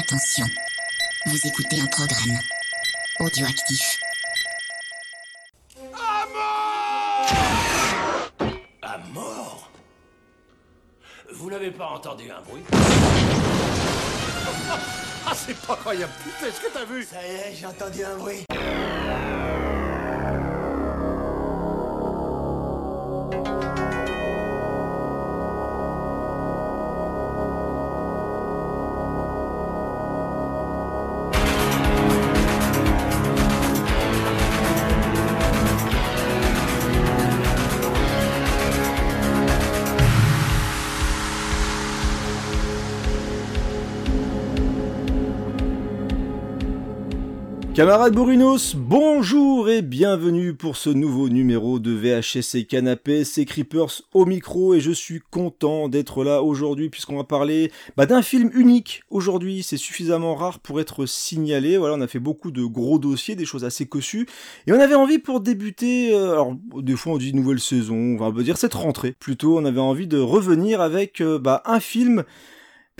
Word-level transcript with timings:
Attention, 0.00 0.46
vous 1.26 1.46
écoutez 1.46 1.78
un 1.78 1.86
programme 1.86 2.38
audioactif. 3.18 4.00
À 8.80 8.96
mort 9.12 9.70
Vous 11.30 11.50
n'avez 11.50 11.70
pas 11.70 11.88
entendu 11.88 12.30
un 12.30 12.40
bruit? 12.40 12.62
Ah, 15.26 15.34
c'est 15.34 15.54
pas 15.66 15.76
croyable. 15.76 16.12
Putain, 16.24 16.46
est-ce 16.46 16.60
que 16.60 16.72
t'as 16.72 16.84
vu? 16.86 17.04
Ça 17.04 17.18
y 17.22 17.30
est, 17.30 17.54
j'ai 17.54 17.66
entendu 17.66 18.02
un 18.02 18.16
bruit. 18.16 18.46
Camarades 47.80 48.12
Bourrinos, 48.12 48.76
bonjour 48.76 49.70
et 49.70 49.80
bienvenue 49.80 50.52
pour 50.52 50.76
ce 50.76 50.90
nouveau 50.90 51.30
numéro 51.30 51.78
de 51.78 51.92
VHS 51.92 52.58
et 52.58 52.64
Canapé, 52.64 53.24
c'est 53.24 53.46
Creepers 53.46 54.02
au 54.12 54.26
micro 54.26 54.74
et 54.74 54.80
je 54.80 54.90
suis 54.90 55.22
content 55.30 55.88
d'être 55.88 56.22
là 56.22 56.42
aujourd'hui 56.42 56.90
puisqu'on 56.90 57.16
va 57.16 57.24
parler 57.24 57.72
bah, 57.96 58.04
d'un 58.04 58.20
film 58.20 58.50
unique 58.52 59.02
aujourd'hui, 59.08 59.62
c'est 59.62 59.78
suffisamment 59.78 60.34
rare 60.34 60.58
pour 60.58 60.78
être 60.78 61.06
signalé, 61.06 61.78
voilà 61.78 61.94
on 61.94 62.02
a 62.02 62.06
fait 62.06 62.18
beaucoup 62.18 62.50
de 62.50 62.66
gros 62.66 62.98
dossiers, 62.98 63.34
des 63.34 63.46
choses 63.46 63.64
assez 63.64 63.86
cossues. 63.86 64.28
Et 64.66 64.74
on 64.74 64.78
avait 64.78 64.94
envie 64.94 65.18
pour 65.18 65.40
débuter, 65.40 66.12
euh, 66.12 66.32
alors 66.32 66.54
des 66.82 66.96
fois 66.96 67.14
on 67.14 67.16
dit 67.16 67.32
nouvelle 67.32 67.60
saison, 67.60 68.18
on 68.20 68.30
va 68.30 68.42
dire 68.42 68.58
cette 68.58 68.74
rentrée, 68.74 69.14
plutôt. 69.18 69.56
On 69.56 69.64
avait 69.64 69.80
envie 69.80 70.06
de 70.06 70.18
revenir 70.18 70.82
avec 70.82 71.22
euh, 71.22 71.38
bah, 71.38 71.62
un 71.64 71.80
film 71.80 72.24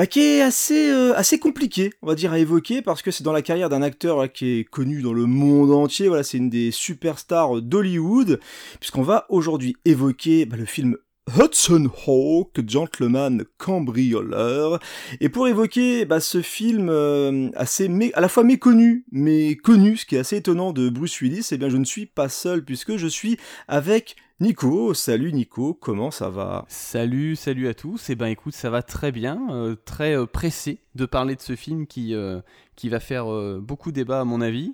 bah, 0.01 0.07
qui 0.07 0.21
est 0.21 0.41
assez, 0.41 0.89
euh, 0.89 1.13
assez 1.15 1.39
compliqué, 1.39 1.93
on 2.01 2.07
va 2.07 2.15
dire, 2.15 2.33
à 2.33 2.39
évoquer, 2.39 2.81
parce 2.81 3.03
que 3.03 3.11
c'est 3.11 3.23
dans 3.23 3.35
la 3.35 3.43
carrière 3.43 3.69
d'un 3.69 3.83
acteur 3.83 4.33
qui 4.33 4.61
est 4.61 4.65
connu 4.65 5.03
dans 5.03 5.13
le 5.13 5.27
monde 5.27 5.71
entier, 5.71 6.09
voilà, 6.09 6.23
c'est 6.23 6.39
une 6.39 6.49
des 6.49 6.71
superstars 6.71 7.61
d'Hollywood, 7.61 8.41
puisqu'on 8.81 9.03
va 9.03 9.27
aujourd'hui 9.29 9.77
évoquer 9.85 10.47
bah, 10.47 10.57
le 10.57 10.65
film 10.65 10.97
Hudson 11.39 11.91
Hawk, 12.07 12.67
gentleman 12.67 13.45
cambrioleur. 13.59 14.81
Et 15.21 15.29
pour 15.29 15.49
évoquer 15.49 16.07
bah, 16.07 16.21
ce 16.21 16.41
film 16.41 16.89
euh, 16.89 17.51
assez 17.55 17.91
mé- 17.91 18.15
à 18.15 18.23
la 18.23 18.31
fois 18.31 18.43
méconnu, 18.43 19.05
mais 19.13 19.55
connu, 19.57 19.99
ce 19.99 20.07
qui 20.07 20.17
est 20.17 20.21
assez 20.21 20.37
étonnant 20.37 20.73
de 20.73 20.89
Bruce 20.89 21.21
Willis, 21.21 21.49
eh 21.53 21.59
bien 21.59 21.69
je 21.69 21.77
ne 21.77 21.85
suis 21.85 22.07
pas 22.07 22.31
seul, 22.31 22.65
puisque 22.65 22.97
je 22.97 23.07
suis 23.07 23.37
avec 23.69 24.17
Nico. 24.41 24.95
Salut 24.95 25.35
Nico, 25.35 25.75
comment 25.75 26.11
ça 26.11 26.31
va? 26.31 26.65
Salut, 26.69 27.37
salut 27.37 27.69
à 27.69 27.75
tous. 27.75 28.09
Et 28.09 28.15
ben 28.15 28.27
écoute, 28.27 28.55
ça 28.55 28.71
va 28.71 28.83
très 28.83 29.13
bien, 29.13 29.39
euh, 29.51 29.77
très 29.85 30.17
euh, 30.17 30.25
pressé 30.25 30.79
de 30.95 31.05
parler 31.05 31.37
de 31.37 31.43
ce 31.43 31.55
film 31.55 31.87
qui, 31.87 32.15
euh, 32.15 32.41
qui 32.75 32.89
va 32.89 33.01
faire 33.01 33.27
beaucoup 33.61 33.93
débat 33.93 34.21
à 34.21 34.25
mon 34.25 34.41
avis. 34.41 34.73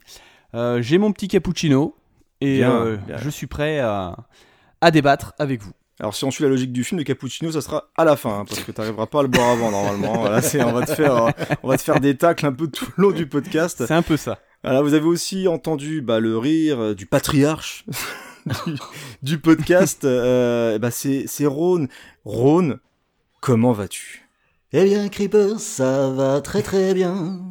J'ai 0.55 0.98
mon 0.98 1.12
petit 1.12 1.27
cappuccino 1.28 1.97
et 2.41 2.59
Bien, 2.59 2.97
bien. 3.06 3.17
je 3.19 3.28
suis 3.28 3.47
prêt 3.48 3.81
à, 3.81 4.17
à 4.81 4.91
débattre 4.92 5.34
avec 5.39 5.62
vous. 5.62 5.72
Alors 5.98 6.14
si 6.14 6.25
on 6.25 6.31
suit 6.31 6.44
la 6.44 6.50
logique 6.50 6.72
du 6.72 6.84
film, 6.84 6.98
le 6.98 7.05
cappuccino, 7.05 7.50
ça 7.50 7.61
sera 7.61 7.91
à 7.97 8.05
la 8.05 8.17
fin, 8.17 8.41
hein, 8.41 8.44
parce 8.47 8.61
que 8.61 8.70
t'arriveras 8.70 9.06
pas 9.06 9.20
à 9.20 9.22
le 9.22 9.28
boire 9.28 9.50
avant 9.50 9.70
normalement. 9.70 10.20
Voilà, 10.20 10.41
on 10.67 10.72
va 10.72 10.87
te 10.87 10.94
faire, 10.94 11.34
on 11.62 11.69
va 11.69 11.77
te 11.77 11.83
faire 11.83 12.00
des 12.00 12.17
tacles 12.17 12.47
un 12.47 12.53
peu 12.53 12.69
tout 12.69 12.87
le 12.97 13.03
long 13.03 13.11
du 13.11 13.27
podcast. 13.27 13.84
C'est 13.87 13.94
un 13.94 14.03
peu 14.03 14.17
ça. 14.17 14.39
Alors 14.62 14.84
vous 14.84 14.94
avez 14.94 15.06
aussi 15.06 15.48
entendu 15.48 16.03
bah, 16.03 16.20
le 16.20 16.39
rire 16.39 16.94
du 16.94 17.06
patriarche 17.06 17.84
du, 18.47 18.75
du 19.23 19.39
podcast. 19.39 20.05
Euh, 20.05 20.79
bah, 20.79 20.91
c'est, 20.91 21.25
c'est 21.27 21.47
Rhône. 21.47 21.89
Rhône, 22.25 22.79
comment 23.41 23.73
vas-tu? 23.73 24.23
Eh 24.73 24.84
bien, 24.84 25.09
Creeper, 25.09 25.59
ça 25.61 26.11
va 26.11 26.41
très 26.41 26.61
très 26.62 26.93
bien. 26.93 27.49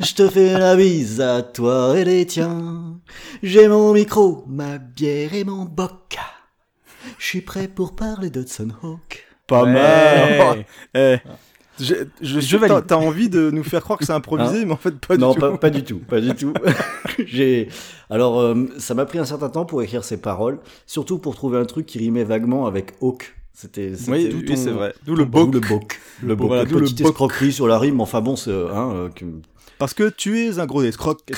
Je 0.00 0.14
te 0.14 0.28
fais 0.28 0.58
la 0.58 0.74
bise 0.76 1.20
à 1.20 1.42
toi 1.42 1.92
et 1.96 2.04
les 2.04 2.26
tiens. 2.26 2.98
J'ai 3.42 3.68
mon 3.68 3.92
micro, 3.92 4.44
ma 4.48 4.78
bière 4.78 5.34
et 5.34 5.44
mon 5.44 5.64
boc. 5.66 6.16
Je 7.18 7.26
suis 7.26 7.42
prêt 7.42 7.68
pour 7.68 7.94
parler 7.94 8.30
d'Hudson 8.30 8.68
Hawk. 8.82 9.26
Pas 9.46 9.64
Ouais. 9.64 9.72
mal. 9.72 10.64
Eh, 10.94 11.18
je, 11.80 11.94
je, 12.20 12.40
Je 12.40 12.56
t'as, 12.56 12.66
valide. 12.68 12.86
t'as 12.86 12.96
envie 12.96 13.28
de 13.28 13.50
nous 13.50 13.64
faire 13.64 13.82
croire 13.82 13.98
que 13.98 14.04
c'est 14.04 14.12
improvisé, 14.12 14.64
mais 14.64 14.72
en 14.72 14.76
fait 14.76 14.94
pas 14.94 15.16
non, 15.16 15.32
du 15.32 15.38
pas, 15.40 15.50
tout. 15.50 15.56
pas 15.58 15.70
du 15.70 15.82
tout, 15.84 15.98
pas 15.98 16.20
du 16.20 16.34
tout. 16.34 16.52
J'ai 17.26 17.68
alors 18.10 18.40
euh, 18.40 18.54
ça 18.78 18.94
m'a 18.94 19.04
pris 19.06 19.18
un 19.18 19.24
certain 19.24 19.48
temps 19.48 19.64
pour 19.64 19.82
écrire 19.82 20.04
ces 20.04 20.16
paroles, 20.16 20.58
surtout 20.86 21.18
pour 21.18 21.34
trouver 21.34 21.58
un 21.58 21.64
truc 21.64 21.86
qui 21.86 21.98
rimait 21.98 22.24
vaguement 22.24 22.66
avec 22.66 22.92
Hawk. 23.00 23.34
C'était 23.52 23.92
Oui, 24.08 24.28
tout 24.30 24.42
oui, 24.48 24.56
c'est 24.56 24.70
vrai. 24.70 24.94
D'où 25.06 25.14
le 25.14 25.24
boc. 25.24 25.54
le 25.54 25.60
boc. 25.60 26.00
Le 26.24 26.34
boc. 26.34 26.46
Voilà, 26.48 26.64
la 26.64 26.68
d'où 26.68 26.78
le 26.80 26.86
escroquerie 26.86 27.52
sur 27.52 27.68
la 27.68 27.78
rime. 27.78 28.00
Enfin 28.00 28.20
bon, 28.20 28.34
c'est 28.34 28.50
hein, 28.50 28.90
euh, 28.94 29.08
que- 29.10 29.24
Parce 29.78 29.94
que 29.94 30.08
tu 30.10 30.40
es 30.40 30.58
un 30.58 30.66
gros 30.66 30.82
escroc. 30.82 31.18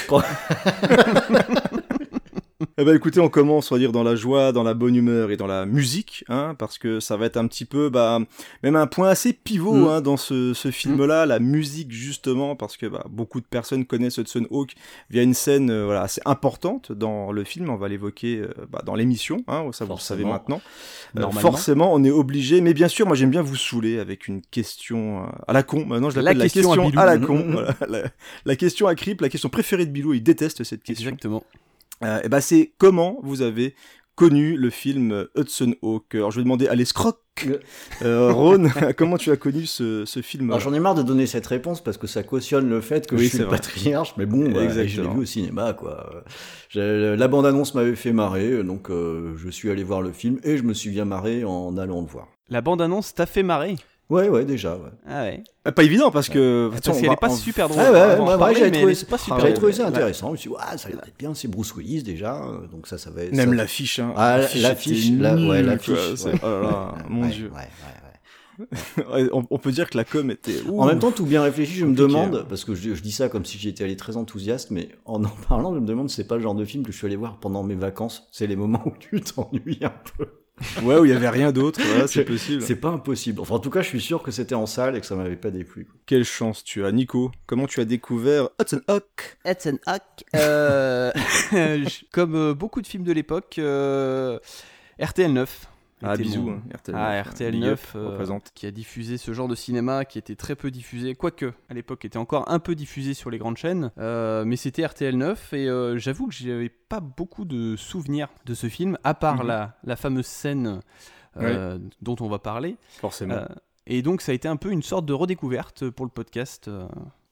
Eh 2.78 2.84
ben 2.84 2.94
écoutez, 2.94 3.20
on 3.20 3.31
commence, 3.31 3.72
on 3.72 3.75
va 3.75 3.78
dire, 3.78 3.91
dans 3.91 4.03
la 4.03 4.16
joie, 4.16 4.53
dans 4.53 4.62
la 4.62 4.75
bonne 4.75 4.94
humeur 4.94 5.31
et 5.31 5.38
dans 5.38 5.47
la 5.47 5.64
musique, 5.64 6.26
hein, 6.28 6.54
parce 6.59 6.76
que 6.76 7.00
ça 7.00 7.16
va 7.16 7.25
être 7.25 7.38
un 7.38 7.47
petit 7.47 7.64
peu, 7.64 7.88
bah, 7.88 8.19
même 8.62 8.76
un 8.76 8.87
point 8.87 9.09
assez 9.09 9.32
pivot 9.32 9.72
Mm. 9.72 9.84
hein, 9.88 10.00
dans 10.03 10.19
ce, 10.19 10.53
ce 10.53 10.70
film-là, 10.70 11.25
la 11.25 11.38
musique 11.38 11.91
justement, 11.91 12.54
parce 12.54 12.76
que 12.76 12.84
bah, 12.84 13.06
beaucoup 13.09 13.41
de 13.41 13.47
personnes 13.47 13.87
connaissent 13.87 14.19
Hudson 14.19 14.47
Hawk 14.50 14.75
via 15.09 15.22
une 15.22 15.32
scène 15.32 15.70
euh, 15.70 15.87
voilà, 15.87 16.03
assez 16.03 16.20
importante 16.26 16.92
dans 16.92 17.32
le 17.32 17.44
film, 17.44 17.70
on 17.70 17.76
va 17.76 17.88
l'évoquer 17.88 18.41
euh, 18.41 18.48
bah, 18.70 18.82
dans 18.84 18.94
l'émission, 18.94 19.43
hein, 19.48 19.70
ça 19.72 19.87
vous 19.87 19.94
le 19.94 19.98
savez 19.98 20.26
maintenant. 20.26 20.60
Euh, 21.19 21.31
forcément, 21.31 21.94
on 21.94 22.04
est 22.04 22.10
obligé, 22.10 22.60
mais 22.60 22.75
bien 22.75 22.88
sûr, 22.88 23.06
moi 23.06 23.16
j'aime 23.16 23.31
bien 23.31 23.41
vous 23.41 23.56
saouler 23.56 23.98
avec 23.98 24.28
une 24.28 24.43
question 24.43 25.22
euh, 25.22 25.26
à 25.48 25.54
la 25.54 25.62
con, 25.62 25.87
maintenant 25.87 26.10
je 26.10 26.16
La 26.16 26.22
l'appelle 26.22 26.38
la, 26.41 26.44
question 26.44 26.72
à 26.72 26.76
question, 26.76 26.91
Bilou. 26.91 27.00
à, 27.00 27.06
la 27.06 27.19
con, 27.19 27.47
voilà, 27.53 27.75
la, 27.88 28.03
la 28.44 28.56
question 28.56 28.87
à 28.87 28.94
Crip, 28.94 29.22
la 29.22 29.31
question 29.31 29.48
préférée 29.48 29.87
de 29.87 29.91
Bilou, 29.93 30.12
il 30.12 30.22
déteste 30.22 30.62
cette 30.62 30.82
question. 30.82 31.08
Exactement. 31.08 31.43
Euh, 32.04 32.20
et 32.22 32.28
ben 32.28 32.40
c'est 32.40 32.72
comment 32.78 33.18
vous 33.22 33.42
avez 33.42 33.74
connu 34.14 34.56
le 34.56 34.70
film 34.70 35.26
Hudson 35.36 35.74
Hawk? 35.82 36.14
Alors 36.14 36.30
je 36.30 36.38
vais 36.38 36.44
demander 36.44 36.68
à 36.68 36.74
l'escroc, 36.74 37.14
euh, 38.02 38.32
Ron, 38.32 38.68
comment 38.96 39.16
tu 39.16 39.30
as 39.30 39.36
connu 39.36 39.66
ce, 39.66 40.04
ce 40.04 40.22
film? 40.22 40.54
J'en 40.58 40.72
ai 40.72 40.80
marre 40.80 40.94
de 40.94 41.02
donner 41.02 41.26
cette 41.26 41.46
réponse 41.46 41.82
parce 41.82 41.98
que 41.98 42.06
ça 42.06 42.22
cautionne 42.22 42.68
le 42.68 42.80
fait 42.80 43.06
que 43.06 43.14
Oui, 43.14 43.24
je 43.24 43.28
suis 43.28 43.36
c'est 43.38 43.44
le 43.44 43.50
patriarche, 43.50 44.14
mais 44.16 44.26
bon, 44.26 44.50
bah, 44.50 44.68
je 44.68 45.02
l'ai 45.02 45.08
vu 45.08 45.20
au 45.20 45.24
cinéma, 45.24 45.72
quoi. 45.74 46.24
La 46.74 47.28
bande-annonce 47.28 47.74
m'avait 47.74 47.96
fait 47.96 48.12
marrer, 48.12 48.62
donc 48.62 48.90
euh, 48.90 49.34
je 49.36 49.48
suis 49.50 49.70
allé 49.70 49.84
voir 49.84 50.02
le 50.02 50.12
film 50.12 50.38
et 50.44 50.56
je 50.56 50.62
me 50.62 50.74
suis 50.74 50.90
bien 50.90 51.04
marré 51.04 51.44
en 51.44 51.76
allant 51.76 52.00
le 52.00 52.06
voir. 52.06 52.28
La 52.48 52.60
bande-annonce 52.60 53.14
t'a 53.14 53.26
fait 53.26 53.42
marrer? 53.42 53.76
Ouais, 54.09 54.28
ouais, 54.28 54.44
déjà. 54.44 54.77
Ouais, 54.77 54.91
Ah 55.06 55.22
ouais. 55.25 55.43
Ah, 55.65 55.72
Pas 55.72 55.83
évident 55.83 56.11
parce 56.12 56.28
que 56.28 56.69
Parce 56.71 56.78
attends, 56.87 56.93
va- 57.09 57.12
est 57.15 57.17
pas 57.17 57.28
on- 57.31 57.34
super 57.37 57.69
drôle. 57.69 57.83
Ah 57.84 57.91
ouais, 57.93 57.99
ouais, 58.21 58.34
ouais, 58.34 58.55
j'avais 58.55 58.71
trouvé- 58.71 58.94
Ah 59.71 59.72
ça 59.72 59.83
ouais. 59.83 59.89
intéressant. 59.89 60.27
Je 60.28 60.33
me 60.33 60.37
suis 60.37 60.50
dit, 60.50 60.56
ah, 60.61 60.78
ça 60.78 60.87
a 60.89 60.91
l'air 60.93 61.00
d'être 61.00 61.19
bien, 61.19 61.34
c'est 61.34 61.49
Bruce 61.49 61.75
Willis 61.75 62.03
déjà, 62.05 62.37
euh, 62.44 62.67
donc 62.69 62.87
ça, 62.87 62.99
ça 62.99 63.11
va. 63.11 63.22
Même 63.25 63.34
ça- 63.34 63.55
l'affiche, 63.55 63.99
hein. 63.99 64.12
Ah, 64.17 64.39
L'affiche 64.39 65.11
la- 65.19 65.34
ouais, 65.34 65.62
l'affiche, 65.62 65.91
ouais. 66.25 66.33
Oh 66.43 66.47
là 66.47 66.61
là, 66.62 66.94
mon 67.09 67.22
Ouais, 67.22 67.28
dieu. 67.31 67.47
ouais, 67.49 67.56
ouais, 67.56 67.59
ouais. 67.59 68.06
Ouais, 69.12 69.28
on, 69.50 69.59
peut 69.59 69.71
dire 69.72 69.91
que 69.91 69.99
la 69.99 70.05
com 70.05 70.31
était. 70.31 70.62
Ouh. 70.69 70.81
En 70.81 70.87
même 70.87 70.99
temps, 70.99 71.11
tout 71.11 71.27
bien 71.27 71.43
réfléchi, 71.43 71.75
je 71.75 71.84
me 71.84 71.94
demande, 71.94 72.37
hein. 72.37 72.47
parce 72.49 72.65
que 72.65 72.75
je, 72.75 72.94
je 72.94 73.03
dis 73.03 73.12
ça 73.12 73.28
comme 73.28 73.44
si 73.44 73.59
j'étais 73.59 73.84
allé 73.84 73.97
très 73.97 74.17
enthousiaste, 74.17 74.71
mais 74.71 74.88
en 75.05 75.23
en 75.25 75.28
parlant, 75.49 75.75
je 75.75 75.81
me 75.81 75.87
demande 75.87 76.09
c'est 76.11 76.27
pas 76.27 76.37
le 76.37 76.43
genre 76.43 76.55
de 76.55 76.65
film 76.65 76.83
que 76.84 76.91
je 76.93 76.97
suis 76.97 77.06
allé 77.06 77.17
voir 77.17 77.38
pendant 77.38 77.62
mes 77.65 77.75
vacances. 77.75 78.28
C'est 78.33 78.47
les 78.47 78.56
moments 78.56 78.83
où 78.87 78.93
tu 78.99 79.21
t'ennuies 79.21 79.81
un 79.83 79.93
peu. 80.17 80.27
Ouais, 80.83 80.97
où 80.99 81.05
il 81.05 81.11
y 81.11 81.15
avait 81.15 81.28
rien 81.28 81.53
d'autre, 81.53 81.81
c'est 82.06 82.25
possible. 82.25 82.62
C'est 82.62 82.77
pas 82.77 82.89
impossible. 82.89 83.41
Enfin, 83.41 83.56
en 83.56 83.59
tout 83.59 83.71
cas, 83.71 83.83
je 83.83 83.89
suis 83.89 84.00
sûr 84.00 84.22
que 84.22 84.31
c'était 84.31 84.55
en 84.55 84.67
salle 84.67 84.97
et 84.97 85.00
que 85.00 85.06
ça 85.06 85.15
m'avait 85.15 85.37
pas 85.37 85.50
déplu. 85.50 85.85
quoi. 85.85 85.94
Quelle 86.06 86.25
chance 86.25 86.64
tu 86.64 86.85
as, 86.85 86.93
Nico. 86.93 87.31
Comment 87.47 87.67
tu 87.67 87.81
as 87.81 87.85
découvert 87.85 88.49
Hudson 88.61 88.81
Hawk? 88.88 89.38
Hudson 89.44 89.79
Hawk. 89.87 90.25
Euh, 90.35 91.12
comme 92.12 92.35
euh, 92.35 92.55
beaucoup 92.55 92.81
de 92.81 92.87
films 92.87 93.05
de 93.05 93.12
l'époque, 93.12 93.56
euh, 93.58 94.38
RTL 94.99 95.32
9. 95.32 95.69
Ah, 96.02 96.16
bisous, 96.16 96.43
mon- 96.43 96.52
hein, 96.56 96.62
RTL 96.75 96.94
Ah, 96.96 97.16
9, 97.16 97.28
RTL 97.28 97.52
Big 97.52 97.60
9, 97.62 97.96
up, 97.96 98.02
euh, 98.20 98.38
qui 98.54 98.66
a 98.66 98.70
diffusé 98.70 99.16
ce 99.16 99.32
genre 99.32 99.48
de 99.48 99.54
cinéma 99.54 100.04
qui 100.04 100.19
était 100.19 100.37
très 100.37 100.54
peu 100.54 100.70
diffusé, 100.70 101.14
quoique 101.14 101.52
à 101.70 101.75
l'époque 101.75 102.04
était 102.04 102.19
encore 102.19 102.50
un 102.50 102.58
peu 102.58 102.75
diffusé 102.75 103.14
sur 103.14 103.31
les 103.31 103.38
grandes 103.38 103.56
chaînes, 103.56 103.90
euh, 103.98 104.44
mais 104.44 104.56
c'était 104.56 104.84
RTL 104.84 105.16
9 105.16 105.52
et 105.54 105.69
euh, 105.69 105.96
j'avoue 105.96 106.26
que 106.28 106.34
j'avais 106.34 106.69
pas 106.69 107.00
beaucoup 107.00 107.44
de 107.46 107.76
souvenirs 107.76 108.28
de 108.44 108.52
ce 108.54 108.69
film, 108.69 108.98
à 109.04 109.14
part 109.14 109.37
Mhm. 109.43 109.46
la, 109.46 109.76
la 109.84 109.96
fameuse 109.96 110.26
scène 110.26 110.81
dont 112.02 112.16
on 112.20 112.28
va 112.28 112.38
parler. 112.38 112.76
Forcément. 112.99 113.42
Et 113.87 114.02
donc 114.02 114.20
ça 114.20 114.32
a 114.32 114.34
été 114.34 114.49
un 114.49 114.56
peu 114.56 114.70
une 114.72 114.82
sorte 114.82 115.06
de 115.06 115.12
redécouverte 115.12 115.88
pour 115.90 116.04
le 116.06 116.10
podcast. 116.10 116.70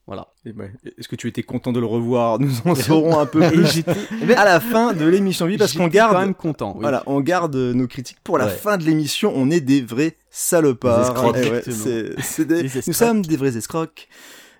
Voilà. 0.07 0.27
Et 0.45 0.51
ouais, 0.51 0.71
Est-ce 0.99 1.07
que 1.07 1.15
tu 1.15 1.27
étais 1.27 1.41
content 1.41 1.71
de 1.71 1.79
le 1.79 1.85
revoir? 1.87 2.39
Nous 2.39 2.51
en 2.65 2.75
saurons 2.75 3.17
un 3.19 3.25
peu 3.25 3.39
plus 3.49 3.63
Et 3.63 3.65
j'étais 3.65 4.35
à 4.35 4.45
la 4.45 4.59
fin 4.59 4.93
de 4.93 5.05
l'émission, 5.05 5.47
oui, 5.47 5.57
parce 5.57 5.73
qu'on 5.73 5.85
j'étais 5.85 5.97
quand 5.97 6.11
garde, 6.11 6.25
même 6.25 6.35
content. 6.35 6.73
oui. 6.75 6.81
voilà, 6.81 7.01
on 7.07 7.21
garde 7.21 7.55
nos 7.55 7.87
critiques 7.87 8.19
pour 8.23 8.37
la 8.37 8.45
Ouais. 8.45 8.51
fin 8.51 8.77
de 8.77 8.83
l'émission. 8.83 9.33
On 9.35 9.49
est 9.49 9.61
des 9.61 9.81
vrais 9.81 10.17
salopards. 10.29 10.99
Des 10.99 11.07
escrocs. 11.07 11.35
Eh 11.39 11.49
ouais, 11.49 12.45
des- 12.45 12.63
Des 12.69 12.81
nous 12.87 12.93
sommes 12.93 13.21
des 13.23 13.35
vrais 13.37 13.57
escrocs. 13.57 14.07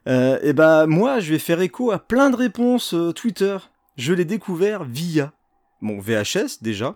Euh, 0.08 0.40
et 0.42 0.54
bah 0.54 0.86
moi, 0.88 1.20
je 1.20 1.32
vais 1.32 1.40
faire 1.40 1.62
écho 1.62 1.92
à 1.92 2.00
plein 2.00 2.30
de 2.32 2.36
réponses 2.36 2.94
euh, 2.94 3.12
Twitter. 3.12 3.58
Je 3.98 4.14
l'ai 4.14 4.26
découvert 4.26 4.84
via 4.84 5.32
mon 5.82 6.00
VHS 6.00 6.62
déjà, 6.62 6.96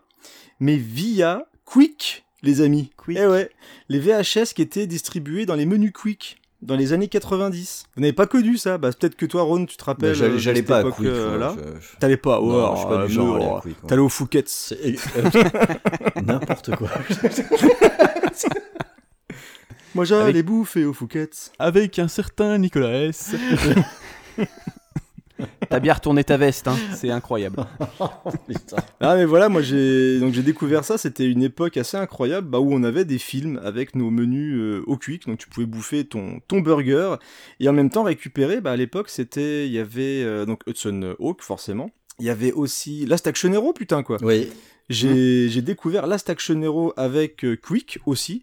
mais 0.59 0.75
via 0.77 1.45
Quick, 1.65 2.25
les 2.41 2.61
amis. 2.61 2.91
Quick. 2.97 3.17
Eh 3.21 3.27
ouais, 3.27 3.49
les 3.89 3.99
VHS 3.99 4.53
qui 4.55 4.61
étaient 4.63 4.87
distribués 4.87 5.45
dans 5.45 5.55
les 5.55 5.65
menus 5.67 5.91
Quick 5.93 6.41
dans 6.61 6.75
les 6.75 6.91
années 6.93 7.07
90. 7.07 7.83
Vous 7.95 8.01
n'avez 8.01 8.13
pas 8.13 8.25
connu 8.27 8.57
ça 8.57 8.77
Bah 8.77 8.89
peut-être 8.91 9.15
que 9.15 9.25
toi, 9.25 9.43
Ron, 9.43 9.65
tu 9.65 9.77
te 9.77 9.83
rappelles. 9.83 10.09
Mais 10.19 10.37
j'allais- 10.39 10.61
euh, 10.61 10.65
pas 10.65 10.79
à 10.79 10.83
Quick, 10.83 11.07
euh, 11.07 11.37
là. 11.37 11.55
je- 11.79 11.97
T'allais 11.99 12.17
pas. 12.17 12.39
Non, 12.39 12.69
ouais, 12.69 12.71
je 12.75 12.79
suis 12.79 12.87
pas 12.87 13.01
euh, 13.01 13.07
du 13.07 13.13
genre 13.13 13.35
à 13.57 13.61
oh. 13.65 13.69
T'allais 13.87 14.01
au 14.01 14.09
Fouquet's. 14.09 14.73
N'importe 16.23 16.75
quoi. 16.75 16.89
Moi, 19.95 20.05
j'allais 20.05 20.29
Avec- 20.29 20.45
bouffer 20.45 20.85
au 20.85 20.93
Fouquet's. 20.93 21.51
Avec 21.59 21.97
un 21.99 22.07
certain 22.07 22.57
Nicolas 22.57 23.05
S. 23.05 23.31
T'as 25.69 25.79
bien 25.79 25.93
retourné 25.93 26.23
ta 26.23 26.37
veste, 26.37 26.67
hein. 26.67 26.75
c'est 26.95 27.11
incroyable. 27.11 27.57
Putain. 28.47 28.77
Ah 28.99 29.15
mais 29.15 29.25
voilà, 29.25 29.49
moi 29.49 29.61
j'ai 29.61 30.19
donc 30.19 30.33
j'ai 30.33 30.41
découvert 30.41 30.83
ça, 30.83 30.97
c'était 30.97 31.25
une 31.25 31.43
époque 31.43 31.77
assez 31.77 31.95
incroyable 31.97 32.47
bah, 32.47 32.59
où 32.59 32.73
on 32.73 32.83
avait 32.83 33.05
des 33.05 33.19
films 33.19 33.59
avec 33.63 33.95
nos 33.95 34.09
menus 34.09 34.55
euh, 34.57 34.83
au 34.87 34.97
quick, 34.97 35.27
donc 35.27 35.37
tu 35.37 35.47
pouvais 35.47 35.67
bouffer 35.67 36.05
ton 36.05 36.39
ton 36.47 36.59
burger 36.61 37.15
et 37.59 37.69
en 37.69 37.73
même 37.73 37.89
temps 37.89 38.03
récupérer 38.03 38.61
bah 38.61 38.71
à 38.71 38.75
l'époque 38.75 39.09
c'était 39.09 39.67
il 39.67 39.71
y 39.71 39.79
avait 39.79 40.23
euh, 40.23 40.45
donc 40.45 40.61
Hudson 40.65 41.15
Hawk 41.19 41.41
forcément. 41.41 41.91
Il 42.19 42.25
y 42.25 42.29
avait 42.29 42.51
aussi 42.51 43.05
Last 43.05 43.27
Action 43.27 43.53
Hero 43.53 43.71
putain 43.71 44.01
quoi. 44.03 44.17
Oui. 44.21 44.49
J'ai 44.89 45.49
j'ai 45.49 45.61
découvert 45.61 46.07
Last 46.07 46.29
Action 46.31 46.59
Hero 46.61 46.93
avec 46.97 47.45
euh, 47.45 47.55
Quick 47.55 47.99
aussi. 48.07 48.41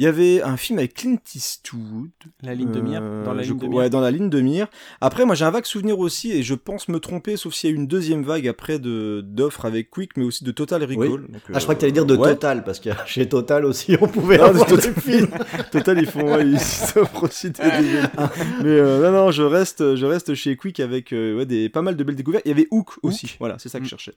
Il 0.00 0.04
y 0.04 0.06
avait 0.06 0.40
un 0.42 0.56
film 0.56 0.78
avec 0.78 0.94
Clint 0.94 1.18
Eastwood. 1.34 2.08
La 2.42 2.54
ligne 2.54 2.72
de 2.72 2.80
mire 2.80 3.00
Euh, 3.02 3.22
Dans 3.22 3.34
la 3.34 3.42
je 3.42 3.50
ligne 3.50 3.58
de 3.60 3.66
mire 3.66 3.76
Ouais, 3.76 3.90
dans 3.90 4.00
la 4.00 4.10
ligne 4.10 4.30
de 4.30 4.40
mire. 4.40 4.66
Après, 5.02 5.26
moi, 5.26 5.34
j'ai 5.34 5.44
un 5.44 5.50
vague 5.50 5.66
souvenir 5.66 5.98
aussi, 5.98 6.32
et 6.32 6.42
je 6.42 6.54
pense 6.54 6.88
me 6.88 6.98
tromper, 7.00 7.36
sauf 7.36 7.52
s'il 7.52 7.68
y 7.68 7.72
a 7.72 7.74
eu 7.74 7.76
une 7.76 7.86
deuxième 7.86 8.22
vague 8.22 8.48
après 8.48 8.78
de 8.78 9.20
d'offres 9.22 9.66
avec 9.66 9.90
Quick, 9.90 10.16
mais 10.16 10.24
aussi 10.24 10.42
de 10.42 10.52
Total 10.52 10.82
Recall. 10.82 10.96
Oui. 10.96 11.08
Donc, 11.30 11.42
Ah, 11.52 11.58
je 11.58 11.62
crois 11.64 11.74
que 11.74 11.80
t'allais 11.80 11.92
dire 11.92 12.06
de 12.06 12.16
ouais. 12.16 12.30
Total, 12.30 12.64
parce 12.64 12.80
que 12.80 12.88
chez 13.04 13.28
Total 13.28 13.66
aussi, 13.66 13.94
on 14.00 14.08
pouvait 14.08 14.38
Non, 14.38 14.44
avoir 14.44 14.64
de 14.70 14.76
des 14.76 14.82
Total. 14.84 15.02
films. 15.02 15.28
Total, 15.70 15.98
ils 15.98 16.06
font, 16.06 16.34
ouais, 16.34 16.46
ils 16.46 16.54
offrent 16.98 17.24
aussi 17.24 17.50
des. 17.50 17.62
Mais 17.62 18.68
euh, 18.68 19.02
non, 19.10 19.12
non, 19.26 19.30
je 19.30 19.42
reste, 19.42 19.96
je 19.96 20.06
reste 20.06 20.32
chez 20.34 20.56
Quick 20.56 20.80
avec 20.80 21.12
euh, 21.12 21.36
ouais, 21.36 21.44
des, 21.44 21.68
pas 21.68 21.82
mal 21.82 21.94
de 21.96 22.02
belles 22.04 22.16
découvertes. 22.16 22.44
Il 22.46 22.48
y 22.48 22.52
avait 22.52 22.68
Hook 22.70 22.92
aussi. 23.02 23.36
Voilà, 23.38 23.58
c'est 23.58 23.68
ça 23.68 23.78
que 23.78 23.82
Mm. 23.82 23.84
je 23.84 23.90
cherchais. 23.90 24.14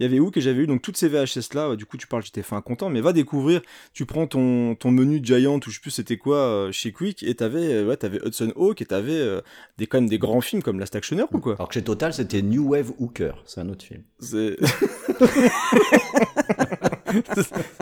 Il 0.00 0.04
y 0.04 0.06
avait 0.06 0.18
Hook 0.18 0.34
et 0.38 0.40
j'avais 0.40 0.62
eu 0.62 0.66
donc 0.66 0.80
toutes 0.80 0.96
ces 0.96 1.08
VHS 1.08 1.52
là. 1.54 1.68
Ouais, 1.68 1.76
du 1.76 1.84
coup, 1.84 1.98
tu 1.98 2.06
parles, 2.06 2.22
j'étais 2.24 2.42
fin 2.42 2.62
content, 2.62 2.88
mais 2.88 3.02
va 3.02 3.12
découvrir. 3.12 3.60
Tu 3.92 4.06
prends 4.06 4.26
ton, 4.26 4.74
ton 4.76 4.90
menu 4.90 5.20
Giant 5.26 5.56
ou 5.56 5.60
je 5.70 5.74
sais 5.74 5.80
plus 5.80 5.90
c'était 5.90 6.16
quoi 6.16 6.36
euh, 6.38 6.72
chez 6.72 6.92
Quick 6.92 7.22
et 7.22 7.34
t'avais, 7.34 7.72
euh, 7.74 7.86
ouais, 7.88 7.96
t'avais 7.96 8.18
Hudson 8.24 8.52
Hawk 8.56 8.80
et 8.80 8.86
t'avais 8.86 9.12
euh, 9.18 9.40
des 9.78 9.86
quand 9.86 9.98
même 9.98 10.08
des 10.08 10.18
grands 10.18 10.40
films 10.40 10.62
comme 10.62 10.78
Last 10.78 10.94
Action 10.96 11.18
Hero 11.18 11.28
ou 11.32 11.38
quoi. 11.40 11.54
Alors 11.54 11.68
que 11.68 11.74
chez 11.74 11.82
Total, 11.82 12.14
c'était 12.14 12.42
New 12.42 12.68
Wave 12.68 12.92
Hooker, 12.98 13.32
c'est 13.44 13.60
un 13.60 13.68
autre 13.68 13.84
film. 13.84 14.02
C'est- 14.20 14.56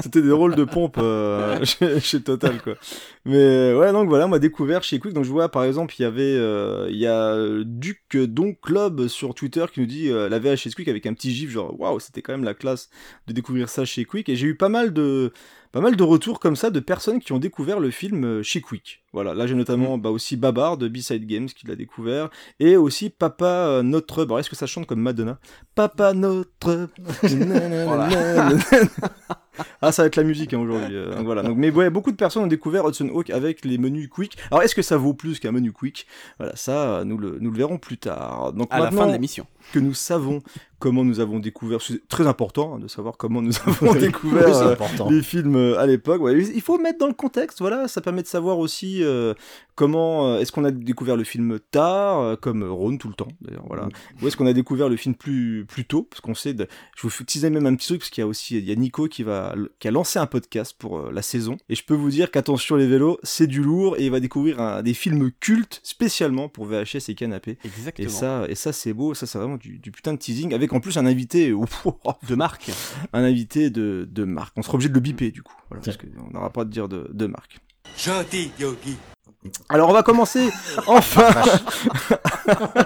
C'était 0.03 0.23
des 0.23 0.31
rôles 0.31 0.55
de 0.55 0.65
pompe 0.65 0.97
euh, 0.99 1.59
chez, 1.65 1.99
chez 2.01 2.21
Total 2.21 2.61
quoi. 2.63 2.75
Mais 3.25 3.75
ouais 3.75 3.91
donc 3.93 4.09
voilà, 4.09 4.27
moi 4.27 4.39
découvert 4.39 4.83
chez 4.85 4.99
Quick 5.01 5.13
donc 5.13 5.25
je 5.25 5.31
vois 5.31 5.49
par 5.49 5.65
exemple 5.65 5.95
il 5.99 6.03
y 6.03 6.05
avait 6.05 6.23
euh, 6.37 6.87
il 6.91 6.97
y 6.97 7.07
a 7.07 7.37
Duc 7.65 8.17
donc 8.17 8.61
Club 8.61 9.09
sur 9.09 9.35
Twitter 9.35 9.65
qui 9.73 9.81
nous 9.81 9.87
dit 9.87 10.09
la 10.09 10.39
VHS 10.39 10.75
Quick 10.77 10.89
avec 10.89 11.07
un 11.07 11.15
petit 11.15 11.33
gif 11.35 11.51
genre 11.51 11.79
waouh 11.81 11.99
c'était 12.01 12.23
quand 12.23 12.33
même 12.33 12.45
la 12.45 12.55
classe 12.55 12.91
de 13.27 13.33
découvrir 13.33 13.69
ça 13.69 13.85
chez 13.85 14.05
Quick 14.05 14.29
et 14.29 14.37
j'ai 14.37 14.47
eu 14.47 14.57
pas 14.57 14.69
mal 14.69 14.93
de 14.93 15.33
pas 15.75 15.81
mal 15.81 15.97
de 15.97 16.03
retours 16.05 16.39
comme 16.39 16.55
ça 16.55 16.71
de 16.71 16.79
personnes 16.79 17.19
qui 17.19 17.33
ont 17.33 17.41
découvert 17.41 17.81
le 17.81 17.91
film 17.91 18.25
euh, 18.25 18.43
chez 18.45 18.61
Quick. 18.61 19.03
Voilà, 19.13 19.35
là 19.35 19.49
j'ai 19.49 19.57
notamment 19.57 19.99
bah, 19.99 20.11
aussi 20.11 20.37
Babar 20.37 20.77
de 20.77 20.87
B-Side 20.87 21.27
Games 21.27 21.49
qui 21.49 21.67
l'a 21.67 21.75
découvert 21.75 22.31
et 22.61 22.77
aussi 22.77 23.11
Papa 23.11 23.45
euh, 23.45 23.83
Notre. 23.83 24.23
Alors 24.23 24.39
est-ce 24.39 24.49
que 24.49 24.55
ça 24.55 24.67
chante 24.67 24.87
comme 24.87 25.01
Madonna? 25.01 25.41
Papa 25.75 26.15
Notre. 26.15 26.89
Ah, 29.81 29.93
ça 29.93 30.03
va 30.03 30.07
être 30.07 30.17
la 30.17 30.25
musique 30.25 30.53
hein, 30.53 30.59
aujourd'hui. 30.59 30.97
euh, 30.97 31.15
donc 31.15 31.27
voilà. 31.27 31.43
Donc, 31.43 31.57
mais 31.57 31.71
ouais, 31.71 31.91
beaucoup 31.91 32.11
de 32.11 32.17
personnes 32.17 32.43
ont 32.43 32.49
découvert 32.49 32.87
Hudson 32.87 33.09
Hawk 33.15 33.31
avec 33.31 33.65
les 33.65 33.79
menus 33.79 34.09
Quick. 34.09 34.37
Alors, 34.51 34.63
est-ce 34.63 34.75
que 34.75 34.83
ça 34.83 34.97
vaut 34.97 35.15
plus 35.15 35.39
qu'un 35.39 35.53
menu 35.53 35.73
Quick? 35.73 36.07
Voilà, 36.39 36.57
ça, 36.57 37.03
nous 37.05 37.19
le, 37.19 37.39
nous 37.41 37.51
le 37.51 37.57
verrons 37.57 37.79
plus 37.79 37.99
tard. 37.99 38.53
Donc 38.53 38.69
À 38.71 38.81
la 38.81 38.91
fin 38.91 39.07
de 39.07 39.13
l'émission. 39.13 39.47
Que 39.73 39.79
nous 39.79 39.95
savons 39.95 40.43
comment 40.85 41.03
nous 41.03 41.19
avons 41.19 41.39
découvert, 41.39 41.81
c'est 41.81 42.07
très 42.09 42.27
important 42.27 42.75
hein, 42.75 42.79
de 42.79 42.89
savoir 42.89 43.17
comment 43.17 43.41
nous 43.41 43.53
avons 43.67 43.95
découvert 43.95 44.55
euh, 44.59 44.77
les 45.09 45.23
films 45.23 45.57
euh, 45.57 45.79
à 45.79 45.87
l'époque. 45.87 46.21
Ouais, 46.21 46.39
il 46.39 46.61
faut 46.61 46.79
mettre 46.79 46.99
dans 46.99 47.07
le 47.07 47.15
contexte, 47.15 47.61
voilà, 47.61 47.89
ça 47.89 48.03
permet 48.03 48.21
de 48.21 48.27
savoir 48.27 48.59
aussi 48.59 49.03
euh, 49.03 49.33
comment 49.77 50.37
est-ce 50.37 50.53
qu'on 50.53 50.65
a 50.65 50.71
découvert 50.71 51.17
le 51.17 51.25
film 51.25 51.59
tard, 51.71 52.39
comme 52.41 52.63
Ron 52.65 52.99
tout 52.99 53.09
le 53.09 53.15
temps 53.15 53.29
d'ailleurs, 53.41 53.65
voilà, 53.67 53.89
ou 54.21 54.29
est-ce 54.29 54.37
qu'on 54.37 54.47
a 54.47 54.53
découvert 54.53 54.91
le 54.91 54.97
film 54.97 55.15
plus 55.15 55.65
plus 55.67 55.87
tôt, 55.87 56.03
parce 56.03 56.21
qu'on 56.21 56.35
sait, 56.35 56.53
de... 56.53 56.67
je 56.97 57.07
vous 57.07 57.25
teaser 57.25 57.49
même 57.49 57.65
un 57.65 57.75
petit 57.77 57.87
truc 57.89 58.01
parce 58.01 58.11
qu'il 58.11 58.21
y 58.21 58.25
a 58.25 58.29
aussi 58.29 58.59
il 58.59 58.69
y 58.69 58.73
a 58.73 58.77
Nico 58.77 59.09
qui 59.09 59.23
va 59.23 59.55
qui 59.79 59.89
a 59.89 59.91
lancé 59.91 60.19
un 60.19 60.27
podcast 60.27 60.77
pour 60.79 61.11
la 61.11 61.23
saison, 61.23 61.57
et 61.71 61.77
je 61.77 61.85
peux 61.85 61.95
vous 61.95 62.11
dire 62.11 62.31
qu'attention 62.31 62.77
les 62.77 62.87
vélos, 62.87 63.19
c'est 63.23 63.47
du 63.47 63.63
lourd 63.63 63.97
et 63.97 64.05
il 64.05 64.11
va 64.11 64.21
découvrir 64.21 64.61
un- 64.61 64.83
des 64.83 64.95
films 64.95 65.31
cultes 65.41 65.81
spécialement 65.83 66.51
pour 66.51 66.67
VHS 66.67 67.09
et 67.09 67.15
canapé. 67.15 67.57
Exactement. 67.65 68.07
Et 68.07 68.11
ça, 68.11 68.45
et 68.51 68.55
ça 68.55 68.73
c'est 68.75 68.93
beau, 68.93 69.15
ça 69.15 69.27
c'est 69.27 69.39
vraiment 69.39 69.54
du, 69.57 69.79
du 69.79 69.91
putain 69.91 70.13
de 70.13 70.19
teasing, 70.19 70.55
avec 70.55 70.73
en 70.73 70.81
plus 70.81 70.97
un 70.99 71.07
invité, 71.07 71.53
De 72.29 72.35
marque. 72.35 72.71
un 73.13 73.23
invité 73.25 73.71
de, 73.71 74.09
de 74.11 74.25
marque. 74.25 74.55
On 74.57 74.63
sera 74.63 74.75
obligé 74.75 74.89
de 74.89 74.95
le 74.95 75.01
biper 75.01 75.31
du 75.31 75.43
coup, 75.43 75.55
voilà, 75.71 75.83
parce 75.85 75.97
qu'on 75.97 76.31
n'aura 76.33 76.51
pas 76.51 76.65
de 76.65 76.71
dire 76.71 76.89
de, 76.89 77.09
de 77.13 77.27
marque. 77.27 77.59
Gentil, 77.97 78.51
Yogi. 78.59 78.97
Alors 79.69 79.91
on 79.91 79.93
va 79.93 80.03
commencer 80.03 80.51
enfin. 80.87 81.29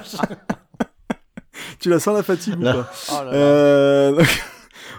tu 1.78 1.88
la 1.88 2.00
sens 2.00 2.16
la 2.16 2.22
fatigue 2.22 2.58
ou 2.58 2.62
Là. 2.62 2.74
pas 2.74 2.90
Oh 3.10 3.14
là 3.14 3.24
là. 3.24 3.32
Euh, 3.34 4.12
donc, 4.12 4.44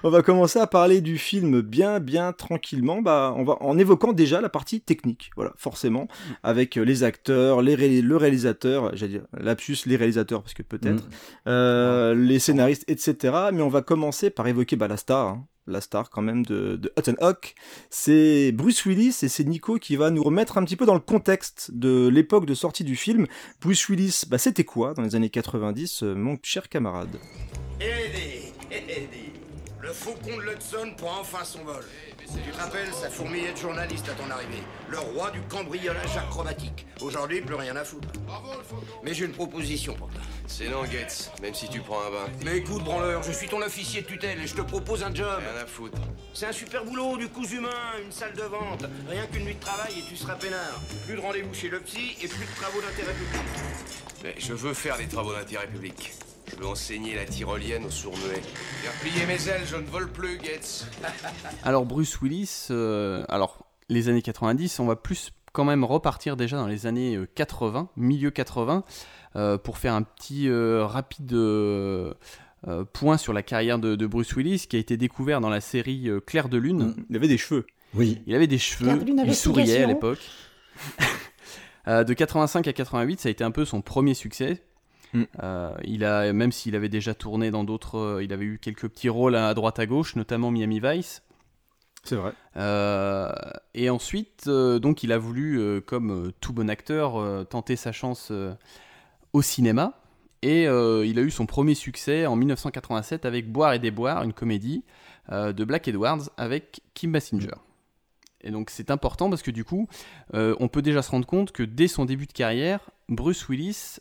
On 0.04 0.10
va 0.10 0.22
commencer 0.22 0.60
à 0.60 0.68
parler 0.68 1.02
du 1.02 1.18
film 1.18 1.62
bien, 1.62 2.00
bien 2.00 2.32
tranquillement, 2.34 3.02
bah, 3.02 3.34
on 3.38 3.44
va, 3.44 3.58
en 3.62 3.78
évoquant 3.78 4.14
déjà 4.14 4.40
la 4.42 4.50
partie 4.50 4.82
technique, 4.82 5.32
voilà, 5.36 5.52
forcément, 5.58 6.08
avec 6.44 6.78
euh, 6.78 6.84
les 6.84 7.04
acteurs, 7.04 7.62
les 7.62 7.76
ré- 7.76 8.02
le 8.02 8.16
réalisateur, 8.18 8.96
j'allais 8.96 9.14
dire, 9.14 9.26
lapsus, 9.38 9.78
les 9.86 9.96
réalisateurs, 9.98 10.42
parce 10.42 10.54
que 10.54 10.64
peut-être, 10.64 11.04
Mm. 11.06 11.10
euh, 11.48 12.16
les 12.16 12.40
scénaristes, 12.40 12.84
etc. 12.88 13.34
Mais 13.54 13.62
on 13.62 13.70
va 13.70 13.82
commencer 13.82 14.30
par 14.30 14.48
évoquer 14.48 14.76
bah, 14.76 14.88
la 14.88 14.98
star, 14.98 15.28
hein, 15.28 15.46
la 15.68 15.82
star 15.82 16.10
quand 16.10 16.22
même 16.22 16.46
de, 16.46 16.78
de 16.78 16.92
Hudson 16.98 17.16
Hawk. 17.20 17.54
C'est 17.90 18.52
Bruce 18.54 18.86
Willis 18.86 19.18
et 19.22 19.28
c'est 19.28 19.44
Nico 19.44 19.78
qui 19.78 19.96
va 19.98 20.10
nous 20.12 20.24
remettre 20.24 20.58
un 20.58 20.64
petit 20.64 20.76
peu 20.76 20.86
dans 20.86 20.94
le 20.96 21.00
contexte 21.00 21.72
de 21.74 22.08
l'époque 22.08 22.46
de 22.46 22.54
sortie 22.56 22.84
du 22.84 22.96
film. 22.96 23.28
Bruce 23.62 23.88
Willis, 23.90 24.24
bah, 24.30 24.38
c'était 24.38 24.64
quoi 24.64 24.94
dans 24.94 25.04
les 25.04 25.16
années 25.16 25.30
90, 25.30 26.04
euh, 26.04 26.16
mon 26.16 26.38
cher 26.42 26.70
camarade? 26.70 27.18
Eddie, 27.80 28.54
Eddie. 28.72 29.19
Le 29.90 29.96
faucon 29.96 30.38
de 30.38 30.44
l'Hudson 30.44 30.94
prend 30.96 31.22
enfin 31.22 31.44
son 31.44 31.64
vol. 31.64 31.84
Tu 32.20 32.52
te 32.52 32.58
rappelles, 32.58 32.94
ça 32.94 33.10
fourmillait 33.10 33.54
de 33.54 33.58
journalistes 33.58 34.08
à 34.08 34.12
ton 34.12 34.30
arrivée. 34.30 34.62
Le 34.88 35.00
roi 35.00 35.32
du 35.32 35.42
cambriolage 35.42 36.16
acrobatique. 36.16 36.86
Aujourd'hui, 37.02 37.42
plus 37.42 37.56
rien 37.56 37.76
à 37.76 37.84
foutre. 37.84 38.08
Mais 39.04 39.16
j'ai 39.16 39.26
une 39.26 39.32
proposition 39.32 39.96
pour 39.96 40.10
toi. 40.10 40.22
C'est 40.46 40.70
non, 40.70 40.84
Gates, 40.84 41.32
même 41.42 41.56
si 41.56 41.68
tu 41.70 41.80
prends 41.80 42.02
un 42.06 42.12
bain. 42.12 42.32
Mais 42.46 42.58
écoute, 42.58 42.84
branleur, 42.84 43.24
je 43.24 43.32
suis 43.32 43.48
ton 43.48 43.64
officier 43.64 44.04
de 44.04 44.06
tutelle 44.06 44.40
et 44.40 44.46
je 44.46 44.54
te 44.54 44.62
propose 44.62 45.02
un 45.02 45.12
job. 45.12 45.40
Rien 45.40 45.64
à 45.64 45.66
foutre. 45.66 45.98
C'est 46.36 46.46
un 46.46 46.52
super 46.52 46.86
boulot, 46.86 47.18
du 47.18 47.28
cousu 47.28 47.58
humain, 47.58 47.98
une 48.06 48.12
salle 48.12 48.34
de 48.34 48.44
vente. 48.44 48.86
Rien 49.10 49.26
qu'une 49.26 49.46
nuit 49.46 49.56
de 49.56 49.60
travail 49.60 49.94
et 49.98 50.04
tu 50.08 50.16
seras 50.16 50.36
peinard. 50.36 50.80
Plus 51.08 51.16
de 51.16 51.22
rendez-vous 51.22 51.56
chez 51.56 51.70
le 51.70 51.80
psy 51.80 52.16
et 52.22 52.28
plus 52.28 52.46
de 52.46 52.56
travaux 52.62 52.80
d'intérêt 52.80 53.14
public. 53.14 53.42
Mais 54.24 54.36
je 54.38 54.54
veux 54.54 54.76
faire 54.76 54.98
des 54.98 55.08
travaux 55.08 55.34
d'intérêt 55.34 55.66
public. 55.66 56.14
Je 56.50 56.56
veux 56.56 56.68
enseigner 56.68 57.16
la 57.16 57.26
tyrolienne 57.26 57.86
aux 57.86 57.90
sourds-muets. 57.92 58.42
Faire 58.42 58.92
plier 59.02 59.26
mes 59.26 59.48
ailes, 59.48 59.66
je 59.66 59.76
ne 59.76 59.86
vole 59.86 60.12
plus, 60.12 60.38
Gates. 60.38 60.88
Alors 61.64 61.86
Bruce 61.86 62.20
Willis, 62.22 62.68
euh, 62.72 63.24
alors 63.30 63.66
les 63.90 64.10
années 64.10 64.22
90, 64.22 64.80
on 64.80 64.86
va 64.86 64.96
plus 64.96 65.32
quand 65.54 65.64
même 65.64 65.84
repartir 65.84 66.36
déjà 66.38 66.58
dans 66.58 66.68
les 66.68 66.86
années 66.86 67.16
euh, 67.16 67.28
80, 67.36 67.90
milieu 67.96 68.30
80, 68.32 68.84
euh, 69.36 69.58
pour 69.58 69.78
faire 69.78 69.94
un 69.94 70.04
petit 70.04 70.48
euh, 70.48 70.86
rapide 70.86 71.34
euh, 71.34 72.14
euh, 72.68 72.84
point 72.86 73.18
sur 73.18 73.34
la 73.34 73.42
carrière 73.44 73.80
de, 73.80 73.96
de 73.96 74.08
Bruce 74.08 74.36
Willis, 74.36 74.66
qui 74.70 74.76
a 74.76 74.80
été 74.80 74.98
découvert 74.98 75.42
dans 75.42 75.50
la 75.50 75.62
série 75.62 76.10
euh, 76.10 76.20
Clair 76.20 76.50
de 76.50 76.58
Lune. 76.58 76.96
Il 77.10 77.16
avait 77.16 77.28
des 77.28 77.38
cheveux. 77.38 77.66
Oui. 77.96 78.22
Il 78.28 78.36
avait 78.36 78.48
des 78.48 78.60
cheveux, 78.60 78.94
Lune 79.04 79.24
il 79.26 79.36
souriait 79.36 79.84
à 79.84 79.88
l'époque. 79.88 80.20
Euh, 81.88 82.04
de 82.04 82.14
85 82.14 82.68
à 82.68 82.74
88, 82.74 83.22
ça 83.22 83.30
a 83.30 83.32
été 83.32 83.44
un 83.44 83.50
peu 83.50 83.66
son 83.66 83.82
premier 83.82 84.14
succès. 84.14 84.62
Mm. 85.14 85.24
Euh, 85.42 85.74
il 85.84 86.04
a, 86.04 86.32
même 86.34 86.52
s'il 86.52 86.76
avait 86.76 86.90
déjà 86.90 87.14
tourné 87.14 87.52
dans 87.52 87.64
d'autres, 87.64 87.98
euh, 87.98 88.24
il 88.24 88.34
avait 88.34 88.46
eu 88.46 88.60
quelques 88.60 88.88
petits 88.88 89.10
rôles 89.10 89.36
à 89.36 89.54
droite 89.54 89.80
à 89.80 89.86
gauche, 89.86 90.16
notamment 90.16 90.52
Miami 90.52 90.80
Vice. 90.80 91.24
C'est 92.04 92.16
vrai. 92.16 92.34
Euh, 92.58 93.32
et 93.74 93.90
ensuite, 93.90 94.46
euh, 94.48 94.80
donc, 94.80 95.04
il 95.04 95.12
a 95.12 95.18
voulu, 95.18 95.60
euh, 95.60 95.82
comme 95.82 96.32
tout 96.40 96.54
bon 96.54 96.70
acteur, 96.70 97.48
tenter 97.48 97.76
sa 97.76 97.92
chance 97.92 98.32
au 99.34 99.42
cinéma. 99.42 99.94
Et 100.42 100.64
il 100.64 101.20
a 101.20 101.22
eu 101.22 101.32
son 101.32 101.46
premier 101.46 101.76
succès 101.76 102.26
en 102.26 102.38
1987 102.38 103.26
avec 103.26 103.52
Boire 103.52 103.74
et 103.74 103.80
déboire, 103.80 104.24
une 104.24 104.34
comédie 104.34 104.86
de 105.30 105.64
Black 105.66 105.88
Edwards 105.90 106.30
avec 106.38 106.82
Kim 106.94 107.12
Basinger. 107.12 107.56
Et 108.42 108.52
donc 108.52 108.70
c'est 108.70 108.90
important 108.90 109.30
parce 109.30 109.42
que 109.42 109.52
du 109.52 109.66
coup, 109.66 109.90
on 110.34 110.70
peut 110.70 110.82
déjà 110.82 111.02
se 111.02 111.12
rendre 111.12 111.26
compte 111.26 111.52
que 111.52 111.62
dès 111.62 111.90
son 111.90 112.06
début 112.06 112.26
de 112.26 112.32
carrière, 112.32 112.90
Bruce 113.10 113.50
Willis 113.50 113.98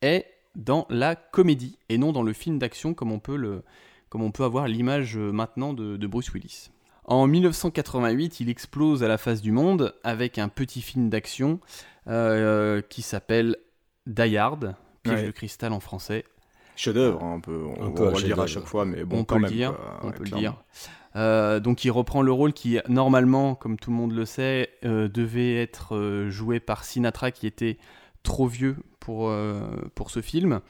est 0.00 0.26
dans 0.56 0.86
la 0.90 1.14
comédie 1.16 1.78
et 1.88 1.98
non 1.98 2.12
dans 2.12 2.22
le 2.22 2.32
film 2.32 2.58
d'action 2.58 2.94
comme 2.94 3.12
on 3.12 3.18
peut 3.18 3.36
le 3.36 3.62
comme 4.08 4.22
on 4.22 4.32
peut 4.32 4.42
avoir 4.44 4.66
l'image 4.66 5.16
euh, 5.16 5.30
maintenant 5.30 5.72
de, 5.72 5.96
de 5.96 6.06
Bruce 6.08 6.32
Willis. 6.32 6.70
En 7.04 7.26
1988, 7.28 8.40
il 8.40 8.48
explose 8.50 9.02
à 9.04 9.08
la 9.08 9.18
face 9.18 9.40
du 9.40 9.52
monde 9.52 9.94
avec 10.04 10.38
un 10.38 10.48
petit 10.48 10.82
film 10.82 11.08
d'action 11.10 11.60
euh, 12.08 12.82
qui 12.88 13.02
s'appelle 13.02 13.56
Die 14.06 14.36
Hard, 14.36 14.74
Piège 15.02 15.20
Ouais. 15.20 15.26
de 15.26 15.30
cristal 15.30 15.72
en 15.72 15.80
français. 15.80 16.24
Chef-d'œuvre, 16.76 17.22
hein, 17.22 17.34
on 17.36 17.40
peut, 17.40 17.62
on, 17.78 17.86
Un 17.86 17.90
peu 17.92 18.02
on 18.08 18.10
va 18.10 18.18
le 18.18 18.24
dire 18.24 18.40
à 18.40 18.46
chaque 18.46 18.64
fois, 18.64 18.84
mais 18.84 19.04
bon, 19.04 19.18
on 19.20 19.24
quand 19.24 19.36
peut 19.36 19.42
même. 19.42 19.50
le 19.50 19.56
dire. 19.56 19.76
quoi, 19.76 20.00
on 20.02 20.06
ouais, 20.08 20.12
peut 20.12 20.24
le 20.24 20.30
dire. 20.30 20.54
Euh, 21.16 21.58
donc 21.60 21.84
il 21.84 21.90
reprend 21.90 22.22
le 22.22 22.32
rôle 22.32 22.52
qui 22.52 22.78
normalement, 22.88 23.54
comme 23.54 23.76
tout 23.78 23.90
le 23.90 23.96
monde 23.96 24.12
le 24.12 24.24
sait, 24.24 24.70
euh, 24.84 25.08
devait 25.08 25.56
être 25.60 25.96
euh, 25.96 26.30
joué 26.30 26.58
par 26.60 26.84
Sinatra, 26.84 27.30
qui 27.32 27.46
était 27.46 27.78
trop 28.22 28.46
vieux 28.46 28.76
pour, 29.00 29.28
euh, 29.28 29.60
pour 29.94 30.10
ce 30.10 30.20
film. 30.22 30.60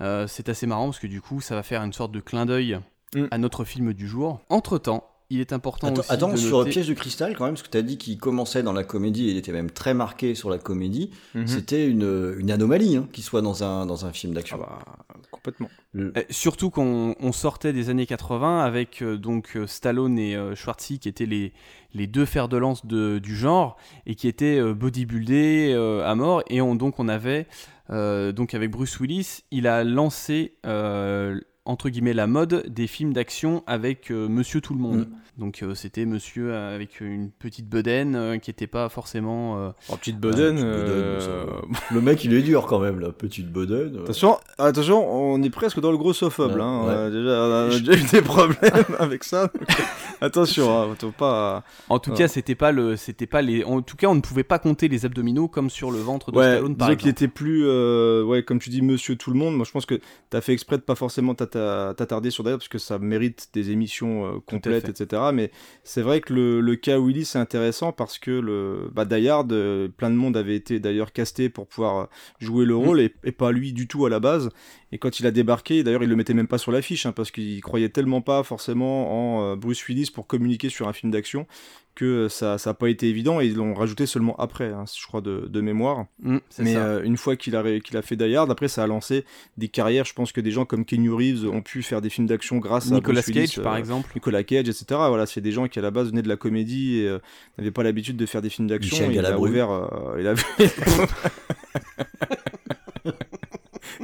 Euh, 0.00 0.26
c'est 0.26 0.48
assez 0.48 0.66
marrant 0.66 0.86
parce 0.86 0.98
que 0.98 1.06
du 1.06 1.20
coup, 1.20 1.40
ça 1.40 1.54
va 1.54 1.62
faire 1.62 1.82
une 1.82 1.92
sorte 1.92 2.12
de 2.12 2.20
clin 2.20 2.46
d'œil 2.46 2.80
Mm. 3.14 3.26
à 3.30 3.38
notre 3.38 3.64
film 3.64 3.92
du 3.92 4.08
jour. 4.08 4.40
Entre 4.48 4.76
temps, 4.78 5.04
il 5.34 5.40
est 5.40 5.52
important 5.52 5.88
Attends, 5.88 6.00
aussi 6.00 6.12
attends, 6.12 6.32
de 6.32 6.36
sur 6.36 6.58
noter- 6.58 6.70
Piège 6.70 6.88
de 6.88 6.94
cristal, 6.94 7.36
quand 7.36 7.44
même, 7.44 7.54
parce 7.54 7.62
que 7.62 7.70
tu 7.70 7.78
as 7.78 7.82
dit 7.82 7.98
qu'il 7.98 8.16
commençait 8.18 8.62
dans 8.62 8.72
la 8.72 8.84
comédie 8.84 9.28
et 9.28 9.32
il 9.32 9.36
était 9.36 9.52
même 9.52 9.70
très 9.70 9.94
marqué 9.94 10.34
sur 10.34 10.50
la 10.50 10.58
comédie. 10.58 11.10
Mhm. 11.34 11.46
C'était 11.46 11.86
une, 11.86 12.34
une 12.38 12.50
anomalie 12.50 12.96
hein, 12.96 13.08
qu'il 13.12 13.24
soit 13.24 13.42
dans 13.42 13.62
un, 13.64 13.86
dans 13.86 14.06
un 14.06 14.12
film 14.12 14.32
Ah 14.32 14.36
d'action. 14.36 14.58
bah, 14.58 14.78
complètement. 15.30 15.68
Le- 15.92 16.12
Euh, 16.16 16.22
Surtout 16.30 16.70
qu'on 16.70 17.14
on 17.20 17.32
sortait 17.32 17.72
des 17.72 17.90
années 17.90 18.06
80 18.06 18.60
avec 18.64 19.02
euh, 19.02 19.16
donc 19.16 19.56
euh, 19.56 19.66
Stallone 19.66 20.18
et 20.18 20.34
euh, 20.36 20.54
Schwarzy 20.54 20.98
qui 20.98 21.08
étaient 21.08 21.26
les, 21.26 21.52
les 21.94 22.06
deux 22.06 22.24
fers 22.24 22.48
de 22.48 22.56
lance 22.56 22.86
de- 22.86 23.18
du 23.18 23.36
genre 23.36 23.76
et 24.06 24.14
qui 24.14 24.26
étaient 24.28 24.58
euh, 24.58 24.74
bodybuildés 24.74 25.72
euh, 25.74 26.04
à 26.04 26.14
mort 26.14 26.42
et 26.48 26.60
on, 26.60 26.74
donc 26.74 26.98
on 26.98 27.08
avait 27.08 27.46
euh, 27.90 28.32
donc 28.32 28.54
avec 28.54 28.70
Bruce 28.70 28.98
Willis 28.98 29.40
il 29.50 29.66
a 29.66 29.84
lancé 29.84 30.56
euh, 30.66 31.38
entre 31.66 31.88
guillemets 31.88 32.12
la 32.12 32.26
mode 32.26 32.64
des 32.68 32.86
films 32.86 33.12
d'action 33.12 33.62
avec 33.66 34.10
euh, 34.10 34.28
Monsieur 34.28 34.60
Tout 34.60 34.74
le 34.74 34.80
Monde. 34.80 35.08
Donc 35.38 35.62
euh, 35.62 35.74
c'était 35.74 36.04
Monsieur 36.04 36.52
euh, 36.52 36.74
avec 36.76 37.00
une 37.00 37.30
petite 37.30 37.68
bedaine 37.68 38.14
euh, 38.14 38.36
qui 38.38 38.50
n'était 38.50 38.66
pas 38.68 38.88
forcément 38.88 39.58
euh, 39.58 39.70
Oh, 39.90 39.96
petite 39.96 40.20
bedaine. 40.20 40.54
petite 40.56 40.66
bedaine, 40.66 40.86
euh, 40.94 41.20
ça 41.20 41.84
Le 41.94 42.00
mec, 42.00 42.22
il 42.24 42.34
est 42.34 42.42
dur 42.42 42.66
quand 42.66 42.78
même, 42.78 43.00
la 43.00 43.10
petite 43.10 43.50
bedaine. 43.50 43.98
Attention, 44.02 44.38
attention, 44.58 45.10
on 45.12 45.42
est 45.42 45.50
presque 45.50 45.80
dans 45.80 45.90
le 45.90 45.96
là. 46.58 46.64
hein. 46.64 46.86
ouais. 46.86 46.94
On, 46.94 47.10
déjà, 47.10 47.30
on 47.30 47.70
a 47.72 47.78
déjà 47.80 47.92
eu 47.94 48.08
des 48.10 48.22
problèmes 48.22 48.84
avec 48.98 49.24
ça. 49.24 49.46
donc, 49.48 49.68
attention, 50.20 50.70
hein, 50.82 50.88
pas. 51.12 51.64
En 51.88 51.98
tout 51.98 52.10
Ouais. 52.10 52.18
cas, 52.18 52.28
c'était 52.28 52.54
pas 52.54 52.70
le, 52.72 52.96
c'était 52.96 53.26
pas 53.26 53.42
les. 53.42 53.64
En 53.64 53.82
tout 53.82 53.96
cas, 53.96 54.06
on 54.08 54.14
ne 54.14 54.20
pouvait 54.20 54.44
pas 54.44 54.58
compter 54.60 54.86
les 54.88 55.04
abdominaux 55.06 55.48
comme 55.48 55.70
sur 55.70 55.90
le 55.90 55.98
ventre 55.98 56.30
de 56.30 56.36
Ouais, 56.38 56.44
Stallone, 56.52 56.76
par 56.76 56.88
disons 56.88 56.98
qu'il 56.98 57.08
était 57.08 57.26
plus, 57.28 57.64
euh, 57.66 58.22
ouais, 58.22 58.42
comme 58.44 58.58
tu 58.60 58.70
dis, 58.70 58.82
Monsieur 58.82 59.16
Tout 59.16 59.30
le 59.32 59.38
Monde. 59.38 59.56
Moi, 59.56 59.64
je 59.66 59.72
pense 59.72 59.86
que 59.86 59.98
t'as 60.30 60.40
fait 60.40 60.52
exprès 60.52 60.76
de 60.76 60.82
pas 60.82 60.94
forcément 60.94 61.34
t'atta- 61.34 61.53
t'attarder 61.54 62.30
sur 62.30 62.44
d'ailleurs 62.44 62.58
parce 62.58 62.68
que 62.68 62.78
ça 62.78 62.98
mérite 62.98 63.48
des 63.52 63.70
émissions 63.70 64.26
euh, 64.26 64.40
complètes, 64.44 64.88
etc. 64.88 65.22
Mais 65.32 65.50
c'est 65.82 66.02
vrai 66.02 66.20
que 66.20 66.32
le, 66.32 66.60
le 66.60 66.76
cas 66.76 66.98
Willy 66.98 67.24
c'est 67.24 67.38
intéressant 67.38 67.92
parce 67.92 68.18
que 68.18 68.30
le 68.30 68.90
bah, 68.92 69.04
Die 69.04 69.28
Hard, 69.28 69.52
euh, 69.52 69.88
plein 69.88 70.10
de 70.10 70.16
monde 70.16 70.36
avait 70.36 70.56
été 70.56 70.80
d'ailleurs 70.80 71.12
casté 71.12 71.48
pour 71.48 71.66
pouvoir 71.66 71.98
euh, 71.98 72.06
jouer 72.40 72.64
le 72.64 72.76
rôle 72.76 73.00
et, 73.00 73.14
et 73.24 73.32
pas 73.32 73.52
lui 73.52 73.72
du 73.72 73.86
tout 73.86 74.06
à 74.06 74.10
la 74.10 74.20
base. 74.20 74.50
Et 74.94 74.98
quand 74.98 75.18
il 75.18 75.26
a 75.26 75.32
débarqué, 75.32 75.82
d'ailleurs, 75.82 76.04
il 76.04 76.08
le 76.08 76.14
mettait 76.14 76.34
même 76.34 76.46
pas 76.46 76.56
sur 76.56 76.70
l'affiche 76.70 77.04
hein, 77.04 77.10
parce 77.10 77.32
qu'il 77.32 77.60
croyait 77.62 77.88
tellement 77.88 78.20
pas 78.20 78.44
forcément 78.44 79.40
en 79.40 79.42
euh, 79.42 79.56
Bruce 79.56 79.84
Willis 79.88 80.12
pour 80.14 80.28
communiquer 80.28 80.68
sur 80.68 80.86
un 80.86 80.92
film 80.92 81.10
d'action 81.10 81.48
que 81.94 82.28
ça 82.28 82.58
ça 82.58 82.70
a 82.70 82.74
pas 82.74 82.88
été 82.88 83.08
évident 83.08 83.40
et 83.40 83.46
ils 83.46 83.54
l'ont 83.54 83.74
rajouté 83.74 84.06
seulement 84.06 84.36
après, 84.36 84.72
hein, 84.72 84.84
je 84.92 85.06
crois 85.06 85.20
de, 85.20 85.46
de 85.48 85.60
mémoire. 85.60 86.06
Mm, 86.22 86.38
Mais 86.58 86.76
euh, 86.76 87.02
une 87.02 87.16
fois 87.16 87.36
qu'il 87.36 87.56
a, 87.56 87.80
qu'il 87.80 87.96
a 87.96 88.02
fait 88.02 88.16
Die 88.16 88.34
Hard, 88.34 88.50
après 88.50 88.68
ça 88.68 88.82
a 88.82 88.86
lancé 88.86 89.24
des 89.56 89.68
carrières. 89.68 90.04
Je 90.04 90.12
pense 90.12 90.32
que 90.32 90.40
des 90.40 90.50
gens 90.50 90.64
comme 90.64 90.84
Kenny 90.84 91.08
Reeves 91.08 91.48
ont 91.48 91.62
pu 91.62 91.82
faire 91.82 92.00
des 92.00 92.10
films 92.10 92.26
d'action 92.26 92.58
grâce 92.58 92.90
à 92.90 92.94
Nicolas 92.94 93.22
Bruce 93.22 93.34
Willis, 93.34 93.48
Cage, 93.48 93.62
par 93.62 93.74
euh, 93.74 93.78
exemple. 93.78 94.10
Nicolas 94.14 94.42
Cage, 94.42 94.68
etc. 94.68 94.84
Voilà, 94.88 95.26
c'est 95.26 95.40
des 95.40 95.52
gens 95.52 95.68
qui 95.68 95.78
à 95.78 95.82
la 95.82 95.90
base 95.90 96.08
venaient 96.08 96.22
de 96.22 96.28
la 96.28 96.36
comédie 96.36 96.98
et 96.98 97.08
euh, 97.08 97.18
n'avaient 97.58 97.70
pas 97.70 97.82
l'habitude 97.82 98.16
de 98.16 98.26
faire 98.26 98.42
des 98.42 98.50
films 98.50 98.68
d'action. 98.68 99.10
Il 99.10 99.24
a 99.24 99.38
ouvert, 99.38 99.88
il 100.18 100.26
a 100.26 100.34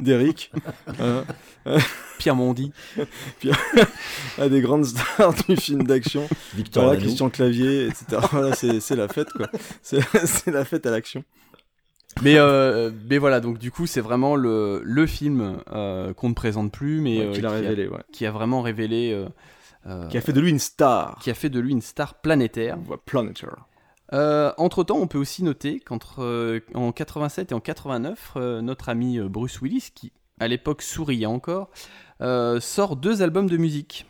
Derrick, 0.01 0.51
euh, 0.99 1.23
Pierre 2.19 2.35
Mondi. 2.35 2.71
à 4.37 4.49
des 4.49 4.61
grandes 4.61 4.85
stars 4.85 5.33
du 5.47 5.55
film 5.57 5.83
d'action. 5.83 6.27
Victor 6.55 6.83
Voilà. 6.85 6.99
Christian 6.99 7.29
Clavier, 7.29 7.85
etc. 7.87 8.21
voilà, 8.31 8.53
c'est 8.55 8.95
la 8.95 9.07
fête, 9.07 9.31
quoi. 9.33 9.47
C'est 9.81 10.51
la 10.51 10.65
fête 10.65 10.85
à 10.85 10.91
l'action. 10.91 11.23
mais, 12.21 12.35
euh, 12.37 12.91
mais 13.09 13.17
voilà, 13.17 13.39
donc 13.39 13.57
du 13.57 13.71
coup, 13.71 13.87
c'est 13.87 14.01
vraiment 14.01 14.35
le, 14.35 14.81
le 14.83 15.05
film 15.07 15.61
euh, 15.71 16.13
qu'on 16.13 16.29
ne 16.29 16.33
présente 16.33 16.71
plus, 16.71 16.99
mais 17.01 17.19
Ouais, 17.19 17.25
euh, 17.25 17.31
a 17.31 17.33
qui, 17.39 17.45
révélé, 17.47 17.87
ouais. 17.87 18.01
qui 18.11 18.25
a 18.25 18.31
vraiment 18.31 18.61
révélé. 18.61 19.11
euh, 19.13 19.27
euh, 19.87 20.07
Qui 20.09 20.17
a 20.17 20.21
fait 20.21 20.33
de 20.33 20.41
lui 20.41 20.49
une 20.51 20.59
star. 20.59 21.17
qui 21.21 21.29
a 21.31 21.33
fait 21.33 21.49
de 21.49 21.59
lui 21.59 21.71
une 21.71 21.81
star 21.81 22.15
planétaire. 22.21 22.77
Ouais, 22.87 22.97
Planeter. 23.05 23.47
Euh, 24.13 24.51
entre-temps, 24.57 24.97
on 24.97 25.07
peut 25.07 25.17
aussi 25.17 25.41
noter 25.41 25.79
qu'entre 25.79 26.21
euh, 26.21 26.59
en 26.73 26.91
87 26.91 27.51
et 27.53 27.55
en 27.55 27.61
89, 27.61 28.33
euh, 28.35 28.61
notre 28.61 28.89
ami 28.89 29.19
Bruce 29.21 29.61
Willis, 29.61 29.89
qui 29.95 30.11
à 30.41 30.47
l'époque 30.47 30.81
souriait 30.81 31.27
encore, 31.27 31.69
euh, 32.21 32.59
sort 32.59 32.95
deux 32.95 33.21
albums 33.21 33.47
de 33.47 33.57
musique. 33.57 34.07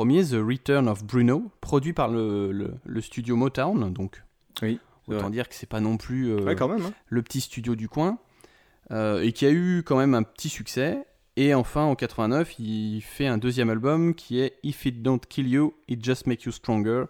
Premier, 0.00 0.24
The 0.24 0.36
Return 0.42 0.88
of 0.88 1.04
Bruno, 1.04 1.50
produit 1.60 1.92
par 1.92 2.08
le, 2.08 2.52
le- 2.52 2.72
le 2.86 3.00
studio 3.02 3.36
Motown, 3.36 3.92
donc 3.92 4.22
Oui, 4.62 4.80
autant 5.08 5.28
dire 5.28 5.46
que 5.46 5.54
c'est 5.54 5.68
pas 5.68 5.80
non 5.80 5.98
plus 5.98 6.30
euh, 6.30 6.40
Ouais, 6.42 6.56
quand 6.56 6.68
même. 6.68 6.86
hein. 6.86 6.92
le 7.08 7.20
petit 7.20 7.42
studio 7.42 7.74
du 7.74 7.86
coin, 7.86 8.18
euh, 8.92 9.20
et 9.20 9.32
qui 9.32 9.44
a 9.44 9.50
eu 9.50 9.82
quand 9.84 9.98
même 9.98 10.14
un 10.14 10.22
petit 10.22 10.48
succès. 10.48 11.04
Et 11.36 11.52
enfin, 11.52 11.82
en 11.82 11.94
89, 11.96 12.58
il 12.58 13.02
fait 13.02 13.26
un 13.26 13.36
deuxième 13.36 13.68
album 13.68 14.14
qui 14.14 14.40
est 14.40 14.54
If 14.62 14.86
It 14.86 15.02
Don't 15.02 15.20
Kill 15.28 15.48
You, 15.48 15.74
It 15.86 16.02
Just 16.02 16.26
Make 16.26 16.44
You 16.44 16.52
Stronger, 16.52 17.04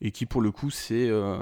et 0.00 0.12
qui 0.12 0.24
pour 0.24 0.40
le 0.40 0.52
coup 0.52 0.70
c'est 0.70 1.08
euh, 1.10 1.36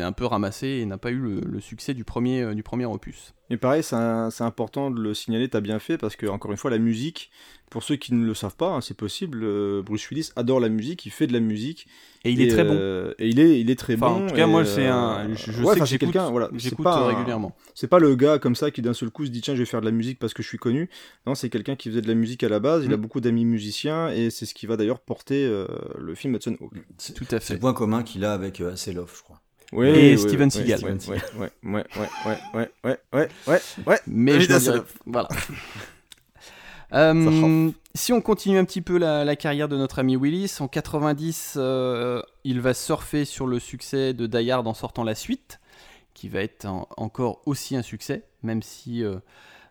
un 0.00 0.12
peu 0.12 0.26
ramassé 0.26 0.66
et 0.68 0.84
n'a 0.86 0.98
pas 0.98 1.10
eu 1.12 1.16
le, 1.18 1.40
le 1.40 1.60
succès 1.60 1.94
du 1.94 2.04
premier, 2.04 2.42
euh, 2.42 2.54
du 2.54 2.62
premier 2.62 2.84
opus. 2.84 3.32
Mais 3.52 3.58
pareil, 3.58 3.82
c'est 3.82 3.94
c'est 4.30 4.44
important 4.44 4.90
de 4.90 4.98
le 4.98 5.12
signaler, 5.12 5.46
t'as 5.46 5.60
bien 5.60 5.78
fait, 5.78 5.98
parce 5.98 6.16
que, 6.16 6.24
encore 6.26 6.50
une 6.52 6.56
fois, 6.56 6.70
la 6.70 6.78
musique, 6.78 7.30
pour 7.68 7.82
ceux 7.82 7.96
qui 7.96 8.14
ne 8.14 8.24
le 8.24 8.32
savent 8.32 8.56
pas, 8.56 8.68
hein, 8.70 8.80
c'est 8.80 8.96
possible, 8.96 9.40
euh, 9.44 9.82
Bruce 9.82 10.08
Willis 10.08 10.30
adore 10.36 10.58
la 10.58 10.70
musique, 10.70 11.04
il 11.04 11.10
fait 11.10 11.26
de 11.26 11.34
la 11.34 11.40
musique. 11.40 11.86
Et 12.24 12.30
il 12.30 12.40
est 12.40 12.48
très 12.48 12.64
bon. 12.64 12.72
euh, 12.74 13.12
et 13.18 13.28
il 13.28 13.38
est, 13.40 13.60
il 13.60 13.68
est 13.70 13.78
très 13.78 13.94
Enfin, 13.96 14.08
bon. 14.08 14.24
en 14.24 14.28
tout 14.28 14.34
cas, 14.34 14.44
et, 14.46 14.50
moi, 14.50 14.64
c'est 14.64 14.86
euh, 14.86 14.92
un. 14.94 15.34
Je, 15.34 15.52
je 15.52 15.62
ouais, 15.62 15.74
sais 15.74 15.80
que 15.80 15.86
c'est 15.86 15.90
j'écoute 15.90 16.12
quelqu'un, 16.12 16.30
voilà, 16.30 16.48
c'est 16.54 16.60
j'écoute 16.60 16.82
pas 16.84 17.08
régulièrement. 17.08 17.54
C'est 17.74 17.88
pas 17.88 17.98
le 17.98 18.16
gars 18.16 18.38
comme 18.38 18.54
ça 18.54 18.70
qui 18.70 18.80
d'un 18.80 18.94
seul 18.94 19.10
coup 19.10 19.26
se 19.26 19.30
dit 19.30 19.42
tiens 19.42 19.54
je 19.54 19.58
vais 19.60 19.66
faire 19.66 19.80
de 19.80 19.86
la 19.86 19.92
musique 19.92 20.18
parce 20.18 20.32
que 20.32 20.42
je 20.42 20.48
suis 20.48 20.56
connu. 20.58 20.88
Non 21.26 21.34
c'est 21.34 21.50
quelqu'un 21.50 21.76
qui 21.76 21.90
faisait 21.90 22.00
de 22.00 22.08
la 22.08 22.14
musique 22.14 22.42
à 22.44 22.48
la 22.48 22.58
base. 22.58 22.84
Il 22.86 22.92
a 22.94 22.96
Mm. 22.96 23.00
beaucoup 23.00 23.20
d'amis 23.20 23.44
musiciens 23.44 24.08
et 24.08 24.30
c'est 24.30 24.46
ce 24.46 24.54
qui 24.54 24.64
va 24.66 24.78
d'ailleurs 24.78 25.00
porter 25.00 25.44
euh, 25.44 25.66
le 25.98 26.14
film 26.14 26.34
Hudson 26.36 26.56
Hawk. 26.58 26.72
C'est 26.96 27.12
Tout 27.12 27.24
à 27.32 27.38
c'est 27.38 27.40
fait. 27.48 27.54
le 27.54 27.60
point 27.60 27.74
commun 27.74 28.02
qu'il 28.02 28.24
a 28.24 28.32
avec 28.32 28.62
euh, 28.62 28.72
Hasselhoff, 28.72 29.18
je 29.18 29.22
crois. 29.24 29.40
Ouais, 29.72 29.88
Et 29.90 30.10
ouais, 30.12 30.16
Steven 30.18 30.44
ouais, 30.44 30.50
Seagal. 30.50 30.80
ouais, 30.84 30.98
ouais, 31.08 31.22
ouais, 31.38 31.50
ouais, 31.64 31.84
ouais, 31.96 32.08
ouais, 32.26 32.38
ouais, 32.54 32.70
ouais, 32.84 32.98
ouais, 33.14 33.28
ouais, 33.46 33.60
ouais. 33.86 33.98
Mais 34.06 34.32
je 34.32 34.36
Évidemment, 34.52 34.60
n'en 34.60 34.72
dirai- 34.72 34.78
ça- 34.78 34.94
Voilà. 35.06 35.28
Euh, 36.94 37.70
si 37.94 38.12
on 38.12 38.20
continue 38.20 38.58
un 38.58 38.64
petit 38.66 38.82
peu 38.82 38.98
la, 38.98 39.24
la 39.24 39.34
carrière 39.36 39.68
de 39.68 39.76
notre 39.78 39.98
ami 39.98 40.14
Willis, 40.16 40.56
en 40.60 40.68
90, 40.68 41.54
euh, 41.56 42.20
il 42.44 42.60
va 42.60 42.74
surfer 42.74 43.24
sur 43.24 43.46
le 43.46 43.58
succès 43.58 44.12
de 44.12 44.26
Die 44.26 44.50
Hard 44.50 44.66
en 44.66 44.74
sortant 44.74 45.02
la 45.02 45.14
suite, 45.14 45.58
qui 46.12 46.28
va 46.28 46.40
être 46.42 46.66
en- 46.66 46.86
encore 46.98 47.40
aussi 47.46 47.76
un 47.76 47.82
succès, 47.82 48.24
même 48.42 48.62
si 48.62 49.02
euh, 49.02 49.16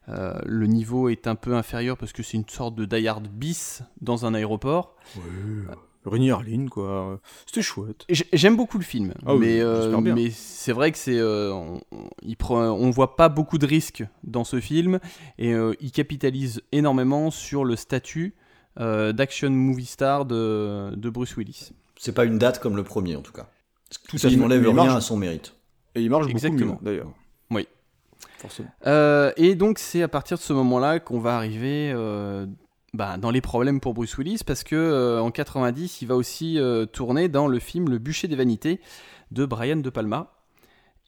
euh, 0.09 0.33
le 0.47 0.65
niveau 0.65 1.09
est 1.09 1.27
un 1.27 1.35
peu 1.35 1.53
inférieur 1.55 1.95
parce 1.95 2.11
que 2.11 2.23
c'est 2.23 2.37
une 2.37 2.49
sorte 2.49 2.73
de 2.73 2.85
Die 2.85 3.07
Hard 3.07 3.27
bis 3.27 3.83
dans 4.01 4.25
un 4.25 4.33
aéroport. 4.33 4.95
Rémi 6.05 6.31
Harlin, 6.31 6.67
quoi. 6.67 7.19
C'était 7.45 7.61
chouette. 7.61 8.05
J'aime 8.33 8.55
beaucoup 8.57 8.77
le 8.79 8.83
film, 8.83 9.13
Ah 9.25 9.35
oui, 9.35 9.59
euh, 9.59 9.99
mais 10.01 10.29
c'est 10.31 10.71
vrai 10.71 10.91
que 10.91 10.97
c'est, 10.97 11.17
euh, 11.19 11.51
on, 11.53 11.81
on- 11.91 12.09
il 12.23 12.35
prend, 12.37 12.59
on 12.71 12.89
voit 12.89 13.15
pas 13.15 13.29
beaucoup 13.29 13.57
de 13.59 13.65
risques 13.67 14.03
dans 14.23 14.43
ce 14.43 14.59
film 14.59 14.99
et 15.37 15.53
euh, 15.53 15.73
il 15.79 15.91
capitalise 15.91 16.61
énormément 16.71 17.29
sur 17.29 17.63
le 17.65 17.75
statut 17.75 18.33
euh, 18.79 19.11
d'action 19.11 19.49
movie 19.51 19.85
star 19.85 20.25
de, 20.25 20.91
de 20.95 21.09
Bruce 21.09 21.35
Willis. 21.37 21.69
C'est 21.99 22.13
pas 22.15 22.25
une 22.25 22.37
date 22.39 22.59
comme 22.59 22.75
le 22.75 22.83
premier 22.83 23.15
en 23.15 23.21
tout 23.21 23.33
cas. 23.33 23.47
Tout 24.07 24.17
Ça 24.17 24.29
n'enlève 24.31 24.63
rien 24.63 24.73
marche. 24.73 24.95
à 24.95 25.01
son 25.01 25.17
mérite. 25.17 25.53
Et 25.93 26.01
il 26.01 26.09
marche 26.09 26.23
beaucoup 26.25 26.37
Exactement. 26.37 26.79
mieux, 26.81 26.85
d'ailleurs. 26.85 27.11
Oui. 27.51 27.67
Forcément. 28.39 28.69
Euh, 28.87 29.31
et 29.37 29.53
donc 29.55 29.77
c'est 29.77 30.01
à 30.01 30.07
partir 30.07 30.37
de 30.37 30.41
ce 30.41 30.53
moment-là 30.53 30.99
qu'on 30.99 31.19
va 31.19 31.35
arriver 31.35 31.91
euh, 31.93 32.47
bah, 32.93 33.17
dans 33.17 33.31
les 33.31 33.39
problèmes 33.39 33.79
pour 33.79 33.93
Bruce 33.93 34.17
Willis 34.17 34.41
parce 34.45 34.65
que 34.65 34.75
euh, 34.75 35.21
en 35.21 35.31
90 35.31 36.01
il 36.01 36.07
va 36.09 36.15
aussi 36.15 36.59
euh, 36.59 36.85
tourner 36.85 37.29
dans 37.29 37.47
le 37.47 37.57
film 37.59 37.89
Le 37.89 37.99
bûcher 37.99 38.27
des 38.27 38.35
vanités 38.35 38.81
de 39.31 39.45
Brian 39.45 39.77
De 39.77 39.89
Palma 39.89 40.33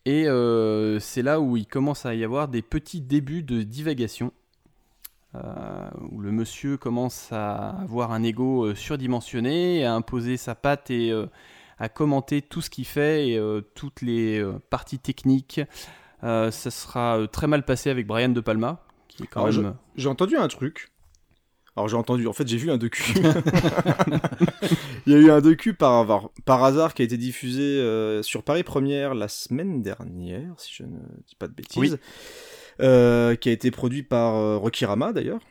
et 0.06 0.28
euh, 0.28 1.00
c'est 1.00 1.22
là 1.22 1.42
où 1.42 1.58
il 1.58 1.68
commence 1.68 2.06
à 2.06 2.16
y 2.16 2.24
avoir 2.24 2.48
des 2.48 2.62
petits 2.62 3.02
débuts 3.02 3.44
de 3.44 3.64
divagation 3.64 4.32
euh, 5.36 5.90
où 6.10 6.22
le 6.22 6.32
monsieur 6.32 6.78
commence 6.78 7.34
à 7.34 7.72
avoir 7.82 8.14
un 8.14 8.24
ego 8.24 8.74
surdimensionné, 8.76 9.84
à 9.84 9.94
imposer 9.94 10.38
sa 10.38 10.56
patte 10.56 10.90
et 10.90 11.12
à 11.80 11.90
commenter 11.90 12.42
tout 12.42 12.62
ce 12.62 12.70
qu'il 12.70 12.86
fait 12.86 13.30
et 13.30 13.62
toutes 13.74 14.02
les 14.02 14.46
parties 14.70 15.00
techniques. 15.00 15.62
Ça 16.22 16.52
sera 16.52 17.20
très 17.32 17.48
mal 17.48 17.66
passé 17.66 17.90
avec 17.90 18.06
Brian 18.06 18.30
De 18.30 18.42
Palma, 18.42 18.84
qui 19.08 19.24
est 19.24 19.28
quand 19.28 19.46
Alors, 19.46 19.64
même. 19.64 19.76
J'ai 19.96 20.10
entendu 20.10 20.36
un 20.36 20.48
truc. 20.50 20.93
Alors 21.76 21.88
j'ai 21.88 21.98
entendu, 21.98 22.28
en 22.28 22.34
fait 22.34 22.48
j'ai 22.48 22.58
vu 22.58 22.70
un 22.70 22.78
docu. 22.78 23.14
Il 25.08 25.14
y 25.14 25.16
a 25.16 25.20
eu 25.20 25.32
un 25.32 25.42
docu 25.42 25.74
par, 25.74 26.30
par 26.46 26.64
hasard 26.64 26.94
qui 26.94 27.02
a 27.02 27.06
été 27.06 27.18
diffusé 27.18 27.62
euh, 27.64 28.22
sur 28.22 28.44
Paris 28.44 28.64
Première 28.64 29.16
la 29.16 29.28
semaine 29.28 29.82
dernière, 29.82 30.54
si 30.58 30.72
je 30.76 30.84
ne 30.84 31.00
dis 31.28 31.36
pas 31.36 31.48
de 31.48 31.54
bêtises. 31.54 31.94
Oui. 31.94 32.00
Euh, 32.82 33.36
qui 33.36 33.50
a 33.50 33.52
été 33.52 33.70
produit 33.70 34.02
par 34.02 34.36
euh, 34.36 34.58
Rocky 34.58 34.86
Rama 34.86 35.14
d'ailleurs. 35.14 35.42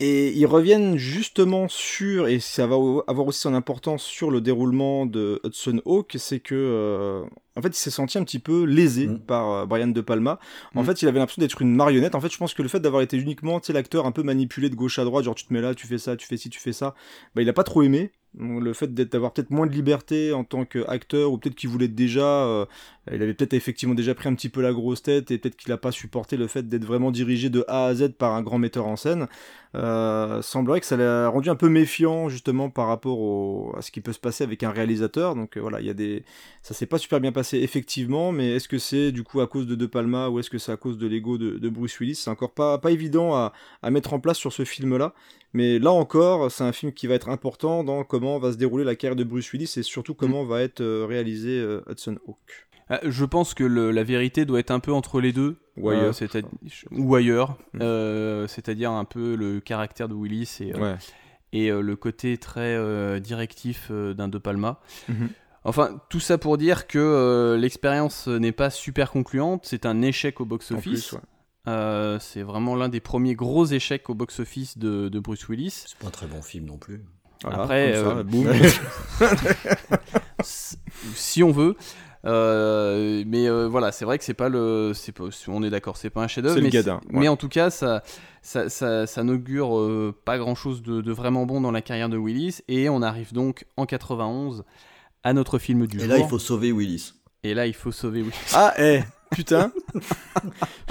Et 0.00 0.32
ils 0.32 0.46
reviennent 0.46 0.96
justement 0.96 1.68
sur, 1.68 2.26
et 2.26 2.40
ça 2.40 2.66
va 2.66 2.76
avoir 3.06 3.26
aussi 3.26 3.40
son 3.40 3.54
importance 3.54 4.02
sur 4.02 4.30
le 4.30 4.40
déroulement 4.40 5.04
de 5.06 5.40
Hudson 5.44 5.80
Hawk, 5.84 6.14
c'est 6.18 6.40
que, 6.40 6.54
euh, 6.54 7.22
en 7.56 7.62
fait, 7.62 7.68
il 7.68 7.74
s'est 7.74 7.90
senti 7.90 8.16
un 8.18 8.24
petit 8.24 8.38
peu 8.38 8.64
lésé 8.64 9.06
Mm. 9.06 9.18
par 9.20 9.50
euh, 9.52 9.66
Brian 9.66 9.88
De 9.88 10.00
Palma. 10.00 10.40
En 10.74 10.82
Mm. 10.82 10.86
fait, 10.86 11.02
il 11.02 11.08
avait 11.08 11.18
l'impression 11.18 11.40
d'être 11.40 11.60
une 11.62 11.74
marionnette. 11.76 12.14
En 12.14 12.20
fait, 12.20 12.32
je 12.32 12.38
pense 12.38 12.54
que 12.54 12.62
le 12.62 12.68
fait 12.68 12.80
d'avoir 12.80 13.02
été 13.02 13.16
uniquement, 13.18 13.60
tu 13.60 13.66
sais, 13.66 13.72
l'acteur 13.74 14.06
un 14.06 14.12
peu 14.12 14.22
manipulé 14.22 14.70
de 14.70 14.74
gauche 14.74 14.98
à 14.98 15.04
droite, 15.04 15.24
genre 15.24 15.34
tu 15.34 15.44
te 15.46 15.52
mets 15.52 15.60
là, 15.60 15.74
tu 15.74 15.86
fais 15.86 15.98
ça, 15.98 16.16
tu 16.16 16.26
fais 16.26 16.38
ci, 16.38 16.48
tu 16.50 16.58
fais 16.58 16.72
ça, 16.72 16.94
bah, 17.34 17.42
il 17.42 17.48
a 17.48 17.52
pas 17.52 17.64
trop 17.64 17.82
aimé. 17.82 18.12
Le 18.38 18.72
fait 18.72 18.94
d'avoir 18.94 19.34
peut-être 19.34 19.50
moins 19.50 19.66
de 19.66 19.72
liberté 19.72 20.32
en 20.32 20.42
tant 20.42 20.64
qu'acteur, 20.64 21.32
ou 21.32 21.36
peut-être 21.36 21.54
qu'il 21.54 21.68
voulait 21.68 21.86
déjà, 21.86 22.24
euh, 22.46 22.64
il 23.12 23.22
avait 23.22 23.34
peut-être 23.34 23.52
effectivement 23.52 23.94
déjà 23.94 24.14
pris 24.14 24.26
un 24.30 24.34
petit 24.34 24.48
peu 24.48 24.62
la 24.62 24.72
grosse 24.72 25.02
tête, 25.02 25.30
et 25.30 25.36
peut-être 25.36 25.54
qu'il 25.56 25.70
a 25.70 25.76
pas 25.76 25.92
supporté 25.92 26.38
le 26.38 26.46
fait 26.46 26.66
d'être 26.66 26.86
vraiment 26.86 27.10
dirigé 27.10 27.50
de 27.50 27.62
A 27.68 27.84
à 27.88 27.94
Z 27.94 28.12
par 28.16 28.32
un 28.32 28.40
grand 28.40 28.56
metteur 28.56 28.86
en 28.86 28.96
scène. 28.96 29.28
Euh, 29.74 30.42
semblerait 30.42 30.80
que 30.80 30.86
ça 30.86 30.98
l'a 30.98 31.28
rendu 31.28 31.48
un 31.48 31.54
peu 31.54 31.70
méfiant 31.70 32.28
justement 32.28 32.68
par 32.68 32.88
rapport 32.88 33.18
au, 33.18 33.74
à 33.76 33.80
ce 33.80 33.90
qui 33.90 34.02
peut 34.02 34.12
se 34.12 34.18
passer 34.18 34.44
avec 34.44 34.62
un 34.62 34.70
réalisateur. 34.70 35.34
Donc 35.34 35.56
euh, 35.56 35.60
voilà, 35.60 35.80
il 35.80 35.86
y 35.86 35.90
a 35.90 35.94
des, 35.94 36.24
ça 36.62 36.74
s'est 36.74 36.86
pas 36.86 36.98
super 36.98 37.20
bien 37.20 37.32
passé 37.32 37.58
effectivement, 37.58 38.32
mais 38.32 38.56
est-ce 38.56 38.68
que 38.68 38.78
c'est 38.78 39.12
du 39.12 39.22
coup 39.22 39.40
à 39.40 39.46
cause 39.46 39.66
de 39.66 39.74
De 39.74 39.86
Palma 39.86 40.28
ou 40.28 40.38
est-ce 40.38 40.50
que 40.50 40.58
c'est 40.58 40.72
à 40.72 40.76
cause 40.76 40.98
de 40.98 41.06
l'ego 41.06 41.38
de, 41.38 41.58
de 41.58 41.68
Bruce 41.70 41.98
Willis? 42.00 42.16
C'est 42.16 42.30
encore 42.30 42.52
pas 42.52 42.78
pas 42.78 42.90
évident 42.90 43.34
à, 43.34 43.52
à 43.82 43.90
mettre 43.90 44.12
en 44.12 44.20
place 44.20 44.38
sur 44.38 44.52
ce 44.52 44.64
film-là. 44.64 45.14
Mais 45.54 45.78
là 45.78 45.92
encore, 45.92 46.50
c'est 46.50 46.64
un 46.64 46.72
film 46.72 46.92
qui 46.92 47.06
va 47.06 47.14
être 47.14 47.28
important 47.28 47.84
dans 47.84 48.04
comment 48.04 48.38
va 48.38 48.52
se 48.52 48.56
dérouler 48.58 48.84
la 48.84 48.94
carrière 48.96 49.16
de 49.16 49.24
Bruce 49.24 49.52
Willis 49.52 49.74
et 49.76 49.82
surtout 49.82 50.14
comment 50.14 50.44
va 50.44 50.62
être 50.62 50.80
euh, 50.80 51.06
réalisé 51.06 51.62
Hudson 51.88 52.18
Hawk. 52.26 52.71
Euh, 52.92 52.98
Je 53.04 53.24
pense 53.24 53.54
que 53.54 53.64
le- 53.64 53.90
la 53.90 54.04
vérité 54.04 54.44
doit 54.44 54.60
être 54.60 54.70
un 54.70 54.80
peu 54.80 54.92
entre 54.92 55.20
les 55.20 55.32
deux. 55.32 55.56
Ou 55.76 55.88
ailleurs. 55.90 56.14
Euh, 56.22 56.42
ou 56.92 57.14
ailleurs. 57.14 57.56
Mm. 57.72 57.78
Euh, 57.82 58.46
c'est-à-dire 58.46 58.90
un 58.90 59.04
peu 59.04 59.34
le 59.34 59.60
caractère 59.60 60.08
de 60.08 60.14
Willis 60.14 60.58
et, 60.60 60.74
euh, 60.74 60.78
Ouais. 60.78 60.96
et 61.52 61.70
euh, 61.70 61.80
le 61.80 61.96
côté 61.96 62.36
très 62.38 62.74
euh, 62.76 63.18
directif 63.20 63.88
euh, 63.90 64.12
d'un 64.14 64.28
De 64.28 64.38
Palma. 64.38 64.80
Mhm. 65.08 65.30
Enfin, 65.64 66.00
tout 66.10 66.20
ça 66.20 66.38
pour 66.38 66.58
dire 66.58 66.86
que 66.88 66.98
euh, 66.98 67.56
l'expérience 67.56 68.26
n'est 68.26 68.52
pas 68.52 68.68
super 68.68 69.10
concluante. 69.12 69.62
C'est 69.64 69.86
un 69.86 70.02
échec 70.02 70.40
au 70.40 70.44
box-office. 70.44 71.14
Euh, 71.68 72.18
c'est 72.18 72.42
vraiment 72.42 72.74
l'un 72.74 72.88
des 72.88 72.98
premiers 72.98 73.36
gros 73.36 73.64
échecs 73.66 74.10
au 74.10 74.14
box-office 74.14 74.76
de, 74.78 75.08
de 75.08 75.18
Bruce 75.20 75.48
Willis. 75.48 75.84
C'est 75.86 75.96
pas 75.98 76.08
un 76.08 76.10
très 76.10 76.26
bon 76.26 76.42
film 76.42 76.66
non 76.66 76.78
plus. 76.78 77.00
Voilà, 77.44 77.62
Après, 77.62 77.92
ça, 77.94 77.98
euh, 78.08 78.22
boum. 78.24 78.48
Si 80.42 81.42
on 81.42 81.50
veut. 81.52 81.76
Euh, 82.24 83.24
mais 83.26 83.48
euh, 83.48 83.66
voilà, 83.68 83.90
c'est 83.90 84.04
vrai 84.04 84.18
que 84.18 84.24
c'est 84.24 84.34
pas 84.34 84.48
le, 84.48 84.92
c'est 84.94 85.12
pas, 85.12 85.24
on 85.48 85.62
est 85.62 85.70
d'accord, 85.70 85.96
c'est 85.96 86.10
pas 86.10 86.22
un 86.22 86.28
chef-d'œuvre. 86.28 86.54
C'est 86.54 86.60
le 86.60 86.70
mais, 86.70 86.90
ouais. 86.90 87.00
mais 87.10 87.28
en 87.28 87.36
tout 87.36 87.48
cas, 87.48 87.70
ça, 87.70 88.02
ça, 88.42 88.68
ça, 88.68 89.06
ça 89.06 89.24
n'augure 89.24 89.76
euh, 89.78 90.14
pas 90.24 90.38
grand-chose 90.38 90.82
de, 90.82 91.00
de 91.00 91.12
vraiment 91.12 91.46
bon 91.46 91.60
dans 91.60 91.72
la 91.72 91.82
carrière 91.82 92.08
de 92.08 92.16
Willis. 92.16 92.60
Et 92.68 92.88
on 92.88 93.02
arrive 93.02 93.32
donc 93.32 93.66
en 93.76 93.86
91 93.86 94.64
à 95.24 95.32
notre 95.32 95.58
film 95.58 95.86
du 95.86 95.96
Et 95.96 96.00
jour. 96.00 96.08
là, 96.08 96.18
il 96.18 96.26
faut 96.26 96.38
sauver 96.38 96.72
Willis. 96.72 97.14
Et 97.44 97.54
là, 97.54 97.66
il 97.66 97.74
faut 97.74 97.92
sauver 97.92 98.20
Willis. 98.22 98.52
Ah, 98.54 98.72
eh, 98.78 99.00
putain, 99.32 99.72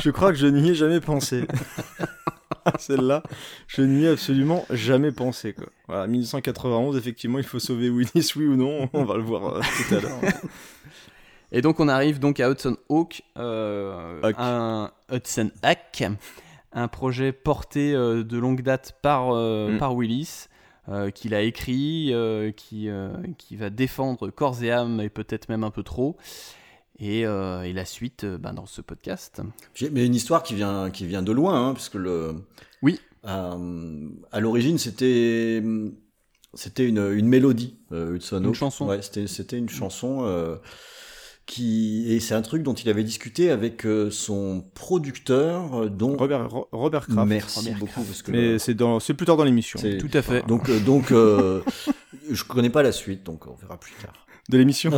je 0.04 0.10
crois 0.10 0.32
que 0.32 0.38
je 0.38 0.48
n'y 0.48 0.70
ai 0.72 0.76
jamais 0.76 1.00
pensé. 1.00 1.46
Celle-là, 2.78 3.24
je 3.68 3.82
n'y 3.82 4.06
ai 4.06 4.10
absolument 4.10 4.66
jamais 4.70 5.12
pensé. 5.12 5.54
Quoi. 5.54 5.68
Voilà, 5.88 6.08
1991, 6.08 6.96
effectivement, 6.98 7.40
il 7.40 7.44
faut 7.44 7.60
sauver 7.60 7.90
Willis, 7.90 8.34
oui 8.36 8.46
ou 8.46 8.56
non, 8.56 8.90
on 8.94 9.04
va 9.04 9.16
le 9.16 9.24
voir 9.24 9.56
euh, 9.56 9.62
tout 9.62 9.96
à 9.96 10.00
l'heure. 10.00 10.20
Et 11.52 11.62
donc 11.62 11.80
on 11.80 11.88
arrive 11.88 12.20
donc 12.20 12.40
à 12.40 12.50
Hudson 12.50 12.78
Hawk, 12.90 13.24
euh, 13.38 14.22
un 14.38 14.92
Hudson 15.12 15.52
Hawk, 15.64 16.04
un 16.74 16.88
projet 16.88 17.32
porté 17.34 17.94
euh, 17.94 18.24
de 18.24 18.38
longue 18.38 18.62
date 18.62 18.96
par, 19.02 19.32
euh, 19.36 19.74
Mm. 19.74 19.78
par 19.78 19.96
Willis, 19.96 20.46
euh, 20.90 21.10
qu'il 21.12 21.34
a 21.34 21.42
écrit, 21.42 22.14
qui, 22.56 22.90
qui 23.38 23.56
va 23.58 23.70
défendre 23.70 24.30
corps 24.30 24.64
et 24.64 24.72
âme 24.72 25.02
et 25.02 25.10
peut-être 25.10 25.50
même 25.50 25.64
un 25.64 25.72
peu 25.72 25.84
trop. 25.84 26.16
Et, 27.00 27.22
et 27.22 27.74
la 27.74 27.86
suite 27.86 28.26
ben, 28.26 28.54
dans 28.54 28.68
ce 28.68 28.80
podcast. 28.82 29.42
Mais 29.92 30.06
une 30.06 30.14
histoire 30.14 30.44
qui 30.44 30.54
vient, 30.54 30.92
qui 30.92 31.08
vient 31.08 31.24
de 31.24 31.32
loin, 31.32 31.70
hein, 31.70 31.74
puisque 31.74 31.96
le. 31.96 32.36
Oui. 32.84 33.00
À 33.24 34.40
l'origine, 34.40 34.78
c'était. 34.78 35.64
C'était 36.54 36.86
une, 36.88 37.00
une 37.14 37.28
mélodie, 37.28 37.78
Hudson 37.92 38.40
Une 38.40 38.46
Hawk. 38.48 38.56
chanson. 38.56 38.88
Ouais, 38.88 39.02
c'était, 39.02 39.26
c'était 39.28 39.58
une 39.58 39.70
chanson 39.70 40.60
qui. 41.46 42.06
Et 42.12 42.20
c'est 42.20 42.34
un 42.36 42.42
truc 42.42 42.64
dont 42.64 42.74
il 42.74 42.90
avait 42.90 43.04
discuté 43.04 43.52
avec 43.52 43.86
euh, 43.86 44.10
son 44.12 44.64
producteur, 44.74 45.84
euh, 45.84 45.90
dont. 45.90 46.16
Robert, 46.18 46.50
Ro- 46.50 46.68
Robert 46.72 47.08
Kraft. 47.08 47.28
Merci 47.28 47.60
Robert 47.60 47.80
beaucoup. 47.80 48.04
Parce 48.04 48.22
que 48.22 48.32
Mais 48.32 48.60
c'est, 48.60 48.74
dans, 48.74 49.00
c'est 49.00 49.14
plus 49.14 49.26
tard 49.26 49.38
dans 49.38 49.44
l'émission. 49.44 49.80
c'est- 49.80 49.98
Tout 49.98 50.10
à 50.14 50.22
fait. 50.22 50.46
Donc, 50.48 50.70
euh, 50.70 50.80
donc 50.80 51.12
euh, 51.12 51.62
je 52.32 52.44
connais 52.44 52.70
pas 52.70 52.84
la 52.84 52.92
suite, 52.92 53.24
donc 53.26 53.48
on 53.48 53.56
verra 53.56 53.80
plus 53.80 53.94
tard. 54.02 54.14
De 54.50 54.58
l'émission 54.58 54.92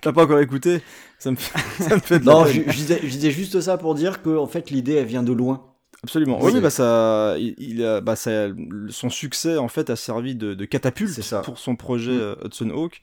T'as 0.00 0.12
pas 0.12 0.24
encore 0.24 0.40
écouté? 0.40 0.80
Ça 1.18 1.30
me, 1.30 1.36
fait, 1.36 1.82
ça 1.82 1.94
me 1.94 2.00
fait 2.00 2.18
de 2.18 2.26
la 2.26 2.32
non, 2.32 2.46
je, 2.46 2.60
je 2.66 2.76
disais, 2.76 3.00
je 3.02 3.08
disais 3.08 3.30
juste 3.30 3.60
ça 3.60 3.78
pour 3.78 3.94
dire 3.94 4.22
que 4.22 4.36
en 4.36 4.46
fait 4.46 4.70
l'idée 4.70 4.94
elle 4.94 5.06
vient 5.06 5.22
de 5.22 5.32
loin. 5.32 5.64
Absolument. 6.02 6.38
Oui. 6.42 6.52
Oui, 6.54 6.60
bah 6.60 6.70
ça, 6.70 7.36
il, 7.38 7.54
il 7.58 7.84
a, 7.84 8.00
bah 8.00 8.16
ça, 8.16 8.48
son 8.90 9.10
succès 9.10 9.56
en 9.56 9.68
fait 9.68 9.90
a 9.90 9.96
servi 9.96 10.34
de, 10.34 10.54
de 10.54 10.64
catapulte 10.64 11.20
ça. 11.22 11.40
pour 11.40 11.58
son 11.58 11.76
projet 11.76 12.12
Mm. 12.12 12.20
euh, 12.20 12.34
Hudson 12.44 12.70
Hawk 12.70 13.00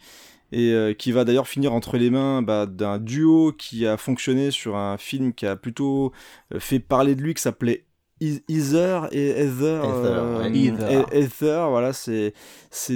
et 0.53 0.71
euh, 0.71 0.93
qui 0.93 1.11
va 1.11 1.25
d'ailleurs 1.25 1.47
finir 1.47 1.73
entre 1.73 1.97
les 1.97 2.09
mains 2.09 2.41
bah, 2.41 2.67
d'un 2.67 2.99
duo 2.99 3.51
qui 3.53 3.87
a 3.87 3.97
fonctionné 3.97 4.51
sur 4.51 4.75
un 4.75 4.97
film 4.97 5.33
qui 5.33 5.47
a 5.47 5.55
plutôt 5.55 6.13
euh, 6.53 6.59
fait 6.59 6.79
parler 6.79 7.15
de 7.15 7.21
lui 7.21 7.33
qui 7.33 7.41
s'appelait 7.41 7.85
Heather 8.49 9.07
et 9.11 9.33
ouais. 9.33 9.45
Heather. 9.45 10.89
He- 10.89 11.05
Heather, 11.11 11.69
voilà, 11.69 11.93
c'est 11.93 12.33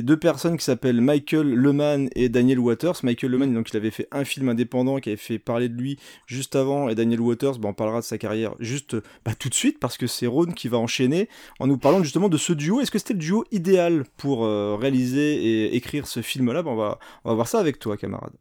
deux 0.02 0.18
personnes 0.18 0.58
qui 0.58 0.64
s'appellent 0.64 1.02
Michael 1.02 1.54
Leman 1.54 2.10
et 2.16 2.30
Daniel 2.30 2.60
Waters. 2.60 2.96
Michael 3.04 3.32
Leman, 3.32 3.54
donc 3.54 3.70
il 3.72 3.78
avait 3.78 3.92
fait 3.92 4.08
un 4.12 4.24
film 4.24 4.50
indépendant 4.50 4.98
qui 5.00 5.10
avait 5.10 5.18
fait 5.18 5.40
parler 5.40 5.70
de 5.70 5.76
lui 5.76 5.98
juste 6.26 6.56
avant, 6.56 6.90
et 6.90 6.96
Daniel 6.96 7.22
Waters, 7.22 7.60
bah, 7.60 7.70
on 7.70 7.74
parlera 7.74 8.00
de 8.00 8.06
sa 8.06 8.18
carrière 8.18 8.54
juste 8.60 8.96
bah, 9.26 9.34
tout 9.38 9.50
de 9.50 9.54
suite 9.54 9.80
parce 9.80 9.98
que 9.98 10.08
c'est 10.08 10.28
Ron 10.28 10.48
qui 10.48 10.68
va 10.68 10.78
enchaîner 10.78 11.30
en 11.60 11.68
nous 11.68 11.78
parlant 11.78 12.04
justement 12.04 12.30
de 12.30 12.38
ce 12.38 12.54
duo. 12.54 12.80
Est-ce 12.82 12.92
que 12.92 13.00
c'était 13.00 13.14
le 13.14 13.20
duo 13.20 13.44
idéal 13.52 14.06
pour 14.18 14.46
euh, 14.46 14.76
réaliser 14.80 15.36
et 15.36 15.76
écrire 15.76 16.08
ce 16.08 16.22
film-là? 16.22 16.64
Bah, 16.64 16.72
on 16.72 16.76
va 16.76 17.00
on 17.24 17.30
va 17.30 17.36
voir 17.36 17.48
ça 17.48 17.60
avec 17.60 17.80
toi, 17.80 17.98
camarade. 17.98 18.34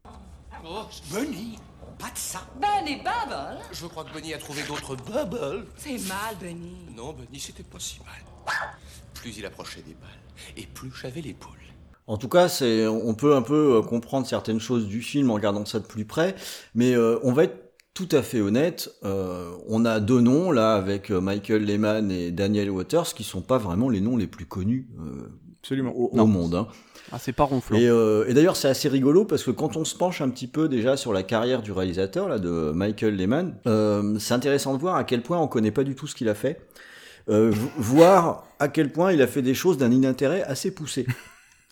Oh, 0.65 0.83
pas 1.99 2.07
de 2.11 2.17
ça. 2.17 2.41
Ben 2.61 2.85
et 2.87 2.97
Bubble 2.97 3.59
Je 3.71 3.85
crois 3.87 4.03
que 4.03 4.13
Bunny 4.13 4.33
a 4.33 4.37
trouvé 4.37 4.61
d'autres 4.67 4.95
bubbles. 4.95 5.65
C'est 5.77 5.97
mal, 6.07 6.35
Bunny. 6.39 6.75
Non, 6.95 7.13
Bunny, 7.13 7.39
c'était 7.39 7.63
pas 7.63 7.79
si 7.79 7.99
mal. 7.99 8.55
Plus 9.13 9.37
il 9.37 9.45
approchait 9.45 9.81
des 9.81 9.93
balles, 9.95 10.53
et 10.55 10.65
plus 10.67 10.91
j'avais 11.01 11.21
les 11.21 11.33
poules. 11.33 11.51
En 12.05 12.17
tout 12.17 12.29
cas, 12.29 12.47
c'est, 12.47 12.87
on 12.87 13.13
peut 13.15 13.35
un 13.35 13.41
peu 13.41 13.77
euh, 13.77 13.81
comprendre 13.81 14.25
certaines 14.27 14.59
choses 14.61 14.87
du 14.87 15.01
film 15.01 15.29
en 15.29 15.33
regardant 15.33 15.65
ça 15.65 15.79
de 15.79 15.85
plus 15.85 16.05
près, 16.05 16.35
mais 16.75 16.93
euh, 16.95 17.19
on 17.23 17.33
va 17.33 17.43
être 17.45 17.73
tout 17.93 18.07
à 18.11 18.21
fait 18.21 18.39
honnête. 18.39 18.89
euh, 19.03 19.51
on 19.67 19.83
a 19.83 19.99
deux 19.99 20.21
noms 20.21 20.51
là 20.51 20.75
avec 20.75 21.09
Michael 21.09 21.63
Lehman 21.65 22.11
et 22.11 22.31
Daniel 22.31 22.69
Waters 22.69 23.13
qui 23.15 23.23
sont 23.23 23.41
pas 23.41 23.57
vraiment 23.57 23.89
les 23.89 23.99
noms 24.01 24.15
les 24.15 24.27
plus 24.27 24.45
connus 24.45 24.87
euh, 24.99 25.27
Absolument. 25.63 25.91
au, 25.91 26.11
au 26.13 26.15
Non. 26.15 26.27
monde. 26.27 26.55
hein. 26.55 26.67
Ah, 27.11 27.17
c'est 27.19 27.31
pas 27.33 27.45
ronflant. 27.45 27.77
Et, 27.77 27.87
euh, 27.87 28.25
et 28.27 28.33
d'ailleurs, 28.33 28.55
c'est 28.57 28.67
assez 28.67 28.89
rigolo 28.89 29.23
parce 29.25 29.43
que 29.43 29.51
quand 29.51 29.77
on 29.77 29.85
se 29.85 29.95
penche 29.95 30.19
un 30.21 30.29
petit 30.29 30.47
peu 30.47 30.67
déjà 30.67 30.97
sur 30.97 31.13
la 31.13 31.23
carrière 31.23 31.61
du 31.61 31.71
réalisateur 31.71 32.27
là 32.27 32.37
de 32.39 32.71
Michael 32.75 33.15
Lehman, 33.15 33.55
euh, 33.65 34.17
c'est 34.19 34.33
intéressant 34.33 34.73
de 34.73 34.79
voir 34.79 34.95
à 34.95 35.03
quel 35.03 35.21
point 35.21 35.37
on 35.39 35.47
connaît 35.47 35.71
pas 35.71 35.83
du 35.83 35.95
tout 35.95 36.07
ce 36.07 36.15
qu'il 36.15 36.27
a 36.29 36.35
fait. 36.35 36.59
Euh, 37.29 37.49
vo- 37.51 37.69
voir 37.77 38.43
à 38.59 38.67
quel 38.67 38.91
point 38.91 39.11
il 39.13 39.21
a 39.21 39.27
fait 39.27 39.41
des 39.41 39.53
choses 39.53 39.77
d'un 39.77 39.91
inintérêt 39.91 40.43
assez 40.43 40.71
poussé. 40.71 41.05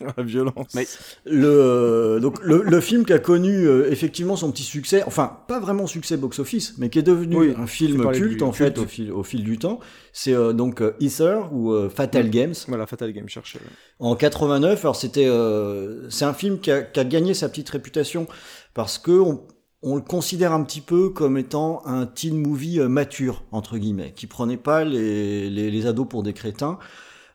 La 0.16 0.22
violence. 0.22 0.74
Mais- 0.74 0.86
Le, 1.24 2.18
donc 2.20 2.38
le, 2.42 2.62
le 2.62 2.80
film 2.80 3.04
qui 3.04 3.12
a 3.12 3.18
connu 3.18 3.66
euh, 3.66 3.90
effectivement 3.90 4.36
son 4.36 4.50
petit 4.50 4.62
succès, 4.62 5.02
enfin 5.06 5.38
pas 5.48 5.58
vraiment 5.58 5.86
succès 5.86 6.16
box-office, 6.16 6.74
mais 6.78 6.90
qui 6.90 6.98
est 6.98 7.02
devenu 7.02 7.36
Oui, 7.36 7.54
un 7.56 7.66
film 7.66 8.10
culte 8.12 8.38
du 8.38 8.42
en 8.44 8.52
fait 8.52 8.74
culte. 8.74 8.78
au 8.78 8.86
fil, 8.86 9.12
au 9.12 9.22
fil 9.22 9.42
du 9.42 9.58
temps, 9.58 9.80
c'est 10.12 10.34
euh, 10.34 10.52
donc 10.52 10.82
euh, 10.82 10.94
Ether 11.00 11.38
ou 11.52 11.72
euh, 11.72 11.88
Fatal 11.88 12.28
Games 12.30 12.54
Voilà, 12.68 12.86
Fatal 12.86 13.12
Game 13.12 13.28
cherche. 13.28 13.56
en 13.98 14.14
89. 14.16 14.84
Alors 14.84 14.96
c'était, 14.96 15.28
c'est 16.10 16.24
un 16.24 16.34
film 16.34 16.58
qui 16.60 16.70
a, 16.70 16.82
qui 16.82 17.00
a 17.00 17.04
gagné 17.04 17.34
sa 17.34 17.48
petite 17.48 17.68
réputation 17.70 18.26
parce 18.74 18.98
que 18.98 19.12
on, 19.12 19.46
on 19.82 19.96
le 19.96 20.02
considère 20.02 20.52
un 20.52 20.62
petit 20.64 20.80
peu 20.80 21.08
comme 21.10 21.38
étant 21.38 21.80
un 21.86 22.06
teen 22.06 22.36
movie 22.36 22.80
mature 22.80 23.44
entre 23.52 23.78
guillemets, 23.78 24.12
qui 24.14 24.26
prenait 24.26 24.56
pas 24.56 24.84
les, 24.84 25.48
les, 25.48 25.70
les 25.70 25.86
ados 25.86 26.06
pour 26.08 26.22
des 26.22 26.32
crétins. 26.34 26.78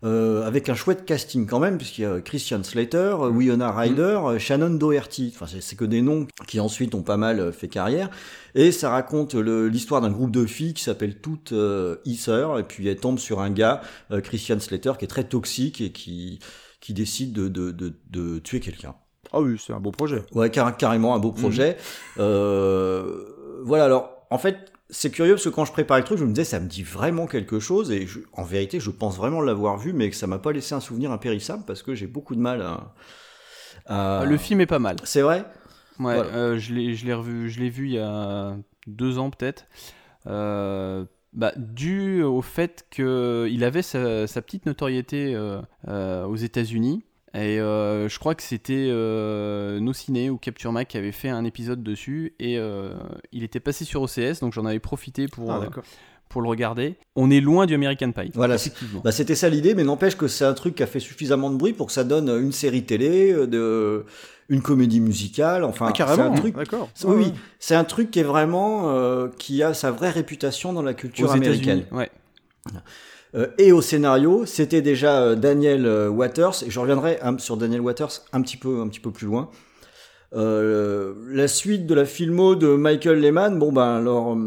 Euh, 0.04 0.48
avec 0.48 0.68
un 0.68 0.74
chouette 0.74 1.06
casting 1.06 1.46
quand 1.46 1.60
même, 1.60 1.78
puisqu'il 1.78 2.02
y 2.02 2.06
a 2.06 2.20
Christian 2.22 2.64
Slater, 2.64 2.98
euh, 3.22 3.30
Winona 3.30 3.72
Ryder, 3.72 4.20
euh, 4.26 4.40
Shannon 4.40 4.72
Doherty. 4.72 5.32
Enfin, 5.36 5.46
c'est- 5.46 5.76
que 5.76 5.86
des 5.86 6.02
noms 6.02 6.26
qui 6.48 6.60
ensuite 6.60 6.96
ont 6.96 7.04
pas 7.04 7.18
mal 7.18 7.40
euh, 7.40 7.52
fait 7.52 7.68
carrière. 7.68 8.10
Et 8.56 8.72
ça 8.72 8.90
raconte 8.90 9.36
l'histoire 9.36 10.02
d'un 10.02 10.10
groupe 10.10 10.32
de 10.32 10.46
filles 10.48 10.74
qui 10.74 10.84
s'appellent 10.84 11.22
toutes 11.22 11.52
euh, 11.52 11.98
Heather, 12.06 12.58
et 12.58 12.64
puis 12.64 12.88
elles 12.88 12.98
tombent 12.98 13.20
sur 13.20 13.42
un 13.42 13.52
gars, 13.52 13.82
euh, 14.10 14.22
Christian 14.22 14.60
Slater, 14.60 14.94
qui 14.98 15.06
est 15.06 15.08
très 15.08 15.24
toxique 15.26 15.82
et 15.82 15.92
qui, 15.92 16.40
qui 16.80 16.94
décide 16.96 17.32
de, 17.34 17.48
de, 17.48 17.70
de, 17.72 17.94
de 18.10 18.40
tuer 18.40 18.60
quelqu'un. 18.60 18.96
Ah 19.32 19.40
oui, 19.40 19.56
c'est 19.64 19.72
un 19.72 19.80
beau 19.80 19.92
projet. 19.92 20.24
Ouais, 20.34 20.50
car- 20.50 20.76
carrément 20.78 21.14
un 21.16 21.20
beau 21.20 21.32
projet. 21.32 21.78
Euh, 22.18 23.24
voilà, 23.64 23.86
alors, 23.86 24.26
en 24.32 24.38
fait, 24.38 24.71
c'est 24.92 25.10
curieux 25.10 25.34
parce 25.34 25.46
que 25.46 25.50
quand 25.50 25.66
je 25.66 25.72
préparais 25.72 26.02
le 26.02 26.06
truc, 26.06 26.18
je 26.20 26.26
me 26.26 26.30
disais, 26.30 26.44
ça 26.44 26.60
me 26.60 26.68
dit 26.68 26.84
vraiment 26.84 27.26
quelque 27.26 27.60
chose, 27.60 27.92
et 27.92 28.06
je- 28.06 28.20
en 28.34 28.44
vérité, 28.44 28.80
je 28.80 28.92
pense 28.92 29.18
vraiment 29.18 29.42
l'avoir 29.42 29.78
vu, 29.78 29.94
mais 29.94 30.10
que 30.10 30.16
ça 30.16 30.28
m'a 30.28 30.38
pas 30.40 30.52
laissé 30.52 30.76
un 30.76 30.80
souvenir 30.82 31.12
impérissable 31.12 31.64
parce 31.66 31.82
que 31.82 31.96
j'ai 31.96 32.08
beaucoup 32.08 32.36
de 32.36 32.42
mal 32.42 32.62
à. 32.62 32.94
à- 33.88 34.20
Ah, 34.22 34.26
Le 34.26 34.38
film 34.38 34.62
est 34.62 34.66
pas 34.66 34.80
mal. 34.80 34.98
C'est 35.04 35.22
vrai? 35.22 35.46
Ouais, 36.00 36.16
Voilà. 36.16 36.30
euh, 36.36 36.58
je 36.58 36.74
l'ai, 36.74 36.94
je 36.96 37.06
l'ai 37.06 37.14
revu, 37.14 37.50
je 37.50 37.60
l'ai 37.60 37.70
vu 37.70 37.86
il 37.88 37.94
y 37.94 38.00
a 38.00 38.56
deux 38.88 39.18
ans 39.18 39.30
peut-être. 39.30 39.66
Euh, 40.28 41.06
bah, 41.34 41.54
dû 41.56 42.24
au 42.24 42.42
fait 42.42 42.86
qu'il 42.92 43.64
avait 43.64 43.82
sa, 43.82 44.28
sa 44.28 44.42
petite 44.42 44.66
notoriété 44.66 45.34
euh, 45.36 45.62
euh, 45.88 46.26
aux 46.26 46.36
États-Unis. 46.36 47.04
Et 47.34 47.60
euh, 47.62 48.10
je 48.10 48.20
crois 48.20 48.36
que 48.36 48.44
c'était 48.44 48.88
euh, 48.90 49.80
No 49.80 49.94
Ciné 49.94 50.30
ou 50.30 50.38
Capture 50.38 50.72
Mac 50.72 50.90
qui 50.90 50.98
avait 50.98 51.12
fait 51.14 51.30
un 51.30 51.46
épisode 51.46 51.82
dessus. 51.82 52.34
Et 52.40 52.58
euh, 52.58 52.94
il 53.32 53.44
était 53.44 53.60
passé 53.62 53.86
sur 53.86 54.02
OCS, 54.02 54.40
donc 54.42 54.54
j'en 54.54 54.66
avais 54.66 54.80
profité 54.80 55.28
pour, 55.28 55.50
Ah, 55.52 55.62
euh, 55.64 55.82
pour 56.28 56.42
le 56.42 56.50
regarder. 56.50 56.96
On 57.16 57.32
est 57.32 57.40
loin 57.40 57.66
du 57.66 57.74
American 57.74 58.12
Pie. 58.12 58.32
Voilà. 58.34 58.58
Bah, 59.04 59.12
c'était 59.14 59.36
ça 59.36 59.48
l'idée, 59.50 59.76
mais 59.76 59.84
n'empêche 59.86 60.18
que 60.18 60.28
c'est 60.28 60.46
un 60.46 60.54
truc 60.54 60.76
qui 60.76 60.84
a 60.84 60.88
fait 60.88 61.00
suffisamment 61.00 61.50
de 61.50 61.56
bruit 61.56 61.74
pour 61.74 61.88
que 61.88 61.94
ça 61.94 62.04
donne 62.04 62.28
une 62.30 62.52
série 62.52 62.84
télé, 62.84 63.34
de, 63.48 64.06
une 64.50 64.62
comédie 64.62 65.00
musicale, 65.00 65.64
enfin, 65.64 65.88
Ah, 65.90 65.92
carrément. 65.94 66.24
c'est 66.34 66.38
un 66.38 66.42
truc. 66.42 66.56
D'accord. 66.58 66.90
Oui, 67.06 67.16
oui, 67.16 67.24
Ouais, 67.28 67.34
c'est 67.60 67.76
un 67.76 67.86
truc 67.86 68.12
qui 68.12 68.20
est 68.20 68.24
vraiment 68.24 68.90
euh, 68.90 69.30
qui 69.40 69.64
a 69.64 69.74
sa 69.74 69.92
vraie 69.92 70.10
réputation 70.10 70.74
dans 70.74 70.82
la 70.84 70.94
culture 70.94 71.30
Aux 71.30 71.34
américaine. 71.34 71.86
Ouais. 71.94 72.10
Euh, 73.36 73.48
et 73.58 73.72
au 73.72 73.82
scénario, 73.82 74.46
c'était 74.46 74.82
déjà 74.82 75.22
euh, 75.22 75.36
Daniel 75.36 75.86
euh, 75.86 76.10
Waters, 76.10 76.64
et 76.66 76.70
je 76.70 76.80
reviendrai 76.80 77.20
sur 77.38 77.56
Daniel 77.58 77.82
Waters 77.82 78.12
un 78.34 78.42
petit 78.42 78.58
peu, 78.58 78.82
un 78.82 78.88
petit 78.90 79.00
peu 79.00 79.12
plus 79.12 79.28
loin. 79.28 79.50
Euh, 80.34 81.14
la 81.30 81.48
suite 81.48 81.86
de 81.86 81.94
la 81.94 82.06
filmo 82.06 82.56
de 82.56 82.68
Michael 82.76 83.20
Lehman, 83.20 83.60
bon 83.60 83.72
ben 83.74 83.98
alors, 83.98 84.38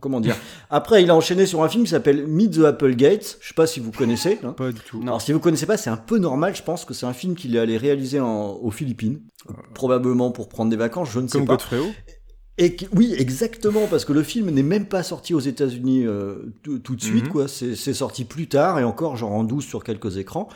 comment 0.00 0.20
dire 0.20 0.36
Après, 0.70 1.02
il 1.02 1.10
a 1.10 1.14
enchaîné 1.14 1.46
sur 1.46 1.62
un 1.62 1.68
film 1.68 1.84
qui 1.84 1.90
s'appelle 1.90 2.26
Meet 2.26 2.56
the 2.60 2.64
Apple 2.64 2.94
Gates. 2.96 3.38
Je 3.40 3.48
sais 3.48 3.54
pas 3.54 3.66
si 3.68 3.78
vous 3.78 3.92
connaissez. 3.92 4.38
hein. 4.42 4.52
Pas 4.52 4.72
du 4.72 4.80
tout. 4.80 4.98
Non. 4.98 5.06
Alors 5.08 5.22
si 5.22 5.32
vous 5.32 5.38
connaissez 5.38 5.66
pas, 5.66 5.76
c'est 5.76 5.90
un 5.90 5.96
peu 5.96 6.18
normal. 6.18 6.56
Je 6.56 6.62
pense 6.62 6.84
que 6.84 6.92
c'est 6.92 7.06
un 7.06 7.12
film 7.12 7.36
qu'il 7.36 7.54
est 7.54 7.58
allé 7.60 7.76
réaliser 7.76 8.18
en- 8.18 8.54
aux 8.54 8.70
Philippines, 8.72 9.20
probablement 9.74 10.32
pour 10.32 10.48
prendre 10.48 10.70
des 10.70 10.76
vacances. 10.76 11.10
Je 11.12 11.20
ne 11.20 11.28
sais 11.28 11.38
Comme 11.38 11.46
pas. 11.46 11.52
Godfrey 11.54 11.78
Ho. 11.78 11.86
Et 12.58 12.74
oui, 12.94 13.14
exactement, 13.18 13.86
parce 13.86 14.04
que 14.06 14.12
le 14.14 14.22
film 14.22 14.48
n'est 14.50 14.62
même 14.62 14.86
pas 14.86 15.02
sorti 15.02 15.34
aux 15.34 15.40
États-Unis 15.40 16.06
euh, 16.06 16.36
tout, 16.62 16.96
de 16.96 17.02
suite, 17.02 17.26
Mhm. 17.26 17.30
quoi. 17.32 17.48
C'est 17.48 17.92
sorti 17.92 18.24
plus 18.24 18.48
tard 18.48 18.78
et 18.78 18.84
encore 18.84 19.16
genre 19.16 19.32
en 19.32 19.44
12 19.44 19.64
sur 19.64 19.84
quelques 19.84 20.16
écrans. 20.16 20.48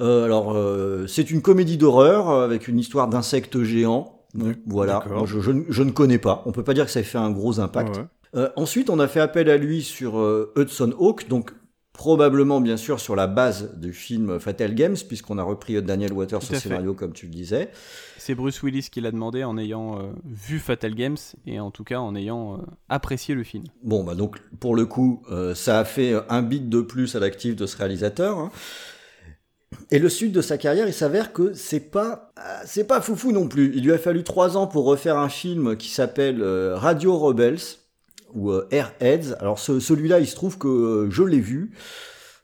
Euh, 0.00 0.24
alors, 0.24 0.52
euh, 0.54 1.06
c'est 1.06 1.30
une 1.30 1.40
comédie 1.42 1.76
d'horreur 1.78 2.28
euh, 2.30 2.44
avec 2.44 2.68
une 2.68 2.78
histoire 2.78 3.08
d'insectes 3.08 3.62
géants. 3.62 4.16
Donc, 4.34 4.56
voilà, 4.66 5.02
je, 5.24 5.40
je 5.40 5.50
ne- 5.50 5.64
je 5.68 5.82
ne 5.82 5.90
connais 5.90 6.18
pas. 6.18 6.42
On 6.46 6.52
peut 6.52 6.62
pas 6.62 6.74
dire 6.74 6.84
que 6.86 6.90
ça 6.92 7.00
ait 7.00 7.04
fait 7.04 7.18
un 7.18 7.30
gros 7.30 7.58
impact. 7.58 7.96
Ouais. 7.96 8.02
Euh, 8.36 8.48
ensuite, 8.56 8.90
on 8.90 8.98
a 9.00 9.08
fait 9.08 9.18
appel 9.20 9.50
à 9.50 9.56
lui 9.56 9.82
sur 9.82 10.18
euh, 10.18 10.52
Hudson 10.56 10.94
Hawk, 10.98 11.26
donc 11.28 11.52
probablement 12.00 12.62
bien 12.62 12.78
sûr 12.78 12.98
sur 12.98 13.14
la 13.14 13.26
base 13.26 13.76
du 13.76 13.92
film 13.92 14.40
Fatal 14.40 14.74
Games, 14.74 14.96
puisqu'on 15.06 15.36
a 15.36 15.42
repris 15.42 15.82
Daniel 15.82 16.14
Waters 16.14 16.40
au 16.50 16.54
scénario, 16.54 16.94
comme 16.94 17.12
tu 17.12 17.26
le 17.26 17.30
disais. 17.30 17.68
C'est 18.16 18.34
Bruce 18.34 18.62
Willis 18.62 18.88
qui 18.90 19.02
l'a 19.02 19.10
demandé 19.10 19.44
en 19.44 19.58
ayant 19.58 19.98
euh, 19.98 20.04
vu 20.24 20.60
Fatal 20.60 20.94
Games 20.94 21.18
et 21.46 21.60
en 21.60 21.70
tout 21.70 21.84
cas 21.84 21.98
en 21.98 22.16
ayant 22.16 22.54
euh, 22.54 22.62
apprécié 22.88 23.34
le 23.34 23.44
film. 23.44 23.64
Bon, 23.82 24.02
bah 24.02 24.14
donc 24.14 24.38
pour 24.60 24.74
le 24.74 24.86
coup, 24.86 25.22
euh, 25.30 25.54
ça 25.54 25.78
a 25.78 25.84
fait 25.84 26.14
un 26.30 26.40
bit 26.40 26.70
de 26.70 26.80
plus 26.80 27.16
à 27.16 27.20
l'actif 27.20 27.54
de 27.54 27.66
ce 27.66 27.76
réalisateur. 27.76 28.38
hein. 28.38 28.50
Et 29.90 29.98
le 29.98 30.08
sud 30.08 30.32
de 30.32 30.40
sa 30.40 30.56
carrière, 30.56 30.88
il 30.88 30.94
s'avère 30.94 31.34
que 31.34 31.52
c'est 31.52 31.90
pas 31.90 32.32
c'est 32.64 32.86
pas 32.86 33.02
foufou 33.02 33.30
non 33.30 33.46
plus. 33.46 33.72
Il 33.74 33.84
lui 33.84 33.92
a 33.92 33.98
fallu 33.98 34.24
trois 34.24 34.56
ans 34.56 34.66
pour 34.66 34.86
refaire 34.86 35.18
un 35.18 35.28
film 35.28 35.76
qui 35.76 35.90
s'appelle 35.90 36.42
Radio 36.42 37.18
Rebels 37.18 37.58
ou 38.34 38.50
euh, 38.52 38.66
Airheads. 38.70 39.34
Alors 39.40 39.58
ce- 39.58 39.80
celui-là, 39.80 40.20
il 40.20 40.26
se 40.26 40.34
trouve 40.34 40.58
que 40.58 40.68
euh, 40.68 41.10
je 41.10 41.22
l'ai 41.22 41.40
vu. 41.40 41.72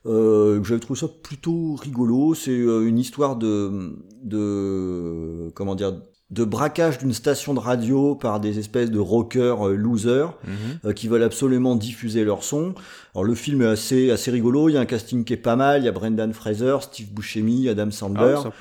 Euh, 0.05 0.63
J'avais 0.63 0.79
trouvé 0.79 0.99
ça 0.99 1.07
plutôt 1.07 1.75
rigolo. 1.75 2.33
C'est 2.33 2.51
euh, 2.51 2.87
une 2.87 2.97
histoire 2.99 3.35
de 3.35 3.93
de 4.23 5.49
comment 5.55 5.75
dire 5.75 5.93
de 6.29 6.43
braquage 6.43 6.97
d'une 6.97 7.13
station 7.13 7.53
de 7.53 7.59
radio 7.59 8.13
par 8.13 8.41
des 8.41 8.59
espèces 8.59 8.91
de 8.91 8.99
rockers 8.99 9.69
euh, 9.69 9.75
losers 9.75 10.33
Mhm. 10.45 10.53
euh, 10.85 10.93
qui 10.93 11.07
veulent 11.07 11.23
absolument 11.23 11.75
diffuser 11.75 12.25
leur 12.25 12.43
son. 12.43 12.73
Alors 13.15 13.23
le 13.23 13.33
film 13.33 13.61
est 13.61 13.67
assez 13.67 14.11
assez 14.11 14.29
rigolo, 14.31 14.67
il 14.69 14.73
y 14.73 14.77
a 14.77 14.81
un 14.81 14.85
casting 14.85 15.23
qui 15.23 15.33
est 15.33 15.37
pas 15.37 15.55
mal, 15.55 15.81
il 15.81 15.85
y 15.85 15.87
a 15.87 15.91
Brendan 15.93 16.33
Fraser, 16.33 16.77
Steve 16.81 17.11
Buscemi, 17.13 17.69
Adam 17.69 17.85
Ah, 17.87 17.91
Sandler, 17.91 18.35
sympa. 18.43 18.55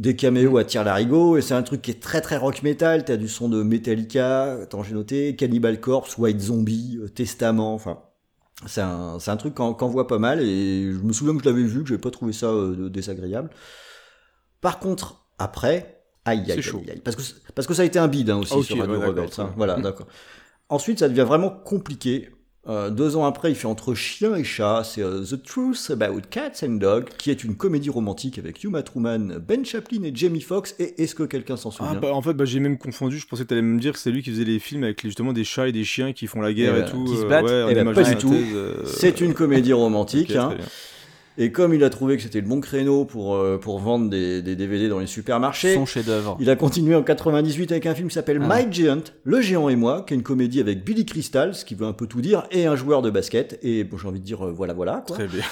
Des 0.00 0.16
caméos 0.16 0.56
à 0.56 0.64
tir 0.64 0.82
larigot 0.82 1.36
et 1.36 1.42
c'est 1.42 1.54
un 1.54 1.62
truc 1.62 1.82
qui 1.82 1.90
est 1.92 2.02
très 2.02 2.20
très 2.22 2.36
rock 2.38 2.62
metal, 2.62 3.04
t'as 3.04 3.16
du 3.18 3.28
son 3.28 3.48
de 3.48 3.62
Metallica, 3.62 4.54
attends 4.62 4.82
j'ai 4.82 4.94
noté, 4.94 5.36
Cannibal 5.36 5.78
Corpse, 5.78 6.16
White 6.18 6.40
Zombie, 6.40 6.98
euh, 7.00 7.08
Testament, 7.08 7.74
enfin 7.74 8.00
c'est 8.66 8.80
un, 8.80 9.18
c'est 9.20 9.30
un 9.30 9.36
truc 9.36 9.54
qu'on 9.54 9.74
voit 9.88 10.06
pas 10.06 10.18
mal 10.18 10.40
et 10.42 10.90
je 10.92 10.98
me 10.98 11.12
souviens 11.12 11.34
que 11.36 11.42
je 11.44 11.48
l'avais 11.48 11.62
vu, 11.62 11.82
que 11.82 11.88
j'avais 11.90 12.00
pas 12.00 12.10
trouvé 12.10 12.32
ça 12.32 12.46
euh, 12.46 12.88
désagréable. 12.88 13.50
Par 14.62 14.78
contre, 14.78 15.26
après, 15.38 16.02
aïe 16.24 16.50
aïe, 16.50 16.60
chaud. 16.62 16.80
aïe 16.84 16.90
aïe, 16.92 17.00
parce 17.04 17.16
que, 17.16 17.22
parce 17.54 17.66
que 17.68 17.74
ça 17.74 17.82
a 17.82 17.84
été 17.84 17.98
un 17.98 18.08
bide 18.08 18.30
hein, 18.30 18.38
aussi 18.38 18.54
Ah, 18.58 18.62
sur 18.62 18.78
Radio 18.78 18.98
ouais, 18.98 19.06
Rebels, 19.06 19.28
hein. 19.38 19.52
Voilà, 19.56 19.76
Mm. 19.78 19.82
d'accord. 19.82 20.06
Ensuite, 20.68 20.98
ça 21.00 21.08
devient 21.08 21.24
vraiment 21.26 21.50
compliqué. 21.50 22.30
Euh, 22.68 22.90
deux 22.90 23.16
ans 23.16 23.24
après, 23.24 23.50
il 23.50 23.54
fait 23.54 23.66
entre 23.66 23.94
chien 23.94 24.34
et 24.36 24.44
chat. 24.44 24.82
C'est 24.84 25.00
euh, 25.02 25.22
The 25.24 25.42
Truth 25.42 25.90
About 25.90 26.20
Cats 26.28 26.62
and 26.62 26.72
Dogs, 26.74 27.06
qui 27.16 27.30
est 27.30 27.42
une 27.42 27.56
comédie 27.56 27.88
romantique 27.88 28.38
avec 28.38 28.62
Uma 28.62 28.82
Truman, 28.82 29.38
Ben 29.48 29.64
Chaplin 29.64 30.02
et 30.02 30.12
Jamie 30.14 30.42
Foxx. 30.42 30.74
Et 30.78 31.02
est-ce 31.02 31.14
que 31.14 31.22
quelqu'un 31.22 31.56
s'en 31.56 31.70
souvient? 31.70 31.92
Ah, 31.96 31.98
bah, 32.00 32.12
en 32.12 32.20
fait, 32.20 32.34
bah, 32.34 32.44
j'ai 32.44 32.60
même 32.60 32.76
confondu. 32.76 33.18
Je 33.18 33.26
pensais 33.26 33.44
que 33.44 33.48
t'allais 33.48 33.62
me 33.62 33.80
dire 33.80 33.92
que 33.94 33.98
c'est 33.98 34.10
lui 34.10 34.22
qui 34.22 34.30
faisait 34.30 34.44
les 34.44 34.58
films 34.58 34.84
avec 34.84 35.00
justement 35.02 35.32
des 35.32 35.44
chats 35.44 35.68
et 35.68 35.72
des 35.72 35.84
chiens 35.84 36.12
qui 36.12 36.26
font 36.26 36.42
la 36.42 36.52
guerre 36.52 36.74
Eh 36.76 36.80
et, 36.80 36.82
ben, 36.82 36.90
tout. 36.90 37.04
qui 37.04 37.16
se 37.16 37.24
euh, 37.24 37.28
battent. 37.28 37.44
ouais, 37.46 37.62
en 37.62 37.68
Eh 37.70 37.74
ben, 37.74 37.92
pas 37.94 38.02
du 38.02 38.16
tout. 38.16 38.34
C'est 38.84 39.20
une 39.22 39.32
comédie 39.32 39.72
romantique. 39.72 40.34
hein. 40.36 40.54
Et 41.42 41.52
comme 41.52 41.72
il 41.72 41.82
a 41.84 41.88
trouvé 41.88 42.18
que 42.18 42.22
c'était 42.22 42.42
le 42.42 42.46
bon 42.46 42.60
créneau 42.60 43.06
pour, 43.06 43.34
euh, 43.34 43.56
pour 43.56 43.78
vendre 43.78 44.10
des, 44.10 44.42
des 44.42 44.56
DVD 44.56 44.90
dans 44.90 44.98
les 44.98 45.06
supermarchés, 45.06 45.72
Son 45.72 45.86
chef-d'œuvre. 45.86 46.36
Il 46.38 46.50
a 46.50 46.54
continué 46.54 46.94
en 46.94 47.02
98 47.02 47.72
avec 47.72 47.86
un 47.86 47.94
film 47.94 48.08
qui 48.08 48.14
s'appelle 48.14 48.42
Ah. 48.42 48.62
My 48.62 48.70
Giant, 48.70 49.00
Le 49.24 49.40
Géant 49.40 49.70
et 49.70 49.76
moi, 49.76 50.04
qui 50.06 50.12
est 50.12 50.18
une 50.18 50.22
comédie 50.22 50.60
avec 50.60 50.84
Billy 50.84 51.06
Crystal, 51.06 51.54
ce 51.54 51.64
qui 51.64 51.74
veut 51.74 51.86
un 51.86 51.94
peu 51.94 52.06
tout 52.06 52.20
dire, 52.20 52.46
et 52.50 52.66
un 52.66 52.76
joueur 52.76 53.00
de 53.00 53.08
basket. 53.08 53.58
Et 53.62 53.84
bon, 53.84 53.96
j'ai 53.96 54.06
envie 54.06 54.20
de 54.20 54.24
dire, 54.24 54.46
euh, 54.46 54.52
voilà, 54.52 54.74
voilà. 54.74 55.02
Quoi. 55.06 55.16
Très 55.16 55.28
bien. 55.28 55.42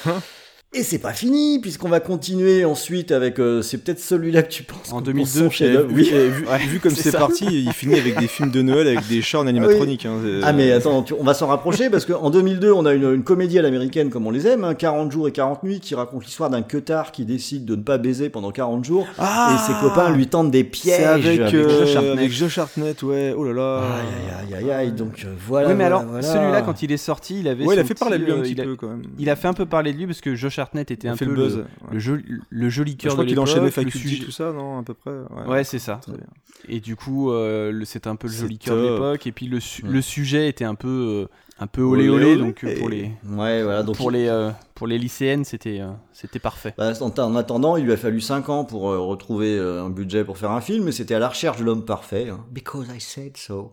Et 0.75 0.83
c'est 0.83 0.99
pas 0.99 1.15
fini, 1.15 1.59
puisqu'on 1.63 1.89
va 1.89 1.99
continuer 1.99 2.67
ensuite 2.67 3.11
avec. 3.11 3.39
euh, 3.41 3.63
c'est 3.63 3.79
peut-être 3.79 4.01
celui-là 4.01 4.43
que 4.43 4.51
tu 4.51 4.65
penses. 4.65 4.89
En 4.91 4.97
pour 4.97 5.01
2002, 5.03 5.45
son 5.45 5.51
chef-d'œuvre. 5.51 5.89
vu, 5.89 6.03
Oui. 6.13 6.79
comme 6.83 6.95
c'est 6.95 7.11
parti, 7.11 7.47
il 7.65 7.73
finit 7.73 7.95
avec 7.99 8.19
des 8.19 8.27
films 8.29 8.51
de 8.51 8.61
Noël 8.61 8.87
avec 8.87 9.09
des 9.09 9.23
chats 9.23 9.41
en 9.41 9.47
animatronique. 9.47 10.05
hein, 10.05 10.19
Ah 10.43 10.53
mais 10.53 10.71
attends, 10.73 11.03
tu- 11.03 11.15
on 11.19 11.25
va 11.25 11.33
s'en 11.33 11.47
rapprocher 11.47 11.89
parce 11.89 12.05
qu'en 12.05 12.29
2002, 12.29 12.71
on 12.71 12.85
a 12.85 12.93
une, 12.93 13.15
une 13.15 13.23
comédie 13.25 13.59
à 13.59 13.63
l'américaine 13.63 14.11
comme 14.11 14.27
on 14.27 14.31
les 14.31 14.47
aime, 14.47 14.63
hein, 14.63 14.75
40 14.75 15.11
jours 15.11 15.27
et 15.27 15.33
40 15.33 15.63
nuits, 15.65 15.81
qui 15.81 15.95
raconte 15.95 16.27
l'histoire 16.27 16.51
d'un 16.51 16.61
queutard 16.61 17.13
qui 17.13 17.25
décide 17.25 17.65
de 17.65 17.75
ne 17.75 17.81
pas 17.83 17.97
baiser 17.97 18.29
pendant 18.29 18.51
40 18.53 18.85
jours 18.85 19.07
Ah 19.19 19.55
et 19.57 19.67
ses 19.73 19.79
copains 19.81 20.11
lui 20.11 20.27
tentent 20.27 20.51
des 20.51 20.65
pièges. 20.65 20.97
C'est 20.99 21.05
avec, 21.07 21.41
avec 21.41 21.55
euh, 21.55 21.81
Josh 21.81 21.97
Hartnett. 21.97 22.19
avec 22.19 22.31
Josh 22.33 22.59
Hartnett, 22.59 23.03
ouais. 23.05 23.35
Oh 23.35 23.45
là 23.45 23.53
là. 23.55 23.81
Aïe 23.81 24.55
aïe 24.59 24.65
aïe 24.65 24.71
aïe, 24.71 24.93
donc 24.93 25.23
euh, 25.25 25.29
voilà. 25.47 25.69
oui, 25.69 25.75
mais 25.75 25.85
voilà, 25.89 25.97
alors, 25.97 26.11
voilà. 26.11 26.23
celui-là, 26.27 26.61
quand 26.61 26.83
il 26.83 26.93
est 26.93 26.99
sorti, 26.99 27.41
il 27.41 27.49
avait. 27.49 27.65
Ouais, 27.65 27.75
il 27.75 27.79
a 27.81 27.85
fait 27.85 27.95
parler 27.95 28.19
de 28.19 28.25
lui 28.25 28.33
un 28.33 28.37
euh, 28.37 28.43
petit 28.43 28.53
il 28.53 28.61
a- 28.61 28.65
peu 28.65 28.77
quand 28.77 28.89
même. 28.89 29.03
Il 29.19 29.31
a 29.31 29.35
fait 29.37 29.49
un 29.49 29.55
peu 29.55 29.65
parler 29.65 29.95
de 29.95 29.99
lui 29.99 30.07
parce 30.07 30.21
que 30.21 30.35
Josh 30.35 30.58
Hartnett 30.59 30.91
était 30.91 31.09
a 31.09 31.13
un 31.13 31.17
peu 31.17 31.25
le 31.27 31.35
buzz. 31.35 31.57
le, 31.57 31.63
ouais. 31.63 31.69
le 31.93 31.99
joli, 31.99 32.25
le 32.51 32.69
joli 32.69 32.93
Je 32.93 32.97
cœur 32.97 33.13
crois 33.13 33.25
de 33.25 33.29
qu'il 33.31 33.39
a 33.39 33.43
l'époque. 33.43 33.51
enchaîné 33.51 33.67
le 33.67 33.71
Faculty, 33.73 33.99
sujet- 33.99 34.25
tout 34.25 34.31
ça, 34.31 34.53
non, 34.53 34.79
à 34.79 34.83
peu 34.83 34.95
près. 34.95 35.13
Ouais, 35.47 35.65
c'est 35.65 35.79
ça. 35.79 36.01
Très 36.03 36.13
bien. 36.13 36.27
Et 36.69 36.81
du 36.81 36.97
coup, 36.97 37.31
euh, 37.31 37.83
c'était 37.85 38.09
un 38.09 38.17
peu 38.17 38.27
le 38.29 38.33
joli 38.35 38.59
cœur 38.59 38.77
de 38.77 38.83
l'époque. 38.83 39.27
Et 39.27 39.33
puis 39.33 39.47
le, 39.47 39.61
su- 39.61 39.85
Ouais. 39.85 39.91
le 39.91 40.03
sujet 40.03 40.49
était 40.49 40.65
un 40.65 40.75
peu, 40.75 41.27
euh, 41.29 41.35
un 41.61 41.67
peu 41.67 41.83
olé 41.83 42.09
Olé, 42.09 42.25
olé. 42.25 42.33
olé. 42.33 42.37
Donc 42.43 42.65
euh, 42.65 42.79
pour 42.79 42.89
les, 42.89 43.13
Ouais, 43.29 43.63
voilà. 43.63 43.83
Donc 43.83 43.97
pour 43.97 44.11
il- 44.11 44.15
les, 44.19 44.27
euh, 44.29 44.51
pour 44.75 44.87
les 44.87 44.99
lycéennes, 44.99 45.45
c'était, 45.45 45.81
euh, 45.81 45.91
c'était 46.13 46.39
parfait. 46.41 46.75
Bah, 46.77 46.93
en, 47.01 47.11
en 47.21 47.37
attendant, 47.37 47.77
il 47.77 47.85
lui 47.85 47.93
a 47.93 47.97
fallu 47.97 48.21
5 48.21 48.49
ans 48.49 48.65
pour 48.65 48.91
euh, 48.91 48.99
retrouver 48.99 49.57
euh, 49.57 49.85
un 49.85 49.91
budget 49.91 50.25
pour 50.25 50.37
faire 50.39 50.51
un 50.51 50.61
film, 50.61 50.85
mais 50.85 50.93
c'était 50.93 51.15
à 51.15 51.19
la 51.21 51.29
recherche 51.29 51.59
de 51.59 51.65
l'homme 51.65 51.85
parfait. 51.85 52.29
hein. 52.31 52.41
Because 52.51 52.87
I 52.95 53.01
said 53.01 53.37
so. 53.37 53.73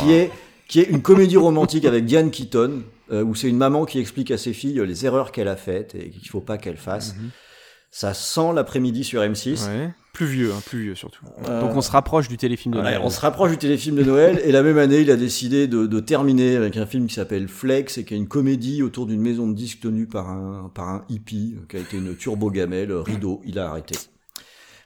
Qui 0.00 0.12
est, 0.12 0.30
qui 0.66 0.80
est 0.80 0.88
une 0.90 1.02
comédie 1.02 1.36
romantique 1.36 1.84
avec 1.84 2.04
Diane 2.04 2.30
Keaton, 2.32 2.82
euh, 3.10 3.22
où 3.24 3.34
c'est 3.34 3.48
une 3.48 3.56
maman 3.56 3.84
qui 3.84 3.98
explique 3.98 4.30
à 4.30 4.38
ses 4.38 4.52
filles 4.52 4.80
les 4.86 5.06
erreurs 5.06 5.32
qu'elle 5.32 5.48
a 5.48 5.56
faites 5.56 5.94
et 5.94 6.10
qu'il 6.10 6.28
faut 6.28 6.40
pas 6.40 6.58
qu'elles 6.58 6.76
fassent. 6.76 7.14
Ça 7.90 8.12
sent 8.12 8.52
l'après-midi 8.54 9.02
sur 9.02 9.22
M6. 9.22 9.66
Ouais. 9.66 9.90
Plus 10.12 10.26
vieux, 10.26 10.52
hein, 10.52 10.60
plus 10.66 10.82
vieux 10.82 10.94
surtout. 10.94 11.24
Euh, 11.48 11.60
Donc 11.62 11.76
on 11.76 11.80
se 11.80 11.90
rapproche 11.90 12.28
du 12.28 12.36
téléfilm 12.36 12.74
de 12.74 12.78
Ouais, 12.80 12.84
Noël. 12.84 13.00
on 13.04 13.08
se 13.08 13.20
rapproche 13.20 13.52
du 13.52 13.56
téléfilm 13.58 13.96
de 13.96 14.02
Noël 14.02 14.40
et 14.44 14.52
la 14.52 14.62
même 14.62 14.76
année, 14.76 15.00
il 15.00 15.10
a 15.10 15.16
décidé 15.16 15.68
de, 15.68 15.86
de 15.86 16.00
terminer 16.00 16.56
avec 16.56 16.76
un 16.76 16.86
film 16.86 17.06
qui 17.06 17.14
s'appelle 17.14 17.46
Flex 17.48 17.96
et 17.96 18.04
qui 18.04 18.14
est 18.14 18.16
une 18.16 18.26
comédie 18.28 18.82
autour 18.82 19.06
d'une 19.06 19.20
maison 19.22 19.46
de 19.48 19.54
disques 19.54 19.80
tenue 19.80 20.06
par 20.06 20.28
un, 20.28 20.70
par 20.74 20.88
un 20.88 21.04
hippie 21.08 21.54
euh, 21.56 21.64
qui 21.68 21.76
a 21.76 21.80
été 21.80 21.96
une 21.98 22.14
turbo 22.16 22.50
gamelle, 22.50 22.90
euh, 22.90 23.00
rideau, 23.00 23.40
il 23.46 23.58
a 23.58 23.68
arrêté. 23.70 23.94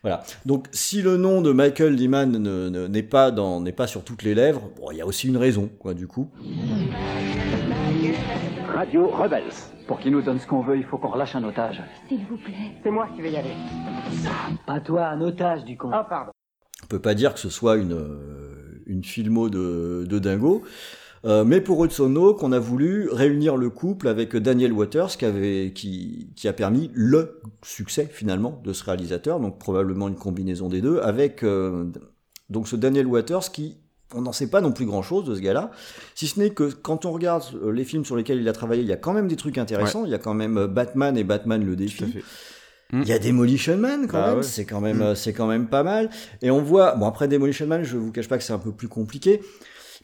Voilà. 0.03 0.23
Donc, 0.47 0.67
si 0.73 1.01
le 1.01 1.17
nom 1.17 1.43
de 1.43 1.53
Michael 1.53 1.95
Lehman 1.95 2.33
ne- 2.33 2.69
ne- 2.69 2.87
n'est 2.89 3.03
pas 3.05 3.31
dans, 3.31 3.61
n'est 3.61 3.73
pas 3.73 3.87
sur 3.87 4.03
toutes 4.03 4.23
les 4.25 4.35
lèvres, 4.35 4.69
bon, 4.77 4.91
il 4.91 4.97
y 4.97 5.01
a 5.01 5.07
aussi 5.07 5.29
une 5.29 5.37
raison, 5.37 5.71
quoi, 5.79 5.95
du 5.95 6.07
coup. 6.09 6.29
Radio 8.75 9.07
Rebels. 9.09 9.53
Pour 9.87 9.99
qu'il 10.01 10.13
nous 10.13 10.23
donne 10.23 10.39
ce 10.41 10.47
qu'on 10.47 10.63
veut, 10.63 10.77
il 10.77 10.85
faut 10.85 10.97
qu'on 10.99 11.09
relâche 11.11 11.35
un 11.37 11.45
otage. 11.45 11.83
S'il 12.09 12.25
vous 12.27 12.37
plaît. 12.37 12.55
C'est 12.83 12.91
moi 12.91 13.09
qui 13.15 13.23
vais 13.23 13.31
y 13.33 13.37
aller. 13.37 13.53
Pas 14.67 14.81
toi, 14.81 15.07
un 15.09 15.21
otage 15.21 15.65
du 15.65 15.77
con. 15.77 15.91
Ah, 15.93 16.07
pardon. 16.09 16.33
On 16.83 16.87
peut 16.87 17.01
pas 17.01 17.15
dire 17.15 17.35
que 17.35 17.41
ce 17.41 17.51
soit 17.51 17.77
une, 17.77 17.93
euh, 17.93 18.83
une 18.87 19.05
filmo 19.05 19.49
de, 19.51 20.05
de 20.09 20.19
dingo. 20.19 20.63
Euh, 21.25 21.45
mais 21.45 21.61
pour 21.61 21.85
Hudson 21.85 22.15
Hawk, 22.17 22.43
on 22.43 22.51
a 22.51 22.59
voulu 22.59 23.09
réunir 23.11 23.57
le 23.57 23.71
couple 23.71 24.09
avec 24.09 24.35
Daniel 24.37 24.73
Waters 24.73 25.17
qui, 25.17 25.25
avait, 25.25 25.73
qui, 25.75 26.31
qui 26.35 26.49
a 26.49 26.53
permis 26.53 26.91
le 26.95 27.41
succès 27.65 28.09
finalement 28.11 28.61
de 28.65 28.73
ce 28.73 28.83
réalisateur, 28.85 29.39
donc 29.39 29.59
probablement 29.59 30.09
une 30.09 30.17
combinaison 30.17 30.69
des 30.69 30.81
deux, 30.81 30.99
avec 31.01 31.45
euh, 31.45 31.85
donc 32.51 32.67
ce 32.67 32.75
Daniel 32.75 33.07
Waters 33.07 33.53
qui, 33.53 33.77
on 34.15 34.23
n'en 34.23 34.33
sait 34.33 34.49
pas 34.49 34.61
non 34.61 34.73
plus 34.73 34.85
grand 34.85 35.03
chose 35.03 35.25
de 35.25 35.35
ce 35.37 35.41
gars-là, 35.41 35.71
si 36.17 36.27
ce 36.27 36.41
n'est 36.41 36.51
que 36.51 36.65
quand 36.65 37.07
on 37.07 37.13
regarde 37.13 37.45
euh, 37.63 37.71
les 37.71 37.85
films 37.85 38.05
sur 38.05 38.17
lesquels 38.17 38.41
il 38.41 38.49
a 38.49 38.53
travaillé, 38.53 38.83
il 38.83 38.89
y 38.89 38.93
a 38.93 38.97
quand 38.97 39.13
même 39.13 39.29
des 39.29 39.37
trucs 39.37 39.59
intéressants, 39.59 40.05
il 40.05 40.11
y 40.11 40.15
a 40.15 40.19
quand 40.19 40.35
même 40.35 40.59
euh, 40.59 40.67
Batman 40.67 41.17
et 41.17 41.23
Batman 41.25 41.65
le 41.65 41.77
défi. 41.77 42.05
Il 42.95 43.09
y 43.09 43.13
a 43.13 43.19
Demolition 43.19 43.79
Man 43.79 44.07
quand 44.07 44.19
Bah 44.21 44.27
même, 44.29 44.37
ouais. 44.39 44.43
c'est 44.43 44.67
quand 44.67 44.83
même 44.83 44.99
Mm. 44.99 45.03
euh, 45.03 45.15
c'est 45.15 45.33
quand 45.33 45.47
même 45.47 45.67
pas 45.67 45.83
mal. 45.83 46.11
Et 46.43 46.51
on 46.51 46.61
voit 46.61 46.95
bon 46.95 47.07
après 47.07 47.27
Demolition 47.27 47.67
Man, 47.67 47.85
je 47.85 47.97
vous 47.97 48.13
cache 48.13 48.29
pas 48.29 48.37
que 48.37 48.45
c'est 48.45 48.53
un 48.53 48.59
peu 48.59 48.71
plus 48.73 48.89
compliqué, 48.89 49.41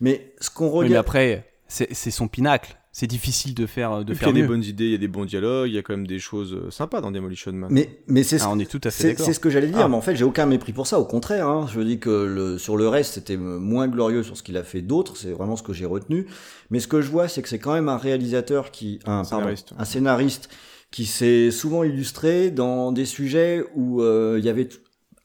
mais 0.00 0.32
ce 0.40 0.50
qu'on 0.50 0.66
Oui, 0.66 0.72
mais 0.72 0.78
regarde, 0.88 1.06
après, 1.06 1.50
c'est, 1.66 1.92
c'est 1.94 2.10
son 2.10 2.28
pinacle. 2.28 2.74
C'est 2.90 3.06
difficile 3.06 3.54
de 3.54 3.66
faire, 3.66 3.98
de 4.04 4.12
puis, 4.12 4.16
faire 4.16 4.28
il 4.30 4.36
y 4.36 4.38
a 4.38 4.42
des 4.42 4.48
bonnes 4.48 4.64
idées, 4.64 4.86
il 4.86 4.90
y 4.90 4.94
a 4.94 4.98
des 4.98 5.06
bons 5.06 5.24
dialogues, 5.24 5.68
il 5.68 5.74
y 5.74 5.78
a 5.78 5.82
quand 5.82 5.92
même 5.92 6.06
des 6.06 6.18
choses 6.18 6.52
euh, 6.54 6.68
sympas 6.70 7.00
dans 7.00 7.12
Demolition 7.12 7.52
Man. 7.52 7.68
mais 7.70 8.00
mais 8.08 8.24
c'est 8.24 8.38
ce- 8.38 8.44
Ah, 8.44 8.50
on 8.50 8.58
est 8.58 8.68
tout 8.68 8.80
à 8.82 8.90
fait 8.90 9.02
c'est 9.02 9.08
d'accord. 9.10 9.26
c'est 9.26 9.34
ce 9.34 9.38
que 9.38 9.50
j'allais 9.50 9.68
dire, 9.68 9.78
Ah. 9.82 9.88
mais 9.88 9.94
en 9.94 10.00
fait 10.00 10.16
j'ai 10.16 10.24
aucun 10.24 10.46
mépris 10.46 10.72
pour 10.72 10.88
ça, 10.88 10.98
au 10.98 11.04
contraire. 11.04 11.46
Hein, 11.46 11.68
je 11.72 11.80
dis 11.80 12.00
que 12.00 12.10
le, 12.10 12.58
sur 12.58 12.76
le 12.76 12.88
reste 12.88 13.14
c'était 13.14 13.36
moins 13.36 13.86
glorieux 13.86 14.24
sur 14.24 14.36
ce 14.36 14.42
qu'il 14.42 14.56
a 14.56 14.64
fait 14.64 14.80
d'autres, 14.82 15.16
c'est 15.16 15.30
vraiment 15.30 15.54
ce 15.54 15.62
que 15.62 15.72
j'ai 15.72 15.84
retenu. 15.86 16.26
Mais 16.70 16.80
ce 16.80 16.88
que 16.88 17.00
je 17.00 17.08
vois, 17.08 17.28
c'est 17.28 17.40
que 17.40 17.48
c'est 17.48 17.60
quand 17.60 17.74
même 17.74 17.88
un 17.88 17.98
réalisateur 17.98 18.72
qui, 18.72 18.98
un, 19.04 19.22
pardon, 19.22 19.24
Scénariste. 19.28 19.72
un 19.78 19.84
scénariste 19.84 20.48
qui 20.90 21.04
s'est 21.06 21.52
souvent 21.52 21.84
illustré 21.84 22.50
dans 22.50 22.90
des 22.90 23.04
sujets 23.04 23.62
où 23.76 24.02
euh, 24.02 24.36
il 24.40 24.44
y 24.44 24.48
avait 24.48 24.70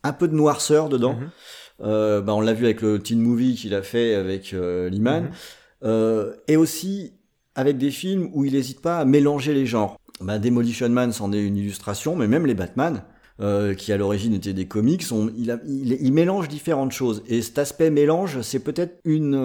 un 0.03 0.13
peu 0.13 0.27
de 0.27 0.35
noirceur 0.35 0.89
dedans. 0.89 1.13
Mhm. 1.13 1.29
Euh, 1.83 2.21
bah, 2.21 2.33
on 2.33 2.41
l'a 2.41 2.53
vu 2.53 2.65
avec 2.65 2.81
le 2.81 2.99
teen 2.99 3.19
movie 3.19 3.55
qu'il 3.55 3.73
a 3.75 3.81
fait 3.81 4.15
avec 4.15 4.53
euh, 4.53 4.89
Liman, 4.89 5.23
Mhm. 5.23 5.29
Euh, 5.85 6.33
et 6.47 6.55
aussi 6.55 7.11
avec 7.55 7.77
des 7.77 7.91
films 7.91 8.29
où 8.33 8.45
il 8.45 8.53
n'hésite 8.53 8.79
pas 8.81 8.99
à 8.99 9.05
mélanger 9.05 9.53
les 9.53 9.65
genres. 9.65 9.97
Bah, 10.21 10.39
Demolition 10.39 10.87
Man 10.89 11.11
c'en 11.11 11.33
est 11.33 11.43
une 11.43 11.57
illustration, 11.57 12.15
mais 12.15 12.27
même 12.27 12.45
les 12.45 12.53
Batman, 12.53 13.03
euh, 13.41 13.73
qui 13.73 13.91
à 13.91 13.97
l'origine 13.97 14.33
étaient 14.33 14.53
des 14.53 14.65
comics, 14.67 15.03
on- 15.11 15.29
il, 15.37 15.51
a- 15.51 15.59
il, 15.67 15.97
il 15.99 16.13
mélange 16.13 16.47
différentes 16.47 16.93
choses. 16.93 17.21
Et 17.27 17.41
cet 17.41 17.57
aspect 17.57 17.89
mélange, 17.89 18.39
c'est 18.41 18.59
peut-être 18.59 18.97
une, 19.03 19.35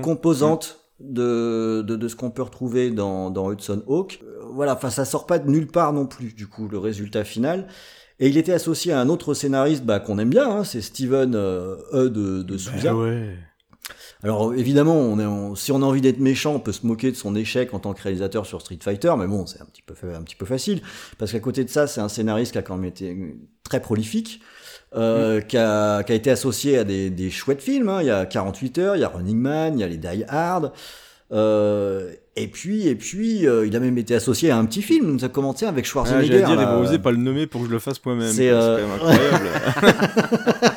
composante 0.00 0.78
de, 1.00 1.82
de, 1.84 1.96
de 1.96 2.08
ce 2.08 2.14
qu'on 2.14 2.30
peut 2.30 2.42
retrouver 2.42 2.90
dans, 2.92 3.30
dans 3.30 3.50
Hudson 3.50 3.82
Hawk. 3.88 4.20
Voilà, 4.52 4.74
enfin 4.76 4.90
ça 4.90 5.04
sort 5.04 5.26
pas 5.26 5.38
de 5.40 5.50
nulle 5.50 5.66
part 5.66 5.92
non 5.92 6.06
plus, 6.06 6.32
du 6.32 6.46
coup, 6.46 6.68
le 6.68 6.78
résultat 6.78 7.24
final. 7.24 7.66
Et 8.18 8.28
il 8.28 8.38
était 8.38 8.52
associé 8.52 8.92
à 8.92 9.00
un 9.00 9.08
autre 9.08 9.34
scénariste 9.34 9.84
bah, 9.84 10.00
qu'on 10.00 10.18
aime 10.18 10.30
bien, 10.30 10.48
hein, 10.48 10.64
c'est 10.64 10.80
Steven 10.80 11.34
euh, 11.34 11.76
E. 11.92 12.08
de, 12.08 12.42
de 12.42 12.56
Souza. 12.58 12.92
Bah 12.92 12.98
ouais. 12.98 13.36
Alors 14.22 14.54
évidemment, 14.54 14.96
on 14.96 15.18
est, 15.20 15.26
on- 15.26 15.54
si 15.54 15.70
on 15.70 15.76
a 15.82 15.84
envie 15.84 16.00
d'être 16.00 16.18
méchant, 16.18 16.54
on 16.54 16.58
peut 16.60 16.72
se 16.72 16.86
moquer 16.86 17.10
de 17.12 17.16
son 17.16 17.36
échec 17.36 17.74
en 17.74 17.78
tant 17.78 17.92
que 17.92 18.02
réalisateur 18.02 18.46
sur 18.46 18.60
Street 18.62 18.78
Fighter, 18.82 19.12
mais 19.18 19.26
bon, 19.26 19.44
c'est 19.46 19.60
un 19.60 19.66
petit 19.66 19.82
peu 19.82 19.94
un 20.14 20.22
petit 20.22 20.34
peu 20.34 20.46
facile 20.46 20.80
parce 21.18 21.30
qu'à 21.32 21.40
côté 21.40 21.62
de 21.64 21.68
ça, 21.70 21.86
c'est 21.86 22.00
un 22.00 22.08
scénariste 22.08 22.52
qui 22.52 22.58
a 22.58 22.62
quand 22.62 22.76
même 22.76 22.86
été 22.86 23.36
très 23.62 23.80
prolifique, 23.80 24.40
euh, 24.96 25.40
qui, 25.42 25.58
a, 25.58 26.02
qui 26.02 26.12
a 26.12 26.14
été 26.14 26.30
associé 26.30 26.78
à 26.78 26.84
des, 26.84 27.10
des 27.10 27.30
chouettes 27.30 27.60
films. 27.62 27.88
hein. 27.90 28.00
Il 28.00 28.06
y 28.06 28.10
a 28.10 28.24
48 28.24 28.78
heures, 28.78 28.96
il 28.96 29.00
y 29.00 29.04
a 29.04 29.08
Running 29.08 29.38
Man, 29.38 29.74
il 29.78 29.80
y 29.80 29.84
a 29.84 29.88
les 29.88 29.98
Die 29.98 30.24
Hard. 30.26 30.72
Euh, 31.32 32.12
et 32.36 32.46
puis, 32.48 32.86
et 32.86 32.94
puis, 32.94 33.46
euh, 33.48 33.66
il 33.66 33.74
a 33.74 33.80
même 33.80 33.98
été 33.98 34.14
associé 34.14 34.50
à 34.50 34.58
un 34.58 34.64
petit 34.66 34.82
film. 34.82 35.18
Ça 35.18 35.26
a 35.26 35.28
commencé 35.28 35.66
avec 35.66 35.84
Ah, 35.84 35.88
Schwarzenegger. 35.88 36.40
J'allais 36.46 36.56
dire, 36.56 36.78
oser 36.80 36.98
pas 36.98 37.10
le 37.10 37.16
nommer 37.16 37.46
pour 37.46 37.62
que 37.62 37.66
je 37.66 37.72
le 37.72 37.78
fasse 37.78 38.04
moi-même. 38.04 38.30
C'est, 38.30 38.48
euh, 38.50 38.78
quand 38.78 39.08
même 39.08 39.10
incroyable. 39.10 39.48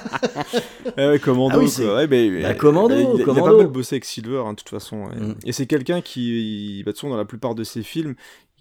Eh 0.97 1.19
Commando. 1.19 1.55
Ah 1.55 1.59
oui, 1.59 1.65
quoi. 1.65 1.73
c'est- 1.73 1.87
Ouais, 1.87 2.07
mais- 2.07 2.41
Bah, 2.41 2.53
Commando, 2.55 2.95
il, 2.95 3.01
il 3.15 3.21
a 3.21 3.25
Commando. 3.25 3.45
pas 3.45 3.57
mal 3.57 3.67
bossé 3.67 3.95
avec 3.95 4.05
Silver, 4.05 4.41
hein, 4.45 4.51
de 4.51 4.57
toute 4.57 4.69
façon. 4.69 5.03
ouais. 5.03 5.15
Mm. 5.15 5.35
Et 5.45 5.51
c'est 5.51 5.65
quelqu'un 5.65 6.01
qui, 6.01 6.81
bah, 6.83 6.91
de 6.91 6.91
toute 6.91 6.97
façon, 7.01 7.09
dans 7.09 7.17
la 7.17 7.25
plupart 7.25 7.55
de 7.55 7.63
ses 7.63 7.83
films, 7.83 8.15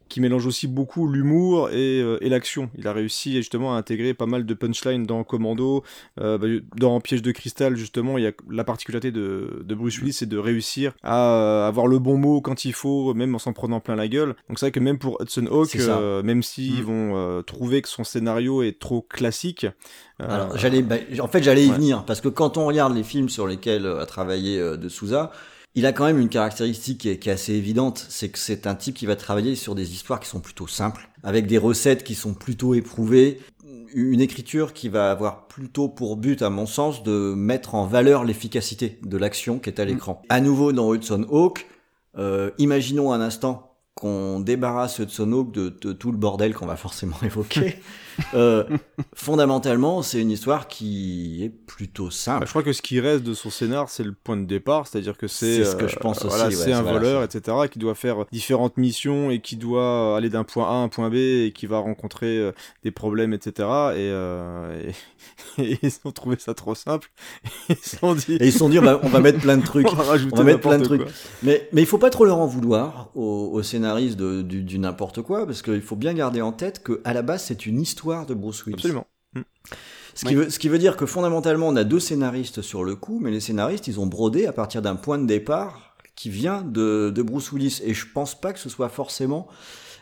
qui 0.08 0.20
mélange 0.20 0.46
aussi 0.46 0.66
beaucoup 0.66 1.06
l'humour 1.08 1.70
et, 1.70 2.00
euh, 2.00 2.18
et 2.20 2.28
l'action. 2.28 2.70
Il 2.76 2.86
a 2.88 2.92
réussi 2.92 3.34
justement 3.36 3.74
à 3.74 3.78
intégrer 3.78 4.14
pas 4.14 4.26
mal 4.26 4.46
de 4.46 4.54
punchlines 4.54 5.04
dans 5.06 5.24
Commando, 5.24 5.84
euh, 6.20 6.38
bah, 6.38 6.46
dans 6.76 7.00
Piège 7.00 7.22
de 7.22 7.30
cristal 7.32 7.76
justement. 7.76 8.18
Il 8.18 8.24
y 8.24 8.26
a 8.26 8.32
la 8.50 8.64
particularité 8.64 9.10
de, 9.12 9.62
de 9.64 9.74
Bruce 9.74 9.98
Willis, 9.98 10.14
c'est 10.14 10.28
de 10.28 10.38
réussir 10.38 10.92
à 11.02 11.34
euh, 11.34 11.68
avoir 11.68 11.86
le 11.86 11.98
bon 11.98 12.16
mot 12.16 12.40
quand 12.40 12.64
il 12.64 12.72
faut, 12.72 13.14
même 13.14 13.34
en 13.34 13.38
s'en 13.38 13.52
prenant 13.52 13.80
plein 13.80 13.96
la 13.96 14.08
gueule. 14.08 14.34
Donc 14.48 14.58
c'est 14.58 14.66
vrai 14.66 14.72
que 14.72 14.80
même 14.80 14.98
pour 14.98 15.20
Hudson 15.22 15.46
Hawk, 15.50 15.76
même 16.24 16.42
s'ils 16.42 16.80
Mm. 16.82 16.84
vont 16.84 17.42
trouver 17.46 17.82
que 17.82 17.88
son 17.88 18.04
scénario 18.04 18.62
est 18.62 18.78
trop 18.78 19.02
classique, 19.02 19.66
Alors, 20.18 20.56
j'allais, 20.56 20.82
bah, 20.82 20.96
en 21.20 21.28
fait, 21.28 21.42
j'allais 21.42 21.64
y 21.64 21.68
Ouais. 21.68 21.74
venir 21.76 22.04
parce 22.04 22.20
que 22.20 22.28
quand 22.28 22.56
on 22.56 22.66
regarde 22.66 22.94
les 22.96 23.04
films 23.04 23.28
sur 23.28 23.46
lesquels 23.46 23.86
a 23.86 24.06
travaillé 24.06 24.58
de 24.58 24.88
Souza, 24.88 25.30
il 25.78 25.86
a 25.86 25.92
quand 25.92 26.06
même 26.06 26.18
une 26.18 26.28
caractéristique 26.28 26.98
qui 26.98 27.08
est, 27.08 27.18
qui 27.18 27.28
est 27.28 27.32
assez 27.32 27.52
évidente, 27.52 28.04
c'est 28.08 28.30
que 28.30 28.38
c'est 28.40 28.66
un 28.66 28.74
type 28.74 28.96
qui 28.96 29.06
va 29.06 29.14
travailler 29.14 29.54
sur 29.54 29.76
des 29.76 29.92
histoires 29.92 30.18
qui 30.18 30.28
sont 30.28 30.40
plutôt 30.40 30.66
simples, 30.66 31.08
avec 31.22 31.46
des 31.46 31.56
recettes 31.56 32.02
qui 32.02 32.16
sont 32.16 32.34
plutôt 32.34 32.74
éprouvées, 32.74 33.38
une 33.94 34.20
écriture 34.20 34.72
qui 34.72 34.88
va 34.88 35.12
avoir 35.12 35.46
plutôt 35.46 35.88
pour 35.88 36.16
but, 36.16 36.42
à 36.42 36.50
mon 36.50 36.66
sens, 36.66 37.04
de 37.04 37.32
mettre 37.36 37.76
en 37.76 37.86
valeur 37.86 38.24
l'efficacité 38.24 38.98
de 39.04 39.16
l'action 39.16 39.60
qui 39.60 39.70
est 39.70 39.78
à 39.78 39.84
l'écran. 39.84 40.20
À 40.28 40.40
nouveau 40.40 40.72
dans 40.72 40.92
Hudson 40.92 41.24
Hawk, 41.30 41.68
euh, 42.16 42.50
imaginons 42.58 43.12
un 43.12 43.20
instant 43.20 43.76
qu'on 43.94 44.40
débarrasse 44.40 44.98
Hudson 44.98 45.30
Hawk 45.30 45.52
de, 45.52 45.68
de 45.80 45.92
tout 45.92 46.10
le 46.10 46.18
bordel 46.18 46.54
qu'on 46.54 46.66
va 46.66 46.76
forcément 46.76 47.16
évoquer. 47.22 47.76
Euh, 48.34 48.64
fondamentalement, 49.14 50.02
c'est 50.02 50.20
une 50.20 50.30
histoire 50.30 50.68
qui 50.68 51.44
est 51.44 51.48
plutôt 51.48 52.06
Bah, 52.06 52.10
simple. 52.10 52.46
je 52.46 52.50
crois 52.50 52.62
que 52.62 52.72
ce 52.72 52.82
qui 52.82 53.00
reste 53.00 53.22
de 53.24 53.34
son 53.34 53.50
scénar, 53.50 53.88
c'est 53.88 54.02
le 54.04 54.12
point 54.12 54.36
de 54.36 54.44
départ, 54.44 54.86
c'est-à-dire 54.86 55.16
que 55.16 55.26
c'est 55.28 55.64
ce 55.64 55.76
que 55.76 55.86
je 55.88 55.96
pense 55.96 56.18
aussi, 56.24 56.28
voilà, 56.28 56.44
ouais, 56.46 56.50
c'est 56.54 56.72
un 56.72 56.82
voilà, 56.82 56.98
voleur, 56.98 57.22
etc., 57.22 57.56
qui 57.70 57.78
doit 57.78 57.94
faire 57.94 58.24
différentes 58.32 58.76
missions 58.76 59.30
et 59.30 59.40
qui 59.40 59.56
doit 59.56 60.16
aller 60.16 60.28
d'un 60.30 60.44
point 60.44 60.66
A 60.68 60.72
à 60.72 60.76
un 60.76 60.88
point 60.88 61.10
B 61.10 61.14
et 61.14 61.52
qui 61.54 61.66
va 61.66 61.78
rencontrer 61.78 62.38
euh, 62.38 62.52
des 62.84 62.90
problèmes, 62.90 63.32
etc. 63.32 63.68
Et, 63.96 64.08
et, 65.58 65.72
et 65.72 65.78
ils 65.82 65.92
ont 66.04 66.12
trouvé 66.12 66.36
ça 66.38 66.54
trop 66.54 66.74
simple. 66.74 67.10
Ils 67.68 67.76
se 67.76 67.96
sont 67.96 68.14
dit, 68.14 68.36
Et 68.40 68.46
ils 68.46 68.52
se 68.52 68.58
sont 68.58 68.68
dit, 68.68 68.78
on 68.78 68.82
va, 68.82 69.00
on 69.02 69.08
va 69.08 69.20
mettre 69.20 69.40
plein 69.40 69.56
de 69.56 69.64
trucs. 69.64 69.86
on 69.92 69.96
va 69.96 70.14
On 70.32 70.36
va 70.36 70.44
mettre 70.44 70.60
plein 70.60 70.78
de 70.78 70.84
trucs. 70.84 71.02
quoi. 71.02 71.10
Mais, 71.42 71.68
mais 71.72 71.82
il 71.82 71.86
faut 71.86 71.98
pas 71.98 72.10
trop 72.10 72.24
leur 72.24 72.38
en 72.38 72.46
vouloir 72.46 73.10
aux, 73.14 73.50
aux 73.52 73.62
scénaristes 73.62 74.16
de- 74.16 74.42
du, 74.42 74.62
du 74.62 74.78
n'importe 74.78 75.22
quoi, 75.22 75.46
parce 75.46 75.62
qu'il 75.62 75.82
faut 75.82 75.96
bien 75.96 76.14
garder 76.14 76.40
en 76.40 76.52
tête 76.52 76.82
que 76.82 77.00
à 77.04 77.12
la 77.12 77.22
base 77.22 77.44
c'est 77.44 77.66
une 77.66 77.80
histoire 77.80 78.07
de 78.26 78.34
Bruce 78.34 78.64
Willis. 78.66 78.76
Absolument. 78.76 79.06
Ce 80.14 80.24
qui, 80.24 80.34
veut, 80.34 80.50
ce 80.50 80.58
qui 80.58 80.68
veut 80.68 80.78
dire 80.78 80.96
que 80.96 81.06
fondamentalement 81.06 81.68
on 81.68 81.76
a 81.76 81.84
deux 81.84 82.00
scénaristes 82.00 82.62
sur 82.62 82.82
le 82.82 82.96
coup, 82.96 83.20
mais 83.20 83.30
les 83.30 83.40
scénaristes 83.40 83.86
ils 83.86 84.00
ont 84.00 84.06
brodé 84.06 84.46
à 84.46 84.52
partir 84.52 84.82
d'un 84.82 84.96
point 84.96 85.18
de 85.18 85.26
départ 85.26 85.96
qui 86.16 86.30
vient 86.30 86.62
de, 86.62 87.12
de 87.14 87.22
Bruce 87.22 87.52
Willis. 87.52 87.80
Et 87.84 87.94
je 87.94 88.06
pense 88.12 88.40
pas 88.40 88.52
que 88.52 88.58
ce 88.58 88.68
soit 88.68 88.88
forcément 88.88 89.46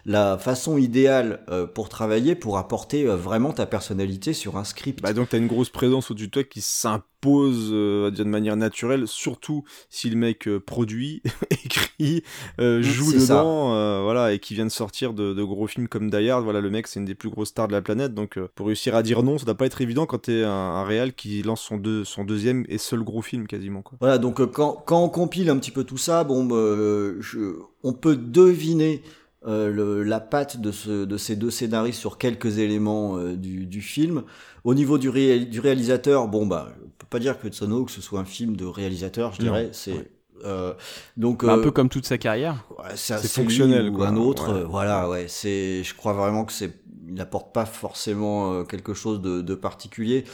la 0.08 0.38
façon 0.38 0.78
idéale 0.78 1.40
euh, 1.50 1.66
pour 1.66 1.88
travailler, 1.88 2.36
pour 2.36 2.58
apporter 2.58 3.06
euh, 3.08 3.16
vraiment 3.16 3.52
ta 3.52 3.66
personnalité 3.66 4.32
sur 4.32 4.56
un 4.56 4.62
script. 4.64 5.02
Bah 5.02 5.12
donc 5.12 5.30
t'as 5.30 5.38
une 5.38 5.48
grosse 5.48 5.68
présence 5.70 6.10
au-dessus 6.12 6.26
de 6.28 6.30
toi 6.30 6.44
qui 6.44 6.60
s'impose 6.60 7.70
euh, 7.72 8.12
de 8.12 8.22
manière 8.22 8.56
naturelle, 8.56 9.08
surtout 9.08 9.64
si 9.90 10.08
le 10.08 10.16
mec 10.16 10.46
euh, 10.46 10.60
produit, 10.60 11.22
écrit, 11.50 12.22
euh, 12.60 12.80
joue 12.82 13.10
dedans, 13.12 13.74
euh, 13.74 14.00
voilà, 14.02 14.32
et 14.32 14.38
qui 14.38 14.54
vient 14.54 14.64
de 14.66 14.70
sortir 14.70 15.12
de, 15.12 15.34
de 15.34 15.42
gros 15.42 15.66
films 15.66 15.88
comme 15.88 16.08
Die 16.08 16.30
Hard, 16.30 16.44
voilà, 16.44 16.60
le 16.60 16.70
mec 16.70 16.86
c'est 16.86 17.00
une 17.00 17.06
des 17.06 17.16
plus 17.16 17.28
grosses 17.30 17.48
stars 17.48 17.66
de 17.66 17.72
la 17.72 17.82
planète, 17.82 18.14
donc 18.14 18.38
euh, 18.38 18.48
pour 18.54 18.68
réussir 18.68 18.94
à 18.94 19.02
dire 19.02 19.24
non, 19.24 19.38
ça 19.38 19.44
doit 19.44 19.56
pas 19.56 19.66
être 19.66 19.80
évident 19.80 20.06
quand 20.06 20.18
t'es 20.22 20.44
un, 20.44 20.50
un 20.50 20.84
réal 20.84 21.14
qui 21.14 21.42
lance 21.42 21.62
son, 21.62 21.78
deux, 21.78 22.04
son 22.04 22.22
deuxième 22.22 22.64
et 22.68 22.78
seul 22.78 23.00
gros 23.02 23.22
film 23.22 23.48
quasiment 23.48 23.82
quoi. 23.82 23.98
Voilà, 24.00 24.18
donc 24.18 24.40
euh, 24.40 24.46
quand, 24.46 24.84
quand 24.86 25.02
on 25.02 25.08
compile 25.08 25.50
un 25.50 25.58
petit 25.58 25.72
peu 25.72 25.82
tout 25.82 25.98
ça, 25.98 26.22
bon, 26.22 26.46
euh, 26.52 27.16
je- 27.20 27.56
on 27.82 27.92
peut 27.92 28.16
deviner 28.16 29.02
euh, 29.46 29.70
le- 29.70 30.02
la 30.02 30.20
patte 30.20 30.60
de, 30.60 30.72
ce, 30.72 31.04
de 31.04 31.16
ces 31.16 31.36
deux 31.36 31.50
scénaristes 31.50 32.00
sur 32.00 32.18
quelques 32.18 32.58
éléments 32.58 33.16
euh, 33.18 33.36
du, 33.36 33.66
du 33.66 33.80
film. 33.82 34.24
Au 34.64 34.74
niveau 34.74 34.98
du, 34.98 35.08
ré- 35.08 35.44
du 35.44 35.60
réalisateur, 35.60 36.28
bon, 36.28 36.46
bah, 36.46 36.68
on 36.84 36.88
peut 36.98 37.06
pas 37.08 37.18
dire 37.20 37.38
que 37.38 37.46
Hudson 37.46 37.70
Hawk 37.70 37.90
ce 37.90 38.00
soit 38.00 38.20
un 38.20 38.24
film 38.24 38.56
de 38.56 38.64
réalisateur, 38.64 39.32
je 39.32 39.40
dirais. 39.40 39.68
C'est 39.72 39.92
ouais. 39.92 40.10
euh, 40.44 40.74
donc 41.16 41.44
Bah, 41.44 41.54
un 41.54 41.58
euh, 41.58 41.62
peu 41.62 41.70
comme 41.70 41.88
toute 41.88 42.06
sa 42.06 42.18
carrière. 42.18 42.64
ouais, 42.78 42.96
c'est 42.96 43.26
fonctionnel, 43.28 43.88
ou 43.90 43.92
quoi, 43.92 44.08
un 44.08 44.16
autre. 44.16 44.52
ouais. 44.52 44.60
euh, 44.60 44.64
voilà, 44.64 45.08
ouais. 45.08 45.26
C'est, 45.28 45.82
je 45.84 45.94
crois 45.94 46.12
vraiment 46.12 46.44
que 46.44 46.52
c'est, 46.52 46.74
il 47.08 47.14
n'apporte 47.14 47.52
pas 47.52 47.66
forcément 47.66 48.52
euh, 48.52 48.64
quelque 48.64 48.94
chose 48.94 49.20
de, 49.20 49.40
de 49.42 49.54
particulier. 49.54 50.24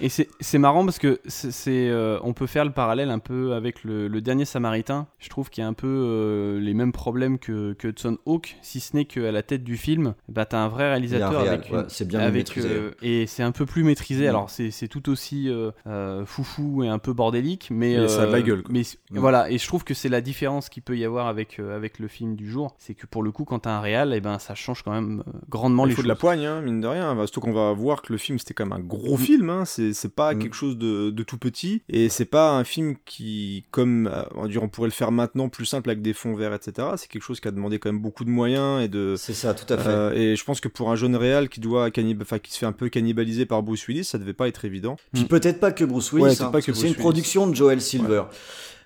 Et 0.00 0.08
c'est 0.08 0.28
c'est 0.40 0.58
marrant 0.58 0.84
parce 0.84 0.98
que 0.98 1.20
c'est 1.26 1.88
euh, 1.88 2.18
on 2.22 2.32
peut 2.32 2.46
faire 2.46 2.64
le 2.64 2.70
parallèle 2.72 3.10
un 3.10 3.18
peu 3.18 3.52
avec 3.54 3.84
le, 3.84 4.08
le 4.08 4.20
dernier 4.20 4.44
Samaritain. 4.44 5.06
Je 5.18 5.28
trouve 5.28 5.50
qu'il 5.50 5.62
y 5.62 5.64
a 5.64 5.68
un 5.68 5.72
peu 5.74 5.86
euh, 5.86 6.60
les 6.60 6.74
mêmes 6.74 6.92
problèmes 6.92 7.38
que, 7.38 7.74
que 7.74 7.88
Hudson 7.88 8.18
Hawk, 8.26 8.56
si 8.62 8.80
ce 8.80 8.96
n'est 8.96 9.04
qu'à 9.04 9.30
la 9.32 9.42
tête 9.42 9.62
du 9.64 9.76
film, 9.76 10.14
bah, 10.28 10.46
t'as 10.46 10.58
un 10.58 10.68
vrai 10.68 10.88
réalisateur 10.90 11.42
réal, 11.42 11.54
avec, 11.54 11.70
ouais, 11.72 11.84
c'est 11.88 12.06
bien 12.08 12.20
avec, 12.20 12.34
maîtrisé. 12.34 12.68
euh, 12.70 12.90
et 13.02 13.26
c'est 13.26 13.42
un 13.42 13.52
peu 13.52 13.66
plus 13.66 13.84
maîtrisé. 13.84 14.24
Mm. 14.26 14.28
Alors 14.28 14.50
c'est 14.50 14.70
c'est 14.70 14.88
tout 14.88 15.08
aussi 15.10 15.48
euh, 15.48 15.70
euh, 15.86 16.24
foufou 16.24 16.82
et 16.82 16.88
un 16.88 16.98
peu 16.98 17.12
bordélique, 17.12 17.68
mais, 17.70 17.96
Mais 17.98 18.08
ça 18.08 18.22
a 18.22 18.26
de 18.26 18.32
la 18.32 18.42
gueule, 18.42 18.62
quoi. 18.62 18.72
Mais 18.72 18.82
Mm. 19.10 19.18
voilà, 19.18 19.50
et 19.50 19.58
je 19.58 19.66
trouve 19.66 19.84
que 19.84 19.92
c'est 19.94 20.08
la 20.08 20.20
différence 20.20 20.68
qu'il 20.68 20.82
peut 20.82 20.96
y 20.96 21.04
avoir 21.04 21.26
avec 21.26 21.58
euh, 21.58 21.76
avec 21.76 21.98
le 21.98 22.08
film 22.08 22.36
du 22.36 22.48
jour, 22.50 22.74
c'est 22.78 22.94
que 22.94 23.06
pour 23.06 23.22
le 23.22 23.32
coup, 23.32 23.44
quand 23.44 23.60
t'as 23.60 23.72
un 23.76 23.80
réal, 23.80 24.14
et 24.14 24.20
ben 24.20 24.38
ça 24.38 24.54
change 24.54 24.82
quand 24.82 24.92
même 24.92 25.22
grandement 25.48 25.84
Il 25.84 25.88
les 25.90 25.94
faut 25.94 25.98
choses. 25.98 26.04
de 26.04 26.08
la 26.08 26.14
poigne, 26.16 26.46
hein, 26.46 26.60
mine 26.62 26.80
de 26.80 26.86
rien. 26.86 27.14
Bah, 27.14 27.26
surtout 27.26 27.40
qu'on 27.40 27.52
va 27.52 27.72
voir 27.72 28.02
que 28.02 28.12
le 28.12 28.18
film 28.18 28.38
c'était 28.38 28.54
quand 28.54 28.64
même 28.66 28.72
un 28.78 28.82
gros 28.84 29.16
film. 29.16 29.50
Hein. 29.50 29.64
C'est 29.64 29.89
c'est 29.92 30.14
pas 30.14 30.34
Mm. 30.34 30.38
quelque 30.38 30.54
chose 30.54 30.76
de, 30.78 31.10
de 31.10 31.22
tout 31.22 31.38
petit. 31.38 31.82
Et 31.88 32.08
c'est 32.08 32.24
pas 32.24 32.50
un 32.52 32.64
film 32.64 32.96
qui, 33.04 33.64
comme 33.70 34.06
euh, 34.06 34.22
on 34.34 34.46
dire, 34.46 34.62
on 34.62 34.68
pourrait 34.68 34.88
le 34.88 34.92
faire 34.92 35.12
maintenant 35.12 35.48
plus 35.48 35.66
simple 35.66 35.90
avec 35.90 36.02
des 36.02 36.12
fonds 36.12 36.34
verts, 36.34 36.54
etc. 36.54 36.88
C'est 36.96 37.08
quelque 37.08 37.22
chose 37.22 37.40
qui 37.40 37.48
a 37.48 37.50
demandé 37.50 37.78
quand 37.78 37.90
même 37.92 38.00
beaucoup 38.02 38.24
de 38.24 38.30
moyens 38.30 38.82
et 38.82 38.88
de. 38.88 39.14
C'est 39.18 39.32
ça, 39.34 39.54
tout 39.54 39.72
à 39.72 39.78
fait. 39.78 39.88
Euh, 39.88 40.12
et 40.12 40.36
je 40.36 40.44
pense 40.44 40.60
que 40.60 40.68
pour 40.68 40.90
un 40.90 40.96
jeune 40.96 41.16
réal 41.16 41.48
qui 41.48 41.60
doit 41.60 41.90
cannib- 41.90 42.22
enfin, 42.22 42.38
qui 42.38 42.52
se 42.52 42.58
fait 42.58 42.66
un 42.66 42.72
peu 42.72 42.88
cannibaliser 42.88 43.46
par 43.46 43.62
Bruce 43.62 43.86
Willis, 43.88 44.04
ça 44.04 44.18
devait 44.18 44.32
pas 44.32 44.48
être 44.48 44.64
évident. 44.64 44.96
Puis 45.12 45.24
peut-être 45.24 45.60
pas 45.60 45.72
que 45.72 45.84
Bruce 45.84 46.12
Willis, 46.12 46.24
Ouais, 46.24 46.42
hein, 46.42 46.50
pas 46.50 46.60
que 46.62 46.72
c'est 46.72 46.80
une 46.82 46.88
Willis. 46.88 46.94
production 47.00 47.46
de 47.46 47.54
Joel 47.54 47.80
Silver. 47.80 48.22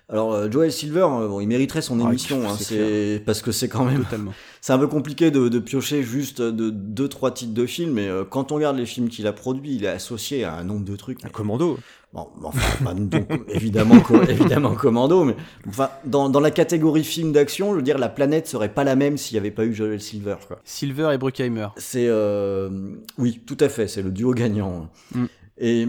Alors 0.07 0.33
euh, 0.33 0.51
Joel 0.51 0.71
Silver, 0.71 1.07
euh, 1.09 1.27
bon, 1.27 1.39
il 1.39 1.47
mériterait 1.47 1.81
son 1.81 1.99
Ah, 2.05 2.09
émission, 2.09 2.47
hein, 2.47 2.55
c'est 2.59 3.23
parce 3.25 3.41
que 3.41 3.51
c'est 3.51 3.67
quand 3.67 3.85
même, 3.85 4.05
c'est 4.61 4.73
un 4.73 4.77
peu 4.77 4.87
compliqué 4.87 5.31
de, 5.31 5.49
de 5.49 5.59
piocher 5.59 6.03
juste 6.03 6.41
de 6.41 6.69
deux 6.69 7.07
trois 7.07 7.31
titres 7.31 7.53
de 7.53 7.65
films, 7.65 7.93
mais 7.93 8.07
euh, 8.07 8.23
quand 8.23 8.51
on 8.51 8.55
regarde 8.55 8.77
les 8.77 8.85
films 8.85 9.09
qu'il 9.09 9.25
a 9.25 9.33
produits, 9.33 9.75
il 9.75 9.83
est 9.83 9.89
associé 9.89 10.43
à 10.43 10.53
un 10.53 10.63
nombre 10.63 10.85
de 10.85 10.95
trucs. 10.95 11.23
Un 11.23 11.27
mais- 11.27 11.31
commando. 11.31 11.79
Bon, 12.13 12.27
enfin, 12.43 12.95
donc, 12.95 13.27
évidemment, 13.49 13.95
évidemment 14.29 14.73
Commando, 14.75 15.25
mais 15.25 15.35
enfin 15.67 15.89
dans, 16.05 16.29
dans 16.29 16.39
la 16.39 16.49
catégorie 16.51 17.03
film 17.03 17.33
d'action, 17.33 17.71
je 17.71 17.75
veux 17.75 17.81
dire 17.81 17.97
la 17.97 18.07
planète 18.07 18.47
serait 18.47 18.73
pas 18.73 18.85
la 18.85 18.95
même 18.95 19.17
s'il 19.17 19.35
n'y 19.35 19.39
avait 19.39 19.51
pas 19.51 19.65
eu 19.65 19.73
Joel 19.73 19.99
Silver. 19.99 20.37
Quoi. 20.47 20.61
Silver 20.63 21.09
et 21.13 21.17
Bruckheimer. 21.17 21.67
C'est 21.75 22.07
euh, 22.07 22.69
oui, 23.17 23.41
tout 23.45 23.57
à 23.59 23.67
fait, 23.67 23.89
c'est 23.89 24.01
le 24.01 24.11
duo 24.11 24.33
gagnant. 24.33 24.87
Mm. 25.13 25.25
Et 25.57 25.87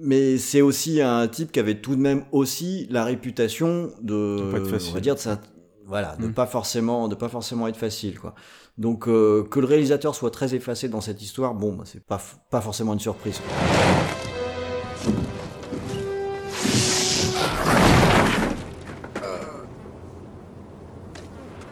mais 0.00 0.38
c'est 0.38 0.60
aussi 0.62 1.00
un 1.00 1.26
type 1.28 1.52
qui 1.52 1.60
avait 1.60 1.80
tout 1.80 1.96
de 1.96 2.00
même 2.00 2.24
aussi 2.32 2.86
la 2.90 3.04
réputation 3.04 3.90
de, 4.00 4.38
De 4.38 4.50
pas 4.52 4.58
être 4.58 4.68
facile. 4.68 4.90
on 4.90 4.94
va 4.94 5.00
dire 5.00 5.14
de 5.14 5.20
ça, 5.20 5.40
voilà, 5.86 6.16
de 6.16 6.26
Mm. 6.28 6.32
pas 6.34 6.46
forcément, 6.46 7.08
de 7.08 7.14
pas 7.14 7.28
forcément 7.28 7.66
être 7.68 7.76
facile, 7.76 8.18
quoi. 8.18 8.34
Donc 8.76 9.08
euh, 9.08 9.44
que 9.50 9.58
le 9.60 9.66
réalisateur 9.66 10.14
soit 10.14 10.30
très 10.30 10.54
effacé 10.54 10.88
dans 10.88 11.00
cette 11.00 11.20
histoire, 11.22 11.54
bon, 11.54 11.74
bah, 11.74 11.84
c'est 11.86 12.04
pas 12.04 12.20
pas 12.50 12.60
forcément 12.60 12.92
une 12.92 13.00
surprise. 13.00 13.38
quoi. 13.40 15.08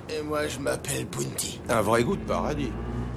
Et 0.09 0.23
moi, 0.23 0.47
je 0.47 0.59
m'appelle 0.59 1.07
Bounty. 1.07 1.61
Un 1.69 1.81
vrai 1.83 2.05
goût 2.05 2.17
de 2.17 2.25
paradis. 2.25 2.71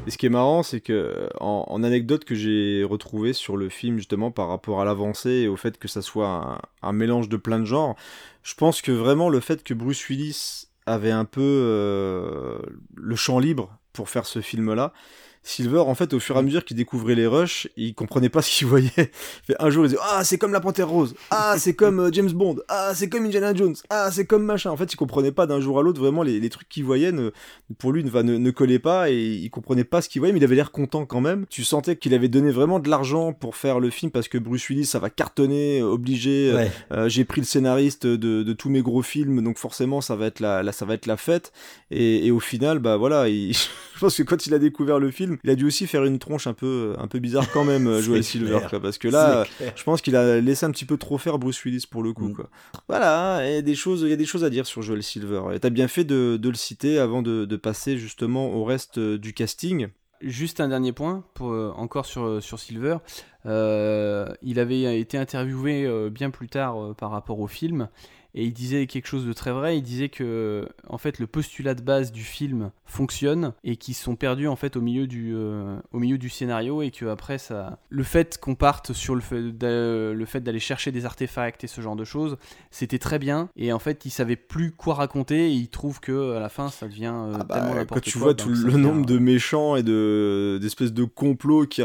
Et 0.10 0.12
ce 0.12 0.18
qui 0.18 0.26
est 0.26 0.30
marrant, 0.30 0.64
c'est 0.64 0.82
que 0.82 1.30
en, 1.40 1.84
anecdote 1.84 2.26
que 2.26 2.34
j'ai 2.34 2.84
retrouvé 2.84 3.32
sur 3.32 3.56
le 3.58 3.70
film 3.70 3.98
justement 3.98 4.32
par 4.32 4.48
rapport 4.48 4.82
à 4.82 4.84
l'avancée 4.84 5.42
et 5.44 5.48
au 5.48 5.56
fait 5.56 5.78
que 5.78 5.88
ça 5.88 6.02
soit 6.02 6.28
un, 6.28 6.62
un 6.82 6.94
mélange 6.94 7.30
de 7.30 7.38
plein 7.38 7.60
de 7.60 7.66
genres, 7.66 7.96
je 8.42 8.56
pense 8.56 8.82
que 8.82 8.92
vraiment 8.92 9.30
le 9.30 9.40
fait 9.40 9.64
que 9.64 9.76
Bruce 9.76 10.10
Willis 10.10 10.66
avait 10.88 11.12
un 11.12 11.26
peu 11.26 11.44
euh, 11.44 12.58
le 12.96 13.16
champ 13.16 13.38
libre 13.38 13.78
pour 13.94 14.10
faire 14.10 14.26
ce 14.26 14.42
film-là. 14.42 14.94
Silver, 15.42 15.80
en 15.80 15.96
fait, 15.96 16.14
au 16.14 16.20
fur 16.20 16.36
et 16.36 16.40
à 16.40 16.42
mesure 16.42 16.64
qu'il 16.66 16.76
découvrait 16.78 17.16
les 17.16 17.26
rushs, 17.26 17.68
il 17.78 17.96
comprenait 17.96 18.30
pas 18.30 18.42
ce 18.42 18.52
qu'il 18.56 18.68
voyait. 18.68 18.90
Fait, 18.96 19.56
un 19.60 19.70
jour, 19.70 19.86
il 19.86 19.90
disait 19.90 20.02
Ah, 20.12 20.24
c'est 20.24 20.38
comme 20.38 20.52
la 20.52 20.60
Panthère 20.60 20.90
Rose. 20.90 21.16
Ah, 21.32 21.56
c'est 21.58 21.74
comme 21.74 22.00
euh, 22.02 22.10
James 22.12 22.30
Bond. 22.32 22.58
Ah, 22.68 22.92
c'est 22.94 23.10
comme 23.10 23.26
Indiana 23.26 23.54
Jones. 23.56 23.76
Ah, 23.90 24.10
c'est 24.12 24.26
comme 24.26 24.44
machin. 24.44 24.70
En 24.70 24.78
fait, 24.78 24.92
il 24.94 24.96
comprenait 24.98 25.32
pas 25.32 25.48
d'un 25.48 25.60
jour 25.62 25.80
à 25.80 25.82
l'autre 25.84 26.00
vraiment 26.02 26.24
les, 26.24 26.40
les 26.40 26.50
trucs 26.50 26.68
qu'il 26.70 26.84
voyait. 26.84 27.12
Ne, 27.12 27.32
pour 27.78 27.92
lui, 27.94 28.04
ne, 28.04 28.10
ne, 28.22 28.38
ne 28.38 28.52
collaient 28.52 28.80
pas 28.80 29.10
et 29.10 29.16
il 29.18 29.50
comprenait 29.50 29.84
pas 29.86 30.02
ce 30.02 30.10
qu'il 30.10 30.20
voyait, 30.20 30.34
mais 30.34 30.40
il 30.40 30.44
avait 30.44 30.56
l'air 30.56 30.72
content 30.72 31.06
quand 31.06 31.22
même. 31.22 31.46
Tu 31.50 31.64
sentais 31.64 31.96
qu'il 31.96 32.14
avait 32.14 32.28
donné 32.28 32.52
vraiment 32.52 32.80
de 32.80 32.90
l'argent 32.90 33.34
pour 33.34 33.56
faire 33.56 33.80
le 33.80 33.90
film 33.90 34.12
parce 34.12 34.28
que 34.28 34.38
Bruce 34.38 34.68
Willis, 34.70 34.86
ça 34.86 35.00
va 35.00 35.10
cartonner, 35.10 35.82
obligé. 35.82 36.54
Ouais. 36.54 36.72
Euh, 36.92 37.10
j'ai 37.10 37.24
pris 37.26 37.42
le 37.42 37.46
scénariste 37.48 38.06
de, 38.06 38.44
de 38.44 38.54
tous 38.54 38.70
mes 38.70 38.82
gros 38.82 39.02
films, 39.02 39.42
donc 39.42 39.58
forcément 39.58 40.02
ça 40.02 40.16
va 40.16 40.26
être 40.28 40.42
la, 40.42 40.64
la- 40.64 40.72
ça 40.74 40.86
va 40.86 40.94
être 40.96 41.06
la 41.06 41.18
fête. 41.18 41.52
Et, 41.92 42.28
et 42.28 42.32
au 42.32 42.40
final, 42.40 42.80
bah 42.80 42.98
voilà, 42.98 43.30
il- 43.30 43.56
je 44.00 44.06
pense 44.06 44.16
que 44.16 44.24
quand 44.24 44.48
il 44.48 44.54
a 44.54 44.60
découvert 44.60 44.98
le 44.98 45.12
film, 45.12 45.38
il 45.44 45.50
a 45.50 45.56
dû 45.56 45.66
aussi 45.66 45.86
faire 45.86 46.06
une 46.06 46.20
tronche 46.20 46.48
un 46.48 46.54
peu, 46.54 46.96
un 46.98 47.08
peu 47.08 47.20
bizarre 47.20 47.52
quand 47.52 47.66
même, 47.66 47.86
euh, 47.88 48.02
Joel 48.02 48.24
Silver, 48.24 48.60
quoi, 48.70 48.80
parce 48.82 48.98
que 48.98 49.10
là, 49.10 49.44
je 49.76 49.84
pense 49.84 50.02
qu'il 50.02 50.16
a 50.16 50.40
laissé 50.40 50.66
un 50.66 50.72
petit 50.72 50.86
peu 50.86 50.96
trop 50.96 51.18
faire 51.18 51.38
Bruce 51.38 51.62
Willis 51.66 51.86
pour 51.90 52.02
le 52.02 52.14
coup, 52.14 52.30
Mm. 52.30 52.34
quoi. 52.34 52.50
Voilà, 52.88 53.42
il 53.46 53.54
y 53.56 53.58
a 53.58 53.62
des 53.62 53.76
choses, 53.76 54.04
il 54.04 54.10
y 54.10 54.14
a 54.14 54.16
des 54.16 54.26
choses 54.26 54.46
à 54.46 54.50
dire 54.50 54.66
sur 54.66 54.82
Joel 54.82 55.04
Silver. 55.04 55.42
Et 55.54 55.60
t'as 55.60 55.70
bien 55.70 55.90
fait 55.90 56.06
de, 56.06 56.38
de 56.38 56.48
le 56.50 56.56
citer 56.56 56.98
avant 56.98 57.22
de, 57.22 57.44
de 57.44 57.56
passer 57.58 57.98
justement 57.98 58.54
au 58.54 58.64
reste 58.64 59.00
euh, 59.00 59.18
du 59.18 59.34
casting. 59.34 59.88
Juste 60.22 60.62
un 60.62 60.70
dernier 60.70 60.94
point, 60.94 61.26
pour, 61.34 61.52
euh, 61.52 61.74
encore 61.76 62.06
sur, 62.06 62.42
sur 62.42 62.58
Silver. 62.58 62.98
Euh, 63.46 64.28
il 64.42 64.60
avait 64.60 65.00
été 65.00 65.18
interviewé 65.18 65.86
euh, 65.86 66.10
bien 66.10 66.30
plus 66.30 66.48
tard 66.50 66.82
euh, 66.82 66.94
par 66.94 67.12
rapport 67.12 67.40
au 67.40 67.48
film, 67.48 67.88
et 68.36 68.44
il 68.44 68.54
disait 68.54 68.86
quelque 68.86 69.08
chose 69.08 69.26
de 69.26 69.34
très 69.34 69.52
vrai. 69.52 69.78
Il 69.78 69.82
disait 69.82 70.10
que, 70.10 70.68
en 70.88 70.98
fait, 70.98 71.20
le 71.20 71.28
postulat 71.28 71.74
de 71.74 71.82
base 71.82 72.12
du 72.12 72.24
film 72.24 72.72
fonctionne 72.86 73.54
et 73.64 73.76
qu'ils 73.76 73.96
sont 73.96 74.16
perdus 74.16 74.48
en 74.48 74.56
fait 74.56 74.76
au 74.76 74.82
milieu 74.82 75.08
du, 75.08 75.34
euh, 75.36 75.78
au 75.92 76.00
milieu 76.00 76.18
du 76.18 76.30
scénario 76.30 76.82
et 76.82 76.92
que 76.92 77.06
après 77.06 77.38
ça, 77.38 77.80
le 77.90 78.04
fait 78.04 78.38
qu'on 78.40 78.56
parte 78.56 78.94
sur 78.94 79.16
le 79.16 79.22
fait 79.22 79.40
le 79.40 80.26
fait 80.26 80.42
d'aller 80.42 80.60
chercher 80.60 80.92
des 80.92 81.06
artefacts 81.06 81.64
et 81.64 81.68
ce 81.68 81.82
genre 81.82 81.96
de 81.96 82.04
choses, 82.04 82.38
c'était 82.72 83.00
très 83.00 83.20
bien. 83.20 83.50
Et 83.56 83.74
en 83.74 83.80
fait, 83.80 84.06
il 84.06 84.12
savait 84.12 84.36
plus 84.36 84.72
quoi 84.72 84.96
raconter. 84.96 85.48
Et 85.48 85.54
il 85.54 85.70
trouve 85.70 86.00
que 86.00 86.36
à 86.36 86.40
la 86.40 86.50
fin, 86.50 86.70
ça 86.70 86.88
devient 86.88 87.14
euh, 87.14 87.34
Ah 87.40 87.44
bah, 87.44 87.56
tellement 87.56 87.86
quand 87.86 88.00
tu 88.00 88.14
quoi, 88.14 88.22
vois 88.22 88.34
tout 88.36 88.50
le 88.50 88.78
nombre 88.78 89.06
de 89.06 89.18
méchants 89.18 89.76
et 89.76 89.84
de 89.84 90.60
d'espèces 90.62 90.94
de 90.94 91.04
complots 91.04 91.66
qui 91.66 91.82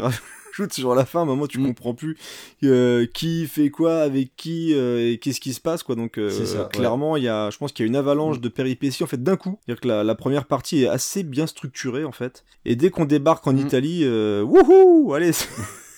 rajoute 0.57 0.73
sur 0.73 0.95
la 0.95 1.05
fin, 1.05 1.19
à 1.19 1.21
un 1.23 1.25
moment 1.25 1.47
tu 1.47 1.59
Mm. 1.59 1.67
comprends 1.67 1.93
plus 1.93 2.17
euh, 2.63 3.05
qui 3.13 3.47
fait 3.47 3.69
quoi 3.69 4.01
avec 4.01 4.35
qui 4.35 4.73
euh, 4.73 5.11
et 5.11 5.17
qu'est-ce 5.17 5.39
qui 5.39 5.53
se 5.53 5.61
passe 5.61 5.83
quoi. 5.83 5.95
Donc 5.95 6.17
euh, 6.17 6.29
ça, 6.29 6.63
ouais. 6.63 6.69
clairement, 6.71 7.17
il 7.17 7.23
y 7.23 7.27
a, 7.27 7.49
je 7.49 7.57
pense 7.57 7.71
qu'il 7.71 7.85
y 7.85 7.87
a 7.87 7.89
une 7.89 7.95
avalanche 7.95 8.39
de 8.39 8.49
péripéties 8.49 9.03
en 9.03 9.07
fait 9.07 9.21
d'un 9.21 9.35
coup. 9.37 9.59
C'est-à-dire 9.65 9.81
que 9.81 9.87
la, 9.87 10.03
la 10.03 10.15
première 10.15 10.45
partie 10.45 10.83
est 10.83 10.87
assez 10.87 11.23
bien 11.23 11.47
structurée 11.47 12.05
en 12.05 12.11
fait. 12.11 12.43
Et 12.65 12.75
dès 12.75 12.89
qu'on 12.89 13.05
débarque 13.05 13.45
en 13.47 13.53
Mm. 13.53 13.57
Italie, 13.59 14.07
wouhou, 14.43 15.13
allez. 15.13 15.31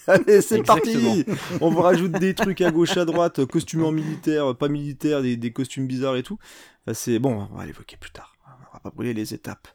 Allez, 0.10 0.40
c'est 0.42 0.64
parti. 0.64 1.26
On 1.60 1.70
vous 1.70 1.82
rajoute 1.82 2.14
des 2.14 2.34
trucs 2.34 2.62
à 2.62 2.72
gauche, 2.72 2.96
à 2.96 3.04
droite, 3.04 3.44
costumes 3.46 3.84
en 3.84 3.92
militaire, 3.92 4.56
pas 4.56 4.70
militaire, 4.70 5.22
des, 5.22 5.36
des 5.36 5.52
costumes 5.52 5.86
bizarres 5.86 6.16
et 6.16 6.24
tout. 6.24 6.38
C'est 6.94 7.20
bon, 7.20 7.46
on 7.52 7.58
va 7.58 7.66
l'évoquer 7.66 7.98
plus 7.98 8.12
tard. 8.12 8.34
On 8.48 8.74
va 8.76 8.80
pas 8.80 8.90
brûler 8.92 9.14
les 9.14 9.34
étapes. 9.34 9.68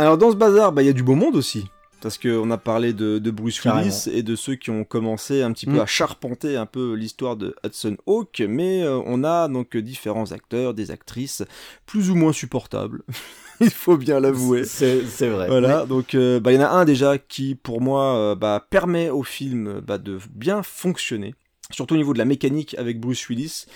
Alors 0.00 0.16
dans 0.16 0.30
ce 0.30 0.36
bazar, 0.36 0.72
bah, 0.72 0.82
il 0.82 0.86
y 0.86 0.88
a 0.88 0.94
du 0.94 1.02
beau 1.02 1.14
monde 1.14 1.36
aussi. 1.36 1.66
Parce 2.00 2.16
qu'on 2.16 2.50
a 2.50 2.56
parlé 2.56 2.94
de, 2.94 3.18
de 3.18 3.30
Bruce 3.30 3.60
Carrément. 3.60 3.82
Willis 3.82 4.08
et 4.10 4.22
de 4.22 4.34
ceux 4.34 4.54
qui 4.54 4.70
ont 4.70 4.84
commencé 4.84 5.42
un 5.42 5.52
petit 5.52 5.66
peu 5.66 5.72
Mm. 5.76 5.80
à 5.80 5.86
charpenter 5.86 6.56
un 6.56 6.64
peu 6.64 6.94
l'histoire 6.94 7.36
de 7.36 7.54
Hudson 7.62 7.98
Hawk, 8.06 8.42
mais 8.48 8.82
euh, 8.82 8.98
on 9.04 9.22
a 9.22 9.48
donc 9.48 9.76
différents 9.76 10.32
acteurs, 10.32 10.72
des 10.72 10.90
actrices 10.90 11.42
plus 11.84 12.08
ou 12.08 12.14
moins 12.14 12.32
supportables. 12.32 13.02
Il 13.60 13.68
faut 13.68 13.98
bien 13.98 14.18
l'avouer. 14.20 14.64
C'est 14.64 15.28
vrai. 15.28 15.48
Voilà, 15.48 15.84
donc 15.84 16.14
euh, 16.14 16.40
bah, 16.40 16.50
il 16.50 16.54
y 16.54 16.58
en 16.58 16.62
a 16.64 16.70
un 16.70 16.86
déjà 16.86 17.18
qui, 17.18 17.54
pour 17.54 17.82
moi, 17.82 18.16
euh, 18.16 18.34
bah, 18.34 18.66
permet 18.70 19.10
au 19.10 19.22
film 19.22 19.82
bah, 19.86 19.98
de 19.98 20.18
bien 20.34 20.62
fonctionner, 20.62 21.34
surtout 21.70 21.92
au 21.92 21.98
niveau 21.98 22.14
de 22.14 22.18
la 22.18 22.24
mécanique 22.24 22.74
avec 22.78 22.98
Bruce 22.98 23.28
Willis, 23.28 23.66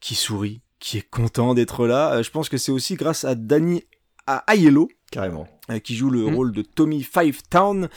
qui 0.00 0.14
sourit, 0.14 0.62
qui 0.80 0.96
est 0.96 1.06
content 1.10 1.52
d'être 1.52 1.86
là. 1.86 2.22
Je 2.22 2.30
pense 2.30 2.48
que 2.48 2.56
c'est 2.56 2.72
aussi 2.72 2.94
grâce 2.94 3.26
à 3.26 3.34
Danny 3.34 3.84
à 4.26 4.44
Aiello, 4.52 4.88
Carrément. 5.10 5.46
euh, 5.70 5.78
qui 5.78 5.94
joue 5.96 6.10
le 6.10 6.26
Mm. 6.30 6.34
rôle 6.34 6.52
de 6.52 6.62
Tommy 6.62 7.02
Five 7.02 7.42
Town. 7.50 7.88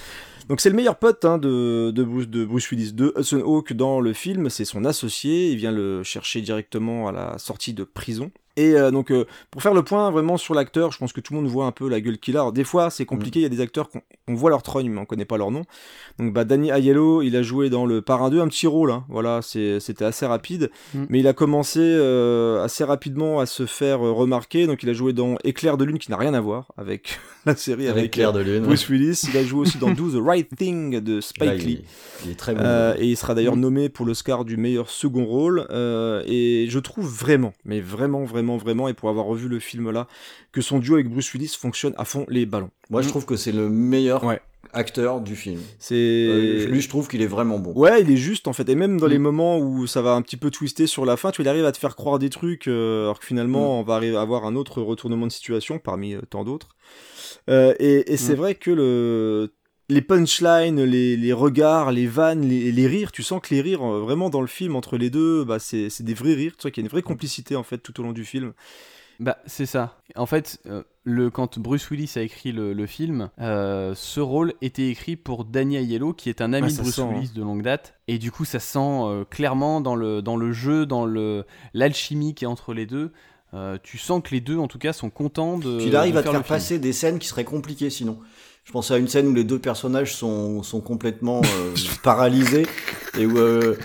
Donc 0.50 0.62
c'est 0.62 0.70
le 0.70 0.76
meilleur 0.76 0.98
pote 0.98 1.26
hein, 1.26 1.38
de, 1.38 1.92
de, 1.92 2.04
Bruce, 2.04 2.28
de 2.30 2.46
Bruce 2.46 2.70
Willis, 2.72 2.94
de 2.94 3.14
Hudson 3.18 3.42
Hawk 3.46 3.74
dans 3.74 4.00
le 4.00 4.14
film. 4.14 4.50
C'est 4.50 4.66
son 4.66 4.86
associé. 4.86 5.52
Il 5.52 5.58
vient 5.58 5.72
le 5.74 6.04
chercher 6.04 6.42
directement 6.42 7.08
à 7.08 7.12
la 7.12 7.38
sortie 7.38 7.74
de 7.74 7.84
prison. 7.84 8.32
Et 8.58 8.74
euh, 8.74 8.91
donc 8.91 9.12
euh, 9.12 9.26
pour 9.51 9.62
faire 9.62 9.74
le 9.74 9.84
point 9.84 10.12
vraiment 10.12 10.36
sur 10.36 10.53
l'acteur, 10.53 10.91
je 10.91 10.97
pense 10.97 11.14
que 11.14 11.22
tout 11.22 11.34
le 11.34 11.39
monde 11.41 11.49
voit 11.49 11.66
un 11.66 11.72
peu 11.72 11.88
la 11.88 12.01
gueule 12.01 12.18
qu'il 12.18 12.36
a. 12.36 12.41
Alors, 12.41 12.51
des 12.51 12.64
fois 12.66 12.89
c'est 12.89 13.05
compliqué, 13.05 13.39
il 13.39 13.43
y 13.43 13.45
a 13.45 13.49
des 13.49 13.62
acteurs 13.62 13.89
qu'on 13.89 14.01
on 14.28 14.34
voit 14.34 14.49
leur 14.49 14.64
trogne 14.64 14.89
mais 14.89 14.99
on 14.99 15.05
connaît 15.05 15.26
pas 15.26 15.38
leur 15.38 15.51
nom. 15.51 15.62
Donc 16.20 16.34
bah 16.34 16.43
Danny 16.43 16.70
Aiello, 16.70 17.22
il 17.22 17.36
a 17.36 17.43
joué 17.43 17.70
dans 17.70 17.86
le 17.86 18.01
Parrain 18.01 18.30
2 18.30 18.41
un 18.41 18.47
petit 18.47 18.68
rôle, 18.68 18.91
hein. 18.91 19.05
voilà, 19.10 19.41
c'était 19.41 20.03
assez 20.03 20.26
rapide, 20.26 20.70
Mm. 20.93 21.05
mais 21.10 21.20
il 21.20 21.28
a 21.28 21.34
commencé 21.34 21.80
euh, 21.82 22.64
assez 22.64 22.84
rapidement 22.84 23.39
à 23.39 23.45
se 23.45 23.66
faire 23.66 23.99
remarquer. 23.99 24.68
Donc 24.68 24.84
il 24.84 24.89
a 24.89 24.93
joué 24.93 25.14
dans 25.14 25.38
Éclair 25.43 25.78
de 25.78 25.86
lune 25.86 25.99
qui 25.99 26.10
n'a 26.12 26.18
rien 26.18 26.34
à 26.34 26.41
voir 26.41 26.72
avec 26.78 27.20
la 27.45 27.55
série 27.55 27.88
Avec 27.88 28.18
euh, 28.18 28.32
de 28.32 28.39
Lune. 28.39 28.64
Bruce 28.64 28.88
Willis. 28.89 29.22
Il 29.32 29.38
a 29.38 29.43
joué 29.43 29.62
aussi 29.62 29.78
dans 29.78 29.91
Do 29.91 30.10
the 30.10 30.22
Right 30.26 30.49
Thing 30.55 30.99
de 30.99 31.22
Spike 31.22 31.64
Lee. 31.64 31.84
il 32.26 32.32
est 32.32 32.36
très 32.36 32.55
bon. 32.55 32.64
Et 32.97 33.05
il 33.05 33.16
sera 33.18 33.36
d'ailleurs 33.36 33.58
nommé 33.58 33.89
pour 33.89 34.05
l'Oscar 34.05 34.45
du 34.45 34.58
meilleur 34.58 34.89
second 34.89 35.26
rôle. 35.26 35.68
et 36.26 36.66
je 36.70 36.80
trouve 36.80 37.08
vraiment, 37.08 37.53
mais 37.66 37.82
vraiment, 37.82 38.24
vraiment, 38.24 38.47
vraiment, 38.56 38.88
et 38.88 38.93
pour 38.93 39.10
avoir 39.10 39.26
revu 39.26 39.50
le 39.50 39.60
film 39.60 39.91
là, 39.91 40.08
que 40.54 40.62
son 40.62 40.80
duo 40.80 40.93
avec 40.95 41.10
Bruce 41.10 41.34
Willis 41.34 41.58
fonctionne 41.60 41.93
à 41.98 42.06
fond 42.06 42.26
les 42.30 42.45
ballons. 42.45 42.70
Moi, 42.89 43.02
je 43.02 43.10
trouve 43.10 43.26
que 43.26 43.36
c'est 43.36 43.52
le 43.52 43.68
meilleur 43.70 44.24
Ouais. 44.24 44.39
acteur 44.74 45.20
du 45.22 45.36
film. 45.36 45.60
C'est 45.80 45.95
Euh, 45.95 46.66
lui, 46.68 46.82
je 46.82 46.88
trouve 46.89 47.08
qu'il 47.10 47.22
est 47.22 47.28
vraiment 47.28 47.58
bon. 47.60 47.74
Ouais, 47.74 48.02
il 48.02 48.12
est 48.12 48.18
juste 48.18 48.48
en 48.48 48.54
fait. 48.54 48.70
Et 48.70 48.76
même 48.76 49.00
dans 49.00 49.08
les 49.08 49.18
Mm. 49.18 49.22
moments 49.24 49.58
où 49.60 49.88
ça 49.88 50.02
va 50.02 50.12
un 50.12 50.22
petit 50.22 50.38
peu 50.38 50.52
twister 50.52 50.88
sur 50.88 51.04
la 51.06 51.18
fin, 51.18 51.32
tu 51.32 51.41
vois, 51.41 51.45
il 51.48 51.50
arrive 51.50 51.66
à 51.66 51.72
te 51.72 51.78
faire 51.78 51.95
croire 51.95 52.20
des 52.20 52.30
trucs, 52.30 52.68
euh, 52.68 53.04
alors 53.06 53.20
que 53.20 53.26
finalement, 53.26 53.80
on 53.80 53.84
va 53.84 53.95
arriver 53.95 54.16
à 54.16 54.22
avoir 54.22 54.45
un 54.45 54.56
autre 54.56 54.82
retournement 54.82 55.26
de 55.28 55.32
situation 55.32 55.80
parmi 55.80 56.14
euh, 56.14 56.22
tant 56.30 56.43
d'autres. 56.43 56.70
Euh, 57.50 57.74
et 57.80 58.14
et 58.14 58.18
c'est 58.18 58.34
Mm. 58.34 58.38
vrai 58.38 58.56
que 58.56 58.72
le 58.72 59.54
les 59.90 60.02
punchlines, 60.02 60.84
les, 60.84 61.16
les 61.16 61.34
regards, 61.34 61.92
les 61.92 62.08
vannes, 62.08 62.42
les, 62.42 62.72
les 62.72 62.88
rires, 62.88 63.12
tu 63.12 63.24
sens 63.24 63.42
que 63.42 63.54
les 63.54 63.62
rires, 63.62 63.84
euh, 63.84 64.02
vraiment 64.02 64.30
dans 64.30 64.42
le 64.42 64.48
film, 64.48 64.76
entre 64.76 64.98
les 64.98 65.10
deux, 65.10 65.44
bah, 65.44 65.60
c'est 65.60 66.02
des 66.02 66.14
vrais 66.14 66.34
rires. 66.34 66.56
Tu 66.58 66.64
vois 66.64 66.72
qu'il 66.72 66.84
y 66.84 66.86
a 66.86 66.88
une 66.88 66.92
vraie 66.92 67.02
complicité 67.02 67.56
en 67.56 67.64
fait 67.64 67.78
tout 67.78 68.00
au 68.00 68.04
long 68.04 68.14
du 68.14 68.26
film. 68.26 68.54
Bah, 69.20 69.38
c'est 69.48 69.66
ça. 69.66 69.98
En 70.16 70.28
fait, 70.28 70.60
euh, 70.68 70.84
le, 71.04 71.32
quand 71.32 71.58
Bruce 71.58 71.90
Willis 71.90 72.14
a 72.18 72.22
écrit 72.22 72.52
le, 72.52 72.74
le 72.74 72.86
film, 72.86 73.30
euh, 73.40 73.96
ce 73.96 74.20
rôle 74.20 74.54
était 74.62 74.90
écrit 74.90 75.16
pour 75.16 75.44
Danny 75.44 75.78
Aiello, 75.78 76.14
qui 76.14 76.30
est 76.30 76.42
un 76.42 76.54
ami 76.54 76.68
Ah, 76.70 76.78
de 76.78 76.82
Bruce 76.84 76.96
sent, 76.96 77.02
Willis 77.02 77.32
de 77.34 77.42
longue 77.42 77.64
date. 77.64 77.96
Et 78.08 78.20
du 78.20 78.32
coup, 78.32 78.46
ça 78.46 78.60
sent 78.60 78.80
euh, 78.80 79.26
clairement 79.26 79.82
dans 79.82 79.96
le, 79.96 80.22
dans 80.22 80.36
le 80.36 80.52
jeu, 80.52 80.86
dans 80.86 81.06
le 81.06 81.46
l'alchimie 81.74 82.36
qui 82.36 82.44
est 82.44 82.48
entre 82.48 82.74
les 82.74 82.86
deux. 82.86 83.12
Euh, 83.54 83.78
tu 83.82 83.98
sens 83.98 84.22
que 84.22 84.32
les 84.32 84.42
deux, 84.42 84.58
en 84.58 84.68
tout 84.68 84.78
cas, 84.78 84.94
sont 84.94 85.10
contents 85.10 85.58
de. 85.58 85.78
Puis 85.78 85.88
il 85.88 85.96
arrive 85.96 86.18
à 86.18 86.24
te 86.24 86.30
faire 86.30 86.44
passer 86.44 86.80
des 86.80 86.94
scènes 86.94 87.18
qui 87.18 87.28
seraient 87.28 87.46
compliquées 87.46 87.90
sinon. 87.90 88.20
Je 88.68 88.74
pense 88.74 88.91
à 88.91 88.97
une 88.97 89.07
scène 89.07 89.28
où 89.28 89.34
les 89.34 89.45
deux 89.45 89.59
personnages 89.59 90.13
sont, 90.13 90.61
sont 90.61 90.82
complètement 90.82 91.41
euh, 91.41 91.74
paralysés 92.03 92.68
et 93.18 93.26
où 93.26 93.38
euh, 93.38 93.78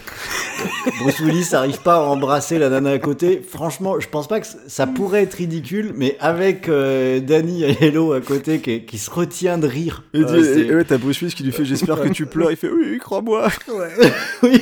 Bruce 0.99 1.21
Willis 1.21 1.47
n'arrive 1.53 1.81
pas 1.83 1.99
à 1.99 2.01
embrasser 2.01 2.59
la 2.59 2.69
nana 2.69 2.91
à 2.91 2.99
côté. 2.99 3.41
Franchement, 3.49 4.01
je 4.01 4.09
pense 4.09 4.27
pas 4.27 4.41
que 4.41 4.47
ça 4.67 4.89
pourrait 4.89 5.23
être 5.23 5.35
ridicule, 5.35 5.93
mais 5.95 6.17
avec 6.19 6.69
euh, 6.69 7.21
Danny 7.21 7.63
Aiello 7.63 8.13
à 8.13 8.21
côté 8.21 8.61
qui, 8.61 8.85
qui 8.85 8.99
se 8.99 9.09
retient 9.09 9.57
de 9.57 9.69
rire. 9.69 10.03
Et, 10.15 10.19
euh, 10.19 10.69
et- 10.69 10.75
ouais, 10.75 10.85
t'as 10.85 10.99
Bruce 10.99 11.21
Willis 11.21 11.35
qui 11.35 11.45
lui 11.45 11.53
fait 11.53 11.65
J'espère 11.65 12.01
que 12.01 12.09
tu 12.09 12.27
pleures. 12.27 12.51
Il 12.51 12.57
fait 12.57 12.69
Oui, 12.69 12.87
oui, 12.91 12.99
crois-moi. 12.99 13.49
oui. 14.43 14.61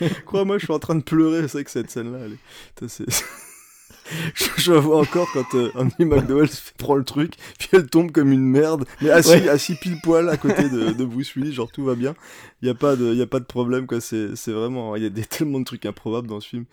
Crois-moi, 0.26 0.58
je 0.58 0.64
suis 0.64 0.72
en 0.74 0.80
train 0.80 0.96
de 0.96 1.02
pleurer. 1.04 1.42
C'est 1.42 1.52
vrai 1.52 1.64
que 1.64 1.70
cette 1.70 1.88
scène-là, 1.88 2.18
elle 2.26 2.32
est. 2.32 3.04
Je, 4.34 4.44
je 4.56 4.72
vois 4.72 4.98
encore 5.00 5.28
quand 5.32 5.54
euh, 5.54 5.70
Andy 5.74 6.04
McDowell 6.04 6.48
prend 6.78 6.94
le 6.94 7.04
truc, 7.04 7.34
puis 7.58 7.68
elle 7.72 7.86
tombe 7.86 8.10
comme 8.12 8.32
une 8.32 8.44
merde, 8.46 8.84
mais 9.00 9.10
assis, 9.10 9.30
Ouais. 9.30 9.48
assis 9.48 9.74
pile 9.74 9.98
poil 10.02 10.28
à 10.28 10.36
côté 10.36 10.68
de, 10.68 10.90
de 10.92 11.04
Bruce 11.04 11.34
Willis, 11.34 11.52
genre 11.52 11.70
tout 11.70 11.84
va 11.84 11.94
bien. 11.94 12.14
Il 12.62 12.68
y 12.68 12.70
a 12.70 12.74
pas 12.74 12.96
de, 12.96 13.12
y 13.14 13.20
a 13.22 13.26
pas 13.26 13.40
de 13.40 13.44
problème 13.44 13.86
quoi. 13.86 14.00
C'est, 14.00 14.36
c'est 14.36 14.52
vraiment, 14.52 14.96
il 14.96 15.02
y 15.02 15.06
a 15.06 15.10
des, 15.10 15.24
tellement 15.24 15.58
de 15.60 15.64
trucs 15.64 15.84
improbables 15.86 16.28
dans 16.28 16.40
ce 16.40 16.48
film 16.48 16.64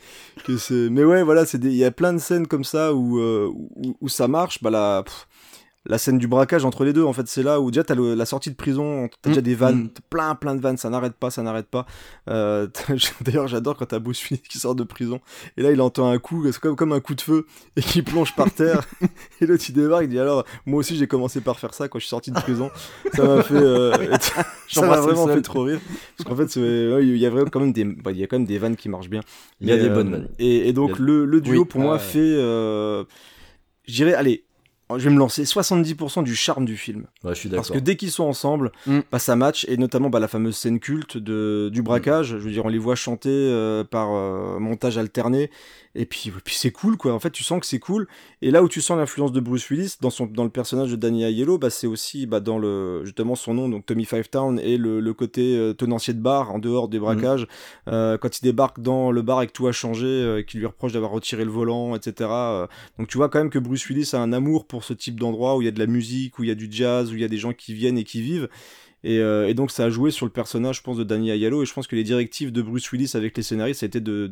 que 0.45 0.57
c'est. 0.57 0.89
Mais 0.89 1.03
ouais, 1.03 1.23
voilà, 1.23 1.43
il 1.53 1.73
y 1.75 1.83
a 1.83 1.91
plein 1.91 2.13
de 2.13 2.19
scènes 2.19 2.47
comme 2.47 2.63
ça 2.63 2.93
où 2.93 3.19
euh, 3.19 3.49
où, 3.51 3.95
où 3.99 4.07
ça 4.09 4.27
marche. 4.27 4.61
Bah 4.61 4.69
la, 4.69 5.03
pff, 5.05 5.27
la 5.85 5.97
scène 5.97 6.19
du 6.19 6.27
braquage 6.27 6.63
entre 6.63 6.85
les 6.85 6.93
deux, 6.93 7.03
en 7.03 7.11
fait, 7.13 7.27
c'est 7.27 7.41
là 7.41 7.59
où 7.59 7.71
déjà 7.71 7.83
t'as 7.83 7.95
la 7.95 8.25
sortie 8.25 8.51
de 8.51 8.55
prison, 8.55 9.09
t'as 9.23 9.29
déjà 9.31 9.41
Mm. 9.41 9.43
des 9.43 9.55
vannes, 9.55 9.77
Mm. 9.85 9.89
plein 10.11 10.35
plein 10.35 10.55
de 10.55 10.61
vannes, 10.61 10.77
ça 10.77 10.89
n'arrête 10.91 11.13
pas, 11.15 11.31
ça 11.31 11.41
n'arrête 11.41 11.67
pas. 11.67 11.87
Euh, 12.29 12.67
D'ailleurs, 13.21 13.47
j'adore 13.47 13.75
quand 13.77 13.87
t'as 13.87 13.97
Bruce 13.99 14.21
Willis 14.29 14.43
qui 14.47 14.59
sort 14.59 14.75
de 14.75 14.83
prison 14.83 15.19
et 15.57 15.63
là 15.63 15.71
il 15.71 15.81
entend 15.81 16.09
un 16.11 16.19
coup, 16.19 16.43
c'est 16.51 16.59
comme, 16.59 16.75
comme 16.75 16.91
un 16.93 16.99
coup 16.99 17.15
de 17.15 17.21
feu 17.21 17.47
et 17.75 17.81
qui 17.81 18.03
plonge 18.03 18.35
par 18.35 18.51
terre. 18.51 18.81
et 19.41 19.45
l'autre 19.47 19.63
il 19.67 19.73
débarque, 19.73 20.03
il 20.03 20.09
dit 20.09 20.19
alors 20.19 20.45
moi 20.67 20.79
aussi 20.79 20.95
j'ai 20.95 21.07
commencé 21.07 21.41
par 21.41 21.57
faire 21.59 21.73
ça 21.73 21.87
quand 21.87 21.97
je 21.97 22.03
suis 22.03 22.09
sorti 22.09 22.29
de 22.31 22.39
prison. 22.39 22.69
Ça 23.13 23.23
m'a 23.23 23.41
fait, 23.41 23.55
euh, 23.55 23.91
ça 24.69 24.85
m'a 24.85 25.01
vraiment 25.01 25.27
fait 25.27 25.41
trop 25.41 25.63
rire 25.63 25.79
parce 26.17 26.29
qu'en 26.29 26.35
fait 26.35 26.59
ouais, 26.59 27.03
il 27.07 27.17
y 27.17 27.25
a 27.25 27.29
vraiment 27.31 27.49
quand 27.49 27.59
même 27.59 27.73
des, 27.73 27.85
bah, 27.85 28.11
y 28.11 28.23
a 28.23 28.27
quand 28.27 28.37
même 28.37 28.45
des 28.47 28.59
vannes 28.59 28.75
qui 28.75 28.87
marchent 28.87 29.09
bien. 29.09 29.21
Il 29.59 29.67
y 29.67 29.71
a 29.71 29.77
Mais, 29.77 29.81
des 29.81 29.89
euh, 29.89 29.93
bonnes 29.95 30.11
vannes. 30.11 30.27
Et, 30.37 30.69
et 30.69 30.73
donc 30.73 30.91
a- 30.91 30.95
le, 30.99 31.25
le 31.25 31.41
duo 31.41 31.61
Oui, 31.61 31.65
pour 31.67 31.81
ah 31.81 31.83
moi 31.85 31.93
ouais. 31.93 31.99
fait, 31.99 32.35
je 33.87 33.93
dirais, 33.93 34.13
allez, 34.13 34.45
je 34.97 35.05
vais 35.09 35.13
me 35.13 35.19
lancer 35.19 35.43
70% 35.43 36.23
du 36.23 36.35
charme 36.35 36.65
du 36.65 36.77
film. 36.77 37.05
Ouais, 37.23 37.33
je 37.33 37.39
suis 37.39 37.49
Parce 37.49 37.67
d'accord. 37.67 37.81
que 37.81 37.85
dès 37.85 37.95
qu'ils 37.95 38.11
sont 38.11 38.23
ensemble, 38.25 38.71
Mm. 38.87 38.99
bah, 39.11 39.19
ça 39.19 39.35
match, 39.35 39.65
et 39.69 39.77
notamment 39.77 40.09
bah, 40.09 40.19
la 40.19 40.27
fameuse 40.27 40.55
scène 40.55 40.79
culte 40.79 41.17
de, 41.17 41.69
du 41.71 41.81
braquage. 41.81 42.27
Je 42.29 42.37
veux 42.37 42.51
dire, 42.51 42.65
on 42.65 42.69
les 42.69 42.77
voit 42.77 42.95
chanter 42.95 43.29
euh, 43.29 43.83
par 43.83 44.09
euh, 44.13 44.59
montage 44.59 44.97
alterné, 44.97 45.49
et 45.93 46.05
puis, 46.05 46.31
puis 46.45 46.55
c'est 46.55 46.71
cool, 46.71 46.95
quoi. 46.95 47.13
En 47.13 47.19
fait, 47.19 47.31
tu 47.31 47.43
sens 47.43 47.59
que 47.59 47.65
c'est 47.65 47.79
cool. 47.79 48.07
Et 48.41 48.49
là 48.49 48.63
où 48.63 48.69
tu 48.69 48.79
sens 48.81 48.97
l'influence 48.97 49.31
de 49.33 49.39
Bruce 49.41 49.69
Willis 49.69 49.95
dans, 49.99 50.09
son, 50.09 50.25
dans 50.25 50.45
le 50.45 50.49
personnage 50.49 50.89
de 50.89 50.95
Danny 50.95 51.23
Aiello, 51.23 51.57
bah, 51.57 51.69
c'est 51.69 51.87
aussi 51.87 52.25
bah, 52.25 52.39
dans 52.39 52.57
le, 52.57 53.01
justement 53.03 53.35
son 53.35 53.53
nom, 53.53 53.67
donc 53.69 53.85
Tommy 53.85 54.05
Five 54.05 54.29
Town, 54.29 54.57
et 54.59 54.77
le, 54.77 54.99
le 55.01 55.13
côté 55.13 55.57
euh, 55.57 55.73
tenancier 55.73 56.13
de 56.13 56.21
bar 56.21 56.51
en 56.53 56.59
dehors 56.59 56.87
des 56.87 56.97
braquages. 56.99 57.45
Euh, 57.89 58.17
quand 58.17 58.39
il 58.39 58.43
débarque 58.43 58.79
dans 58.79 59.11
le 59.11 59.21
bar 59.21 59.39
avec 59.39 59.51
tout 59.53 59.67
a 59.67 59.71
changé, 59.73 60.05
euh, 60.07 60.41
qui 60.43 60.57
lui 60.57 60.65
reproche 60.65 60.93
d'avoir 60.93 61.11
retiré 61.11 61.43
le 61.43 61.51
volant, 61.51 61.95
etc. 61.95 62.29
euh, 62.31 62.67
donc 62.97 63.07
tu 63.09 63.17
vois 63.17 63.27
quand 63.29 63.39
même 63.39 63.49
que 63.49 63.59
Bruce 63.59 63.85
Willis 63.87 64.11
a 64.13 64.19
un 64.19 64.31
amour 64.31 64.65
pour 64.67 64.80
ce 64.83 64.93
type 64.93 65.19
d'endroit 65.19 65.57
où 65.57 65.61
il 65.61 65.65
y 65.65 65.67
a 65.67 65.71
de 65.71 65.79
la 65.79 65.87
musique, 65.87 66.39
où 66.39 66.43
il 66.43 66.47
y 66.47 66.51
a 66.51 66.55
du 66.55 66.67
jazz, 66.69 67.11
où 67.11 67.15
il 67.15 67.21
y 67.21 67.25
a 67.25 67.27
des 67.27 67.37
gens 67.37 67.53
qui 67.53 67.73
viennent 67.73 67.97
et 67.97 68.03
qui 68.03 68.21
vivent. 68.21 68.49
Et, 69.03 69.19
euh, 69.19 69.53
donc 69.53 69.71
ça 69.71 69.85
a 69.85 69.89
joué 69.89 70.11
sur 70.11 70.25
le 70.25 70.31
personnage, 70.31 70.77
je 70.77 70.83
pense, 70.83 70.97
de 70.97 71.03
Danny 71.03 71.29
Aiello. 71.29 71.63
Et 71.63 71.65
je 71.65 71.73
pense 71.73 71.87
que 71.87 71.95
les 71.95 72.03
directives 72.03 72.51
de 72.51 72.61
Bruce 72.61 72.91
Willis 72.91 73.11
avec 73.15 73.35
les 73.37 73.43
scénaristes, 73.43 73.81
ça 73.81 73.87
de 73.99 74.27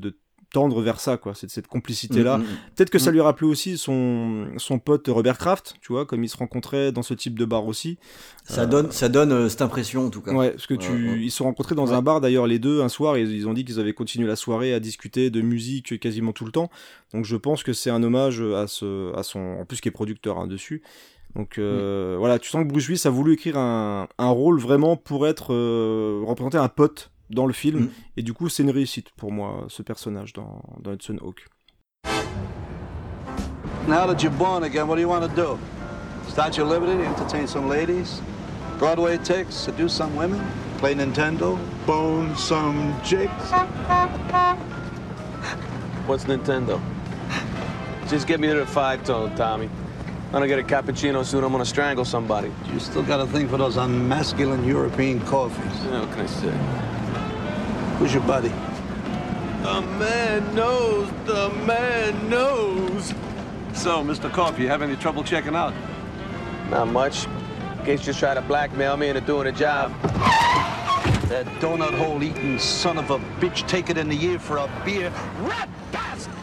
tendre 0.51 0.81
vers 0.81 0.99
ça, 0.99 1.17
quoi. 1.17 1.35
Cette, 1.35 1.49
cette 1.51 1.67
complicité-là. 1.67 2.37
Mm, 2.37 2.41
mm, 2.41 2.45
Peut-être 2.75 2.89
que 2.89 2.99
ça 2.99 3.11
Mm. 3.11 3.13
lui 3.13 3.21
rappelait 3.21 3.47
aussi 3.47 3.77
son, 3.77 4.47
son 4.57 4.79
pote 4.79 5.07
Robert 5.07 5.37
Kraft, 5.37 5.75
tu 5.81 5.93
vois, 5.93 6.05
comme 6.05 6.23
ils 6.23 6.29
se 6.29 6.37
rencontraient 6.37 6.91
dans 6.91 7.03
ce 7.03 7.13
type 7.13 7.37
de 7.37 7.45
bar 7.45 7.65
aussi. 7.67 7.97
Ça 8.45 8.65
donne, 8.65 8.91
ça 8.91 9.09
donne 9.09 9.31
euh, 9.31 9.49
cette 9.49 9.61
impression 9.61 10.07
en 10.07 10.09
tout 10.09 10.21
cas. 10.21 10.33
Ouais, 10.33 10.51
parce 10.51 10.65
que 10.67 10.73
tu, 10.73 10.89
Ouais, 10.91 11.09
ouais. 11.11 11.19
ils 11.21 11.31
se 11.31 11.37
sont 11.37 11.43
rencontrés 11.45 11.75
dans 11.75 11.87
Ouais. 11.87 11.93
un 11.93 12.01
bar 12.01 12.19
d'ailleurs 12.21 12.47
les 12.47 12.57
deux 12.59 12.81
un 12.81 12.89
soir 12.89 13.15
et 13.15 13.21
ils 13.21 13.47
ont 13.47 13.53
dit 13.53 13.63
qu'ils 13.65 13.79
avaient 13.79 13.93
continué 13.93 14.27
la 14.27 14.35
soirée 14.35 14.73
à 14.73 14.79
discuter 14.79 15.29
de 15.29 15.41
musique 15.41 15.99
quasiment 15.99 16.31
tout 16.33 16.45
le 16.45 16.51
temps. 16.51 16.69
Donc 17.13 17.25
je 17.25 17.35
pense 17.35 17.61
que 17.63 17.73
c'est 17.73 17.89
un 17.91 18.01
hommage 18.01 18.41
à 18.41 18.65
ce, 18.67 19.15
à 19.15 19.23
son, 19.23 19.39
en 19.59 19.65
plus 19.65 19.81
qui 19.81 19.87
est 19.87 19.91
producteur 19.91 20.39
hein, 20.39 20.47
dessus. 20.47 20.81
Donc 21.35 21.59
euh, 21.59 22.15
voilà, 22.17 22.39
tu 22.39 22.49
sens 22.49 22.63
que 22.63 22.69
Bruce 22.69 22.87
Willis 22.87 23.03
a 23.05 23.11
voulu 23.11 23.33
écrire 23.33 23.55
un, 23.57 24.07
un 24.17 24.29
rôle 24.29 24.59
vraiment 24.59 24.97
pour 24.97 25.27
être 25.27 25.53
euh, 25.53 26.23
représenter 26.25 26.57
un 26.57 26.69
pote 26.69 27.11
dans 27.29 27.45
le 27.45 27.53
film 27.53 27.85
Mm. 27.85 27.89
et 28.17 28.21
du 28.23 28.33
coup 28.33 28.49
c'est 28.49 28.63
une 28.63 28.71
réussite 28.71 29.09
pour 29.15 29.31
moi 29.31 29.65
ce 29.69 29.81
personnage 29.83 30.33
dans, 30.33 30.61
dans 30.81 30.91
Hudson 30.93 31.17
Hawk. 31.21 31.45
Now 33.87 34.05
that 34.05 34.21
you're 34.21 34.31
born 34.37 34.63
again, 34.63 34.87
what 34.87 34.95
do 34.95 35.01
you 35.01 35.09
want 35.09 35.27
to 35.27 35.35
do? 35.35 35.57
Start 36.27 36.57
your 36.57 36.67
liberty, 36.67 37.03
entertain 37.05 37.47
some 37.47 37.67
ladies, 37.67 38.21
Broadway 38.77 39.17
ticks, 39.17 39.55
seduce 39.55 39.93
some 39.93 40.15
women, 40.15 40.39
play 40.77 40.93
Nintendo, 40.93 41.57
bone 41.87 42.35
some 42.35 42.93
chicks? 43.03 43.51
What's 46.07 46.25
Nintendo? 46.25 46.79
Just 48.07 48.27
get 48.27 48.39
me 48.39 48.47
to 48.47 48.55
the 48.55 48.65
five 48.65 49.03
tone, 49.03 49.35
Tommy. 49.35 49.69
When 50.31 50.43
I 50.43 50.47
get 50.47 50.59
a 50.59 50.63
cappuccino 50.63 51.23
soon, 51.25 51.43
I'm 51.43 51.51
gonna 51.51 51.65
strangle 51.65 52.05
somebody. 52.05 52.51
You 52.71 52.79
still 52.79 53.03
got 53.03 53.19
a 53.19 53.25
thing 53.27 53.47
for 53.47 53.57
those 53.57 53.77
unmasculine 53.77 54.65
European 54.67 55.19
coffees. 55.21 55.83
Know, 55.85 56.01
what 56.01 56.11
can 56.11 56.21
I 56.21 56.25
say? 56.27 56.53
Who's 57.99 58.13
your 58.13 58.23
buddy? 58.23 58.51
The 59.63 59.81
man 59.99 60.55
knows, 60.55 61.09
the 61.25 61.49
man 61.65 62.29
knows. 62.29 63.13
So, 63.73 64.03
Mr. 64.03 64.31
Coffee, 64.31 64.63
you 64.63 64.69
have 64.69 64.81
any 64.81 64.95
trouble 64.95 65.23
checking 65.23 65.55
out? 65.55 65.73
Not 66.69 66.87
much. 66.87 67.27
You 67.85 67.97
just 67.97 68.19
try 68.19 68.33
to 68.33 68.41
blackmail 68.41 68.97
me 68.97 69.09
into 69.09 69.21
doing 69.21 69.47
a 69.47 69.51
job. 69.51 69.91
That 71.29 71.45
donut 71.59 71.93
hole 71.97 72.21
eating 72.23 72.57
son 72.59 72.97
of 72.97 73.09
a 73.11 73.19
bitch 73.39 73.67
take 73.67 73.89
it 73.89 73.97
in 73.97 74.09
the 74.09 74.17
ear 74.25 74.39
for 74.39 74.57
a 74.57 74.67
beer? 74.85 75.11
Rat 75.41 75.69
bastard! 75.91 76.33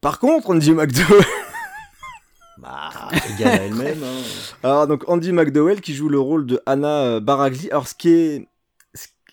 Par 0.00 0.18
contre, 0.18 0.50
Andy 0.50 0.72
McDowell, 0.72 1.24
Bah, 2.58 2.90
égale 3.30 3.48
à 3.60 3.64
elle-même. 3.64 4.02
hein. 4.02 4.22
alors 4.62 4.86
donc 4.86 5.04
Andy 5.08 5.32
McDowell 5.32 5.80
qui 5.82 5.94
joue 5.94 6.08
le 6.08 6.18
rôle 6.20 6.46
de 6.46 6.62
Anna 6.66 7.20
Baragli. 7.20 7.70
Alors 7.70 7.88
ce 7.88 7.94
qui 7.94 8.10
est 8.10 8.48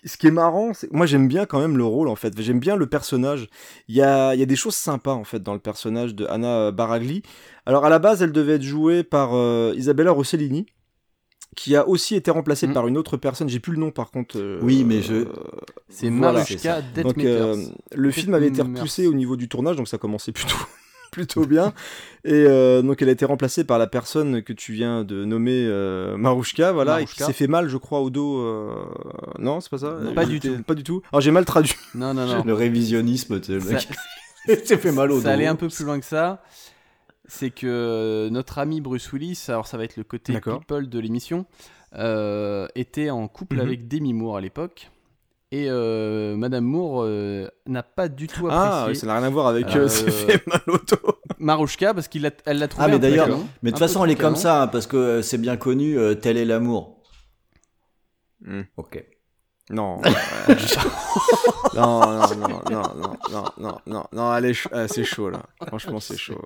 ce- 0.04 0.16
qui 0.16 0.26
est 0.26 0.30
marrant, 0.32 0.72
c'est 0.74 0.92
moi 0.92 1.06
j'aime 1.06 1.28
bien 1.28 1.46
quand 1.46 1.60
même 1.60 1.76
le 1.76 1.84
rôle 1.84 2.08
en 2.08 2.16
fait. 2.16 2.40
J'aime 2.40 2.60
bien 2.60 2.76
le 2.76 2.86
personnage. 2.86 3.48
Il 3.88 3.94
y 3.96 4.02
a, 4.02 4.34
il 4.34 4.40
y 4.40 4.42
a 4.42 4.46
des 4.46 4.56
choses 4.56 4.74
sympas 4.74 5.12
en 5.14 5.24
fait 5.24 5.42
dans 5.42 5.54
le 5.54 5.60
personnage 5.60 6.14
de 6.14 6.26
Anna 6.26 6.48
euh, 6.68 6.72
Baragli. 6.72 7.22
Alors 7.66 7.84
à 7.84 7.90
la 7.90 7.98
base, 7.98 8.22
elle 8.22 8.32
devait 8.32 8.54
être 8.54 8.62
jouée 8.62 9.02
par 9.04 9.30
euh, 9.34 9.72
Isabella 9.76 10.10
Rossellini, 10.12 10.66
qui 11.56 11.76
a 11.76 11.86
aussi 11.86 12.14
été 12.16 12.30
remplacée 12.30 12.66
Mm. 12.66 12.72
par 12.72 12.86
une 12.88 12.96
autre 12.98 13.16
personne. 13.16 13.48
J'ai 13.48 13.60
plus 13.60 13.72
le 13.74 13.78
nom 13.78 13.90
par 13.90 14.10
contre. 14.10 14.38
euh, 14.38 14.58
Oui, 14.62 14.84
mais 14.84 15.02
je- 15.02 15.14
euh, 15.14 15.26
C'est 15.88 16.08
Voilà. 16.08 16.38
Marushka 16.38 16.80
donc 17.02 17.18
euh, 17.18 17.56
le 17.94 18.10
film 18.10 18.32
avait 18.34 18.48
été 18.48 18.62
repoussé 18.62 19.06
au 19.06 19.14
niveau 19.14 19.36
du 19.36 19.48
tournage, 19.48 19.76
donc 19.76 19.88
ça 19.88 19.98
commençait 19.98 20.32
plutôt 20.32 20.56
plutôt 21.12 21.46
bien. 21.46 21.72
Et 22.24 22.32
euh, 22.48 22.82
donc 22.82 23.00
elle 23.02 23.08
a 23.08 23.12
été 23.12 23.24
remplacée 23.24 23.62
par 23.62 23.78
la 23.78 23.86
personne 23.86 24.42
que 24.42 24.52
tu 24.52 24.72
viens 24.72 25.04
de 25.04 25.24
nommer 25.24 25.64
euh, 25.68 26.16
Marushka, 26.16 26.72
voilà, 26.72 27.00
et 27.00 27.04
qui 27.04 27.10
Marushka. 27.20 27.26
s'est 27.26 27.32
fait 27.32 27.46
mal, 27.46 27.68
je 27.68 27.76
crois, 27.76 28.00
au 28.00 28.10
dos. 28.10 28.38
euh, 28.40 28.74
Non, 29.38 29.60
c'est 29.60 29.70
pas 29.70 29.78
ça? 29.78 29.96
Non, 30.02 30.14
pas 30.14 30.24
du 30.26 30.40
tout. 30.40 30.60
Pas 30.66 30.74
du 30.74 30.82
tout. 30.82 31.02
Alors 31.12 31.20
j'ai 31.20 31.30
mal 31.30 31.44
traduit. 31.44 31.76
Non, 31.94 32.12
non, 32.14 32.26
non. 32.26 32.42
Le 32.46 32.54
révisionnisme, 32.54 33.38
tu 33.40 33.46
sais, 33.46 33.52
le 33.54 33.60
Ça, 33.60 33.74
mec. 34.48 34.64
s'est 34.66 34.76
fait 34.78 34.90
mal 34.92 35.12
au 35.12 35.16
dos. 35.16 35.22
ça 35.22 35.30
allait 35.32 35.46
un 35.46 35.54
peu 35.56 35.68
plus 35.68 35.84
loin 35.84 36.00
que 36.00 36.06
ça. 36.06 36.42
C'est 37.26 37.50
que 37.50 38.28
notre 38.30 38.58
ami 38.58 38.80
Bruce 38.80 39.12
Willis, 39.12 39.44
alors 39.48 39.66
ça 39.66 39.76
va 39.78 39.84
être 39.84 39.96
le 39.96 40.04
côté 40.04 40.32
people 40.40 40.88
de 40.88 40.98
l'émission, 40.98 41.46
euh, 41.96 42.66
était 42.74 43.10
en 43.10 43.28
couple 43.28 43.56
Mhm. 43.56 43.60
avec 43.62 43.88
Demi 43.88 44.12
Moore 44.14 44.36
à 44.38 44.40
l'époque. 44.40 44.90
Et 45.54 45.66
euh, 45.68 46.34
Madame 46.34 46.64
Moore 46.64 47.02
euh, 47.04 47.46
n'a 47.66 47.82
pas 47.82 48.08
du 48.08 48.26
tout 48.26 48.48
Ah, 48.50 48.84
apprécié 48.84 49.02
ça 49.02 49.06
n'a 49.06 49.18
rien 49.18 49.26
à 49.26 49.30
voir 49.30 49.46
avec 49.48 49.66
Euh, 49.76 49.84
euh, 49.84 49.88
fait 49.88 50.46
mal 50.46 50.62
au 50.66 50.78
dos. 50.78 51.18
Marushka 51.38 51.92
parce 51.92 52.08
qu'elle 52.08 52.22
l'a 52.22 52.68
trouvé 52.68 52.86
Ah, 52.86 52.88
mais 52.88 52.98
d'ailleurs, 52.98 53.28
mais 53.62 53.70
de 53.70 53.76
toute 53.76 53.78
façon, 53.78 54.02
elle 54.02 54.12
est 54.12 54.16
comme 54.16 54.34
ça, 54.36 54.62
hein, 54.62 54.66
parce 54.68 54.86
que 54.86 54.96
euh, 54.96 55.22
c'est 55.22 55.36
bien 55.36 55.58
connu, 55.58 55.98
euh, 55.98 56.14
tel 56.14 56.38
est 56.38 56.46
l'amour. 56.46 57.02
Hmm. 58.40 58.62
Ok. 58.78 59.04
Non. 59.68 60.00
euh, 60.04 60.54
non, 61.74 62.00
non, 62.00 62.26
non, 62.28 62.60
non, 62.70 62.82
non, 62.96 63.14
non, 63.30 63.44
non, 63.58 63.78
non, 63.86 64.04
non, 64.12 64.34
elle 64.36 64.46
est 64.46 64.54
ch- 64.54 64.68
ah, 64.72 64.88
c'est 64.88 65.04
chaud 65.04 65.28
là. 65.28 65.42
Franchement, 65.66 66.00
c'est 66.00 66.16
chaud. 66.16 66.40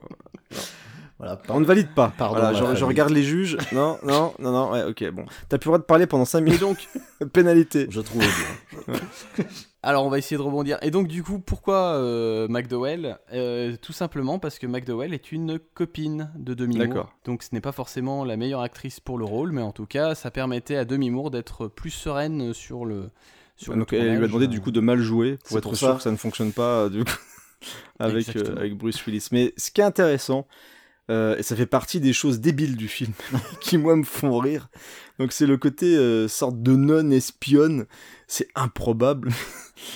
Voilà. 1.18 1.40
On 1.48 1.60
ne 1.60 1.64
valide 1.64 1.88
pas. 1.94 2.12
Pardon, 2.16 2.40
Voilà, 2.40 2.74
je, 2.74 2.84
regarde 2.84 3.10
les 3.10 3.22
juges. 3.22 3.56
Non, 3.72 3.98
non, 4.02 4.34
non, 4.38 4.52
non. 4.52 4.72
Ouais, 4.72 4.84
ok, 4.84 5.10
bon. 5.12 5.24
T'as 5.48 5.56
plus 5.56 5.68
le 5.68 5.70
droit 5.70 5.78
de 5.78 5.84
parler 5.84 6.06
pendant 6.06 6.26
5 6.26 6.40
minutes. 6.42 6.60
donc, 6.60 6.88
pénalité. 7.32 7.86
Je 7.88 8.00
trouve 8.00 8.22
bien. 8.22 8.94
Alors 9.82 10.04
on 10.04 10.08
va 10.08 10.18
essayer 10.18 10.36
de 10.36 10.42
rebondir. 10.42 10.78
Et 10.82 10.90
donc 10.90 11.06
du 11.06 11.22
coup, 11.22 11.38
pourquoi 11.38 11.94
euh, 11.94 12.48
McDowell? 12.48 13.18
Euh, 13.32 13.76
Tout 13.80 13.92
simplement 13.92 14.40
parce 14.40 14.58
que 14.58 14.66
McDowell 14.66 15.14
est 15.14 15.30
une 15.30 15.60
copine 15.60 16.32
de 16.36 16.54
Demi 16.54 16.76
Moore. 16.76 16.86
D'accord. 16.88 17.12
Donc 17.24 17.44
ce 17.44 17.50
n'est 17.52 17.60
pas 17.60 17.70
forcément 17.70 18.24
la 18.24 18.36
meilleure 18.36 18.62
actrice 18.62 18.98
pour 18.98 19.16
le 19.16 19.24
rôle, 19.24 19.52
mais 19.52 19.62
en 19.62 19.70
tout 19.70 19.86
cas, 19.86 20.16
ça 20.16 20.32
permettait 20.32 20.74
à 20.74 20.84
Demi 20.84 21.10
Moore 21.10 21.30
d'être 21.30 21.68
plus 21.68 21.90
sereine 21.90 22.52
sur 22.52 22.84
le. 22.84 23.10
Sur 23.56 23.74
le 23.74 23.78
Donc 23.78 23.92
elle 23.92 24.16
lui 24.16 24.24
a 24.24 24.26
demandé 24.26 24.48
du 24.48 24.60
coup 24.60 24.72
de 24.72 24.80
mal 24.80 24.98
jouer 24.98 25.38
pour 25.46 25.56
être 25.58 25.62
pour 25.62 25.76
sûr 25.76 25.88
ça. 25.90 25.94
que 25.94 26.02
ça 26.02 26.10
ne 26.10 26.16
fonctionne 26.16 26.52
pas 26.52 26.80
euh, 26.80 26.88
du 26.90 27.04
coup, 27.04 27.12
avec, 28.00 28.34
euh, 28.34 28.56
avec 28.56 28.76
Bruce 28.76 29.06
Willis. 29.06 29.28
Mais 29.30 29.54
ce 29.56 29.70
qui 29.70 29.80
est 29.80 29.84
intéressant, 29.84 30.48
euh, 31.10 31.36
et 31.36 31.42
ça 31.42 31.54
fait 31.56 31.66
partie 31.66 32.00
des 32.00 32.12
choses 32.12 32.40
débiles 32.40 32.76
du 32.76 32.88
film 32.88 33.12
qui 33.60 33.78
moi 33.78 33.94
me 33.96 34.02
font 34.04 34.38
rire, 34.38 34.68
donc 35.18 35.32
c'est 35.32 35.46
le 35.46 35.56
côté 35.56 35.96
euh, 35.96 36.28
sorte 36.28 36.62
de 36.62 36.72
non-espionne. 36.76 37.86
C'est 38.28 38.48
improbable. 38.56 39.30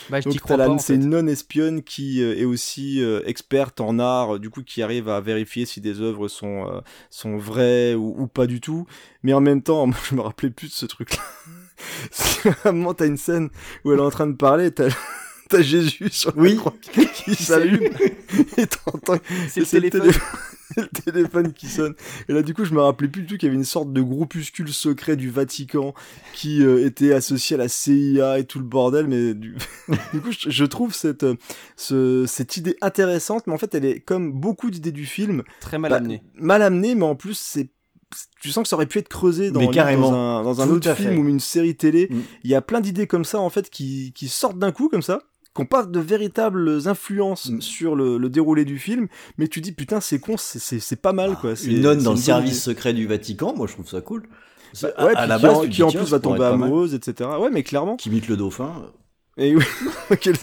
Bah, 0.09 0.21
je 0.21 0.29
Donc 0.29 0.39
t'as 0.47 0.57
la- 0.57 0.79
c'est 0.79 0.95
une 0.95 1.09
non-espionne 1.09 1.83
qui 1.83 2.23
euh, 2.23 2.37
est 2.37 2.45
aussi 2.45 3.03
euh, 3.03 3.23
experte 3.27 3.81
en 3.81 3.99
art, 3.99 4.39
du 4.39 4.49
coup 4.51 4.63
qui 4.63 4.83
arrive 4.83 5.09
à 5.09 5.21
vérifier 5.21 5.67
si 5.67 5.81
des 5.81 6.01
œuvres 6.01 6.29
sont 6.29 6.69
euh, 6.69 6.81
sont 7.11 7.37
vraies 7.39 7.95
ou, 7.95 8.15
ou 8.17 8.27
pas 8.29 8.47
du 8.47 8.61
tout. 8.61 8.87
Mais 9.25 9.33
en 9.33 9.41
même 9.41 9.63
temps, 9.63 9.87
moi, 9.89 9.97
je 10.09 10.15
me 10.15 10.21
rappelais 10.21 10.51
plus 10.51 10.69
de 10.69 10.73
ce 10.73 10.87
truc-là. 10.87 11.19
C'est 12.13 12.51
vraiment 12.51 12.95
t'as 12.95 13.07
une 13.07 13.17
scène 13.17 13.49
où 13.85 13.93
elle 13.93 13.99
est 13.99 14.03
en 14.03 14.11
train 14.11 14.27
de 14.29 14.37
parler, 14.37 14.71
t'as 14.71 14.91
t'as 15.49 15.63
Jésus 15.63 16.09
sur 16.11 16.37
la 16.37 16.43
Oui. 16.43 16.57
croix 16.57 16.75
qui, 17.25 17.35
s'allume 17.35 17.83
et 18.59 18.67
t'entends 18.69 19.19
C'est 19.49 19.61
le 19.81 19.91
téléphone. 19.91 20.13
le 20.77 20.87
téléphone 20.89 21.53
qui 21.53 21.67
sonne. 21.67 21.95
Et 22.29 22.33
là, 22.33 22.43
du 22.43 22.55
coup, 22.55 22.65
je 22.65 22.75
me 22.75 22.81
rappelais 22.81 23.09
plus 23.09 23.23
du 23.23 23.27
tout 23.29 23.37
qu'il 23.37 23.47
y 23.47 23.51
avait 23.51 23.57
une 23.59 23.65
sorte 23.65 23.93
de 23.93 24.01
groupuscule 24.01 24.73
secret 24.73 25.17
du 25.17 25.31
Vatican 25.31 25.95
qui 26.35 26.63
euh, 26.63 26.85
était 26.87 27.13
associé 27.13 27.55
à 27.55 27.59
la 27.59 27.69
CIA 27.69 28.39
et 28.39 28.45
tout 28.45 28.59
le 28.59 28.65
bordel. 28.65 29.07
Mais 29.07 29.35
du, 29.35 29.57
du 30.13 30.21
coup, 30.21 30.31
je, 30.33 30.51
je 30.51 30.65
trouve 30.65 30.95
cette, 30.95 31.25
euh, 31.25 31.35
ce- 31.77 32.25
cette 32.27 32.57
idée 32.57 32.77
intéressante, 32.81 33.47
mais 33.47 33.53
en 33.53 33.59
fait, 33.59 33.75
elle 33.75 33.85
est 33.85 34.01
comme 34.01 34.33
beaucoup 34.33 34.71
d'idées 34.71 34.93
du 34.93 35.07
film, 35.07 35.43
Très 35.61 35.79
mal 35.79 35.91
bah, 35.91 35.97
amené. 35.99 36.23
mal 36.35 36.63
amenée, 36.63 36.95
mais 36.95 37.05
en 37.05 37.15
plus, 37.17 37.39
c'est 37.39 37.71
tu 38.41 38.51
sens 38.51 38.65
que 38.65 38.69
ça 38.69 38.75
aurait 38.75 38.87
pu 38.87 38.99
être 38.99 39.09
creusé 39.09 39.53
dans, 39.53 39.61
dans 39.61 40.13
un, 40.13 40.43
dans 40.43 40.61
un 40.61 40.67
Tout 40.67 40.73
autre 40.73 40.95
film 40.95 41.11
fait. 41.13 41.17
ou 41.17 41.29
une 41.29 41.39
série 41.39 41.77
télé. 41.77 42.09
Mm. 42.11 42.21
Il 42.43 42.51
y 42.51 42.57
a 42.57 42.61
plein 42.61 42.81
d'idées 42.81 43.07
comme 43.07 43.25
ça, 43.25 43.39
en 43.39 43.51
fait, 43.51 43.71
qui, 43.71 44.13
qui 44.17 44.27
sortent 44.27 44.59
d'un 44.59 44.73
coup, 44.73 44.89
comme 44.89 45.03
ça, 45.03 45.21
qui 45.69 45.75
n'ont 45.75 45.83
pas 45.83 45.85
de 45.87 46.01
véritables 46.01 46.87
influences 46.89 47.51
Mm. 47.51 47.61
sur 47.61 47.95
le, 47.97 48.19
le 48.19 48.29
déroulé 48.29 48.65
du 48.65 48.79
film, 48.79 49.09
mais 49.39 49.49
tu 49.49 49.61
dis, 49.61 49.73
putain, 49.73 50.01
c'est 50.01 50.19
con, 50.19 50.37
c'est- 50.37 50.97
pas 50.97 51.13
mal, 51.13 51.37
quoi. 51.41 51.57
C'est- 51.57 51.71
Une 51.71 51.81
nonne 51.83 52.03
dans 52.03 52.13
le 52.13 52.17
service 52.17 52.51
idée. 52.53 52.61
secret 52.61 52.93
du 52.95 53.07
Vatican, 53.07 53.55
moi 53.57 53.67
je 53.67 53.73
trouve 53.75 53.89
ça 53.89 54.01
cool. 54.01 54.23
Bah, 54.83 54.89
ouais, 55.05 55.15
à 55.17 55.27
la 55.27 55.37
qui 55.37 55.43
base, 55.43 55.57
en, 55.57 55.61
qui 55.63 55.69
dis, 55.69 55.83
en 55.83 55.91
plus 55.91 56.11
va 56.11 56.21
tomber 56.21 56.45
amoureuse, 56.45 56.95
etc. 56.95 57.29
Ouais, 57.41 57.51
mais 57.51 57.63
clairement. 57.65 57.97
Qui 57.97 58.09
imite 58.09 58.29
le 58.29 58.37
dauphin. 58.37 58.73
Et 59.37 59.55
oui, 59.57 59.63
quelle 60.21 60.37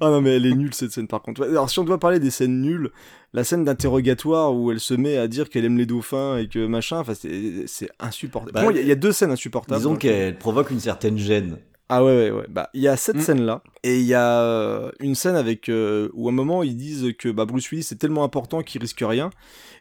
Ah 0.00 0.10
non, 0.10 0.20
mais 0.20 0.36
elle 0.36 0.46
est 0.46 0.54
nulle 0.54 0.74
cette 0.74 0.92
scène 0.92 1.08
par 1.08 1.22
contre. 1.22 1.42
Alors, 1.44 1.68
si 1.70 1.78
on 1.78 1.84
doit 1.84 1.98
parler 1.98 2.18
des 2.20 2.30
scènes 2.30 2.60
nulles, 2.62 2.90
la 3.32 3.44
scène 3.44 3.64
d'interrogatoire 3.64 4.54
où 4.54 4.70
elle 4.72 4.80
se 4.80 4.94
met 4.94 5.16
à 5.18 5.28
dire 5.28 5.50
qu'elle 5.50 5.64
aime 5.64 5.76
les 5.78 5.86
dauphins 5.86 6.38
et 6.38 6.48
que 6.48 6.66
machin, 6.66 6.98
enfin, 7.00 7.14
c'est 7.14 7.64
c'est 7.66 7.90
insupportable. 8.00 8.52
Bah, 8.54 8.72
il 8.72 8.84
y 8.84 8.88
y, 8.88 8.92
a 8.92 8.96
deux 8.96 9.12
scènes 9.12 9.30
insupportables. 9.30 9.78
Disons 9.78 9.90
film. 9.90 9.98
qu'elle 9.98 10.38
provoque 10.38 10.70
une 10.70 10.80
certaine 10.80 11.18
gêne. 11.18 11.58
Ah 11.90 12.02
ouais, 12.02 12.12
ouais, 12.16 12.30
ouais. 12.30 12.46
Bah, 12.48 12.70
il 12.72 12.80
y 12.80 12.88
a 12.88 12.96
cette 12.96 13.16
Mm. 13.16 13.20
scène-là, 13.20 13.62
et 13.82 13.98
il 14.00 14.06
y 14.06 14.14
a 14.14 14.40
euh, 14.40 14.90
une 15.00 15.14
scène 15.14 15.36
avec 15.36 15.68
euh, 15.68 16.08
où 16.14 16.28
à 16.28 16.32
un 16.32 16.34
moment 16.34 16.62
ils 16.62 16.76
disent 16.76 17.12
que 17.18 17.28
bah, 17.28 17.44
Bruce 17.44 17.70
Willis 17.70 17.82
c'est 17.82 17.98
tellement 17.98 18.24
important 18.24 18.62
qu'il 18.62 18.80
risque 18.80 19.02
rien, 19.06 19.28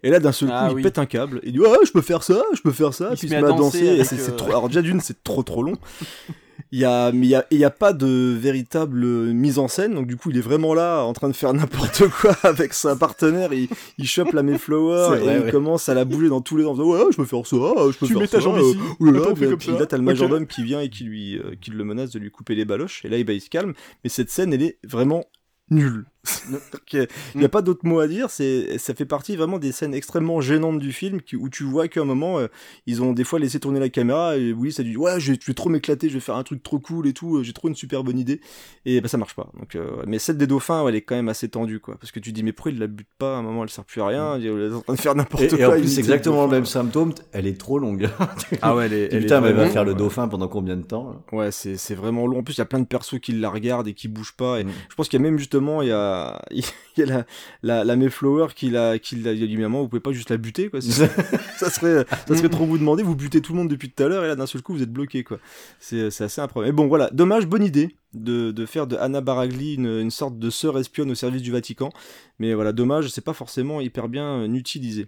et 0.04 0.10
là 0.10 0.20
d'un 0.20 0.34
seul 0.34 0.50
coup 0.50 0.56
Ah 0.58 0.68
il 0.70 0.76
oui. 0.76 0.82
pète 0.84 1.00
un 1.00 1.06
câble, 1.06 1.40
et 1.44 1.48
il 1.48 1.54
dit 1.54 1.60
ouais, 1.60 1.70
je 1.86 1.92
peux 1.94 2.02
faire 2.02 2.22
ça, 2.24 2.44
je 2.54 2.62
peux 2.62 2.74
faire 2.74 2.94
ça, 2.94 3.10
Il 3.12 3.18
puis 3.18 3.28
se 3.30 3.34
il 3.34 3.36
met 3.36 3.40
se 3.40 3.46
met 3.46 3.54
à 3.54 3.56
danser. 3.56 3.86
danser 3.86 4.00
et 4.02 4.04
c'est 4.04 4.20
euh, 4.32 4.36
trop. 4.36 4.50
Alors 4.50 4.68
déjà 4.68 4.82
d'une 4.82 5.00
c'est 5.00 5.24
trop 5.24 5.44
trop 5.44 5.64
long. 5.64 5.76
Il 6.72 6.80
y 6.80 6.86
a, 6.86 7.12
mais 7.12 7.28
il 7.28 7.30
y 7.30 7.36
a, 7.36 7.46
y 7.52 7.66
pas 7.80 7.94
de 7.94 8.36
véritable 8.40 9.06
mise 9.34 9.60
en 9.60 9.68
scène, 9.68 9.94
donc 9.96 10.08
du 10.08 10.16
coup 10.18 10.32
il 10.32 10.38
est 10.38 10.42
vraiment 10.42 10.74
là 10.74 11.02
en 11.04 11.14
train 11.14 11.28
de 11.28 11.34
faire 11.34 11.54
n'importe 11.54 12.08
quoi 12.10 12.36
avec 12.44 12.74
sa 12.74 12.96
partenaire, 12.96 13.54
il, 13.54 13.68
il 13.98 14.08
chope 14.08 14.34
la 14.34 14.44
Mayflower 14.44 15.08
C'est 15.12 15.18
et 15.18 15.24
vrai, 15.24 15.38
il 15.40 15.46
ouais. 15.46 15.52
commence 15.52 15.90
à 15.90 15.94
la 15.94 16.06
bouger 16.06 16.30
dans 16.30 16.42
tous 16.42 16.58
les 16.58 16.64
sens. 16.64 16.80
Ouais, 16.80 17.00
je 17.12 17.18
peux 17.18 17.26
faire 17.26 17.46
ça, 17.46 17.56
je 17.58 17.98
peux 17.98 18.06
Tu 18.08 18.14
faire 18.14 18.22
mets 18.22 18.28
ta 18.28 18.40
jambe 18.40 18.58
euh, 18.58 18.62
ici. 18.70 18.78
oulala, 19.00 19.36
fait 19.36 19.48
puis- 19.48 19.56
puis 19.58 19.72
là 19.78 19.86
t'as 19.86 19.98
le 19.98 20.04
majordome 20.04 20.48
qui 20.48 20.64
vient 20.64 20.82
et 20.82 20.90
qui 20.90 21.04
lui, 21.04 21.38
euh, 21.38 21.56
qui 21.62 21.72
le 21.72 21.84
menace 21.84 22.12
de 22.12 22.20
lui 22.20 22.32
couper 22.32 22.56
les 22.56 22.66
baloches, 22.66 23.04
et 23.06 23.10
là 23.10 23.22
bah, 23.24 23.34
il 23.34 23.42
se 23.42 23.50
calme, 23.50 23.74
mais 24.04 24.10
cette 24.10 24.30
scène 24.30 24.54
elle 24.54 24.64
est 24.64 24.78
vraiment 24.84 25.26
nulle. 25.70 26.06
il 26.94 27.08
n'y 27.36 27.44
a 27.46 27.50
pas 27.50 27.62
d'autre 27.62 27.82
mot 27.84 28.00
à 28.00 28.08
dire, 28.08 28.30
c'est, 28.30 28.78
ça 28.78 28.94
fait 28.94 29.06
partie 29.06 29.36
vraiment 29.36 29.58
des 29.60 29.72
scènes 29.72 29.94
extrêmement 29.94 30.40
gênantes 30.42 30.80
du 30.80 30.94
film 30.94 31.22
qui- 31.22 31.36
où 31.36 31.50
tu 31.50 31.64
vois 31.64 31.88
qu'à 31.88 32.02
un 32.02 32.06
moment 32.06 32.40
euh, 32.40 32.48
ils 32.86 33.02
ont 33.02 33.12
des 33.14 33.24
fois 33.24 33.40
laissé 33.40 33.60
tourner 33.60 33.80
la 33.80 33.90
caméra 33.90 34.38
et 34.38 34.54
oui 34.54 34.72
ça 34.72 34.84
dit 34.84 34.96
ouais 34.96 35.20
je 35.20 35.34
vais, 35.34 35.38
je 35.42 35.46
vais 35.48 35.54
trop 35.54 35.70
m'éclater, 35.70 36.08
je 36.10 36.14
vais 36.14 36.20
faire 36.20 36.36
un 36.38 36.44
truc 36.44 36.64
trop 36.64 36.80
cool 36.80 37.08
et 37.08 37.14
tout, 37.14 37.38
euh, 37.38 37.44
j'ai 37.44 37.52
trop 37.54 37.68
une 37.68 37.76
super 37.76 38.04
bonne 38.04 38.18
idée 38.18 38.40
et 38.86 39.02
bah 39.02 39.08
ça 39.10 39.18
marche 39.18 39.36
pas. 39.36 39.50
Donc, 39.60 39.76
euh, 39.76 40.04
mais 40.08 40.18
celle 40.20 40.38
des 40.38 40.48
dauphins 40.48 40.82
ouais, 40.84 40.92
elle 40.92 40.96
est 40.96 41.02
quand 41.02 41.16
même 41.16 41.30
assez 41.30 41.50
tendue 41.50 41.80
quoi 41.80 41.98
parce 42.00 42.12
que 42.12 42.20
tu 42.20 42.32
dis 42.32 42.44
mais 42.44 42.54
pourquoi 42.54 42.72
il 42.72 42.80
la 42.80 42.88
bute 42.88 43.08
pas? 43.18 43.36
À 43.36 43.40
un 43.40 43.42
moment 43.42 43.64
elle 43.64 43.70
sert 43.70 43.84
plus 43.86 44.02
à 44.02 44.08
rien, 44.08 44.38
il 44.38 44.46
est 44.48 44.72
en 44.74 44.82
train 44.82 44.94
de 44.94 45.00
faire 45.00 45.16
n'importe 45.16 45.50
quoi. 45.50 45.60
et 45.60 45.66
en 45.66 45.72
plus, 45.72 45.88
c'est 45.88 46.00
exactement 46.00 46.36
le 46.38 46.42
dauphin. 46.44 46.56
même 46.56 46.66
symptôme. 46.66 47.14
Elle 47.34 47.48
est 47.48 47.60
trop 47.60 47.80
longue. 47.80 48.08
Ah 48.62 48.76
ouais, 48.76 48.86
elle 48.86 48.94
est, 48.94 49.04
elle 49.12 49.16
est 49.16 49.20
Putain, 49.22 49.42
mais 49.42 49.50
elle 49.50 49.56
va 49.56 49.68
faire 49.70 49.84
le 49.84 49.94
dauphin 49.94 50.28
pendant 50.30 50.48
combien 50.48 50.78
de 50.78 50.84
temps 50.84 51.22
Ouais, 51.32 51.52
c'est 51.52 51.76
c'est 51.76 51.96
vraiment 51.96 52.28
long. 52.28 52.40
En 52.40 52.44
plus, 52.44 52.54
il 52.54 52.60
y 52.60 52.62
a 52.62 52.66
plein 52.66 52.80
de 52.80 52.86
persos 52.86 53.20
qui 53.20 53.34
la 53.34 53.50
regardent 53.50 53.88
et 53.88 53.94
qui 53.94 54.08
bougent 54.08 54.36
pas. 54.38 54.60
Et 54.60 54.64
Mm. 54.64 54.70
je 54.90 54.96
pense 54.96 55.10
qu'il 55.10 55.20
y 55.20 55.22
a 55.22 55.24
même 55.24 55.38
justement, 55.38 55.82
il 55.82 55.90
y 55.90 55.92
a, 55.92 56.13
il 56.52 56.64
y 56.98 57.02
a 57.04 57.06
la, 57.06 57.26
la, 57.62 57.84
la 57.84 57.96
Mayflower 57.96 58.48
qui 58.56 58.70
l'a, 58.70 59.00
qui 59.00 59.16
l'a 59.16 59.34
dit, 59.34 59.58
maman, 59.58 59.82
vous 59.82 59.88
pouvez 59.88 60.00
pas 60.02 60.12
juste 60.12 60.30
la 60.30 60.38
buter, 60.38 60.70
quoi. 60.70 60.82
ça 60.82 61.70
serait, 61.70 62.06
ça 62.28 62.36
serait 62.36 62.50
trop 62.50 62.66
vous 62.66 62.78
demander. 62.78 63.04
Vous 63.04 63.16
butez 63.16 63.42
tout 63.42 63.54
le 63.54 63.60
monde 63.60 63.70
depuis 63.70 63.90
tout 63.92 64.04
à 64.04 64.08
l'heure 64.08 64.24
et 64.24 64.28
là, 64.28 64.36
d'un 64.36 64.48
seul 64.48 64.62
coup, 64.62 64.74
vous 64.74 64.84
êtes 64.84 64.92
bloqué, 64.92 65.24
quoi. 65.24 65.40
C'est, 65.80 66.12
c'est 66.12 66.24
assez 66.26 66.42
improbable. 66.42 66.72
Mais 66.72 66.76
bon, 66.76 66.88
voilà. 66.88 67.10
Dommage, 67.12 67.48
bonne 67.48 67.64
idée 67.64 67.96
de, 68.14 68.52
de 68.52 68.66
faire 68.66 68.88
de 68.88 68.96
Anna 68.98 69.22
Baragli 69.22 69.76
une, 69.76 69.88
une 69.88 70.12
sorte 70.12 70.38
de 70.38 70.50
sœur 70.50 70.78
espionne 70.78 71.12
au 71.12 71.16
service 71.16 71.42
du 71.42 71.52
Vatican. 71.52 71.92
Mais 72.40 72.54
voilà, 72.54 72.72
dommage, 72.72 73.10
c'est 73.10 73.24
pas 73.24 73.34
forcément 73.34 73.82
hyper 73.82 74.08
bien 74.10 74.42
euh, 74.42 74.54
utilisé. 74.54 75.08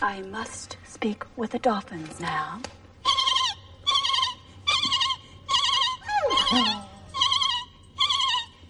I 0.00 0.22
must 0.22 0.78
speak 0.84 1.24
with 1.36 1.50
the 1.50 1.62
dolphins 1.62 2.20
now. 2.20 2.60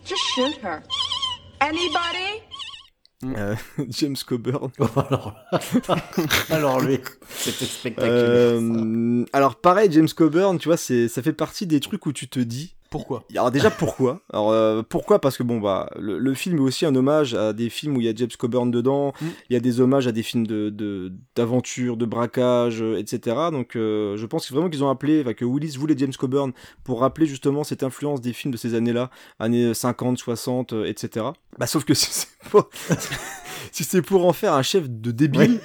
Just 0.04 0.22
shoot 0.22 0.56
her. 0.62 0.82
Anybody? 1.60 2.42
Euh, 3.24 3.56
James 3.88 4.16
Coburn. 4.26 4.70
alors, 4.78 5.34
alors 6.50 6.80
lui, 6.80 7.00
c'était 7.28 7.64
spectaculaire. 7.64 8.16
Euh, 8.16 9.24
alors 9.32 9.56
pareil, 9.56 9.90
James 9.90 10.08
Coburn, 10.08 10.58
tu 10.58 10.68
vois, 10.68 10.76
c'est, 10.76 11.08
ça 11.08 11.22
fait 11.22 11.32
partie 11.32 11.66
des 11.66 11.80
trucs 11.80 12.06
où 12.06 12.12
tu 12.12 12.28
te 12.28 12.38
dis. 12.38 12.76
Pourquoi? 12.90 13.24
Alors 13.32 13.50
déjà 13.50 13.70
pourquoi? 13.70 14.20
Alors 14.32 14.50
euh, 14.50 14.82
pourquoi? 14.88 15.20
Parce 15.20 15.36
que 15.36 15.42
bon 15.42 15.60
bah 15.60 15.90
le, 15.98 16.18
le 16.18 16.34
film 16.34 16.56
est 16.56 16.60
aussi 16.60 16.86
un 16.86 16.94
hommage 16.94 17.34
à 17.34 17.52
des 17.52 17.68
films 17.68 17.96
où 17.96 18.00
il 18.00 18.06
y 18.06 18.08
a 18.08 18.14
James 18.14 18.28
Coburn 18.38 18.70
dedans. 18.70 19.12
Mm. 19.20 19.26
Il 19.50 19.52
y 19.52 19.56
a 19.56 19.60
des 19.60 19.80
hommages 19.80 20.06
à 20.06 20.12
des 20.12 20.22
films 20.22 20.46
de, 20.46 21.12
d'aventure, 21.36 21.96
de 21.98 22.06
braquage, 22.06 22.80
euh, 22.82 22.98
etc. 22.98 23.36
Donc 23.52 23.76
euh, 23.76 24.16
je 24.16 24.24
pense 24.26 24.46
que 24.48 24.54
vraiment 24.54 24.70
qu'ils 24.70 24.82
ont 24.84 24.90
appelé, 24.90 25.20
enfin 25.20 25.34
que 25.34 25.44
Willis 25.44 25.76
voulait 25.76 25.96
James 25.98 26.12
Coburn 26.18 26.52
pour 26.84 27.00
rappeler 27.00 27.26
justement 27.26 27.62
cette 27.64 27.82
influence 27.82 28.20
des 28.20 28.32
films 28.32 28.52
de 28.52 28.56
ces 28.58 28.74
années-là, 28.74 29.10
années 29.38 29.74
50, 29.74 30.16
60, 30.18 30.72
euh, 30.72 30.84
etc. 30.86 31.26
Bah 31.58 31.66
sauf 31.66 31.84
que 31.84 31.92
si 31.94 32.08
c'est 32.10 32.28
pour 32.50 32.70
si 33.72 33.84
c'est 33.84 34.02
pour 34.02 34.26
en 34.26 34.32
faire 34.32 34.54
un 34.54 34.62
chef 34.62 34.88
de 34.88 35.10
débile. 35.10 35.60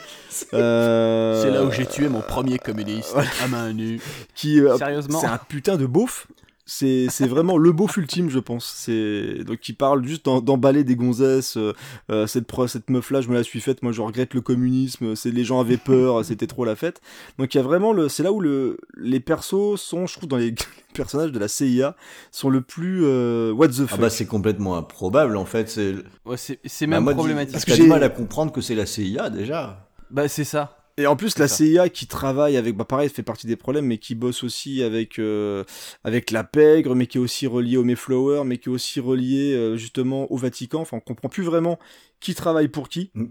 euh, 0.53 1.41
C'est 1.41 1.51
là 1.51 1.63
où 1.63 1.71
j'ai 1.71 1.86
tué 1.86 2.09
mon 2.09 2.21
premier 2.21 2.57
communiste 2.59 3.15
à 3.43 3.47
main 3.47 3.71
nue. 3.71 4.01
qui 4.36 4.59
euh, 4.59 4.78
Sérieusement 4.78 5.19
c'est 5.21 5.28
un 5.28 5.38
putain 5.38 5.78
de 5.78 5.86
beauf 5.86 6.28
c'est 6.66 7.07
c'est 7.09 7.28
vraiment 7.28 7.57
le 7.57 7.72
beauf 7.74 7.97
ultime 7.97 8.30
je 8.30 8.39
pense 8.39 8.66
c'est 8.78 9.43
donc 9.43 9.59
qui 9.59 9.74
parle 9.74 10.05
juste 10.07 10.24
d'en- 10.26 10.39
d'emballer 10.39 10.84
des 10.86 10.95
gonzesses 10.95 11.57
euh, 11.57 11.74
euh, 12.09 12.26
cette 12.26 12.47
pro- 12.47 12.68
cette 12.68 12.89
meuf 12.89 13.11
là 13.11 13.20
je 13.20 13.28
me 13.30 13.34
la 13.34 13.43
suis 13.43 13.59
faite 13.59 13.84
moi 13.84 13.91
je 13.91 14.01
regrette 14.01 14.34
le 14.34 14.39
communisme 14.41 15.16
c'est 15.16 15.32
les 15.32 15.43
gens 15.43 15.59
avaient 15.59 15.76
peur 15.78 16.24
c'était 16.26 16.47
trop 16.47 16.64
la 16.64 16.76
fête 16.78 17.01
donc 17.38 17.53
il 17.53 17.57
y 17.57 17.59
a 17.59 17.64
vraiment 17.64 17.91
le 17.91 18.07
c'est 18.07 18.24
là 18.24 18.32
où 18.32 18.39
le 18.39 18.78
les 18.97 19.20
persos 19.20 19.76
sont 19.82 20.07
je 20.07 20.16
trouve 20.18 20.30
dans 20.30 20.38
les, 20.38 20.51
les 20.51 20.55
personnages 20.93 21.32
de 21.34 21.39
la 21.39 21.47
CIA 21.49 21.95
sont 22.32 22.49
le 22.49 22.61
plus 22.61 23.01
euh, 23.03 23.51
what 23.51 23.68
the 23.68 23.74
fuck 23.86 23.89
Ah 23.93 23.97
bah 23.97 24.09
c'est 24.09 24.26
complètement 24.28 24.78
improbable 24.78 25.36
en 25.38 25.45
fait. 25.45 25.70
C'est 25.70 25.95
Ouais, 26.26 26.38
c'est 26.38 26.59
c'est 26.66 26.86
Bah, 26.88 26.95
même 26.97 27.03
moi, 27.03 27.14
problématique. 27.14 27.51
Parce 27.53 27.66
que 27.66 27.72
j'ai- 27.72 27.78
j'ai 27.78 27.84
du 27.84 27.89
mal 27.89 28.03
à 28.03 28.09
comprendre 28.09 28.51
que 28.53 28.61
c'est 28.61 28.76
la 28.76 28.86
CIA 28.86 29.30
déjà. 29.30 29.89
Bah 30.11 30.28
c'est 30.28 30.43
ça. 30.43 30.78
Et 30.97 31.07
en 31.07 31.15
plus, 31.15 31.39
la 31.39 31.47
ça. 31.47 31.57
CIA 31.57 31.89
qui 31.89 32.05
travaille 32.05 32.55
avec, 32.55 32.75
bah 32.75 32.85
pareil, 32.85 33.09
fait 33.09 33.23
partie 33.23 33.47
des 33.47 33.55
problèmes, 33.55 33.85
mais 33.85 33.97
qui 33.97 34.13
bosse 34.13 34.43
aussi 34.43 34.83
avec 34.83 35.17
euh, 35.17 35.63
avec 36.03 36.29
la 36.29 36.43
pègre, 36.43 36.93
mais 36.93 37.07
qui 37.07 37.17
est 37.17 37.21
aussi 37.21 37.47
relié 37.47 37.77
au 37.77 37.83
Mayflower, 37.83 38.43
mais 38.45 38.57
qui 38.59 38.69
est 38.69 38.71
aussi 38.71 38.99
relié 38.99 39.53
euh, 39.53 39.75
justement 39.75 40.31
au 40.31 40.37
Vatican. 40.37 40.81
Enfin, 40.81 40.97
on 40.97 40.99
comprend 40.99 41.29
plus 41.29 41.43
vraiment 41.43 41.79
qui 42.19 42.35
travaille 42.35 42.67
pour 42.67 42.89
qui. 42.89 43.09
Mm. 43.15 43.25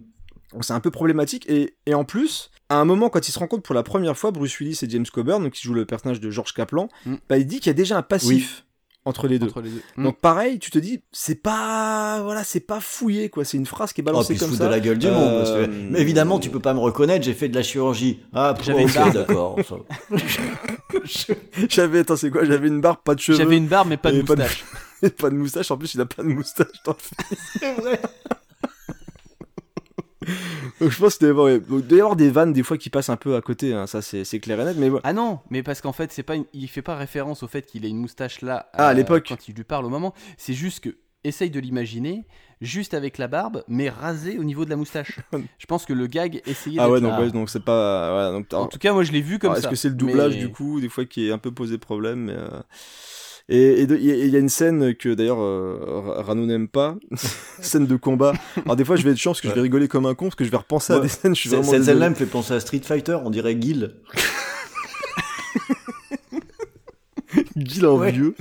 Donc 0.52 0.64
c'est 0.64 0.72
un 0.72 0.80
peu 0.80 0.90
problématique. 0.90 1.48
Et, 1.48 1.76
et 1.86 1.94
en 1.94 2.04
plus, 2.04 2.50
à 2.68 2.76
un 2.80 2.84
moment, 2.84 3.08
quand 3.10 3.26
il 3.28 3.32
se 3.32 3.38
rencontre 3.38 3.62
pour 3.62 3.74
la 3.74 3.82
première 3.82 4.18
fois, 4.18 4.32
Bruce 4.32 4.58
Willis 4.58 4.80
et 4.82 4.90
James 4.90 5.06
Coburn, 5.10 5.42
donc 5.42 5.52
qui 5.52 5.62
joue 5.62 5.72
le 5.74 5.86
personnage 5.86 6.20
de 6.20 6.30
George 6.30 6.52
Kaplan, 6.54 6.88
Mm. 7.06 7.14
bah 7.28 7.38
il 7.38 7.46
dit 7.46 7.58
qu'il 7.60 7.68
y 7.68 7.70
a 7.70 7.74
déjà 7.74 7.96
un 7.96 8.02
passif 8.02 8.66
entre 9.04 9.26
les 9.28 9.38
deux. 9.38 9.46
Entre 9.48 9.60
les 9.62 9.70
deux. 9.70 9.82
Mm. 9.96 10.04
Donc 10.04 10.18
pareil, 10.20 10.58
tu 10.58 10.70
te 10.70 10.78
dis, 10.78 11.00
c'est 11.12 11.34
pas, 11.42 12.20
voilà, 12.22 12.44
c'est 12.44 12.60
pas 12.60 12.80
fouillé 12.80 13.28
quoi. 13.30 13.44
C'est 13.44 13.56
une 13.56 13.66
phrase 13.66 13.92
qui 13.92 14.00
est 14.00 14.04
Oh, 14.04 14.12
balancée 14.12 14.36
se 14.36 14.44
comme 14.44 14.54
ça. 14.54 14.64
de 14.66 14.70
la 14.70 14.80
gueule 14.80 14.98
du 14.98 15.08
monde. 15.08 15.38
parce 15.38 15.50
que- 15.50 15.56
Euh, 15.64 15.88
Mais 15.90 16.00
évidemment, 16.00 16.38
tu 16.38 16.50
peux 16.50 16.60
pas 16.60 16.72
me 16.74 16.78
reconnaître, 16.80 17.24
j'ai 17.24 17.34
fait 17.34 17.48
de 17.48 17.54
la 17.54 17.62
chirurgie. 17.62 18.20
Ah, 18.32 18.54
J'avais 18.62 18.82
une 18.82 18.90
barbe. 18.92 19.12
d'accord. 19.14 19.58
J'avais, 21.68 22.00
attends, 22.00 22.16
c'est 22.16 22.30
quoi? 22.30 22.44
J'avais 22.44 22.68
une 22.68 22.80
barbe, 22.80 22.98
pas 23.04 23.14
de 23.14 23.20
cheveux. 23.20 23.38
J'avais 23.38 23.56
une 23.56 23.66
barbe 23.68 23.88
mais 23.88 23.96
pas 23.96 24.12
de 24.12 24.18
Et 24.18 24.22
pas 24.22 24.36
de- 24.36 24.42
moustache. 24.42 24.64
Et 25.02 25.10
pas 25.10 25.30
de 25.30 25.34
moustache, 25.34 25.70
en 25.72 25.76
plus 25.76 25.94
il 25.94 26.00
a 26.00 26.06
pas 26.06 26.22
de 26.22 26.28
moustache 26.28 26.68
dans 26.84 26.92
le 26.92 26.98
film. 26.98 27.40
C'est 27.58 27.74
vrai. 27.80 28.00
Donc 30.80 30.90
je 30.90 30.98
pense 30.98 31.16
qu'il 31.18 31.28
doit 31.28 31.28
y 31.28 31.30
avoir, 31.30 31.46
ouais, 31.46 31.60
donc, 31.60 31.80
il 31.82 31.86
doit 31.88 31.98
y 31.98 32.00
avoir 32.00 32.16
des 32.16 32.30
vannes 32.30 32.52
des 32.52 32.62
fois 32.62 32.78
qui 32.78 32.90
passent 32.90 33.08
un 33.10 33.16
peu 33.16 33.36
à 33.36 33.40
côté, 33.40 33.72
hein, 33.74 33.86
ça 33.86 34.02
c'est 34.02 34.24
c'est 34.24 34.40
clair 34.40 34.60
et 34.60 34.64
net, 34.64 34.76
mais 34.78 34.88
ouais. 34.90 35.00
Ah 35.04 35.12
non, 35.12 35.40
mais 35.50 35.62
parce 35.62 35.80
qu'en 35.80 35.92
fait, 35.92 36.12
c'est 36.12 36.22
pas 36.22 36.34
une- 36.36 36.46
il 36.52 36.68
fait 36.68 36.82
pas 36.82 36.96
référence 36.96 37.42
au 37.42 37.48
fait 37.48 37.66
qu'il 37.66 37.84
ait 37.84 37.88
une 37.90 37.98
moustache 37.98 38.40
là 38.42 38.68
Ah, 38.74 38.88
à 38.88 38.94
l'époque. 38.94 39.26
quand 39.28 39.48
il 39.48 39.54
lui 39.54 39.64
parle 39.64 39.84
au 39.84 39.88
moment, 39.90 40.14
c'est 40.36 40.54
juste 40.54 40.80
que 40.80 40.96
essaye 41.24 41.50
de 41.50 41.60
l'imaginer 41.60 42.26
juste 42.60 42.94
avec 42.94 43.16
la 43.16 43.28
barbe 43.28 43.62
mais 43.68 43.88
rasé 43.88 44.38
au 44.38 44.44
niveau 44.44 44.64
de 44.64 44.70
la 44.70 44.76
moustache. 44.76 45.20
Je 45.58 45.66
pense 45.66 45.84
que 45.86 45.92
le 45.92 46.06
gag 46.08 46.42
essayait 46.46 46.80
Ah 46.80 46.90
ouais, 46.90 47.00
donc, 47.00 47.16
ouais, 47.18 47.30
donc 47.30 47.48
c'est 47.50 47.64
pas. 47.64 48.32
donc, 48.32 48.52
En 48.52 48.66
tout 48.66 48.78
cas, 48.78 48.92
moi 48.92 49.04
je 49.04 49.12
l'ai 49.12 49.20
vu 49.20 49.38
comme 49.38 49.50
alors, 49.50 49.62
ça. 49.62 49.68
Est-ce 49.68 49.70
que 49.70 49.76
c'est 49.76 49.88
le 49.88 49.94
doublage 49.94 50.34
mais- 50.34 50.40
du 50.40 50.50
coup, 50.50 50.80
des 50.80 50.88
fois 50.88 51.04
qui 51.04 51.28
est 51.28 51.32
un 51.32 51.38
peu 51.38 51.52
posé 51.52 51.78
problème 51.78 52.24
mais, 52.24 52.34
euh, 52.34 52.48
Et 53.48 53.82
il 53.82 54.02
y, 54.04 54.36
a- 54.36 54.38
une 54.38 54.48
scène 54.48 54.94
que 54.94 55.12
d'ailleurs 55.14 55.40
euh, 55.40 55.78
Ra- 56.06 56.22
Rano 56.22 56.46
n'aime 56.46 56.68
pas, 56.68 56.96
scène 57.60 57.86
de 57.86 57.96
combat. 57.96 58.32
Alors 58.64 58.76
des 58.76 58.84
fois 58.84 58.96
je 58.96 59.02
vais 59.02 59.10
être 59.10 59.16
chiant 59.18 59.32
parce 59.32 59.40
que 59.40 59.48
je 59.48 59.54
vais 59.54 59.60
rigoler 59.60 59.88
comme 59.88 60.06
un 60.06 60.14
con 60.14 60.26
parce 60.26 60.36
que 60.36 60.44
je 60.44 60.50
vais 60.50 60.56
repenser 60.56 60.92
à 60.92 61.00
des 61.00 61.08
scènes. 61.08 61.34
Je 61.34 61.40
suis 61.40 61.48
Cette 61.50 61.58
vraiment 61.58 61.70
cette 61.72 61.80
désolé. 61.80 61.94
scène-là 61.94 62.10
me 62.10 62.14
fait 62.14 62.26
penser 62.26 62.54
à 62.54 62.60
Street 62.60 62.80
Fighter, 62.84 63.18
on 63.24 63.30
dirait 63.30 63.54
Guile. 63.56 63.96
Guil 67.56 67.86
en 67.86 67.98
Ouais. 67.98 68.12
vieux. 68.12 68.34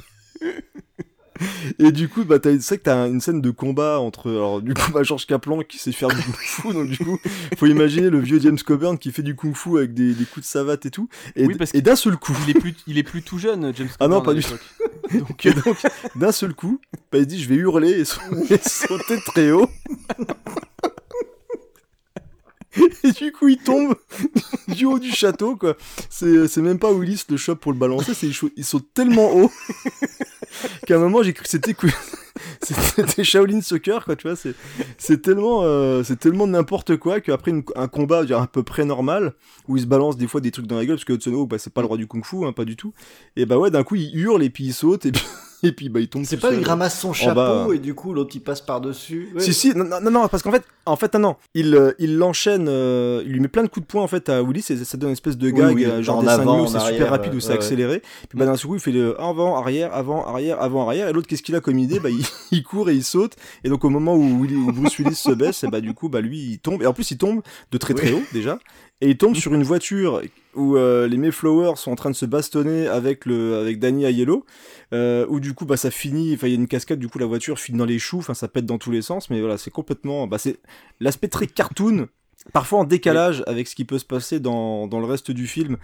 Et 1.80 1.91
du 1.91 2.08
coup, 2.08 2.24
bah, 2.24 2.38
t'as, 2.38 2.52
c'est 2.60 2.68
vrai 2.68 2.78
que 2.78 2.84
t'as 2.84 3.08
une 3.08 3.20
scène 3.20 3.41
de 3.41 3.49
combat 3.49 3.99
entre, 3.99 4.30
alors, 4.30 4.62
du 4.62 4.76
coup, 4.76 4.91
bah, 4.91 5.02
Georges 5.02 5.26
Kaplan 5.26 5.62
qui 5.64 5.80
sait 5.80 5.91
faire 5.91 6.10
du 6.10 6.16
kung 6.22 6.36
fu, 6.36 6.72
donc 6.72 6.88
du 6.89 6.97
coup, 6.99 7.18
faut 7.58 7.66
imaginer 7.66 8.12
le 8.12 8.20
vieux 8.20 8.39
James 8.39 8.60
Coburn 8.64 8.99
qui 8.99 9.12
fait 9.12 9.24
du 9.24 9.36
kung 9.36 9.56
fu 9.56 9.78
avec 9.80 9.95
des, 9.95 10.14
des 10.14 10.26
coups 10.26 10.45
de 10.45 10.52
savate 10.52 10.86
et 10.86 10.91
tout. 10.91 11.10
Et, 11.36 11.47
Oui, 11.47 11.56
parce 11.56 11.74
et 11.74 11.82
d'un 11.82 11.95
seul 11.95 12.18
coup, 12.18 12.36
Il 12.47 12.56
est 12.56 12.60
plus, 12.60 12.76
il 12.86 12.99
est 12.99 13.04
plus 13.04 13.24
tout 13.24 13.39
jeune, 13.39 13.74
James 13.76 13.88
Ah 13.99 14.08
non, 14.08 14.22
Coburn, 14.22 14.24
pas 14.26 14.32
à 14.32 14.34
du 14.36 14.41
l'époque. 14.41 14.60
Donc, 15.20 15.45
et 15.45 15.53
donc, 15.53 15.78
d'un 16.16 16.32
seul 16.32 16.53
coup, 16.53 16.80
bah, 17.12 17.18
il 17.20 17.26
dit, 17.26 17.41
je 17.41 17.49
vais 17.49 17.55
hurler 17.55 17.91
et 17.91 18.05
sau- 18.05 18.22
et 18.49 18.57
sauter 18.57 19.20
très 19.26 19.51
haut. 19.51 19.70
Et 23.03 23.12
du 23.12 23.32
coup, 23.34 23.49
il 23.49 23.57
tombe 23.57 23.95
du 24.70 24.86
haut 24.86 24.99
du 24.99 25.12
château, 25.12 25.57
quoi. 25.57 25.76
C'est, 26.09 26.57
même 26.57 26.80
pas 26.80 26.91
Willis 26.93 27.24
le 27.30 27.36
chope 27.38 27.59
pour 27.59 27.74
le 27.74 27.78
balancer, 27.78 28.14
c'est, 28.14 28.28
il 28.28 28.36
il 28.55 28.64
saute 28.64 28.88
tellement 28.93 29.30
haut 29.36 29.51
qu'à 30.88 30.95
un 30.95 30.99
moment, 30.99 31.22
j'ai 31.22 31.34
cru 31.34 31.43
que 31.43 31.49
c'était, 31.49 31.74
c'était 32.62 33.24
Shaolin 33.24 33.62
Soccer, 33.62 34.06
quoi, 34.06 34.16
tu 34.16 34.28
vois. 34.28 34.36
C'est, 34.36 34.56
euh, 35.28 36.04
tellement 36.16 36.48
n'importe 36.48 36.98
quoi 36.98 37.22
qu'après 37.22 37.54
un 37.76 37.88
combat 37.88 38.24
à 38.30 38.48
peu 38.48 38.64
près 38.64 38.86
normal, 38.86 39.34
où 39.68 39.78
il 39.78 39.82
se 39.82 39.88
balance 39.88 40.18
des 40.18 40.28
fois 40.28 40.42
des 40.42 40.52
trucs 40.52 40.68
dans 40.68 40.78
la 40.78 40.86
gueule, 40.86 40.98
parce 40.98 41.06
que 41.06 41.30
Hawk, 41.30 41.50
bah, 41.50 41.58
c'est 41.58 41.74
pas 41.74 41.82
le 41.82 41.88
roi 41.88 41.98
du 41.98 42.08
kung 42.08 42.26
fu, 42.26 42.46
hein, 42.46 42.54
pas 42.54 42.66
du 42.66 42.76
tout. 42.76 42.94
Et 43.36 43.46
bah 43.46 43.58
ouais, 43.58 43.72
d'un 43.72 43.84
coup, 43.84 43.96
il 43.96 44.16
hurle 44.18 44.44
et 44.44 44.50
puis 44.50 44.66
il 44.66 44.74
saute 44.74 45.06
et 45.06 45.12
puis, 45.12 45.24
et 45.64 45.72
puis 45.72 45.89
bah, 45.89 45.99
il 45.99 46.07
tombe 46.07 46.24
C'est 46.26 46.38
pas, 46.38 46.53
il 46.53 46.64
ramasse 46.64 46.99
son 46.99 47.14
chapeau 47.14 47.36
bas. 47.36 47.68
et 47.74 47.80
du 47.80 47.93
coup, 47.93 48.14
l'autre 48.14 48.32
il 48.36 48.41
passe 48.41 48.62
par-dessus. 48.62 49.30
Ouais. 49.36 49.41
Si, 49.41 49.53
si, 49.53 49.76
non, 49.76 49.86
non, 50.01 50.12
non, 50.12 50.28
parce 50.28 50.43
qu'en 50.43 50.51
fait, 50.51 50.64
en 50.86 50.95
fait, 50.95 51.14
non, 51.16 51.36
il, 51.53 51.76
euh, 51.76 51.91
il 51.99 52.18
l'enchaîne, 52.18 52.68
euh, 52.68 53.22
il 53.26 53.34
lui 53.34 53.39
met 53.39 53.47
plein 53.47 53.64
de 53.64 53.68
coups 53.68 53.86
de 53.86 53.91
poing 53.91 54.01
en 54.03 54.07
fait 54.07 54.30
à 54.30 54.41
Willis, 54.41 54.66
et 54.70 54.78
ça 54.84 54.97
donne 54.97 55.09
une 55.09 55.14
espèce 55.14 55.38
de 55.38 55.47
Oui, 55.47 55.53
gag, 55.53 55.76
oui, 55.76 55.86
euh, 55.86 56.01
genre 56.01 56.18
en 56.18 56.22
dessin 56.24 56.39
animé 56.41 56.62
où 56.62 56.68
c'est 56.68 56.80
super 56.80 57.09
rapide, 57.12 57.34
où 57.36 57.39
c'est 57.39 57.49
ouais, 57.49 57.53
accéléré. 57.55 58.01
Puis 58.30 58.38
bah 58.39 58.45
d'un 58.45 58.57
coup, 58.57 58.76
il 58.76 58.80
fait 58.82 58.91
le 58.91 59.20
avant, 59.22 59.57
arrière, 59.57 59.93
avant, 59.93 60.26
arrière, 60.26 60.62
avant, 60.62 60.88
arrière, 60.88 61.07
et 61.07 61.14
l'autre, 61.14 61.28
qu'est-ce 61.28 61.43
qu'il 61.43 61.55
a 61.55 61.62
comme 61.62 61.78
idée? 61.78 61.99
Bah 61.99 62.09
il, 62.09 62.26
il 62.51 62.64
court 62.64 62.89
et 62.89 62.95
il 62.95 63.03
saute, 63.03 63.34
et 63.64 63.70
donc 63.70 63.84
au 63.86 63.89
moment 63.89 64.16
où, 64.16 64.43
Willy- 64.43 64.55
où 64.55 64.72
Bruce 64.72 64.97
Willis 64.97 65.16
se 65.16 65.32
baisse, 65.32 65.64
et 65.64 65.68
bah 65.68 65.82
du 65.82 65.93
coup, 65.93 66.09
bah 66.09 66.22
lui, 66.22 66.39
il 66.39 66.59
tombe, 66.59 66.82
et 66.82 66.86
en 66.88 66.93
plus, 66.93 67.12
il 67.12 67.18
tombe 67.18 67.41
de 67.72 67.78
très 67.78 67.93
très 67.93 68.12
Oui. 68.12 68.18
haut 68.20 68.24
déjà, 68.34 68.57
et 69.02 69.10
il 69.10 69.18
tombe 69.18 69.36
sur 69.36 69.54
une 69.54 69.64
voiture 69.64 70.22
où 70.54 70.78
euh, 70.78 71.08
les 71.08 71.18
Mayflowers 71.18 71.76
sont 71.76 71.91
en 71.91 71.95
train 71.95 72.12
de 72.12 72.16
se 72.16 72.26
bastonner 72.26 72.88
avec 72.88 73.26
le 73.26 73.58
avec 73.58 73.80
Danny 73.80 74.06
Aiello. 74.06 74.45
Euh, 74.93 75.26
où 75.30 75.39
du 75.39 75.54
coup 75.54 75.66
bah 75.66 75.78
ça 75.78 75.89
finit 75.89 76.34
enfin 76.34 76.47
il 76.47 76.49
y 76.52 76.54
a 76.54 76.60
une 76.60 76.68
cascade 76.68 76.99
du 76.99 77.08
coup 77.08 77.18
la 77.18 77.26
voiture 77.26 77.60
finit 77.60 77.78
dans 77.78 77.86
les 77.86 77.99
choux. 77.99 78.20
Enfin 78.20 78.34
ça 78.34 78.47
pète 78.47 78.66
dans 78.66 78.78
tous 78.78 78.91
les 78.91 79.02
sens 79.02 79.30
mais 79.30 79.39
voilà 79.39 79.58
c'est 79.58 79.72
complètement 79.72 80.28
bah 80.28 80.38
c'est 80.38 80.60
l'aspect 80.99 81.30
très 81.30 81.47
cartoon 81.47 82.08
parfois 82.54 82.80
en 82.80 82.84
décalage 82.84 83.43
avec 83.47 83.68
ce 83.68 83.76
qui 83.76 83.86
peut 83.86 83.99
se 83.99 84.06
passer 84.06 84.39
dans, 84.39 84.88
dans 84.88 84.99
le 84.99 85.06
reste 85.06 85.32
du 85.32 85.47
film. 85.47 85.78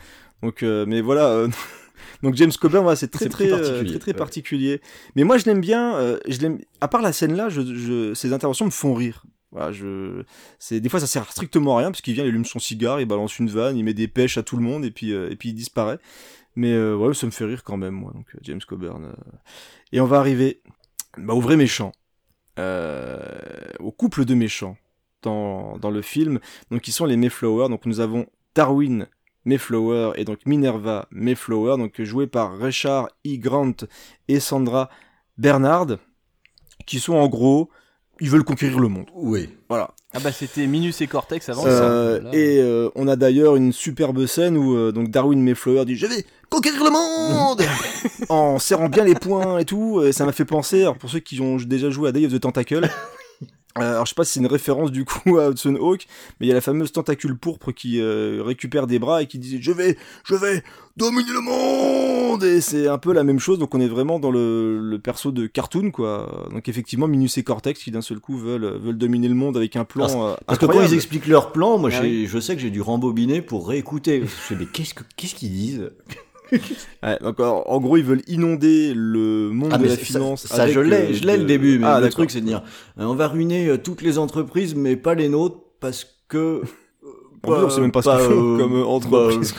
Donc 0.43 0.63
euh, 0.63 0.85
mais 0.87 1.01
voilà 1.01 1.27
euh, 1.27 1.47
donc 2.23 2.35
James 2.35 2.51
Coburn 2.59 2.83
voilà, 2.83 2.95
c'est 2.95 3.07
très 3.07 3.29
très 3.29 3.47
très 3.47 3.53
euh, 3.53 3.57
particulier, 3.57 3.89
très, 3.91 3.99
très 3.99 4.11
ouais. 4.11 4.17
particulier. 4.17 4.81
Mais 5.15 5.23
moi 5.23 5.37
je 5.37 5.45
l'aime 5.45 5.61
bien 5.61 5.95
euh, 5.95 6.19
je 6.27 6.39
l'aime 6.39 6.59
à 6.81 6.87
part 6.87 7.01
la 7.01 7.13
scène 7.13 7.35
là 7.35 7.49
je, 7.49 7.61
je 7.61 8.13
ses 8.13 8.33
interventions 8.33 8.65
me 8.65 8.71
font 8.71 8.93
rire 8.93 9.23
voilà, 9.51 9.71
je... 9.71 10.23
c'est 10.59 10.79
des 10.79 10.89
fois 10.89 10.99
ça 10.99 11.07
sert 11.07 11.31
strictement 11.31 11.77
à 11.77 11.79
rien 11.79 11.91
parce 11.91 12.01
qu'il 12.01 12.13
vient, 12.13 12.25
il 12.25 12.29
allume 12.29 12.45
son 12.45 12.59
cigare, 12.59 12.99
il 12.99 13.05
balance 13.05 13.39
une 13.39 13.49
vanne, 13.49 13.77
il 13.77 13.83
met 13.83 13.93
des 13.93 14.07
pêches 14.07 14.37
à 14.37 14.43
tout 14.43 14.57
le 14.57 14.63
monde 14.63 14.83
et 14.83 14.91
puis 14.91 15.13
euh, 15.13 15.29
et 15.31 15.35
puis 15.35 15.49
il 15.49 15.53
disparaît. 15.53 15.99
Mais 16.55 16.73
euh, 16.73 16.95
ouais, 16.95 17.13
ça 17.13 17.27
me 17.27 17.31
fait 17.31 17.45
rire 17.45 17.63
quand 17.63 17.77
même, 17.77 17.93
moi. 17.93 18.11
Donc 18.13 18.27
euh, 18.35 18.39
James 18.41 18.61
Coburn. 18.67 19.15
Et 19.91 20.01
on 20.01 20.05
va 20.05 20.19
arriver 20.19 20.61
bah, 21.17 21.33
au 21.33 21.39
vrai 21.39 21.55
méchant, 21.55 21.91
au 22.57 23.91
couple 23.91 24.25
de 24.25 24.33
méchants 24.33 24.77
dans 25.21 25.77
dans 25.77 25.91
le 25.91 26.01
film. 26.01 26.39
Donc 26.71 26.81
qui 26.81 26.91
sont 26.91 27.05
les 27.05 27.15
Mayflower. 27.15 27.69
Donc 27.69 27.85
nous 27.85 27.99
avons 27.99 28.25
Darwin 28.53 29.07
Mayflower 29.47 30.11
et 30.17 30.25
donc 30.25 30.45
Minerva 30.45 31.07
Mayflower, 31.09 31.77
donc 31.77 32.01
joué 32.01 32.27
par 32.27 32.57
Richard 32.59 33.07
E. 33.25 33.37
Grant 33.37 33.75
et 34.27 34.41
Sandra 34.41 34.89
Bernard, 35.37 35.97
qui 36.85 36.99
sont 36.99 37.13
en 37.13 37.27
gros, 37.27 37.69
ils 38.21 38.29
veulent 38.29 38.43
conquérir 38.43 38.79
le 38.79 38.87
monde. 38.87 39.05
Oui. 39.13 39.49
Voilà. 39.69 39.91
Ah 40.13 40.19
bah 40.19 40.31
c'était 40.31 40.65
Minus 40.67 41.01
et 41.01 41.07
Cortex 41.07 41.49
avant 41.49 41.63
Euh, 41.65 42.21
ça. 42.21 42.29
Et 42.37 42.59
euh, 42.59 42.89
on 42.95 43.07
a 43.07 43.15
d'ailleurs 43.15 43.55
une 43.55 43.73
superbe 43.73 44.25
scène 44.25 44.57
où 44.57 44.75
euh, 44.75 44.91
donc 44.91 45.09
Darwin 45.11 45.41
Mayflower 45.41 45.85
dit 45.85 45.95
je 45.95 46.07
vais 46.07 46.25
conquérir 46.49 46.83
le 46.83 46.89
monde 46.91 47.61
en 48.29 48.57
serrant 48.59 48.89
bien 48.89 49.03
les 49.03 49.15
poings 49.15 49.59
et 49.59 49.65
tout. 49.65 50.01
Et 50.03 50.11
ça 50.13 50.25
m'a 50.25 50.31
fait 50.31 50.45
penser, 50.45 50.81
alors 50.81 50.97
pour 50.97 51.09
ceux 51.09 51.19
qui 51.19 51.39
ont 51.41 51.57
déjà 51.57 51.89
joué 51.89 52.09
à 52.09 52.11
Day 52.11 52.25
of 52.25 52.33
the 52.33 52.39
Tentacle. 52.39 52.89
euh, 53.79 53.91
alors 53.93 54.05
je 54.05 54.09
sais 54.09 54.15
pas 54.15 54.23
si 54.25 54.33
c'est 54.33 54.39
une 54.39 54.47
référence 54.47 54.91
du 54.91 55.05
coup 55.05 55.37
à 55.39 55.49
Hudson 55.49 55.75
Hawk, 55.75 56.05
mais 56.39 56.47
il 56.47 56.49
y 56.49 56.51
a 56.51 56.55
la 56.55 56.61
fameuse 56.61 56.91
tentacule 56.91 57.37
pourpre 57.37 57.71
qui 57.71 57.99
euh, 57.99 58.41
récupère 58.45 58.87
des 58.87 58.99
bras 58.99 59.21
et 59.21 59.27
qui 59.27 59.39
dit 59.39 59.59
je 59.61 59.71
vais, 59.71 59.97
je 60.23 60.35
vais 60.35 60.63
dominer 60.97 61.31
le 61.31 61.41
monde 61.41 62.43
et 62.43 62.59
c'est 62.61 62.87
un 62.87 62.97
peu 62.97 63.13
la 63.13 63.23
même 63.23 63.39
chose 63.39 63.59
donc 63.59 63.73
on 63.75 63.79
est 63.79 63.87
vraiment 63.87 64.19
dans 64.19 64.31
le, 64.31 64.79
le 64.79 64.99
perso 64.99 65.31
de 65.31 65.45
cartoon 65.47 65.91
quoi. 65.91 66.47
Donc 66.51 66.67
effectivement 66.69 67.07
Minus 67.07 67.37
et 67.37 67.43
Cortex 67.43 67.81
qui 67.83 67.91
d'un 67.91 68.01
seul 68.01 68.19
coup 68.19 68.37
veulent 68.37 68.79
veulent 68.81 68.97
dominer 68.97 69.27
le 69.27 69.35
monde 69.35 69.57
avec 69.57 69.75
un 69.75 69.85
plan 69.85 70.07
Parce, 70.07 70.15
euh, 70.15 70.35
parce 70.45 70.59
que 70.59 70.65
quand 70.65 70.81
ils 70.81 70.93
expliquent 70.93 71.27
leur 71.27 71.51
plan, 71.51 71.77
moi 71.77 71.89
Ah 71.93 72.03
je 72.03 72.39
sais 72.39 72.55
que 72.55 72.61
j'ai 72.61 72.71
dû 72.71 72.81
rembobiner 72.81 73.41
pour 73.41 73.67
réécouter. 73.67 74.21
Je 74.21 74.25
fais, 74.27 74.55
mais 74.55 74.65
qu'est-ce 74.65 74.93
que- 74.93 75.03
qu'est-ce 75.15 75.35
qu'ils 75.35 75.51
disent? 75.51 75.91
Ouais, 77.03 77.17
donc 77.21 77.39
en, 77.39 77.63
en 77.67 77.79
gros, 77.79 77.97
ils 77.97 78.03
veulent 78.03 78.23
inonder 78.27 78.93
le 78.95 79.49
monde 79.51 79.71
Ah, 79.73 79.77
de 79.77 79.85
la 79.87 79.95
finance. 79.97 80.45
Ça, 80.47 80.63
avec, 80.63 80.75
je 80.75 80.79
l'ai, 80.79 80.95
euh, 80.95 81.13
je 81.13 81.23
l'ai 81.25 81.37
le 81.37 81.43
début, 81.45 81.79
mais 81.79 81.87
Ah, 81.87 81.99
le 81.99 82.09
truc 82.09 82.31
c'est 82.31 82.41
de 82.41 82.45
dire, 82.47 82.63
euh, 82.99 83.03
on 83.05 83.15
va 83.15 83.27
ruiner 83.27 83.67
euh, 83.67 83.77
toutes 83.77 84.01
les 84.01 84.17
entreprises, 84.17 84.75
mais 84.75 84.95
pas 84.95 85.13
les 85.15 85.29
nôtres, 85.29 85.59
parce 85.79 86.05
que. 86.27 86.61
En 87.43 87.51
plus, 87.53 87.65
on 87.65 87.69
sait 87.69 87.81
même 87.81 87.91
pas 87.91 88.01
ce 88.01 88.09
qu'ils 88.09 88.19
font 88.19 88.57
comme, 88.57 88.73
euh, 88.75 88.83
entreprise. 88.85 89.53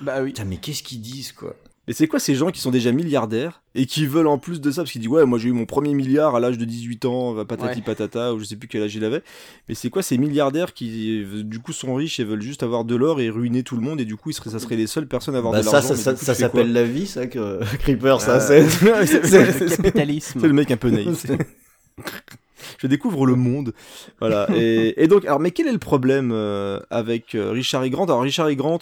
Bah 0.00 0.16
oui. 0.20 0.26
Putain, 0.28 0.44
mais 0.44 0.56
qu'est-ce 0.58 0.82
qu'ils 0.82 1.00
disent, 1.00 1.32
quoi? 1.32 1.54
Mais 1.88 1.94
c'est 1.94 2.06
quoi 2.06 2.20
ces 2.20 2.36
gens 2.36 2.50
qui 2.52 2.60
sont 2.60 2.70
déjà 2.70 2.92
milliardaires 2.92 3.60
et 3.74 3.86
qui 3.86 4.06
veulent 4.06 4.28
en 4.28 4.38
plus 4.38 4.60
de 4.60 4.70
ça, 4.70 4.82
parce 4.82 4.92
qu'ils 4.92 5.00
disent 5.00 5.10
ouais, 5.10 5.24
moi 5.24 5.36
j'ai 5.38 5.48
eu 5.48 5.52
mon 5.52 5.66
premier 5.66 5.94
milliard 5.94 6.36
à 6.36 6.40
l'âge 6.40 6.56
de 6.56 6.64
18 6.64 7.04
ans, 7.06 7.36
euh, 7.36 7.44
patati 7.44 7.78
Ouais. 7.80 7.84
patata, 7.84 8.32
ou 8.34 8.38
je 8.38 8.44
sais 8.44 8.54
plus 8.54 8.68
quel 8.68 8.84
âge 8.84 8.94
il 8.94 9.04
avait. 9.04 9.22
Mais 9.68 9.74
c'est 9.74 9.90
quoi 9.90 10.00
ces 10.02 10.16
milliardaires 10.16 10.74
qui 10.74 11.24
euh, 11.24 11.42
du 11.42 11.58
coup 11.58 11.72
sont 11.72 11.94
riches 11.96 12.20
et 12.20 12.24
veulent 12.24 12.40
juste 12.42 12.62
avoir 12.62 12.84
de 12.84 12.94
l'or 12.94 13.20
et 13.20 13.30
ruiner 13.30 13.64
tout 13.64 13.74
le 13.74 13.82
monde 13.82 14.00
et 14.00 14.04
du 14.04 14.16
coup 14.16 14.30
ils 14.30 14.34
seraient, 14.34 14.50
ça 14.50 14.60
serait 14.60 14.76
les 14.76 14.86
seules 14.86 15.08
personnes 15.08 15.34
à 15.34 15.38
avoir 15.38 15.52
Bah, 15.54 15.58
de 15.58 15.64
ça, 15.64 15.72
l'argent. 15.80 15.94
ça, 15.96 16.14
ça, 16.14 16.34
s'appelle 16.34 16.72
la 16.72 16.84
vie, 16.84 17.06
ça, 17.08 17.26
que 17.26 17.58
Creeper, 17.80 18.20
ça, 18.20 18.36
Euh, 18.36 18.64
c'est. 18.66 19.06
c'est- 19.24 19.76
capitalisme. 19.82 20.38
C'est 20.40 20.46
le 20.46 20.52
mec 20.52 20.70
un 20.70 20.76
peu 20.76 20.90
naïf. 20.90 21.26
Je 22.80 22.86
découvre 22.86 23.26
le 23.26 23.34
monde. 23.34 23.72
Voilà. 24.20 24.46
Et, 24.54 25.02
et 25.02 25.08
donc, 25.08 25.24
alors, 25.24 25.40
mais 25.40 25.50
quel 25.50 25.66
est 25.66 25.72
le 25.72 25.78
problème 25.78 26.30
euh, 26.32 26.78
avec 26.90 27.34
euh, 27.34 27.50
Richard 27.50 27.84
E. 27.84 27.88
Grant? 27.88 28.04
Alors, 28.04 28.22
Richard 28.22 28.48
E. 28.48 28.54
Grant, 28.54 28.78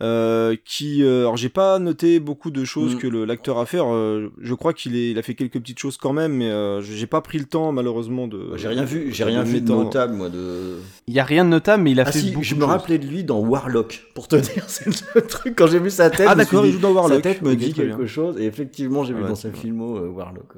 euh, 0.00 0.54
qui, 0.64 1.02
euh, 1.02 1.20
alors, 1.22 1.36
j'ai 1.36 1.48
pas 1.48 1.78
noté 1.80 2.20
beaucoup 2.20 2.50
de 2.52 2.64
choses 2.64 2.94
Mm. 2.94 2.98
que 2.98 3.06
le- 3.08 3.24
l'acteur 3.24 3.58
a 3.58 3.66
fait. 3.66 3.80
euh, 3.80 4.28
je 4.40 4.54
crois 4.54 4.72
qu'il 4.72 4.94
est, 4.94 5.10
il 5.10 5.18
a 5.18 5.22
fait 5.22 5.34
quelques 5.34 5.58
petites 5.58 5.78
choses 5.80 5.96
quand 5.96 6.12
même, 6.12 6.32
mais 6.34 6.50
euh, 6.50 6.80
j'ai 6.82 7.06
pas 7.08 7.20
pris 7.20 7.38
le 7.38 7.46
temps 7.46 7.72
malheureusement 7.72 8.28
de. 8.28 8.50
J'ai 8.56 8.68
rien 8.68 8.84
vu, 8.84 9.12
j'ai 9.12 9.24
rien 9.24 9.42
vu 9.42 9.60
de 9.60 9.68
notable, 9.72 10.14
moi, 10.14 10.28
de. 10.28 10.76
Il 11.08 11.14
y 11.14 11.18
a 11.20 11.24
rien 11.24 11.44
de 11.44 11.50
notable, 11.50 11.82
mais 11.82 11.90
il 11.90 11.98
a 12.00 12.04
Ah 12.06 12.12
fait 12.12 12.20
si, 12.20 12.30
beaucoup 12.30 12.44
je 12.44 12.54
me 12.54 12.60
choses. 12.60 12.68
rappelais 12.70 12.98
de 12.98 13.06
lui 13.06 13.24
dans 13.24 13.40
Warlock, 13.40 14.04
pour 14.14 14.28
te 14.28 14.36
dire, 14.36 14.64
c'est 14.68 14.86
le 15.14 15.22
truc, 15.22 15.54
quand 15.56 15.66
j'ai 15.66 15.80
vu 15.80 15.90
sa 15.90 16.10
tête, 16.10 16.28
Ah, 16.30 16.34
d'accord, 16.36 16.64
il 16.64 16.72
joue 16.72 16.78
dans 16.78 16.92
Warlock. 16.92 17.16
Sa 17.16 17.22
tête 17.22 17.42
me 17.42 17.56
dit 17.56 17.72
quelque 17.72 18.06
chose, 18.06 18.36
et 18.38 18.44
effectivement, 18.44 19.02
j'ai 19.04 19.14
vu 19.14 19.22
Ouais, 19.22 19.28
dans 19.28 19.34
sa 19.34 19.50
filmo 19.50 19.96
euh, 19.98 20.08
Warlock. 20.08 20.52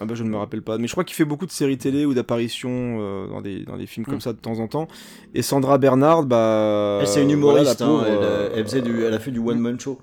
Ah 0.00 0.06
bah 0.06 0.14
je 0.16 0.24
ne 0.24 0.28
me 0.28 0.36
rappelle 0.36 0.62
pas, 0.62 0.76
mais 0.78 0.86
je 0.88 0.92
crois 0.92 1.04
qu'il 1.04 1.14
fait 1.14 1.24
beaucoup 1.24 1.46
de 1.46 1.52
séries 1.52 1.78
télé 1.78 2.04
ou 2.04 2.14
d'apparitions 2.14 2.98
euh, 3.00 3.28
dans 3.28 3.40
des 3.40 3.64
dans 3.64 3.76
des 3.76 3.86
films 3.86 4.04
comme 4.04 4.16
Mm. 4.16 4.20
ça 4.20 4.32
de 4.32 4.38
temps 4.38 4.58
en 4.58 4.66
temps. 4.66 4.88
Et 5.34 5.42
Sandra 5.42 5.78
Bernard, 5.78 6.24
bah. 6.24 6.98
Elle, 7.00 7.06
c'est 7.06 7.22
une 7.22 7.30
humoriste, 7.30 7.80
hein, 7.80 8.02
elle, 8.06 8.18
euh, 8.20 8.48
elle 8.56 8.64
faisait 8.64 8.82
du, 8.82 9.04
elle 9.04 9.14
a 9.14 9.20
fait 9.20 9.30
du 9.30 9.38
one-man 9.38 9.78
show. 9.78 9.98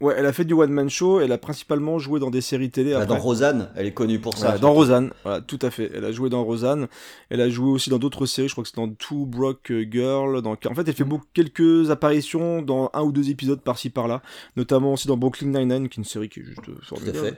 Ouais, 0.00 0.14
elle 0.16 0.26
a 0.26 0.32
fait 0.32 0.44
du 0.44 0.54
one 0.54 0.70
man 0.70 0.88
show. 0.88 1.20
Elle 1.20 1.32
a 1.32 1.38
principalement 1.38 1.98
joué 1.98 2.20
dans 2.20 2.30
des 2.30 2.40
séries 2.40 2.70
télé. 2.70 2.92
Bah, 2.92 3.00
après. 3.00 3.16
dans 3.16 3.20
Rosanne, 3.20 3.70
elle 3.74 3.86
est 3.86 3.92
connue 3.92 4.20
pour 4.20 4.36
ça. 4.36 4.46
Voilà, 4.46 4.58
dans 4.58 4.72
Rosanne, 4.72 5.12
voilà, 5.24 5.40
tout 5.40 5.58
à 5.60 5.70
fait. 5.70 5.90
Elle 5.92 6.04
a 6.04 6.12
joué 6.12 6.30
dans 6.30 6.44
Rosanne. 6.44 6.86
Elle 7.30 7.40
a 7.40 7.48
joué 7.48 7.68
aussi 7.68 7.90
dans 7.90 7.98
d'autres 7.98 8.24
séries. 8.26 8.46
Je 8.48 8.54
crois 8.54 8.62
que 8.62 8.70
c'est 8.70 8.76
dans 8.76 8.88
Two 8.88 9.26
Broke 9.26 9.72
Girl. 9.90 10.40
Dans... 10.40 10.52
En 10.52 10.74
fait, 10.74 10.86
elle 10.86 10.94
fait 10.94 11.02
beaucoup, 11.02 11.26
quelques 11.34 11.90
apparitions 11.90 12.62
dans 12.62 12.90
un 12.94 13.02
ou 13.02 13.10
deux 13.10 13.30
épisodes 13.30 13.60
par-ci 13.60 13.90
par-là. 13.90 14.22
Notamment 14.56 14.92
aussi 14.92 15.08
dans 15.08 15.16
Brooklyn 15.16 15.48
Nine-Nine, 15.48 15.88
qui 15.88 15.98
est 15.98 16.02
une 16.02 16.04
série 16.04 16.28
qui 16.28 16.40
est 16.40 16.44
juste 16.44 16.60
formidable. 16.82 17.36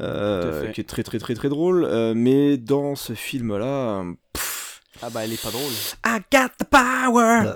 Euh, 0.00 0.42
Tout 0.42 0.48
à 0.48 0.52
fait. 0.62 0.72
Qui 0.72 0.80
est 0.80 0.84
très 0.84 1.04
très 1.04 1.18
très 1.20 1.34
très 1.34 1.48
drôle. 1.48 1.84
Euh, 1.84 2.14
mais 2.16 2.56
dans 2.56 2.96
ce 2.96 3.12
film-là, 3.12 4.04
Ah 5.02 5.08
bah 5.10 5.24
elle 5.24 5.32
est 5.32 5.42
pas 5.42 5.50
drôle. 5.50 5.72
I 6.04 6.18
got 6.30 6.48
the 6.58 6.64
power. 6.64 7.54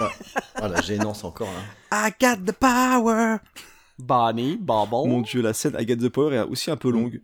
Ah, 0.00 0.10
ah, 0.56 0.68
la 0.68 0.80
gênance 0.82 1.22
encore, 1.22 1.48
là. 1.48 2.08
I 2.08 2.12
got 2.20 2.44
the 2.44 2.52
power. 2.52 3.38
Barney, 3.98 4.56
Bubble. 4.56 5.08
Mon 5.08 5.20
dieu, 5.20 5.42
la 5.42 5.52
scène 5.52 5.76
I 5.78 5.86
got 5.86 5.96
the 5.96 6.08
power 6.08 6.34
est 6.34 6.40
aussi 6.42 6.70
un 6.70 6.76
peu 6.76 6.90
longue. 6.90 7.20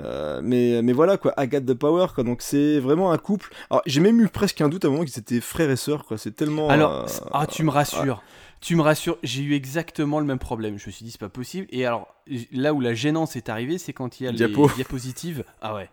Euh, 0.00 0.40
mais, 0.42 0.80
mais 0.82 0.92
voilà 0.92 1.16
quoi, 1.16 1.34
I 1.36 1.46
got 1.48 1.60
the 1.60 1.74
power 1.74 2.06
quoi. 2.14 2.24
Donc 2.24 2.40
c'est 2.40 2.78
vraiment 2.78 3.12
un 3.12 3.18
couple. 3.18 3.52
Alors 3.68 3.82
j'ai 3.84 4.00
même 4.00 4.20
eu 4.20 4.28
presque 4.28 4.60
un 4.60 4.68
doute 4.68 4.84
à 4.84 4.88
un 4.88 4.92
moment 4.92 5.04
qu'ils 5.04 5.18
étaient 5.18 5.40
frères 5.40 5.70
et 5.70 5.76
sœurs 5.76 6.04
quoi. 6.04 6.16
C'est 6.16 6.30
tellement. 6.30 6.68
Alors, 6.70 6.92
euh, 6.92 7.06
ah, 7.32 7.46
tu 7.46 7.64
me 7.64 7.70
rassures. 7.70 8.22
Tu 8.60 8.74
me 8.74 8.82
rassures, 8.82 9.18
j'ai 9.22 9.42
eu 9.42 9.54
exactement 9.54 10.18
le 10.18 10.26
même 10.26 10.38
problème. 10.40 10.78
Je 10.78 10.86
me 10.86 10.92
suis 10.92 11.04
dit, 11.04 11.12
c'est 11.12 11.20
pas 11.20 11.28
possible. 11.28 11.68
Et 11.70 11.86
alors, 11.86 12.12
là 12.52 12.74
où 12.74 12.80
la 12.80 12.92
gênance 12.92 13.36
est 13.36 13.48
arrivée, 13.48 13.78
c'est 13.78 13.92
quand 13.92 14.18
il 14.18 14.24
y 14.24 14.26
a 14.26 14.32
Diapo. 14.32 14.66
les 14.68 14.74
diapositives. 14.74 15.44
Ah 15.62 15.74
ouais. 15.74 15.88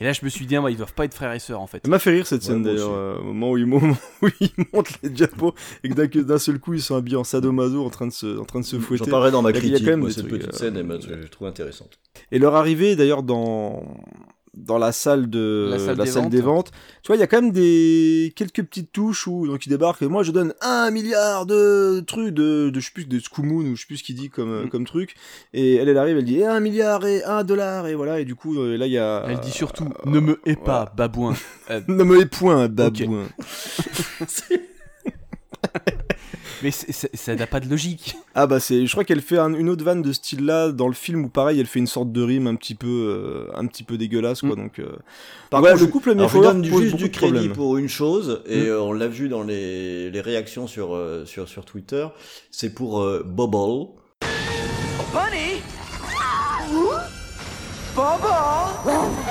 Et 0.00 0.04
là, 0.04 0.12
je 0.12 0.24
me 0.24 0.28
suis 0.30 0.46
dit, 0.46 0.54
ah, 0.56 0.60
bah, 0.60 0.70
ils 0.70 0.76
doivent 0.76 0.94
pas 0.94 1.04
être 1.04 1.14
frères 1.14 1.32
et 1.32 1.38
sœurs 1.38 1.60
en 1.60 1.66
fait. 1.66 1.80
Ça 1.84 1.90
m'a 1.90 1.98
fait 1.98 2.10
rire 2.10 2.26
cette 2.26 2.42
Ouais, 2.42 2.46
scène 2.46 2.62
d'ailleurs, 2.62 2.92
euh, 2.92 3.18
au 3.18 3.32
moment 3.32 3.50
où 4.22 4.28
ils, 4.40 4.50
montent 4.72 5.02
les 5.02 5.10
diapos 5.10 5.54
et 5.82 5.88
que 5.88 6.20
d'un- 6.20 6.38
seul 6.38 6.58
coup 6.60 6.74
ils 6.74 6.82
sont 6.82 6.94
habillés 6.96 7.16
en 7.16 7.24
sadomaso 7.24 7.84
en 7.84 7.90
train 7.90 8.06
de 8.06 8.12
se, 8.12 8.38
en 8.38 8.44
train 8.44 8.60
de 8.60 8.64
se 8.64 8.76
J'en 8.76 8.82
fouetter. 8.82 9.10
parlerai 9.10 9.30
dans 9.32 9.42
ma 9.42 9.50
il 9.50 9.54
y 9.56 9.58
a 9.58 9.60
critique, 9.60 9.84
quand 9.84 9.90
même 9.90 10.00
moi, 10.00 10.10
cette 10.10 10.28
trucs, 10.28 10.40
petite 10.40 10.54
euh, 10.54 10.56
scène, 10.56 10.76
elle 10.76 11.22
je 11.22 11.28
trouve 11.28 11.48
intéressante. 11.48 11.98
Et 12.30 12.38
leur 12.38 12.54
arrivée 12.54 12.94
d'ailleurs 12.96 13.22
dans 13.22 13.82
dans 14.66 14.78
la 14.78 14.92
salle 14.92 15.30
de 15.30 15.68
La 15.70 15.78
salle 15.78 16.28
des 16.28 16.40
ventes. 16.40 16.68
ventes. 16.68 16.70
Tu 17.02 17.06
vois, 17.08 17.16
il 17.16 17.20
y 17.20 17.22
a 17.22 17.26
quand 17.26 17.40
même 17.40 17.52
des 17.52 18.32
quelques 18.36 18.62
petites 18.64 18.92
touches 18.92 19.26
où 19.26 19.46
donc 19.46 19.64
ils 19.66 19.68
débarquent 19.70 20.02
et 20.02 20.08
moi 20.08 20.22
je 20.22 20.32
donne 20.32 20.52
un 20.60 20.90
milliard 20.90 21.46
de 21.46 22.00
trucs 22.06 22.34
de, 22.34 22.70
de 22.70 22.80
je 22.80 22.84
sais 22.86 22.92
plus 22.92 23.06
de 23.06 23.18
Scoomoon 23.18 23.64
ou 23.70 23.76
je 23.76 23.80
sais 23.82 23.86
plus 23.86 23.96
ce 23.98 24.02
qu'il 24.04 24.16
dit 24.16 24.28
comme 24.30 24.64
Mm. 24.64 24.68
comme 24.68 24.84
truc 24.86 25.14
et 25.54 25.76
elle 25.76 25.88
elle 25.88 25.98
arrive 25.98 26.16
elle 26.18 26.24
dit 26.24 26.42
un 26.44 26.60
milliard 26.60 27.06
et 27.06 27.22
un 27.24 27.44
dollar 27.44 27.86
et 27.86 27.94
voilà 27.94 28.20
et 28.20 28.24
du 28.24 28.34
coup 28.34 28.58
euh, 28.58 28.76
là 28.76 28.86
il 28.86 28.92
y 28.92 28.98
a 28.98 29.24
Elle 29.28 29.40
dit 29.40 29.50
surtout, 29.50 29.88
ne 30.06 30.20
me 30.20 30.40
hais 30.46 30.56
pas, 30.56 30.62
voilà. 30.64 30.92
babouin. 30.96 31.34
Euh, 31.70 31.80
ne 31.86 32.02
me 32.02 32.18
hais 32.20 32.24
point 32.26 32.66
babouin. 32.68 33.26
Mais 36.62 36.72
c'est- 36.72 36.90
c'est- 36.90 37.14
ça 37.16 37.36
n'a 37.36 37.46
pas 37.46 37.60
de 37.60 37.68
logique. 37.70 38.16
Ah 38.34 38.48
bah 38.48 38.58
c'est, 38.58 38.84
je 38.84 38.90
crois 38.90 39.04
qu'elle 39.04 39.20
fait 39.20 39.38
un- 39.38 39.54
une 39.54 39.68
autre 39.68 39.84
vanne 39.84 40.02
de 40.02 40.08
ce 40.12 40.18
style-là 40.18 40.72
dans 40.72 40.88
le 40.88 40.94
film 40.94 41.24
où 41.24 41.28
pareil, 41.28 41.60
elle 41.60 41.66
fait 41.66 41.78
une 41.78 41.86
sorte 41.86 42.10
de 42.10 42.20
rime 42.20 42.48
un 42.48 42.56
petit 42.56 42.74
peu, 42.74 42.86
euh, 42.88 43.46
un 43.56 43.64
petit 43.66 43.84
peu 43.84 43.96
dégueulasse 43.96 44.40
quoi. 44.40 44.56
Donc, 44.56 44.80
euh... 44.80 44.86
Par 45.50 45.62
ouais, 45.62 45.70
contre, 45.70 45.82
le 45.82 45.86
couple 45.88 46.10
je 46.10 46.14
Mayflower 46.16 46.46
donne 46.48 46.64
juste 46.64 46.96
du 46.96 47.10
crédit 47.12 47.32
problèmes. 47.32 47.52
pour 47.52 47.76
une 47.76 47.88
chose, 47.88 48.42
et 48.46 48.62
Mm. 48.62 48.66
euh, 48.66 48.80
on 48.82 48.92
l'a 48.92 49.06
vu 49.06 49.28
dans 49.28 49.44
les, 49.44 50.10
les 50.10 50.20
réactions 50.20 50.66
sur, 50.66 50.94
euh, 50.96 51.24
sur, 51.26 51.48
sur 51.48 51.64
Twitter, 51.64 52.06
c'est 52.50 52.74
pour 52.74 53.02
euh, 53.02 53.22
Bubble. 53.24 53.90
Bunny? 55.12 55.62
Bubble? 57.94 59.27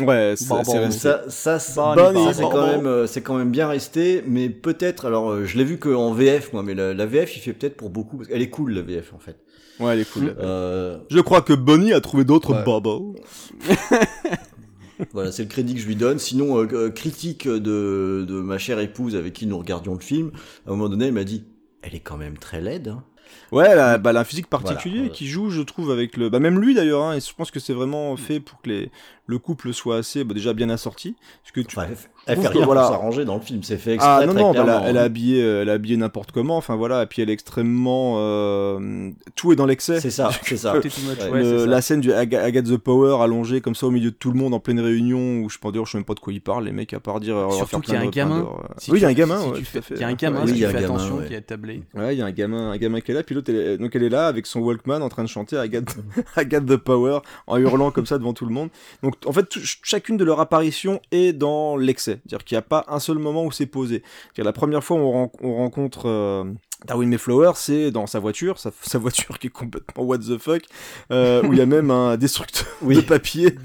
Ouais, 0.00 0.34
c'est 0.36 0.48
Bon, 0.48 0.64
c'est 0.64 0.78
bon, 0.80 0.90
ça, 0.90 1.22
ça, 1.28 1.58
c'est- 1.60 1.74
bon, 2.42 2.48
quand 2.48 2.60
bon. 2.62 2.66
même, 2.66 2.86
euh, 2.86 3.06
c'est 3.06 3.20
quand 3.22 3.36
même 3.36 3.50
bien 3.52 3.68
resté, 3.68 4.24
mais 4.26 4.48
peut-être. 4.50 5.04
Alors, 5.06 5.30
euh, 5.30 5.44
je 5.44 5.56
l'ai 5.56 5.64
vu 5.64 5.78
qu'en 5.78 6.12
VF, 6.12 6.52
moi, 6.52 6.62
mais 6.64 6.74
la, 6.74 6.94
la 6.94 7.06
VF, 7.06 7.36
il 7.36 7.40
fait 7.40 7.52
peut-être 7.52 7.76
pour 7.76 7.90
beaucoup. 7.90 8.16
Parce 8.16 8.28
qu'elle 8.28 8.42
est 8.42 8.50
cool, 8.50 8.72
la 8.72 8.82
VF, 8.82 9.12
en 9.14 9.18
fait. 9.20 9.36
Ouais, 9.80 9.92
elle 9.94 10.00
est 10.00 10.10
cool. 10.10 10.34
Euh, 10.40 10.98
Je 11.10 11.20
crois 11.20 11.42
que 11.42 11.52
Bonnie 11.52 11.92
a 11.92 12.00
trouvé 12.00 12.24
d'autres 12.24 12.54
Ouais. 12.54 12.64
bubbles. 12.64 13.18
Voilà, 15.12 15.32
c'est 15.32 15.42
le 15.42 15.48
crédit 15.48 15.74
que 15.74 15.80
je 15.80 15.86
lui 15.86 15.96
donne. 15.96 16.18
Sinon, 16.20 16.56
euh, 16.62 16.68
euh, 16.72 16.90
critique 16.90 17.48
de, 17.48 18.24
de 18.28 18.34
ma 18.40 18.58
chère 18.58 18.78
épouse 18.78 19.16
avec 19.16 19.32
qui 19.32 19.46
nous 19.46 19.58
regardions 19.58 19.94
le 19.94 20.00
film, 20.00 20.30
à 20.66 20.70
un 20.70 20.76
moment 20.76 20.88
donné, 20.88 21.06
elle 21.06 21.12
m'a 21.12 21.24
dit 21.24 21.44
Elle 21.82 21.96
est 21.96 22.00
quand 22.00 22.16
même 22.16 22.38
très 22.38 22.60
laide. 22.60 22.88
hein. 22.88 23.02
Ouais, 23.54 23.68
elle 23.68 23.78
a, 23.78 23.98
bah, 23.98 24.10
elle 24.10 24.16
a 24.16 24.20
un 24.20 24.24
physique 24.24 24.48
particulier 24.48 24.98
Voilà. 24.98 25.12
qui 25.14 25.28
joue, 25.28 25.48
je 25.48 25.62
trouve, 25.62 25.92
avec 25.92 26.16
le. 26.16 26.28
Bah, 26.28 26.40
même 26.40 26.60
lui 26.60 26.74
d'ailleurs, 26.74 27.04
hein, 27.04 27.14
et 27.14 27.20
je 27.20 27.32
pense 27.32 27.52
que 27.52 27.60
c'est 27.60 27.72
vraiment 27.72 28.16
fait 28.16 28.40
pour 28.40 28.60
que 28.60 28.68
les... 28.68 28.90
le 29.26 29.38
couple 29.38 29.72
soit 29.72 29.98
assez 29.98 30.24
bah, 30.24 30.34
déjà 30.34 30.52
bien 30.52 30.70
assorti. 30.70 31.14
Parce 31.42 31.52
que 31.52 31.60
tu... 31.60 31.78
Enfin, 31.78 31.88
elle, 32.26 32.38
fait 32.40 32.48
rien 32.48 32.64
voilà. 32.64 32.82
pour 32.82 32.90
s'arranger 32.90 33.24
dans 33.24 33.34
le 33.36 33.40
film. 33.40 33.62
C'est 33.62 33.76
fait 33.76 33.94
exprès. 33.94 34.12
Ah 34.22 34.26
non, 34.26 34.32
très 34.32 34.42
non, 34.42 34.52
bah, 34.52 34.60
elle, 34.62 34.70
a, 34.70 34.82
elle 34.88 34.96
a 34.96 35.00
hein. 35.02 35.04
habillé, 35.04 35.42
euh, 35.42 35.62
elle 35.62 35.70
a 35.70 35.74
habillé 35.74 35.96
n'importe 35.96 36.32
comment, 36.32 36.56
enfin 36.56 36.76
voilà, 36.76 37.02
et 37.02 37.06
puis 37.06 37.22
elle 37.22 37.30
est 37.30 37.34
extrêmement. 37.34 38.16
euh, 38.18 39.10
tout 39.34 39.52
est 39.52 39.56
dans 39.56 39.66
l'excès. 39.66 40.00
C'est 40.00 40.10
ça, 40.10 40.30
c'est 40.44 40.56
ça. 40.56 40.74
Ouais, 41.30 41.66
la 41.66 41.80
scène 41.80 42.00
du 42.00 42.10
the 42.10 42.76
Power 42.76 43.22
allongée 43.22 43.60
comme 43.60 43.74
ça 43.74 43.86
au 43.86 43.90
milieu 43.90 44.10
de 44.10 44.16
tout 44.16 44.30
le 44.30 44.38
monde 44.38 44.54
en 44.54 44.60
pleine 44.60 44.80
réunion, 44.80 45.40
où 45.40 45.50
je 45.50 45.58
pense 45.58 45.72
je 45.74 45.90
sais 45.90 45.98
même 45.98 46.04
pas 46.04 46.14
de 46.14 46.20
quoi 46.20 46.32
ils 46.32 46.40
parlent, 46.40 46.64
les 46.64 46.72
mecs, 46.72 46.92
à 46.94 47.00
part 47.00 47.20
dire. 47.20 47.36
euh, 47.36 47.50
Surtout 47.50 47.80
qu'il 47.80 47.94
y 47.94 47.96
a 47.96 48.00
un 48.00 48.06
gamin. 48.08 48.46
oui, 48.88 48.98
il 48.98 49.02
y 49.02 49.04
a 49.04 49.08
un 49.08 49.12
gamin, 49.12 49.40
il 49.90 50.00
y 50.00 50.04
a 50.04 50.08
un 50.08 50.12
gamin, 50.14 50.42
Oui, 50.42 50.48
si 50.50 50.54
il 50.54 50.60
y 50.60 50.64
a 50.64 50.70
tu 50.70 50.76
un 50.76 50.78
fais 50.78 50.84
gamin, 50.86 50.94
attention, 50.94 51.18
qui 51.26 51.34
est 51.34 51.40
tablé. 51.40 51.82
Ouais, 51.94 52.14
il 52.14 52.18
y 52.18 52.22
a 52.22 52.26
un 52.26 52.30
gamin, 52.32 52.70
un 52.70 52.76
gamin 52.76 53.00
qui 53.00 53.10
est 53.10 53.14
là, 53.14 53.22
puis 53.22 53.34
l'autre, 53.34 53.50
elle 53.50 53.56
est- 53.60 53.78
donc 53.78 53.94
elle 53.96 54.02
est 54.04 54.08
là 54.08 54.26
avec 54.28 54.46
son 54.46 54.60
Walkman 54.60 55.02
en 55.02 55.08
train 55.08 55.22
de 55.24 55.28
chanter 55.28 55.56
Agathe, 55.56 55.96
the 56.66 56.76
Power 56.76 57.18
en 57.46 57.56
hurlant 57.58 57.90
comme 57.90 58.06
ça 58.06 58.18
devant 58.18 58.32
tout 58.32 58.46
le 58.46 58.52
monde. 58.52 58.68
Donc 59.02 59.14
en 59.26 59.32
fait, 59.32 59.46
chacune 59.82 60.16
de 60.16 60.24
leurs 60.24 60.40
apparitions 60.40 61.00
est 61.10 61.32
dans 61.32 61.76
l'excès, 61.76 62.13
c'est-à-dire 62.22 62.44
qu'il 62.44 62.54
n'y 62.56 62.60
a 62.60 62.62
pas 62.62 62.84
un 62.88 62.98
seul 63.00 63.18
moment 63.18 63.44
où 63.44 63.52
c'est 63.52 63.66
posé. 63.66 64.02
La 64.36 64.52
première 64.52 64.82
fois 64.82 64.96
où 64.96 65.00
on, 65.00 65.12
ren- 65.12 65.32
on 65.42 65.54
rencontre 65.56 66.08
euh, 66.08 66.44
Darwin 66.86 67.08
Mayflower, 67.08 67.52
c'est 67.56 67.90
dans 67.90 68.06
sa 68.06 68.18
voiture, 68.20 68.58
sa, 68.58 68.70
sa 68.82 68.98
voiture 68.98 69.38
qui 69.38 69.48
est 69.48 69.50
complètement 69.50 70.04
what 70.04 70.18
the 70.18 70.38
fuck, 70.38 70.62
euh, 71.10 71.42
où 71.44 71.52
il 71.52 71.58
y 71.58 71.62
a 71.62 71.66
même 71.66 71.90
un 71.90 72.16
destructeur 72.16 72.66
de 72.82 73.00
papier. 73.00 73.54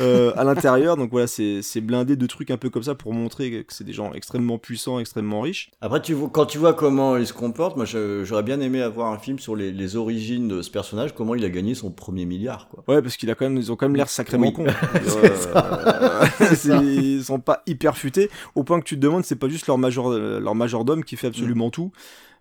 euh, 0.00 0.32
à 0.36 0.44
l'intérieur, 0.44 0.96
donc 0.96 1.10
voilà, 1.10 1.26
c'est 1.26 1.80
blindé 1.80 2.16
de 2.16 2.26
trucs 2.26 2.50
un 2.50 2.56
peu 2.56 2.70
comme 2.70 2.82
ça 2.82 2.94
pour 2.94 3.12
montrer 3.12 3.64
que 3.64 3.72
c'est 3.72 3.84
des 3.84 3.92
gens 3.92 4.12
extrêmement 4.12 4.58
puissants, 4.58 4.98
extrêmement 4.98 5.40
riches. 5.40 5.70
Après, 5.80 6.00
tu 6.00 6.14
vois, 6.14 6.30
quand 6.32 6.46
tu 6.46 6.58
vois 6.58 6.74
comment 6.74 7.16
il 7.16 7.26
se 7.26 7.32
comporte, 7.32 7.76
moi, 7.76 7.84
j'aurais 7.86 8.42
bien 8.42 8.60
aimé 8.60 8.82
avoir 8.82 9.12
un 9.12 9.18
film 9.18 9.38
sur 9.38 9.56
les, 9.56 9.72
les 9.72 9.96
origines 9.96 10.48
de 10.48 10.62
ce 10.62 10.70
personnage, 10.70 11.14
comment 11.14 11.34
il 11.34 11.44
a 11.44 11.50
gagné 11.50 11.74
son 11.74 11.90
premier 11.90 12.24
milliard, 12.24 12.68
quoi. 12.68 12.84
Ouais, 12.88 13.02
parce 13.02 13.16
qu'il 13.16 13.30
a 13.30 13.34
quand 13.34 13.44
même, 13.46 13.56
ils 13.56 13.70
ont 13.72 13.76
quand 13.76 13.86
même 13.86 13.96
l'air 13.96 14.08
sacrément 14.08 14.46
Oui. 14.48 14.52
cons. 14.52 14.66
Euh, 15.24 16.80
ils 16.82 17.24
sont 17.24 17.40
pas 17.40 17.62
hyper 17.66 17.96
futés, 17.96 18.30
au 18.54 18.64
point 18.64 18.80
que 18.80 18.84
tu 18.84 18.96
te 18.96 19.00
demandes, 19.00 19.24
c'est 19.24 19.36
pas 19.36 19.48
juste 19.48 19.66
leur 19.66 19.78
major, 19.78 20.10
leur 20.12 20.54
majordome 20.54 21.04
qui 21.04 21.16
fait 21.16 21.26
absolument 21.28 21.70
tout. 21.70 21.92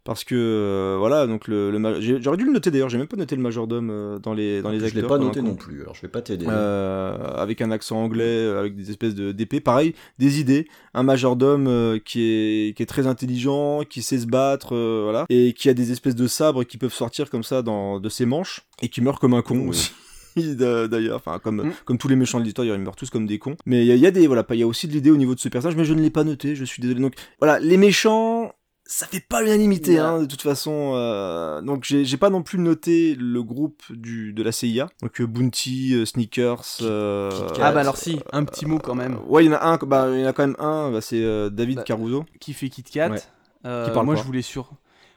Parce 0.06 0.26
que 0.26 0.36
euh, 0.36 0.98
voilà, 1.00 1.28
donc 1.28 1.48
le, 1.48 1.72
le 1.72 1.80
ma- 1.80 2.02
j'ai- 2.02 2.22
j'aurais 2.22 2.36
dû 2.36 2.44
le 2.44 2.52
noter 2.52 2.72
d'ailleurs, 2.72 2.90
j'ai 2.90 2.98
même 2.98 3.08
pas 3.08 3.16
noté 3.16 3.38
le 3.38 3.42
majordome 3.42 3.90
euh, 3.90 4.20
dans 4.20 4.34
les 4.34 4.62
dans 4.62 4.70
les 4.70 4.80
Je 4.82 4.86
acteurs. 4.86 5.02
l'ai 5.02 5.08
pas 5.08 5.18
noté 5.18 5.42
non 5.42 5.56
plus, 5.56 5.82
alors 5.82 5.96
je 5.96 6.02
vais 6.02 6.10
pas 6.10 6.22
t'aider. 6.22 6.46
Euh, 6.50 7.16
avec 7.36 7.62
un 7.62 7.72
accent 7.72 8.04
anglais, 8.04 8.24
euh, 8.26 8.60
avec 8.60 8.76
des 8.76 8.90
espèces 8.90 9.16
de 9.16 9.32
d'épées, 9.32 9.62
pareil, 9.62 9.96
des 10.20 10.42
idées, 10.42 10.68
un 10.94 11.04
majordome 11.04 11.68
euh, 11.68 12.00
qui 12.04 12.22
est 12.22 12.76
qui 12.76 12.84
est 12.84 12.86
très 12.86 13.08
intelligent, 13.08 13.84
qui 13.90 14.02
sait 14.02 14.18
se 14.20 14.26
battre, 14.26 14.76
euh, 14.76 15.02
voilà, 15.06 15.26
et 15.30 15.54
qui 15.54 15.70
a 15.70 15.74
des 15.74 15.94
espèces 15.94 16.16
de 16.16 16.28
sabres 16.28 16.66
qui 16.66 16.78
peuvent 16.78 16.94
sortir 16.94 17.30
comme 17.30 17.44
ça 17.44 17.62
dans 17.62 18.02
de 18.02 18.10
ses 18.10 18.26
manches 18.26 18.64
et 18.82 18.90
qui 18.90 19.00
meurt 19.00 19.22
comme 19.22 19.34
un 19.34 19.42
con 19.42 19.70
aussi. 19.70 19.92
d'a- 20.36 20.90
D'ailleurs, 20.90 21.16
enfin 21.16 21.40
comme 21.40 21.72
comme 21.86 21.98
tous 21.98 22.10
les 22.10 22.18
méchants 22.18 22.40
de 22.42 22.44
l'histoire, 22.44 22.68
ils 22.68 22.78
meurent 22.78 22.98
tous 22.98 23.10
comme 23.10 23.26
des 23.26 23.40
cons. 23.40 23.56
Mais 23.66 23.86
il 23.86 23.96
y, 23.96 24.00
y 24.00 24.06
a 24.06 24.12
des 24.12 24.28
voilà, 24.28 24.46
il 24.50 24.58
y 24.58 24.64
a 24.64 24.68
aussi 24.68 24.88
de 24.90 24.92
l'idée 24.92 25.12
au 25.12 25.18
niveau 25.18 25.34
de 25.34 25.40
ce 25.40 25.48
personnage, 25.48 25.78
mais 25.78 25.86
je 25.86 25.94
ne 25.94 26.02
l'ai 26.02 26.10
pas 26.10 26.26
noté. 26.26 26.56
Je 26.58 26.66
suis 26.66 26.82
désolé. 26.82 27.00
Donc 27.00 27.14
voilà, 27.40 27.60
les 27.60 27.78
méchants, 27.78 28.52
ça 28.96 29.08
fait 29.08 29.20
pas 29.20 29.42
l'unanimité 29.42 29.98
hein, 29.98 30.20
de 30.22 30.26
toute 30.26 30.42
façon. 30.42 30.94
euh, 30.96 31.62
donc 31.62 31.84
j'ai 31.84 32.18
pas 32.18 32.30
non 32.30 32.44
plus 32.44 32.60
noté 32.60 33.16
le 33.16 33.42
groupe 33.42 33.82
du 33.90 34.34
de 34.34 34.44
la 34.44 34.52
CIA. 34.52 34.88
Donc 35.02 35.20
euh, 35.20 35.26
Bounty, 35.26 35.96
euh, 35.96 36.06
Sneakers. 36.06 36.64
euh, 36.82 37.32
Ah 37.60 37.72
bah 37.72 37.80
alors 37.80 37.98
si, 37.98 38.20
un 38.32 38.44
petit 38.46 38.66
mot 38.66 38.78
quand 38.78 38.96
même. 38.96 39.18
Ouais, 39.28 39.44
il 39.44 39.48
y 39.48 39.50
en 39.50 39.58
a 39.58 39.66
un. 39.66 39.78
Bah 39.78 40.10
il 40.14 40.20
y 40.22 40.24
en 40.24 40.28
a 40.28 40.34
quand 40.34 40.46
même 40.46 40.56
un. 40.60 40.92
Bah, 40.92 41.02
c'est 41.02 41.24
euh, 41.24 41.50
David 41.50 41.84
Caruso. 41.84 42.26
Qui 42.40 42.54
fait 42.54 42.70
Kit 42.70 42.84
Kat. 42.84 43.10
Ouais. 43.10 43.20
Euh, 43.66 43.88
Qui 43.88 43.94
parle 43.94 44.06
moi 44.06 44.16
quoi 44.16 44.22
je 44.22 44.28
voulais 44.28 44.42
sur. 44.42 44.74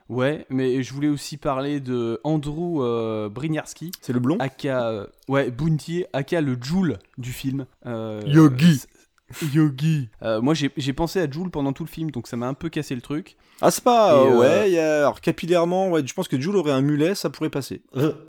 Ouais, 0.08 0.46
mais 0.50 0.84
je 0.84 0.94
voulais 0.94 1.08
aussi 1.08 1.36
parler 1.36 1.80
de 1.80 2.20
Andrew 2.22 2.80
euh, 2.80 3.28
Briniarski. 3.28 3.90
C'est 4.00 4.12
le 4.12 4.20
blond 4.20 4.36
Aka, 4.38 4.88
euh, 4.88 5.06
ouais, 5.28 5.50
Bounty, 5.50 6.04
aka 6.12 6.40
le 6.40 6.56
Joule 6.60 6.98
du 7.18 7.32
film. 7.32 7.66
Euh, 7.86 8.22
Yogi. 8.24 8.84
Yogi. 9.52 10.08
Euh, 10.22 10.40
moi 10.40 10.54
j'ai 10.54 10.70
j'ai 10.76 10.92
pensé 10.92 11.20
à 11.20 11.28
Joule 11.28 11.50
pendant 11.50 11.72
tout 11.72 11.82
le 11.82 11.88
film, 11.88 12.12
donc 12.12 12.28
ça 12.28 12.36
m'a 12.36 12.46
un 12.46 12.54
peu 12.54 12.68
cassé 12.68 12.94
le 12.94 13.00
truc. 13.00 13.36
Ah 13.62 13.70
c'est 13.70 13.82
pas. 13.84 14.14
Euh, 14.14 14.30
euh, 14.32 14.38
Ouais, 14.38 14.70
il 14.70 14.74
y 14.74 14.78
a, 14.78 14.98
alors 14.98 15.20
capillairement, 15.20 15.88
ouais, 15.90 16.02
je 16.06 16.12
pense 16.12 16.28
que 16.28 16.38
Jules 16.40 16.56
aurait 16.56 16.72
un 16.72 16.82
mulet, 16.82 17.14
ça 17.14 17.30
pourrait 17.30 17.50
passer. 17.50 17.82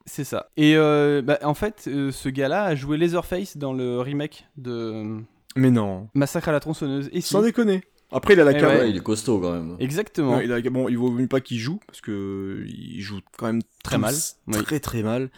C'est 0.05 0.23
ça. 0.23 0.49
Et 0.57 0.75
euh, 0.77 1.21
bah, 1.21 1.37
en 1.43 1.53
fait, 1.53 1.85
euh, 1.87 2.11
ce 2.11 2.29
gars-là 2.29 2.63
a 2.63 2.75
joué 2.75 2.97
Leatherface 2.97 3.57
dans 3.57 3.73
le 3.73 3.99
remake 3.99 4.45
de 4.57 5.19
Mais 5.55 5.69
non. 5.71 6.07
Massacre 6.13 6.49
à 6.49 6.51
la 6.53 6.59
tronçonneuse. 6.59 7.09
Et 7.11 7.21
si. 7.21 7.29
Sans 7.29 7.41
déconner. 7.41 7.83
Après, 8.09 8.35
il 8.35 8.39
a 8.39 8.45
la 8.45 8.51
Eh 8.51 8.57
carte. 8.59 8.73
ouais. 8.79 8.89
il 8.89 8.95
est 8.95 9.01
costaud 9.03 9.39
quand 9.39 9.51
même. 9.51 9.75
Exactement. 9.79 10.37
Ouais, 10.37 10.45
il 10.45 10.51
a- 10.53 10.61
bon, 10.69 10.87
il 10.87 10.97
vaut 10.97 11.11
mieux 11.11 11.27
pas 11.27 11.41
qu'il 11.41 11.57
joue 11.59 11.79
parce 11.87 11.99
que 11.99 12.63
il 12.65 13.01
joue 13.01 13.19
quand 13.37 13.47
même 13.47 13.61
Très 13.83 13.97
mal, 13.97 14.15
oui. 14.47 14.63
très 14.63 14.79
très 14.79 15.03
mal. 15.03 15.29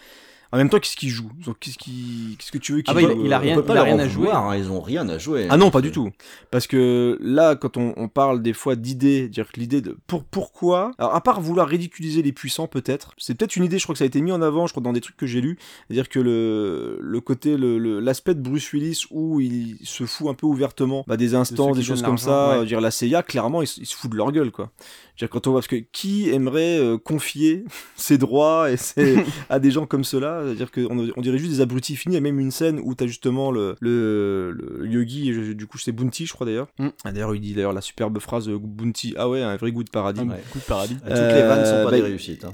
En 0.51 0.57
même 0.57 0.69
temps, 0.69 0.79
qu'est-ce 0.79 0.95
qu'il 0.95 1.09
joue 1.09 1.29
Donc, 1.45 1.57
Qu'est-ce 1.59 1.77
qui, 1.77 2.35
qu'est-ce 2.39 2.51
que 2.51 2.57
tu 2.57 2.73
veux 2.73 2.81
qu'il 2.81 2.89
Ah 2.91 2.93
bah, 2.95 3.01
il 3.01 3.07
a- 3.07 3.13
joue 3.13 3.25
il 3.25 3.33
a 3.33 3.39
rien- 3.39 3.53
On 3.53 3.55
peut 3.61 3.65
pas 3.65 3.73
il 3.75 3.77
a 3.77 3.83
rien 3.83 3.95
en 3.95 3.99
à 3.99 4.07
jouer. 4.07 4.31
hein, 4.31 4.55
ils 4.55 4.71
ont 4.71 4.81
rien 4.81 5.07
à 5.09 5.17
jouer. 5.19 5.45
Ah 5.49 5.57
non, 5.57 5.69
pas 5.69 5.81
du 5.81 5.91
tout. 5.91 6.09
Parce 6.49 6.65
que 6.65 7.17
là, 7.21 7.55
quand 7.55 7.77
on, 7.77 7.93
on 7.97 8.07
parle 8.07 8.41
des 8.41 8.53
fois 8.53 8.75
d'idées, 8.75 9.27
dire 9.29 9.51
que 9.51 9.59
l'idée 9.59 9.81
de 9.81 9.95
pour 10.07 10.23
pourquoi, 10.23 10.91
alors 10.97 11.13
à 11.13 11.21
part 11.21 11.39
vouloir 11.41 11.67
ridiculiser 11.67 12.21
les 12.23 12.31
puissants, 12.31 12.67
peut-être, 12.67 13.13
c'est 13.17 13.35
peut-être 13.35 13.55
une 13.57 13.63
idée. 13.63 13.77
Je 13.77 13.83
crois 13.83 13.93
que 13.93 13.99
ça 13.99 14.05
a 14.05 14.07
été 14.07 14.21
mis 14.21 14.31
en 14.31 14.41
avant, 14.41 14.65
je 14.65 14.73
crois 14.73 14.81
dans 14.81 14.93
des 14.93 15.01
trucs 15.01 15.17
que 15.17 15.27
j'ai 15.27 15.41
lus, 15.41 15.57
c'est-à-dire 15.87 16.09
que 16.09 16.19
le 16.19 16.97
le 17.01 17.21
côté 17.21 17.55
le 17.57 17.77
le- 17.77 17.99
l'aspect 17.99 18.33
de 18.33 18.41
Bruce 18.41 18.71
Willis 18.73 19.03
où 19.11 19.39
il 19.39 19.77
se 19.83 20.05
fout 20.05 20.27
un 20.29 20.33
peu 20.33 20.47
ouvertement 20.47 21.03
bah, 21.07 21.17
des 21.17 21.35
instants, 21.35 21.67
ceux 21.67 21.73
qui 21.73 21.79
des 21.79 21.85
choses 21.85 22.01
comme 22.01 22.17
ça. 22.17 22.59
ouais. 22.59 22.65
Dire 22.65 22.81
la 22.81 22.91
CIA, 22.91 23.21
clairement, 23.23 23.61
ils, 23.61 23.67
se- 23.67 23.79
ils 23.81 23.85
se 23.85 23.95
foutent 23.95 24.11
de 24.11 24.17
leur 24.17 24.31
gueule, 24.31 24.51
quoi. 24.51 24.71
Je 25.15 25.25
veux 25.25 25.27
dire, 25.27 25.29
quand 25.29 25.47
on 25.47 25.51
voit 25.51 25.59
parce 25.59 25.67
que 25.67 25.75
qui 25.91 26.29
aimerait 26.29 26.79
euh, 26.79 26.97
confier 26.97 27.65
ses 27.95 28.17
droits 28.17 28.71
et 28.71 28.77
ses, 28.77 29.17
à 29.49 29.59
des 29.59 29.69
gens 29.71 29.85
comme 29.85 30.03
cela, 30.03 30.38
c'est-à-dire 30.43 30.71
qu'on 30.71 31.11
on 31.15 31.21
dirait 31.21 31.37
juste 31.37 31.51
des 31.51 31.61
abrutis 31.61 31.95
finis. 31.95 32.15
Il 32.15 32.17
y 32.17 32.19
a 32.19 32.21
même 32.21 32.39
une 32.39 32.51
scène 32.51 32.79
où 32.83 32.95
t'as 32.95 33.07
justement 33.07 33.51
le, 33.51 33.75
le, 33.79 34.51
le 34.51 34.87
yogi, 34.87 35.29
et 35.29 35.33
je- 35.33 35.53
du 35.53 35.67
coup 35.67 35.77
c'est 35.77 35.91
Bounty, 35.91 36.25
je 36.25 36.33
crois 36.33 36.45
d'ailleurs. 36.45 36.67
Mm. 36.79 36.87
Ah, 37.03 37.11
d'ailleurs, 37.11 37.35
il 37.35 37.41
dit 37.41 37.53
d'ailleurs 37.53 37.73
la 37.73 37.81
superbe 37.81 38.19
phrase 38.19 38.49
euh, 38.49 38.57
Bounty. 38.59 39.13
Ah 39.17 39.29
ouais, 39.29 39.41
un 39.41 39.55
vrai 39.57 39.71
goût 39.71 39.83
de 39.83 39.89
paradis. 39.89 40.21
Un 40.21 40.25
coup 40.51 40.59
de 40.59 40.63
paradis. 40.63 40.95
Toutes 40.95 41.09
les 41.09 41.41
vannes 41.43 41.65
sont 41.65 41.83
pas 41.83 41.91
bah, 41.91 41.91
des 41.91 42.01
réussites. 42.01 42.45
hein. 42.45 42.53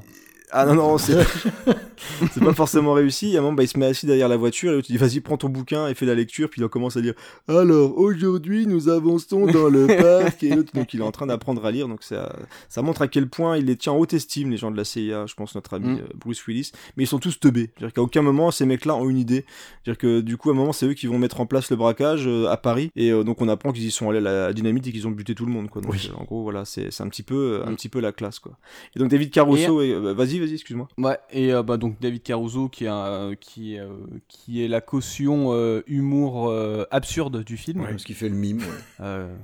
Ah 0.51 0.65
non, 0.65 0.75
non, 0.75 0.97
c'est 2.31 2.43
pas 2.43 2.53
forcément 2.53 2.93
réussi. 2.93 3.35
À 3.35 3.39
un 3.39 3.43
moment, 3.43 3.53
bah, 3.53 3.63
il 3.63 3.67
se 3.67 3.77
met 3.77 3.85
assis 3.85 4.05
derrière 4.05 4.27
la 4.27 4.37
voiture 4.37 4.73
et 4.73 4.77
il 4.77 4.81
dit 4.83 4.97
Vas-y, 4.97 5.19
prends 5.19 5.37
ton 5.37 5.49
bouquin 5.49 5.87
et 5.87 5.93
fais 5.93 6.05
la 6.05 6.15
lecture. 6.15 6.49
Puis 6.49 6.61
il 6.61 6.67
commence 6.67 6.97
à 6.97 7.01
dire 7.01 7.13
Alors, 7.47 7.97
aujourd'hui, 7.97 8.67
nous 8.67 8.89
avançons 8.89 9.45
dans 9.47 9.69
le 9.69 9.87
parc. 10.23 10.43
Et 10.43 10.55
donc 10.55 10.93
il 10.93 10.99
est 10.99 11.03
en 11.03 11.11
train 11.11 11.25
d'apprendre 11.27 11.65
à 11.65 11.71
lire. 11.71 11.87
Donc 11.87 12.03
ça, 12.03 12.35
ça 12.69 12.81
montre 12.81 13.01
à 13.01 13.07
quel 13.07 13.27
point 13.27 13.57
il 13.57 13.65
les 13.65 13.75
tient 13.75 13.93
en 13.93 13.97
haute 13.97 14.13
estime, 14.13 14.51
les 14.51 14.57
gens 14.57 14.71
de 14.71 14.77
la 14.77 14.83
CIA, 14.85 15.25
je 15.27 15.33
pense, 15.35 15.55
notre 15.55 15.73
ami 15.75 15.85
Mm. 15.85 15.99
euh, 15.99 16.07
Bruce 16.15 16.45
Willis. 16.47 16.71
Mais 16.97 17.03
ils 17.03 17.07
sont 17.07 17.19
tous 17.19 17.39
teubés. 17.39 17.69
C'est-à-dire 17.77 17.93
qu'à 17.93 18.01
aucun 18.01 18.21
moment, 18.21 18.49
ces 18.51 18.65
mecs-là 18.65 18.95
ont 18.95 19.09
une 19.09 19.17
idée. 19.19 19.45
C'est-à-dire 19.83 19.97
que 19.99 20.21
du 20.21 20.37
coup, 20.37 20.49
à 20.49 20.53
un 20.53 20.55
moment, 20.55 20.73
c'est 20.73 20.85
eux 20.87 20.93
qui 20.93 21.05
vont 21.07 21.19
mettre 21.19 21.39
en 21.41 21.45
place 21.45 21.69
le 21.69 21.75
braquage 21.75 22.23
euh, 22.27 22.47
à 22.47 22.57
Paris. 22.57 22.91
Et 22.95 23.11
euh, 23.11 23.23
donc, 23.23 23.41
on 23.41 23.47
apprend 23.49 23.71
qu'ils 23.71 23.83
y 23.85 23.91
sont 23.91 24.09
allés 24.09 24.17
à 24.19 24.21
la 24.21 24.53
dynamite 24.53 24.87
et 24.87 24.91
qu'ils 24.91 25.07
ont 25.07 25.11
buté 25.11 25.35
tout 25.35 25.45
le 25.45 25.51
monde. 25.51 25.69
Quoi. 25.69 25.81
Donc, 25.81 25.93
euh, 25.95 26.13
en 26.17 26.23
gros, 26.23 26.43
voilà, 26.43 26.65
c'est 26.65 26.89
un, 27.01 27.07
petit 27.09 27.23
peu, 27.23 27.61
un 27.65 27.71
Mm. 27.71 27.75
petit 27.75 27.89
peu 27.89 27.99
la 27.99 28.11
classe. 28.11 28.39
Quoi. 28.39 28.57
Et 28.95 28.99
donc, 28.99 29.09
David 29.09 29.31
Caruso, 29.31 29.81
et, 29.81 29.91
euh, 29.91 30.13
vas-y, 30.13 30.39
vas-y, 30.45 30.53
excuse-moi. 30.55 30.87
Ouais, 30.97 31.17
et 31.31 31.53
euh, 31.53 31.63
bah, 31.63 31.77
donc 31.77 31.99
David 31.99 32.23
Caruso 32.23 32.69
qui, 32.69 32.85
est 32.85 32.89
un, 32.89 33.05
euh, 33.05 33.35
qui, 33.35 33.77
euh, 33.77 33.89
qui 34.27 34.63
est 34.63 34.67
la 34.67 34.81
caution 34.81 35.53
euh, 35.53 35.81
humour 35.87 36.49
euh, 36.49 36.85
absurde 36.91 37.43
du 37.43 37.57
film. 37.57 37.83
Parce 37.83 38.03
qu'il 38.03 38.15
fait 38.15 38.29
le 38.29 38.35
mime. 38.35 38.59
ouais. 38.59 38.65
Euh, 39.01 39.35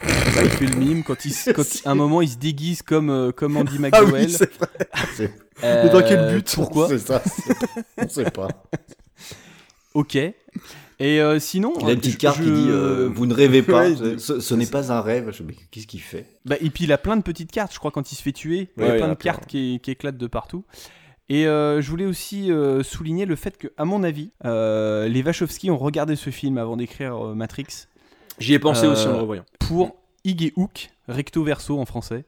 bah, 0.00 0.44
il 0.44 0.50
fait 0.50 0.66
le 0.66 0.76
mime 0.76 1.02
quand 1.02 1.24
il, 1.24 1.32
se- 1.32 1.50
quand 1.50 1.64
à 1.84 1.90
un 1.90 1.94
moment 1.96 2.22
il 2.22 2.28
se 2.28 2.36
déguise 2.36 2.82
comme, 2.82 3.32
comme 3.34 3.56
Andy 3.56 3.76
Ah 3.78 3.80
McDowell. 3.80 4.26
oui, 4.26 4.30
c'est 4.32 4.52
vrai. 4.54 4.68
Euh, 5.64 5.82
Mais 5.84 5.90
dans 5.90 6.06
quel 6.06 6.28
but? 6.34 6.52
Pourquoi? 6.54 6.86
C'est 6.88 6.98
ça, 7.00 7.20
on 7.96 8.08
sait 8.08 8.30
pas. 8.30 8.46
Ok. 9.94 10.16
Et 11.00 11.20
euh, 11.20 11.38
sinon. 11.38 11.72
Il 11.80 11.86
a 11.88 11.92
une 11.92 11.98
petite 11.98 12.14
je- 12.14 12.18
carte 12.18 12.38
qui 12.38 12.50
dit 12.50 12.66
euh, 12.68 13.08
Vous 13.12 13.26
ne 13.26 13.34
rêvez 13.34 13.62
pas, 13.62 13.88
Ouais, 13.90 14.18
ce, 14.18 14.54
n'est 14.54 14.66
pas 14.66 14.92
un 14.92 15.00
rêve. 15.00 15.30
Je- 15.32 15.42
Mais 15.42 15.54
qu'est-ce 15.70 15.86
qu'il 15.86 16.00
fait? 16.00 16.26
Bah, 16.44 16.56
et 16.60 16.70
puis 16.70 16.84
il 16.84 16.92
a 16.92 16.98
plein 16.98 17.16
de 17.16 17.22
petites 17.22 17.52
cartes, 17.52 17.72
je 17.72 17.78
crois, 17.78 17.90
quand 17.90 18.10
il 18.10 18.16
se 18.16 18.22
fait 18.22 18.32
tuer. 18.32 18.68
Il 18.76 18.82
y 18.82 18.86
a 18.86 18.88
il 18.90 18.94
y 18.94 18.98
plein 18.98 19.08
de 19.08 19.14
plein. 19.14 19.32
cartes 19.32 19.46
qui, 19.46 19.78
qui 19.82 19.90
éclatent 19.92 20.18
de 20.18 20.26
partout. 20.26 20.64
Et 21.28 21.46
euh, 21.46 21.80
je 21.82 21.90
voulais 21.90 22.06
aussi 22.06 22.50
euh, 22.50 22.82
souligner 22.82 23.26
le 23.26 23.36
fait 23.36 23.58
que, 23.58 23.68
à 23.76 23.84
mon 23.84 24.02
avis, 24.02 24.30
euh, 24.46 25.06
les 25.08 25.22
Wachowski 25.22 25.70
ont 25.70 25.76
regardé 25.76 26.16
ce 26.16 26.30
film 26.30 26.56
avant 26.58 26.76
d'écrire 26.76 27.16
euh, 27.28 27.34
Matrix. 27.34 27.66
J'y 28.38 28.54
ai 28.54 28.58
pensé 28.58 28.86
Euh, 28.86 28.92
aussi 28.92 29.06
en 29.06 29.12
le 29.12 29.18
revoyant. 29.18 29.44
Pour 29.60 29.94
Hig 30.24 30.42
et 30.42 30.52
Hook, 30.56 30.88
recto 31.06 31.44
verso 31.44 31.78
en 31.78 31.84
français, 31.84 32.24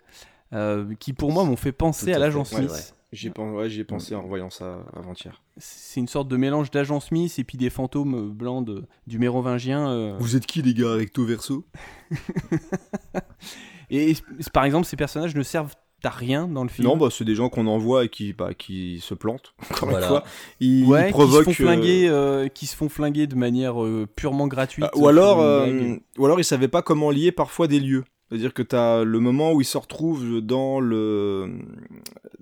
euh, 0.52 0.84
qui 1.00 1.12
pour 1.14 1.32
moi 1.32 1.44
m'ont 1.44 1.56
fait 1.56 1.72
penser 1.72 2.06
Tout 2.06 2.12
à 2.12 2.16
à 2.16 2.18
l'agent 2.18 2.44
Smith. 2.44 2.68
ouais, 2.68 2.74
ouais. 2.76 2.80
J'y 3.12 3.26
ai, 3.26 3.30
pen- 3.30 3.50
ouais, 3.54 3.68
j'y 3.70 3.80
ai 3.80 3.84
pensé 3.84 4.14
en 4.14 4.22
revoyant 4.22 4.50
ça 4.50 4.84
avant-hier. 4.94 5.42
C'est 5.61 6.00
une 6.00 6.08
sorte 6.08 6.28
de 6.28 6.36
mélange 6.36 6.70
d'agent 6.70 6.98
Smith 7.00 7.38
et 7.38 7.44
puis 7.44 7.58
des 7.58 7.70
fantômes 7.70 8.30
blancs 8.30 8.66
de- 8.66 8.84
du 9.06 9.18
mérovingien. 9.18 9.88
euh. 9.90 10.16
Vous 10.18 10.34
êtes 10.36 10.46
qui 10.46 10.62
les 10.62 10.74
gars 10.74 10.94
recto 10.94 11.24
verso? 11.24 11.64
Et 13.90 14.14
par 14.52 14.64
exemple, 14.64 14.86
ces 14.86 14.96
personnages 14.96 15.34
ne 15.34 15.42
servent 15.42 15.74
à 16.04 16.11
rien 16.11 16.46
dans 16.48 16.62
le 16.62 16.68
film. 16.70 16.86
Non, 16.88 16.96
bah 16.96 17.08
c'est 17.11 17.24
des 17.24 17.34
gens 17.34 17.48
qu'on 17.48 17.66
envoie 17.66 18.04
et 18.04 18.08
qui, 18.08 18.32
bah, 18.32 18.54
qui 18.54 19.00
se 19.00 19.14
plantent. 19.14 19.52
Encore 19.70 19.90
Voilà. 19.90 20.06
une 20.06 20.08
fois, 20.11 20.24
ils, 20.61 20.84
ouais, 20.86 21.08
ils 21.08 21.12
provoquent. 21.12 21.44
qui 21.46 21.52
se 21.54 21.62
font 21.62 21.64
euh, 21.64 21.72
flinguer, 21.74 22.08
euh, 22.08 22.48
qui 22.48 22.66
se 22.66 22.76
font 22.76 22.88
flinguer 22.88 23.26
de 23.26 23.34
manière 23.34 23.82
euh, 23.84 24.06
purement 24.16 24.46
gratuite. 24.46 24.86
Ah, 24.86 24.96
ou 24.96 25.08
alors, 25.08 25.40
euh, 25.40 25.96
ou 26.18 26.24
alors 26.24 26.38
ils 26.40 26.44
savaient 26.44 26.68
pas 26.68 26.82
comment 26.82 27.11
lier 27.11 27.32
parfois 27.32 27.66
des 27.66 27.80
lieux. 27.80 28.04
C'est-à-dire 28.30 28.54
que 28.54 28.62
tu 28.62 28.76
as 28.76 29.02
le 29.04 29.18
moment 29.20 29.52
où 29.52 29.60
ils 29.60 29.64
se 29.66 29.76
retrouvent 29.76 30.40
dans 30.40 30.78
le 30.80 31.58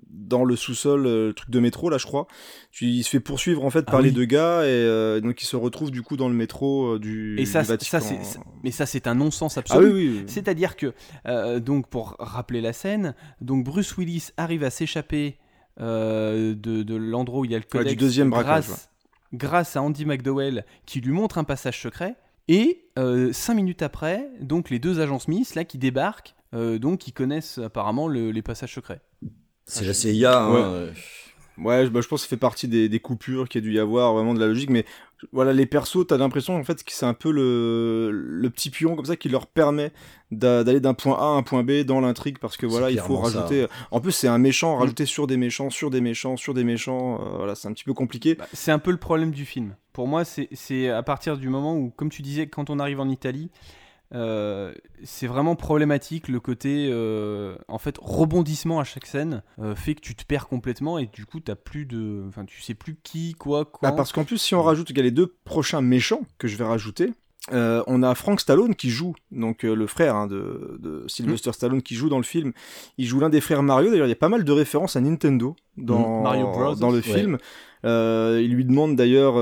dans 0.07 0.45
le 0.45 0.55
sous-sol, 0.55 1.07
euh, 1.07 1.27
le 1.29 1.33
truc 1.33 1.49
de 1.49 1.59
métro 1.59 1.89
là, 1.89 1.97
je 1.97 2.05
crois. 2.05 2.27
Tu, 2.71 2.85
il 2.85 3.03
se 3.03 3.09
fait 3.09 3.19
poursuivre 3.19 3.65
en 3.65 3.71
fait 3.71 3.85
Ah 3.87 3.91
par 3.93 4.01
les 4.01 4.11
deux 4.11 4.25
gars 4.25 4.61
et 4.63 4.67
euh, 4.67 5.19
donc 5.21 5.41
il 5.41 5.45
se 5.45 5.55
retrouve 5.55 5.89
du 5.89 6.03
coup 6.03 6.17
dans 6.17 6.29
le 6.29 6.35
métro 6.35 6.95
euh, 6.95 6.99
du, 6.99 7.39
Et 7.39 7.45
ça, 7.47 7.61
du 7.61 7.65
c'est- 7.65 7.71
Vatican. 7.73 7.99
ça 7.99 8.05
c'est, 8.05 8.23
ça- 8.23 8.39
mais 8.63 8.69
ça 8.69 8.85
c'est 8.85 9.07
un 9.07 9.15
non-sens 9.15 9.57
Ah 9.57 9.61
absolu. 9.61 9.87
oui, 9.87 9.93
oui, 9.93 10.15
oui. 10.19 10.23
C'est-à-dire 10.27 10.75
que, 10.75 10.93
euh, 11.27 11.59
donc 11.59 11.87
pour 11.89 12.15
rappeler 12.19 12.61
la 12.61 12.73
scène, 12.73 13.15
donc 13.41 13.63
Bruce 13.63 13.97
Willis 13.97 14.29
arrive 14.37 14.63
à 14.63 14.69
s'échapper 14.69 15.37
de, 15.79 16.53
de 16.53 16.95
l'endroit 16.95 17.39
où 17.39 17.45
il 17.45 17.51
y 17.51 17.55
a 17.55 17.57
le 17.57 17.63
Ouais, 17.63 17.69
codex 17.79 17.89
du 17.91 17.95
deuxième 17.95 18.29
braquage, 18.29 18.67
grâce, 18.67 18.89
grâce 19.33 19.75
à 19.77 19.81
Andy 19.81 20.05
McDowell 20.05 20.65
qui 20.85 21.01
lui 21.01 21.11
montre 21.13 21.37
un 21.37 21.43
passage 21.43 21.81
secret. 21.81 22.15
Et 22.51 22.89
euh, 22.97 23.31
cinq 23.31 23.53
minutes 23.53 23.81
après, 23.83 24.27
donc 24.41 24.69
les 24.71 24.79
deux 24.79 24.99
agents 24.99 25.19
Smith 25.19 25.53
là 25.55 25.63
qui 25.63 25.77
débarquent, 25.77 26.33
euh, 26.55 26.79
donc 26.79 26.97
qui 26.99 27.13
connaissent 27.13 27.59
apparemment 27.59 28.07
le- 28.07 28.31
les 28.31 28.41
passages 28.41 28.73
secrets. 28.73 29.01
C'est 29.65 29.85
la 29.85 29.93
CIA. 29.93 30.41
hein, 30.43 30.53
Ouais. 30.53 30.61
euh, 30.63 30.91
Ouais, 31.59 31.85
je- 31.85 31.89
bah, 31.91 31.99
je 32.01 32.07
pense 32.07 32.21
que 32.21 32.25
ça 32.25 32.29
fait 32.29 32.37
partie 32.37 32.67
des, 32.69 32.87
des 32.89 32.99
coupures 33.01 33.47
qu'il 33.49 33.61
y 33.61 33.65
a 33.65 33.69
dû 33.69 33.75
y 33.75 33.79
avoir, 33.79 34.13
vraiment 34.13 34.33
de 34.33 34.39
la 34.39 34.47
logique. 34.47 34.69
Mais 34.69 34.85
voilà, 35.33 35.53
les 35.53 35.65
persos, 35.65 36.05
t'as 36.07 36.17
l'impression 36.17 36.55
en 36.55 36.63
fait 36.63 36.83
que 36.83 36.91
c'est 36.91 37.05
un 37.05 37.13
peu 37.13 37.31
le, 37.31 38.09
le 38.11 38.49
petit 38.49 38.69
pion 38.69 38.95
comme 38.95 39.05
ça 39.05 39.15
qui 39.15 39.27
leur 39.29 39.47
permet 39.47 39.91
d'a- 40.31 40.63
d'aller 40.63 40.79
d'un 40.79 40.93
point 40.93 41.17
A 41.19 41.23
à 41.23 41.37
un 41.37 41.43
point 41.43 41.63
B 41.63 41.81
dans 41.83 41.99
l'intrigue 41.99 42.37
parce 42.39 42.55
que 42.57 42.65
voilà, 42.65 42.89
il 42.91 42.99
faut 42.99 43.15
ça. 43.25 43.39
rajouter. 43.41 43.67
En 43.91 43.99
plus, 44.01 44.11
c'est 44.11 44.27
un 44.27 44.37
méchant, 44.37 44.77
rajouter 44.77 45.05
sur 45.05 45.27
des 45.27 45.37
méchants, 45.37 45.69
sur 45.69 45.89
des 45.89 46.01
méchants, 46.01 46.37
sur 46.37 46.53
des 46.53 46.63
méchants. 46.63 47.19
euh, 47.21 47.37
voilà, 47.37 47.55
c'est 47.55 47.67
un 47.67 47.73
petit 47.73 47.83
peu 47.83 47.93
compliqué. 47.93 48.35
Bah, 48.35 48.45
c'est 48.53 48.71
un 48.71 48.79
peu 48.79 48.91
le 48.91 48.97
problème 48.97 49.31
du 49.31 49.45
film. 49.45 49.75
Pour 49.93 50.07
moi, 50.07 50.23
c'est- 50.25 50.47
c'est 50.53 50.89
à 50.89 51.03
partir 51.03 51.37
du 51.37 51.49
moment 51.49 51.75
où, 51.75 51.89
comme 51.89 52.09
tu 52.09 52.21
disais, 52.21 52.47
quand 52.47 52.69
on 52.69 52.79
arrive 52.79 52.99
en 52.99 53.09
Italie, 53.09 53.49
euh, 54.13 54.73
c'est 55.03 55.27
vraiment 55.27 55.55
problématique 55.55 56.29
le 56.29 56.39
côté 56.39 56.89
euh, 56.91 57.55
en 57.67 57.77
fait 57.77 57.95
rebondissement 58.01 58.79
à 58.79 58.83
chaque 58.83 59.05
scène 59.05 59.43
euh, 59.59 59.75
fait 59.75 59.93
que 59.93 60.01
tu 60.01 60.15
te 60.15 60.25
perds 60.25 60.47
complètement 60.47 60.97
et 60.97 61.05
du 61.05 61.27
coup 61.27 61.39
t'as 61.39 61.53
plus 61.53 61.85
de 61.85 62.25
enfin 62.27 62.43
tu 62.45 62.61
sais 62.61 62.73
plus 62.73 62.97
qui 63.03 63.35
quoi 63.35 63.65
quand. 63.65 63.79
Bah, 63.83 63.91
parce 63.91 64.11
qu'en 64.11 64.23
plus, 64.23 64.39
si 64.39 64.55
on 64.55 64.63
rajoute 64.63 64.89
il 64.89 64.97
y 64.97 64.99
a 64.99 65.03
les 65.03 65.11
deux 65.11 65.35
prochains 65.45 65.81
méchants 65.81 66.21
que 66.39 66.47
je 66.47 66.57
vais 66.57 66.63
rajouter, 66.63 67.13
euh, 67.53 67.81
on 67.87 68.03
a 68.03 68.13
Frank 68.15 68.39
Stallone 68.39 68.75
qui 68.75 68.89
joue, 68.89 69.15
donc 69.31 69.63
euh, 69.63 69.73
le 69.73 69.87
frère 69.87 70.15
hein, 70.15 70.27
de, 70.27 70.77
de 70.79 71.03
Sylvester 71.07 71.51
Stallone 71.53 71.81
qui 71.81 71.95
joue 71.95 72.09
dans 72.09 72.17
le 72.17 72.23
film. 72.23 72.51
Il 72.97 73.05
joue 73.07 73.19
l'un 73.19 73.29
des 73.29 73.41
frères 73.41 73.63
Mario. 73.63 73.89
D'ailleurs, 73.89 74.05
il 74.07 74.09
y 74.09 74.13
a 74.13 74.17
pas 74.17 74.29
mal 74.29 74.43
de 74.43 74.51
références 74.51 74.95
à 74.95 75.01
Nintendo 75.01 75.55
dans, 75.77 76.19
Mm. 76.19 76.23
Mario 76.23 76.47
Bros. 76.47 76.75
dans 76.75 76.91
le 76.91 76.97
Ouais. 76.97 77.01
film. 77.01 77.37
Euh, 77.85 78.41
il 78.43 78.53
lui 78.53 78.65
demande 78.65 78.97
d'ailleurs 78.97 79.35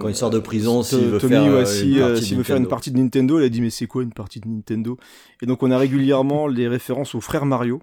Quand 0.00 0.08
il 0.08 0.14
sort 0.14 0.30
de 0.30 0.38
prison, 0.38 0.82
s'il 0.82 1.00
veut 1.04 1.18
Tommy, 1.18 1.32
faire, 1.34 1.52
ouais, 1.52 1.66
si, 1.66 1.80
s'il 1.80 1.94
de 1.96 2.02
veut 2.38 2.42
faire 2.42 2.56
une 2.56 2.62
Nintendo. 2.62 2.68
partie 2.70 2.90
de 2.90 2.98
Nintendo, 2.98 3.38
il 3.40 3.44
a 3.44 3.48
dit 3.50 3.60
mais 3.60 3.68
c'est 3.70 3.86
quoi 3.86 4.02
une 4.02 4.12
partie 4.14 4.40
de 4.40 4.48
Nintendo? 4.48 4.96
Et 5.42 5.46
donc 5.46 5.62
on 5.62 5.70
a 5.70 5.76
régulièrement 5.76 6.46
les 6.46 6.66
références 6.66 7.14
aux 7.14 7.20
frères 7.20 7.44
Mario. 7.44 7.82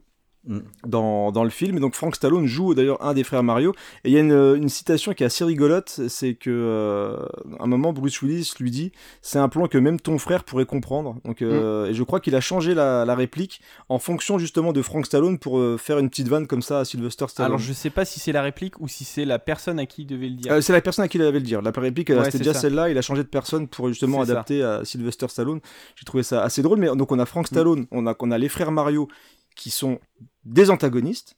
Dans, 0.85 1.31
dans 1.31 1.43
le 1.43 1.49
film. 1.49 1.77
Et 1.77 1.79
donc 1.79 1.95
Frank 1.95 2.15
Stallone 2.15 2.45
joue 2.45 2.73
d'ailleurs 2.73 3.03
un 3.03 3.13
des 3.13 3.23
frères 3.23 3.43
Mario. 3.43 3.73
Et 4.03 4.09
il 4.09 4.13
y 4.13 4.17
a 4.17 4.21
une, 4.21 4.55
une 4.61 4.69
citation 4.69 5.13
qui 5.13 5.23
est 5.23 5.25
assez 5.25 5.43
rigolote, 5.43 6.01
c'est 6.07 6.35
que 6.35 6.49
euh, 6.49 7.17
à 7.59 7.63
un 7.63 7.67
moment 7.67 7.93
Bruce 7.93 8.21
Willis 8.21 8.53
lui 8.59 8.71
dit 8.71 8.91
c'est 9.21 9.39
un 9.39 9.49
plan 9.49 9.67
que 9.67 9.77
même 9.77 9.99
ton 9.99 10.17
frère 10.17 10.43
pourrait 10.43 10.65
comprendre. 10.65 11.17
Donc 11.25 11.41
Mm. 11.41 11.45
euh, 11.45 11.85
et 11.87 11.93
je 11.93 12.03
crois 12.03 12.19
qu'il 12.19 12.35
a 12.35 12.41
changé 12.41 12.73
la, 12.73 13.05
la 13.05 13.15
réplique 13.15 13.61
en 13.89 13.99
fonction 13.99 14.37
justement 14.39 14.71
de 14.73 14.81
Frank 14.81 15.05
Stallone 15.05 15.37
pour 15.39 15.59
euh, 15.59 15.77
faire 15.77 15.99
une 15.99 16.09
petite 16.09 16.27
vanne 16.27 16.47
comme 16.47 16.61
ça 16.61 16.79
à 16.79 16.85
Sylvester 16.85 17.25
Stallone. 17.27 17.51
alors 17.53 17.59
je 17.59 17.73
sais 17.73 17.89
pas 17.89 18.05
si 18.05 18.19
c'est 18.19 18.31
la 18.31 18.41
réplique 18.41 18.79
ou 18.79 18.87
si 18.87 19.03
c'est 19.03 19.25
la 19.25 19.39
personne 19.39 19.79
à 19.79 19.85
qui 19.85 20.03
il 20.03 20.05
devait 20.07 20.29
le 20.29 20.35
dire 20.35 20.51
Euh, 20.53 20.61
c'est 20.61 20.73
la 20.73 20.81
personne 20.81 21.03
à 21.05 21.07
qui 21.07 21.17
il 21.17 21.21
avait 21.23 21.39
le 21.39 21.45
dire. 21.45 21.61
La 21.61 21.71
réplique, 21.71 22.09
euh, 22.09 22.19
Ouais, 22.19 22.25
c'était 22.25 22.39
déjà 22.39 22.53
celle-là. 22.53 22.89
Il 22.89 22.97
a 22.97 23.01
changé 23.01 23.23
de 23.23 23.27
personne 23.27 23.67
pour 23.67 23.87
justement 23.89 24.23
ça. 24.25 24.31
adapter 24.31 24.63
à 24.63 24.83
Sylvester 24.85 25.27
Stallone. 25.27 25.59
J'ai 25.95 26.05
trouvé 26.05 26.23
ça 26.23 26.43
assez 26.43 26.61
drôle. 26.61 26.79
Mais 26.79 26.87
donc 26.95 27.11
on 27.11 27.19
a 27.19 27.23
Mm. 27.23 27.27
Frank 27.27 27.47
Stallone, 27.47 27.85
on 27.91 28.05
a 28.07 28.15
on 28.19 28.31
a 28.31 28.37
les 28.37 28.49
frères 28.49 28.71
Mario 28.71 29.07
qui 29.55 29.69
sont 29.69 29.99
des 30.45 30.69
antagonistes. 30.69 31.35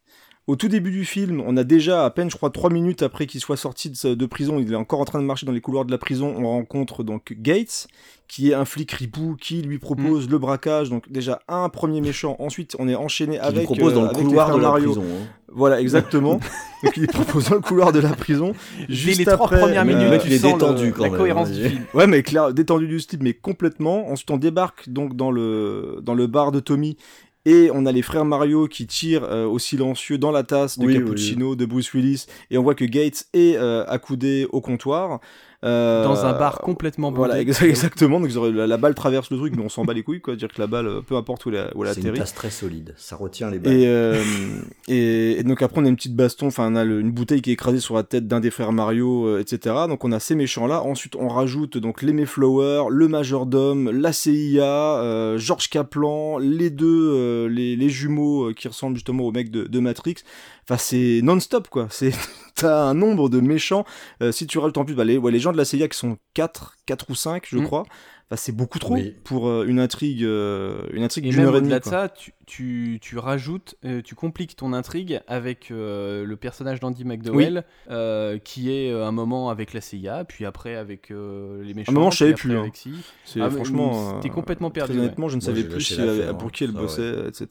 Au 0.47 0.55
tout 0.55 0.69
début 0.69 0.91
du 0.91 1.03
film, 1.03 1.43
on 1.45 1.57
a 1.57 1.65
déjà 1.65 2.05
à 2.05 2.09
peine, 2.09 2.29
je 2.31 2.37
crois, 2.37 2.49
trois 2.51 2.69
minutes 2.69 3.03
après 3.03 3.25
qu'il 3.25 3.41
soit 3.41 3.57
sorti 3.57 3.89
de, 3.89 4.25
prison, 4.25 4.59
il 4.59 4.71
est 4.71 4.77
encore 4.77 5.01
en 5.01 5.05
train 5.05 5.19
de 5.19 5.25
marcher 5.25 5.45
dans 5.45 5.51
les 5.51 5.59
couloirs 5.59 5.83
de 5.83 5.91
la 5.91 5.97
prison. 5.97 6.33
On 6.37 6.47
rencontre 6.47 7.03
donc 7.03 7.33
Gates, 7.37 7.87
qui 8.29 8.51
est 8.51 8.53
un 8.53 8.63
flic 8.63 8.89
ripou, 8.93 9.35
qui 9.37 9.61
lui 9.61 9.77
propose 9.77 10.29
le 10.29 10.37
braquage. 10.37 10.89
Donc 10.89 11.11
déjà 11.11 11.41
un 11.49 11.67
premier 11.67 11.99
méchant. 11.99 12.37
Ensuite, 12.39 12.77
on 12.79 12.87
est 12.87 12.95
enchaîné 12.95 13.33
Qui 13.33 13.39
avec 13.41 13.57
lui 13.57 13.65
propose 13.65 13.91
euh, 13.91 13.95
dans 13.97 14.03
le 14.03 14.13
couloir 14.13 14.55
de 14.55 14.61
la 14.61 14.67
Mario. 14.69 14.91
prison. 14.93 15.03
hein. 15.03 15.27
Voilà, 15.49 15.81
exactement. 15.81 16.39
donc 16.81 16.95
il 16.95 17.07
propose 17.07 17.49
dans 17.49 17.55
le 17.55 17.61
couloir 17.61 17.91
de 17.91 17.99
la 17.99 18.13
prison. 18.13 18.53
Juste 18.87 19.19
les 19.19 19.25
trois 19.25 19.49
premières 19.49 19.81
euh, 19.81 19.85
minutes, 19.85 20.09
mec, 20.09 20.21
tu 20.21 20.27
il 20.27 20.33
est 20.35 20.41
le- 20.43 20.53
détendu 20.53 20.93
quand 20.93 21.03
la 21.03 21.09
même, 21.09 21.19
cohérence 21.19 21.49
hein, 21.49 21.53
du 21.55 21.59
il- 21.61 21.69
film. 21.71 21.83
Ouais, 21.93 22.07
mais 22.07 22.23
clair, 22.23 22.53
détendu 22.53 22.87
du 22.87 23.01
slip, 23.01 23.21
mais 23.21 23.33
complètement. 23.33 24.07
Ensuite, 24.09 24.31
on 24.31 24.37
débarque 24.37 24.87
donc 24.87 25.17
dans 25.17 25.29
le 25.29 25.99
dans 26.03 26.13
le 26.13 26.25
bar 26.27 26.53
de 26.53 26.61
Tommy. 26.61 26.95
Et 27.47 27.71
on 27.73 27.85
a 27.85 27.93
les 27.93 28.01
frères 28.01 28.25
Mario 28.25 28.67
qui 28.67 28.87
tirent 28.87 29.23
euh, 29.23 29.45
au 29.45 29.57
silencieux 29.57 30.17
dans 30.17 30.31
la 30.31 30.43
tasse 30.43 30.77
de 30.77 30.85
Oui, 30.85 30.97
oui, 30.97 30.99
cappuccino 30.99 31.55
de 31.55 31.65
Bruce 31.65 31.93
Willis. 31.93 32.25
Et 32.51 32.57
on 32.57 32.63
voit 32.63 32.75
que 32.75 32.83
Gates 32.83 33.25
est 33.31 33.55
euh, 33.55 33.85
accoudé 33.85 34.45
au 34.51 34.59
comptoir. 34.59 35.21
Euh, 35.65 36.03
dans 36.03 36.23
un 36.23 36.33
bar 36.33 36.59
complètement 36.59 37.11
Voilà, 37.11 37.33
bondé. 37.37 37.51
exa- 37.51 37.65
exactement. 37.67 38.19
Donc 38.19 38.29
ils 38.29 38.37
auraient- 38.37 38.51
la, 38.51 38.67
la 38.67 38.77
balle 38.77 38.93
traverse 38.93 39.31
le 39.31 39.37
truc, 39.37 39.55
mais 39.57 39.63
on 39.63 39.69
s'en 39.69 39.85
bat 39.85 39.93
les 39.93 40.03
couilles, 40.03 40.21
quoi. 40.21 40.35
Dire 40.35 40.49
que 40.49 40.61
la 40.61 40.67
balle, 40.67 40.85
euh, 40.87 41.01
peu 41.01 41.15
importe 41.15 41.47
où 41.47 41.49
elle, 41.49 41.71
où 41.73 41.83
elle 41.83 41.91
C'est 41.93 42.01
une 42.01 42.07
atterrit. 42.07 42.19
tasse 42.19 42.35
très 42.35 42.51
solide. 42.51 42.93
Ça 42.95 43.15
retient 43.15 43.49
les 43.49 43.57
balles. 43.57 43.73
Et, 43.73 43.87
euh, 43.87 44.21
et, 44.87 45.39
et 45.39 45.43
donc 45.43 45.63
après 45.63 45.81
on 45.81 45.85
a 45.85 45.89
une 45.89 45.95
petite 45.95 46.15
baston, 46.15 46.47
enfin 46.47 46.71
on 46.71 46.75
a 46.75 46.85
le- 46.85 46.99
une 46.99 47.11
bouteille 47.11 47.41
qui 47.41 47.49
est 47.49 47.53
écrasée 47.53 47.79
sur 47.79 47.95
la 47.95 48.03
tête 48.03 48.27
d'un 48.27 48.39
des 48.39 48.51
frères 48.51 48.71
Mario, 48.71 49.25
euh, 49.25 49.39
etc. 49.39 49.75
Donc 49.87 50.03
on 50.05 50.11
a 50.11 50.19
ces 50.19 50.35
méchants 50.35 50.67
là. 50.67 50.83
Ensuite 50.83 51.15
on 51.15 51.27
rajoute 51.27 51.79
donc 51.79 52.03
les 52.03 52.13
Mayflower, 52.13 52.83
le 52.91 53.07
majordome, 53.07 53.89
la 53.89 54.13
CIA, 54.13 54.63
euh, 55.01 55.37
George 55.39 55.69
Kaplan, 55.69 56.37
les 56.37 56.69
deux, 56.69 56.85
euh, 57.15 57.47
les, 57.49 57.75
les 57.75 57.89
jumeaux 57.89 58.49
euh, 58.49 58.53
qui 58.53 58.67
ressemblent 58.67 58.95
justement 58.95 59.23
au 59.23 59.31
mec 59.31 59.49
de, 59.49 59.63
de 59.63 59.79
Matrix. 59.79 60.17
Enfin 60.69 60.77
c'est 60.77 61.21
non-stop 61.23 61.69
quoi. 61.69 61.87
C'est 61.91 62.11
t'as 62.55 62.83
un 62.83 62.93
nombre 62.93 63.29
de 63.29 63.39
méchants. 63.39 63.85
Euh, 64.21 64.31
si 64.31 64.47
tu 64.47 64.57
rajoutes 64.57 64.77
en 64.77 64.85
plus 64.85 64.95
bah, 64.95 65.05
les, 65.05 65.17
ouais, 65.17 65.31
les 65.31 65.39
gens 65.39 65.51
de 65.53 65.57
la 65.57 65.65
CIA 65.65 65.87
qui 65.87 65.97
sont 65.97 66.17
4, 66.33 66.75
4 66.85 67.09
ou 67.09 67.15
5 67.15 67.45
je 67.47 67.57
Mm. 67.57 67.63
crois. 67.65 67.83
Enfin, 68.29 68.35
c'est 68.35 68.51
beaucoup 68.51 68.77
trop 68.77 68.95
Oui. 68.95 69.15
pour 69.23 69.47
euh, 69.47 69.63
une 69.65 69.79
intrigue, 69.79 70.21
euh, 70.25 70.81
une 70.91 71.03
intrigue 71.03 71.27
Et 71.27 71.29
d'une 71.29 71.37
même 71.39 71.47
heure 71.47 71.55
et 71.55 71.61
demie. 71.61 71.67
au-delà 71.67 71.79
de 71.79 71.85
ça, 71.85 72.09
tu, 72.09 72.33
tu, 72.45 72.97
tu 73.01 73.17
rajoutes, 73.17 73.75
euh, 73.85 74.01
tu 74.01 74.15
compliques 74.15 74.57
ton 74.57 74.73
intrigue 74.73 75.21
avec 75.27 75.71
euh, 75.71 76.25
le 76.25 76.35
personnage 76.35 76.81
d'Andy 76.81 77.05
McDowell, 77.05 77.63
euh, 77.89 78.37
qui 78.37 78.69
est 78.69 78.91
euh, 78.91 79.05
un 79.07 79.13
moment 79.13 79.49
avec 79.49 79.71
la 79.73 79.79
CIA, 79.79 80.25
puis 80.25 80.43
après 80.45 80.75
avec 80.75 81.09
euh, 81.09 81.63
les 81.63 81.73
méchants. 81.73 81.93
un 81.93 81.95
moment, 81.95 82.11
je 82.11 82.17
savais 82.17 82.33
plus, 82.33 82.57
hein. 82.57 82.69
si. 82.73 82.91
C'est 83.23 83.39
Ah, 83.39 83.49
franchement. 83.49 84.17
euh, 84.17 84.19
T'es 84.19 84.27
complètement 84.27 84.71
perdu. 84.71 84.91
Très 84.91 84.99
ouais. 84.99 85.05
honnêtement, 85.05 85.29
je 85.29 85.37
ne 85.37 85.41
savais 85.41 85.63
plus 85.63 85.97
l'affaire, 85.97 86.37
pour 86.37 86.51
qui 86.51 86.65
elle 86.65 86.73
ça, 86.73 86.79
bossait, 86.81 87.27
etc. 87.29 87.47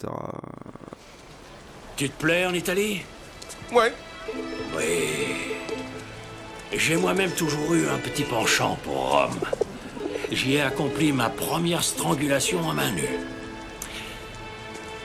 Tu 1.97 2.11
te 2.11 2.21
plais 2.21 2.45
en 2.45 2.53
Italie 2.53 3.03
Ouais. 3.73 3.93
Oui. 4.77 4.85
J'ai 6.73 6.97
moi-même 6.97 7.31
toujours 7.31 7.73
eu 7.73 7.89
un 7.89 7.97
petit 7.97 8.25
penchant 8.25 8.79
pour 8.85 9.13
Rome. 9.13 9.41
J'y 10.31 10.57
ai 10.57 10.61
accompli 10.61 11.13
ma 11.13 11.31
première 11.31 11.83
strangulation 11.83 12.69
à 12.71 12.75
main 12.75 12.91
nue. 12.93 13.19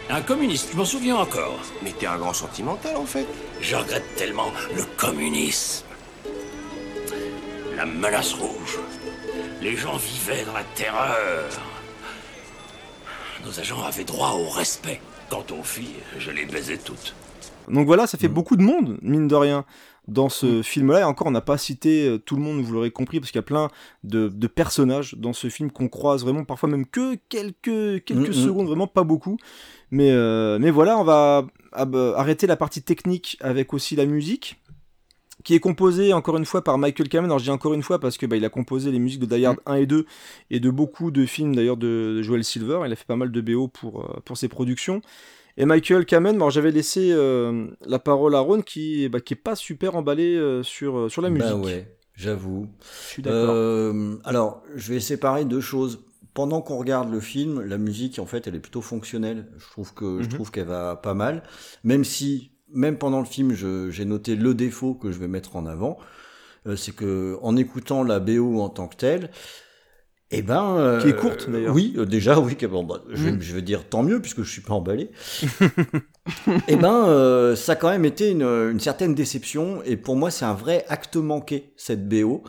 Un 0.09 0.21
communiste, 0.21 0.69
je 0.73 0.77
m'en 0.77 0.83
souviens 0.83 1.15
encore. 1.15 1.59
Mais 1.81 1.91
t'es 1.91 2.07
un 2.07 2.17
grand 2.17 2.33
sentimental 2.33 2.97
en 2.97 3.05
fait. 3.05 3.25
Je 3.61 3.77
regrette 3.77 4.15
tellement 4.17 4.51
le 4.75 4.83
communisme. 4.97 5.85
La 7.77 7.85
menace 7.85 8.33
rouge. 8.33 8.79
Les 9.61 9.77
gens 9.77 9.95
vivaient 9.95 10.43
dans 10.43 10.53
la 10.53 10.63
terreur. 10.75 11.49
Nos 13.45 13.59
agents 13.59 13.83
avaient 13.83 14.03
droit 14.03 14.31
au 14.31 14.49
respect. 14.49 14.99
Quant 15.31 15.45
aux 15.57 15.63
filles, 15.63 15.95
je 16.19 16.29
les 16.29 16.45
baisais 16.45 16.77
toutes. 16.77 17.15
Donc 17.69 17.87
voilà, 17.87 18.05
ça 18.05 18.17
fait 18.17 18.27
beaucoup 18.27 18.57
de 18.57 18.61
monde, 18.63 18.99
mine 19.01 19.27
de 19.27 19.35
rien. 19.35 19.65
dans 20.07 20.29
ce 20.29 20.61
film-là. 20.63 21.01
Et 21.01 21.03
encore, 21.03 21.27
on 21.27 21.31
n'a 21.31 21.41
pas 21.41 21.57
cité 21.59 22.07
euh, 22.07 22.17
tout 22.17 22.35
le 22.35 22.41
monde, 22.41 22.59
vous 22.61 22.73
l'aurez 22.73 22.89
compris, 22.91 23.19
parce 23.19 23.31
qu'il 23.31 23.37
y 23.37 23.39
a 23.39 23.43
plein 23.43 23.69
de, 24.03 24.27
de 24.29 24.47
personnages 24.47 25.13
dans 25.15 25.31
ce 25.31 25.47
film 25.47 25.69
qu'on 25.71 25.87
croise 25.89 26.23
vraiment, 26.23 26.43
parfois 26.43 26.67
même 26.69 26.85
que 26.87 27.15
quelques, 27.29 28.03
quelques 28.03 28.27
Mhm. 28.29 28.33
secondes, 28.33 28.67
vraiment 28.67 28.87
pas 28.87 29.03
beaucoup. 29.03 29.37
Mais, 29.91 30.09
euh, 30.11 30.57
mais 30.59 30.71
voilà, 30.71 30.97
on 30.97 31.03
va 31.03 31.45
arrêter 31.71 32.47
la 32.47 32.57
partie 32.57 32.81
technique 32.81 33.37
avec 33.41 33.73
aussi 33.73 33.95
la 33.95 34.05
musique 34.05 34.59
qui 35.43 35.53
est 35.55 35.59
composée 35.59 36.13
encore 36.13 36.37
une 36.37 36.45
fois 36.45 36.63
par 36.63 36.77
Michael 36.77 37.09
Kamen. 37.09 37.25
Alors 37.25 37.39
je 37.39 37.45
dis 37.45 37.49
encore 37.49 37.73
une 37.73 37.83
fois 37.83 37.99
parce 37.99 38.17
que 38.17 38.25
bah, 38.25 38.35
il 38.37 38.45
a 38.45 38.49
composé 38.49 38.91
les 38.91 38.99
musiques 38.99 39.19
de 39.21 39.25
Die 39.35 39.45
Hard 39.45 39.57
1 39.65 39.75
et 39.75 39.85
2 39.85 40.05
et 40.49 40.59
de 40.59 40.69
beaucoup 40.69 41.11
de 41.11 41.25
films 41.25 41.55
d'ailleurs 41.55 41.77
de, 41.77 42.15
de 42.17 42.21
Joel 42.21 42.43
Silver. 42.43 42.81
Il 42.85 42.91
a 42.91 42.95
fait 42.95 43.05
pas 43.07 43.15
mal 43.15 43.31
de 43.31 43.41
BO 43.41 43.67
pour, 43.67 44.01
euh, 44.01 44.19
pour 44.25 44.37
ses 44.37 44.47
productions. 44.47 45.01
Et 45.57 45.65
Michael 45.65 46.05
Kamen, 46.05 46.37
bon, 46.37 46.49
j'avais 46.49 46.71
laissé 46.71 47.11
euh, 47.11 47.67
la 47.85 47.99
parole 47.99 48.35
à 48.35 48.39
Ron 48.39 48.61
qui, 48.61 49.09
bah, 49.09 49.19
qui 49.19 49.33
est 49.33 49.37
pas 49.37 49.55
super 49.55 49.95
emballé 49.95 50.35
euh, 50.35 50.63
sur, 50.63 51.11
sur 51.11 51.21
la 51.21 51.29
musique. 51.29 51.49
Bah 51.49 51.55
ouais, 51.57 51.97
j'avoue. 52.15 52.67
Je 53.03 53.07
suis 53.09 53.21
d'accord. 53.21 53.55
Alors, 54.23 54.63
je 54.75 54.93
vais 54.93 54.99
séparer 54.99 55.43
deux 55.45 55.61
choses. 55.61 56.05
Pendant 56.33 56.61
qu'on 56.61 56.77
regarde 56.77 57.11
le 57.11 57.19
film, 57.19 57.59
la 57.61 57.77
musique, 57.77 58.17
en 58.17 58.25
fait, 58.25 58.47
elle 58.47 58.55
est 58.55 58.59
plutôt 58.61 58.79
fonctionnelle. 58.81 59.47
Je 59.57 59.65
trouve 59.69 59.93
que 59.93 60.19
je 60.21 60.27
Mhm. 60.27 60.33
trouve 60.35 60.49
qu'elle 60.51 60.67
va 60.67 60.95
pas 60.95 61.13
mal, 61.13 61.43
même 61.83 62.05
si, 62.05 62.51
même 62.73 62.97
pendant 62.97 63.19
le 63.19 63.25
film, 63.25 63.53
j'ai 63.53 64.05
noté 64.05 64.35
le 64.35 64.53
défaut 64.53 64.93
que 64.93 65.11
je 65.11 65.19
vais 65.19 65.27
mettre 65.27 65.55
en 65.55 65.65
avant, 65.65 65.97
euh, 66.67 66.75
c'est 66.75 66.93
que 66.95 67.37
en 67.41 67.55
écoutant 67.57 68.03
la 68.03 68.19
BO 68.19 68.59
en 68.61 68.69
tant 68.69 68.87
que 68.87 68.95
telle, 68.95 69.29
eh 70.33 70.41
ben, 70.41 70.77
euh, 70.77 71.01
Qui 71.01 71.09
est 71.09 71.15
courte, 71.15 71.49
d'ailleurs. 71.49 71.75
Oui, 71.75 71.93
euh, 71.97 72.05
déjà, 72.05 72.39
oui. 72.39 72.55
Bon, 72.69 72.83
bah, 72.85 73.01
je, 73.11 73.27
Mhm. 73.27 73.41
je 73.41 73.53
vais 73.53 73.61
dire 73.61 73.89
tant 73.89 74.01
mieux 74.01 74.21
puisque 74.21 74.43
je 74.43 74.49
suis 74.51 74.61
pas 74.61 74.73
emballé. 74.73 75.11
eh 76.69 76.75
ben, 76.77 77.05
euh, 77.07 77.55
ça 77.55 77.73
a 77.73 77.75
quand 77.75 77.89
même 77.89 78.05
été 78.05 78.29
une, 78.31 78.43
une 78.43 78.79
certaine 78.79 79.13
déception. 79.13 79.81
Et 79.83 79.97
pour 79.97 80.15
moi, 80.15 80.31
c'est 80.31 80.45
un 80.45 80.53
vrai 80.53 80.85
acte 80.87 81.17
manqué 81.17 81.73
cette 81.75 82.07
BO. 82.07 82.43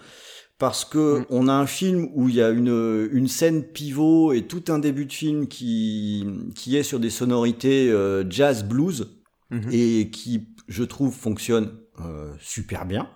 Parce 0.58 0.84
que 0.84 1.20
Mm. 1.20 1.26
on 1.30 1.48
a 1.48 1.52
un 1.54 1.66
film 1.66 2.08
où 2.14 2.28
il 2.28 2.36
y 2.36 2.42
a 2.42 2.50
une, 2.50 3.08
une 3.10 3.26
scène 3.26 3.64
pivot 3.64 4.32
et 4.32 4.42
tout 4.46 4.62
un 4.68 4.78
début 4.78 5.06
de 5.06 5.12
film 5.12 5.48
qui, 5.48 6.24
qui 6.54 6.76
est 6.76 6.84
sur 6.84 7.00
des 7.00 7.10
sonorités 7.10 7.92
jazz 8.30 8.62
blues 8.62 9.08
Mhm. 9.52 9.68
et 9.70 10.10
qui, 10.10 10.48
je 10.66 10.82
trouve, 10.82 11.14
fonctionne 11.14 11.78
euh, 12.00 12.32
super 12.40 12.84
bien. 12.86 13.08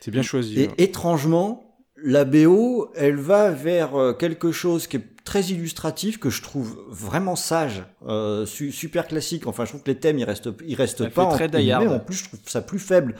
C'est 0.00 0.10
bien 0.10 0.22
choisi. 0.22 0.60
Et 0.60 0.66
ouais. 0.68 0.74
étrangement, 0.78 1.76
la 1.96 2.24
BO, 2.24 2.90
elle 2.94 3.16
va 3.16 3.50
vers 3.50 3.96
euh, 3.96 4.12
quelque 4.12 4.52
chose 4.52 4.86
qui 4.86 4.96
est 4.98 5.04
très 5.24 5.42
illustratif, 5.42 6.18
que 6.18 6.30
je 6.30 6.42
trouve 6.42 6.78
vraiment 6.88 7.36
sage, 7.36 7.84
euh, 8.06 8.46
su- 8.46 8.72
super 8.72 9.06
classique. 9.06 9.46
Enfin, 9.46 9.64
je 9.64 9.70
trouve 9.70 9.82
que 9.82 9.90
les 9.90 9.98
thèmes, 9.98 10.18
ils 10.18 10.24
restent, 10.24 10.50
ils 10.66 10.74
restent 10.74 11.08
pas 11.08 11.24
en, 11.24 11.30
très 11.32 11.48
mais 11.48 11.94
en 11.94 11.98
plus, 12.00 12.16
je 12.16 12.24
trouve 12.28 12.40
ça 12.46 12.62
plus 12.62 12.78
faible. 12.78 13.14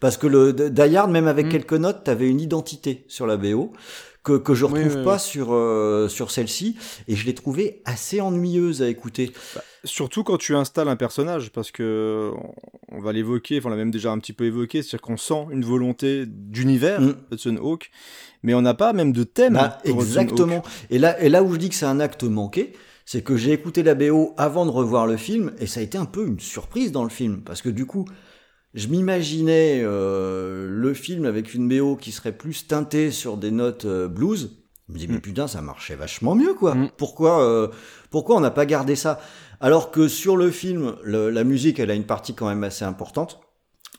Parce 0.00 0.16
que 0.16 0.26
le 0.26 0.52
Die 0.52 0.96
Hard, 0.96 1.10
même 1.10 1.26
avec 1.28 1.46
Mm. 1.46 1.50
quelques 1.50 1.72
notes, 1.74 2.04
t'avais 2.04 2.28
une 2.28 2.40
identité 2.40 3.04
sur 3.08 3.26
la 3.26 3.36
BO 3.36 3.72
que, 4.24 4.38
que 4.38 4.54
je 4.54 4.64
retrouve 4.64 4.96
oui, 4.96 5.04
pas 5.04 5.14
oui. 5.14 5.20
sur, 5.20 5.48
euh, 5.52 6.08
sur 6.08 6.30
celle-ci. 6.30 6.76
Et 7.08 7.14
je 7.14 7.26
l'ai 7.26 7.34
trouvée 7.34 7.82
assez 7.84 8.20
ennuyeuse 8.20 8.82
à 8.82 8.88
écouter. 8.88 9.32
Surtout 9.84 10.24
quand 10.24 10.38
tu 10.38 10.56
installes 10.56 10.88
un 10.88 10.96
personnage, 10.96 11.50
parce 11.50 11.70
que 11.70 12.30
on- 12.90 13.00
va 13.00 13.12
l'évoquer, 13.12 13.58
enfin 13.58 13.68
on 13.68 13.70
l'a 13.70 13.76
même 13.76 13.90
déjà 13.90 14.10
un 14.12 14.18
petit 14.18 14.32
peu 14.32 14.44
évoqué, 14.46 14.80
c'est-à-dire 14.82 15.02
qu'on 15.02 15.16
sent 15.18 15.46
une 15.50 15.64
volonté 15.64 16.24
d'univers 16.26 17.00
Mm. 17.02 17.14
Hudson 17.32 17.56
Hawk, 17.62 17.90
mais 18.42 18.54
on 18.54 18.62
n'a 18.62 18.72
pas 18.74 18.92
même 18.94 19.12
de 19.12 19.24
thème. 19.24 19.54
Bah, 19.54 19.78
pour 19.84 20.00
exactement. 20.00 20.62
Et 20.90 20.98
là, 20.98 21.20
et 21.22 21.28
là 21.28 21.42
où 21.42 21.52
je 21.52 21.58
dis 21.58 21.68
que 21.68 21.74
c'est 21.74 21.84
un 21.84 22.00
acte 22.00 22.24
manqué, 22.24 22.72
c'est 23.04 23.22
que 23.22 23.36
j'ai 23.36 23.52
écouté 23.52 23.82
la 23.82 23.94
BO 23.94 24.32
avant 24.38 24.64
de 24.64 24.70
revoir 24.70 25.06
le 25.06 25.18
film, 25.18 25.52
et 25.58 25.66
ça 25.66 25.80
a 25.80 25.82
été 25.82 25.98
un 25.98 26.06
peu 26.06 26.26
une 26.26 26.40
surprise 26.40 26.90
dans 26.90 27.04
le 27.04 27.10
film, 27.10 27.42
parce 27.44 27.60
que 27.60 27.68
du 27.68 27.84
coup, 27.84 28.06
je 28.74 28.88
m'imaginais 28.88 29.80
euh, 29.82 30.66
le 30.68 30.94
film 30.94 31.24
avec 31.24 31.54
une 31.54 31.68
BO 31.68 31.96
qui 31.96 32.12
serait 32.12 32.32
plus 32.32 32.66
teintée 32.66 33.10
sur 33.10 33.36
des 33.36 33.50
notes 33.50 33.84
euh, 33.84 34.08
blues. 34.08 34.56
Je 34.88 34.92
me 34.94 34.98
dis, 34.98 35.08
mais 35.08 35.16
Mm. 35.16 35.20
putain, 35.20 35.46
ça 35.46 35.62
marchait 35.62 35.94
vachement 35.96 36.34
mieux, 36.34 36.54
quoi. 36.54 36.74
Mm. 36.74 36.90
Pourquoi, 36.96 37.42
euh, 37.42 37.68
pourquoi 38.10 38.36
on 38.36 38.40
n'a 38.40 38.50
pas 38.50 38.66
gardé 38.66 38.96
ça? 38.96 39.20
Alors 39.60 39.90
que 39.90 40.08
sur 40.08 40.36
le 40.36 40.50
film, 40.50 40.96
le- 41.02 41.30
la 41.30 41.44
musique, 41.44 41.78
elle 41.78 41.90
a 41.90 41.94
une 41.94 42.04
partie 42.04 42.34
quand 42.34 42.48
même 42.48 42.64
assez 42.64 42.84
importante. 42.84 43.40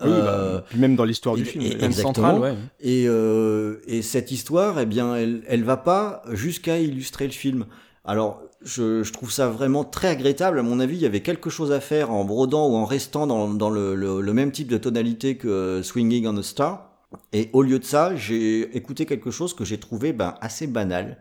Oui, 0.02 0.10
Euh, 0.12 0.58
bah, 0.60 0.66
puis 0.70 0.78
même 0.78 0.96
dans 0.98 1.06
l'histoire 1.06 1.36
du 1.36 1.46
film. 1.46 1.64
et- 1.64 1.70
d'ailleurs. 1.70 1.80
Thème 1.80 1.90
exactement. 1.92 2.14
central, 2.34 2.42
ouais. 2.42 2.56
Et, 2.82 3.06
euh, 3.08 3.78
et 3.88 4.02
cette 4.02 4.30
histoire, 4.32 4.78
eh 4.80 4.86
bien, 4.86 5.16
elle, 5.16 5.42
elle 5.48 5.64
va 5.64 5.78
pas 5.78 6.22
jusqu'à 6.34 6.80
illustrer 6.80 7.26
le 7.26 7.32
film. 7.34 7.66
Alors, 8.04 8.42
je, 8.66 9.04
je 9.04 9.14
trouve 9.14 9.32
ça 9.32 9.48
vraiment 9.50 9.84
très 9.84 10.12
regrettable. 10.14 10.60
À 10.60 10.64
mon 10.64 10.80
avis, 10.80 10.96
il 10.96 11.02
y 11.02 11.06
avait 11.06 11.22
quelque 11.22 11.50
chose 11.50 11.72
à 11.72 11.80
faire 11.80 12.12
en 12.12 12.26
brodant 12.26 12.68
ou 12.68 12.76
en 12.76 12.86
restant 12.86 13.28
dans, 13.28 13.48
dans 13.54 13.70
le, 13.70 13.96
le- 13.96 14.20
le 14.22 14.34
même 14.34 14.52
type 14.52 14.68
de 14.68 14.78
tonalité 14.78 15.38
que 15.38 15.48
euh, 15.48 15.84
Swinging 15.84 16.26
on 16.28 16.36
a 16.38 16.44
Star. 16.44 16.92
Et 17.32 17.50
au 17.54 17.62
lieu 17.62 17.80
de 17.80 17.86
ça, 17.86 18.14
j'ai 18.16 18.76
écouté 18.76 19.06
quelque 19.06 19.32
chose 19.32 19.54
que 19.54 19.64
j'ai 19.64 19.78
trouvé 19.78 20.12
ben, 20.12 20.36
assez 20.42 20.68
banal. 20.68 21.18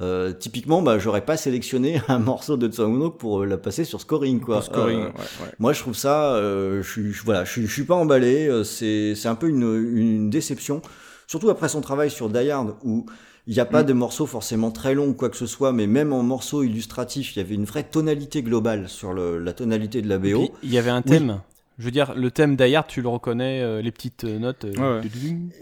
Euh, 0.00 0.32
typiquement, 0.32 0.82
ben, 0.82 0.98
j'aurais 0.98 1.24
pas 1.24 1.36
sélectionné 1.36 2.00
un 2.08 2.18
morceau 2.18 2.56
de 2.56 2.68
Tsunono 2.68 3.10
pour 3.10 3.42
euh, 3.42 3.46
la 3.46 3.56
passer 3.58 3.84
sur 3.84 4.00
scoring, 4.00 4.40
quoi. 4.40 4.62
Scoring, 4.62 5.00
Euh, 5.00 5.06
ouais, 5.06 5.12
ouais. 5.42 5.52
moi, 5.58 5.72
je 5.72 5.80
trouve 5.80 5.94
ça, 5.96 6.34
euh, 6.34 6.82
je 6.82 7.10
je- 7.10 7.24
voilà, 7.24 7.44
je 7.44 7.50
suis, 7.52 7.66
je 7.66 7.72
suis 7.72 7.84
pas 7.84 7.94
emballé. 7.96 8.62
C'est, 8.64 9.14
c'est 9.16 9.28
un 9.28 9.34
peu 9.34 9.48
une, 9.48 9.62
une 9.96 10.30
déception, 10.30 10.80
surtout 11.26 11.50
après 11.50 11.68
son 11.68 11.80
travail 11.80 12.10
sur 12.10 12.28
Die 12.28 12.50
Hard, 12.50 12.74
où 12.84 13.06
il 13.46 13.54
n'y 13.54 13.60
a 13.60 13.64
pas 13.64 13.82
Mm. 13.82 13.86
de 13.86 13.92
morceaux 13.92 14.26
forcément 14.26 14.70
très 14.70 14.94
longs 14.94 15.08
ou 15.08 15.14
quoi 15.14 15.28
que 15.30 15.36
ce 15.36 15.46
soit, 15.46 15.72
mais 15.72 15.86
même 15.86 16.12
en 16.12 16.22
morceaux 16.22 16.62
illustratifs, 16.62 17.34
il 17.34 17.38
y 17.40 17.42
avait 17.42 17.54
une 17.54 17.64
vraie 17.64 17.84
tonalité 17.84 18.42
globale 18.42 18.88
sur 18.88 19.12
le, 19.12 19.38
la 19.38 19.52
tonalité 19.52 20.00
de 20.02 20.08
la 20.08 20.18
BO. 20.18 20.50
il 20.62 20.72
y 20.72 20.78
avait 20.78 20.90
un 20.90 20.98
Oui. 21.04 21.10
thème. 21.10 21.40
Je 21.78 21.84
veux 21.86 21.90
dire, 21.90 22.14
le 22.14 22.30
thème 22.30 22.54
Die 22.54 22.74
Hard, 22.76 22.86
tu 22.86 23.02
le 23.02 23.08
reconnais, 23.08 23.62
euh, 23.62 23.80
les 23.82 23.90
petites 23.90 24.24
euh, 24.24 24.38
notes. 24.38 24.64
euh, 24.66 25.00
Ouais. 25.00 25.08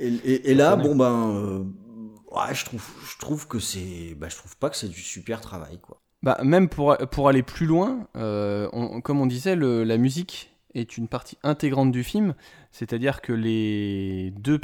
Et, 0.01 0.09
et- 0.09 0.51
et 0.51 0.55
là, 0.55 0.76
bon 0.76 0.95
ben, 0.97 1.31
euh, 1.37 1.59
ouais, 2.33 2.53
je 2.55 2.64
trouve, 2.64 2.85
je 3.11 3.18
trouve 3.18 3.47
que 3.47 3.59
c'est, 3.61 4.14
bah, 4.18 4.28
je 4.28 4.37
trouve 4.37 4.57
pas 4.57 4.68
que 4.70 4.76
c'est 4.76 4.89
du 4.89 5.01
super 5.01 5.41
travail, 5.41 5.78
quoi. 5.81 5.99
Bah, 6.22 6.39
même 6.45 6.68
pour, 6.68 6.97
pour 7.12 7.28
aller 7.28 7.43
plus 7.43 7.64
loin, 7.64 8.07
euh, 8.16 8.68
on- 8.72 9.01
comme 9.01 9.20
on 9.22 9.26
disait, 9.26 9.57
le- 9.57 9.85
la 9.85 9.97
musique 9.97 10.51
est 10.75 10.97
une 10.97 11.09
partie 11.09 11.39
intégrante 11.43 11.91
du 11.93 12.05
film, 12.05 12.35
c'est-à-dire 12.73 13.21
que 13.21 13.33
les 13.33 14.33
deux, 14.39 14.61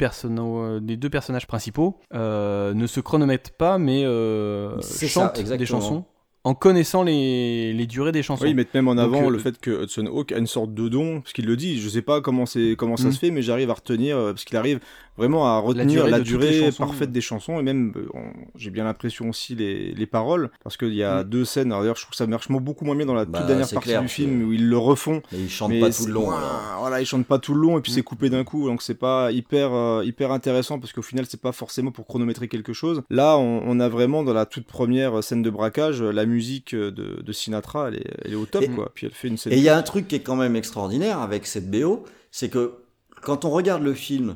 les 0.81 0.97
deux 0.97 1.09
personnages 1.09 1.47
principaux 1.47 1.99
euh, 2.13 2.73
ne 2.73 2.87
se 2.87 2.99
chronomètrent 2.99 3.51
pas, 3.51 3.77
mais 3.77 4.05
euh, 4.05 4.79
ça, 4.81 5.07
chantent 5.07 5.39
des 5.41 5.65
chansons 5.65 6.05
en 6.43 6.53
connaissant 6.53 7.03
les, 7.03 7.73
les 7.73 7.87
durées 7.87 8.13
des 8.13 8.23
chansons. 8.23 8.45
Oui, 8.45 8.51
ils 8.51 8.55
mettent 8.55 8.73
même 8.73 8.87
en 8.87 8.95
Donc, 8.95 9.03
avant 9.03 9.27
euh, 9.27 9.29
le 9.29 9.37
fait 9.37 9.59
que 9.59 9.83
Hudson 9.83 10.05
Hawk 10.05 10.31
a 10.31 10.37
une 10.37 10.47
sorte 10.47 10.73
de 10.73 10.87
don, 10.87 11.19
parce 11.19 11.33
qu'il 11.33 11.45
le 11.45 11.57
dit, 11.57 11.77
je 11.79 11.89
sais 11.89 12.01
pas 12.01 12.21
comment, 12.21 12.45
comment 12.77 12.95
ça 12.95 13.09
Mm. 13.09 13.11
se 13.11 13.19
fait, 13.19 13.31
mais 13.31 13.41
j'arrive 13.41 13.69
à 13.69 13.73
retenir, 13.73 14.17
parce 14.17 14.45
qu'il 14.45 14.55
arrive 14.55 14.79
vraiment 15.17 15.47
à 15.47 15.59
retenir 15.59 15.87
durée 16.05 16.11
la 16.11 16.19
de 16.19 16.23
durée, 16.23 16.59
chansons. 16.65 16.85
parfaite 16.85 17.11
des 17.11 17.21
chansons, 17.21 17.59
et 17.59 17.63
même, 17.63 17.93
euh, 17.95 18.07
j'ai 18.55 18.69
bien 18.69 18.83
l'impression 18.83 19.29
aussi 19.29 19.55
les, 19.55 19.91
les 19.93 20.05
paroles, 20.05 20.49
parce 20.63 20.77
qu'il 20.77 20.93
y 20.93 21.03
a 21.03 21.23
Mm. 21.23 21.29
deux 21.29 21.45
scènes, 21.45 21.67
alors, 21.71 21.81
d'ailleurs 21.81 21.95
je 21.95 22.01
trouve 22.03 22.11
que 22.11 22.17
ça 22.17 22.27
marche 22.27 22.49
beaucoup 22.49 22.85
moins 22.85 22.95
bien 22.95 23.05
dans 23.05 23.13
la 23.13 23.25
Bah, 23.25 23.39
toute 23.39 23.47
dernière 23.47 23.65
c'est 23.67 23.75
partie 23.75 23.89
clair, 23.89 24.01
du 24.01 24.07
film, 24.07 24.43
où 24.47 24.53
ils 24.53 24.67
le 24.69 24.77
refont, 24.77 25.21
Mais 25.31 25.39
ils 25.39 25.49
chantent 25.49 25.71
mais 25.71 25.79
pas 25.79 25.89
tout 25.89 26.05
le 26.05 26.13
long. 26.13 26.25
voilà, 26.25 26.45
alors. 26.47 26.79
voilà, 26.81 27.01
ils 27.01 27.05
chantent 27.05 27.25
pas 27.25 27.39
tout 27.39 27.53
le 27.53 27.61
long, 27.61 27.77
et 27.77 27.81
puis 27.81 27.91
Mm. 27.91 27.95
c'est 27.95 28.01
coupé 28.03 28.29
d'un 28.29 28.43
coup, 28.43 28.67
donc 28.67 28.81
c'est 28.81 28.93
pas 28.95 29.31
hyper, 29.31 29.73
euh, 29.73 30.03
hyper 30.05 30.31
intéressant, 30.31 30.79
parce 30.79 30.93
qu'au 30.93 31.01
final 31.01 31.25
c'est 31.27 31.41
pas 31.41 31.51
forcément 31.51 31.91
pour 31.91 32.05
chronométrer 32.05 32.47
quelque 32.47 32.73
chose. 32.73 33.01
Là, 33.09 33.37
on, 33.37 33.61
on 33.65 33.79
a 33.79 33.89
vraiment, 33.89 34.23
dans 34.23 34.33
la 34.33 34.45
toute 34.45 34.65
première 34.67 35.23
scène 35.23 35.41
de 35.41 35.49
braquage, 35.49 36.01
la 36.03 36.25
musique 36.25 36.75
de, 36.75 36.91
de 36.91 37.31
Sinatra, 37.31 37.87
elle 37.89 37.95
est, 37.95 38.13
elle 38.25 38.33
est 38.33 38.35
au 38.35 38.45
top, 38.45 38.63
Et- 38.63 38.69
quoi, 38.69 38.91
puis 38.93 39.07
elle 39.07 39.13
fait 39.13 39.27
une 39.27 39.37
scène... 39.37 39.53
Et 39.53 39.57
il 39.57 39.63
y 39.63 39.69
a 39.69 39.77
un 39.77 39.81
truc 39.83 40.07
qui 40.07 40.15
est 40.15 40.19
quand 40.21 40.35
même 40.35 40.55
extraordinaire 40.55 41.19
avec 41.19 41.47
cette 41.47 41.69
BO, 41.71 42.03
c'est 42.31 42.49
que 42.49 42.73
quand 43.21 43.45
on 43.45 43.49
regarde 43.49 43.81
le 43.83 43.93
film 43.93 44.35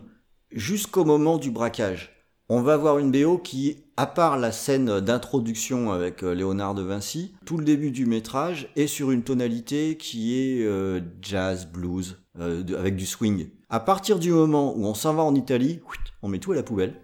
jusqu'au 0.51 1.05
moment 1.05 1.37
du 1.37 1.51
braquage, 1.51 2.11
on 2.49 2.61
va 2.61 2.73
avoir 2.73 2.97
une 2.99 3.11
BO 3.11 3.37
qui, 3.37 3.85
à 3.95 4.05
part 4.05 4.37
la 4.37 4.51
scène 4.51 4.99
d'introduction 4.99 5.91
avec 5.91 6.21
euh, 6.23 6.33
Léonard 6.33 6.75
de 6.75 6.81
Vinci, 6.81 7.33
tout 7.45 7.57
le 7.57 7.63
début 7.63 7.91
du 7.91 8.05
métrage 8.05 8.69
est 8.75 8.87
sur 8.87 9.11
une 9.11 9.23
tonalité 9.23 9.95
qui 9.95 10.37
est 10.37 10.65
euh, 10.65 10.99
jazz, 11.21 11.67
blues, 11.71 12.21
euh, 12.39 12.63
avec 12.77 12.97
du 12.97 13.05
swing. 13.05 13.47
À 13.69 13.79
partir 13.79 14.19
du 14.19 14.31
moment 14.31 14.75
où 14.75 14.85
on 14.85 14.93
s'en 14.93 15.13
va 15.13 15.23
en 15.23 15.33
Italie, 15.33 15.79
on 16.21 16.27
met 16.27 16.39
tout 16.39 16.51
à 16.51 16.55
la 16.55 16.63
poubelle. 16.63 16.95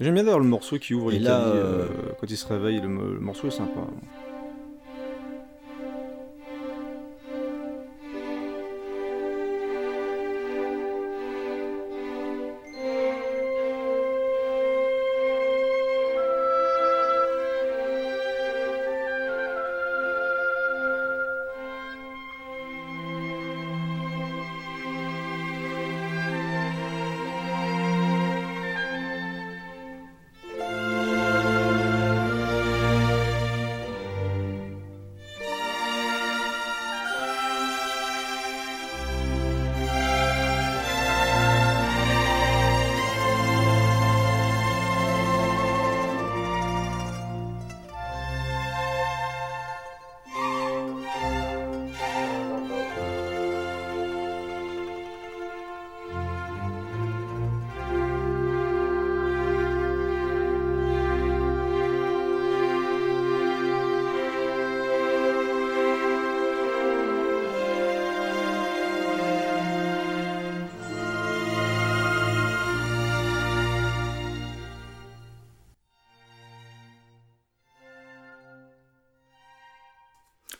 J'aime 0.00 0.14
bien 0.14 0.24
d'ailleurs 0.24 0.40
le 0.40 0.46
morceau 0.46 0.78
qui 0.78 0.94
ouvre 0.94 1.10
l'Italie 1.10 1.26
là, 1.26 1.46
euh, 1.46 1.86
quand 2.20 2.28
il 2.28 2.36
se 2.36 2.46
réveille, 2.46 2.80
le, 2.80 3.14
le 3.14 3.20
morceau 3.20 3.46
est 3.46 3.52
sympa. 3.52 3.80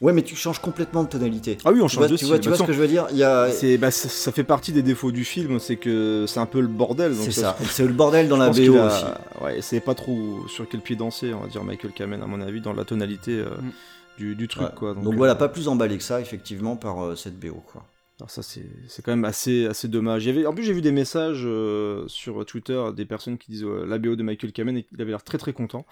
Ouais, 0.07 0.13
mais 0.13 0.23
tu 0.23 0.37
changes 0.37 0.61
complètement 0.61 1.03
de 1.03 1.09
tonalité. 1.09 1.59
Ah 1.65 1.73
oui, 1.73 1.81
on 1.83 1.87
Tu 1.89 1.97
change 1.97 1.99
vois- 2.07 2.09
de 2.09 2.17
tu 2.17 2.25
vois- 2.27 2.37
style. 2.37 2.43
tu 2.45 2.49
vois 2.51 2.59
ce 2.59 2.63
que 2.63 2.73
je 2.73 2.79
veux 2.81 2.87
dire 2.87 3.07
Il 3.11 3.17
y 3.19 3.25
a- 3.25 3.51
C'est, 3.51 3.77
bah, 3.77 3.91
ça, 3.91 4.09
ça 4.09 4.31
fait 4.31 4.45
partie 4.45 4.71
des 4.73 4.83
défauts 4.83 5.11
du 5.11 5.25
film, 5.25 5.59
c'est 5.59 5.75
que 5.77 6.27
c'est 6.29 6.39
un 6.39 6.47
peu 6.47 6.61
le 6.61 6.69
bordel. 6.69 7.15
donc 7.17 7.25
C'est 7.25 7.33
ça. 7.33 7.57
C'est 7.69 7.85
le 7.85 7.93
bordel 7.93 8.29
dans 8.29 8.37
je 8.37 8.63
la 8.63 8.69
BO 8.69 8.79
a- 8.79 8.87
aussi. 8.87 9.05
Ouais, 9.43 9.59
c'est 9.63 9.81
pas 9.81 9.95
trop 9.95 10.47
sur 10.49 10.69
quel 10.69 10.81
pied 10.81 10.95
danser, 10.97 11.35
on 11.35 11.41
va 11.41 11.49
dire 11.49 11.65
Michael 11.65 11.91
Kamen, 11.93 12.23
à 12.23 12.27
mon 12.27 12.41
avis, 12.41 12.61
dans 12.61 12.73
la 12.73 12.85
tonalité 12.85 13.33
euh, 13.33 13.47
du, 14.17 14.35
du 14.37 14.47
truc, 14.49 14.63
Ouais. 14.69 14.75
quoi. 14.77 14.95
Donc, 14.95 15.13
euh, 15.13 15.17
voilà, 15.17 15.35
pas 15.35 15.49
plus 15.49 15.67
emballé 15.69 15.99
que 15.99 16.05
ça, 16.05 16.21
effectivement, 16.21 16.77
par 16.77 17.05
euh, 17.05 17.17
cette 17.17 17.39
BO. 17.39 17.61
Quoi. 17.73 17.83
Alors 18.19 18.31
ça 18.31 18.43
c'est 18.43 18.63
quand 19.05 19.13
même 19.13 19.27
assez 19.27 19.67
assez 19.67 19.89
dommage. 19.89 20.25
Il 20.25 20.29
y 20.29 20.31
avait, 20.31 20.47
en 20.47 20.55
plus 20.55 20.65
j'ai 20.65 20.73
vu 20.73 20.81
des 20.81 20.93
messages 20.93 21.43
euh, 21.45 22.09
sur 22.09 22.47
Twitter 22.47 22.83
des 22.97 23.05
personnes 23.05 23.37
qui 23.37 23.51
disent 23.51 23.65
euh, 23.65 23.85
la 23.87 23.99
BO 23.99 24.17
de 24.17 24.23
Michael 24.23 24.53
Kamen 24.53 24.75
et 24.79 24.85
qu'il 24.85 25.01
avait 25.03 25.11
l'air 25.11 25.23
très 25.23 25.37
très 25.37 25.53
content. 25.53 25.85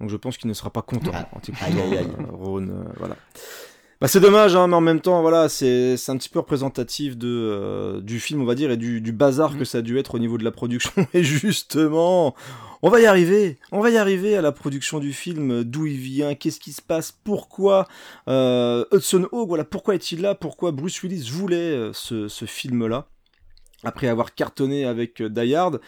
Donc 0.00 0.08
je 0.08 0.16
pense 0.16 0.38
qu'il 0.38 0.48
ne 0.48 0.54
sera 0.54 0.70
pas 0.70 0.82
content 0.82 1.10
en 1.32 1.40
t'écoutant, 1.40 1.66
aïe. 1.66 2.06
euh, 2.20 2.26
Ron, 2.30 2.68
voilà. 2.96 3.16
Bah 4.00 4.08
c'est 4.08 4.20
dommage 4.20 4.56
hein, 4.56 4.66
mais 4.66 4.74
en 4.74 4.80
même 4.80 5.00
temps 5.00 5.22
voilà 5.22 5.48
c'est 5.48 5.94
un 6.08 6.16
petit 6.16 6.28
peu 6.28 6.40
représentatif 6.40 7.16
de 7.16 7.28
euh, 7.28 8.00
du 8.00 8.18
film 8.18 8.42
on 8.42 8.44
va 8.44 8.54
dire 8.54 8.70
et 8.70 8.76
du, 8.76 9.00
du 9.00 9.12
bazar 9.12 9.56
que 9.56 9.64
ça 9.64 9.78
a 9.78 9.82
dû 9.82 9.98
être 9.98 10.16
au 10.16 10.18
niveau 10.18 10.36
de 10.36 10.44
la 10.44 10.50
production. 10.50 10.92
Et 11.14 11.22
justement 11.22 12.34
on 12.86 12.90
va 12.90 13.00
y 13.00 13.06
arriver, 13.06 13.56
on 13.72 13.80
va 13.80 13.88
y 13.88 13.96
arriver 13.96 14.36
à 14.36 14.42
la 14.42 14.52
production 14.52 14.98
du 14.98 15.14
film, 15.14 15.64
d'où 15.64 15.86
il 15.86 15.96
vient, 15.96 16.34
qu'est-ce 16.34 16.60
qui 16.60 16.72
se 16.72 16.82
passe, 16.82 17.12
pourquoi 17.12 17.88
euh, 18.28 18.84
Hudson 18.92 19.26
Hawk, 19.32 19.48
voilà, 19.48 19.64
pourquoi 19.64 19.94
est-il 19.94 20.20
là, 20.20 20.34
pourquoi 20.34 20.70
Bruce 20.70 21.02
Willis 21.02 21.30
voulait 21.32 21.56
euh, 21.56 21.94
ce, 21.94 22.28
ce 22.28 22.44
film-là, 22.44 23.06
après 23.84 24.06
avoir 24.06 24.34
cartonné 24.34 24.84
avec 24.84 25.22
euh, 25.22 25.30
Die 25.30 25.54
Hard. 25.54 25.80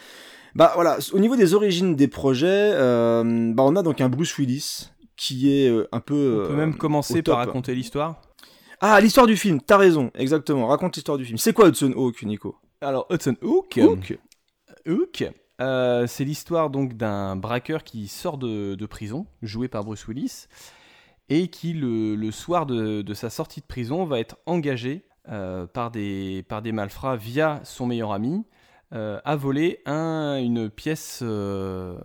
Bah 0.55 0.71
voilà, 0.73 0.97
au 1.13 1.19
niveau 1.19 1.35
des 1.35 1.53
origines 1.53 1.95
des 1.95 2.07
projets, 2.07 2.71
euh, 2.73 3.53
bah 3.53 3.61
on 3.61 3.75
a 3.75 3.83
donc 3.83 4.01
un 4.01 4.09
Bruce 4.09 4.35
Willis 4.39 4.89
qui 5.17 5.51
est 5.51 5.69
euh, 5.69 5.87
un 5.91 5.99
peu. 5.99 6.43
On 6.43 6.47
peut 6.47 6.53
euh, 6.53 6.57
même 6.57 6.77
commencer 6.77 7.19
au 7.19 7.21
top. 7.21 7.35
par 7.35 7.45
raconter 7.45 7.75
l'histoire. 7.75 8.21
Ah, 8.79 9.01
l'histoire 9.01 9.25
du 9.25 9.35
film, 9.35 9.59
t'as 9.59 9.77
raison, 9.77 10.11
exactement. 10.13 10.67
Raconte 10.67 10.95
l'histoire 10.95 11.17
du 11.17 11.25
film. 11.25 11.37
C'est 11.37 11.51
quoi 11.51 11.67
Hudson 11.67 11.93
Hawk, 11.95 12.21
Nico? 12.23 12.55
Alors, 12.79 13.07
Hudson 13.09 13.35
Hook, 13.41 13.79
Hook. 13.81 14.19
Hook, 14.87 15.25
euh, 15.59 16.05
c'est 16.05 16.23
l'histoire 16.23 16.69
donc 16.69 16.93
d'un 16.93 17.35
braqueur 17.35 17.83
qui 17.83 18.07
sort 18.07 18.37
de, 18.37 18.75
de 18.75 18.85
prison, 18.85 19.25
joué 19.41 19.67
par 19.67 19.83
Bruce 19.83 20.07
Willis, 20.07 20.45
et 21.29 21.47
qui 21.47 21.73
le, 21.73 22.15
le 22.15 22.31
soir 22.31 22.67
de, 22.67 23.01
de 23.01 23.13
sa 23.15 23.31
sortie 23.31 23.61
de 23.61 23.65
prison 23.65 24.05
va 24.05 24.19
être 24.19 24.37
engagé 24.45 25.05
euh, 25.29 25.65
par, 25.65 25.89
des, 25.89 26.45
par 26.47 26.61
des 26.61 26.71
malfrats 26.71 27.17
via 27.17 27.59
son 27.63 27.87
meilleur 27.87 28.13
ami 28.13 28.45
euh, 28.93 29.19
à 29.25 29.35
voler 29.35 29.81
un, 29.85 30.37
une 30.37 30.69
pièce, 30.69 31.19
euh, 31.23 31.97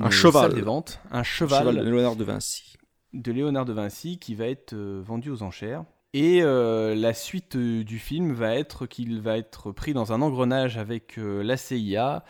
Un 0.00 0.10
cheval. 0.10 0.42
salle 0.50 0.54
des 0.54 0.62
ventes, 0.62 1.00
un 1.10 1.22
cheval, 1.22 1.60
Cheval 1.60 1.76
de 1.76 1.82
Léonard 1.90 2.16
de 2.16 2.24
Vinci. 2.24 2.76
de 3.12 3.32
Léonard 3.32 3.64
de 3.64 3.72
Vinci 3.72 4.18
qui 4.18 4.34
va 4.34 4.46
être 4.46 4.72
euh, 4.74 5.00
vendu 5.04 5.30
aux 5.30 5.42
enchères. 5.42 5.84
Et 6.14 6.40
euh, 6.42 6.94
la 6.94 7.12
suite 7.12 7.56
euh, 7.56 7.84
du 7.84 7.98
film 7.98 8.32
va 8.32 8.54
être 8.54 8.86
qu'il 8.86 9.20
va 9.20 9.36
être 9.36 9.70
pris 9.72 9.92
dans 9.92 10.14
un 10.14 10.22
engrenage 10.22 10.78
avec 10.78 11.18
euh, 11.18 11.42
la 11.42 11.58
CIA, 11.58 12.24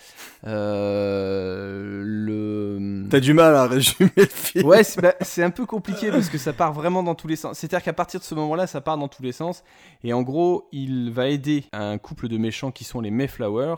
le... 2.07 3.07
T'as 3.09 3.21
du 3.21 3.33
mal 3.33 3.55
à 3.55 3.67
résumer 3.67 4.11
le 4.17 4.27
film. 4.27 4.67
Ouais, 4.67 4.83
c'est 4.83 5.01
bah, 5.01 5.15
c'est 5.21 5.43
un 5.43 5.51
peu 5.51 5.67
compliqué 5.67 6.11
parce 6.11 6.29
que 6.29 6.39
ça 6.39 6.53
part 6.53 6.73
vraiment 6.73 7.03
dans 7.03 7.15
tous 7.15 7.29
les 7.29 7.37
sens. 7.37 7.59
C'est-à-dire 7.59 7.85
qu'à 7.85 7.93
partir 7.93 8.19
de 8.21 8.25
ce 8.25 8.35
moment-là, 8.35 8.67
ça 8.67 8.81
part 8.81 8.99
dans 8.99 9.09
tous 9.09 9.23
les 9.23 9.33
sens. 9.33 9.63
Et 10.03 10.13
en 10.13 10.23
gros, 10.23 10.69
il 10.73 11.11
va 11.13 11.29
aider 11.29 11.65
un 11.73 11.99
couple 11.99 12.29
de 12.29 12.39
méchants 12.39 12.71
qui 12.73 12.85
sont 12.85 13.01
les 13.01 13.11
Mayflower 13.11 13.77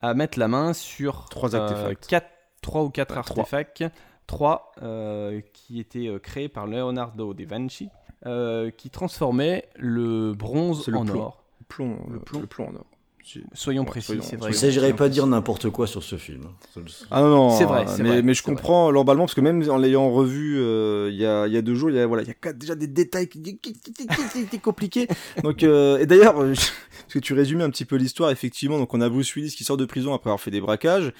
à 0.00 0.14
mettre 0.14 0.38
la 0.38 0.48
main 0.48 0.72
sur 0.72 1.26
Trois 1.28 1.54
artefacts. 1.54 2.06
quatre, 2.06 2.28
trois 2.62 2.82
ou 2.82 2.88
quatre 2.90 3.14
Ouais, 3.16 3.22
trois. 3.22 3.40
artefacts, 3.42 3.84
trois 4.26 4.72
euh, 4.82 5.40
qui 5.52 5.78
étaient 5.80 6.08
euh, 6.08 6.18
créés 6.18 6.48
par 6.48 6.66
Leonardo 6.66 7.34
da 7.34 7.44
Vinci, 7.44 7.88
euh, 8.24 8.70
qui 8.70 8.88
transformaient 8.88 9.68
le 9.76 10.32
bronze 10.32 10.86
le 10.88 10.96
en 10.96 11.04
plomb. 11.04 11.20
or. 11.20 11.44
Le 11.60 11.64
plomb, 11.66 11.98
Le 12.10 12.18
plomb. 12.20 12.40
le 12.40 12.46
plomb 12.46 12.68
en 12.68 12.74
or. 12.76 12.86
Soyons 13.54 13.82
Ouais, 13.82 13.88
précis, 13.88 14.18
c'est 14.20 14.32
Il 14.32 14.38
vrai. 14.40 14.50
ne 14.50 14.54
s'agirait 14.54 14.94
pas 14.94 15.08
de 15.08 15.14
dire 15.14 15.28
n'importe 15.28 15.70
quoi 15.70 15.86
sur 15.86 16.02
ce 16.02 16.16
film. 16.16 16.48
Ah 17.12 17.20
non, 17.22 17.28
non, 17.30 17.50
C'est 17.50 17.64
vrai, 17.64 17.82
euh, 17.82 17.86
c'est 17.86 18.02
mais, 18.02 18.08
vrai, 18.08 18.22
mais 18.22 18.34
je 18.34 18.42
comprends 18.42 18.90
l'emballement 18.90 19.24
parce 19.26 19.34
que 19.34 19.40
même 19.40 19.62
en 19.70 19.76
l'ayant 19.76 20.10
revu 20.10 20.58
euh, 20.58 21.08
il 21.08 21.16
y, 21.16 21.24
a, 21.24 21.46
il 21.46 21.52
y 21.52 21.56
a 21.56 21.62
deux 21.62 21.76
jours, 21.76 21.90
il 21.90 21.96
y 21.96 22.00
a, 22.00 22.06
voilà, 22.08 22.24
il 22.24 22.28
y 22.28 22.32
a 22.32 22.34
quatre- 22.34 22.58
déjà 22.58 22.74
des 22.74 22.88
détails 22.88 23.28
qui, 23.28 23.38
étaient 23.38 24.58
compliqués. 24.58 25.06
Donc, 25.44 25.62
euh, 25.62 25.98
et 25.98 26.06
d'ailleurs, 26.06 26.40
euh, 26.42 26.48
parce 26.52 27.12
que 27.12 27.20
tu 27.20 27.32
résumais 27.32 27.62
un 27.62 27.70
petit 27.70 27.84
peu 27.84 27.94
l'histoire, 27.94 28.30
effectivement, 28.32 28.76
donc 28.78 28.92
on 28.92 29.00
a 29.00 29.08
Bruce 29.08 29.32
Willis 29.36 29.54
qui 29.56 29.62
sort 29.62 29.76
de 29.76 29.84
prison 29.84 30.12
après 30.14 30.28
avoir 30.28 30.40
fait 30.40 30.50
des 30.50 30.60
braquages. 30.60 31.12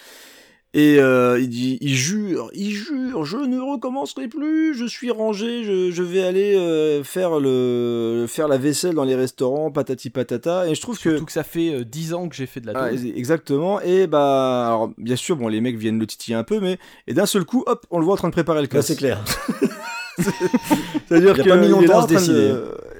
Et 0.74 0.98
euh, 1.00 1.38
il 1.38 1.50
dit, 1.50 1.76
il 1.82 1.94
jure, 1.94 2.48
il 2.54 2.70
jure, 2.70 3.24
je 3.26 3.36
ne 3.36 3.60
recommencerai 3.60 4.26
plus, 4.28 4.74
je 4.74 4.86
suis 4.86 5.10
rangé, 5.10 5.64
je, 5.64 5.90
je 5.90 6.02
vais 6.02 6.22
aller 6.22 6.54
euh, 6.56 7.04
faire 7.04 7.38
le 7.40 8.24
faire 8.26 8.48
la 8.48 8.56
vaisselle 8.56 8.94
dans 8.94 9.04
les 9.04 9.14
restaurants, 9.14 9.70
patati 9.70 10.08
patata. 10.08 10.66
Et 10.68 10.74
je 10.74 10.80
trouve 10.80 10.96
que 10.96 11.10
Surtout 11.10 11.26
que 11.26 11.32
ça 11.32 11.42
fait 11.44 11.74
euh, 11.80 11.84
10 11.84 12.14
ans 12.14 12.26
que 12.26 12.34
j'ai 12.34 12.46
fait 12.46 12.60
de 12.60 12.68
la 12.68 12.72
ah, 12.74 12.90
exactement. 12.90 13.82
Et 13.82 14.06
bah, 14.06 14.66
alors, 14.68 14.90
bien 14.96 15.16
sûr, 15.16 15.36
bon, 15.36 15.48
les 15.48 15.60
mecs 15.60 15.76
viennent 15.76 15.98
le 15.98 16.06
titiller 16.06 16.36
un 16.38 16.44
peu, 16.44 16.58
mais 16.58 16.78
et 17.06 17.12
d'un 17.12 17.26
seul 17.26 17.44
coup, 17.44 17.64
hop, 17.66 17.84
on 17.90 17.98
le 17.98 18.06
voit 18.06 18.14
en 18.14 18.16
train 18.16 18.28
de 18.28 18.32
préparer 18.32 18.60
le 18.60 18.64
Là, 18.64 18.68
casse. 18.68 18.86
c'est 18.86 18.96
clair. 18.96 19.22
C'est-à-dire 20.18 21.34
Il 21.36 21.40
a 21.40 21.44
que 21.44 21.48
pas 21.50 21.56
mis 21.56 21.68
longtemps 21.68 21.98
à 22.00 22.02
en 22.04 22.08
se 22.08 22.14
train 22.14 22.22
de- 22.22 22.32
décider. 22.32 22.54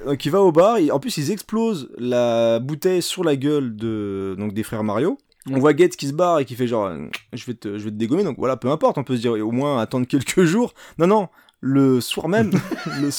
Donc 0.06 0.24
il 0.24 0.30
va 0.30 0.40
au 0.42 0.52
bar. 0.52 0.78
il- 0.78 0.92
En 0.92 0.98
plus, 1.00 1.16
ils 1.16 1.30
explosent 1.30 1.88
la 1.98 2.58
bouteille 2.58 3.02
sur 3.02 3.24
la 3.24 3.36
gueule 3.36 3.74
de 3.76 4.34
donc 4.38 4.52
des 4.52 4.62
frères 4.62 4.84
Mario. 4.84 5.18
On 5.50 5.58
voit 5.58 5.74
Gates 5.74 5.96
qui 5.96 6.06
se 6.06 6.12
barre 6.12 6.38
et 6.38 6.44
qui 6.44 6.54
fait 6.54 6.66
genre, 6.68 6.86
euh, 6.86 7.06
je 7.32 7.44
vais 7.46 7.54
te, 7.54 7.76
je 7.78 7.84
vais 7.84 7.90
te 7.90 7.96
dégommer. 7.96 8.22
Donc 8.24 8.36
voilà, 8.38 8.56
peu 8.56 8.68
importe. 8.70 8.98
On 8.98 9.04
peut 9.04 9.16
se 9.16 9.20
dire 9.22 9.32
au 9.32 9.50
moins 9.50 9.80
attendre 9.80 10.06
quelques 10.06 10.44
jours. 10.44 10.72
Non, 10.98 11.06
non. 11.06 11.28
Le 11.60 12.00
soir 12.00 12.28
même, 12.28 12.50
le- 13.00 13.10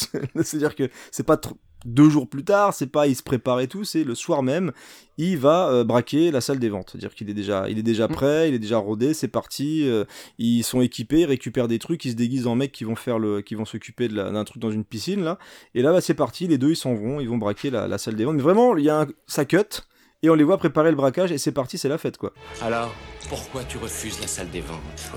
c'est-à-dire 0.44 0.76
que 0.76 0.90
c'est 1.12 1.26
pas 1.26 1.40
deux 1.86 2.10
jours 2.10 2.30
plus 2.30 2.44
tard, 2.46 2.74
c'est 2.74 2.88
pas 2.88 3.08
il 3.08 3.16
se 3.16 3.24
prépare 3.24 3.60
et 3.62 3.68
tout, 3.68 3.84
c'est 3.86 4.04
le 4.06 4.16
soir 4.16 4.42
même, 4.44 4.72
il 5.18 5.38
va 5.38 5.70
euh, 5.70 5.84
braquer 5.86 6.30
la 6.32 6.40
salle 6.42 6.60
des 6.60 6.68
ventes. 6.70 6.90
C'est-à-dire 6.92 7.14
qu'il 7.16 7.30
est 7.30 7.34
déjà, 7.34 7.70
il 7.70 7.78
est 7.80 7.84
déjà 7.84 8.08
prêt, 8.10 8.50
il 8.50 8.56
est 8.56 8.60
déjà 8.60 8.78
rodé, 8.78 9.14
c'est 9.14 9.28
parti. 9.30 9.88
euh, 9.88 10.04
ils 10.40 10.64
sont 10.64 10.82
équipés, 10.82 11.22
ils 11.22 11.26
récupèrent 11.26 11.68
des 11.70 11.80
trucs, 11.80 12.04
ils 12.06 12.12
se 12.12 12.16
déguisent 12.16 12.48
en 12.48 12.56
mecs 12.56 12.72
qui 12.74 12.84
vont 12.86 12.96
faire 12.98 13.18
le, 13.20 13.42
qui 13.42 13.56
vont 13.56 13.66
s'occuper 13.66 14.08
d'un 14.10 14.44
truc 14.46 14.62
dans 14.62 14.72
une 14.72 14.84
piscine 14.86 15.24
là. 15.24 15.40
Et 15.76 15.82
là, 15.82 15.92
bah, 15.94 16.02
c'est 16.02 16.14
parti, 16.14 16.48
les 16.48 16.58
deux 16.58 16.72
ils 16.72 16.76
s'en 16.78 16.94
vont, 16.96 17.20
ils 17.22 17.28
vont 17.30 17.38
braquer 17.38 17.70
la, 17.70 17.88
la 17.88 17.98
salle 17.98 18.16
des 18.16 18.26
ventes. 18.26 18.36
Mais 18.36 18.42
vraiment, 18.44 18.76
il 18.78 18.84
y 18.86 18.90
a 18.90 19.02
un, 19.02 19.08
ça 19.28 19.44
cut 19.46 19.58
et 20.24 20.30
on 20.30 20.36
les 20.36 20.44
voit 20.44 20.58
préparer 20.58 20.90
le 20.90 20.96
braquage 20.96 21.32
et 21.32 21.38
c'est 21.38 21.52
parti, 21.52 21.78
c'est 21.78 21.90
la 21.90 21.98
fête 21.98 22.18
quoi. 22.18 22.34
Alors, 22.62 22.94
pourquoi 23.30 23.64
tu 23.66 23.78
refuses 23.78 24.20
la 24.22 24.28
salle 24.28 24.50
des 24.50 24.62
ventes 24.62 25.12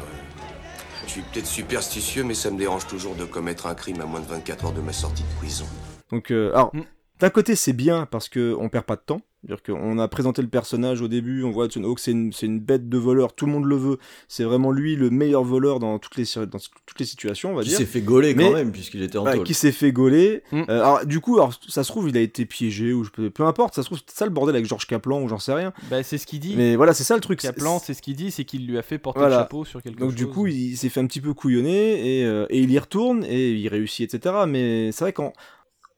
Je 1.06 1.10
suis 1.12 1.22
peut-être 1.22 1.46
superstitieux, 1.46 2.24
mais 2.24 2.34
ça 2.34 2.50
me 2.50 2.58
dérange 2.58 2.86
toujours 2.86 3.14
de 3.14 3.24
commettre 3.24 3.66
un 3.66 3.74
crime 3.74 4.00
à 4.00 4.04
moins 4.04 4.20
de 4.20 4.26
24 4.26 4.66
heures 4.66 4.72
de 4.72 4.80
ma 4.80 4.92
sortie 4.92 5.22
de 5.22 5.38
prison. 5.38 5.66
Donc, 6.10 6.30
euh, 6.30 6.52
alors, 6.52 6.72
d'un 7.20 7.30
côté, 7.30 7.56
c'est 7.56 7.72
bien 7.72 8.06
parce 8.10 8.28
que 8.28 8.54
on 8.58 8.68
perd 8.68 8.84
pas 8.84 8.96
de 8.96 9.02
temps. 9.04 9.20
C'est-à-dire 9.44 9.62
qu'on 9.62 9.98
a 10.00 10.08
présenté 10.08 10.42
le 10.42 10.48
personnage 10.48 11.00
au 11.02 11.06
début, 11.06 11.44
on 11.44 11.52
voit 11.52 11.66
Hudson 11.66 11.84
Hawk, 11.84 12.00
c'est 12.00 12.10
une, 12.10 12.32
c'est 12.32 12.46
une 12.46 12.58
bête 12.58 12.88
de 12.88 12.98
voleur, 12.98 13.32
tout 13.32 13.46
le 13.46 13.52
monde 13.52 13.64
le 13.66 13.76
veut. 13.76 13.98
C'est 14.26 14.42
vraiment 14.42 14.72
lui 14.72 14.96
le 14.96 15.08
meilleur 15.08 15.44
voleur 15.44 15.78
dans 15.78 16.00
toutes 16.00 16.16
les, 16.16 16.24
dans 16.46 16.58
toutes 16.84 16.98
les 16.98 17.04
situations, 17.06 17.52
on 17.52 17.54
va 17.54 17.62
Qui 17.62 17.68
dire. 17.68 17.78
s'est 17.78 17.84
fait 17.84 18.00
gauler 18.00 18.34
quand 18.34 18.50
même, 18.52 18.72
puisqu'il 18.72 19.02
était 19.02 19.18
en 19.18 19.24
tôle. 19.24 19.44
qui 19.44 19.54
s'est 19.54 19.70
fait 19.70 19.92
gauler. 19.92 20.42
Mm. 20.50 20.62
Euh, 20.68 20.80
alors, 20.80 21.06
du 21.06 21.20
coup, 21.20 21.36
alors, 21.36 21.52
ça 21.68 21.84
se 21.84 21.88
trouve, 21.92 22.08
il 22.08 22.16
a 22.16 22.20
été 22.22 22.44
piégé, 22.44 22.92
ou 22.92 23.04
je 23.04 23.10
peux, 23.10 23.30
peu 23.30 23.44
importe, 23.44 23.74
ça 23.76 23.82
se 23.82 23.86
trouve, 23.86 24.00
c'est 24.04 24.16
ça 24.18 24.24
le 24.24 24.32
bordel 24.32 24.56
avec 24.56 24.66
Georges 24.66 24.86
Kaplan, 24.88 25.22
ou 25.22 25.28
j'en 25.28 25.38
sais 25.38 25.52
rien. 25.54 25.72
Bah, 25.90 26.02
c'est 26.02 26.18
ce 26.18 26.26
qu'il 26.26 26.40
dit. 26.40 26.54
Mais 26.56 26.74
voilà, 26.74 26.92
c'est 26.92 27.04
ça 27.04 27.14
le 27.14 27.20
truc. 27.20 27.38
Kaplan, 27.38 27.78
c'est 27.78 27.94
ce 27.94 28.02
qu'il 28.02 28.16
dit, 28.16 28.32
c'est 28.32 28.44
qu'il 28.44 28.66
lui 28.66 28.78
a 28.78 28.82
fait 28.82 28.98
porter 28.98 29.20
Voilà. 29.20 29.36
le 29.36 29.42
chapeau 29.42 29.64
sur 29.64 29.80
quelque 29.80 30.00
Donc 30.00 30.08
chose. 30.10 30.16
du 30.16 30.26
coup, 30.26 30.48
il 30.48 30.76
s'est 30.76 30.88
fait 30.88 30.98
un 30.98 31.06
petit 31.06 31.20
peu 31.20 31.34
couillonner 31.34 32.18
et, 32.20 32.24
euh, 32.24 32.46
et 32.50 32.58
il 32.62 32.70
y 32.72 32.78
retourne 32.80 33.22
et 33.24 33.52
il 33.52 33.68
réussit, 33.68 34.12
etc. 34.12 34.34
Mais 34.48 34.90
c'est 34.90 35.04
vrai 35.04 35.12
qu'en 35.12 35.32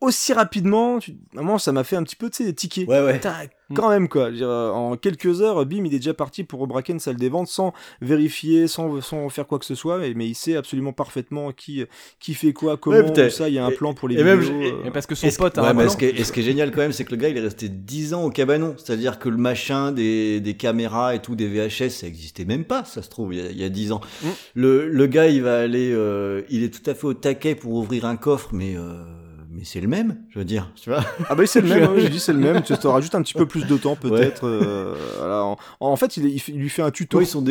aussi 0.00 0.32
rapidement, 0.32 0.98
tu... 0.98 1.12
à 1.36 1.40
un 1.40 1.42
moment, 1.42 1.58
ça 1.58 1.72
m'a 1.72 1.84
fait 1.84 1.96
un 1.96 2.02
petit 2.02 2.16
peu, 2.16 2.30
tu 2.30 2.44
sais, 2.44 2.52
tiquer. 2.52 2.84
Ouais, 2.86 3.02
ouais. 3.04 3.18
Tac, 3.18 3.50
Quand 3.74 3.90
même, 3.90 4.08
quoi. 4.08 4.26
Je 4.26 4.30
veux 4.30 4.36
dire, 4.36 4.48
euh, 4.48 4.70
en 4.70 4.96
quelques 4.96 5.42
heures, 5.42 5.66
bim, 5.66 5.84
il 5.84 5.92
est 5.94 5.98
déjà 5.98 6.14
parti 6.14 6.44
pour 6.44 6.60
rebraquer 6.60 6.92
une 6.92 7.00
salle 7.00 7.16
des 7.16 7.28
ventes 7.28 7.48
sans 7.48 7.72
vérifier, 8.00 8.68
sans, 8.68 9.00
sans 9.00 9.28
faire 9.28 9.46
quoi 9.46 9.58
que 9.58 9.64
ce 9.64 9.74
soit. 9.74 9.98
Mais, 9.98 10.14
mais 10.14 10.26
il 10.28 10.34
sait 10.34 10.56
absolument 10.56 10.92
parfaitement 10.92 11.52
qui, 11.52 11.84
qui 12.20 12.34
fait 12.34 12.52
quoi, 12.52 12.76
comment, 12.76 12.96
Ouais, 12.98 13.12
tout 13.12 13.30
ça. 13.30 13.48
Il 13.48 13.54
y 13.54 13.58
a 13.58 13.64
un 13.66 13.70
Et- 13.70 13.74
plan 13.74 13.92
pour 13.92 14.08
les 14.08 14.20
et 14.20 14.24
même, 14.24 14.40
vidéos. 14.40 14.60
et- 14.62 14.70
euh. 14.72 14.80
Mais 14.84 14.90
parce 14.92 15.06
que 15.06 15.14
son 15.14 15.26
Et 15.26 15.32
pote 15.32 15.58
a 15.58 15.62
ouais, 15.62 15.68
un 15.68 15.74
mais 15.74 15.82
plan. 15.82 15.92
ce, 15.92 15.96
qui 15.96 16.04
est, 16.06 16.18
et 16.18 16.24
ce 16.24 16.32
qui 16.32 16.40
est 16.40 16.44
génial 16.44 16.70
quand 16.70 16.78
même, 16.80 16.92
c'est 16.92 17.04
que 17.04 17.10
le 17.10 17.16
gars, 17.16 17.28
il 17.28 17.36
est 17.36 17.40
resté 17.40 17.68
10 17.68 18.14
ans 18.14 18.22
au 18.24 18.30
cabanon. 18.30 18.74
C'est-à-dire 18.78 19.18
que 19.18 19.28
le 19.28 19.36
machin 19.36 19.90
des, 19.92 20.40
des 20.40 20.54
caméras 20.56 21.14
et 21.16 21.20
tout, 21.20 21.34
des 21.34 21.48
VHS, 21.48 21.90
ça 21.90 22.06
existait 22.06 22.44
même 22.44 22.64
pas, 22.64 22.84
ça 22.84 23.02
se 23.02 23.10
trouve, 23.10 23.34
il 23.34 23.40
y 23.40 23.46
a, 23.46 23.50
il 23.50 23.58
y 23.60 23.64
a 23.64 23.68
10 23.68 23.92
ans. 23.92 24.00
Mm. 24.22 24.28
Le, 24.54 24.88
le 24.88 25.06
gars, 25.06 25.26
il 25.26 25.42
va 25.42 25.58
aller, 25.60 25.90
euh, 25.92 26.42
il 26.48 26.62
est 26.62 26.72
tout 26.72 26.88
à 26.88 26.94
fait 26.94 27.06
au 27.06 27.14
taquet 27.14 27.54
pour 27.56 27.72
ouvrir 27.74 28.04
un 28.06 28.16
coffre, 28.16 28.50
mais, 28.52 28.76
euh, 28.76 29.02
mais 29.58 29.64
c'est 29.64 29.80
le 29.80 29.88
même, 29.88 30.22
je 30.28 30.38
veux 30.38 30.44
dire, 30.44 30.72
tu 30.76 30.88
vois. 30.88 31.04
Ah 31.28 31.34
bah 31.34 31.44
c'est 31.44 31.60
le 31.60 31.68
même, 31.74 31.90
ouais, 31.90 32.02
j'ai 32.02 32.08
dit 32.10 32.20
c'est 32.20 32.32
le 32.32 32.38
même, 32.38 32.62
tu 32.62 32.72
auras 32.86 33.00
juste 33.00 33.16
un 33.16 33.22
petit 33.22 33.34
peu 33.34 33.44
plus 33.44 33.66
de 33.66 33.76
temps 33.76 33.96
peut-être. 33.96 34.46
euh, 34.46 34.94
voilà, 35.18 35.42
en, 35.44 35.58
en 35.80 35.96
fait, 35.96 36.16
il, 36.16 36.40
lui 36.54 36.68
fait 36.68 36.82
un 36.82 36.92
tuto. 36.92 37.18
Ouais, 37.18 37.24
ils 37.24 37.26
sont. 37.26 37.44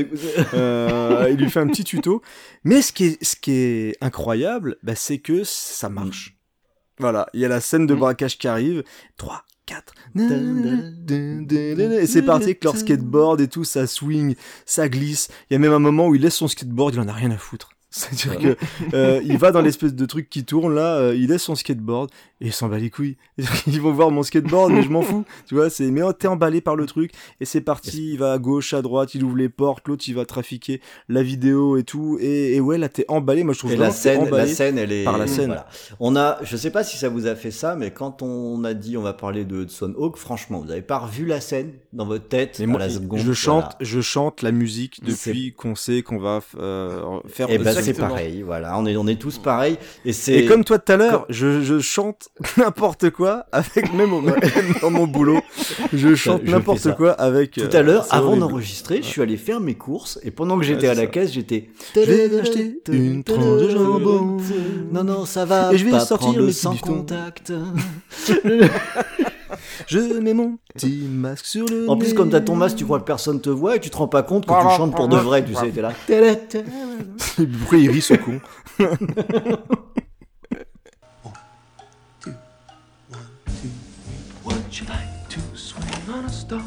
Euh, 0.54 1.28
il 1.30 1.36
lui 1.36 1.50
fait 1.50 1.60
un 1.60 1.68
petit 1.68 1.84
tuto. 1.84 2.22
Mais 2.64 2.82
ce 2.82 2.94
qui 2.94 3.06
est, 3.06 3.24
ce 3.24 3.36
qui 3.36 3.52
est 3.52 3.98
incroyable, 4.00 4.78
bah, 4.84 4.96
c'est 4.96 5.18
que 5.18 5.44
ça 5.44 5.90
marche. 5.90 6.38
Voilà, 6.98 7.28
il 7.34 7.42
y 7.42 7.46
a 7.46 7.50
la 7.50 7.60
scène 7.60 7.86
de 7.88 7.94
braquage 7.94 8.38
qui 8.38 8.48
arrive. 8.48 8.84
3, 9.18 9.44
4. 9.66 9.94
Et 12.02 12.08
c'est 12.08 12.22
parti 12.22 12.46
avec 12.46 12.64
leur 12.64 12.78
skateboard 12.78 13.42
et 13.42 13.50
tout, 13.50 13.66
ça 13.66 13.86
swing, 13.86 14.36
ça 14.66 14.88
glisse. 14.88 15.28
Il 15.50 15.54
y 15.54 15.56
a 15.58 15.60
même 15.60 15.74
un 15.74 15.80
moment 15.80 16.08
où 16.08 16.16
il 16.16 16.22
laisse 16.22 16.36
son 16.36 16.48
skateboard, 16.48 16.96
il 16.96 17.02
en 17.02 17.08
a 17.10 17.14
rien 17.14 17.32
à 17.32 17.38
foutre. 17.38 17.70
C'est-à-dire 17.98 18.38
que 18.38 18.58
euh, 18.94 19.22
il 19.24 19.38
va 19.38 19.52
dans 19.52 19.62
l'espèce 19.62 19.94
de 19.94 20.06
truc 20.06 20.30
qui 20.30 20.46
tourne 20.46 20.76
là, 20.76 20.98
euh, 20.98 21.16
il 21.16 21.30
laisse 21.30 21.44
son 21.44 21.56
skateboard 21.56 22.12
et 22.40 22.48
il 22.48 22.54
s'en 22.54 22.70
bat 22.70 22.78
les 22.78 22.92
couilles. 22.92 23.18
Ils 23.68 23.82
vont 23.82 23.92
voir 23.92 24.12
mon 24.12 24.22
skateboard, 24.22 24.72
mais 24.72 24.84
je 24.84 24.90
m'en 24.90 25.02
fous. 25.02 25.26
Tu 25.48 25.56
vois, 25.56 25.70
c'est 25.72 25.90
mais 25.90 26.04
oh, 26.04 26.14
t'es 26.14 26.28
emballé 26.28 26.62
par 26.62 26.76
le 26.76 26.86
truc 26.86 27.12
et 27.42 27.46
c'est 27.46 27.62
parti. 27.62 28.12
Il 28.14 28.20
va 28.20 28.34
à 28.34 28.38
gauche, 28.38 28.74
à 28.74 28.82
droite, 28.84 29.16
il 29.16 29.24
ouvre 29.24 29.38
les 29.38 29.50
portes, 29.50 29.88
l'autre 29.88 30.04
il 30.08 30.14
va 30.14 30.26
trafiquer 30.26 30.80
la 31.10 31.24
vidéo 31.24 31.78
et 31.78 31.84
tout. 31.84 32.18
Et, 32.22 32.56
et 32.56 32.60
ouais, 32.60 32.78
là 32.78 32.90
t'es 32.90 33.06
emballé. 33.08 33.44
Moi 33.44 33.54
je 33.54 33.60
trouve 33.60 33.72
Et 33.72 33.78
la 33.78 33.90
scène, 33.90 34.30
la 34.30 34.46
scène, 34.46 34.78
elle 34.78 34.92
est 34.92 35.04
par 35.04 35.18
la 35.18 35.26
scène. 35.26 35.48
voilà. 35.48 35.68
On 36.00 36.16
a, 36.16 36.38
je 36.44 36.56
sais 36.56 36.70
pas 36.70 36.84
si 36.84 36.98
ça 36.98 37.10
vous 37.10 37.26
a 37.26 37.36
fait 37.36 37.52
ça, 37.52 37.76
mais 37.76 37.92
quand 37.92 38.22
on 38.22 38.64
a 38.64 38.76
dit 38.76 38.98
on 38.98 39.02
va 39.02 39.14
parler 39.14 39.44
de 39.44 39.64
Hudson 39.64 39.94
Hawk, 39.98 40.18
franchement, 40.18 40.60
vous 40.60 40.72
avez 40.72 40.84
pas 40.84 41.00
revu 41.00 41.26
la 41.26 41.42
scène 41.42 41.74
dans 41.94 42.06
votre 42.06 42.28
tête 42.28 42.58
Mais 42.60 42.66
à 42.66 42.68
moi, 42.68 42.80
la 42.80 42.90
seconde. 42.90 43.20
je 43.20 43.34
chante, 43.34 43.64
voilà. 43.64 43.78
je 43.82 44.02
chante 44.02 44.44
la 44.44 44.52
musique 44.52 45.04
depuis 45.04 45.54
qu'on 45.54 45.76
sait 45.76 46.04
qu'on 46.04 46.20
va 46.20 46.42
euh, 46.60 47.20
faire. 47.28 47.50
Et 47.50 47.58
ben 47.58 47.74
c'est 47.94 48.00
pareil, 48.00 48.42
voilà, 48.44 48.78
on 48.78 48.86
est, 48.86 48.96
on 48.96 49.08
est 49.08 49.20
tous 49.20 49.38
pareils. 49.38 49.78
Et 50.06 50.14
c'est 50.14 50.46
comme 50.46 50.64
toi 50.64 50.80
tout 50.80 50.92
à 50.92 50.98
l'heure, 50.98 51.26
je, 51.30 51.62
je 51.62 51.80
chante 51.80 52.30
n'importe 52.58 53.10
quoi 53.10 53.46
avec 53.52 53.94
même, 53.94 54.14
au- 54.14 54.22
même 54.22 54.36
dans 54.82 54.90
mon 54.92 55.08
boulot, 55.08 55.40
je 55.94 56.16
chante 56.16 56.44
n'importe 56.44 56.96
quoi 56.96 57.12
avec. 57.12 57.52
Tout 57.52 57.62
euh, 57.62 57.80
à 57.80 57.82
l'heure, 57.82 58.06
c'est 58.06 58.14
avant 58.16 58.38
d'enregistrer, 58.38 58.98
je 58.98 59.08
suis 59.08 59.22
allé 59.22 59.38
faire 59.38 59.60
mes 59.60 59.76
courses 59.76 60.20
et 60.24 60.32
pendant 60.32 60.58
que 60.58 60.64
j'étais 60.66 60.88
à 60.88 60.94
la 60.94 61.08
caisse, 61.08 61.32
j'étais. 61.32 61.70
Je 61.96 62.02
vais 62.02 62.40
acheter 62.40 62.80
une 62.92 63.24
tranche 63.24 63.62
de 63.64 63.70
jambon. 63.70 64.38
Non 64.92 65.04
non, 65.04 65.26
ça 65.26 65.46
va. 65.46 65.74
Et 65.74 65.78
je 65.78 65.86
vais 65.86 66.00
sortir 66.00 66.40
le 66.42 66.52
sans 66.52 66.76
contact. 66.76 67.52
Je 69.88 70.00
mets 70.20 70.34
mon 70.34 70.58
petit 70.74 71.08
masque 71.10 71.46
sur 71.46 71.66
le. 71.66 71.90
En 71.90 71.98
plus, 71.98 72.14
comme 72.14 72.30
t'as 72.30 72.42
ton 72.42 72.56
masque, 72.56 72.78
tu 72.78 72.86
crois 72.86 73.00
que 73.00 73.06
personne 73.06 73.42
te 73.42 73.50
voit 73.50 73.76
et 73.76 73.80
tu 73.80 73.90
te 73.90 73.98
rends 73.98 74.08
pas 74.08 74.24
compte 74.24 74.46
que 74.46 74.54
tu 74.54 74.76
chantes 74.78 74.96
pour 74.96 75.08
de 75.08 75.18
vrai, 75.18 75.44
tu 75.44 75.54
sais, 75.54 75.70
t'es 75.70 75.82
là. 75.82 75.92
Pourquoi 77.60 77.78
il 77.78 77.90
rit 77.90 78.02
ce 78.02 78.14
con 78.16 78.40
Would 84.44 84.80
you 84.80 84.86
like 84.88 85.30
to 85.30 85.40
swing 85.56 85.86
on 86.14 86.26
a 86.26 86.30
star? 86.30 86.62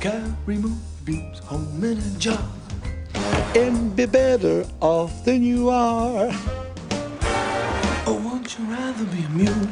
Carry 0.00 0.58
moonbeams 0.58 1.38
home 1.40 1.82
in 1.82 1.98
a 1.98 2.18
jar. 2.18 2.38
And 3.56 3.94
be 3.94 4.06
better 4.06 4.64
off 4.80 5.24
than 5.24 5.42
you 5.42 5.70
are. 5.70 6.30
Or 8.06 8.14
would 8.18 8.52
you 8.58 8.64
rather 8.66 9.04
be 9.04 9.24
a 9.24 9.28
mule? 9.30 9.68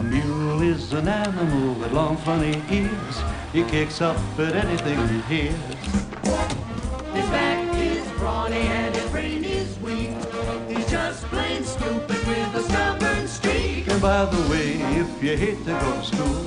A 0.00 0.02
mule 0.02 0.62
is 0.62 0.94
an 0.94 1.08
animal 1.08 1.74
with 1.74 1.92
long 1.92 2.16
funny 2.16 2.62
ears. 2.70 3.16
He 3.52 3.62
kicks 3.64 4.00
up 4.00 4.16
at 4.38 4.56
anything 4.56 4.96
he 5.08 5.20
hears. 5.28 5.54
His 7.12 7.28
back 7.28 7.76
is 7.76 8.10
brawny 8.12 8.56
and 8.80 8.96
his 8.96 9.10
brain 9.10 9.44
is 9.44 9.78
weak. 9.80 10.16
He's 10.68 10.90
just 10.90 11.26
plain 11.26 11.64
stupid 11.64 12.26
with 12.26 12.54
a 12.54 12.62
stubborn 12.62 13.28
streak. 13.28 13.88
And 13.88 14.00
by 14.00 14.24
the 14.24 14.40
way, 14.50 14.80
if 15.02 15.22
you 15.22 15.36
hate 15.36 15.62
to 15.66 15.72
go 15.72 15.92
to 15.92 16.04
school, 16.06 16.46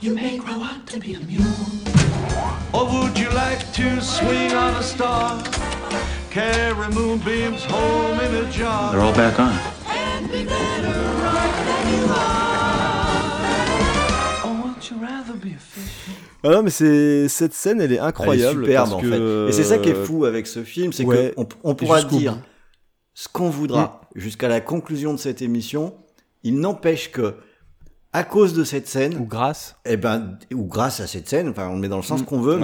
You 0.00 0.12
may 0.12 0.38
grow 0.38 0.64
up 0.64 0.86
to 0.86 0.98
be 0.98 1.14
a 1.14 1.20
mule. 1.20 1.46
or 2.72 2.84
would 2.92 3.16
you 3.16 3.30
like 3.30 3.72
to 3.74 4.00
swing 4.00 4.54
on 4.54 4.74
a 4.74 4.82
star? 4.82 5.40
Carry 6.30 6.88
moonbeams 6.88 7.64
home 7.64 8.18
in 8.18 8.44
a 8.44 8.50
jar. 8.50 8.90
They're 8.90 9.02
all 9.02 9.14
back 9.14 9.38
on. 9.38 11.19
Ah 16.42 16.48
non, 16.50 16.62
mais 16.62 16.70
c'est 16.70 17.28
cette 17.28 17.52
scène, 17.52 17.80
elle 17.80 17.92
est 17.92 17.96
Elle 17.96 18.00
est 18.00 18.04
incroyable. 18.06 18.64
superbe 18.64 18.88
parce 18.88 18.92
en 18.94 19.00
que, 19.00 19.10
fait. 19.10 19.48
Et 19.50 19.52
c'est 19.52 19.64
ça 19.68 19.78
qui 19.78 19.90
est 19.90 20.04
fou 20.04 20.24
avec 20.24 20.46
ce 20.46 20.64
film, 20.64 20.92
c'est 20.92 21.04
Ouais. 21.04 21.34
que 21.36 21.44
on, 21.62 21.74
pourra 21.74 22.02
dire 22.02 22.32
bout. 22.32 22.38
Mm. 22.38 22.42
ce 23.14 23.28
qu'on 23.28 23.50
voudra 23.50 24.00
jusqu'à 24.14 24.48
la 24.48 24.60
conclusion 24.60 25.12
de 25.12 25.18
cette 25.18 25.42
émission. 25.42 25.94
Il 26.42 26.58
n'empêche 26.60 27.10
que 27.12 27.34
à 28.14 28.24
cause 28.24 28.54
de 28.54 28.64
cette 28.64 28.88
scène, 28.88 29.16
Ou 29.18 29.26
grâce. 29.26 29.76
eh 29.84 29.98
ben, 29.98 30.38
ou 30.54 30.64
grâce 30.64 31.00
à 31.00 31.06
cette 31.06 31.28
scène, 31.28 31.50
enfin 31.50 31.68
on 31.68 31.74
le 31.74 31.80
met 31.80 31.88
dans 31.88 31.98
le 31.98 32.02
sens 32.02 32.22
Mm. 32.22 32.24
qu'on 32.24 32.40
veut, 32.40 32.54
Ouais. 32.58 32.60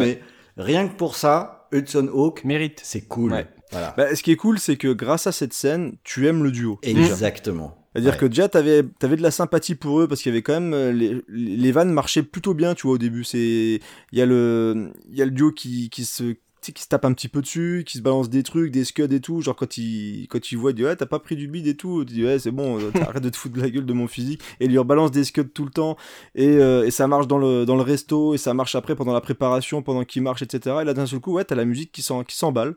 mais 0.56 0.64
rien 0.64 0.88
que 0.88 0.94
pour 0.96 1.14
ça, 1.14 1.68
Hudson 1.72 2.08
Hawk, 2.12 2.44
Mérite. 2.44 2.80
c'est 2.82 3.02
cool. 3.02 3.32
Ouais. 3.32 3.46
Voilà. 3.72 3.92
Bah, 3.96 4.14
ce 4.16 4.22
qui 4.22 4.32
est 4.32 4.36
cool, 4.36 4.58
c'est 4.58 4.76
que 4.76 4.88
grâce 4.92 5.26
à 5.26 5.32
cette 5.32 5.52
scène, 5.52 5.96
tu 6.04 6.26
aimes 6.26 6.42
le 6.42 6.50
duo. 6.52 6.78
Exactement. 6.82 7.76
C'est-à-dire 7.96 8.12
Ouais. 8.12 8.18
que 8.18 8.26
déjà, 8.26 8.48
t'avais 8.48 8.82
avais 9.02 9.16
de 9.16 9.22
la 9.22 9.30
sympathie 9.30 9.74
pour 9.74 10.00
eux 10.00 10.06
parce 10.08 10.20
qu'il 10.22 10.30
y 10.30 10.34
avait 10.34 10.42
quand 10.42 10.52
même 10.60 10.74
euh, 10.74 10.92
les, 10.92 11.22
les 11.28 11.72
vannes 11.72 11.92
marchaient 11.92 12.22
plutôt 12.22 12.52
bien, 12.54 12.74
tu 12.74 12.86
vois, 12.86 12.96
au 12.96 12.98
début. 12.98 13.24
C'est 13.24 13.80
il 14.12 14.18
y 14.18 14.20
a 14.20 14.26
le 14.26 14.92
il 15.10 15.16
y 15.18 15.22
a 15.22 15.24
le 15.24 15.30
duo 15.30 15.50
qui 15.52 15.88
qui 15.90 16.04
se 16.04 16.34
qui 16.74 16.82
se 16.82 16.88
tape 16.88 17.04
un 17.04 17.12
petit 17.12 17.28
peu 17.28 17.42
dessus, 17.42 17.84
qui 17.86 17.96
se 17.98 18.02
balance 18.02 18.28
des 18.28 18.42
trucs, 18.42 18.72
des 18.72 18.82
scuds 18.84 19.04
et 19.14 19.20
tout. 19.20 19.40
Genre 19.40 19.54
quand 19.54 19.78
il 19.78 20.26
quand 20.28 20.50
il 20.50 20.56
voit, 20.58 20.72
il 20.72 20.74
dit 20.74 20.84
ouais 20.84 20.96
t'as 20.96 21.06
pas 21.06 21.20
pris 21.20 21.36
du 21.36 21.46
bide 21.48 21.66
et 21.68 21.76
tout. 21.76 22.04
Tu 22.04 22.14
dis 22.14 22.24
ouais 22.24 22.38
c'est 22.40 22.50
bon, 22.50 22.78
euh, 22.80 22.90
arrête 23.02 23.22
de 23.22 23.28
te 23.28 23.36
foutre 23.36 23.54
de 23.54 23.60
la 23.62 23.70
gueule 23.70 23.86
de 23.86 23.92
mon 23.92 24.08
physique. 24.08 24.42
Et 24.60 24.64
il 24.66 24.72
lui 24.72 24.82
balance 24.84 25.12
des 25.12 25.22
scuds 25.24 25.48
tout 25.48 25.64
le 25.64 25.70
temps 25.70 25.96
et, 26.34 26.48
euh, 26.58 26.84
et 26.84 26.90
ça 26.90 27.06
marche 27.06 27.28
dans 27.28 27.38
le 27.38 27.64
dans 27.64 27.76
le 27.76 27.82
resto 27.82 28.34
et 28.34 28.38
ça 28.38 28.52
marche 28.52 28.74
après 28.74 28.96
pendant 28.96 29.12
la 29.12 29.20
préparation, 29.20 29.80
pendant 29.82 30.04
qu'il 30.04 30.22
marche 30.22 30.42
etc. 30.42 30.78
Et 30.82 30.84
là 30.84 30.92
d'un 30.92 31.06
seul 31.06 31.20
coup 31.20 31.34
ouais 31.34 31.44
t'as 31.44 31.54
la 31.54 31.64
musique 31.64 31.92
qui 31.92 32.02
s'en 32.02 32.24
qui 32.24 32.36
s'emballe. 32.36 32.74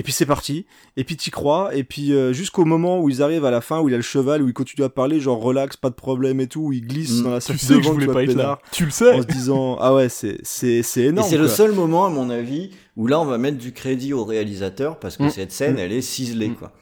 Et 0.00 0.02
puis 0.02 0.14
c'est 0.14 0.24
parti, 0.24 0.64
et 0.96 1.04
puis 1.04 1.14
t'y 1.14 1.30
crois, 1.30 1.74
et 1.76 1.84
puis 1.84 2.14
euh, 2.14 2.32
jusqu'au 2.32 2.64
moment 2.64 3.00
où 3.02 3.10
ils 3.10 3.20
arrivent 3.22 3.44
à 3.44 3.50
la 3.50 3.60
fin, 3.60 3.80
où 3.80 3.88
il 3.90 3.92
a 3.92 3.98
le 3.98 4.02
cheval, 4.02 4.42
où 4.42 4.48
il 4.48 4.54
continue 4.54 4.82
à 4.82 4.88
parler, 4.88 5.20
genre 5.20 5.38
relax, 5.38 5.76
pas 5.76 5.90
de 5.90 5.94
problème 5.94 6.40
et 6.40 6.46
tout, 6.46 6.60
où 6.62 6.72
il 6.72 6.80
glisse 6.86 7.20
Mm. 7.20 7.22
dans 7.24 7.30
la 7.32 7.40
salle 7.42 7.56
Tu 7.58 7.66
sais 7.66 7.74
que 7.74 7.82
je 7.82 7.88
voulais 7.90 8.06
pas 8.06 8.22
être 8.24 8.32
là. 8.34 8.58
Tu 8.72 8.86
le 8.86 8.90
sais. 8.90 9.12
en 9.12 9.20
se 9.20 9.26
disant 9.26 9.76
ah 9.80 9.94
ouais 9.94 10.08
c'est 10.08 10.38
c'est 10.42 10.82
c'est 10.82 11.02
énorme. 11.02 11.28
c'est 11.28 11.36
le 11.36 11.48
seul 11.48 11.72
moment, 11.72 12.06
à 12.06 12.08
mon 12.08 12.30
avis, 12.30 12.70
où 12.96 13.06
là 13.08 13.20
on 13.20 13.26
va 13.26 13.36
mettre 13.36 13.58
du 13.58 13.72
crédit 13.72 14.14
au 14.14 14.24
réalisateur 14.24 14.98
parce 14.98 15.18
que 15.18 15.24
Mm. 15.24 15.30
cette 15.30 15.52
scène, 15.52 15.74
Mm. 15.74 15.78
elle 15.80 15.92
est 15.92 16.00
ciselée, 16.00 16.48
Mm. 16.48 16.54
quoi. 16.54 16.72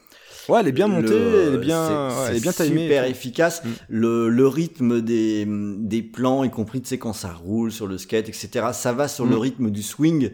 Ouais, 0.48 0.60
elle 0.60 0.68
est 0.68 0.72
bien 0.72 0.86
Le- 0.86 0.94
montée, 0.94 1.14
elle 1.48 1.54
est 1.56 1.58
bien, 1.58 2.08
ouais, 2.08 2.14
elle 2.30 2.36
est 2.36 2.40
bien 2.40 2.52
timée. 2.52 2.82
super 2.84 3.04
efficace. 3.04 3.62
Le, 3.88 4.28
le 4.30 4.46
rythme 4.46 5.00
des, 5.02 5.44
des 5.46 6.02
plans, 6.02 6.44
y 6.44 6.50
compris, 6.50 6.80
tu 6.82 6.88
sais, 6.88 6.98
quand 6.98 7.12
ça 7.12 7.32
roule 7.32 7.72
sur 7.72 7.86
le 7.88 7.98
skate, 7.98 8.28
etc., 8.28 8.66
ça 8.72 8.92
va 8.92 9.08
sur 9.08 9.26
le 9.26 9.36
rythme 9.36 9.70
du 9.70 9.82
swing. 9.82 10.30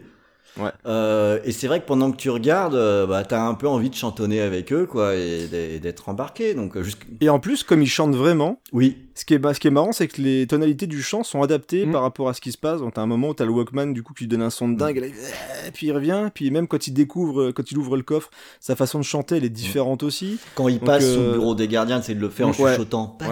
Ouais. 0.57 0.71
Euh, 0.85 1.39
et 1.43 1.51
c'est 1.51 1.67
vrai 1.67 1.81
que 1.81 1.85
pendant 1.85 2.11
que 2.11 2.17
tu 2.17 2.29
regardes, 2.29 2.75
euh, 2.75 3.05
bah, 3.05 3.23
t'as 3.23 3.41
un 3.41 3.55
peu 3.55 3.67
envie 3.67 3.89
de 3.89 3.95
chantonner 3.95 4.39
avec 4.41 4.71
eux, 4.71 4.85
quoi, 4.85 5.15
et 5.15 5.47
d'e- 5.47 5.79
d'être 5.79 6.07
embarqué. 6.09 6.53
Donc, 6.53 6.77
euh, 6.77 6.83
jusqu'- 6.83 7.05
Et 7.21 7.29
en 7.29 7.39
plus, 7.39 7.63
comme 7.63 7.81
ils 7.81 7.87
chantent 7.89 8.15
vraiment, 8.15 8.59
oui, 8.71 8.97
ce 9.15 9.25
qui 9.25 9.33
est, 9.33 9.39
bah, 9.39 9.53
ce 9.53 9.59
qui 9.59 9.67
est 9.67 9.71
marrant, 9.71 9.91
c'est 9.93 10.07
que 10.07 10.21
les 10.21 10.45
tonalités 10.45 10.87
du 10.87 11.01
chant 11.01 11.23
sont 11.23 11.41
adaptées 11.41 11.85
Mm. 11.85 11.91
par 11.93 12.01
rapport 12.01 12.27
à 12.29 12.33
ce 12.33 12.41
qui 12.41 12.51
se 12.51 12.57
passe. 12.57 12.81
Donc, 12.81 12.93
t'as 12.93 13.01
un 13.01 13.05
moment 13.07 13.29
où 13.29 13.33
t'as 13.33 13.45
le 13.45 13.51
Walkman, 13.51 13.93
du 13.93 14.03
coup, 14.03 14.13
qui 14.13 14.25
lui 14.25 14.27
donne 14.27 14.41
un 14.41 14.49
son 14.49 14.67
de 14.69 14.77
dingue, 14.77 14.97
et, 14.97 14.99
là, 14.99 15.07
il- 15.07 15.71
puis 15.71 15.87
il 15.87 15.91
revient, 15.93 16.29
puis 16.33 16.51
même 16.51 16.67
quand 16.67 16.85
il 16.87 16.91
découvre, 16.91 17.51
quand 17.51 17.71
il 17.71 17.77
ouvre 17.77 17.95
le 17.97 18.03
coffre, 18.03 18.29
sa 18.59 18.75
façon 18.75 18.99
de 18.99 19.03
chanter, 19.05 19.37
elle 19.37 19.45
est 19.45 19.49
différente 19.49 20.03
aussi. 20.03 20.37
quand 20.53 20.67
il 20.67 20.75
Donc, 20.79 20.85
passe 20.85 21.03
euh, 21.03 21.15
sous 21.15 21.21
le 21.21 21.31
bureau 21.31 21.55
des 21.55 21.67
gardiens, 21.67 22.01
c'est 22.01 22.13
de 22.15 22.19
le 22.19 22.29
faire 22.29 22.47
en 22.49 22.51
Ouais. 22.51 22.71
chuchotant. 22.73 23.17
Ouais. 23.21 23.27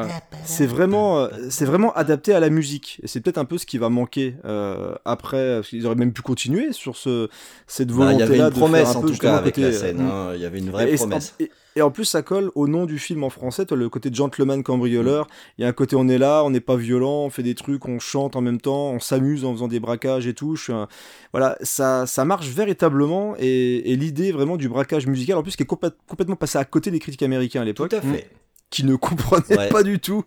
C'est 0.45 0.65
vraiment, 0.65 1.19
euh, 1.19 1.27
c'est 1.49 1.65
vraiment 1.65 1.93
adapté 1.93 2.33
à 2.33 2.39
la 2.39 2.49
musique. 2.49 2.99
Et 3.03 3.07
c'est 3.07 3.19
peut-être 3.21 3.37
un 3.37 3.45
peu 3.45 3.57
ce 3.57 3.65
qui 3.65 3.77
va 3.77 3.89
manquer 3.89 4.35
euh, 4.45 4.95
après. 5.05 5.57
Parce 5.57 5.69
qu'ils 5.69 5.85
auraient 5.85 5.95
même 5.95 6.13
pu 6.13 6.21
continuer 6.21 6.71
sur 6.71 6.95
ce, 6.97 7.29
cette 7.67 7.89
Bah, 7.89 7.93
Il 7.93 7.95
y 7.95 8.19
volonté-là 8.23 8.45
avait 8.45 8.53
une 8.55 8.59
promesse, 8.59 8.95
un 8.95 8.99
en 8.99 9.01
tout 9.01 9.17
cas, 9.17 9.35
avec 9.37 9.55
côté, 9.55 9.67
la 9.67 9.73
scène. 9.73 9.99
euh, 10.01 10.31
hein. 10.31 10.33
Il 10.35 10.41
y 10.41 10.45
avait 10.45 10.59
une 10.59 10.69
vraie 10.69 10.91
et, 10.91 10.95
promesse. 10.95 11.33
Et, 11.39 11.51
et 11.75 11.81
en 11.81 11.91
plus, 11.91 12.05
ça 12.05 12.21
colle 12.21 12.51
au 12.55 12.67
nom 12.67 12.85
du 12.85 12.99
film 12.99 13.23
en 13.23 13.29
français, 13.29 13.65
toi, 13.65 13.75
le 13.77 13.89
côté 13.89 14.09
gentleman 14.13 14.61
cambrioleur. 14.63 15.27
Il 15.57 15.61
y 15.61 15.65
a 15.65 15.67
un 15.67 15.73
côté 15.73 15.95
on 15.95 16.07
est 16.07 16.17
là, 16.17 16.43
on 16.43 16.49
n'est 16.49 16.59
pas 16.59 16.75
violent, 16.75 17.23
on 17.25 17.29
fait 17.29 17.43
des 17.43 17.55
trucs, 17.55 17.85
on 17.87 17.99
chante 17.99 18.35
en 18.35 18.41
même 18.41 18.59
temps, 18.61 18.91
on 18.91 18.99
s'amuse 18.99 19.45
en 19.45 19.53
faisant 19.53 19.67
des 19.67 19.79
braquages 19.79 20.27
et 20.27 20.33
tout. 20.33 20.55
Un- 20.69 20.87
Voilà, 21.31 21.57
ça, 21.61 22.05
ça 22.05 22.25
marche 22.25 22.47
véritablement. 22.49 23.35
Et, 23.39 23.91
et 23.91 23.95
l'idée 23.95 24.31
vraiment 24.31 24.57
du 24.57 24.69
braquage 24.69 25.07
musical, 25.07 25.37
en 25.37 25.43
plus, 25.43 25.55
qui 25.55 25.63
est 25.63 25.65
complète- 25.65 25.97
complètement 26.07 26.35
passé 26.35 26.57
à 26.57 26.65
côté 26.65 26.91
des 26.91 26.99
critiques 26.99 27.23
américains 27.23 27.61
à 27.61 27.65
l'époque 27.65 27.89
Tout 27.89 27.95
à 27.97 28.01
fait. 28.01 28.29
Qui 28.73 28.83
ne 28.83 28.95
comprenaient 29.07 29.57
Ouais. 29.57 29.69
pas 29.69 29.83
du 29.83 29.99
tout 29.99 30.23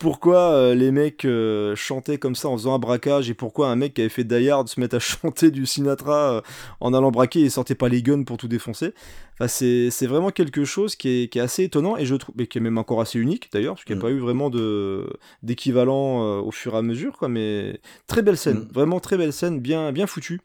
pourquoi 0.00 0.50
euh, 0.52 0.74
les 0.74 0.90
mecs 0.90 1.24
euh, 1.24 1.74
chantaient 1.76 2.18
comme 2.18 2.34
ça 2.34 2.48
en 2.48 2.56
faisant 2.58 2.74
un 2.74 2.78
braquage 2.78 3.30
et 3.30 3.34
pourquoi 3.34 3.68
un 3.68 3.76
mec 3.76 3.94
qui 3.94 4.00
avait 4.02 4.10
fait 4.10 4.24
Die 4.24 4.50
Hard 4.50 4.68
se 4.68 4.78
mettre 4.80 4.96
à 4.96 4.98
chanter 5.12 5.50
du 5.50 5.64
Sinatra 5.64 6.32
euh, 6.34 6.40
en 6.80 6.92
allant 6.92 7.10
braquer 7.12 7.40
et 7.42 7.48
sortait 7.50 7.74
pas 7.76 7.88
les 7.88 8.02
guns 8.02 8.24
pour 8.24 8.36
tout 8.36 8.48
défoncer. 8.48 8.92
Enfin, 9.34 9.48
c'est 9.48 9.88
c'est 9.90 10.06
vraiment 10.06 10.30
quelque 10.30 10.64
chose 10.64 10.96
qui 10.96 11.08
est, 11.22 11.28
qui 11.28 11.38
est 11.38 11.42
assez 11.42 11.62
étonnant 11.64 11.96
et 11.96 12.04
je 12.04 12.14
trouve 12.16 12.34
mais 12.36 12.46
qui 12.48 12.58
est 12.58 12.60
même 12.60 12.76
encore 12.78 13.00
assez 13.00 13.18
unique 13.18 13.48
d'ailleurs 13.52 13.74
parce 13.74 13.84
qu'il 13.84 13.96
n'y 13.96 14.02
a 14.02 14.04
Mm. 14.04 14.08
pas 14.10 14.14
eu 14.14 14.18
vraiment 14.18 14.50
de 14.50 15.06
d'équivalent 15.42 16.22
euh, 16.24 16.40
au 16.40 16.50
fur 16.50 16.74
et 16.74 16.78
à 16.78 16.82
mesure 16.82 17.16
quoi 17.16 17.28
mais 17.28 17.80
très 18.06 18.22
belle 18.22 18.36
scène 18.36 18.58
Mm. 18.58 18.68
vraiment 18.72 19.00
très 19.00 19.16
belle 19.16 19.32
scène 19.32 19.60
bien 19.60 19.92
bien 19.92 20.06
foutue 20.06 20.40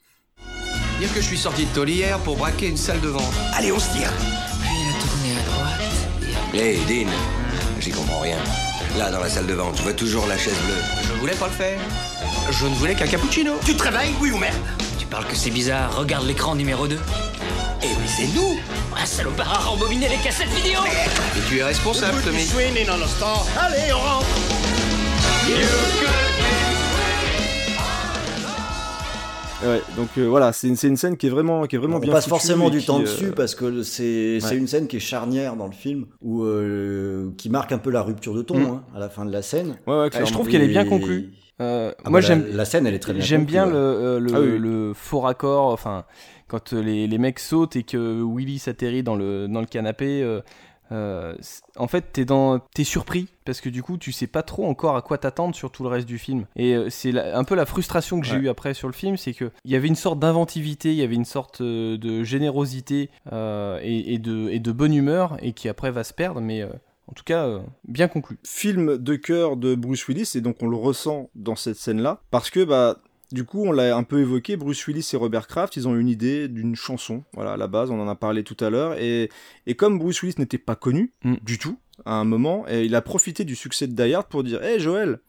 Dire 1.00 1.10
que 1.14 1.22
je 1.22 1.26
suis 1.26 1.38
sorti 1.38 1.66
de 1.66 1.74
tôle 1.74 1.90
hier 1.90 2.20
pour 2.20 2.36
braquer 2.38 2.68
une 2.68 2.76
salle 2.78 3.00
de 3.02 3.08
vente. 3.08 3.34
Allez, 3.54 3.72
on 3.72 3.80
se 3.80 3.90
tire 3.98 4.12
Puis 4.62 4.70
il 4.70 4.90
a 4.90 4.96
tourné 5.02 5.40
à 5.40 5.44
droite. 5.50 6.54
Hé, 6.54 6.78
Dean, 6.88 7.10
j'y 7.80 7.92
comprends 7.92 8.20
rien. 8.20 8.38
Là, 8.98 9.12
dans 9.12 9.20
la 9.20 9.30
salle 9.30 9.46
de 9.46 9.54
vente, 9.54 9.76
tu 9.76 9.84
vois 9.84 9.94
toujours 9.94 10.28
la 10.28 10.38
chaise 10.38 10.58
bleue. 10.66 10.82
Je 11.08 11.14
voulais 11.20 11.36
pas 11.36 11.48
le 11.48 11.54
faire. 11.54 11.80
Je 12.52 12.66
ne 12.66 12.76
voulais 12.76 12.96
qu'un 12.96 13.08
cappuccino. 13.08 13.54
Tu 13.66 13.76
te 13.76 13.84
réveilles, 13.84 14.14
oui 14.20 14.32
ou 14.32 14.38
merde 14.38 14.56
Tu 14.98 15.06
parles 15.06 15.26
que 15.26 15.36
c'est 15.36 15.52
bizarre, 15.52 15.96
regarde 15.96 16.26
l'écran 16.26 16.56
numéro 16.56 16.88
2. 16.88 16.98
Eh 17.82 17.86
oui, 17.88 17.94
c'est 18.08 18.28
nous 18.36 18.60
Un 18.98 19.06
salopard 19.06 19.54
a 19.54 19.58
rembobiné 19.70 20.10
les 20.10 20.18
cassettes 20.18 20.50
vidéo 20.50 20.80
Et 20.86 21.40
tu 21.48 21.60
es 21.60 21.64
responsable, 21.64 22.22
Tommy. 22.24 22.46
Allez, 23.58 23.94
on 23.94 24.00
rentre. 24.00 24.26
Ouais, 29.64 29.82
donc 29.98 30.08
euh, 30.18 30.26
voilà, 30.28 30.54
c'est 30.54 30.68
une, 30.70 30.76
c'est 30.78 30.88
une 30.88 30.96
scène 30.96 31.18
qui 31.18 31.28
est 31.28 31.30
vraiment, 31.30 31.66
qui 31.66 31.76
est 31.76 31.80
vraiment 31.80 31.98
on 31.98 32.00
bien 32.00 32.14
passe 32.14 32.24
foutue 32.24 32.30
forcément 32.30 32.70
du 32.70 32.80
qui, 32.80 32.86
temps 32.86 33.00
euh, 33.00 33.04
dessus 33.04 33.32
parce 33.36 33.56
que 33.56 33.84
c'est 33.84 34.40
c'est 34.40 34.52
ouais. 34.52 34.58
une 34.58 34.68
scène 34.68 34.88
qui 34.88 34.96
est 34.96 35.02
charnière 35.02 35.58
dans 35.58 35.66
le 35.68 35.74
film 35.74 36.06
où 36.22 36.44
euh, 36.44 37.32
qui 37.38 37.50
marque 37.50 37.72
un 37.74 37.78
peu 37.78 37.90
la 37.92 38.02
rupture 38.02 38.34
de 38.34 38.42
ton 38.42 38.58
Mm. 38.58 38.64
hein, 38.66 38.84
à 38.96 39.00
la 39.00 39.10
fin 39.10 39.26
de 39.26 39.32
la 39.32 39.42
scène. 39.42 39.76
Ouais, 39.86 39.94
ouais, 40.00 40.10
Euh, 40.16 40.26
je 40.26 40.32
trouve 40.32 40.48
qu'elle 40.48 40.62
est 40.62 40.68
bien 40.70 40.86
Et- 40.86 40.88
conclue. 40.90 41.32
Euh, 41.62 41.92
Ah 42.06 42.10
moi 42.10 42.22
bah, 42.22 42.26
j'aime 42.26 42.46
la, 42.52 42.56
la 42.56 42.66
scène 42.66 42.88
elle 42.88 42.94
est 42.94 43.00
très 43.00 43.12
bien 43.14 43.22
J'aime 43.22 43.44
bien 43.44 43.66
ouais. 43.66 43.72
le, 43.74 43.78
euh, 43.78 44.20
le, 44.22 44.32
Ah 44.34 44.40
oui. 44.40 44.58
le 44.60 44.94
faux 44.96 45.20
raccord, 45.20 45.66
enfin, 45.74 46.06
quand 46.48 46.72
les, 46.72 47.06
les 47.08 47.18
mecs 47.18 47.40
sautent 47.40 47.76
et 47.76 47.84
que 47.84 48.24
Willy 48.24 48.60
s'atterrit 48.60 49.04
dans 49.04 49.18
le, 49.18 49.48
dans 49.50 49.60
le 49.60 49.66
canapé. 49.66 50.24
Euh, 50.92 51.36
en 51.78 51.88
fait, 51.88 52.12
t'es 52.14 52.26
dans, 52.26 52.60
t'es 52.60 52.84
surpris 52.84 53.28
parce 53.46 53.62
que 53.62 53.70
du 53.70 53.82
coup, 53.84 53.98
tu 53.98 54.12
sais 54.12 54.28
pas 54.28 54.44
trop 54.44 54.66
encore 54.68 54.96
à 54.96 55.02
quoi 55.02 55.18
t'attendre 55.18 55.56
sur 55.56 55.72
tout 55.72 55.84
le 55.84 55.90
reste 55.90 56.08
du 56.08 56.18
film. 56.18 56.46
Et 56.56 56.74
euh, 56.76 56.90
c'est 56.90 57.18
un 57.20 57.44
peu 57.44 57.56
la 57.56 57.66
frustration 57.66 58.20
que 58.20 58.26
j'ai 58.28 58.36
Ouais. 58.36 58.42
eue 58.44 58.50
après 58.50 58.74
sur 58.74 58.88
le 58.88 58.94
film, 58.94 59.18
c'est 59.18 59.34
que 59.34 59.52
il 59.66 59.72
y 59.72 59.76
avait 59.76 59.88
une 59.88 59.96
sorte 59.96 60.20
d'inventivité, 60.20 60.90
il 60.92 60.98
y 60.98 61.04
avait 61.04 61.16
une 61.16 61.26
sorte 61.26 61.62
euh, 61.62 61.98
de 61.98 62.24
générosité 62.24 63.10
euh, 63.34 63.80
et, 63.82 64.14
et 64.14 64.18
de, 64.20 64.50
et 64.50 64.60
de 64.60 64.72
bonne 64.72 64.94
humeur 64.94 65.38
et 65.42 65.54
qui 65.54 65.68
après 65.70 65.92
va 65.92 66.04
se 66.04 66.14
perdre, 66.14 66.42
mais 66.42 66.64
en 66.64 67.14
tout 67.14 67.24
cas, 67.24 67.48
euh, 67.48 67.60
bien 67.88 68.08
conclu. 68.08 68.38
film 68.46 68.98
de 69.00 69.16
cœur 69.16 69.58
de 69.58 69.74
Bruce 69.74 70.08
Willis 70.08 70.34
et 70.36 70.42
donc 70.42 70.58
on 70.62 70.68
le 70.68 70.76
ressent 70.78 71.30
dans 71.34 71.56
cette 71.56 71.78
scène-là 71.78 72.22
parce 72.30 72.52
que 72.52 72.64
bah 72.64 73.00
du 73.32 73.44
coup 73.46 73.64
on 73.66 73.72
l'a 73.72 73.96
un 73.96 74.04
peu 74.04 74.20
évoqué 74.20 74.58
Bruce 74.58 74.86
Willis 74.88 75.10
et 75.14 75.18
Robert 75.18 75.48
Kraft 75.48 75.76
ils 75.76 75.88
ont 75.88 75.96
une 75.96 76.08
idée 76.10 76.48
d'une 76.48 76.76
chanson. 76.76 77.24
Voilà 77.34 77.54
à 77.54 77.58
la 77.58 77.68
base 77.68 77.92
on 77.92 78.00
en 78.02 78.08
a 78.08 78.16
parlé 78.16 78.44
tout 78.44 78.58
à 78.60 78.70
l'heure. 78.70 78.96
Et 79.00 79.30
et 79.68 79.76
comme 79.76 80.00
Bruce 80.00 80.22
Willis 80.22 80.36
n'était 80.40 80.58
pas 80.58 80.76
connu 80.76 81.14
Mm. 81.24 81.36
du 81.44 81.58
tout 81.58 81.78
à 82.06 82.14
un 82.14 82.24
moment 82.24 82.66
et 82.70 82.86
il 82.86 82.96
a 82.96 83.02
profité 83.02 83.44
du 83.44 83.56
succès 83.56 83.86
de 83.88 83.94
Die 83.94 84.14
Hard 84.14 84.28
pour 84.28 84.44
dire 84.44 84.64
hé 84.64 84.80
Joël 84.80 85.20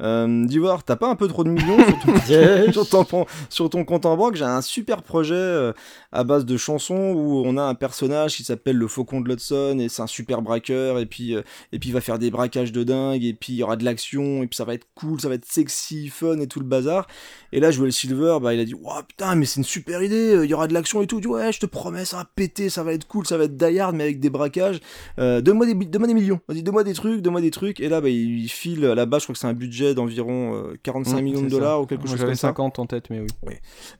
euh, 0.00 0.46
dis 0.46 0.58
voir, 0.58 0.82
t'as 0.84 0.96
pas 0.96 1.08
un 1.08 1.14
peu 1.14 1.28
trop 1.28 1.44
de 1.44 1.50
millions 1.50 1.76
sur 1.84 1.98
ton, 2.00 2.14
sur 2.72 3.06
ton- 3.06 3.26
sur 3.48 3.70
ton 3.70 3.84
compte 3.84 4.04
en 4.06 4.16
banque? 4.16 4.34
J'ai 4.34 4.44
un 4.44 4.62
super 4.62 5.02
projet 5.02 5.34
euh, 5.34 5.72
à 6.12 6.24
base 6.24 6.44
de 6.44 6.56
chansons 6.56 7.12
où 7.14 7.42
on 7.44 7.56
a 7.56 7.62
un 7.62 7.74
personnage 7.74 8.36
qui 8.36 8.44
s'appelle 8.44 8.76
le 8.76 8.86
Faucon 8.88 9.20
de 9.20 9.28
l'Hudson 9.28 9.78
et 9.80 9.88
c'est 9.88 10.02
un 10.02 10.06
super 10.06 10.42
braqueur 10.42 10.98
et 10.98 11.06
puis 11.06 11.34
euh, 11.34 11.42
et 11.72 11.78
puis 11.78 11.90
il 11.90 11.92
va 11.92 12.00
faire 12.00 12.18
des 12.18 12.30
braquages 12.30 12.72
de 12.72 12.82
dingue 12.84 13.24
et 13.24 13.34
puis 13.34 13.52
il 13.52 13.56
y 13.56 13.62
aura 13.62 13.76
de 13.76 13.84
l'action 13.84 14.42
et 14.42 14.46
puis 14.46 14.56
ça 14.56 14.64
va 14.64 14.74
être 14.74 14.86
cool, 14.94 15.20
ça 15.20 15.28
va 15.28 15.34
être 15.34 15.44
sexy, 15.46 16.08
fun 16.08 16.38
et 16.40 16.46
tout 16.46 16.58
le 16.60 16.66
bazar. 16.66 17.06
Et 17.52 17.60
là 17.60 17.70
Joel 17.70 17.92
Silver, 17.92 18.38
bah 18.42 18.54
il 18.54 18.60
a 18.60 18.64
dit 18.64 18.74
waouh 18.74 19.02
putain 19.06 19.34
mais 19.34 19.44
c'est 19.46 19.60
une 19.60 19.64
super 19.64 20.02
idée, 20.02 20.34
euh, 20.34 20.44
il 20.44 20.50
y 20.50 20.54
aura 20.54 20.66
de 20.68 20.74
l'action 20.74 21.02
et 21.02 21.06
tout. 21.06 21.18
Il 21.18 21.22
dit 21.22 21.28
ouais 21.28 21.52
je 21.52 21.60
te 21.60 21.66
promets 21.66 22.04
ça 22.04 22.16
va 22.18 22.24
péter, 22.34 22.68
ça 22.70 22.82
va 22.82 22.92
être 22.92 23.06
cool, 23.06 23.26
ça 23.26 23.36
va 23.36 23.44
être 23.44 23.56
Die 23.56 23.78
Hard 23.78 23.94
mais 23.94 24.04
avec 24.04 24.20
des 24.20 24.30
braquages. 24.30 24.80
Euh, 25.18 25.40
donne-moi 25.40 25.66
des 25.66 25.74
donne-moi 25.74 26.08
des 26.08 26.14
millions, 26.14 26.40
vas-y 26.48 26.62
donne-moi 26.62 26.84
des 26.84 26.94
trucs, 26.94 27.22
donne-moi 27.22 27.40
des 27.40 27.50
trucs. 27.50 27.80
Et 27.80 27.88
là 27.88 28.00
bah 28.00 28.08
il, 28.08 28.40
il 28.42 28.48
file 28.48 28.84
base, 29.06 29.20
je 29.22 29.26
crois 29.26 29.32
que 29.34 29.38
c'est 29.38 29.46
un 29.46 29.52
budget 29.52 29.94
d'environ 29.94 30.54
euh, 30.54 30.76
45 30.82 31.20
Mm, 31.20 31.24
millions 31.24 31.42
de 31.42 31.48
ça. 31.48 31.56
dollars 31.56 31.80
ou 31.82 31.86
quelque 31.86 32.02
Moi, 32.06 32.10
chose 32.10 32.20
comme 32.24 32.34
ça. 32.34 32.48
50 32.48 32.78
en 32.78 32.86
tête, 32.86 33.10
mais 33.10 33.20
oui. 33.42 33.54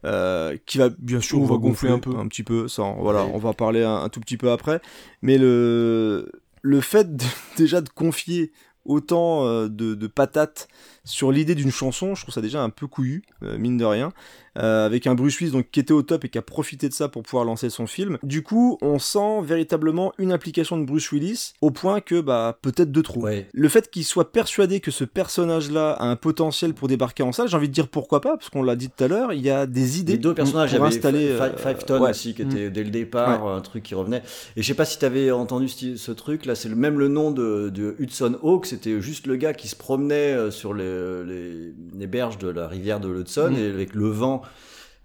Euh, 0.05 0.57
qui 0.67 0.79
va 0.79 0.89
bien 0.99 1.21
sûr 1.21 1.39
On 1.39 1.43
on 1.43 1.47
va 1.47 1.57
gonfler 1.57 1.91
un 1.91 1.99
peu. 2.11 2.17
un 2.19 2.29
petit 2.29 2.43
peu 2.43 2.69
ça 2.69 2.83
on- 2.83 3.03
voilà 3.03 3.25
on 3.25 3.39
va 3.39 3.49
en 3.51 3.55
parler 3.55 3.83
un, 3.83 3.97
un 3.97 4.09
tout 4.09 4.21
petit 4.21 4.37
peu 4.37 4.51
après. 4.51 4.81
Mais 5.23 5.39
le 5.39 6.31
le 6.63 6.81
fait 6.81 7.17
de- 7.17 7.25
déjà 7.57 7.81
de 7.81 7.89
confier 7.89 8.53
autant 8.85 9.47
euh, 9.47 9.69
de, 9.69 9.95
de 9.95 10.07
patates 10.09 10.67
sur 11.05 11.31
l'idée 11.33 11.55
d'une 11.55 11.71
chanson 11.71 12.15
je 12.17 12.23
trouve 12.23 12.35
ça 12.35 12.41
déjà 12.41 12.63
un 12.63 12.71
peu 12.71 12.87
couillu 12.89 13.23
euh, 13.45 13.57
mine 13.57 13.77
de 13.79 13.85
rien 13.85 14.13
euh, 14.59 14.87
avec 14.87 15.07
un 15.07 15.15
Bruce 15.15 15.39
Willis 15.41 15.53
donc 15.53 15.67
qui 15.71 15.81
était 15.81 15.93
au 15.93 16.03
top 16.03 16.25
et 16.25 16.29
qui 16.29 16.39
a 16.39 16.43
profité 16.43 16.89
de 16.89 16.95
ça 16.95 17.09
pour 17.09 17.23
pouvoir 17.23 17.45
lancer 17.45 17.71
son 17.71 17.87
film 17.87 18.19
du 18.23 18.43
coup 18.43 18.79
on 18.83 18.99
sent 18.99 19.41
véritablement 19.43 20.13
une 20.19 20.33
implication 20.33 20.79
de 20.79 20.85
Bruce 20.85 21.11
Willis 21.13 21.53
au 21.61 21.71
point 21.71 22.01
que 22.01 22.21
bah 22.21 22.59
peut-être 22.63 22.93
de 22.93 23.01
trop 23.01 23.23
Ouais. 23.23 23.47
le 23.53 23.69
fait 23.69 23.91
qu'il 23.91 24.05
soit 24.05 24.33
persuadé 24.33 24.81
que 24.81 24.91
ce 24.91 25.05
personnage-là 25.05 25.93
a 25.93 26.05
un 26.07 26.17
potentiel 26.17 26.75
pour 26.75 26.89
débarquer 26.89 27.23
en 27.23 27.33
salle, 27.33 27.49
j'ai 27.49 27.57
envie 27.57 27.69
de 27.69 27.73
dire 27.73 27.89
pourquoi 27.89 28.21
pas, 28.21 28.37
parce 28.37 28.51
qu'on 28.51 28.63
l'a 28.63 28.77
dit 28.77 28.89
tout 28.91 29.05
à 29.05 29.09
l'heure, 29.09 29.33
il 29.33 29.41
y 29.41 29.51
a 29.51 29.67
des 29.67 30.01
idées 30.01 30.13
Les 30.13 30.19
deux 30.19 30.35
personnages, 30.35 30.73
il 30.73 30.75
y 30.75 30.79
pour 30.79 30.87
installer. 30.87 31.27
Fi- 31.29 31.43
euh, 31.43 31.57
Five 31.57 31.85
Ton 31.85 32.01
ouais. 32.03 32.11
aussi, 32.11 32.35
qui 32.35 32.45
Mm. 32.45 32.51
était 32.51 32.71
dès 32.71 32.85
le 32.85 32.91
départ 32.91 33.47
un 33.47 33.61
truc 33.61 33.83
qui 33.85 33.95
revenait. 33.95 34.23
Et 34.57 34.63
je 34.63 34.67
sais 34.67 34.75
pas 34.75 34.85
si 34.85 34.99
tu 34.99 35.05
avais 35.05 35.31
entendu 35.31 35.69
ce, 35.69 35.97
ce 35.97 36.13
truc, 36.13 36.45
là, 36.47 36.55
c'est 36.55 36.69
le 36.69 36.75
même 36.77 36.99
le 36.99 37.09
nom 37.09 37.31
de, 37.31 37.71
de 37.73 37.95
Hudson 37.99 38.37
Hawk, 38.43 38.67
c'était 38.67 39.01
juste 39.01 39.27
le 39.27 39.37
gars 39.37 39.55
qui 39.55 39.69
se 39.69 39.77
promenait 39.77 40.33
euh, 40.35 40.51
sur 40.51 40.75
les, 40.75 41.25
les, 41.25 41.73
les 41.97 42.07
berges 42.07 42.39
de 42.39 42.49
la 42.49 42.67
rivière 42.69 43.01
de 43.01 43.09
l'Hudson, 43.09 43.51
Mm. 43.53 43.57
et 43.59 43.67
avec 43.69 43.95
le 43.95 44.09
vent. 44.09 44.42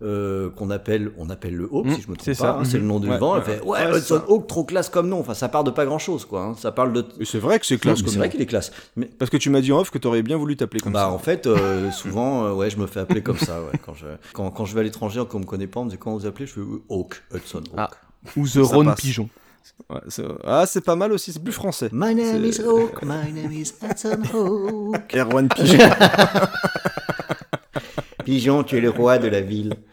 Euh, 0.03 0.51
qu'on 0.51 0.69
appelle 0.69 1.11
on 1.17 1.29
appelle 1.31 1.55
le 1.55 1.67
Hawk 1.71 1.87
si 1.95 2.01
je 2.03 2.07
me 2.11 2.15
trompe 2.15 2.27
pas 2.27 2.33
ça. 2.35 2.57
hein, 2.59 2.63
c'est 2.65 2.77
le 2.77 2.83
nom 2.83 2.99
du 2.99 3.09
Ouais, 3.09 3.17
vent 3.17 3.33
ouais, 3.33 3.41
elle 3.47 3.55
fait 3.57 3.61
ouais, 3.63 3.97
Hudson. 3.97 4.21
Hawk 4.27 4.45
trop 4.45 4.63
classe 4.63 4.89
comme 4.89 5.09
nom 5.09 5.19
enfin 5.19 5.33
ça 5.33 5.49
part 5.49 5.63
de 5.63 5.71
pas 5.71 5.85
grand 5.85 5.97
chose 5.97 6.23
quoi 6.25 6.43
hein. 6.43 6.55
ça 6.55 6.71
parle 6.71 6.93
de 6.93 7.03
c'est 7.25 7.39
vrai 7.39 7.57
que 7.59 7.65
c'est 7.65 7.79
classe 7.79 7.97
c'est 8.05 8.17
vrai 8.17 8.29
qu'il 8.29 8.39
est 8.39 8.45
classe 8.45 8.71
mais 8.95 9.07
Parce 9.07 9.31
que 9.31 9.37
tu 9.37 9.49
m'as 9.49 9.59
dit 9.61 9.71
en 9.71 9.79
off 9.79 9.89
que 9.89 9.97
t'aurais 9.97 10.21
bien 10.21 10.37
voulu 10.37 10.55
t'appeler 10.55 10.81
comme 10.81 10.93
bah 10.93 11.05
ça. 11.05 11.09
en 11.11 11.17
fait 11.17 11.47
euh, 11.47 11.89
souvent 12.03 12.45
euh, 12.45 12.51
ouais 12.53 12.69
je 12.69 12.77
me 12.77 12.85
fais 12.85 12.99
appeler 12.99 13.23
comme 13.23 13.39
ça 13.39 13.59
ouais. 13.61 13.79
quand 13.83 13.95
je 13.95 14.05
quand, 14.33 14.51
quand 14.51 14.65
je 14.65 14.75
vais 14.75 14.81
à 14.81 14.83
l'étranger 14.83 15.23
qu'on 15.27 15.39
me 15.39 15.45
connaît 15.45 15.65
pas 15.65 15.79
on 15.79 15.85
me 15.85 15.89
dit 15.89 15.97
comment 15.97 16.15
vous 16.15 16.27
appelez? 16.27 16.45
Je 16.45 16.53
fais 16.53 16.61
Hawk 16.89 17.23
Hudson 17.33 17.63
Hawk 17.75 17.75
Ah. 17.77 17.89
Ou 18.35 18.47
The 18.47 18.57
Ron. 18.57 18.93
Pigeon. 18.95 19.29
Ouais, 19.89 19.99
ah, 20.45 20.65
c'est 20.67 20.81
pas 20.81 20.95
mal 20.95 21.11
aussi, 21.11 21.31
c'est 21.33 21.43
plus 21.43 21.51
français. 21.53 21.89
My 21.91 22.13
name 22.15 22.43
is 22.45 22.59
Hawk, 22.61 23.01
my 23.03 23.31
name 23.33 23.51
is 23.51 23.73
Hudson 23.81 24.21
Hawk. 24.33 25.13
Erwan 25.15 25.47
Pigeon. 25.49 25.77
Pigeon, 28.27 28.65
tu 28.65 28.75
es 28.75 28.81
le 28.81 28.89
roi 28.89 29.19
de 29.19 29.29
la 29.29 29.39
ville. 29.39 29.73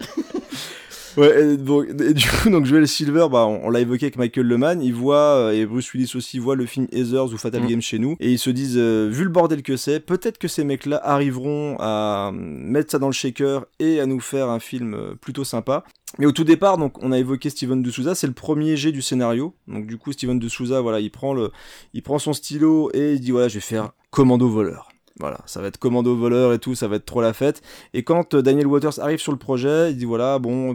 Ouais, 1.17 1.55
et, 1.55 1.57
du 1.57 2.27
coup, 2.29 2.51
donc 2.51 2.67
Joel 2.67 2.89
Silver, 2.89 3.29
bah, 3.31 3.47
on, 3.47 3.67
on 3.67 3.71
l'a 3.71 3.79
évoqué 3.79 4.07
avec 4.07 4.17
Michael 4.17 4.49
Leman, 4.49 4.83
il 4.83 4.93
voit, 4.93 5.37
euh, 5.37 5.53
et 5.53 5.65
Bruce 5.65 5.93
Willis 5.93 6.11
aussi 6.17 6.41
voit 6.41 6.57
le 6.57 6.67
film 6.67 6.89
Heathers 6.91 7.33
ou 7.33 7.37
Fatal 7.39 7.63
Mm. 7.63 7.67
Game 7.69 7.81
chez 7.81 8.01
nous, 8.01 8.17
et 8.19 8.33
ils 8.33 8.39
se 8.41 8.51
disent, 8.51 8.77
euh, 8.77 9.09
vu 9.09 9.23
le 9.23 9.31
bordel 9.31 9.63
que 9.63 9.77
c'est, 9.77 10.01
peut-être 10.01 10.39
que 10.39 10.49
ces 10.49 10.65
mecs-là 10.65 11.01
arriveront 11.05 11.77
à 11.79 12.31
euh, 12.31 12.37
mettre 12.37 12.91
ça 12.91 12.99
dans 12.99 13.07
le 13.07 13.13
shaker 13.13 13.65
et 13.79 14.01
à 14.01 14.07
nous 14.07 14.19
faire 14.19 14.49
un 14.49 14.59
film 14.59 15.15
plutôt 15.21 15.45
sympa. 15.45 15.85
Mais 16.19 16.27
au 16.27 16.33
tout 16.33 16.43
départ, 16.43 16.79
donc, 16.79 17.01
on 17.01 17.13
a 17.13 17.19
évoqué 17.21 17.49
Steven 17.49 17.81
de 17.81 17.91
Souza, 17.93 18.17
c'est 18.17 18.27
le 18.27 18.33
premier 18.33 18.77
jet 18.77 18.91
du 18.91 19.01
scénario. 19.01 19.55
Donc, 19.69 19.87
du 19.87 19.99
coup, 19.99 20.11
Steven 20.11 20.41
de 20.41 20.49
Souza, 20.49 20.81
voilà, 20.81 20.99
il 20.99 21.13
prend 21.13 21.33
le, 21.33 21.53
il 21.93 22.03
prend 22.03 22.19
son 22.19 22.33
stylo 22.33 22.91
et 22.93 23.13
il 23.13 23.21
dit, 23.21 23.31
voilà, 23.31 23.47
je 23.47 23.55
vais 23.55 23.61
faire 23.61 23.93
commando 24.11 24.49
voleur. 24.49 24.89
Voilà, 25.21 25.39
ça 25.47 25.61
va 25.61 25.69
être 25.69 25.79
commando 25.79 26.15
voleur 26.17 26.53
et 26.53 26.59
tout, 26.59 26.75
ça 26.75 26.89
va 26.89 26.97
être 26.97 27.07
trop 27.07 27.21
la 27.23 27.33
fête. 27.33 27.63
Et 27.93 28.03
quand 28.03 28.35
euh, 28.35 28.43
Daniel 28.43 28.67
Waters 28.67 28.99
arrive 28.99 29.21
sur 29.21 29.31
le 29.33 29.39
projet, 29.39 29.91
il 29.93 29.97
dit 29.97 30.05
voilà, 30.07 30.39
bon, 30.41 30.75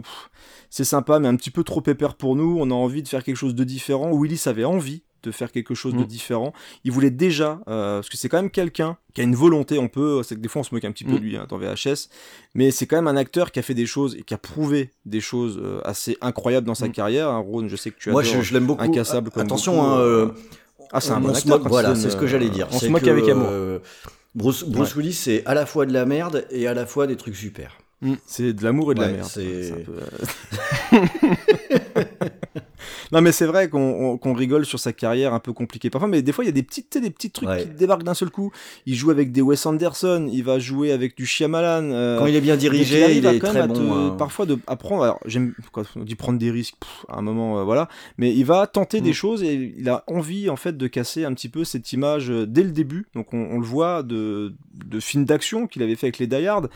c'est 0.70 0.84
sympa, 0.84 1.18
mais 1.18 1.28
un 1.28 1.36
petit 1.36 1.50
peu 1.50 1.62
trop 1.62 1.80
pépère 1.82 2.14
pour 2.14 2.36
nous. 2.36 2.56
On 2.58 2.70
a 2.70 2.74
envie 2.74 3.02
de 3.02 3.08
faire 3.08 3.22
quelque 3.22 3.36
chose 3.36 3.54
de 3.54 3.64
différent. 3.64 4.10
Willis 4.12 4.42
avait 4.46 4.64
envie 4.64 5.02
de 5.22 5.30
faire 5.30 5.52
quelque 5.52 5.74
chose 5.74 5.92
de 5.92 5.98
Mm. 6.00 6.06
différent. 6.06 6.52
Il 6.84 6.92
voulait 6.92 7.10
déjà, 7.10 7.60
euh, 7.68 7.98
parce 7.98 8.08
que 8.08 8.16
c'est 8.16 8.30
quand 8.30 8.38
même 8.38 8.50
quelqu'un 8.50 8.96
qui 9.12 9.20
a 9.20 9.24
une 9.24 9.34
volonté. 9.34 9.78
On 9.78 9.88
peut, 9.88 10.22
c'est 10.22 10.34
que 10.36 10.40
des 10.40 10.48
fois 10.48 10.60
on 10.60 10.62
se 10.64 10.74
moque 10.74 10.86
un 10.86 10.92
petit 10.92 11.04
peu 11.04 11.12
Mm. 11.12 11.18
de 11.18 11.20
lui 11.22 11.36
hein, 11.36 11.44
dans 11.50 11.58
VHS, 11.58 12.08
mais 12.54 12.70
c'est 12.70 12.86
quand 12.86 12.96
même 12.96 13.08
un 13.08 13.16
acteur 13.18 13.52
qui 13.52 13.58
a 13.58 13.62
fait 13.62 13.74
des 13.74 13.84
choses 13.84 14.14
et 14.16 14.22
qui 14.22 14.32
a 14.32 14.38
prouvé 14.38 14.90
des 15.04 15.20
choses 15.20 15.60
euh, 15.62 15.82
assez 15.84 16.16
incroyables 16.22 16.66
dans 16.66 16.74
sa 16.74 16.88
Mm. 16.88 16.92
carrière. 16.92 17.28
Hein, 17.28 17.40
Ron, 17.46 17.68
je 17.68 17.76
sais 17.76 17.90
que 17.90 17.98
tu 17.98 18.10
Moi, 18.10 18.22
adores 18.22 18.36
je, 18.36 18.40
je 18.40 18.54
l'aime 18.54 18.66
beaucoup. 18.66 18.82
Incassable. 18.82 19.30
Attention, 19.36 19.74
beaucoup, 19.74 19.86
hein, 19.86 19.98
euh, 20.00 20.28
ah, 20.90 21.02
c'est 21.02 21.10
un 21.10 21.18
on 21.18 21.20
bon 21.20 21.34
acteur. 21.34 21.58
moque- 21.58 21.68
Voilà, 21.68 21.94
c'est 21.94 22.08
ce 22.08 22.16
que 22.16 22.26
j'allais 22.26 22.48
dire. 22.48 22.68
on 22.72 22.78
se 22.78 22.86
moque 22.86 23.02
que, 23.02 23.10
avec 23.10 23.28
amour. 23.28 23.48
euh, 23.50 23.78
Bruce, 24.34 24.64
Bruce 24.64 24.94
Willis, 24.96 25.12
c'est 25.14 25.44
à 25.46 25.54
la 25.54 25.66
fois 25.66 25.86
de 25.86 25.92
la 25.92 26.06
merde 26.06 26.46
et 26.50 26.66
à 26.68 26.74
la 26.74 26.86
fois 26.86 27.06
des 27.06 27.16
trucs 27.16 27.36
super. 27.36 27.78
C'est 28.26 28.52
de 28.54 28.64
l'amour 28.64 28.92
et 28.92 28.94
de 28.94 29.00
la 29.00 29.08
merde. 29.08 29.28
c'est- 29.28 29.74
Non 33.12 33.20
mais 33.20 33.32
c'est 33.32 33.46
vrai 33.46 33.68
qu'on 33.68 33.80
on- 34.12 34.18
qu'on 34.18 34.32
rigole 34.32 34.64
sur 34.64 34.78
sa 34.78 34.92
carrière 34.92 35.34
un 35.34 35.40
peu 35.40 35.52
compliquée 35.52 35.90
parfois, 35.90 36.08
mais 36.08 36.22
des 36.22 36.32
fois 36.32 36.44
il 36.44 36.46
y 36.46 36.50
a 36.50 36.52
des 36.52 36.62
petites, 36.62 36.96
des 36.98 37.10
petits 37.10 37.30
trucs 37.30 37.48
Ouais. 37.48 37.62
qui 37.62 37.68
débarquent 37.70 38.04
d'un 38.04 38.14
seul 38.14 38.30
coup. 38.30 38.52
Il 38.86 38.94
joue 38.94 39.10
avec 39.10 39.32
des 39.32 39.40
Wes 39.42 39.64
Anderson, 39.66 40.28
il 40.32 40.44
va 40.44 40.58
jouer 40.58 40.92
avec 40.92 41.16
du 41.16 41.26
Shyamalan. 41.26 41.90
euh, 41.90 42.18
Quand 42.18 42.26
il 42.26 42.34
est 42.36 42.40
bien 42.40 42.56
dirigé, 42.56 43.16
il 43.16 43.26
à 43.26 43.34
est 43.34 43.38
quand 43.38 43.48
très 43.48 43.60
même 43.62 43.70
à 43.70 43.74
te- 43.74 43.78
bon. 43.80 43.92
hein. 44.12 44.16
Parfois 44.18 44.46
de 44.46 44.58
apprendre. 44.66 45.02
Alors 45.04 45.20
j'aime 45.26 45.54
quand 45.72 45.82
on 45.96 46.04
dit 46.04 46.14
prendre 46.14 46.38
des 46.38 46.50
risques. 46.50 46.74
pff, 46.80 47.04
à 47.08 47.18
un 47.18 47.22
moment, 47.22 47.58
euh, 47.58 47.64
voilà. 47.64 47.88
Mais 48.18 48.34
il 48.34 48.44
va 48.44 48.66
tenter 48.66 49.00
des 49.00 49.10
Mm. 49.10 49.14
choses 49.14 49.42
et 49.42 49.74
il 49.78 49.88
a 49.88 50.04
envie 50.06 50.48
en 50.50 50.56
fait 50.56 50.76
de 50.76 50.86
casser 50.86 51.24
un 51.24 51.34
petit 51.34 51.48
peu 51.48 51.64
cette 51.64 51.92
image 51.92 52.30
euh, 52.30 52.46
dès 52.46 52.62
le 52.62 52.70
début. 52.70 53.06
Donc 53.14 53.32
on, 53.34 53.38
on 53.50 53.58
le 53.58 53.66
voit 53.66 54.02
de 54.02 54.52
de 54.86 54.98
films 55.00 55.24
d'action 55.24 55.66
qu'il 55.66 55.82
avait 55.82 55.94
fait 55.96 56.06
avec 56.06 56.18
les 56.18 56.26
Die 56.26 56.46
Hard. 56.46 56.70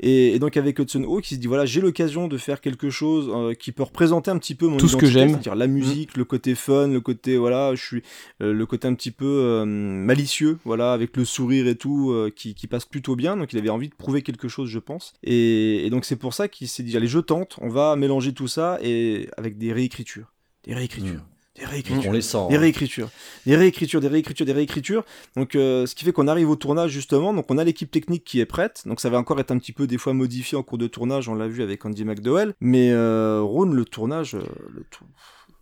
Et, 0.00 0.34
et 0.34 0.38
donc 0.38 0.56
avec 0.56 0.78
Hudson 0.78 1.02
Hawk, 1.02 1.28
il 1.30 1.34
se 1.34 1.40
dit 1.40 1.48
voilà, 1.48 1.66
j'ai 1.66 1.80
l'occasion 1.80 2.28
de 2.28 2.38
faire 2.38 2.60
quelque 2.60 2.88
chose 2.88 3.28
euh, 3.34 3.54
qui 3.54 3.72
peut 3.72 3.82
représenter 3.82 4.30
un 4.30 4.38
petit 4.38 4.54
peu 4.54 4.66
mon 4.68 4.76
Tout 4.76 4.86
ce 4.86 4.96
que 4.96 5.06
j'aime. 5.06 5.30
c'est-à-dire 5.30 5.56
la 5.56 5.66
musique, 5.66 5.77
le 5.80 6.24
côté 6.24 6.54
fun, 6.54 6.88
le 6.88 7.00
côté 7.00 7.36
voilà, 7.36 7.74
je 7.74 7.82
suis 7.84 8.02
euh, 8.42 8.52
le 8.52 8.66
côté 8.66 8.88
un 8.88 8.94
petit 8.94 9.10
peu 9.10 9.26
euh, 9.26 9.64
malicieux, 9.64 10.58
voilà, 10.64 10.92
avec 10.92 11.16
le 11.16 11.24
sourire 11.24 11.66
et 11.66 11.76
tout, 11.76 12.10
euh, 12.12 12.30
qui, 12.34 12.54
qui 12.54 12.66
passe 12.66 12.84
plutôt 12.84 13.16
bien. 13.16 13.36
Donc 13.36 13.52
il 13.52 13.58
avait 13.58 13.68
envie 13.68 13.88
de 13.88 13.94
prouver 13.94 14.22
quelque 14.22 14.48
chose, 14.48 14.68
je 14.68 14.78
pense. 14.78 15.12
Et, 15.22 15.86
et 15.86 15.90
donc 15.90 16.04
c'est 16.04 16.16
pour 16.16 16.34
ça 16.34 16.48
qu'il 16.48 16.68
s'est 16.68 16.82
dit 16.82 16.96
allez, 16.96 17.08
je 17.08 17.18
tente, 17.18 17.56
on 17.60 17.68
va 17.68 17.96
mélanger 17.96 18.32
tout 18.32 18.48
ça 18.48 18.78
et 18.82 19.28
avec 19.36 19.58
des 19.58 19.72
réécritures, 19.72 20.32
des 20.64 20.74
réécritures. 20.74 21.24
Des 21.58 21.64
réécritures. 21.64 22.10
On 22.10 22.12
les 22.12 22.22
sent. 22.22 22.38
Des 22.50 22.54
hein. 22.54 22.60
réécritures, 22.60 23.10
des 23.44 23.56
réécritures, 23.56 24.00
des 24.00 24.06
réécritures, 24.06 24.46
des 24.46 24.52
réécritures. 24.52 25.04
Donc, 25.34 25.56
euh, 25.56 25.86
ce 25.86 25.96
qui 25.96 26.04
fait 26.04 26.12
qu'on 26.12 26.28
arrive 26.28 26.48
au 26.48 26.54
tournage 26.54 26.92
justement. 26.92 27.34
Donc, 27.34 27.46
on 27.50 27.58
a 27.58 27.64
l'équipe 27.64 27.90
technique 27.90 28.22
qui 28.22 28.38
est 28.38 28.46
prête. 28.46 28.84
Donc, 28.86 29.00
ça 29.00 29.10
va 29.10 29.18
encore 29.18 29.40
être 29.40 29.50
un 29.50 29.58
petit 29.58 29.72
peu 29.72 29.88
des 29.88 29.98
fois 29.98 30.14
modifié 30.14 30.56
en 30.56 30.62
cours 30.62 30.78
de 30.78 30.86
tournage. 30.86 31.28
On 31.28 31.34
l'a 31.34 31.48
vu 31.48 31.64
avec 31.64 31.84
Andy 31.84 32.04
McDowell. 32.04 32.54
Mais 32.60 32.92
euh, 32.92 33.40
Ron, 33.42 33.64
le 33.64 33.84
tournage, 33.84 34.34
le, 34.34 34.84
tou- 34.88 35.04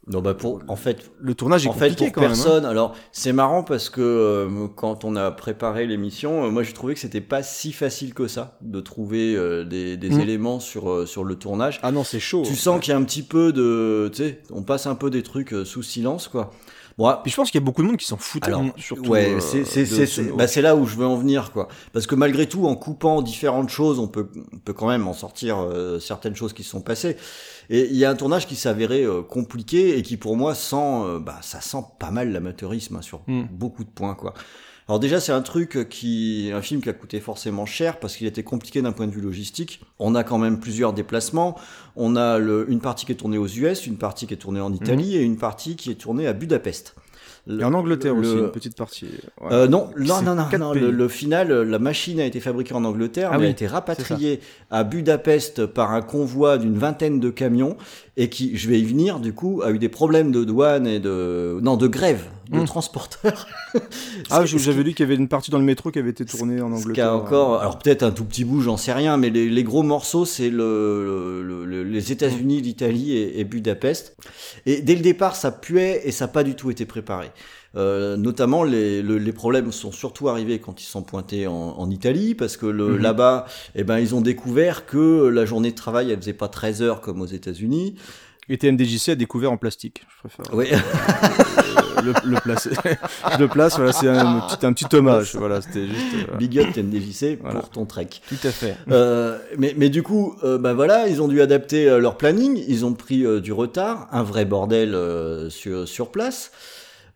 Non 0.08 0.20
bah 0.20 0.34
pour 0.34 0.60
en 0.68 0.76
fait 0.76 1.10
le 1.20 1.34
tournage 1.34 1.66
est 1.66 1.68
en 1.68 1.72
fait 1.72 1.88
compliqué 1.88 2.04
pour 2.12 2.14
quand 2.14 2.20
même, 2.20 2.30
hein. 2.30 2.34
personne. 2.36 2.64
Alors 2.64 2.94
c'est 3.10 3.32
marrant 3.32 3.64
parce 3.64 3.90
que 3.90 4.00
euh, 4.00 4.68
quand 4.76 5.04
on 5.04 5.16
a 5.16 5.32
préparé 5.32 5.84
l'émission, 5.84 6.44
euh, 6.44 6.50
moi 6.50 6.62
j'ai 6.62 6.72
trouvé 6.72 6.94
que 6.94 7.00
c'était 7.00 7.20
pas 7.20 7.42
si 7.42 7.72
facile 7.72 8.14
que 8.14 8.28
ça 8.28 8.56
de 8.60 8.80
trouver 8.80 9.34
euh, 9.34 9.64
des, 9.64 9.96
des 9.96 10.10
Mm. 10.10 10.20
éléments 10.20 10.60
sur 10.60 10.90
euh, 10.90 11.06
sur 11.06 11.24
le 11.24 11.34
tournage. 11.34 11.80
Ah 11.82 11.90
non 11.90 12.04
c'est 12.04 12.20
chaud. 12.20 12.44
Tu 12.46 12.54
sens 12.54 12.80
qu'il 12.80 12.92
y 12.92 12.94
a 12.94 12.98
un 12.98 13.02
petit 13.02 13.24
peu 13.24 13.52
de, 13.52 14.08
tu 14.14 14.22
sais, 14.22 14.42
on 14.52 14.62
passe 14.62 14.86
un 14.86 14.94
peu 14.94 15.10
des 15.10 15.24
trucs 15.24 15.52
euh, 15.52 15.64
sous 15.64 15.82
silence 15.82 16.28
quoi. 16.28 16.52
Bon, 16.98 17.14
Puis 17.22 17.30
je 17.30 17.36
pense 17.36 17.50
qu'il 17.50 17.60
y 17.60 17.62
a 17.62 17.64
beaucoup 17.64 17.82
de 17.82 17.86
monde 17.88 17.98
qui 17.98 18.06
s'en 18.06 18.16
fout. 18.16 18.42
alors, 18.46 18.64
surtout. 18.78 19.10
ouais, 19.10 19.34
euh, 19.34 19.40
c'est 19.40 19.64
c'est 19.66 20.32
bah, 20.34 20.46
c'est 20.48 20.62
là 20.62 20.74
où 20.76 20.86
je 20.86 20.96
veux 20.96 21.04
en 21.06 21.16
venir 21.16 21.52
quoi. 21.52 21.68
Parce 21.92 22.06
que 22.06 22.14
malgré 22.14 22.48
tout, 22.48 22.66
en 22.66 22.74
coupant 22.74 23.20
différentes 23.20 23.68
choses, 23.68 23.98
on 23.98 24.08
peut 24.08 24.30
on 24.52 24.56
peut 24.58 24.72
quand 24.72 24.88
même 24.88 25.06
en 25.06 25.12
sortir 25.12 25.58
euh, 25.58 25.98
certaines 26.00 26.34
choses 26.34 26.54
qui 26.54 26.62
se 26.62 26.70
sont 26.70 26.80
passées. 26.80 27.16
Et 27.68 27.86
il 27.90 27.96
y 27.96 28.04
a 28.06 28.10
un 28.10 28.14
tournage 28.14 28.46
qui 28.46 28.56
s'avérait 28.56 29.04
euh, 29.04 29.22
compliqué 29.22 29.98
et 29.98 30.02
qui 30.02 30.16
pour 30.16 30.36
moi 30.36 30.54
sent, 30.54 30.76
euh, 30.76 31.18
bah 31.18 31.38
ça 31.42 31.60
sent 31.60 31.84
pas 31.98 32.10
mal 32.10 32.32
l'amateurisme 32.32 32.96
hein, 32.96 33.02
sur 33.02 33.20
Hmm. 33.26 33.42
beaucoup 33.50 33.84
de 33.84 33.90
points 33.90 34.14
quoi. 34.14 34.32
Alors 34.88 35.00
déjà 35.00 35.18
c'est 35.18 35.32
un 35.32 35.42
truc 35.42 35.88
qui, 35.90 36.50
un 36.54 36.62
film 36.62 36.80
qui 36.80 36.88
a 36.88 36.92
coûté 36.92 37.18
forcément 37.18 37.66
cher 37.66 37.98
parce 37.98 38.16
qu'il 38.16 38.26
était 38.28 38.44
compliqué 38.44 38.82
d'un 38.82 38.92
point 38.92 39.06
de 39.08 39.12
vue 39.12 39.20
logistique. 39.20 39.80
On 39.98 40.14
a 40.14 40.22
quand 40.22 40.38
même 40.38 40.60
plusieurs 40.60 40.92
déplacements. 40.92 41.56
On 41.96 42.14
a 42.14 42.38
le, 42.38 42.70
une 42.70 42.80
partie 42.80 43.04
qui 43.04 43.12
est 43.12 43.16
tournée 43.16 43.38
aux 43.38 43.48
US, 43.48 43.86
une 43.86 43.96
partie 43.98 44.26
qui 44.28 44.34
est 44.34 44.38
tournée 44.38 44.60
en 44.60 44.72
Italie 44.72 45.16
et 45.16 45.22
une 45.22 45.38
partie 45.38 45.74
qui 45.74 45.90
est 45.90 45.96
tournée 45.96 46.28
à 46.28 46.32
Budapest. 46.32 46.94
Et 47.48 47.62
en 47.62 47.74
Angleterre 47.74 48.14
Le- 48.14 48.20
aussi, 48.20 48.38
une 48.38 48.50
petite 48.50 48.76
partie. 48.76 49.06
Ouais. 49.40 49.52
euh, 49.52 49.68
non, 49.68 49.90
non, 49.96 50.20
non, 50.22 50.34
non, 50.34 50.48
non. 50.58 50.72
Le, 50.72 50.90
le 50.90 51.08
final, 51.08 51.52
la 51.62 51.78
machine 51.78 52.18
a 52.18 52.24
été 52.24 52.40
fabriquée 52.40 52.74
en 52.74 52.84
Angleterre, 52.84 53.30
Ah 53.32 53.36
mais 53.38 53.42
oui, 53.42 53.46
a 53.46 53.50
été 53.50 53.68
rapatriée 53.68 54.40
à 54.72 54.82
Budapest 54.82 55.64
par 55.66 55.92
un 55.92 56.02
convoi 56.02 56.58
d'une 56.58 56.76
vingtaine 56.76 57.20
de 57.20 57.30
camions 57.30 57.76
et 58.16 58.28
qui, 58.30 58.56
je 58.56 58.68
vais 58.68 58.80
y 58.80 58.84
venir, 58.84 59.20
du 59.20 59.32
coup, 59.32 59.62
a 59.64 59.70
eu 59.70 59.78
des 59.78 59.88
problèmes 59.88 60.32
de 60.32 60.42
douane 60.42 60.88
et 60.88 60.98
de, 60.98 61.60
non, 61.62 61.76
de 61.76 61.86
grève 61.86 62.24
de 62.50 62.58
Hmm. 62.60 62.64
transporteurs. 62.64 63.46
Ah, 64.30 64.44
j'avais 64.46 64.82
lu 64.82 64.94
qu'il 64.94 65.04
y 65.04 65.06
avait 65.08 65.16
une 65.16 65.28
partie 65.28 65.50
dans 65.50 65.58
le 65.58 65.64
métro 65.64 65.90
qui 65.90 65.98
avait 65.98 66.10
été 66.10 66.24
tournée 66.24 66.60
en 66.60 66.72
Angleterre. 66.72 67.12
encore, 67.12 67.60
alors 67.60 67.78
peut-être 67.78 68.02
un 68.02 68.10
tout 68.10 68.24
petit 68.24 68.44
bout, 68.44 68.60
j'en 68.62 68.76
sais 68.76 68.92
rien, 68.92 69.16
mais 69.16 69.30
les, 69.30 69.48
les 69.50 69.62
gros 69.64 69.82
morceaux, 69.82 70.24
c'est 70.24 70.48
le, 70.50 71.42
le- 71.46 71.64
le- 71.64 71.82
les 71.84 72.12
États-Unis, 72.12 72.60
l'Italie 72.62 73.12
et, 73.16 73.40
et 73.40 73.44
Budapest. 73.44 74.16
Et 74.64 74.80
dès 74.80 74.94
le 74.94 75.00
départ, 75.02 75.36
ça 75.36 75.50
puait 75.52 76.00
et 76.04 76.12
ça 76.12 76.24
n'a 76.24 76.32
pas 76.32 76.42
du 76.44 76.54
tout 76.54 76.70
été 76.70 76.86
préparé. 76.86 77.30
Euh, 77.76 78.16
notamment, 78.16 78.64
les, 78.64 79.02
le- 79.02 79.18
les 79.18 79.32
problèmes 79.32 79.70
sont 79.70 79.92
surtout 79.92 80.28
arrivés 80.30 80.58
quand 80.58 80.80
ils 80.80 80.86
sont 80.86 81.02
pointés 81.02 81.46
en, 81.46 81.52
en 81.52 81.90
Italie, 81.90 82.34
parce 82.34 82.56
que 82.56 82.66
Mhm. 82.66 82.96
là-bas, 82.98 83.46
eh 83.74 83.84
ben, 83.84 83.98
ils 83.98 84.14
ont 84.14 84.22
découvert 84.22 84.86
que 84.86 85.26
la 85.28 85.44
journée 85.44 85.70
de 85.72 85.76
travail, 85.76 86.10
elle 86.10 86.18
faisait 86.18 86.32
pas 86.32 86.48
13 86.48 86.80
heures 86.82 87.00
comme 87.02 87.20
aux 87.20 87.26
États-Unis. 87.26 87.96
Et 88.48 88.58
TMDJC 88.58 89.10
a 89.10 89.14
découvert 89.16 89.50
en 89.52 89.56
plastique, 89.56 90.04
je 90.08 90.28
préfère. 90.28 90.54
Oui. 90.54 90.66
Le, 92.04 92.12
le 92.24 92.40
placer. 92.40 92.70
je 93.32 93.38
le 93.38 93.48
place, 93.48 93.76
voilà, 93.76 93.92
c'est 93.92 94.08
un, 94.08 94.40
petit, 94.40 94.66
un 94.66 94.72
petit 94.72 94.94
hommage. 94.94 95.34
Voilà, 95.34 95.60
c'était 95.62 95.86
juste. 95.86 96.14
euh, 96.30 96.36
Big 96.36 96.58
up 96.58 96.72
TMDJC 96.74 97.38
Voilà. 97.40 97.60
pour 97.60 97.70
ton 97.70 97.84
trek. 97.86 98.08
Tout 98.28 98.46
à 98.46 98.50
fait. 98.50 98.76
Euh, 98.90 99.38
mais, 99.58 99.74
mais 99.76 99.88
du 99.88 100.02
coup, 100.02 100.36
euh, 100.44 100.58
bah 100.58 100.74
voilà, 100.74 101.08
ils 101.08 101.22
ont 101.22 101.28
dû 101.28 101.40
adapter 101.40 101.88
euh, 101.88 101.98
leur 101.98 102.16
planning, 102.16 102.62
ils 102.68 102.84
ont 102.84 102.92
pris 102.92 103.24
euh, 103.24 103.40
du 103.40 103.52
retard, 103.52 104.08
un 104.12 104.22
vrai 104.22 104.44
bordel 104.44 104.94
euh, 104.94 105.48
sur, 105.50 105.88
sur 105.88 106.10
place. 106.10 106.50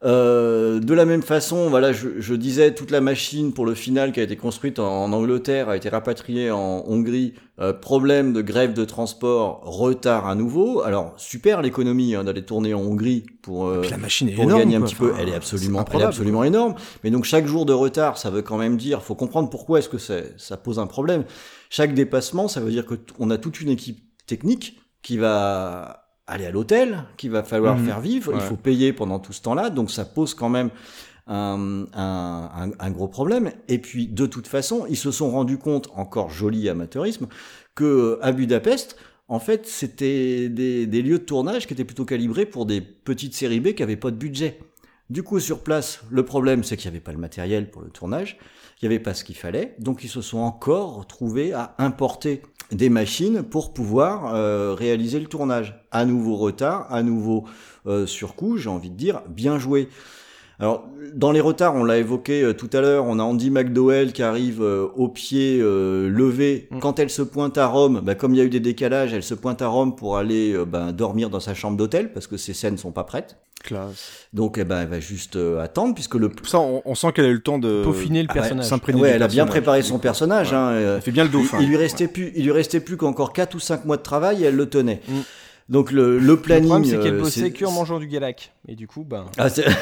Euh, 0.03 0.81
de 0.81 0.95
la 0.95 1.05
même 1.05 1.21
façon, 1.23 1.69
voilà, 1.69 1.93
je, 1.93 2.09
je 2.21 2.35
disais 2.35 2.73
toute 2.75 2.91
la 2.91 3.03
machine 3.03 3.53
pour 3.53 3.67
le 3.67 3.75
final 3.75 4.13
qui 4.13 4.21
a 4.21 4.23
été 4.23 4.35
construite 4.35 4.79
en, 4.79 5.05
en 5.05 5.13
Angleterre 5.13 5.69
a 5.69 5.77
été 5.77 5.91
rapatriée 5.91 6.51
en 6.51 6.85
Hongrie. 6.87 7.35
Euh, 7.61 7.75
problème 7.75 8.33
de 8.33 8.41
grève 8.41 8.73
de 8.73 8.87
transport, 8.87 9.61
retard 9.63 10.27
à 10.27 10.35
nouveau. 10.35 10.81
Alors 10.81 11.13
super 11.19 11.61
l'économie 11.61 12.15
hein, 12.15 12.25
d'aller 12.25 12.43
tourner 12.43 12.73
en 12.73 12.81
Hongrie 12.81 13.27
pour 13.43 13.67
euh, 13.67 13.83
la 13.91 13.99
machine 13.99 14.31
est 14.31 14.33
pour 14.33 14.45
énorme, 14.45 14.61
gagner 14.61 14.77
un 14.77 14.79
quoi. 14.79 14.89
petit 14.89 14.95
peu. 14.95 15.11
Enfin, 15.13 15.19
Elle 15.21 15.29
est 15.29 15.35
absolument, 15.35 15.85
elle 15.93 16.01
est 16.01 16.05
absolument 16.05 16.45
énorme. 16.45 16.75
Mais 17.05 17.11
donc 17.11 17.25
chaque 17.25 17.47
jour 17.47 17.67
de 17.67 17.75
retard, 17.75 18.17
ça 18.17 18.31
veut 18.31 18.41
quand 18.41 18.57
même 18.57 18.79
dire, 18.79 19.03
faut 19.03 19.15
comprendre 19.15 19.51
pourquoi 19.51 19.81
est-ce 19.81 19.91
que 19.91 19.99
c'est- 19.99 20.33
ça 20.39 20.57
pose 20.57 20.79
un 20.79 20.87
problème. 20.87 21.25
Chaque 21.69 21.93
dépassement, 21.93 22.49
ça 22.49 22.61
veut 22.61 22.71
dire 22.71 22.87
que 22.87 22.95
on 23.19 23.29
a 23.29 23.37
toute 23.37 23.61
une 23.61 23.69
équipe 23.69 23.99
technique 24.27 24.81
qui 25.03 25.19
va 25.19 26.00
aller 26.31 26.47
à 26.47 26.51
l'hôtel, 26.51 27.05
qu'il 27.17 27.31
va 27.31 27.43
falloir 27.43 27.77
Mhm. 27.77 27.85
faire 27.87 28.01
vivre. 28.01 28.33
Il 28.35 28.41
faut 28.41 28.57
payer 28.57 28.93
pendant 28.93 29.19
tout 29.19 29.33
ce 29.33 29.43
temps-là, 29.43 29.71
donc 29.71 29.91
ça 29.91 30.05
pose 30.05 30.35
quand 30.35 30.49
même 30.49 30.71
un, 31.27 31.87
un- 32.79 32.91
gros 32.91 33.09
problème. 33.09 33.51
Et 33.69 33.79
puis 33.79 34.07
de 34.09 34.27
toute 34.27 34.47
façon, 34.49 34.87
ils 34.89 34.97
se 34.97 35.11
sont 35.11 35.31
rendus 35.31 35.59
compte, 35.59 35.89
encore 35.95 36.31
joli 36.31 36.69
amateurisme, 36.69 37.27
que 37.75 38.19
à 38.23 38.33
Budapest, 38.33 38.97
en 39.29 39.39
fait, 39.39 39.67
c'était 39.67 40.49
des, 40.49 40.87
des 40.87 41.03
lieux 41.03 41.19
de 41.21 41.25
tournage 41.25 41.67
qui 41.67 41.73
étaient 41.75 41.85
plutôt 41.85 42.05
calibrés 42.05 42.47
pour 42.47 42.67
des 42.67 42.81
petites 42.81 43.35
séries 43.35 43.61
B 43.61 43.75
qui 43.75 43.83
avaient 43.83 43.97
pas 43.97 44.11
de 44.11 44.17
budget. 44.17 44.59
Du 45.09 45.23
coup, 45.23 45.39
sur 45.41 45.61
place, 45.63 46.03
le 46.11 46.25
problème, 46.25 46.63
c'est 46.65 46.77
qu'il 46.77 46.91
n'y 46.91 46.97
avait 46.97 47.05
pas 47.05 47.13
le 47.13 47.19
matériel 47.19 47.71
pour 47.71 47.83
le 47.83 47.91
tournage, 47.91 48.39
il 48.83 48.89
n'y 48.89 48.95
avait 48.95 49.03
pas 49.03 49.15
ce 49.15 49.23
qu'il 49.25 49.37
fallait, 49.37 49.75
donc 49.79 50.03
ils 50.05 50.09
se 50.09 50.21
sont 50.21 50.39
encore 50.39 50.97
retrouvés 50.99 51.53
à 51.53 51.75
importer 51.79 52.43
des 52.73 52.89
machines 52.89 53.43
pour 53.43 53.73
pouvoir 53.73 54.35
euh, 54.35 54.75
réaliser 54.75 55.21
le 55.21 55.27
tournage. 55.27 55.83
À 55.91 56.05
nouveau 56.05 56.37
retard, 56.37 56.87
à 56.91 57.03
nouveau 57.03 57.45
euh, 57.87 58.07
surcoût, 58.07 58.57
j'ai 58.57 58.71
envie 58.71 58.91
de 58.91 58.97
dire, 58.97 59.23
bien 59.29 59.59
joué. 59.59 59.89
Alors, 60.61 60.85
dans 61.15 61.33
les 61.33 61.41
retards, 61.41 61.75
on 61.75 61.85
l'a 61.85 61.99
évoqué 61.99 62.43
euh, 62.43 62.53
tout 62.53 62.69
à 62.73 62.81
l'heure, 62.81 63.05
on 63.07 63.19
a 63.19 63.23
Andy 63.23 63.51
McDowell 63.51 64.13
qui 64.13 64.23
arrive 64.23 64.63
euh, 64.63 64.87
au 64.95 65.09
pied 65.09 65.59
euh, 65.61 66.09
levé. 66.09 66.69
Quand 66.81 66.99
elle 66.99 67.11
se 67.11 67.23
pointe 67.23 67.57
à 67.59 67.67
Rome, 67.67 68.01
bah, 68.05 68.15
comme 68.15 68.35
il 68.35 68.39
y 68.39 68.41
a 68.41 68.45
eu 68.45 68.51
des 68.51 68.61
décalages, 68.61 69.13
elle 69.13 69.23
se 69.23 69.35
pointe 69.35 69.63
à 69.63 69.69
Rome 69.69 69.97
pour 69.97 70.17
aller 70.19 70.53
euh, 70.53 70.65
ben, 70.65 70.93
dormir 70.93 71.31
dans 71.31 71.41
sa 71.41 71.55
chambre 71.55 71.77
d'hôtel 71.77 72.13
parce 72.13 72.27
que 72.27 72.37
ces 72.37 72.53
scènes 72.53 72.77
sont 72.79 72.93
pas 72.93 73.05
prêtes. 73.05 73.39
Classe. 73.65 74.27
Donc, 74.33 74.57
eh 74.59 74.65
ben, 74.65 74.81
elle 74.83 74.89
va 74.89 75.01
juste 75.01 75.37
euh, 75.37 75.61
attendre 75.63 75.95
puisque 75.95 76.15
le 76.15 76.31
Ça, 76.45 76.61
on, 76.61 76.81
on 76.85 76.95
sent 76.95 77.13
qu'elle 77.15 77.25
a 77.27 77.29
eu 77.29 77.35
le 77.35 77.43
temps 77.43 77.59
de 77.59 77.83
Peaufiner 77.83 78.23
le 78.23 78.29
Ah 78.31 78.35
ouais, 78.35 78.41
personnage. 78.41 78.67
s'imprégner 78.67 79.01
Ouais, 79.03 79.11
elle 79.11 79.23
a 79.23 79.29
bien 79.29 79.47
préparé 79.47 79.83
son 79.83 79.99
personnage. 79.99 80.51
Ouais. 80.53 80.57
Hein, 80.57 80.69
euh, 80.73 80.97
Elle 80.97 81.03
fait 81.03 81.11
bien 81.11 81.25
le 81.25 81.31
dauphin. 81.31 81.59
Il, 81.61 81.65
il 81.65 81.69
lui 81.71 81.77
restait 81.77 82.09
plus, 82.09 82.33
il 82.37 82.45
lui 82.45 82.53
restait 82.53 82.81
plus 82.81 82.97
qu'encore 82.97 83.33
4 83.33 83.55
ou 83.55 83.61
5 83.61 83.85
mois 83.87 83.97
de 83.97 84.03
travail 84.03 84.43
et 84.45 84.47
elle 84.47 84.57
le 84.57 84.69
tenait. 84.69 85.01
Mm. 85.09 85.13
Donc 85.69 85.93
le, 85.93 86.19
le 86.19 86.27
Le 86.27 86.37
planning. 86.39 86.69
problème, 86.69 86.91
c'est 86.91 86.99
qu'elle 87.03 87.19
bossait 87.19 87.41
c'est- 87.41 87.51
que 87.51 87.65
en 87.65 87.71
mangeant 87.73 87.99
du 87.99 88.07
galac. 88.09 88.53
Et 88.67 88.75
du 88.75 88.87
coup, 88.87 89.05
ben. 89.09 89.27
Ah, 89.37 89.49
c'est- 89.51 89.65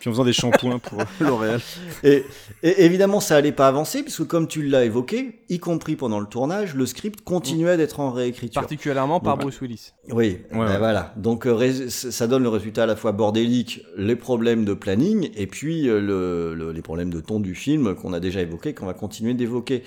Puis 0.00 0.08
en 0.10 0.14
faisant 0.14 0.24
des 0.24 0.32
shampoings 0.32 0.80
pour 0.80 0.98
L'Oréal. 1.20 1.60
et, 2.02 2.24
et 2.64 2.84
évidemment, 2.84 3.20
ça 3.20 3.36
allait 3.36 3.52
pas 3.52 3.68
avancer 3.68 4.02
puisque 4.02 4.24
comme 4.26 4.48
tu 4.48 4.64
l'as 4.64 4.84
évoqué, 4.84 5.44
y 5.48 5.60
compris 5.60 5.94
pendant 5.94 6.18
le 6.18 6.26
tournage, 6.26 6.74
le 6.74 6.86
script 6.86 7.20
continuait 7.22 7.76
d'être 7.76 8.00
en 8.00 8.10
réécriture. 8.10 8.60
Particulièrement 8.60 9.20
par 9.20 9.34
Donc, 9.36 9.42
Bruce 9.42 9.60
Willis. 9.60 9.92
Oui, 10.10 10.38
ben 10.50 10.58
ouais. 10.58 10.78
voilà. 10.78 11.14
Donc 11.16 11.46
euh, 11.46 11.88
ça 11.88 12.26
donne 12.26 12.42
le 12.42 12.48
résultat 12.48 12.82
à 12.82 12.86
la 12.86 12.96
fois 12.96 13.12
bordélique, 13.12 13.82
les 13.96 14.16
problèmes 14.16 14.64
de 14.64 14.74
planning 14.74 15.30
et 15.36 15.46
puis 15.46 15.88
euh, 15.88 16.00
le, 16.00 16.54
le- 16.56 16.72
les 16.72 16.82
problèmes 16.82 17.10
de 17.12 17.20
ton 17.20 17.38
du 17.38 17.54
film 17.54 17.94
qu'on 17.94 18.12
a 18.12 18.18
déjà 18.18 18.40
évoqué, 18.40 18.74
qu'on 18.74 18.86
va 18.86 18.94
continuer 18.94 19.34
d'évoquer. 19.34 19.84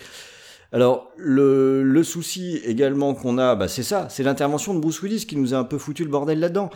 Alors 0.72 1.12
le, 1.18 1.84
le 1.84 2.04
souci 2.04 2.62
également 2.66 3.14
qu'on 3.16 3.38
a, 3.38 3.56
bah, 3.56 3.68
c'est 3.68 3.84
ça, 3.84 4.08
c'est 4.10 4.24
l'intervention 4.24 4.74
de 4.74 4.80
Bruce 4.80 5.02
Willis 5.02 5.26
qui 5.26 5.36
nous 5.36 5.54
a 5.54 5.58
un 5.58 5.64
peu 5.66 5.78
foutu 5.78 6.04
le 6.06 6.10
bordel 6.10 6.40
là-dedans. 6.40 6.70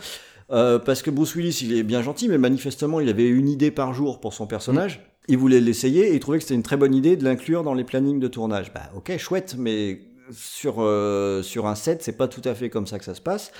Euh, 0.52 0.78
parce 0.78 1.02
que 1.02 1.10
Bruce 1.10 1.34
Willis, 1.36 1.60
il 1.62 1.72
est 1.76 1.82
bien 1.82 2.02
gentil, 2.02 2.28
mais 2.28 2.38
manifestement, 2.38 2.98
il 3.00 3.08
avait 3.08 3.28
une 3.28 3.48
idée 3.48 3.70
par 3.70 3.94
jour 3.94 4.20
pour 4.20 4.34
son 4.34 4.46
personnage. 4.46 5.06
Il 5.28 5.38
voulait 5.38 5.60
l'essayer 5.60 6.08
et 6.08 6.14
il 6.14 6.20
trouvait 6.20 6.38
que 6.38 6.42
c'était 6.44 6.54
une 6.54 6.62
très 6.64 6.76
bonne 6.76 6.94
idée 6.94 7.16
de 7.16 7.24
l'inclure 7.24 7.62
dans 7.62 7.74
les 7.74 7.84
plannings 7.84 8.18
de 8.18 8.26
tournage. 8.28 8.72
Bah 8.72 8.90
ok, 8.96 9.16
chouette, 9.16 9.54
mais 9.58 10.00
sur 10.32 10.76
euh, 10.78 11.42
sur 11.42 11.66
un 11.66 11.74
set, 11.76 12.02
c'est 12.02 12.16
pas 12.16 12.26
tout 12.26 12.42
à 12.44 12.54
fait 12.54 12.68
comme 12.70 12.86
ça 12.86 12.98
que 12.98 13.04
ça 13.04 13.14
se 13.14 13.20
passe. 13.20 13.52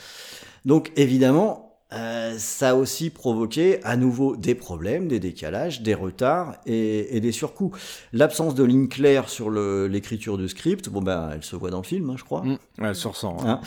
Donc 0.64 0.90
évidemment, 0.96 1.76
euh, 1.92 2.34
ça 2.38 2.70
a 2.70 2.74
aussi 2.74 3.10
provoqué 3.10 3.78
à 3.84 3.96
nouveau 3.96 4.36
des 4.36 4.54
problèmes, 4.54 5.06
des 5.08 5.20
décalages, 5.20 5.82
des 5.82 5.94
retards 5.94 6.56
et, 6.66 7.16
et 7.16 7.20
des 7.20 7.32
surcoûts. 7.32 7.72
L'absence 8.12 8.54
de 8.54 8.64
ligne 8.64 8.88
claire 8.88 9.28
sur 9.28 9.50
l'écriture 9.50 10.38
du 10.38 10.48
script, 10.48 10.88
bon 10.88 11.02
ben, 11.02 11.30
elle 11.34 11.42
se 11.44 11.56
voit 11.56 11.70
dans 11.70 11.78
le 11.78 11.86
film, 11.86 12.10
hein, 12.10 12.14
je 12.16 12.24
crois. 12.24 12.42
Ouais, 12.42 12.58
elle 12.78 12.94
se 12.96 13.06
ressent. 13.08 13.36
hein. 13.40 13.48
Hein. 13.48 13.60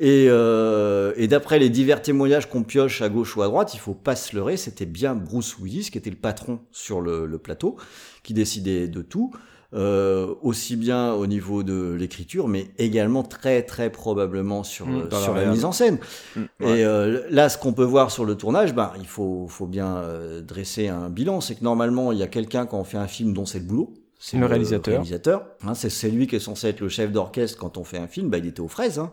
Et, 0.00 0.26
euh, 0.28 1.12
et 1.16 1.28
d'après 1.28 1.58
les 1.58 1.68
divers 1.68 2.02
témoignages 2.02 2.48
qu'on 2.48 2.62
pioche 2.62 3.02
à 3.02 3.08
gauche 3.08 3.36
ou 3.36 3.42
à 3.42 3.46
droite, 3.46 3.74
il 3.74 3.78
faut 3.80 3.94
pas 3.94 4.16
se 4.16 4.34
leurrer, 4.34 4.56
c'était 4.56 4.86
bien 4.86 5.14
Bruce 5.14 5.56
Willis 5.58 5.90
qui 5.90 5.98
était 5.98 6.10
le 6.10 6.16
patron 6.16 6.60
sur 6.70 7.00
le, 7.00 7.26
le 7.26 7.38
plateau, 7.38 7.76
qui 8.22 8.34
décidait 8.34 8.88
de 8.88 9.02
tout, 9.02 9.32
euh, 9.74 10.34
aussi 10.42 10.76
bien 10.76 11.12
au 11.14 11.26
niveau 11.26 11.62
de 11.62 11.92
l'écriture, 11.92 12.46
mais 12.48 12.68
également 12.78 13.22
très 13.22 13.62
très 13.62 13.90
probablement 13.90 14.64
sur, 14.64 14.86
Mm, 14.86 14.96
euh, 14.96 15.08
la 15.10 15.20
sur 15.20 15.34
la, 15.34 15.46
mise 15.46 15.64
en 15.64 15.72
scène. 15.72 15.98
Mm, 16.36 16.40
ouais. 16.60 16.78
Et 16.80 16.84
euh, 16.84 17.22
là, 17.30 17.48
ce 17.48 17.56
qu'on 17.56 17.72
peut 17.72 17.84
voir 17.84 18.10
sur 18.10 18.24
le 18.24 18.34
tournage, 18.34 18.74
ben, 18.74 18.92
il 18.98 19.06
faut, 19.06 19.46
faut 19.48 19.66
bien 19.66 19.96
euh, 19.96 20.40
dresser 20.42 20.88
un 20.88 21.08
bilan, 21.08 21.40
c'est 21.40 21.54
que 21.54 21.64
normalement, 21.64 22.12
il 22.12 22.18
y 22.18 22.22
a 22.22 22.26
quelqu'un 22.26 22.66
quand 22.66 22.78
on 22.80 22.84
fait 22.84 22.98
un 22.98 23.06
film 23.08 23.32
dont 23.32 23.46
c'est 23.46 23.60
le 23.60 23.64
boulot. 23.64 23.94
C'est 24.18 24.36
Le 24.36 24.46
réalisateur. 24.46 24.92
réalisateur. 24.94 25.46
Hein, 25.66 25.74
c'est 25.74 26.08
lui 26.10 26.28
qui 26.28 26.36
est 26.36 26.40
censé 26.40 26.68
être 26.68 26.80
le 26.80 26.88
chef 26.88 27.10
d'orchestre 27.10 27.58
quand 27.58 27.76
on 27.76 27.82
fait 27.82 27.98
un 27.98 28.06
film. 28.06 28.28
Bah, 28.30 28.38
il 28.38 28.46
était 28.46 28.60
aux 28.60 28.68
fraises. 28.68 29.00
Hein. 29.00 29.10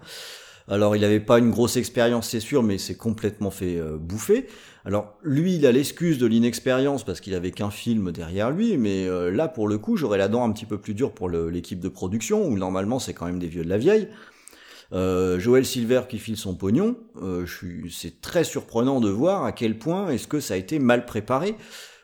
Alors, 0.70 0.96
il 0.96 1.02
n'avait 1.02 1.20
pas 1.20 1.40
une 1.40 1.50
grosse 1.50 1.78
expérience, 1.78 2.30
c'est 2.30 2.40
sûr, 2.40 2.64
mais 2.64 2.76
il 2.76 2.80
s'est 2.80 2.96
complètement 2.96 3.52
fait 3.52 3.78
euh, 3.78 3.98
bouffer. 3.98 4.48
Alors, 4.86 5.18
lui, 5.24 5.56
il 5.56 5.66
a 5.66 5.72
l'excuse 5.72 6.20
de 6.20 6.28
l'inexpérience 6.28 7.04
parce 7.04 7.20
qu'il 7.20 7.34
avait 7.34 7.52
qu'un 7.52 7.72
film 7.72 8.12
derrière 8.12 8.52
lui, 8.52 8.78
mais 8.78 9.08
euh, 9.08 9.32
là, 9.32 9.48
pour 9.48 9.68
le 9.68 9.78
coup, 9.78 9.98
j'aurais 9.98 10.20
la 10.20 10.28
dent 10.28 10.48
un 10.48 10.52
petit 10.52 10.66
peu 10.66 10.78
plus 10.78 10.94
dure 10.94 11.12
pour 11.12 11.28
l'équipe 11.30 11.80
de 11.80 11.90
production, 11.90 12.46
où 12.48 12.56
normalement, 12.58 13.00
c'est 13.00 13.14
quand 13.14 13.26
même 13.26 13.40
des 13.40 13.48
vieux 13.48 13.64
de 13.64 13.70
la 13.70 13.78
vieille. 13.78 14.08
Euh, 14.92 15.40
Joël 15.40 15.66
Silver 15.66 16.02
qui 16.10 16.18
file 16.18 16.38
son 16.38 16.56
pognon, 16.56 16.98
euh, 17.22 17.46
c'est 17.92 18.22
très 18.22 18.44
surprenant 18.44 19.00
de 19.00 19.10
voir 19.10 19.46
à 19.46 19.52
quel 19.52 19.78
point 19.78 20.10
est-ce 20.10 20.28
que 20.28 20.40
ça 20.40 20.56
a 20.56 20.58
été 20.58 20.80
mal 20.80 21.06
préparé. 21.06 21.56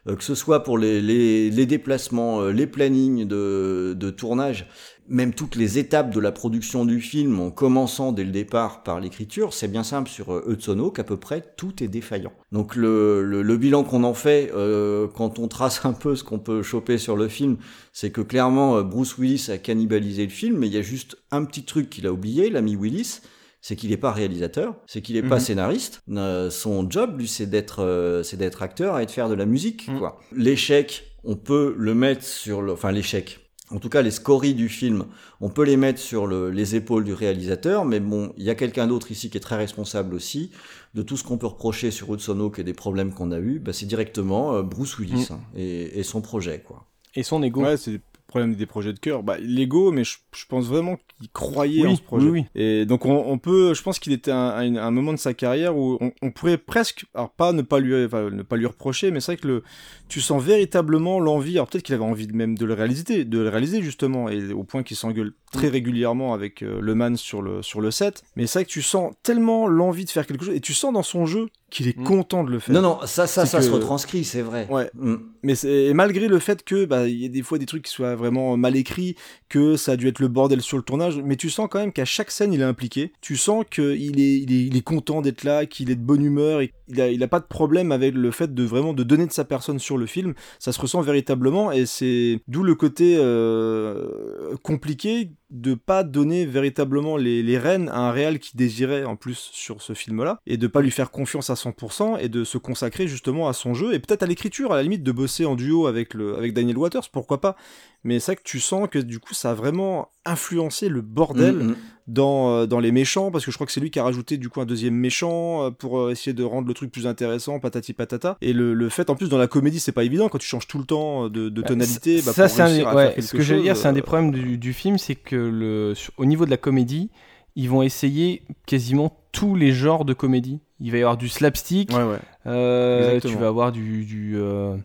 Euh, 0.08 0.16
que 0.16 0.24
ce 0.24 0.36
soit 0.36 0.64
pour 0.64 0.78
les, 0.78 1.50
déplacements, 1.66 2.46
les 2.46 2.68
plannings 2.68 3.26
de 3.26 4.10
tournage, 4.12 4.68
même 5.08 5.34
toutes 5.34 5.56
les 5.56 5.78
étapes 5.78 6.10
de 6.14 6.20
la 6.20 6.32
production 6.32 6.86
du 6.86 7.00
film, 7.00 7.40
en 7.40 7.52
commençant 7.52 8.12
dès 8.12 8.24
le 8.24 8.32
départ 8.32 8.82
par 8.84 9.00
l'écriture, 9.00 9.54
c'est 9.54 9.68
bien 9.68 9.84
simple 9.84 10.10
sur 10.10 10.34
euh, 10.34 10.44
Hudson 10.48 10.80
Hawk, 10.80 10.98
à 11.00 11.04
peu 11.04 11.18
près 11.18 11.44
tout 11.58 11.84
est 11.84 11.88
défaillant. 11.88 12.32
Donc 12.52 12.76
le, 12.76 13.22
le, 13.24 13.42
le 13.42 13.58
bilan 13.58 13.84
qu'on 13.84 14.04
en 14.04 14.14
fait, 14.16 14.52
euh, 14.56 15.08
quand 15.08 15.38
on 15.40 15.48
trace 15.48 15.86
un 15.86 15.94
peu 15.94 16.16
ce 16.16 16.24
qu'on 16.24 16.40
peut 16.40 16.64
choper 16.64 16.98
sur 16.98 17.16
le 17.16 17.28
film, 17.28 17.58
c'est 17.94 18.10
que 18.10 18.22
clairement 18.22 18.78
euh, 18.78 18.84
Bruce 18.84 19.18
Willis 19.18 19.48
a 19.52 19.58
cannibalisé 19.58 20.24
le 20.24 20.32
film, 20.32 20.58
mais 20.58 20.68
il 20.68 20.74
y 20.74 20.78
a 20.78 20.82
juste 20.82 21.18
un 21.32 21.46
petit 21.46 21.64
truc 21.64 21.90
qu'il 21.90 22.08
a 22.08 22.12
oublié, 22.12 22.50
l'ami 22.50 22.76
Willis, 22.76 23.20
c'est 23.62 23.76
qu'il 23.76 23.90
n'est 23.90 23.98
pas 23.98 24.12
réalisateur, 24.12 24.76
c'est 24.86 25.02
qu'il 25.02 25.16
n'est 25.16 25.28
pas 25.28 25.36
Mhm. 25.38 25.42
scénariste. 25.42 26.02
Euh, 26.12 26.50
son 26.52 26.90
job, 26.90 27.18
lui, 27.20 27.28
c'est 27.28 27.48
d'être, 27.48 27.82
euh, 27.84 28.22
c'est 28.22 28.38
d'être 28.38 28.62
acteur 28.62 29.00
et 29.00 29.06
de 29.08 29.12
faire 29.12 29.28
de 29.28 29.34
la 29.34 29.46
musique. 29.48 29.88
Quoi. 29.98 30.20
L'échec, 30.36 31.16
on 31.24 31.36
peut 31.36 31.74
le 31.78 31.96
mettre 31.96 32.24
sur 32.24 32.62
le, 32.62 32.74
enfin 32.74 32.92
l'échec. 32.92 33.40
En 33.72 33.80
tout 33.80 33.90
cas, 33.90 34.04
les 34.04 34.12
scories 34.12 34.54
du 34.54 34.70
film, 34.70 35.06
on 35.42 35.50
peut 35.50 35.64
les 35.64 35.76
mettre 35.76 36.00
sur 36.00 36.28
le- 36.28 36.52
les 36.52 36.76
épaules 36.76 37.04
du 37.04 37.14
réalisateur, 37.14 37.84
mais 37.84 38.00
bon, 38.00 38.32
il 38.38 38.44
y 38.44 38.52
a 38.52 38.56
quelqu'un 38.56 38.86
d'autre 38.86 39.10
ici 39.12 39.30
qui 39.32 39.38
est 39.38 39.42
très 39.42 39.56
responsable 39.58 40.14
aussi 40.14 40.52
de 40.94 41.02
tout 41.02 41.18
ce 41.18 41.24
qu'on 41.24 41.38
peut 41.40 41.48
reprocher 41.48 41.90
sur 41.90 42.10
Hudson 42.12 42.40
Hawk 42.40 42.60
et 42.60 42.64
des 42.64 42.74
problèmes 42.76 43.12
qu'on 43.12 43.32
a 43.32 43.40
eu. 43.40 43.58
Bah, 43.60 43.74
c'est 43.74 43.88
directement 43.88 44.54
euh, 44.54 44.62
Bruce 44.62 45.00
Willis 45.00 45.28
Mm. 45.30 45.34
hein, 45.34 45.40
et, 45.56 46.00
et 46.00 46.04
son 46.04 46.22
projet, 46.22 46.60
quoi. 46.66 46.86
Et 47.16 47.24
son 47.24 47.42
ego. 47.42 47.64
Ouais, 47.64 47.78
c'est 47.78 47.92
le 47.94 48.02
problème 48.28 48.56
des 48.56 48.66
projets 48.66 48.92
de 48.94 49.00
cœur. 49.00 49.24
Bah, 49.24 49.38
l'ego, 49.40 49.92
mais 49.92 50.04
je, 50.04 50.18
je 50.36 50.46
pense 50.48 50.66
vraiment 50.66 50.98
qu'il 51.18 51.30
croyait 51.32 51.84
Oui, 51.84 51.88
en 51.94 51.96
ce 51.96 52.02
projet. 52.02 52.28
oui, 52.28 52.46
Et 52.56 52.86
donc, 52.86 53.06
on, 53.06 53.24
on 53.32 53.38
peut, 53.38 53.74
je 53.74 53.82
pense 53.82 53.98
qu'il 54.00 54.12
était 54.14 54.32
à 54.32 54.58
un, 54.58 54.92
moment 54.92 55.14
de 55.14 55.18
sa 55.18 55.34
carrière 55.34 55.78
où 55.78 55.98
on, 56.02 56.12
on 56.22 56.32
pourrait 56.32 56.58
presque, 56.58 57.06
alors 57.14 57.30
pas 57.32 57.54
ne 57.54 57.62
pas 57.62 57.80
lui, 57.80 58.04
enfin, 58.06 58.30
ne 58.30 58.42
pas 58.44 58.58
lui 58.58 58.66
reprocher, 58.66 59.12
mais 59.12 59.22
c'est 59.22 59.34
vrai 59.34 59.38
que 59.42 59.48
le, 59.48 59.64
tu 60.08 60.22
sens 60.22 60.42
véritablement 60.44 61.20
l'envie. 61.20 61.54
Alors 61.54 61.68
peut-être 61.68 61.84
qu'il 61.84 61.96
avait 61.96 62.04
envie 62.04 62.28
même 62.28 62.58
de 62.58 62.66
le 62.66 62.74
réaliser, 62.74 63.26
de 63.26 63.40
le 63.40 63.50
réaliser 63.50 63.82
justement, 63.82 64.30
et 64.30 64.54
au 64.54 64.64
point 64.64 64.84
qu'il 64.84 64.98
s'engueule 64.98 65.34
très 65.52 65.68
régulièrement 65.68 66.34
avec 66.34 66.62
euh, 66.62 66.80
le 66.82 66.96
man 66.96 67.16
sur 67.18 67.42
le 67.42 67.62
sur 67.62 67.82
le 67.82 67.92
set. 67.92 68.24
Mais 68.36 68.48
c'est 68.48 68.60
vrai 68.60 68.66
que 68.66 68.72
tu 68.72 68.82
sens 68.82 69.14
tellement 69.24 69.68
l'envie 69.68 70.06
de 70.06 70.10
faire 70.10 70.28
quelque 70.28 70.46
chose, 70.46 70.56
et 70.56 70.62
tu 70.62 70.74
sens 70.74 70.94
dans 70.94 71.04
son 71.04 71.26
jeu 71.26 71.48
qu'il 71.70 71.88
est 71.88 71.94
content 71.94 72.44
de 72.44 72.52
le 72.52 72.60
faire. 72.60 72.74
Non, 72.74 72.82
non, 72.82 73.00
ça, 73.06 73.28
ça, 73.28 73.46
ça 73.46 73.62
se 73.62 73.70
retranscrit, 73.70 74.24
c'est 74.24 74.42
vrai. 74.42 74.68
Ouais. 74.70 74.90
Mm. 74.94 75.16
Mais 75.44 75.54
et 75.66 75.94
malgré 75.94 76.28
le 76.28 76.40
fait 76.40 76.64
que 76.64 76.86
bah 76.86 77.08
il 77.08 77.22
y 77.22 77.26
a 77.26 77.28
des 77.28 77.42
fois 77.42 77.58
des 77.58 77.66
trucs 77.66 77.84
qui 77.84 77.92
soient 77.92 78.16
vraiment 78.16 78.56
mal 78.56 78.76
écrits, 78.76 79.16
que 79.50 79.76
ça 79.76 79.94
a 79.94 79.96
dû 79.98 80.08
être 80.08 80.20
le 80.20 80.28
bordel 80.28 80.62
sur 80.62 80.78
le 80.78 80.84
tournage, 80.84 81.22
mais 81.24 81.36
tu 81.36 81.50
sens 81.50 81.68
quand 81.70 81.80
même 81.80 81.92
qu'à 81.92 82.06
chaque 82.06 82.32
scène 82.32 82.54
il 82.54 82.62
est 82.62 82.66
impliqué. 82.66 83.12
Tu 83.22 83.36
sens 83.36 83.66
qu'il 83.70 84.20
est 84.20 84.38
il 84.38 84.54
est 84.54 84.66
il 84.66 84.78
est 84.78 84.82
content 84.82 85.22
d'être 85.22 85.44
là, 85.44 85.66
qu'il 85.66 85.92
est 85.92 85.96
de 85.96 86.02
bonne 86.02 86.24
humeur 86.24 86.62
et 86.62 86.72
il 86.88 87.02
a 87.02 87.10
il 87.10 87.22
a 87.24 87.28
pas 87.28 87.40
de 87.40 87.46
problème 87.46 87.92
avec 87.92 88.14
le 88.14 88.32
fait 88.32 88.54
de 88.54 88.64
vraiment 88.64 88.94
de 88.94 89.04
donner 89.04 89.26
de 89.26 89.32
sa 89.32 89.44
personne 89.44 89.80
sur 89.80 89.95
le 89.98 90.06
film. 90.06 90.34
Ça 90.60 90.72
se 90.72 90.80
ressent 90.80 91.02
véritablement 91.02 91.72
et 91.72 91.86
c'est 91.86 92.40
d'où 92.48 92.64
le 92.64 92.76
côté 92.76 93.18
euh, 93.18 94.56
compliqué 94.64 95.32
de 95.52 95.74
pas 95.74 96.04
donner 96.04 96.46
véritablement 96.46 97.18
les, 97.18 97.58
rênes 97.58 97.88
à 97.90 98.00
un 98.00 98.12
réal 98.12 98.40
qui 98.40 98.58
désirait 98.58 99.06
en 99.06 99.16
plus 99.16 99.50
sur 99.54 99.82
ce 99.82 99.94
film-là 99.94 100.40
et 100.46 100.58
de 100.58 100.68
pas 100.68 100.82
lui 100.82 100.92
faire 100.92 101.12
confiance 101.12 101.50
à 101.50 101.54
100% 101.54 102.18
et 102.20 102.28
de 102.28 102.44
se 102.44 102.58
consacrer 102.58 103.08
justement 103.08 103.48
à 103.48 103.54
son 103.54 103.74
jeu 103.74 103.94
et 103.94 104.00
peut-être 104.00 104.24
à 104.24 104.26
l'écriture 104.26 104.74
à 104.74 104.76
la 104.76 104.84
limite 104.84 105.04
de 105.04 105.12
bosser 105.12 105.46
en 105.46 105.56
duo 105.56 105.88
avec 105.88 106.14
Daniel 106.54 106.78
Waters 106.78 107.10
pourquoi 107.12 107.40
pas 107.40 107.56
mais 108.04 108.20
c'est 108.20 108.34
vrai 108.34 108.36
que 108.36 108.48
tu 108.48 108.60
sens 108.60 108.90
que 108.92 109.00
du 109.00 109.20
coup 109.20 109.34
ça 109.34 109.52
a 109.52 109.54
vraiment 109.54 110.10
influencé 110.26 110.90
le 110.90 111.02
bordel 111.02 111.56
Mm, 111.56 111.70
mm. 111.70 111.76
Dans 112.08 112.50
euh, 112.52 112.66
dans 112.68 112.80
les 112.80 112.92
méchants 112.92 113.32
parce 113.32 113.46
que 113.46 113.52
je 113.52 113.58
crois 113.58 113.66
que 113.66 113.74
c'est 113.74 113.80
lui 113.80 113.90
qui 113.90 114.00
a 114.00 114.04
rajouté 114.04 114.38
du 114.38 114.50
coup 114.50 114.62
un 114.62 114.66
deuxième 114.66 114.94
méchant 114.94 115.64
euh, 115.64 115.72
pour 115.72 116.00
euh, 116.00 116.12
essayer 116.12 116.34
de 116.34 116.44
rendre 116.44 116.68
le 116.68 116.74
truc 116.76 116.92
plus 116.92 117.08
intéressant 117.08 117.60
patati 117.60 117.94
patata 117.94 118.38
et 118.42 118.54
le, 118.54 118.74
le 118.76 118.90
fait 118.90 119.10
en 119.10 119.16
plus 119.16 119.28
dans 119.30 119.40
la 119.40 119.48
comédie 119.48 119.80
c'est 119.80 119.92
pas 119.92 120.04
évident 120.04 120.30
quand 120.30 120.38
tu 120.38 120.48
changes 120.48 120.68
tout 120.68 120.78
le 120.78 120.86
temps 120.86 121.30
de, 121.30 121.50
de 121.50 121.62
tonalité 121.64 122.18
bah, 122.26 122.32
ça, 122.34 122.44
pour 122.48 122.56
c'est 122.56 122.62
un, 122.62 122.68
des- 122.76 122.84
ouais, 122.84 123.22
ce 123.22 123.32
que 123.36 123.42
j'allais 123.42 123.64
dire, 123.64 123.76
c'est 123.76 123.88
un 123.88 123.94
des 123.94 124.02
problèmes 124.04 124.32
du, 124.32 124.58
du 124.60 124.74
film, 124.74 124.98
c'est 125.00 125.16
que 125.16 125.36
le, 125.36 125.96
sur- 125.96 126.14
au 126.18 126.26
niveau 126.26 126.46
de 126.46 126.52
la 126.52 126.58
comédie, 126.58 127.10
ils 127.56 127.70
vont 127.70 127.82
essayer 127.82 128.44
quasiment 128.68 129.18
tous 129.32 129.56
les 129.56 129.72
genres 129.72 130.06
de 130.06 130.14
comédie. 130.14 130.60
Il 130.82 130.92
va 130.92 130.98
y 130.98 131.02
avoir 131.02 131.18
du 131.18 131.28
slapstick, 131.30 131.90
Ouais, 131.92 132.04
ouais. 132.04 132.18
euh, 132.46 133.20
tu 133.20 133.30
vas 133.36 133.48
avoir 133.48 133.72
du, 133.72 134.04
du, 134.06 134.34
euh, 134.36 134.76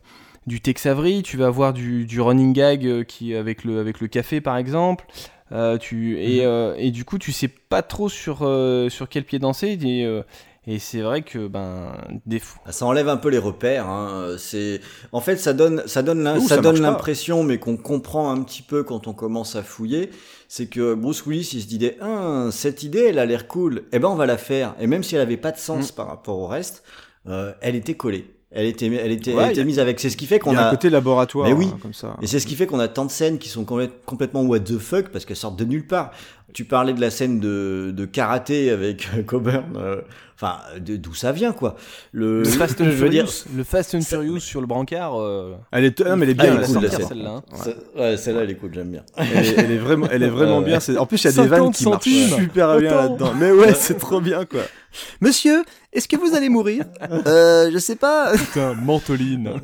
du 0.46 0.60
Tex 0.60 0.86
Avery, 0.86 1.22
tu 1.22 1.36
vas 1.36 1.46
avoir 1.48 1.72
du, 1.72 2.06
du 2.06 2.20
running 2.20 2.52
gag 2.52 3.04
qui, 3.04 3.34
avec, 3.34 3.64
le, 3.64 3.78
avec 3.80 4.00
le 4.00 4.06
café 4.08 4.40
par 4.40 4.56
exemple. 4.56 5.04
Euh, 5.52 5.78
tu, 5.78 6.20
et, 6.20 6.40
Mhm. 6.42 6.46
euh, 6.46 6.74
et 6.78 6.90
du 6.90 7.04
coup, 7.04 7.18
tu 7.18 7.32
sais 7.32 7.48
pas 7.48 7.82
trop 7.82 8.08
sur, 8.08 8.38
euh, 8.42 8.88
sur 8.88 9.08
quel 9.08 9.24
pied 9.24 9.38
danser. 9.38 9.78
Et, 9.82 10.04
euh, 10.04 10.22
et 10.66 10.78
c'est 10.78 11.00
vrai 11.00 11.22
que 11.22 11.48
ben, 11.48 11.92
des 12.26 12.38
fois. 12.38 12.62
Ça 12.70 12.84
enlève 12.86 13.08
un 13.08 13.16
peu 13.16 13.30
les 13.30 13.38
repères. 13.38 13.88
Hein. 13.88 14.34
C'est 14.38 14.80
en 15.10 15.20
fait 15.20 15.36
ça 15.36 15.52
donne 15.52 15.82
ça 15.86 16.02
donne 16.02 16.28
Ouh, 16.28 16.40
ça 16.42 16.56
ça 16.56 16.60
donne 16.60 16.80
l'impression, 16.82 17.42
mais 17.42 17.58
qu'on 17.58 17.76
comprend 17.76 18.30
un 18.30 18.42
petit 18.42 18.62
peu 18.62 18.82
quand 18.84 19.08
on 19.08 19.12
commence 19.14 19.56
à 19.56 19.62
fouiller, 19.62 20.10
c'est 20.48 20.66
que 20.66 20.94
Bruce 20.94 21.24
Willis 21.26 21.50
il 21.54 21.62
se 21.62 21.66
disait 21.66 21.96
ah, 22.02 22.48
cette 22.52 22.82
idée 22.82 23.06
elle 23.08 23.18
a 23.18 23.24
l'air 23.26 23.48
cool, 23.48 23.84
eh 23.92 23.98
ben 23.98 24.08
on 24.08 24.14
va 24.16 24.26
la 24.26 24.36
faire. 24.38 24.74
Et 24.80 24.86
même 24.86 25.02
si 25.02 25.14
elle 25.14 25.22
avait 25.22 25.36
pas 25.38 25.50
de 25.50 25.56
Mm. 25.56 25.60
sens 25.60 25.92
par 25.92 26.06
rapport 26.08 26.38
au 26.38 26.46
reste, 26.46 26.84
euh, 27.26 27.52
elle 27.62 27.74
était 27.74 27.94
collée. 27.94 28.26
Elle 28.52 28.66
était, 28.66 28.86
elle 28.86 29.12
était, 29.12 29.32
Ouais, 29.32 29.44
elle 29.44 29.50
était 29.52 29.60
a- 29.60 29.64
mise 29.64 29.78
avec. 29.78 30.00
C'est 30.00 30.10
ce 30.10 30.16
qui 30.16 30.26
fait 30.26 30.40
qu'on 30.40 30.56
a 30.56 30.66
un 30.66 30.70
côté 30.70 30.90
laboratoire, 30.90 31.46
Mais 31.46 31.52
oui, 31.54 31.68
hein, 31.72 31.78
comme 31.80 31.92
ça. 31.94 32.16
Et 32.20 32.26
c'est 32.26 32.40
ce 32.40 32.46
qui 32.46 32.56
fait 32.56 32.66
qu'on 32.66 32.80
a 32.80 32.88
tant 32.88 33.04
de 33.04 33.10
scènes 33.10 33.38
qui 33.38 33.48
sont 33.48 33.62
complè- 33.64 33.90
complètement 34.06 34.42
what 34.42 34.60
the 34.60 34.78
fuck 34.78 35.08
parce 35.10 35.24
qu'elles 35.24 35.36
sortent 35.36 35.58
de 35.58 35.64
nulle 35.64 35.86
part. 35.86 36.10
Tu 36.52 36.64
parlais 36.64 36.92
de 36.92 37.00
la 37.00 37.10
scène 37.10 37.38
de, 37.38 37.92
de 37.96 38.04
karaté 38.06 38.70
avec 38.70 39.08
euh, 39.16 39.22
Coburn. 39.22 39.62
euh, 39.76 40.00
Enfin, 40.42 40.56
de- 40.78 40.96
d'où 40.96 41.12
ça 41.12 41.32
vient 41.32 41.52
quoi 41.52 41.76
Le, 42.12 42.38
Le 42.38 42.44
Fast 42.48 42.80
and 42.80 42.92
Furious, 42.92 43.44
le 43.54 43.62
Fast 43.62 43.94
and 43.94 44.00
Furious 44.00 44.40
sur 44.40 44.62
le 44.62 44.66
brancard. 44.66 45.20
euh, 45.20 45.54
Elle 45.70 45.84
est, 45.84 46.00
non, 46.00 46.16
mais 46.16 46.24
elle 46.24 46.30
est 46.30 46.36
Ah, 46.38 46.42
bien 46.44 46.54
elle 46.56 46.62
est 46.62 46.64
cool, 46.64 46.72
sortir, 46.74 46.92
scène. 46.92 47.06
celle-là, 47.08 47.30
hein. 47.30 47.70
Ouais, 47.94 48.16
celle-là, 48.16 48.40
elle 48.44 48.50
est 48.50 48.54
cool, 48.54 48.70
j'aime 48.72 48.90
bien. 48.90 49.02
Elle 49.18 49.26
est, 49.46 49.54
elle 49.58 49.70
est 49.72 49.76
vraiment, 49.78 50.06
elle 50.10 50.22
est 50.22 50.28
vraiment 50.30 50.58
Ouais, 50.60 50.64
bien. 50.64 50.78
En 50.98 51.04
plus, 51.04 51.22
il 51.22 51.24
y 51.24 51.28
a 51.28 51.42
des 51.42 51.48
vannes 51.48 51.72
50 51.74 51.74
qui 52.02 52.26
marchent 52.30 52.42
super 52.42 52.78
bien 52.78 52.94
là-dedans. 52.94 53.34
Mais 53.38 53.52
ouais, 53.52 53.74
c'est 53.74 53.98
trop 53.98 54.22
bien, 54.22 54.46
quoi. 54.46 54.62
Monsieur, 55.20 55.62
est-ce 55.92 56.08
que 56.08 56.16
vous 56.16 56.34
allez 56.34 56.48
mourir? 56.48 56.84
Euh, 57.26 57.70
je 57.72 57.78
sais 57.78 57.96
pas. 57.96 58.32
Putain, 58.34 58.72
Mantoline. 58.74 59.60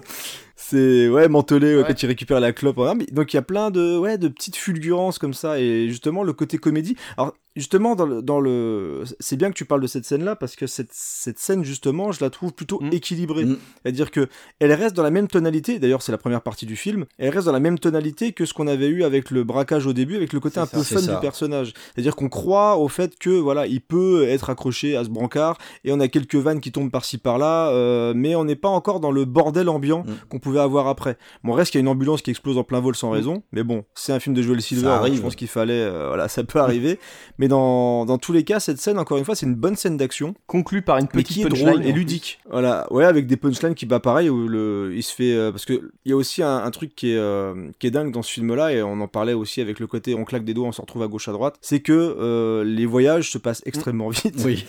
C'est 0.57 1.09
ouais, 1.09 1.29
Mantelé 1.29 1.75
ouais, 1.75 1.83
Ouais. 1.83 1.85
quand 1.89 2.03
il 2.03 2.07
récupère 2.07 2.41
la 2.41 2.53
clope. 2.53 2.77
donc 3.13 3.33
il 3.33 3.37
y 3.37 3.39
a 3.39 3.43
plein 3.43 3.71
de 3.71 3.97
ouais 3.99 4.19
de 4.19 4.29
petites 4.29 4.57
fulgurances 4.57 5.19
comme 5.19 5.35
ça 5.35 5.59
et 5.61 5.89
justement 5.89 6.23
le 6.23 6.33
côté 6.33 6.59
comédie. 6.59 6.97
Alors 7.17 7.35
justement 7.57 7.95
dans 7.97 8.07
le 8.07 8.23
dans 8.23 8.39
le 8.41 9.03
c'est 9.19 9.37
bien 9.37 9.49
que 9.51 9.55
tu 9.55 9.65
parles 9.65 9.81
de 9.81 9.87
cette 9.87 10.05
scène 10.05 10.23
là 10.25 10.37
parce 10.37 10.55
que 10.57 10.67
cette 10.67 10.91
cette 10.93 11.39
scène 11.39 11.65
justement 11.65 12.13
je 12.13 12.23
la 12.23 12.31
trouve 12.31 12.53
plutôt 12.53 12.79
Mm. 12.81 12.91
équilibrée. 12.93 13.45
Mm. 13.47 13.57
C'est-à-dire 13.83 14.11
que 14.11 14.29
elle 14.61 14.73
reste 14.73 14.95
dans 14.95 15.03
la 15.03 15.11
même 15.11 15.29
tonalité. 15.29 15.79
D'ailleurs 15.79 16.03
c'est 16.03 16.13
la 16.13 16.19
première 16.19 16.43
partie 16.43 16.67
du 16.67 16.77
film. 16.77 17.07
Elle 17.19 17.31
reste 17.31 17.47
dans 17.47 17.53
la 17.53 17.61
même 17.61 17.79
tonalité 17.79 18.33
que 18.33 18.45
ce 18.45 18.53
qu'on 18.55 18.67
avait 18.67 18.89
eu 18.89 19.03
avec 19.03 19.31
le 19.31 19.45
braquage 19.45 19.87
au 19.87 19.93
début 19.93 20.17
avec 20.17 20.33
le 20.33 20.41
côté 20.41 20.61
un 20.61 20.67
ça, 20.67 20.77
peu 20.77 20.83
fun 20.83 21.01
ça. 21.01 21.15
du 21.15 21.21
personnage. 21.21 21.73
C'est-à-dire 21.95 22.15
qu'on 22.17 22.29
croit 22.29 22.77
au 22.77 22.89
fait 22.89 23.19
que 23.19 23.31
voilà 23.31 23.67
il 23.67 23.81
peut 23.81 24.29
être 24.29 24.51
accroché 24.51 24.97
à 24.97 25.05
ce 25.05 25.09
brancard 25.09 25.57
et 25.85 25.93
on 25.93 26.01
a 26.01 26.09
quelques 26.09 26.35
vannes 26.37 26.61
qui 26.61 26.71
tombent 26.73 26.91
par-ci 26.91 27.19
par-là, 27.19 27.71
euh, 27.71 28.13
mais 28.15 28.35
on 28.37 28.45
n'est 28.45 28.57
pas 28.57 28.69
encore 28.69 29.01
dans 29.01 29.11
le 29.11 29.25
bordel 29.25 29.69
ambiant 29.69 30.05
Mm. 30.05 30.15
qu'on 30.29 30.39
pouvait 30.39 30.61
avoir 30.61 30.87
après. 30.89 31.17
Bon, 31.43 31.53
reste 31.53 31.71
qu'il 31.73 31.79
y 31.79 31.81
a 31.81 31.85
une 31.85 31.89
ambulance 31.89 32.21
qui 32.23 32.31
explose 32.31 32.59
en 32.59 32.65
plein 32.65 32.81
vol 32.81 32.95
sans 32.95 33.11
raison, 33.11 33.43
mais 33.53 33.63
bon, 33.63 33.85
c'est 33.95 34.13
un 34.13 34.21
film 34.21 34.35
de 34.35 34.43
Joel 34.43 34.61
Silver, 34.61 34.89
arrive. 34.89 35.17
je 35.17 35.23
pense 35.23 35.35
qu'il 35.37 35.49
fallait, 35.49 35.73
euh, 35.73 36.09
voilà, 36.09 36.29
ça 36.29 36.45
peut 36.45 36.59
arriver. 36.61 36.99
mais 37.39 37.46
dans, 37.49 38.05
dans 38.05 38.19
tous 38.19 38.33
les 38.33 38.45
cas, 38.45 38.61
cette 38.61 38.79
scène, 38.79 38.99
encore 38.99 39.19
une 39.19 39.25
fois, 39.25 39.35
c'est 39.35 39.47
une 39.47 39.55
bonne 39.55 39.77
scène 39.77 39.97
d'action, 39.97 40.35
Conclu 40.47 40.83
par 40.83 40.99
une 40.99 41.05
mais 41.15 41.23
petite 41.23 41.37
qui 41.37 41.43
est 41.43 41.49
punchline, 41.49 41.69
drôle 41.69 41.87
et 41.87 41.93
ludique. 41.93 42.41
Voilà, 42.51 42.87
ouais, 42.93 43.05
avec 43.05 43.27
des 43.27 43.37
punchlines 43.37 43.75
qui, 43.75 43.87
bah, 43.87 44.01
pareil, 44.01 44.31
où 44.31 44.49
le, 44.49 44.93
il 44.95 45.03
se 45.03 45.15
fait, 45.15 45.35
euh, 45.35 45.51
parce 45.51 45.65
que 45.65 45.91
il 46.05 46.11
y 46.11 46.13
a 46.13 46.17
aussi 46.17 46.43
un, 46.43 46.57
un 46.57 46.71
truc 46.71 46.95
qui 46.95 47.13
est, 47.13 47.19
euh, 47.19 47.71
qui 47.79 47.87
est 47.87 47.91
dingue 47.91 48.13
dans 48.13 48.23
ce 48.23 48.33
film-là, 48.33 48.73
et 48.73 48.83
on 48.83 49.01
en 49.01 49.09
parlait 49.09 49.33
aussi 49.33 49.61
avec 49.61 49.81
le 49.81 49.87
côté 49.87 50.15
on 50.15 50.25
claque 50.25 50.45
des 50.45 50.55
doigts, 50.55 50.69
on 50.69 50.73
se 50.73 50.81
retrouve 50.81 51.03
à 51.03 51.09
gauche 51.09 51.29
à 51.29 51.33
droite, 51.33 51.57
c'est 51.61 51.81
que 51.81 51.93
euh, 51.93 52.65
les 52.65 52.87
voyages 52.87 53.31
se 53.31 53.39
passent 53.39 53.63
extrêmement 53.67 54.09
vite. 54.11 54.37
Oui. 54.45 54.65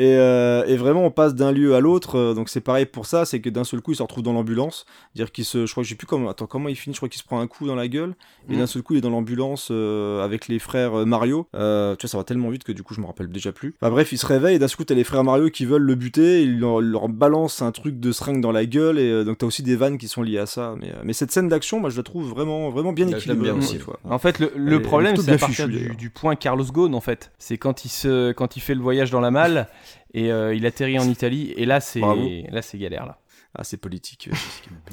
Et, 0.00 0.16
euh, 0.16 0.64
et 0.66 0.76
vraiment, 0.76 1.04
on 1.04 1.10
passe 1.10 1.34
d'un 1.34 1.52
lieu 1.52 1.74
à 1.74 1.80
l'autre. 1.80 2.16
euh, 2.18 2.34
donc 2.34 2.48
c'est 2.48 2.60
pareil 2.62 2.86
pour 2.86 3.04
ça, 3.04 3.26
c'est 3.26 3.40
que 3.40 3.50
d'un 3.50 3.64
seul 3.64 3.82
coup, 3.82 3.92
il 3.92 3.96
se 3.96 4.02
retrouve 4.02 4.22
dans 4.22 4.32
l'ambulance. 4.32 4.86
Dire 5.14 5.30
qu'il 5.30 5.44
se, 5.44 5.66
je 5.66 5.70
crois 5.70 5.82
que 5.82 5.84
je 5.86 5.90
sais 5.90 5.96
plus 5.96 6.06
comment. 6.06 6.30
Attends, 6.30 6.46
comment 6.46 6.68
il 6.70 6.76
finit 6.76 6.94
Je 6.94 6.98
crois 7.00 7.08
qu'il 7.10 7.20
se 7.20 7.26
prend 7.26 7.38
un 7.40 7.46
coup 7.46 7.66
dans 7.66 7.74
la 7.74 7.86
gueule. 7.86 8.14
Et 8.48 8.54
Mm. 8.54 8.58
d'un 8.58 8.66
seul 8.66 8.82
coup, 8.82 8.94
il 8.94 8.98
est 8.98 9.02
dans 9.02 9.10
l'ambulance 9.10 9.68
euh, 9.70 10.24
avec 10.24 10.48
les 10.48 10.58
frères 10.58 10.92
Mario. 11.06 11.46
Euh, 11.54 11.94
tu 11.96 12.06
vois, 12.06 12.10
ça 12.10 12.16
va 12.18 12.24
tellement 12.24 12.48
vite 12.48 12.64
que 12.64 12.72
du 12.72 12.82
coup, 12.82 12.94
je 12.94 13.00
me 13.02 13.06
rappelle 13.06 13.28
déjà 13.28 13.52
plus. 13.52 13.74
Enfin 13.80 13.90
bref, 13.90 14.10
il 14.12 14.18
se 14.18 14.24
réveille 14.26 14.56
et 14.56 14.58
d'un 14.58 14.68
seul 14.68 14.78
coup, 14.78 14.84
t'as 14.84 14.94
les 14.94 15.04
frères 15.04 15.22
Mario 15.24 15.50
qui 15.50 15.66
veulent 15.66 15.82
le 15.82 15.94
buter. 15.94 16.42
Il 16.42 16.58
leur, 16.58 16.80
leur 16.80 17.08
balance 17.08 17.60
un 17.62 17.72
truc 17.72 18.00
de 18.00 18.10
seringue 18.12 18.40
dans 18.40 18.52
la 18.52 18.64
gueule. 18.64 18.98
Et 18.98 19.10
euh, 19.10 19.24
donc 19.24 19.38
t'as 19.38 19.46
aussi 19.46 19.62
des 19.62 19.76
vannes 19.76 19.98
qui 19.98 20.08
sont 20.08 20.22
liées 20.22 20.38
à 20.38 20.46
ça. 20.46 20.74
Mais, 20.80 20.88
euh, 20.90 21.00
mais 21.04 21.12
cette 21.12 21.30
scène 21.30 21.48
d'action, 21.48 21.78
moi, 21.80 21.90
je 21.90 21.96
la 21.96 22.02
trouve 22.02 22.28
vraiment, 22.28 22.70
vraiment 22.70 22.92
bien 22.92 23.06
équilibrée. 23.08 23.50
aussi. 23.50 23.78
En 24.04 24.18
fait, 24.18 24.38
le, 24.38 24.80
problème, 24.80 25.16
c'est 25.16 25.32
à 25.32 25.38
partir 25.38 25.68
du, 25.68 25.78
d'ailleurs. 25.78 25.96
du 25.96 26.08
point 26.10 26.36
Carlos 26.36 26.64
Ghosn, 26.64 26.94
en 26.94 27.00
fait. 27.00 27.32
C'est 27.38 27.58
quand 27.58 27.84
il 27.84 27.88
se, 27.90 28.32
quand 28.32 28.56
il 28.56 28.60
fait 28.60 28.74
le 28.74 28.80
voyage 28.80 29.10
dans 29.10 29.20
la 29.20 29.30
malle 29.30 29.68
et 30.14 30.32
euh, 30.32 30.54
il 30.54 30.66
atterrit 30.66 30.98
en 30.98 31.08
Italie. 31.08 31.52
Et 31.56 31.66
là, 31.66 31.80
c'est, 31.80 32.00
là, 32.00 32.62
c'est 32.62 32.78
galère 32.78 33.06
là. 33.06 33.18
Ah, 33.54 33.64
c'est 33.64 33.78
politique. 33.78 34.28
euh, 34.32 34.36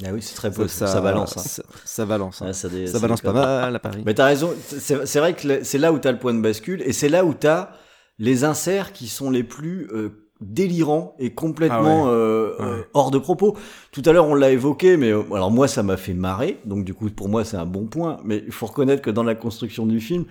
Ah 0.04 0.10
oui, 0.12 0.20
c'est 0.20 0.34
très 0.34 0.50
ça, 0.50 0.62
beau, 0.62 0.66
ça, 0.68 1.00
balance. 1.00 1.36
hein. 1.36 1.40
Ça, 1.42 1.62
ça 1.84 2.06
balance. 2.06 2.42
hein. 2.42 2.46
Ouais, 2.46 2.52
ça, 2.52 2.68
dé- 2.68 2.86
ça 2.88 2.94
ça 2.94 2.98
balance 2.98 3.20
pas 3.20 3.32
mal 3.32 3.76
à 3.76 3.78
Paris. 3.78 4.02
Mais 4.04 4.14
t'as 4.14 4.26
raison, 4.26 4.52
c'est 4.66 5.18
vrai 5.20 5.34
que 5.34 5.62
c'est 5.62 5.78
là 5.78 5.92
où 5.92 5.98
t'as 6.00 6.10
le 6.10 6.18
point 6.18 6.34
de 6.34 6.40
bascule, 6.40 6.82
et 6.82 6.92
c'est 6.92 7.08
là 7.08 7.24
où 7.24 7.34
t'as 7.34 7.70
les 8.18 8.42
inserts 8.42 8.92
qui 8.92 9.06
sont 9.06 9.30
les 9.30 9.44
plus 9.44 9.86
euh, 9.92 10.24
délirants 10.40 11.14
et 11.20 11.34
complètement 11.34 12.06
Ah 12.06 12.10
ouais. 12.10 12.14
euh, 12.16 12.56
Ouais. 12.58 12.64
euh, 12.64 12.82
hors 12.94 13.12
de 13.12 13.18
propos. 13.18 13.56
Tout 13.92 14.02
à 14.06 14.12
l'heure, 14.12 14.26
on 14.26 14.34
l'a 14.34 14.50
évoqué, 14.50 14.96
mais 14.96 15.12
euh, 15.12 15.22
alors 15.32 15.52
moi, 15.52 15.68
ça 15.68 15.84
m'a 15.84 15.96
fait 15.96 16.14
marrer. 16.14 16.58
Donc 16.64 16.84
du 16.84 16.94
coup, 16.94 17.08
pour 17.10 17.28
moi, 17.28 17.44
c'est 17.44 17.56
un 17.56 17.66
bon 17.66 17.86
point. 17.86 18.18
Mais 18.24 18.42
il 18.44 18.50
faut 18.52 18.66
reconnaître 18.66 19.02
que 19.02 19.10
dans 19.10 19.22
la 19.24 19.36
construction 19.36 19.86
du 19.86 20.00
film, 20.00 20.24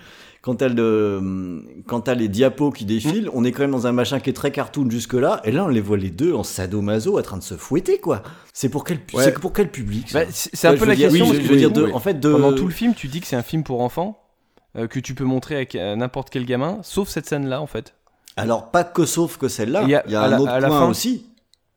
quand 0.48 0.56
t'as 0.56 0.70
le, 0.70 1.62
quand 1.88 2.00
t'as 2.00 2.14
les 2.16 2.30
diapos 2.30 2.72
qui 2.72 2.86
défilent, 2.86 3.26
Mmh. 3.26 3.32
on 3.34 3.44
est 3.44 3.52
quand 3.52 3.64
même 3.64 3.72
dans 3.72 3.86
un 3.86 3.92
machin 3.92 4.22
qui 4.22 4.30
est 4.30 4.34
très 4.34 4.50
cartoon 4.52 4.90
jusque 4.90 5.12
là. 5.14 5.42
Et 5.44 5.52
là, 5.52 5.66
on 5.66 5.68
les 5.68 5.82
voit 5.82 5.98
les 5.98 6.10
deux 6.10 6.34
en 6.34 6.44
sadomaso, 6.44 7.20
en 7.20 7.22
train 7.22 7.36
de 7.36 7.44
se 7.44 7.56
fouetter, 7.56 7.98
quoi. 8.00 8.24
C'est 8.54 8.70
pour 8.70 8.86
quel, 8.86 9.00
Ouais. 9.14 9.24
c'est 9.26 9.34
pour 9.34 9.52
quel 9.52 9.70
public 9.70 10.14
Bah, 10.14 10.22
c'est 10.30 10.66
un 10.66 10.72
Ouais, 10.72 10.78
peu 10.78 10.86
la 10.86 10.96
dire, 10.96 11.10
question. 11.10 11.30
oui, 11.30 11.42
je 11.44 11.50
veux 11.50 11.58
dire, 11.58 11.72
de- 11.72 11.92
en 11.92 12.00
fait, 12.00 12.18
de, 12.22 12.32
Pendant 12.32 12.54
tout 12.54 12.66
le 12.66 12.72
film, 12.74 12.94
tu 12.94 13.10
dis 13.10 13.20
que 13.20 13.28
c'est 13.28 13.36
un 13.36 13.44
film 13.44 13.64
pour 13.64 13.82
enfants, 13.82 14.18
euh, 14.78 14.88
que 14.88 15.02
tu 15.02 15.16
peux 15.16 15.26
montrer 15.26 15.56
avec 15.56 15.76
euh, 15.76 15.98
n'importe 15.98 16.30
quel 16.30 16.46
gamin, 16.46 16.80
sauf 16.82 17.10
cette 17.10 17.26
scène-là, 17.28 17.62
en 17.62 17.68
fait. 17.68 17.94
Alors, 18.38 18.72
pas 18.72 18.86
que 18.86 19.06
sauf 19.06 19.36
que 19.38 19.50
celle-là. 19.50 19.82
Il 19.82 19.88
Il 19.88 19.90
y 19.90 19.92
y 20.14 20.16
a- 20.16 20.22
a, 20.22 20.24
à 20.24 20.28
un 20.28 20.30
la- 20.30 20.42
autre 20.42 20.52
à 20.52 20.60
la 20.62 20.68
point 20.70 20.80
fin- 20.80 20.90
aussi. 20.90 21.26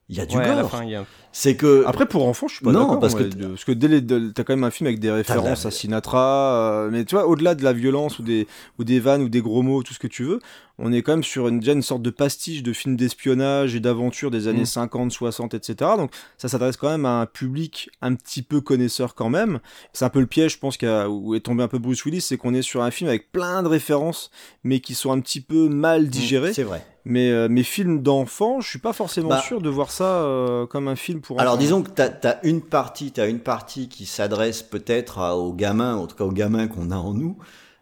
Il 0.09 0.17
y 0.17 0.21
a 0.21 0.27
du 0.27 0.37
Ouais, 0.37 0.45
à 0.45 0.55
la 0.55 0.63
gore. 0.63 0.71
fin, 0.71 0.85
il 0.85 0.91
y 0.91 0.95
a- 0.95 1.05
C'est 1.33 1.55
que. 1.55 1.85
Après, 1.87 2.07
pour 2.07 2.27
enfants, 2.27 2.49
je 2.49 2.57
suis 2.57 2.65
pas 2.65 2.73
Non, 2.73 2.81
d'accord. 2.81 2.99
parce 3.01 3.15
que 3.15 3.23
ouais, 3.23 3.31
parce 3.51 3.65
que 3.65 3.73
dès 3.73 3.87
les, 3.89 4.05
t'as 4.33 4.43
quand 4.43 4.53
même 4.55 4.65
un 4.65 4.71
film 4.73 4.89
avec 4.89 4.99
des 4.99 5.13
références 5.13 5.63
la- 5.65 5.69
à 5.69 5.71
Sinatra, 5.71 6.55
euh, 6.87 6.89
mais 6.91 7.05
tu 7.05 7.15
vois, 7.15 7.27
au-delà 7.29 7.55
de 7.55 7.63
la 7.63 7.73
violence 7.73 8.19
ou 8.19 8.23
des, 8.23 8.49
ou 8.81 8.85
des 8.85 8.99
vannes 8.99 9.23
ou 9.23 9.29
des 9.29 9.41
gros 9.41 9.63
mots, 9.63 9.83
tout 9.85 9.95
ce 9.95 10.01
que 10.01 10.09
tu 10.09 10.25
veux, 10.25 10.41
on 10.79 10.93
est 10.93 11.03
quand 11.03 11.13
même 11.13 11.23
sur 11.23 11.47
une, 11.47 11.61
déjà 11.61 11.73
une 11.73 11.83
sorte 11.83 12.03
de 12.03 12.11
pastiche 12.11 12.63
de 12.65 12.73
films 12.73 12.97
d'espionnage 12.97 13.77
et 13.77 13.81
d'aventure 13.81 14.31
des 14.33 14.49
années 14.49 14.63
Mm. 14.63 14.67
50, 14.67 15.13
60, 15.13 15.55
etc. 15.55 15.93
Donc 15.97 16.11
ça 16.37 16.49
s'adresse 16.49 16.77
quand 16.77 16.91
même 16.91 17.07
à 17.07 17.21
un 17.21 17.27
public 17.27 17.91
un 18.03 18.15
petit 18.17 18.43
peu 18.43 18.61
connaisseur 18.61 19.15
quand 19.15 19.29
même. 19.31 19.61
C'est 19.93 20.05
un 20.05 20.09
peu 20.11 20.21
le 20.21 20.27
piège, 20.27 20.55
je 20.55 20.59
pense, 20.59 20.77
qu'a- 20.79 21.09
où 21.09 21.35
est 21.37 21.41
tombé 21.41 21.63
un 21.63 21.69
peu 21.69 21.79
Bruce 21.79 22.05
Willis, 22.05 22.23
c'est 22.23 22.39
qu'on 22.39 22.55
est 22.55 22.63
sur 22.63 22.83
un 22.83 22.91
film 22.91 23.09
avec 23.09 23.31
plein 23.31 23.63
de 23.63 23.69
références, 23.69 24.31
mais 24.65 24.81
qui 24.81 24.95
sont 24.95 25.13
un 25.13 25.21
petit 25.21 25.41
peu 25.41 25.69
mal 25.69 26.09
digérées. 26.09 26.53
C'est 26.55 26.65
vrai. 26.65 26.85
Mais 27.05 27.31
euh, 27.31 27.49
mes 27.49 27.63
films 27.63 28.03
d'enfants, 28.03 28.61
je 28.61 28.69
suis 28.69 28.79
pas 28.79 28.93
forcément 28.93 29.29
Bah, 29.31 29.41
sûr 29.41 29.61
de 29.63 29.69
voir 29.71 29.91
ça 29.91 30.23
euh, 30.23 30.67
comme 30.67 30.87
un 30.89 30.97
film 30.97 31.21
pour 31.21 31.41
Alors 31.41 31.55
enfants. 31.55 31.61
disons 31.63 31.83
que 31.83 31.91
t'as 31.91 32.11
as 32.29 32.45
une 32.47 32.61
partie, 32.61 33.11
t'as 33.13 33.29
une 33.29 33.41
partie 33.41 33.89
qui 33.89 34.05
s'adresse 34.07 34.63
peut-être 34.63 35.19
aux 35.35 35.53
gamins, 35.55 35.97
en 35.97 36.07
tout 36.07 36.17
cas 36.17 36.25
aux 36.25 36.33
gamins 36.33 36.69
qu'on 36.69 36.91
a 36.91 36.97
en 36.97 37.15
nous, 37.15 37.39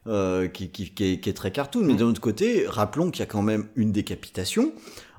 euh, 0.06 0.46
qui, 0.48 0.70
qui, 0.70 0.90
qui 0.94 1.12
est, 1.14 1.20
qui 1.20 1.28
est 1.30 1.34
très 1.34 1.50
cartoon. 1.50 1.82
Mais 1.84 1.94
d'un 1.94 2.06
autre 2.06 2.20
côté, 2.20 2.64
rappelons 2.68 3.10
qu'il 3.10 3.20
y 3.20 3.22
a 3.24 3.26
quand 3.26 3.42
même 3.42 3.66
une 3.76 3.90
décapitation. 3.92 4.72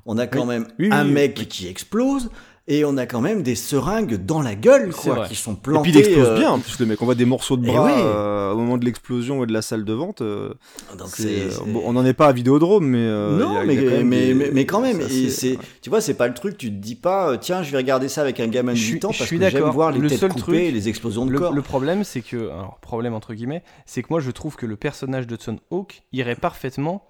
On 0.06 0.18
a 0.18 0.28
quand 0.28 0.42
Oui. 0.42 0.48
même 0.48 0.68
Oui, 0.80 0.90
un 0.92 1.06
oui, 1.06 1.12
mec 1.12 1.48
qui 1.50 1.68
explose. 1.68 2.30
Et 2.72 2.86
on 2.86 2.98
a 2.98 3.08
quand 3.08 3.20
même 3.20 3.41
des 3.41 3.56
seringues 3.56 4.24
dans 4.24 4.44
la 4.44 4.54
gueule, 4.54 4.94
quoi, 4.94 5.26
qui 5.28 5.34
sont 5.36 5.54
Et 5.56 5.58
plantées. 5.58 5.90
puis 5.90 6.00
il 6.00 6.06
explose 6.06 6.28
euh, 6.28 6.38
bien, 6.38 6.52
en 6.52 6.60
plus 6.60 6.80
le 6.80 6.86
mec. 6.86 7.02
On 7.02 7.06
voit 7.06 7.16
des 7.16 7.26
morceaux 7.26 7.58
de 7.58 7.68
Eh 7.68 7.72
bras 7.72 7.90
euh, 7.91 8.52
au 8.52 8.58
moment 8.58 8.78
de 8.78 8.86
l'explosion 8.86 9.44
et 9.44 9.48
de 9.48 9.52
la 9.54 9.64
salle 9.64 9.84
de 9.86 9.94
vente. 9.94 10.22
euh, 10.22 10.54
Donc 10.98 11.08
c'est- 11.10 11.24
c'est- 11.24 11.50
c'est- 11.50 11.66
bon, 11.66 11.82
on 11.84 11.94
n'en 11.94 12.06
est 12.06 12.14
pas 12.14 12.28
à 12.28 12.32
Vidéodrome, 12.32 12.86
mais 12.86 13.00
euh, 13.00 13.40
non, 13.40 13.58
a- 13.58 13.66
mais, 13.66 13.76
quand 13.76 13.90
même 13.90 14.08
mais, 14.08 14.28
des- 14.28 14.34
mais, 14.36 14.50
mais 14.54 14.66
quand 14.68 14.82
même, 14.82 15.02
c'est 15.10 15.48
et 15.48 15.60
tu 15.82 15.90
vois, 15.90 16.00
c'est 16.00 16.14
pas 16.14 16.28
le 16.28 16.36
truc, 16.36 16.58
tu 16.60 16.70
te 16.70 16.76
dis 16.76 16.94
pas, 16.96 17.40
tiens, 17.40 17.64
je 17.64 17.72
vais 17.72 17.78
regarder 17.78 18.08
ça 18.08 18.22
avec 18.22 18.40
un 18.40 18.48
gamin 18.48 18.74
de 18.74 18.78
Je 18.78 18.84
suis- 18.84 18.94
8 18.94 19.06
ans 19.06 19.12
parce 19.18 19.28
que 19.30 19.50
j'aime 19.50 19.64
voir 19.72 19.91
les 19.91 19.98
Le 20.00 20.08
têtes 20.08 20.20
seul 20.20 20.30
coupées 20.30 20.41
truc- 20.44 20.56
et 20.56 20.72
les 20.72 20.88
explosions 20.90 21.26
de 21.26 21.32
le, 21.32 21.40
corps. 21.40 21.54
le 21.54 21.62
problème, 21.64 22.04
c'est 22.04 22.22
que, 22.22 22.50
alors 22.52 22.78
problème 22.82 23.16
entre 23.16 23.34
guillemets, 23.34 23.64
c'est 23.88 24.04
que 24.04 24.08
moi 24.12 24.20
je 24.20 24.30
trouve 24.30 24.56
que 24.58 24.68
le 24.68 24.76
personnage 24.76 25.26
de 25.26 25.34
Hudson 25.34 25.58
Hawk 25.72 26.04
irait 26.14 26.36
parfaitement 26.36 27.04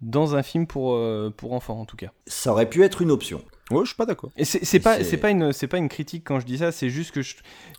dans 0.00 0.34
un 0.36 0.42
film 0.42 0.66
pour, 0.66 0.94
euh, 0.94 1.30
pour 1.36 1.52
enfants 1.52 1.78
en 1.80 1.84
tout 1.84 1.96
cas. 1.96 2.08
Ça 2.26 2.50
aurait 2.52 2.68
pu 2.68 2.82
être 2.82 3.02
une 3.02 3.10
option. 3.10 3.42
Ouais, 3.70 3.80
je 3.82 3.86
suis 3.86 3.96
pas 3.96 4.06
d'accord. 4.06 4.30
Et 4.36 4.44
c'est 4.44 4.80
pas 4.80 5.02
C'est- 5.02 5.16
pas 5.16 5.30
une 5.30 5.52
c'est 5.52 5.66
pas 5.68 5.78
une 5.78 5.88
critique 5.88 6.24
quand 6.24 6.40
je 6.40 6.46
dis 6.46 6.58
ça, 6.58 6.72
c'est 6.72 6.90
juste 6.90 7.12
que 7.12 7.22
je 7.22 7.36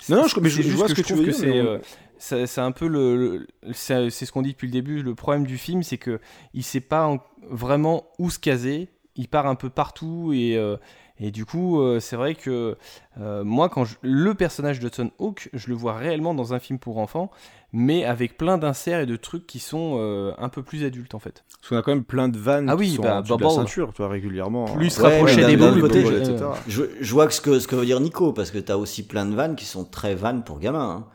Non, 0.10 0.18
non, 0.22 0.28
je- 0.28 0.40
mais 0.40 0.50
je- 0.50 0.62
vois 0.72 0.88
ce 0.88 0.94
que 0.94 1.02
je 1.02 1.08
tu 1.08 1.14
trouve 1.14 1.26
veux 1.26 1.32
que 1.32 1.38
c'est 1.38 1.52
on- 1.52 1.66
euh, 1.66 2.46
c'est 2.46 2.62
un 2.62 2.72
peu 2.72 2.88
le, 2.88 3.18
le- 3.18 3.48
c'est 3.74 4.10
c'est 4.10 4.26
ce 4.26 4.32
qu'on 4.32 4.42
dit 4.42 4.52
depuis 4.54 4.68
le 4.68 4.72
début, 4.74 5.04
le 5.04 5.14
problème 5.14 5.46
du 5.46 5.58
film, 5.58 5.84
c'est 5.84 5.98
que 5.98 6.20
il 6.54 6.64
sait 6.64 6.80
pas 6.80 7.06
en- 7.08 7.20
vraiment 7.50 8.08
où 8.18 8.30
se 8.30 8.40
caser, 8.40 8.88
il 9.16 9.28
part 9.28 9.46
un 9.46 9.56
peu 9.56 9.70
partout 9.70 10.32
et 10.34 10.56
euh, 10.58 10.78
et 11.20 11.32
du 11.32 11.46
coup, 11.46 11.80
euh, 11.80 12.00
c'est 12.00 12.16
vrai 12.16 12.36
que 12.36 12.76
euh, 13.22 13.44
moi, 13.44 13.70
quand 13.70 13.86
je- 13.86 13.96
le 14.02 14.34
personnage 14.34 14.80
de 14.80 14.88
Hudson 14.88 15.12
Hawk, 15.20 15.50
je 15.54 15.68
le 15.70 15.76
vois 15.76 15.94
réellement 15.94 16.34
dans 16.34 16.54
un 16.54 16.60
film 16.60 16.80
pour 16.80 16.98
enfants, 16.98 17.30
mais 17.72 18.04
avec 18.06 18.38
plein 18.38 18.58
d'inserts 18.58 19.00
et 19.02 19.06
de 19.06 19.16
trucs 19.16 19.46
qui 19.48 19.60
sont 19.60 19.98
euh, 20.00 20.32
un 20.38 20.50
peu 20.50 20.64
plus 20.64 20.84
adultes 20.84 21.14
en 21.16 21.20
fait. 21.20 21.44
Parce 21.60 21.70
qu'on 21.70 21.78
a 21.78 21.82
quand 21.82 21.92
même 21.94 22.04
plein 22.04 22.30
de 22.30 22.38
vannes 22.38 22.68
Ah 22.70 22.76
oui, 22.76 22.90
qui 22.90 22.96
sont 22.96 23.04
bah, 23.04 23.22
de 23.22 23.30
la 23.30 23.38
Bubble. 23.38 23.52
ceinture, 23.52 23.92
tu 23.94 24.02
vois, 24.02 24.10
régulièrement. 24.12 24.66
Plus 24.66 25.00
Euh, 25.00 25.04
rapprocher 25.04 25.46
des 25.46 25.56
boules, 25.58 25.80
côté, 25.82 26.06
je- 26.06 26.14
etc. 26.14 26.46
Je, 26.68 26.84
je 27.00 27.14
vois 27.14 27.28
que 27.28 27.34
ce, 27.34 27.42
que 27.42 27.60
ce 27.60 27.68
que 27.68 27.76
veut 27.76 27.86
dire 27.86 28.00
Nico, 28.00 28.34
parce 28.34 28.52
que 28.52 28.58
t'as 28.60 28.76
aussi 28.78 29.06
plein 29.06 29.26
de 29.26 29.36
vannes 29.36 29.56
qui 29.56 29.66
sont 29.66 29.86
très 29.86 30.16
vannes 30.16 30.44
pour 30.44 30.60
gamins. 30.60 31.04
hein. 31.04 31.06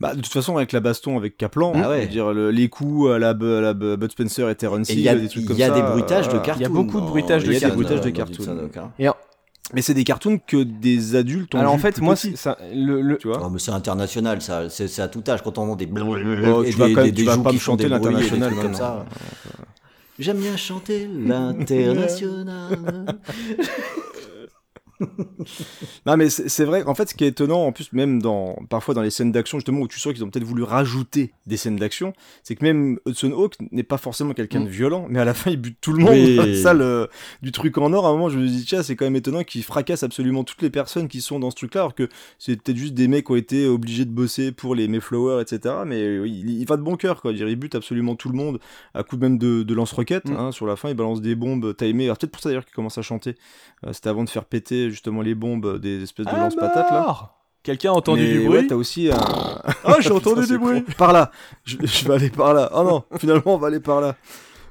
Bah, 0.00 0.14
de 0.16 0.20
toute 0.20 0.32
façon, 0.32 0.56
avec 0.56 0.72
la 0.72 0.80
baston 0.80 1.16
avec 1.16 1.36
Kaplan, 1.36 1.72
Ah 1.76 1.88
ouais. 1.90 2.00
veux 2.02 2.06
dire, 2.08 2.32
le- 2.32 2.50
les 2.50 2.68
coups 2.68 3.10
à 3.12 3.18
la, 3.20 3.32
la 3.32 3.74
Bu- 3.74 3.96
Bud 3.96 4.10
Spencer 4.10 4.48
et 4.50 4.54
Terrence 4.56 4.90
Et 4.90 4.94
Hill, 4.94 4.98
il 4.98 5.04
y 5.04 5.08
a, 5.08 5.14
des 5.14 5.28
trucs 5.28 5.42
il 5.44 5.46
comme 5.48 5.56
y 5.56 5.62
a 5.62 5.68
ça, 5.68 5.74
des 5.74 5.82
bruitages 5.82 6.24
euh, 6.26 6.32
de 6.32 6.36
voilà. 6.38 6.44
cartoon. 6.46 6.60
Il 6.60 6.62
y 6.62 6.66
a 6.66 6.68
beaucoup 6.82 7.00
de 7.00 7.06
bruitages 7.06 7.44
de 7.44 7.48
Il 7.48 7.52
y 7.54 7.56
a 7.56 7.60
des 7.60 7.66
Hudson, 7.66 7.74
bruitages 7.76 8.00
de 8.00 8.10
dans 8.10 8.16
cartoon. 8.16 8.42
Hudson 8.42 8.58
Hawk, 8.64 8.76
hein. 8.76 8.90
Et 8.98 9.08
Mais 9.74 9.82
c'est 9.82 9.94
des 9.94 10.04
cartoons 10.04 10.38
que 10.38 10.62
des 10.62 11.14
adultes 11.14 11.54
ont 11.54 11.58
alors 11.58 11.74
en 11.74 11.78
fait, 11.78 11.92
plus 11.96 12.02
moi, 12.02 12.16
ça, 12.16 12.56
le, 12.72 13.02
le- 13.02 13.18
tu 13.18 13.28
vois. 13.28 13.42
Oh, 13.44 13.50
mais 13.50 13.58
c'est 13.58 13.70
international, 13.70 14.40
ça. 14.40 14.70
C'est 14.70 14.98
à 15.00 15.08
tout 15.08 15.22
âge. 15.28 15.42
Quand 15.42 15.58
on 15.58 15.64
entend 15.64 15.76
des 15.76 15.88
Oh, 15.96 16.64
et 16.64 16.70
tu 16.70 16.78
vas 16.78 16.88
des- 16.88 16.94
des- 16.94 17.12
tu 17.12 17.24
vas 17.24 17.36
des 17.36 17.42
pas 17.42 17.52
me 17.52 17.58
chanter 17.58 17.82
des 17.84 17.88
des 17.90 17.94
l'international, 17.94 18.54
comme 18.54 18.74
ça. 18.74 19.04
J'aime 20.18 20.38
bien 20.38 20.56
chanter 20.56 21.06
l'international. 21.06 23.04
Non 26.06 26.16
mais 26.16 26.28
c'est 26.30 26.64
vrai, 26.64 26.82
en 26.84 26.94
fait 26.94 27.10
ce 27.10 27.14
qui 27.14 27.24
est 27.24 27.28
étonnant, 27.28 27.64
en 27.66 27.72
plus 27.72 27.92
même 27.92 28.20
dans 28.20 28.58
parfois 28.68 28.94
dans 28.94 29.02
les 29.02 29.10
scènes 29.10 29.32
d'action 29.32 29.58
justement 29.58 29.80
où 29.80 29.88
tu 29.88 29.98
sens 30.00 30.12
qu'ils 30.12 30.24
ont 30.24 30.30
peut-être 30.30 30.44
voulu 30.44 30.62
rajouter 30.62 31.32
des 31.46 31.56
scènes 31.56 31.76
d'action, 31.76 32.12
c'est 32.42 32.56
que 32.56 32.64
même 32.64 32.98
Hudson 33.06 33.32
Hawk 33.32 33.54
n'est 33.70 33.82
pas 33.82 33.98
forcément 33.98 34.34
quelqu'un 34.34 34.60
de 34.60 34.68
violent, 34.68 35.06
mais 35.08 35.20
à 35.20 35.24
la 35.24 35.34
fin 35.34 35.50
il 35.50 35.56
bute 35.56 35.78
tout 35.80 35.92
le 35.92 36.02
monde 36.02 36.12
Oui. 36.14 36.60
salle 36.62 36.82
euh, 36.82 37.06
du 37.42 37.52
truc 37.52 37.76
en 37.78 37.92
or. 37.92 38.06
À 38.06 38.10
un 38.10 38.12
moment 38.12 38.28
je 38.28 38.38
me 38.38 38.46
dis 38.46 38.64
tiens 38.64 38.82
c'est 38.82 38.96
quand 38.96 39.04
même 39.04 39.16
étonnant 39.16 39.44
qu'il 39.44 39.62
fracasse 39.62 40.02
absolument 40.02 40.44
toutes 40.44 40.62
les 40.62 40.70
personnes 40.70 41.08
qui 41.08 41.20
sont 41.20 41.38
dans 41.38 41.50
ce 41.50 41.56
truc-là, 41.56 41.82
alors 41.82 41.94
que 41.94 42.08
c'est 42.38 42.60
peut-être 42.60 42.76
juste 42.78 42.94
des 42.94 43.08
mecs 43.08 43.26
qui 43.26 43.32
ont 43.32 43.36
été 43.36 43.66
obligés 43.66 44.04
de 44.04 44.10
bosser 44.10 44.52
pour 44.52 44.74
les 44.74 44.88
Mayflower 44.88 45.40
etc. 45.42 45.76
Mais 45.86 46.18
oui, 46.18 46.42
il, 46.44 46.60
il 46.60 46.66
va 46.66 46.76
de 46.76 46.82
bon 46.82 46.96
cœur 46.96 47.20
quoi, 47.22 47.32
il 47.32 47.56
bute 47.56 47.74
absolument 47.74 48.14
tout 48.14 48.28
le 48.28 48.36
monde 48.36 48.58
à 48.94 49.02
coup 49.02 49.16
de 49.16 49.22
même 49.22 49.38
de, 49.38 49.62
de 49.62 49.74
lance-roquettes. 49.74 50.28
Mm. 50.28 50.36
hein, 50.36 50.52
sur 50.52 50.66
la 50.66 50.76
fin 50.76 50.88
il 50.90 50.94
balance 50.94 51.20
des 51.20 51.34
bombes 51.34 51.76
timées. 51.76 52.04
Alors 52.04 52.18
peut-être 52.18 52.32
pour 52.32 52.42
ça 52.42 52.48
d'ailleurs 52.48 52.64
qu'il 52.64 52.74
commence 52.74 52.98
à 52.98 53.02
chanter. 53.02 53.36
Euh, 53.86 53.92
C'était 53.92 54.08
avant 54.08 54.24
de 54.24 54.30
faire 54.30 54.44
péter 54.44 54.87
justement 54.90 55.22
les 55.22 55.34
bombes 55.34 55.78
des 55.78 56.02
espèces 56.02 56.26
de 56.26 56.32
Ah, 56.34 56.38
lance-patates 56.38 56.90
là. 56.90 57.32
Quelqu'un 57.62 57.90
a 57.90 57.94
entendu 57.94 58.22
Mais 58.22 58.32
du 58.32 58.38
ouais, 58.40 58.46
bruit 58.46 58.66
t'as 58.68 58.76
aussi 58.76 59.10
un. 59.10 59.18
Ah, 59.84 59.96
j'ai 60.00 60.10
entendu 60.12 60.42
Putain, 60.42 60.52
du 60.54 60.58
bruit. 60.58 60.84
con. 60.84 60.92
Par 60.96 61.12
là. 61.12 61.30
Je, 61.64 61.76
je 61.84 62.06
vais 62.08 62.14
aller 62.14 62.30
par 62.30 62.54
là. 62.54 62.70
Oh 62.74 62.82
non, 62.84 63.04
finalement, 63.18 63.54
on 63.54 63.58
va 63.58 63.66
aller 63.66 63.80
par 63.80 64.00
là. 64.00 64.14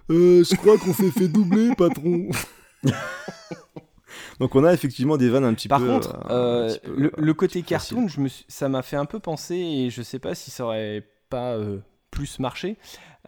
Euh, 0.10 0.44
je 0.44 0.56
crois 0.56 0.78
qu'on 0.78 0.94
s'est 0.94 1.12
fait 1.12 1.28
doubler, 1.28 1.76
patron. 1.76 2.30
Donc 4.40 4.56
on 4.56 4.64
a 4.64 4.72
effectivement 4.74 5.18
des 5.18 5.30
vannes 5.30 5.44
un 5.46 5.54
petit 5.54 5.68
Par 5.68 5.80
peu. 5.80 5.88
contre, 5.88 6.16
euh, 6.30 6.32
euh, 6.32 6.68
petit 6.70 6.80
peu, 6.80 6.96
le, 6.96 7.08
euh, 7.08 7.12
le 7.18 7.34
côté 7.34 7.62
cartoon, 7.64 8.08
je 8.08 8.20
me 8.22 8.28
suis- 8.28 8.46
ça 8.48 8.70
m'a 8.70 8.84
fait 8.84 8.96
un 8.96 9.06
peu 9.06 9.20
penser, 9.20 9.56
et 9.56 9.90
je 9.90 10.02
sais 10.04 10.20
pas 10.20 10.36
si 10.36 10.52
ça 10.52 10.66
aurait 10.66 11.04
pas 11.30 11.54
euh, 11.54 11.80
plus 12.12 12.38
marché, 12.40 12.78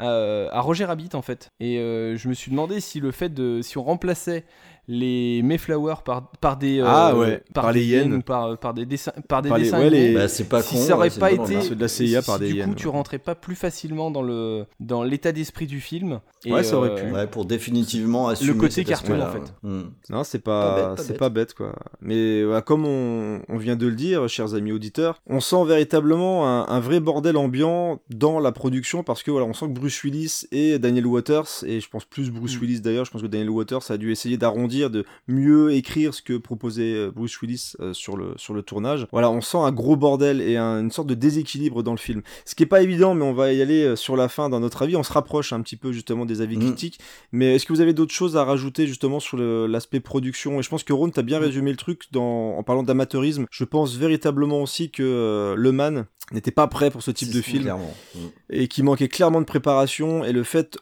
euh, 0.02 0.48
à 0.52 0.62
Roger 0.62 0.86
Rabbit 0.86 1.10
en 1.14 1.22
fait. 1.24 1.50
Et 1.60 1.80
euh, 1.80 2.16
je 2.16 2.30
me 2.30 2.34
suis 2.36 2.52
demandé 2.52 2.80
si 2.80 3.00
le 3.00 3.12
fait 3.12 3.30
de. 3.30 3.62
si 3.64 3.78
on 3.80 3.84
remplaçait 3.84 4.46
les 4.92 5.42
Mayflower 5.44 5.94
par, 6.04 6.32
par 6.42 6.58
des. 6.58 6.80
euh, 6.80 6.86
Ah 6.88 7.16
ouais, 7.16 7.44
par 7.54 7.72
les 7.72 7.86
hyènes. 7.86 8.16
ou 8.16 8.22
par, 8.22 8.58
par 8.58 8.74
des 8.74 8.88
dessins, 8.88 9.14
par 9.28 9.44
des 9.44 9.50
Par 9.50 9.60
les- 9.60 9.66
dessins 9.66 9.80
ouais, 9.80 9.90
les- 9.92 10.14
Bah, 10.16 10.28
c'est 10.28 10.50
pas 10.50 10.64
si 10.64 10.76
con, 10.76 10.82
ça 10.82 10.96
aurait 10.96 11.04
ouais, 11.06 11.10
c'est 11.12 11.20
pas 11.20 11.32
été. 11.32 11.62
Ceux 11.62 11.76
de 11.76 11.82
la 11.82 11.88
CIA 11.88 12.22
si- 12.22 12.26
par 12.26 12.36
si 12.38 12.42
des 12.42 12.48
Du 12.48 12.54
coup, 12.54 12.58
hyènes, 12.60 12.76
tu 12.76 12.88
ouais. 12.88 12.94
rentrais 12.94 13.20
pas 13.20 13.36
plus 13.36 13.56
facilement 13.56 14.10
dans 14.10 14.24
le 14.24 14.66
dans 14.80 15.04
l'état 15.04 15.32
d'esprit 15.32 15.68
du 15.68 15.80
film. 15.80 16.20
Et, 16.46 16.52
Ouais, 16.52 16.64
ça 16.64 16.78
aurait 16.78 16.92
euh, 16.92 16.96
pu. 17.10 17.14
Ouais, 17.14 17.28
pour 17.28 17.46
définitivement 17.46 18.30
assumer 18.30 18.58
côté 18.58 18.72
cet 18.76 18.88
cartoon, 18.88 19.22
en 19.22 19.30
fait. 19.32 19.54
Hmm. 19.62 19.82
Non, 20.10 20.24
c'est 20.24 20.40
Pas 20.40 20.96
c'est 20.98 21.18
pas 21.18 21.30
bête 21.30 21.54
quoi. 21.54 21.74
Mais 22.02 22.44
ouais, 22.44 22.62
comme 22.64 22.86
on, 22.86 23.42
on 23.48 23.58
vient 23.58 23.76
de 23.76 23.86
le 23.86 23.94
dire, 23.96 24.28
chers 24.28 24.56
amis 24.56 24.72
auditeurs, 24.72 25.22
on 25.28 25.40
sent 25.40 25.66
véritablement 25.66 26.48
un, 26.48 26.68
un 26.68 26.80
vrai 26.80 27.00
bordel 27.00 27.38
ambiant 27.38 28.00
dans 28.10 28.40
la 28.40 28.52
production 28.52 29.04
parce 29.04 29.22
que 29.22 29.30
voilà, 29.32 29.46
on 29.46 29.54
sent 29.54 29.66
que 29.68 29.74
Bruce 29.74 30.02
Willis 30.04 30.46
et 30.52 30.80
Daniel 30.80 31.06
Waters 31.06 31.48
et 31.66 31.80
je 31.82 31.90
pense 31.90 32.06
plus 32.06 32.32
Bruce 32.32 32.56
Mm. 32.58 32.62
Willis 32.62 32.80
d'ailleurs, 32.82 33.06
je 33.06 33.12
pense 33.12 33.22
que 33.22 33.28
Daniel 33.28 33.50
Waters 33.50 33.92
a 33.92 33.98
dû 33.98 34.12
essayer 34.12 34.38
d'arrondir, 34.38 34.79
de 34.88 35.04
mieux 35.28 35.74
écrire 35.74 36.14
ce 36.14 36.22
que 36.22 36.38
proposait 36.38 36.94
euh, 36.94 37.12
Bruce 37.14 37.42
Willis 37.42 37.74
euh, 37.82 37.92
sur 37.94 38.16
le 38.16 38.32
sur 38.38 38.54
le 38.54 38.62
tournage. 38.62 39.06
Voilà, 39.12 39.30
on 39.30 39.42
sent 39.42 39.58
un 39.58 39.74
gros 39.74 39.98
bordel 39.98 40.40
et 40.40 40.56
un- 40.56 40.80
une 40.80 40.92
sorte 40.92 41.10
de 41.10 41.16
déséquilibre 41.16 41.84
dans 41.84 41.92
le 41.92 41.98
film. 41.98 42.22
Ce 42.46 42.56
qui 42.56 42.64
est 42.64 42.68
pas 42.68 42.82
évident, 42.82 43.16
mais 43.16 43.26
on 43.26 43.34
va 43.34 43.52
y 43.52 43.62
aller 43.62 43.84
euh, 43.84 43.96
sur 43.98 44.16
la 44.16 44.30
fin 44.30 44.48
dans 44.48 44.62
notre 44.62 44.84
avis. 44.84 44.96
On 44.96 45.04
se 45.04 45.12
rapproche 45.12 45.52
un 45.52 45.62
petit 45.62 45.76
peu 45.76 45.92
justement 45.92 46.26
des 46.26 46.40
avis 46.40 46.56
Mm. 46.56 46.62
critiques. 46.62 47.00
Mais 47.34 47.56
est-ce 47.56 47.66
que 47.66 47.74
vous 47.74 47.82
avez 47.82 47.94
d'autres 47.94 48.14
choses 48.14 48.38
à 48.38 48.46
rajouter 48.46 48.88
justement 48.88 49.20
sur 49.20 49.38
l'aspect 49.38 50.00
production? 50.00 50.60
Et 50.60 50.64
je 50.64 50.70
pense 50.70 50.84
que 50.84 50.94
Ron, 50.94 51.10
t'as 51.10 51.24
bien 51.24 51.40
résumé 51.40 51.72
le 51.72 51.78
truc 51.78 52.04
dans, 52.12 52.56
en 52.58 52.64
parlant 52.64 52.84
d'amateurisme. 52.84 53.48
Je 53.50 53.64
pense 53.64 53.96
véritablement 53.96 54.62
aussi 54.62 54.92
que 54.92 55.02
euh, 55.04 55.56
Le 55.56 55.72
Man 55.72 56.06
n'était 56.32 56.52
pas 56.52 56.68
prêt 56.68 56.92
pour 56.92 57.02
ce 57.02 57.10
type 57.10 57.32
de 57.34 57.42
film 57.42 57.64
Clairement. 57.64 57.92
Hmm. 58.14 58.28
et 58.52 58.68
qui 58.68 58.84
manquait 58.84 59.08
clairement 59.08 59.40
de 59.42 59.46
préparation 59.46 60.24
et 60.24 60.32
le 60.32 60.44
fait 60.44 60.78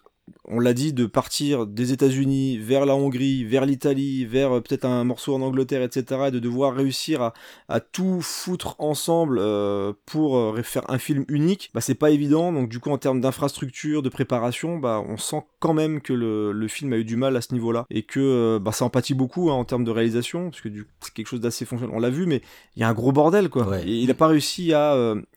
on 0.48 0.60
l'a 0.60 0.74
dit, 0.74 0.94
de 0.94 1.06
partir 1.06 1.68
des 1.68 1.92
États-Unis 1.92 2.58
vers 2.58 2.86
la 2.86 2.96
Hongrie, 2.96 3.44
vers 3.44 3.66
l'Italie, 3.66 4.26
vers 4.26 4.58
euh, 4.58 4.62
peut-être 4.62 4.86
un 4.86 5.04
morceau 5.04 5.36
en 5.36 5.42
Angleterre, 5.42 5.84
etc., 5.84 6.22
et 6.28 6.32
de 6.32 6.40
devoir 6.40 6.74
réussir 6.74 7.22
à, 7.22 7.34
à 7.68 7.80
tout 7.80 8.22
foutre 8.22 8.76
ensemble 8.80 9.40
euh, 9.40 9.94
pour 10.06 10.38
euh, 10.38 10.62
faire 10.64 10.90
un 10.90 10.98
film 10.98 11.26
unique, 11.28 11.70
bah 11.74 11.82
c'est 11.82 11.96
pas 11.96 12.12
évident. 12.12 12.54
Donc 12.54 12.70
du 12.70 12.80
coup, 12.80 12.90
en 12.90 12.98
termes 12.98 13.20
d'infrastructure, 13.20 14.02
de 14.02 14.10
préparation, 14.10 14.78
bah 14.78 15.04
on 15.08 15.18
sent 15.18 15.44
quand 15.60 15.74
même 15.74 16.02
que 16.02 16.14
le, 16.14 16.52
le 16.52 16.68
film 16.68 16.94
a 16.94 16.98
eu 16.98 17.04
du 17.04 17.18
mal 17.18 17.36
à 17.36 17.42
ce 17.42 17.54
niveau-là 17.54 17.86
et 17.90 18.04
que 18.04 18.20
euh, 18.20 18.60
bah 18.60 18.72
ça 18.72 18.86
empathie 18.86 19.14
beaucoup 19.14 19.50
hein, 19.50 19.56
en 19.56 19.66
termes 19.66 19.84
de 19.84 19.92
réalisation, 19.92 20.50
parce 20.50 20.62
que 20.62 20.70
c'est 21.02 21.14
quelque 21.14 21.28
chose 21.28 21.42
d'assez 21.42 21.66
fonctionnel. 21.66 21.96
On 21.96 22.00
l'a 22.00 22.10
vu, 22.10 22.26
mais 22.26 22.42
il 22.76 22.82
y 22.82 22.84
a 22.84 22.90
un 22.90 22.94
gros 22.94 23.12
bordel 23.12 23.50
quoi. 23.50 23.80
Et 23.86 23.92
il 23.92 24.10
a 24.12 24.14
pas 24.14 24.28
réussi 24.28 24.74
à, 24.74 24.96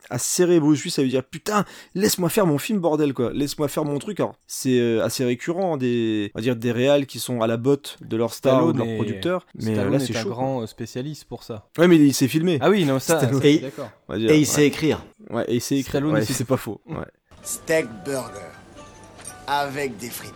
à 0.08 0.18
serrer 0.18 0.60
Bruce 0.60 0.80
Willis, 0.82 0.92
ça 0.92 1.02
veut 1.02 1.08
dire 1.08 1.24
putain, 1.24 1.64
laisse-moi 1.94 2.28
faire 2.28 2.46
mon 2.46 2.58
film 2.58 2.78
bordel 2.78 3.12
quoi, 3.14 3.32
laisse-moi 3.32 3.68
faire 3.68 3.84
mon 3.84 3.98
truc. 3.98 4.20
Alors 4.20 4.36
c'est 4.46 4.99
assez 5.00 5.24
récurrent 5.24 5.76
des, 5.76 6.30
on 6.34 6.38
va 6.38 6.42
dire 6.42 6.56
des 6.56 6.72
réals 6.72 7.06
qui 7.06 7.18
sont 7.18 7.40
à 7.42 7.46
la 7.46 7.56
botte 7.56 7.96
de 8.00 8.16
leur 8.16 8.32
star 8.34 8.66
ou 8.66 8.72
de 8.72 8.78
leur 8.78 8.94
producteur, 8.96 9.46
mais 9.54 9.74
Stallone 9.74 9.92
là 9.92 9.96
est 9.98 10.06
c'est 10.06 10.16
un 10.16 10.22
chaud. 10.22 10.30
grand 10.30 10.62
euh, 10.62 10.66
spécialiste 10.66 11.24
pour 11.24 11.42
ça. 11.42 11.66
Ouais, 11.78 11.88
mais 11.88 11.96
il 11.96 12.14
s'est 12.14 12.28
filmé. 12.28 12.58
Ah 12.60 12.70
oui, 12.70 12.84
non, 12.84 12.98
ça, 12.98 13.20
ça, 13.20 13.28
suis 13.40 13.60
d'accord. 13.60 13.90
On 14.08 14.12
va 14.12 14.18
dire, 14.18 14.30
Et 14.30 14.36
il 14.36 14.40
ouais. 14.40 14.44
sait 14.44 14.66
écrire. 14.66 15.02
Ouais, 15.30 15.44
et 15.48 15.54
il 15.56 15.60
sait 15.60 15.76
écrire. 15.76 15.90
Stallone, 16.00 16.12
Ouais, 16.14 16.24
c'est 16.24 16.44
pas 16.44 16.56
faux. 16.56 16.80
Ouais. 16.88 16.96
Steak 17.42 17.86
burger. 18.04 18.40
Avec 19.46 19.96
des 19.98 20.10
frites. 20.10 20.34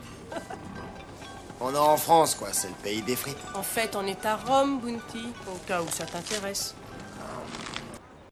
On 1.61 1.73
est 1.73 1.79
en 1.79 1.97
France, 1.97 2.35
quoi, 2.35 2.49
c'est 2.53 2.69
le 2.69 2.75
pays 2.83 3.01
des 3.03 3.17
frites. 3.17 3.37
En 3.55 3.63
fait, 3.63 3.97
on 3.97 4.07
est 4.07 4.27
à 4.27 4.37
Rome, 4.37 4.81
Bounty, 4.81 5.25
au 5.47 5.57
cas 5.67 5.81
où 5.83 5.87
ça 5.91 6.05
t'intéresse. 6.05 6.75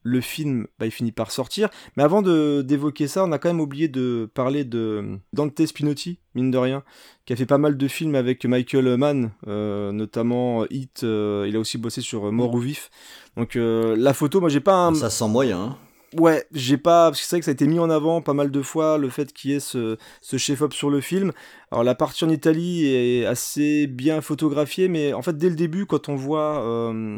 Le 0.02 0.20
film 0.20 0.66
bah, 0.78 0.86
il 0.86 0.90
finit 0.90 1.12
par 1.12 1.30
sortir. 1.30 1.68
Mais 1.96 2.02
avant 2.02 2.22
d'évoquer 2.22 3.06
ça, 3.08 3.24
on 3.24 3.32
a 3.32 3.38
quand 3.38 3.48
même 3.48 3.60
oublié 3.60 3.88
de 3.88 4.30
parler 4.34 4.64
de 4.64 5.18
Dante 5.32 5.64
Spinotti, 5.64 6.18
mine 6.34 6.50
de 6.50 6.58
rien, 6.58 6.82
qui 7.24 7.32
a 7.32 7.36
fait 7.36 7.46
pas 7.46 7.58
mal 7.58 7.76
de 7.76 7.88
films 7.88 8.14
avec 8.14 8.44
Michael 8.44 8.96
Mann, 8.96 9.30
euh, 9.46 9.92
notamment 9.92 10.64
Hit. 10.70 11.04
euh, 11.04 11.46
il 11.48 11.56
a 11.56 11.60
aussi 11.60 11.78
bossé 11.78 12.00
sur 12.00 12.28
euh, 12.28 12.30
Mort 12.30 12.54
ou 12.54 12.58
Vif. 12.58 12.90
Donc 13.36 13.56
euh, 13.56 13.96
la 13.96 14.14
photo, 14.14 14.40
moi 14.40 14.48
j'ai 14.48 14.60
pas 14.60 14.74
un. 14.74 14.94
Ça 14.94 15.10
sent 15.10 15.28
moyen. 15.28 15.60
Hein. 15.60 15.78
Ouais, 16.18 16.44
j'ai 16.52 16.76
pas 16.76 17.08
parce 17.10 17.20
que 17.20 17.26
c'est 17.26 17.36
vrai 17.36 17.40
que 17.40 17.44
ça 17.46 17.50
a 17.50 17.54
été 17.54 17.66
mis 17.66 17.78
en 17.78 17.88
avant 17.88 18.20
pas 18.20 18.34
mal 18.34 18.50
de 18.50 18.60
fois 18.62 18.98
le 18.98 19.08
fait 19.08 19.32
qu'il 19.32 19.50
y 19.50 19.54
ait 19.54 19.60
ce, 19.60 19.96
ce 20.20 20.36
chef-op 20.36 20.74
sur 20.74 20.90
le 20.90 21.00
film. 21.00 21.32
Alors 21.70 21.84
la 21.84 21.94
partie 21.94 22.24
en 22.24 22.28
Italie 22.28 22.86
est 22.86 23.24
assez 23.24 23.86
bien 23.86 24.20
photographiée, 24.20 24.88
mais 24.88 25.14
en 25.14 25.22
fait 25.22 25.36
dès 25.38 25.48
le 25.48 25.56
début 25.56 25.86
quand 25.86 26.08
on 26.10 26.14
voit 26.16 26.62
euh, 26.64 27.16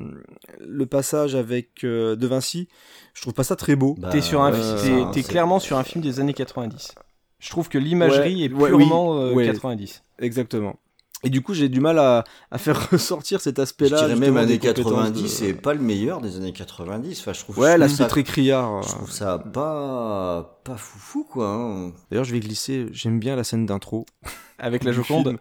le 0.60 0.86
passage 0.86 1.34
avec 1.34 1.82
euh, 1.84 2.14
De 2.14 2.26
Vinci, 2.28 2.68
je 3.14 3.22
trouve 3.22 3.34
pas 3.34 3.42
ça 3.44 3.56
très 3.56 3.74
beau. 3.76 3.96
t'es 4.12 4.20
sur 4.20 4.42
un, 4.42 4.52
Euh, 4.52 4.82
t'es- 4.82 5.12
t'es 5.12 5.22
c'est- 5.22 5.30
clairement 5.30 5.58
sur 5.58 5.76
un 5.76 5.84
film 5.84 6.02
des 6.02 6.20
années 6.20 6.34
90. 6.34 6.94
Je 7.40 7.50
trouve 7.50 7.68
que 7.68 7.78
l'imagerie 7.78 8.36
Ouais, 8.36 8.42
est 8.44 8.52
ouais, 8.52 8.68
purement 8.68 9.16
oui, 9.16 9.22
euh, 9.22 9.32
ouais, 9.34 9.46
90. 9.46 10.02
Exactement. 10.20 10.76
Et 11.24 11.30
du 11.30 11.40
coup 11.42 11.54
j'ai 11.54 11.68
du 11.68 11.80
mal 11.80 11.98
à, 11.98 12.24
à 12.50 12.58
faire 12.58 12.90
ressortir 12.90 13.40
cet 13.40 13.56
Je 13.56 13.62
aspect-là. 13.62 13.98
dirais 14.06 14.16
même 14.16 14.36
années 14.36 14.58
des 14.58 14.68
compétences 14.68 14.92
90, 14.92 15.22
de- 15.22 15.28
c'est 15.28 15.52
pas 15.54 15.74
le 15.74 15.80
meilleur 15.80 16.20
des 16.20 16.36
années 16.36 16.52
90. 16.52 17.20
Enfin, 17.20 17.32
je 17.32 17.40
trouve. 17.40 17.58
Ouais, 17.58 17.72
je 17.74 17.78
l'aspect 17.78 18.02
ça- 18.04 18.08
très 18.08 18.22
criard. 18.22 18.82
Je 18.82 18.88
trouve 18.88 19.10
ça 19.10 19.38
pas 19.38 20.60
pas 20.64 20.76
foufou 20.76 21.24
quoi. 21.24 21.48
hein. 21.48 21.92
D'ailleurs, 22.10 22.24
je 22.24 22.32
vais 22.32 22.40
glisser. 22.40 22.86
J'aime 22.92 23.18
bien 23.18 23.36
la 23.36 23.44
scène 23.44 23.66
d'intro. 23.66 24.06
Avec 24.58 24.84
la 24.84 24.92
Joconde. 24.92 25.36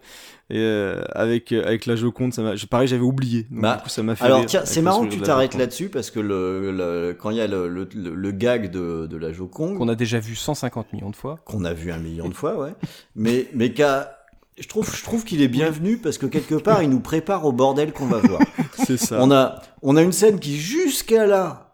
Et 0.50 0.58
euh, 0.58 1.02
avec 1.12 1.52
euh, 1.52 1.64
avec 1.64 1.86
la 1.86 1.94
Joconde, 1.96 2.34
ça 2.34 2.42
m'a. 2.42 2.56
je- 2.56 2.66
Pareil, 2.66 2.88
j'avais 2.88 3.02
oublié. 3.04 3.44
Donc, 3.50 3.62
Bah, 3.62 3.76
du 3.76 3.82
coup, 3.84 3.88
ça 3.88 4.02
m'a 4.02 4.16
fait. 4.16 4.24
alors 4.24 4.44
tiens, 4.44 4.62
c'est 4.64 4.82
marrant 4.82 5.06
que 5.06 5.14
tu 5.14 5.20
t'arrêtes 5.20 5.54
là-dessus 5.54 5.88
parce 5.88 6.10
que 6.10 6.18
le, 6.20 6.72
le- 6.72 7.16
quand 7.18 7.30
il 7.30 7.36
y 7.36 7.40
a 7.40 7.46
le, 7.46 7.68
le, 7.68 7.88
le- 7.94 8.14
le 8.14 8.30
gag 8.32 8.70
de, 8.72 9.06
de 9.06 9.16
la 9.16 9.32
Joconde 9.32 9.78
qu'on 9.78 9.88
a 9.88 9.94
déjà 9.94 10.18
vu 10.18 10.34
150 10.34 10.92
millions 10.92 11.10
de 11.10 11.16
fois, 11.16 11.38
qu'on 11.46 11.64
a 11.64 11.72
vu 11.72 11.92
un 11.92 11.98
million 11.98 12.28
de 12.28 12.34
fois, 12.34 12.58
ouais, 12.58 12.74
mais 13.14 13.46
mais 13.54 13.72
qu'a 13.72 14.18
je 14.58 14.68
trouve, 14.68 14.94
je 14.94 15.02
trouve 15.02 15.24
qu'il 15.24 15.42
est 15.42 15.48
bienvenu 15.48 15.96
parce 15.98 16.18
que 16.18 16.26
quelque 16.26 16.54
part, 16.54 16.82
il 16.82 16.90
nous 16.90 17.00
prépare 17.00 17.44
au 17.44 17.52
bordel 17.52 17.92
qu'on 17.92 18.06
va 18.06 18.18
voir. 18.18 18.40
C'est 18.86 18.96
ça. 18.96 19.18
On 19.20 19.30
a, 19.30 19.60
on 19.82 19.96
a 19.96 20.02
une 20.02 20.12
scène 20.12 20.38
qui, 20.38 20.56
jusqu'à 20.58 21.26
là, 21.26 21.72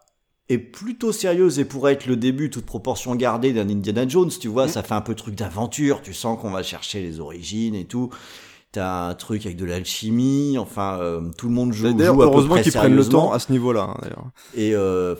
est 0.48 0.58
plutôt 0.58 1.12
sérieuse 1.12 1.58
et 1.58 1.64
pourrait 1.64 1.92
être 1.92 2.06
le 2.06 2.16
début, 2.16 2.50
toute 2.50 2.66
proportion 2.66 3.14
gardée, 3.14 3.52
d'un 3.52 3.68
Indiana 3.68 4.08
Jones, 4.08 4.30
tu 4.30 4.48
vois. 4.48 4.66
Ça 4.66 4.82
fait 4.82 4.94
un 4.94 5.00
peu 5.00 5.14
truc 5.14 5.34
d'aventure, 5.34 6.02
tu 6.02 6.12
sens 6.14 6.40
qu'on 6.40 6.50
va 6.50 6.62
chercher 6.62 7.02
les 7.02 7.20
origines 7.20 7.74
et 7.74 7.84
tout. 7.84 8.10
T'as 8.72 9.08
un 9.08 9.14
truc 9.14 9.46
avec 9.46 9.56
de 9.58 9.64
l'alchimie, 9.64 10.56
enfin, 10.56 10.98
euh, 11.00 11.20
tout 11.36 11.48
le 11.48 11.52
monde 11.54 11.72
joue, 11.72 11.88
joue 11.88 12.22
heureusement 12.22 12.54
qu'ils 12.62 12.72
prennent 12.72 12.94
le 12.94 13.04
temps 13.04 13.32
à 13.32 13.40
ce 13.40 13.50
niveau-là. 13.50 13.82
hein, 13.90 13.96
d'ailleurs. 14.00 14.30
Et 14.54 14.74
euh, 14.76 15.14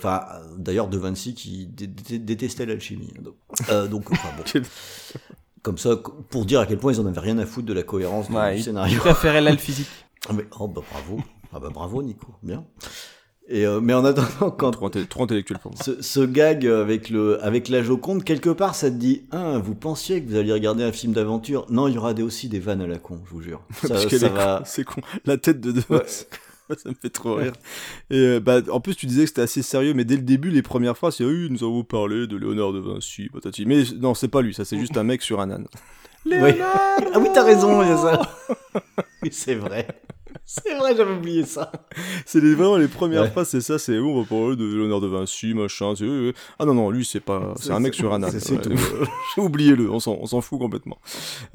d'ailleurs, 0.57 0.87
De 0.87 0.97
Vinci 0.97 1.33
qui 1.35 1.67
dé- 1.67 1.87
dé- 1.87 2.17
détestait 2.19 2.65
l'alchimie. 2.65 3.13
Donc, 3.21 3.35
euh, 3.69 3.87
donc, 3.87 4.09
enfin, 4.11 4.29
bon. 4.37 4.61
Comme 5.63 5.77
ça, 5.77 5.95
pour 6.29 6.45
dire 6.45 6.59
à 6.59 6.65
quel 6.65 6.77
point 6.79 6.91
ils 6.93 6.99
en 6.99 7.05
avaient 7.05 7.19
rien 7.19 7.37
à 7.37 7.45
foutre 7.45 7.67
de 7.67 7.73
la 7.73 7.83
cohérence 7.83 8.29
du, 8.29 8.35
Ouais, 8.35 8.53
du 8.53 8.59
il- 8.59 8.63
scénario. 8.63 8.93
il 8.95 8.99
préférait 8.99 9.41
l'elfe 9.41 9.61
physique. 9.61 9.87
Ah, 10.29 10.33
mais, 10.33 10.45
oh 10.59 10.67
bah 10.67 10.81
bravo, 10.91 11.19
ah 11.51 11.59
bah 11.59 11.69
bravo 11.73 12.03
Nico, 12.03 12.27
bien. 12.43 12.63
Et 13.47 13.65
euh, 13.65 13.81
mais 13.81 13.93
en 13.95 14.05
attendant, 14.05 14.51
quand 14.51 14.69
trop, 14.69 14.85
intellectuel 15.23 15.57
pour 15.57 15.71
moi. 15.71 15.81
Ce, 15.83 15.99
ce 15.99 16.19
gag 16.19 16.67
avec 16.67 17.09
le 17.09 17.43
avec 17.43 17.69
la 17.69 17.81
Joconde, 17.81 18.23
quelque 18.23 18.51
part, 18.51 18.75
ça 18.75 18.91
te 18.91 18.95
dit, 18.97 19.23
hein, 19.31 19.57
vous 19.57 19.73
pensiez 19.73 20.21
que 20.23 20.29
vous 20.29 20.35
alliez 20.37 20.53
regarder 20.53 20.83
un 20.83 20.91
film 20.91 21.13
d'aventure? 21.13 21.65
Non, 21.71 21.87
il 21.87 21.95
y 21.95 21.97
aura 21.97 22.13
des, 22.13 22.21
aussi 22.21 22.49
des 22.49 22.59
vannes 22.59 22.81
à 22.81 22.87
la 22.87 22.99
con, 22.99 23.19
je 23.25 23.31
vous 23.31 23.41
jure. 23.41 23.61
Ça, 23.81 23.87
Parce 23.89 24.15
ça 24.15 24.29
va. 24.29 24.61
c'est 24.63 24.83
con. 24.83 25.01
La 25.25 25.37
tête 25.37 25.59
de 25.59 25.71
De 25.71 25.81
Ouais. 25.89 26.03
ça 26.83 26.89
me 26.89 26.95
fait 26.95 27.09
trop 27.09 27.35
rire. 27.35 27.53
Et 28.09 28.17
euh, 28.17 28.39
bah, 28.39 28.61
en 28.71 28.79
plus, 28.79 28.95
tu 28.95 29.05
disais 29.05 29.23
que 29.23 29.29
c'était 29.29 29.41
assez 29.41 29.61
sérieux, 29.61 29.93
mais 29.93 30.05
dès 30.05 30.15
le 30.15 30.21
début, 30.23 30.49
les 30.49 30.61
premières 30.61 30.97
phrases, 30.97 31.15
c'est 31.17 31.25
oui, 31.25 31.47
nous 31.49 31.63
avons 31.63 31.83
parlé 31.83 32.27
de 32.27 32.37
Léonard 32.37 32.73
de 32.73 32.79
Vinci, 32.79 33.29
patati. 33.31 33.65
Mais 33.65 33.83
non, 33.99 34.13
c'est 34.13 34.27
pas 34.27 34.41
lui, 34.41 34.53
ça, 34.53 34.65
c'est 34.65 34.77
juste 34.79 34.97
un 34.97 35.03
mec 35.03 35.21
sur 35.21 35.39
un 35.41 35.51
âne. 35.51 35.67
Oui. 36.23 36.37
Ah 36.61 37.17
oui, 37.19 37.29
t'as 37.33 37.43
raison, 37.43 37.81
il 37.81 37.89
y 37.89 37.91
a 37.91 37.97
ça. 37.97 38.21
oui, 39.23 39.29
c'est 39.31 39.55
vrai. 39.55 39.87
C'est 40.45 40.75
vrai, 40.75 40.95
j'avais 40.95 41.13
oublié 41.13 41.45
ça. 41.45 41.71
C'est 42.25 42.39
vraiment 42.39 42.77
les 42.77 42.87
premières 42.87 43.23
Ouais. 43.23 43.29
phrases, 43.31 43.49
c'est 43.49 43.61
ça, 43.61 43.79
c'est 43.79 43.97
on 43.97 44.21
va 44.21 44.27
parler 44.27 44.55
de 44.55 44.65
Léonard 44.65 45.01
de 45.01 45.07
Vinci, 45.07 45.53
machin. 45.55 45.93
Ah 46.59 46.65
non, 46.65 46.73
non, 46.75 46.91
lui, 46.91 47.05
c'est 47.05 47.21
pas. 47.21 47.53
C'est 47.59 47.71
un 47.71 47.79
mec 47.79 47.95
sur 47.95 48.13
un 48.13 48.21
âne. 48.21 48.33
Ouais. 48.35 48.57
tout. 49.35 49.41
Oubliez-le, 49.41 49.89
on 49.89 49.99
s'en, 49.99 50.17
on 50.21 50.27
s'en 50.27 50.41
fout 50.41 50.59
complètement. 50.59 50.99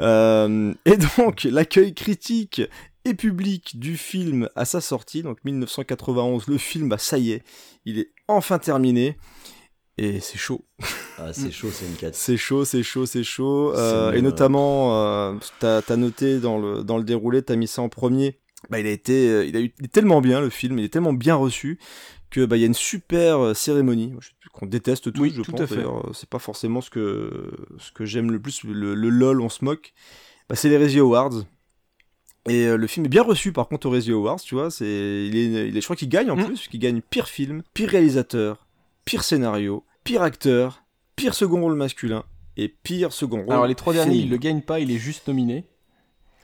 Euh, 0.01 0.73
et 0.85 0.97
donc, 0.97 1.45
l'accueil 1.45 1.95
critique 1.95 2.63
et 3.07 3.15
public 3.15 3.79
du 3.79 3.97
film 3.97 4.49
à 4.57 4.65
sa 4.65 4.81
sortie, 4.81 5.23
donc 5.23 5.39
1991, 5.45 6.49
le 6.49 6.59
film, 6.59 6.89
bah 6.89 6.99
ça 6.99 7.19
y 7.19 7.31
est, 7.31 7.43
il 7.85 7.99
est 7.99 8.13
enfin 8.29 8.59
terminé. 8.59 9.17
Et 9.99 10.21
c'est 10.21 10.37
chaud. 10.37 10.67
Ah, 11.17 11.33
c'est 11.33 11.51
chaud, 11.51 11.71
c'est 11.73 11.87
une 11.87 11.95
cata. 11.95 12.13
C'est 12.19 12.37
chaud, 12.37 12.67
c'est 12.67 12.83
chaud, 12.83 13.07
c'est 13.07 13.25
chaud. 13.25 13.73
Euh, 13.75 14.13
et 14.13 14.21
notamment, 14.21 14.95
euh, 14.95 15.35
t'as 15.59 15.81
as 15.89 15.97
noté 15.97 16.39
dans 16.39 16.59
le, 16.59 16.85
dans 16.85 16.99
le 16.99 17.05
déroulé, 17.05 17.41
t'as 17.41 17.57
mis 17.57 17.67
ça 17.67 17.81
en 17.81 17.89
premier. 17.89 18.39
Bah, 18.69 18.79
il 18.79 18.87
a 18.87 18.91
été, 18.91 19.31
euh, 19.31 19.47
il 19.47 19.57
a 19.57 19.61
eu 19.61 19.73
il 19.79 19.87
est 19.87 19.93
tellement 19.93 20.21
bien 20.21 20.41
le 20.43 20.51
film, 20.51 20.79
il 20.79 20.85
est 20.85 20.93
tellement 20.93 21.15
bien 21.15 21.35
reçu 21.35 21.79
que 22.29 22.45
bah 22.45 22.57
il 22.57 22.61
y 22.61 22.65
a 22.65 22.67
une 22.67 22.75
super 22.75 23.39
euh, 23.39 23.55
cérémonie 23.55 24.13
qu'on 24.53 24.67
déteste 24.67 25.13
tous, 25.13 25.21
Oui, 25.21 25.33
je 25.35 25.41
tout 25.41 25.53
pense. 25.53 25.71
C'est 26.13 26.29
pas 26.29 26.39
forcément 26.39 26.83
ce 26.83 26.91
que 26.91 27.51
ce 27.79 27.91
que 27.93 28.05
j'aime 28.05 28.31
le 28.31 28.41
plus. 28.41 28.65
Le, 28.65 28.95
le 28.95 29.09
lol, 29.09 29.41
on 29.41 29.49
se 29.49 29.65
moque. 29.65 29.95
Bah, 30.51 30.57
c'est 30.57 30.69
les 30.69 30.77
Razzie 30.77 30.99
Awards. 30.99 31.45
Et 32.49 32.67
euh, 32.67 32.77
le 32.77 32.87
film 32.87 33.07
est 33.07 33.09
bien 33.09 33.23
reçu 33.23 33.53
par 33.53 33.69
contre 33.69 33.87
aux 33.87 33.91
Razzie 33.91 34.13
Awards, 34.13 34.41
tu 34.41 34.55
vois. 34.55 34.71
C'est, 34.71 34.85
il 34.85 35.37
est, 35.37 35.69
il 35.69 35.77
est- 35.77 35.81
je 35.81 35.87
crois 35.87 35.97
qu'il 35.97 36.09
gagne 36.09 36.31
en 36.31 36.37
Mm. 36.37 36.45
plus, 36.47 36.69
qu'il 36.69 36.81
gagne 36.81 37.01
pire 37.01 37.29
film, 37.29 37.63
pire 37.75 37.89
réalisateur, 37.91 38.67
pire 39.05 39.23
scénario, 39.25 39.85
pire 40.05 40.23
acteur, 40.23 40.83
pire 41.17 41.35
second 41.35 41.61
rôle 41.61 41.75
masculin 41.75 42.25
et 42.57 42.69
pire 42.69 43.13
second 43.13 43.43
rôle. 43.43 43.53
Alors 43.53 43.67
les 43.67 43.75
trois 43.75 43.93
derniers, 43.93 44.17
il 44.19 44.31
le 44.31 44.37
gagne 44.37 44.61
pas, 44.61 44.79
il 44.81 44.91
est 44.91 44.99
juste 44.99 45.27
nominé. 45.29 45.65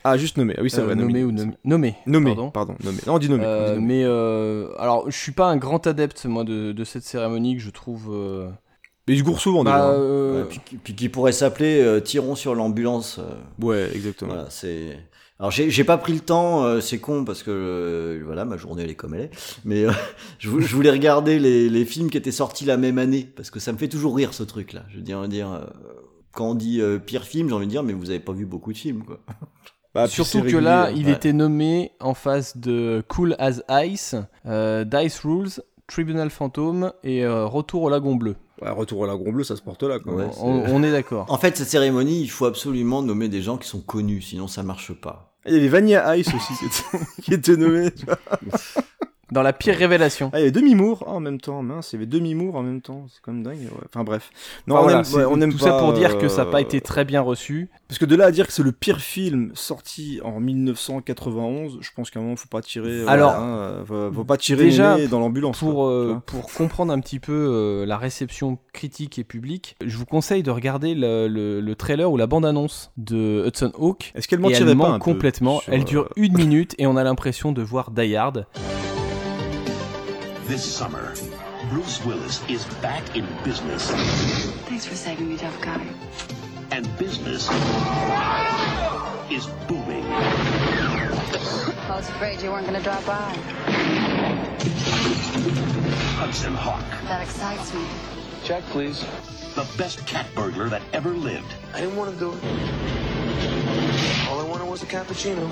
Ah, 0.04 0.16
juste 0.16 0.36
nommé. 0.36 0.54
Ah 0.58 0.62
oui, 0.62 0.70
c'est 0.70 0.80
Euh, 0.80 0.84
vrai. 0.86 0.96
nommé 0.96 1.22
ou 1.22 1.30
nommé. 1.30 1.52
Nommé. 1.64 1.94
Nommé, 2.06 2.30
pardon. 2.34 2.50
pardon. 2.50 2.74
nommé. 2.82 2.98
Non, 3.06 3.14
on 3.14 3.18
dit 3.18 3.28
nommé. 3.28 3.44
on 3.44 3.48
dit 3.48 3.52
Euh, 3.52 3.74
nommé. 3.76 3.86
mais 3.86 4.02
euh, 4.04 4.68
alors, 4.80 5.08
je 5.08 5.16
suis 5.16 5.30
pas 5.30 5.46
un 5.46 5.56
grand 5.56 5.86
adepte 5.86 6.24
moi 6.24 6.42
de, 6.42 6.72
de 6.72 6.84
cette 6.84 7.04
cérémonie 7.04 7.54
que 7.56 7.62
je 7.62 7.70
trouve. 7.70 8.08
euh, 8.12 8.48
Mais 9.06 9.14
il 9.14 9.18
se 9.20 9.22
gourre 9.22 9.40
souvent 9.40 9.62
bah, 9.62 9.70
déjà. 9.76 9.84
hein. 9.84 9.92
euh, 9.92 10.42
Ouais, 10.42 10.48
puis, 10.48 10.60
qui- 10.64 10.76
puis 10.76 10.94
qui 10.96 11.08
pourrait 11.08 11.30
s'appeler 11.30 11.80
euh, 11.80 12.00
Tirons 12.00 12.34
sur 12.34 12.56
l'ambulance. 12.56 13.20
euh, 13.20 13.34
Ouais, 13.64 13.90
exactement. 13.94 14.34
Voilà, 14.34 14.50
c'est. 14.50 14.98
Alors 15.42 15.50
j'ai 15.50 15.82
pas 15.84 15.98
pris 15.98 16.12
le 16.12 16.20
temps, 16.20 16.62
euh, 16.64 16.80
c'est 16.80 16.98
con 17.00 17.24
parce 17.24 17.42
que 17.42 17.50
euh, 17.50 18.22
voilà 18.24 18.44
ma 18.44 18.56
journée 18.56 18.84
elle 18.84 18.90
est 18.90 18.94
comme 18.94 19.12
elle 19.14 19.22
est, 19.22 19.30
mais 19.64 19.84
euh, 19.84 19.90
je, 20.38 20.48
vou- 20.48 20.60
je 20.60 20.72
voulais 20.74 20.90
regarder 20.92 21.40
les, 21.40 21.68
les 21.68 21.84
films 21.84 22.10
qui 22.10 22.16
étaient 22.16 22.30
sortis 22.30 22.64
la 22.64 22.76
même 22.76 22.96
année 22.98 23.28
parce 23.36 23.50
que 23.50 23.58
ça 23.58 23.72
me 23.72 23.76
fait 23.76 23.88
toujours 23.88 24.14
rire 24.16 24.34
ce 24.34 24.44
truc 24.44 24.72
là. 24.72 24.84
Je 24.88 24.96
veux 24.98 25.02
dire, 25.02 25.18
euh, 25.20 25.64
quand 26.32 26.50
on 26.50 26.54
dit 26.54 26.80
euh, 26.80 26.98
pire 27.00 27.24
film, 27.24 27.48
j'ai 27.48 27.54
envie 27.56 27.66
de 27.66 27.70
dire 27.72 27.82
mais 27.82 27.92
vous 27.92 28.10
avez 28.10 28.20
pas 28.20 28.32
vu 28.32 28.46
beaucoup 28.46 28.72
de 28.72 28.78
films 28.78 29.02
quoi. 29.04 29.18
Bah, 29.94 30.06
Surtout 30.08 30.40
que 30.40 30.56
là, 30.56 30.90
il 30.90 31.04
ouais. 31.04 31.12
était 31.12 31.34
nommé 31.34 31.90
en 32.00 32.14
face 32.14 32.56
de 32.56 33.04
Cool 33.08 33.36
as 33.38 33.60
Ice, 33.84 34.14
euh, 34.46 34.84
Dice 34.84 35.18
Rules, 35.18 35.50
Tribunal 35.86 36.30
Fantôme 36.30 36.92
et 37.04 37.26
euh, 37.26 37.44
Retour 37.44 37.82
au 37.82 37.88
Lagon 37.90 38.14
Bleu. 38.14 38.36
Ouais, 38.62 38.70
retour 38.70 39.00
au 39.00 39.06
lagon 39.06 39.32
bleu, 39.32 39.42
ça 39.44 39.56
se 39.56 39.60
porte 39.60 39.82
là. 39.82 39.98
Quoi. 39.98 40.14
Ouais, 40.14 40.30
On, 40.40 40.62
on 40.76 40.82
est 40.84 40.92
d'accord. 40.92 41.26
En 41.28 41.36
fait, 41.36 41.56
cette 41.58 41.68
cérémonie, 41.68 42.22
il 42.22 42.28
faut 42.30 42.46
absolument 42.46 43.02
nommer 43.02 43.28
des 43.28 43.42
gens 43.42 43.58
qui 43.58 43.68
sont 43.68 43.80
connus, 43.80 44.22
sinon 44.22 44.46
ça 44.46 44.62
marche 44.62 44.92
pas. 44.94 45.31
Il 45.46 45.54
y 45.54 45.56
avait 45.56 45.68
Vanilla 45.68 46.16
Ice 46.16 46.28
aussi 46.28 46.54
qui 46.58 46.66
était, 46.66 47.04
qui 47.22 47.34
était 47.34 47.56
nommé. 47.56 47.90
Dans 49.32 49.42
la 49.42 49.52
pire 49.52 49.74
révélation. 49.76 50.30
Ah, 50.32 50.38
il 50.38 50.40
y 50.40 50.42
avait 50.44 50.50
demi-mour 50.52 51.04
en 51.08 51.18
même 51.18 51.40
temps, 51.40 51.62
mince, 51.62 51.92
il 51.92 51.96
y 51.96 51.98
avait 51.98 52.06
demi-mour 52.06 52.54
en 52.54 52.62
même 52.62 52.80
temps, 52.82 53.06
c'est 53.08 53.20
quand 53.22 53.32
même 53.32 53.42
dingue. 53.42 53.56
ouais. 53.62 53.86
Enfin 53.88 54.04
bref. 54.04 54.30
Non, 54.66 54.74
Enfin, 54.76 54.80
on 54.80 54.82
voilà, 54.84 54.98
aime, 54.98 55.04
c'est 55.04 55.16
ouais, 55.16 55.24
on 55.28 55.40
aime 55.40 55.52
tout 55.52 55.58
ça 55.58 55.72
pour 55.78 55.92
dire 55.94 56.18
que 56.18 56.28
ça 56.28 56.44
n'a 56.44 56.50
pas 56.50 56.58
euh, 56.58 56.60
été 56.60 56.80
très 56.80 57.04
bien 57.04 57.20
reçu. 57.22 57.70
Parce 57.88 57.98
que 57.98 58.04
de 58.04 58.14
là 58.14 58.26
à 58.26 58.30
dire 58.30 58.46
que 58.46 58.52
c'est 58.52 58.62
le 58.62 58.72
pire 58.72 59.00
film 59.00 59.50
sorti 59.54 60.20
en 60.22 60.38
1991, 60.38 61.78
je 61.80 61.90
pense 61.96 62.10
qu'à 62.10 62.20
un 62.20 62.22
moment, 62.22 62.36
faut 62.36 62.48
pas 62.48 62.62
tirer. 62.62 63.04
Alors, 63.06 63.32
voilà, 63.34 63.44
hein, 63.80 64.10
faut, 64.14 64.24
pas 64.24 64.36
tirer 64.36 64.64
Déjà, 64.64 64.96
les 64.96 65.08
dans 65.08 65.18
l'ambulance. 65.20 65.58
Pour, 65.58 65.86
euh, 65.86 66.20
pour 66.26 66.52
comprendre 66.52 66.92
un 66.92 67.00
petit 67.00 67.18
peu 67.18 67.32
euh, 67.32 67.86
la 67.86 67.96
réception 67.96 68.58
critique 68.72 69.18
et 69.18 69.24
publique, 69.24 69.76
je 69.84 69.96
vous 69.96 70.06
conseille 70.06 70.42
de 70.42 70.50
regarder 70.50 70.94
le, 70.94 71.26
le- 71.28 71.60
le 71.60 71.74
trailer 71.74 72.10
ou 72.10 72.16
la 72.16 72.26
bande-annonce 72.26 72.92
de 72.96 73.44
Hudson 73.46 73.72
Hawk. 73.78 74.12
Est-ce 74.14 74.28
qu'elle 74.28 74.40
mentirait 74.40 74.60
elle 74.62 74.66
pas 74.68 74.74
ment 74.74 74.94
un 74.94 74.98
peu 74.98 75.04
complètement. 75.04 75.60
sur, 75.60 75.72
Elle 75.72 75.84
dure 75.84 76.08
une 76.16 76.34
minute 76.36 76.74
et 76.78 76.86
on 76.86 76.96
a 76.96 77.04
l'impression 77.04 77.52
de 77.52 77.62
voir 77.62 77.90
Die 77.90 78.14
Hard. 78.16 78.46
This 80.52 80.70
summer, 80.70 81.14
Bruce 81.70 82.04
Willis 82.04 82.46
is 82.46 82.66
back 82.82 83.16
in 83.16 83.26
business, 83.42 83.90
Thanks 84.68 84.84
for 84.84 84.94
saving 84.94 85.30
me, 85.30 85.38
tough 85.38 85.58
guy. 85.62 85.82
and 86.70 86.84
business 86.98 87.48
is 89.30 89.46
booming. 89.66 90.04
I 90.04 91.94
was 91.96 92.06
afraid 92.10 92.42
you 92.42 92.50
weren't 92.50 92.66
going 92.66 92.76
to 92.76 92.82
drop 92.84 93.02
by. 93.06 93.32
Hudson 96.20 96.52
Hawk, 96.52 96.84
That 97.04 97.22
excites 97.22 97.72
me. 97.72 97.86
Check, 98.44 98.62
please. 98.64 99.06
the 99.54 99.66
best 99.78 100.06
cat 100.06 100.26
burglar 100.34 100.68
that 100.68 100.82
ever 100.92 101.14
lived. 101.14 101.50
I 101.72 101.80
didn't 101.80 101.96
want 101.96 102.12
to 102.12 102.20
do 102.20 102.30
it. 102.30 102.44
All 104.28 104.38
I 104.38 104.44
wanted 104.46 104.66
was 104.68 104.82
a 104.82 104.86
cappuccino. 104.86 105.50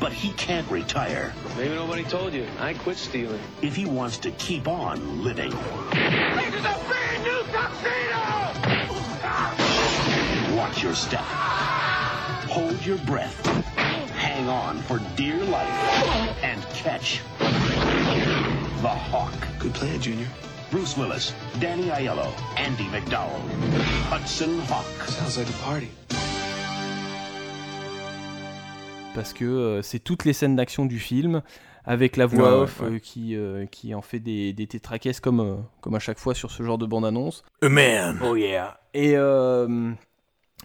But 0.00 0.12
he 0.12 0.32
can't 0.32 0.68
retire 0.70 1.34
Maybe 1.56 1.74
nobody 1.74 2.04
told 2.04 2.32
you. 2.32 2.46
I 2.58 2.72
quit 2.74 2.96
stealing. 2.96 3.40
if 3.62 3.76
he 3.76 3.84
wants 3.84 4.16
to 4.18 4.30
keep 4.32 4.66
on 4.66 5.22
living. 5.22 5.50
This 5.50 6.54
is 6.54 6.64
a 6.64 6.78
brand 6.88 7.22
new 7.22 7.42
tuxedo! 7.52 8.80
Watch 10.56 10.82
your 10.82 10.94
step. 10.94 11.20
Hold 12.50 12.84
your 12.84 12.98
breath. 12.98 13.46
Hang 14.16 14.48
on 14.48 14.80
for 14.82 15.00
dear 15.16 15.36
life. 15.44 15.68
And 16.42 16.62
catch 16.74 17.20
the 17.38 18.88
Hawk. 18.88 19.34
Good 19.58 19.74
plan, 19.74 20.00
Junior. 20.00 20.28
Bruce 20.70 20.96
Willis, 20.96 21.34
Danny 21.58 21.88
Aiello, 21.88 22.32
Andy 22.56 22.84
McDowell, 22.84 23.40
Hudson 24.08 24.60
Hawk. 24.60 24.86
Sounds 25.08 25.36
like 25.36 25.48
a 25.48 25.52
party. 25.64 25.90
Parce 29.14 29.32
que 29.32 29.44
euh, 29.44 29.82
c'est 29.82 29.98
toutes 29.98 30.24
les 30.24 30.32
scènes 30.32 30.56
d'action 30.56 30.86
du 30.86 30.98
film 30.98 31.42
avec 31.84 32.16
la 32.16 32.26
voix 32.26 32.56
Ouais, 32.56 32.62
off 32.62 32.80
ouais. 32.80 32.86
euh, 32.94 32.98
qui, 32.98 33.34
euh, 33.36 33.66
qui 33.66 33.94
en 33.94 34.02
fait 34.02 34.20
des, 34.20 34.52
des 34.52 34.66
tétraquesses 34.66 35.20
comme, 35.20 35.40
euh, 35.40 35.56
comme 35.80 35.94
à 35.94 35.98
chaque 35.98 36.18
fois 36.18 36.34
sur 36.34 36.50
ce 36.50 36.62
genre 36.62 36.78
de 36.78 36.86
bande-annonce. 36.86 37.42
A 37.62 37.68
man. 37.68 38.18
Oh 38.24 38.36
yeah. 38.36 38.80
Et 38.94 39.12
euh, 39.16 39.90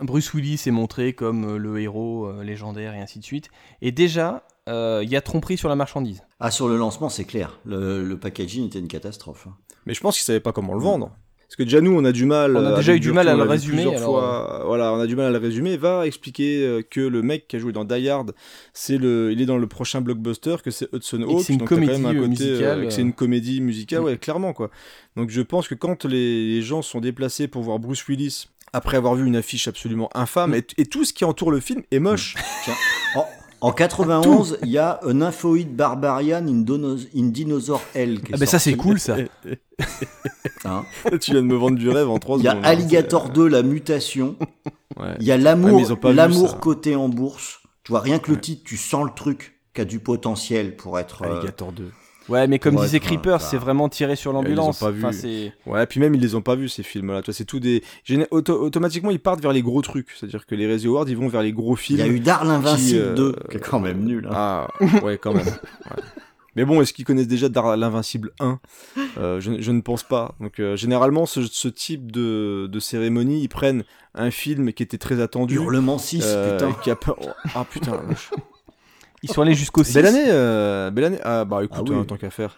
Bruce 0.01 0.33
Willis 0.33 0.61
est 0.67 0.71
montré 0.71 1.13
comme 1.13 1.55
le 1.57 1.79
héros 1.79 2.25
euh, 2.27 2.43
légendaire 2.43 2.93
et 2.93 2.99
ainsi 2.99 3.19
de 3.19 3.23
suite. 3.23 3.49
Et 3.81 3.91
déjà, 3.91 4.45
euh, 4.67 5.01
il 5.03 5.09
y 5.09 5.15
a 5.15 5.21
tromperie 5.21 5.57
sur 5.57 5.69
la 5.69 5.75
marchandise. 5.75 6.23
Ah, 6.39 6.51
sur 6.51 6.67
le 6.67 6.77
lancement, 6.77 7.09
c'est 7.09 7.25
clair. 7.25 7.59
Le, 7.65 8.03
le 8.03 8.17
packaging 8.19 8.67
était 8.67 8.79
une 8.79 8.87
catastrophe. 8.89 9.47
hein. 9.47 9.55
Mais 9.85 9.93
je 9.93 10.01
pense 10.01 10.15
qu'ils 10.17 10.25
savaient 10.25 10.39
pas 10.39 10.51
comment 10.51 10.73
le 10.73 10.81
vendre. 10.81 11.15
Parce 11.47 11.55
que 11.57 11.63
déjà 11.63 11.81
nous, 11.81 11.95
on 11.95 12.03
a 12.05 12.11
du 12.11 12.25
mal. 12.25 12.55
On 12.57 12.65
a 12.65 12.71
euh, 12.71 12.75
déjà 12.77 12.95
eu 12.95 12.99
du 12.99 13.11
mal 13.11 13.27
à 13.27 13.35
le 13.35 13.43
résumer, 13.43 13.83
plusieurs 13.83 13.97
alors, 13.97 14.19
fois. 14.19 14.63
Voilà, 14.65 14.93
on 14.93 14.99
a 14.99 15.07
du 15.07 15.15
mal 15.15 15.27
à 15.27 15.31
le 15.31 15.37
résumer. 15.37 15.77
Va 15.77 16.07
expliquer 16.07 16.65
euh, 16.65 16.81
que 16.81 17.01
le 17.01 17.21
mec 17.21 17.47
qui 17.47 17.55
a 17.55 17.59
joué 17.59 17.71
dans 17.71 17.85
Die 17.85 18.09
Hard, 18.09 18.33
c'est 18.73 18.97
le, 18.97 19.31
il 19.31 19.41
est 19.41 19.45
dans 19.45 19.57
le 19.57 19.67
prochain 19.67 20.01
blockbuster, 20.01 20.57
que 20.63 20.71
c'est 20.71 20.91
Hudson 20.93 21.21
Hawk. 21.21 21.43
c'est 21.43 21.53
une 21.53 21.59
donc 21.59 21.69
t'as 21.69 21.75
quand 21.75 21.81
même 21.81 22.01
comédie, 22.01 22.07
un 22.07 22.23
euh, 22.23 22.27
côté, 22.27 22.43
euh, 22.43 22.75
musicale, 22.75 22.91
c'est 22.91 23.01
une 23.01 23.13
comédie 23.13 23.61
musicale, 23.61 24.01
ouais, 24.01 24.17
clairement 24.17 24.53
quoi. 24.53 24.71
Donc 25.15 25.29
je 25.29 25.41
pense 25.41 25.67
que 25.67 25.75
quand 25.75 26.05
les, 26.05 26.61
gens 26.61 26.81
sont 26.81 26.99
déplacés 26.99 27.47
pour 27.47 27.61
voir 27.61 27.79
Bruce 27.79 28.07
Willis 28.07 28.47
après 28.73 28.97
avoir 28.97 29.15
vu 29.15 29.25
une 29.27 29.35
affiche 29.35 29.67
absolument 29.67 30.09
infâme 30.15 30.51
Mm. 30.51 30.55
et, 30.55 30.65
et 30.77 30.85
tout 30.85 31.05
ce 31.05 31.13
qui 31.13 31.25
entoure 31.25 31.51
le 31.51 31.59
film 31.59 31.83
est 31.91 31.99
moche. 31.99 32.35
Tiens, 32.63 32.73
en, 33.15 33.25
en 33.61 33.71
91, 33.71 34.59
il 34.63 34.69
y 34.69 34.77
a 34.77 34.99
un 35.03 35.13
Nymphoid 35.13 35.75
Barbarian 35.75 36.45
in, 36.47 36.61
Donos- 36.63 37.07
in 37.15 37.27
Dinosaur 37.27 37.81
Hell. 37.93 38.21
qui 38.21 38.31
est 38.31 38.35
Ah 38.35 38.37
bah 38.37 38.45
ça, 38.45 38.59
c'est 38.59 38.75
cool, 38.75 38.99
ça. 38.99 39.17
Hein. 40.65 40.83
tu 41.21 41.31
viens 41.31 41.41
de 41.41 41.47
me 41.47 41.55
vendre 41.55 41.77
du 41.77 41.89
rêve 41.89 42.09
en 42.09 42.17
3 42.17 42.37
Il 42.39 42.43
y 42.43 42.47
a 42.47 42.51
secondes. 42.51 42.65
hein, 42.65 42.69
Alligator 42.69 43.29
2, 43.29 43.47
la 43.47 43.61
mutation. 43.61 44.35
Ouais. 44.97 45.15
Il 45.19 45.25
y 45.25 45.31
a 45.31 45.37
l'amour, 45.37 45.79
vu 45.79 46.13
l'amour 46.13 46.59
coté 46.59 46.95
en 46.95 47.07
bourse. 47.09 47.59
Tu 47.83 47.91
vois, 47.91 47.99
rien 48.01 48.17
que 48.19 48.31
le 48.31 48.39
titre, 48.39 48.63
tu 48.65 48.77
sens 48.77 49.05
le 49.05 49.11
truc 49.13 49.59
qui 49.75 49.81
a 49.81 49.85
du 49.85 49.99
potentiel 49.99 50.75
pour 50.75 50.97
être. 50.97 51.21
euh, 51.23 51.33
Alligator 51.37 51.71
2. 51.71 51.91
Ouais, 52.27 52.47
mais 52.47 52.57
comme 52.59 52.75
disait 52.77 52.99
Creeper, 52.99 53.35
euh, 53.35 53.39
c'est 53.39 53.57
vraiment 53.57 53.87
tiré 53.87 54.15
sur 54.15 54.31
Ils 54.31 54.33
les 54.33 54.37
ont 54.39 54.41
l'ambulance. 54.41 54.79
pas 54.79 54.89
vus. 54.91 55.05
Enfin, 55.05 55.71
Ouais, 55.71 55.85
puis 55.85 55.99
même 55.99 56.15
ils 56.15 56.21
les 56.21 56.33
ont 56.35 56.41
pas 56.41 56.55
vus 56.55 56.69
ces 56.69 56.81
films-là. 56.83 57.21
Tu 57.21 57.25
vois, 57.27 57.33
c'est 57.35 57.45
tout 57.45 57.59
des. 57.59 57.83
Auto- 58.31 58.59
automatiquement, 58.61 59.11
ils 59.11 59.19
partent 59.19 59.41
vers 59.41 59.53
les 59.53 59.61
gros 59.61 59.81
trucs. 59.83 60.09
C'est-à-dire 60.11 60.45
que 60.47 60.55
les 60.55 60.65
Razzie 60.67 60.87
Awards, 60.87 61.05
ils 61.07 61.17
vont 61.17 61.27
vers 61.27 61.43
les 61.43 61.53
gros 61.53 61.75
Il 61.75 61.79
films. 61.79 61.99
y 61.99 62.01
a 62.03 62.07
eu 62.07 62.19
Darl 62.19 62.49
Invincible 62.49 62.89
qui, 62.89 62.97
euh, 62.99 63.13
2, 63.13 63.35
qui 63.51 63.57
est 63.57 63.59
quand 63.59 63.79
même 63.79 64.03
nul. 64.03 64.25
hein. 64.27 64.33
Ah, 64.33 64.67
ouais, 65.03 65.17
quand 65.19 65.33
même. 65.33 65.45
Ouais. 65.45 66.03
Mais 66.55 66.63
bon, 66.65 66.81
est-ce 66.81 66.93
qu'ils 66.93 67.03
connaissent 67.05 67.27
déjà 67.27 67.49
Dar- 67.49 67.75
l'Invincible 67.77 68.31
1 68.39 68.59
Euh, 69.17 69.39
je, 69.41 69.61
je 69.61 69.71
ne 69.71 69.81
pense 69.81 70.03
pas. 70.03 70.33
Donc, 70.39 70.59
euh, 70.59 70.75
généralement, 70.77 71.25
ce, 71.25 71.43
ce 71.43 71.67
type 71.67 72.11
de, 72.13 72.67
de 72.71 72.79
cérémonie, 72.79 73.41
ils 73.43 73.49
prennent 73.49 73.83
un 74.13 74.31
film 74.31 74.71
qui 74.73 74.81
était 74.81 74.97
très 74.97 75.19
attendu. 75.21 75.55
Hurlement 75.55 75.97
6, 75.97 76.23
euh, 76.25 76.57
putain. 76.57 76.71
qui 76.81 76.89
a 76.91 76.97
oh, 77.09 77.27
ah 77.55 77.65
putain. 77.69 77.99
Ils 79.23 79.31
sont 79.31 79.41
allés 79.41 79.55
jusqu'au 79.55 79.83
6. 79.83 79.93
Belle 79.93 80.05
année, 80.07 80.25
euh, 80.27 80.91
belle 80.91 81.05
année. 81.05 81.19
Ah 81.23 81.45
bah 81.45 81.63
écoute, 81.63 81.77
Ah 81.87 81.91
oui. 81.91 81.95
hein, 81.99 82.05
tant 82.05 82.17
qu'à 82.17 82.29
faire. 82.29 82.57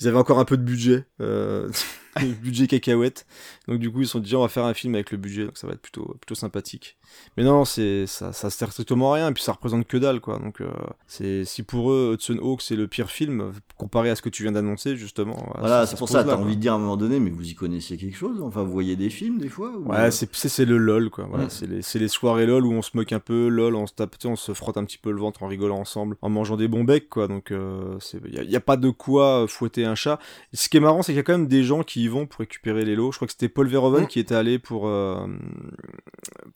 Ils 0.00 0.08
avaient 0.08 0.18
encore 0.18 0.38
un 0.40 0.44
peu 0.44 0.56
de 0.56 0.62
budget, 0.62 1.04
euh, 1.20 1.70
budget 2.42 2.66
cacahuète. 2.66 3.26
Donc 3.68 3.78
du 3.78 3.90
coup, 3.90 4.00
ils 4.02 4.06
se 4.06 4.12
sont 4.12 4.20
dit 4.20 4.34
on 4.36 4.42
va 4.42 4.48
faire 4.48 4.64
un 4.64 4.74
film 4.74 4.94
avec 4.94 5.10
le 5.10 5.18
budget, 5.18 5.44
donc 5.46 5.56
ça 5.58 5.66
va 5.66 5.72
être 5.74 5.80
plutôt 5.82 6.16
plutôt 6.20 6.34
sympathique. 6.34 6.96
Mais 7.36 7.44
non, 7.44 7.64
c'est 7.64 8.06
ça, 8.06 8.32
ça 8.32 8.50
sert 8.50 8.72
strictement 8.72 9.12
à 9.12 9.16
rien, 9.16 9.30
et 9.30 9.32
puis 9.32 9.42
ça 9.42 9.52
représente 9.52 9.86
que 9.86 9.96
dalle 9.96 10.20
quoi. 10.20 10.38
Donc 10.38 10.60
euh, 10.60 10.68
c'est 11.06 11.44
si 11.44 11.62
pour 11.62 11.92
eux 11.92 12.12
Hudson 12.14 12.38
Hawk 12.42 12.60
c'est 12.62 12.76
le 12.76 12.88
pire 12.88 13.10
film 13.10 13.52
comparé 13.76 14.10
à 14.10 14.16
ce 14.16 14.22
que 14.22 14.28
tu 14.28 14.42
viens 14.42 14.52
d'annoncer 14.52 14.96
justement. 14.96 15.52
Voilà, 15.58 15.86
se 15.86 15.92
c'est 15.92 15.98
pour 15.98 16.08
ça, 16.08 16.24
t'as 16.24 16.36
envie 16.36 16.56
de 16.56 16.60
dire 16.60 16.72
à 16.72 16.76
un 16.76 16.78
moment 16.78 16.96
donné, 16.96 17.20
mais 17.20 17.30
vous 17.30 17.48
y 17.48 17.54
connaissez 17.54 17.96
quelque 17.96 18.16
chose? 18.16 18.40
Enfin, 18.42 18.62
vous 18.62 18.72
voyez 18.72 18.96
des 18.96 19.10
films 19.10 19.38
des 19.38 19.48
fois 19.48 19.70
ou- 19.76 19.90
Ouais, 19.90 20.10
c'est 20.10 20.64
le 20.64 20.76
lol 20.78 21.10
quoi. 21.10 21.26
Voilà, 21.28 21.44
Ouais. 21.44 21.50
c'est 21.50 21.66
les 21.66 22.04
les 22.04 22.08
soirées 22.08 22.46
lol 22.46 22.66
où 22.66 22.72
on 22.72 22.82
se 22.82 22.90
moque 22.94 23.12
un 23.12 23.20
peu, 23.20 23.48
lol, 23.48 23.74
on 23.76 23.86
se 23.86 23.94
tape, 23.94 24.16
on 24.24 24.36
se 24.36 24.52
frotte 24.52 24.76
un 24.76 24.84
petit 24.84 24.98
peu 24.98 25.10
le 25.10 25.18
ventre 25.18 25.42
en 25.42 25.46
rigolant 25.46 25.78
ensemble, 25.78 26.16
en 26.22 26.28
mangeant 26.28 26.56
des 26.56 26.68
bons 26.68 26.84
becs 26.84 27.08
quoi. 27.08 27.28
Donc 27.28 27.50
euh, 27.50 27.96
c'est 28.00 28.20
y 28.30 28.38
a, 28.38 28.42
y 28.42 28.56
a 28.56 28.60
pas 28.60 28.76
de 28.76 28.90
quoi 28.90 29.46
fouetter 29.48 29.84
un 29.84 29.94
chat. 29.94 30.18
Ce 30.52 30.68
qui 30.68 30.76
est 30.76 30.80
marrant, 30.80 31.02
c'est 31.02 31.12
qu'il 31.12 31.16
y 31.16 31.20
a 31.20 31.22
quand 31.22 31.32
même 31.38 31.46
des 31.48 31.64
gens 31.64 31.82
qui 31.82 32.03
y 32.04 32.08
vont 32.08 32.26
pour 32.26 32.40
récupérer 32.40 32.84
les 32.84 32.94
lots. 32.94 33.10
Je 33.12 33.18
crois 33.18 33.26
que 33.26 33.32
c'était 33.32 33.48
Paul 33.48 33.66
Verhoeven 33.68 34.04
Mm. 34.04 34.06
qui 34.08 34.20
était 34.20 34.34
allé 34.34 34.58
pour 34.58 34.86
euh, 34.88 35.26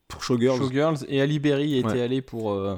pour 0.08 0.22
Showgirls. 0.22 0.58
Showgirls 0.58 0.98
et 1.08 1.20
Ali 1.20 1.38
Berry 1.38 1.78
était 1.78 1.88
Ouais. 1.88 2.00
allé 2.00 2.22
pour 2.22 2.52
euh, 2.52 2.76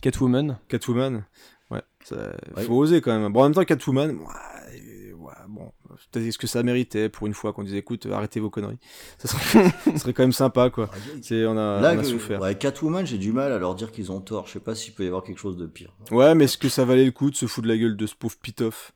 Catwoman. 0.00 0.58
Catwoman. 0.68 1.24
Ouais, 1.70 1.82
ça, 2.04 2.16
Ouais. 2.56 2.64
faut 2.64 2.74
oser 2.76 3.00
quand 3.00 3.18
même. 3.18 3.32
Bon, 3.32 3.40
en 3.40 3.44
même 3.44 3.54
temps, 3.54 3.64
Catwoman, 3.64 4.10
ouais, 4.10 5.12
ouais, 5.14 5.32
bon, 5.48 5.72
peut-être 6.10 6.26
est-ce 6.26 6.36
que 6.36 6.46
ça 6.46 6.62
méritait 6.62 7.08
pour 7.08 7.26
une 7.26 7.32
fois 7.32 7.52
qu'on 7.54 7.62
disait 7.62 7.78
écoute, 7.78 8.06
arrêtez 8.12 8.40
vos 8.40 8.50
conneries. 8.50 8.78
Ça 9.18 9.28
serait, 9.28 9.70
ça 9.84 9.98
serait 9.98 10.12
quand 10.12 10.22
même 10.22 10.32
sympa 10.32 10.68
quoi. 10.68 10.90
C'est 11.22 11.46
on 11.46 11.52
a, 11.52 11.80
Là, 11.80 11.92
on 11.94 11.98
a 11.98 12.02
que- 12.02 12.04
souffert. 12.04 12.40
ouais, 12.42 12.56
Catwoman, 12.58 13.06
j'ai 13.06 13.16
du 13.18 13.32
mal 13.32 13.52
à 13.52 13.58
leur 13.58 13.74
dire 13.74 13.90
qu'ils 13.90 14.12
ont 14.12 14.20
tort. 14.20 14.46
Je 14.48 14.52
sais 14.52 14.60
pas 14.60 14.74
s'il 14.74 14.92
peut 14.92 15.04
y 15.04 15.06
avoir 15.06 15.22
quelque 15.22 15.38
chose 15.40 15.56
de 15.56 15.66
pire. 15.66 15.94
Ouais, 16.10 16.34
mais 16.34 16.44
est-ce 16.44 16.58
que 16.58 16.68
ça 16.68 16.84
valait 16.84 17.06
le 17.06 17.10
coup 17.12 17.30
de 17.30 17.36
se 17.36 17.46
foutre 17.46 17.66
de 17.66 17.72
la 17.72 17.78
gueule 17.78 17.96
de 17.96 18.06
ce 18.06 18.14
pauvre 18.14 18.36
Pitoff? 18.42 18.92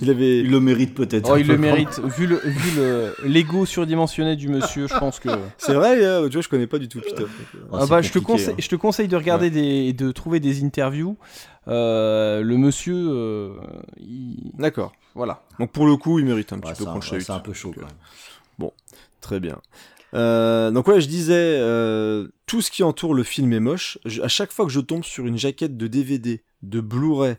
Il 0.00 0.10
avait. 0.10 0.38
Il 0.40 0.50
le 0.50 0.60
mérite 0.60 0.94
peut-être. 0.94 1.28
Oh, 1.32 1.36
il 1.36 1.44
peu 1.46 1.52
le 1.52 1.58
mérite. 1.58 2.00
Vu 2.16 2.26
le 2.28 2.38
vu 2.38 2.76
le 2.76 3.14
l'ego 3.24 3.66
surdimensionné 3.66 4.36
du 4.36 4.48
monsieur, 4.48 4.86
je 4.86 4.94
pense 4.96 5.18
que. 5.18 5.28
C'est 5.58 5.74
vrai, 5.74 6.04
euh, 6.04 6.28
tu 6.28 6.34
vois, 6.34 6.42
je 6.42 6.48
connais 6.48 6.68
pas 6.68 6.78
du 6.78 6.88
tout 6.88 7.00
euh. 7.00 7.26
Oh, 7.72 7.76
Ah 7.80 7.86
bah, 7.86 8.00
je 8.00 8.12
te 8.12 8.18
conseille, 8.20 8.50
hein. 8.52 8.56
je 8.58 8.68
te 8.68 8.76
conseille 8.76 9.08
de 9.08 9.16
regarder 9.16 9.50
des, 9.50 9.92
de 9.92 10.12
trouver 10.12 10.38
des 10.38 10.62
interviews. 10.64 11.16
Euh, 11.68 12.42
le 12.42 12.56
monsieur, 12.58 12.94
euh, 12.96 13.50
il- 13.98 14.52
D'accord. 14.54 14.92
voilà. 15.16 15.42
Donc 15.58 15.72
pour 15.72 15.86
le 15.86 15.96
coup, 15.96 16.20
il 16.20 16.26
mérite 16.26 16.52
un 16.52 16.58
petit 16.60 16.68
Ouais, 16.70 16.76
peu 16.78 16.84
qu'on 16.84 17.00
ouais, 17.00 17.20
c'est 17.20 17.30
un 17.32 17.40
peu 17.40 17.52
chaud, 17.52 17.68
Donc, 17.70 17.76
quand 17.80 17.86
même. 17.86 17.96
Bon, 18.60 18.72
très 19.20 19.40
bien. 19.40 19.58
Euh, 20.14 20.70
donc 20.70 20.86
ouais, 20.86 21.00
je 21.00 21.08
disais, 21.08 21.34
euh, 21.34 22.28
tout 22.46 22.62
ce 22.62 22.70
qui 22.70 22.84
entoure 22.84 23.14
le 23.14 23.24
film 23.24 23.52
est 23.52 23.58
moche. 23.60 23.98
Je- 24.04 24.22
à 24.22 24.28
chaque 24.28 24.52
fois 24.52 24.64
que 24.64 24.70
je 24.70 24.78
tombe 24.80 25.02
sur 25.02 25.26
une 25.26 25.36
jaquette 25.36 25.76
de 25.76 25.88
DVD, 25.88 26.44
de 26.62 26.80
Blu-ray, 26.80 27.34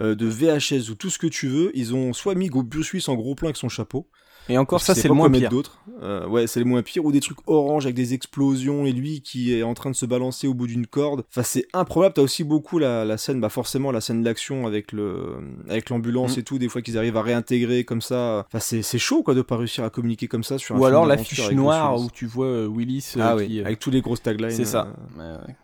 euh, 0.00 0.14
de 0.14 0.26
VHS 0.26 0.90
ou 0.90 0.94
tout 0.94 1.10
ce 1.10 1.18
que 1.18 1.26
tu 1.26 1.48
veux, 1.48 1.70
ils 1.74 1.94
ont 1.94 2.12
soit 2.12 2.34
mis 2.34 2.50
Bruce 2.50 2.92
Willis 2.92 3.04
en 3.08 3.14
gros 3.14 3.34
plan 3.34 3.48
avec 3.48 3.56
son 3.56 3.68
chapeau. 3.68 4.08
Et 4.48 4.58
encore 4.58 4.80
ça, 4.80 4.96
c'est 4.96 5.06
le 5.06 5.14
moins 5.14 5.30
pire. 5.30 5.50
d'autre. 5.50 5.78
Euh, 6.02 6.26
ouais, 6.26 6.48
c'est 6.48 6.58
le 6.58 6.66
moins 6.66 6.82
pire. 6.82 7.04
Ou 7.04 7.12
des 7.12 7.20
trucs 7.20 7.38
orange 7.46 7.86
avec 7.86 7.94
des 7.94 8.12
explosions 8.12 8.84
et 8.86 8.90
lui 8.92 9.20
qui 9.20 9.54
est 9.54 9.62
en 9.62 9.72
train 9.74 9.88
de 9.88 9.94
se 9.94 10.04
balancer 10.04 10.48
au 10.48 10.54
bout 10.54 10.66
d'une 10.66 10.88
corde. 10.88 11.22
Enfin, 11.30 11.44
c'est 11.44 11.64
improbable. 11.72 12.14
T'as 12.14 12.22
aussi 12.22 12.42
beaucoup 12.42 12.80
la, 12.80 13.04
la 13.04 13.18
scène, 13.18 13.40
bah 13.40 13.50
forcément 13.50 13.92
la 13.92 14.00
scène 14.00 14.20
d'action 14.24 14.66
avec 14.66 14.90
le, 14.90 15.36
avec 15.68 15.90
l'ambulance 15.90 16.36
Mm. 16.36 16.40
et 16.40 16.42
tout. 16.42 16.58
Des 16.58 16.68
fois 16.68 16.82
qu'ils 16.82 16.98
arrivent 16.98 17.16
à 17.16 17.22
réintégrer 17.22 17.84
comme 17.84 18.02
ça. 18.02 18.44
Enfin, 18.48 18.58
c'est, 18.58 18.82
c'est 18.82 18.98
chaud 18.98 19.22
quoi 19.22 19.34
de 19.34 19.42
pas 19.42 19.56
réussir 19.56 19.84
à 19.84 19.90
communiquer 19.90 20.26
comme 20.26 20.42
ça 20.42 20.58
sur 20.58 20.74
un 20.74 20.78
Ou 20.78 20.82
film 20.82 20.88
alors 20.88 21.06
l'affiche 21.06 21.48
noire 21.52 22.00
où 22.00 22.10
tu 22.12 22.26
vois 22.26 22.46
euh, 22.46 22.66
Willis 22.66 23.12
euh, 23.16 23.20
Ah 23.22 23.36
qui, 23.38 23.46
oui, 23.46 23.60
avec 23.60 23.78
tous 23.78 23.92
les 23.92 24.00
grosses 24.00 24.22
taglines. 24.22 24.50
C'est 24.50 24.64
ça. 24.64 24.88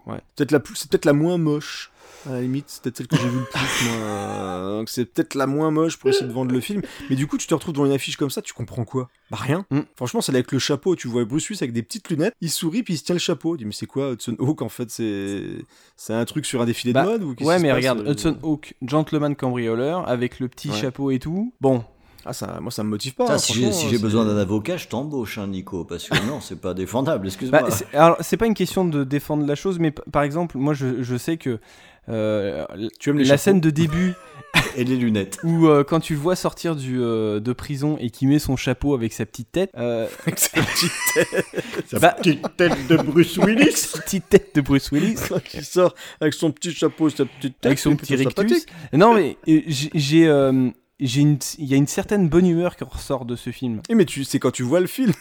ouais. 0.07 0.21
Peut-être 0.37 0.53
la 0.53 0.61
plus, 0.61 0.77
c'est 0.77 0.89
peut-être 0.89 1.05
la 1.05 1.15
moins 1.15 1.37
moche. 1.37 1.91
À 2.27 2.33
la 2.33 2.41
limite, 2.43 2.65
c'est 2.69 2.83
peut-être 2.83 2.97
celle 2.99 3.07
que 3.07 3.17
j'ai 3.17 3.29
vue 3.29 3.39
le 3.39 3.45
plus, 3.45 3.85
moi. 3.89 3.95
Euh, 3.95 4.79
Donc 4.79 4.89
c'est 4.89 5.05
peut-être 5.05 5.35
la 5.35 5.47
moins 5.47 5.71
moche 5.71 5.97
pour 5.99 6.11
essayer 6.11 6.27
de 6.27 6.33
vendre 6.33 6.53
le 6.53 6.61
film. 6.61 6.83
Mais 7.09 7.17
du 7.17 7.27
coup, 7.27 7.39
tu 7.39 7.47
te 7.47 7.55
retrouves 7.55 7.73
devant 7.75 7.87
une 7.87 7.93
affiche 7.93 8.17
comme 8.17 8.31
ça, 8.31 8.43
tu 8.43 8.53
comprends 8.53 8.85
quoi? 8.85 9.09
Bah 9.31 9.39
rien. 9.41 9.65
Mm. 9.71 9.81
Franchement, 9.97 10.21
c'est 10.21 10.33
avec 10.33 10.51
le 10.53 10.59
chapeau. 10.59 10.97
Tu 10.97 11.07
vois 11.09 11.25
Bruce 11.25 11.49
Willis 11.49 11.59
avec 11.63 11.73
des 11.73 11.83
petites 11.83 12.09
lunettes, 12.11 12.35
il 12.41 12.51
sourit 12.51 12.83
puis 12.83 12.95
il 12.95 12.97
se 12.99 13.05
tient 13.05 13.15
le 13.15 13.21
chapeau. 13.21 13.57
Tu 13.57 13.61
dis, 13.61 13.65
mais 13.67 13.73
c'est 13.73 13.87
quoi 13.87 14.13
Hudson 14.13 14.37
Hawk 14.41 14.63
en 14.63 14.69
fait 14.69 14.91
C'est 14.91 15.43
c'est 15.97 16.13
un 16.13 16.25
truc 16.25 16.45
sur 16.45 16.61
un 16.61 16.65
défilé 16.67 16.93
Bah, 16.93 17.05
de 17.05 17.09
mode 17.09 17.23
ou 17.23 17.35
Ouais, 17.45 17.59
mais 17.59 17.69
passe, 17.69 17.77
regarde, 17.77 18.01
euh 18.01 18.13
Hudson 18.13 18.37
Hawk, 18.43 18.75
gentleman 18.83 19.37
cambrioleur, 19.37 20.09
avec 20.09 20.41
le 20.41 20.49
petit 20.49 20.71
Ouais. 20.71 20.77
chapeau 20.77 21.11
et 21.11 21.19
tout. 21.19 21.53
Bon. 21.61 21.85
Ah, 22.25 22.33
ça, 22.35 22.59
moi, 22.61 22.71
ça 22.71 22.83
me 22.83 22.91
motive 22.91 23.15
pas. 23.15 23.33
Hein, 23.33 23.39
si 23.39 23.55
j'ai 23.55 23.73
si 23.73 23.97
besoin 23.99 24.27
d'un 24.27 24.37
avocat, 24.37 24.77
je 24.77 24.89
t'embauche, 24.89 25.39
hein, 25.39 25.47
Nico, 25.47 25.85
parce 25.85 26.09
que 26.09 26.27
non, 26.27 26.41
c'est 26.43 26.61
pas 26.61 26.75
défendable, 26.75 27.27
excuse-moi. 27.29 27.61
Bah, 27.63 27.71
c'est- 27.71 27.87
alors, 27.95 28.17
c'est 28.21 28.37
pas 28.37 28.45
une 28.47 28.55
question 28.55 28.85
de 28.85 29.03
défendre 29.05 29.47
la 29.47 29.55
chose, 29.55 29.79
mais 29.79 29.93
par 29.93 30.25
exemple, 30.25 30.59
moi, 30.59 30.75
je, 30.75 31.03
je 31.03 31.17
sais 31.17 31.39
que 31.39 31.59
euh, 32.09 32.65
Tu 32.99 33.11
aimes 33.11 33.19
les 33.19 33.25
la 33.25 33.31
chapeaux 33.31 33.43
scène 33.43 33.61
de 33.61 33.71
début 33.71 34.15
Et 34.77 34.85
les 34.85 34.97
lunettes. 34.97 35.39
où 35.45 35.67
euh, 35.69 35.85
quand 35.85 36.01
tu 36.01 36.15
le 36.15 36.21
vois 36.21 36.35
sortir 36.35 36.75
du, 36.75 36.99
euh, 37.01 37.39
de 37.39 37.53
prison 37.53 37.97
et 38.01 38.09
qu'il 38.11 38.29
met 38.29 38.39
son 38.39 38.57
chapeau 38.57 38.95
avec 38.95 39.13
sa 39.13 39.27
petite 39.27 39.53
tête, 39.53 39.71
euh, 39.77 40.07
Avec 40.27 40.39
sa 40.39 40.51
petite 40.63 40.93
tête. 41.15 41.47
Sa 41.87 41.99
Bah- 41.99 42.13
petite 42.19 42.57
tête 42.57 42.87
de 42.89 42.97
Bruce 42.97 43.37
Willis. 43.37 43.87
petite 43.95 44.29
tête 44.29 44.55
de 44.55 44.61
Bruce 44.63 44.91
Willis 44.91 45.17
qui 45.45 45.63
sort 45.65 45.95
avec 46.21 46.33
son 46.35 46.51
petit 46.51 46.73
chapeau, 46.73 47.11
sa 47.11 47.25
petite 47.27 47.61
tête. 47.61 47.67
avec 47.67 47.79
son 47.79 47.95
petit 47.97 48.15
rictus. 48.17 48.65
Non, 48.93 49.15
mais 49.15 49.37
j'ai, 49.47 49.91
j'ai, 49.95 50.71
j'ai 51.01 51.21
une, 51.21 51.39
il 51.59 51.67
y 51.67 51.75
a 51.75 51.77
une 51.77 51.87
certaine 51.87 52.29
bonne 52.29 52.47
humeur 52.47 52.75
qui 52.75 52.85
ressort 52.85 53.25
de 53.27 53.37
ce 53.37 53.51
film. 53.51 53.83
Eh, 53.91 53.95
mais 53.95 54.05
tu, 54.07 54.25
c'est 54.25 54.39
quand 54.39 54.51
tu 54.51 54.63
vois 54.63 54.81
le 54.81 54.87
film. 54.87 55.13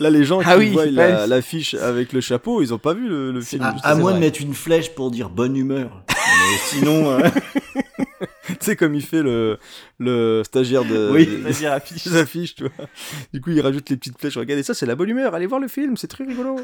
Là, 0.00 0.08
les 0.10 0.24
gens 0.24 0.40
Ah 0.44 0.54
qui 0.54 0.60
oui, 0.60 0.70
voient 0.70 0.84
ouais. 0.84 0.90
la- 0.90 1.26
l'affiche 1.26 1.74
avec 1.74 2.12
le 2.12 2.20
chapeau, 2.20 2.62
ils 2.62 2.72
ont 2.72 2.78
pas 2.78 2.94
vu 2.94 3.06
le, 3.08 3.30
le 3.32 3.40
film. 3.42 3.62
À, 3.84 3.94
moins 3.94 4.14
de 4.14 4.18
mettre 4.18 4.40
une 4.40 4.54
flèche 4.54 4.90
pour 4.94 5.10
dire 5.10 5.28
bonne 5.28 5.56
humeur. 5.56 6.02
Mais 6.50 6.58
sinon, 6.58 7.10
euh, 7.10 7.28
tu 8.46 8.56
sais, 8.60 8.76
comme 8.76 8.94
il 8.94 9.02
fait 9.02 9.22
le, 9.22 9.58
le 9.98 10.42
stagiaire 10.44 10.84
de. 10.84 11.10
Oui, 11.12 11.26
des- 11.26 11.66
affiche. 11.66 12.04
des 12.08 12.16
affiches, 12.16 12.54
tu 12.56 12.64
vois. 12.64 12.86
Du 13.32 13.40
coup, 13.40 13.50
il 13.50 13.60
rajoute 13.60 13.88
les 13.90 13.96
petites 13.96 14.18
flèches. 14.18 14.36
Regardez 14.36 14.62
ça, 14.62 14.74
c'est 14.74 14.86
la 14.86 14.94
bonne 14.94 15.08
humeur. 15.10 15.34
Allez 15.34 15.46
voir 15.46 15.60
le 15.60 15.68
film, 15.68 15.96
c'est 15.96 16.08
très 16.08 16.24
rigolo. 16.24 16.56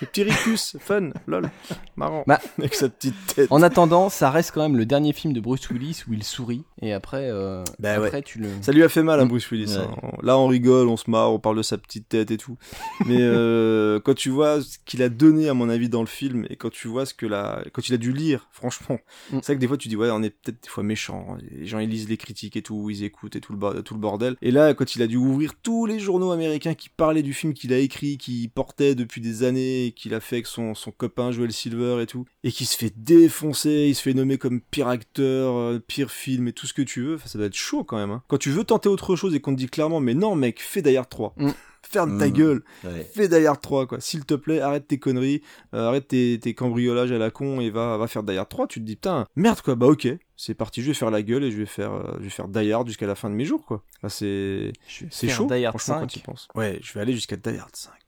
Le 0.00 0.06
petit 0.06 0.22
rictus, 0.22 0.76
fun, 0.80 1.10
lol, 1.26 1.50
marrant. 1.96 2.24
Bah, 2.26 2.40
avec 2.58 2.74
sa 2.74 2.88
petite 2.88 3.14
tête. 3.34 3.46
En 3.50 3.62
attendant, 3.62 4.08
ça 4.08 4.30
reste 4.30 4.52
quand 4.52 4.62
même 4.62 4.76
le 4.76 4.86
dernier 4.86 5.12
film 5.12 5.32
de 5.32 5.40
Bruce 5.40 5.68
Willis 5.70 6.02
où 6.08 6.12
il 6.12 6.24
sourit 6.24 6.64
et 6.82 6.92
après, 6.92 7.30
euh, 7.30 7.64
Bah 7.78 7.94
après 7.94 8.10
ouais. 8.12 8.22
tu 8.22 8.38
le. 8.38 8.48
Ça 8.60 8.72
lui 8.72 8.82
a 8.82 8.88
fait 8.88 9.02
mal 9.02 9.20
à 9.20 9.24
Bruce 9.24 9.50
Willis. 9.50 9.76
Ouais. 9.76 9.84
hein. 10.02 10.10
Là, 10.22 10.38
on 10.38 10.46
rigole, 10.46 10.88
on 10.88 10.96
se 10.96 11.10
marre, 11.10 11.32
on 11.32 11.38
parle 11.38 11.56
de 11.56 11.62
sa 11.62 11.78
petite 11.78 12.08
tête 12.08 12.30
et 12.30 12.36
tout. 12.36 12.58
Mais 13.06 13.18
euh, 13.20 13.98
quand 14.00 14.14
tu 14.14 14.28
vois 14.30 14.60
ce 14.60 14.78
qu'il 14.84 15.02
a 15.02 15.08
donné, 15.08 15.48
à 15.48 15.54
mon 15.54 15.68
avis, 15.68 15.88
dans 15.88 16.00
le 16.02 16.06
film, 16.06 16.46
et 16.50 16.56
quand 16.56 16.70
tu 16.70 16.88
vois 16.88 17.06
ce 17.06 17.14
que 17.14 17.26
la... 17.26 17.62
quand 17.72 17.88
il 17.88 17.94
a 17.94 17.98
dû 17.98 18.12
lire, 18.12 18.46
franchement, 18.52 18.98
Mm. 19.30 19.38
c'est 19.40 19.46
vrai 19.46 19.54
que 19.56 19.60
des 19.60 19.68
fois 19.68 19.76
tu 19.76 19.88
dis 19.88 19.96
ouais, 19.96 20.10
on 20.10 20.22
est 20.22 20.30
peut-être 20.30 20.62
des 20.62 20.68
fois 20.68 20.82
méchant. 20.82 21.13
Les 21.50 21.66
gens 21.66 21.78
ils 21.78 21.88
lisent 21.88 22.08
les 22.08 22.16
critiques 22.16 22.56
et 22.56 22.62
tout, 22.62 22.90
ils 22.90 23.04
écoutent 23.04 23.36
et 23.36 23.40
tout 23.40 23.52
le, 23.52 23.98
bordel. 23.98 24.36
Et 24.42 24.50
là, 24.50 24.74
quand 24.74 24.96
il 24.96 25.02
a 25.02 25.06
dû 25.06 25.16
ouvrir 25.16 25.54
tous 25.62 25.86
les 25.86 25.98
journaux 25.98 26.32
américains 26.32 26.74
qui 26.74 26.88
parlaient 26.88 27.22
du 27.22 27.32
film 27.32 27.54
qu'il 27.54 27.72
a 27.72 27.78
écrit, 27.78 28.18
qu'il 28.18 28.50
portait 28.50 28.94
depuis 28.94 29.20
des 29.20 29.42
années, 29.42 29.92
qu'il 29.96 30.14
a 30.14 30.20
fait 30.20 30.36
avec 30.36 30.46
son, 30.46 30.74
copain 30.96 31.32
Joel 31.32 31.52
Silver 31.52 32.02
et 32.02 32.06
tout, 32.06 32.24
et 32.42 32.52
qui 32.52 32.64
se 32.64 32.76
fait 32.76 32.92
défoncer, 32.96 33.86
il 33.88 33.94
se 33.94 34.02
fait 34.02 34.14
nommer 34.14 34.38
comme 34.38 34.60
pire 34.60 34.88
acteur, 34.88 35.56
euh, 35.56 35.78
pire 35.78 36.10
film 36.10 36.48
et 36.48 36.52
tout 36.52 36.66
ce 36.66 36.74
que 36.74 36.82
tu 36.82 37.02
veux, 37.02 37.18
ça 37.24 37.38
doit 37.38 37.46
être 37.46 37.54
chaud 37.54 37.84
quand 37.84 37.96
même. 37.96 38.10
hein. 38.10 38.22
Quand 38.28 38.38
tu 38.38 38.50
veux 38.50 38.64
tenter 38.64 38.88
autre 38.88 39.16
chose 39.16 39.34
et 39.34 39.40
qu'on 39.40 39.52
te 39.52 39.58
dit 39.58 39.66
clairement, 39.66 40.00
mais 40.00 40.14
non 40.14 40.36
mec, 40.36 40.60
fais 40.60 40.96
Hard 40.96 41.08
3. 41.08 41.34
Mm. 41.36 41.50
Ferme 41.90 42.18
ta 42.18 42.26
Mm. 42.28 42.30
gueule, 42.32 42.62
ouais. 42.84 43.08
fais 43.14 43.28
Die 43.28 43.46
Hard 43.46 43.60
3 43.60 43.86
quoi. 43.86 44.00
S'il 44.00 44.24
te 44.24 44.34
plaît, 44.34 44.60
arrête 44.60 44.88
tes 44.88 44.98
conneries, 44.98 45.42
euh, 45.74 45.86
arrête 45.88 46.08
tes, 46.08 46.38
tes 46.40 46.54
cambriolages 46.54 47.12
à 47.12 47.18
la 47.18 47.30
con 47.30 47.60
et 47.60 47.70
va, 47.70 47.96
va 47.98 48.06
faire 48.08 48.22
Die 48.22 48.36
Hard 48.36 48.48
3. 48.48 48.66
Tu 48.66 48.80
te 48.80 48.84
dis 48.84 48.96
putain, 48.96 49.26
merde 49.36 49.60
quoi, 49.60 49.74
bah 49.76 49.86
ok, 49.86 50.08
c'est 50.36 50.54
parti, 50.54 50.80
je 50.82 50.88
vais 50.88 50.94
faire 50.94 51.10
la 51.10 51.22
gueule 51.22 51.44
et 51.44 51.50
je 51.52 51.58
vais 51.58 51.66
faire, 51.66 51.92
euh, 51.92 52.14
je 52.18 52.24
vais 52.24 52.30
faire 52.30 52.48
Die 52.48 52.72
Hard 52.72 52.86
jusqu'à 52.88 53.06
la 53.06 53.14
fin 53.14 53.28
de 53.30 53.34
mes 53.34 53.44
jours 53.44 53.64
quoi. 53.66 53.84
Enfin, 53.98 54.08
c'est 54.08 54.72
c'est 55.10 55.28
chaud, 55.28 55.46
Die 55.46 55.64
Hard 55.64 55.78
franchement, 55.78 55.94
5. 55.96 56.00
quand 56.00 56.06
tu 56.06 56.18
penses. 56.20 56.48
Ouais, 56.54 56.78
je 56.82 56.92
vais 56.94 57.00
aller 57.00 57.12
jusqu'à 57.12 57.36
Die 57.36 57.56
Hard 57.58 57.74
5, 57.76 57.90
putain. 57.92 58.03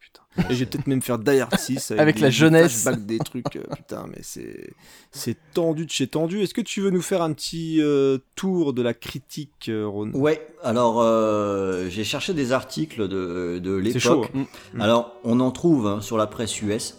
Et 0.50 0.54
je 0.54 0.60
vais 0.60 0.66
peut-être 0.66 0.86
même 0.86 1.02
faire 1.02 1.18
Die 1.18 1.38
Hard 1.40 1.58
6 1.58 1.90
avec, 1.92 2.00
Avec 2.00 2.14
des- 2.16 2.20
la 2.22 2.30
jeunesse. 2.30 2.86
des 3.06 3.18
trucs, 3.18 3.56
euh, 3.56 3.62
putain, 3.74 4.06
mais 4.08 4.18
c'est 4.22 4.70
c'est 5.10 5.36
tendu 5.54 5.86
de 5.86 5.90
chez 5.90 6.06
tendu. 6.06 6.42
Est-ce 6.42 6.52
que 6.54 6.60
tu 6.60 6.80
veux 6.82 6.90
nous 6.90 7.00
faire 7.02 7.22
un 7.22 7.32
petit 7.32 7.80
euh, 7.80 8.18
tour 8.34 8.72
de 8.74 8.82
la 8.82 8.92
critique, 8.94 9.68
euh, 9.68 9.86
Ron? 9.86 10.10
Ouais, 10.12 10.46
alors 10.62 11.00
euh, 11.00 11.88
j'ai 11.88 12.04
cherché 12.04 12.34
des 12.34 12.52
articles 12.52 13.08
de, 13.08 13.58
de 13.62 13.82
C'est 13.90 13.98
chaud. 13.98 14.22
l'époque. 14.22 14.30
hein. 14.36 14.46
Mm. 14.74 14.80
Alors, 14.82 15.14
on 15.24 15.40
en 15.40 15.50
trouve 15.50 15.86
hein, 15.86 16.00
sur 16.00 16.16
la 16.18 16.26
presse 16.26 16.60
US, 16.62 16.96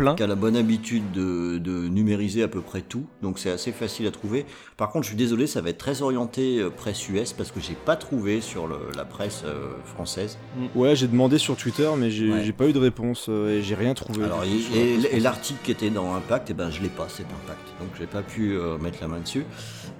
Plein. 0.00 0.14
qui 0.14 0.22
a 0.22 0.26
la 0.26 0.34
bonne 0.34 0.56
habitude 0.56 1.12
de, 1.12 1.58
de 1.58 1.88
numériser 1.88 2.42
à 2.42 2.48
peu 2.48 2.60
près 2.60 2.80
tout, 2.80 3.04
donc 3.22 3.38
c'est 3.38 3.50
assez 3.50 3.70
facile 3.72 4.06
à 4.06 4.10
trouver. 4.10 4.46
Par 4.76 4.90
contre, 4.90 5.04
je 5.04 5.08
suis 5.10 5.16
désolé, 5.16 5.46
ça 5.46 5.60
va 5.60 5.70
être 5.70 5.78
très 5.78 6.02
orienté 6.02 6.58
euh, 6.58 6.70
presse 6.70 7.08
US 7.08 7.32
parce 7.32 7.50
que 7.52 7.60
j'ai 7.60 7.74
pas 7.74 7.96
trouvé 7.96 8.40
sur 8.40 8.66
le- 8.66 8.76
la 8.96 9.04
presse 9.04 9.42
euh, 9.44 9.68
française. 9.84 10.38
Ouais, 10.74 10.96
j'ai 10.96 11.06
demandé 11.06 11.38
sur 11.38 11.56
Twitter, 11.56 11.88
mais 11.96 12.10
j'ai 12.10 12.30
Ouais. 12.30 12.52
pas 12.52 12.66
eu 12.66 12.72
de 12.72 12.78
réponse 12.78 13.26
euh, 13.28 13.58
et 13.58 13.62
j'ai 13.62 13.74
rien 13.74 13.94
trouvé. 13.94 14.24
Alors, 14.24 14.42
et, 14.44 14.78
et- 14.78 15.16
et 15.16 15.20
l'article 15.20 15.60
qui 15.62 15.70
était 15.70 15.90
dans 15.90 16.14
Impact, 16.14 16.48
eh 16.50 16.54
ben, 16.54 16.70
je 16.70 16.80
l'ai 16.82 16.88
pas, 16.88 17.08
cet 17.08 17.26
Impact. 17.26 17.60
Donc, 17.80 17.90
j'ai 17.98 18.06
pas 18.06 18.22
pu 18.22 18.54
euh, 18.56 18.78
mettre 18.78 18.98
la 19.00 19.08
main 19.08 19.20
dessus. 19.20 19.44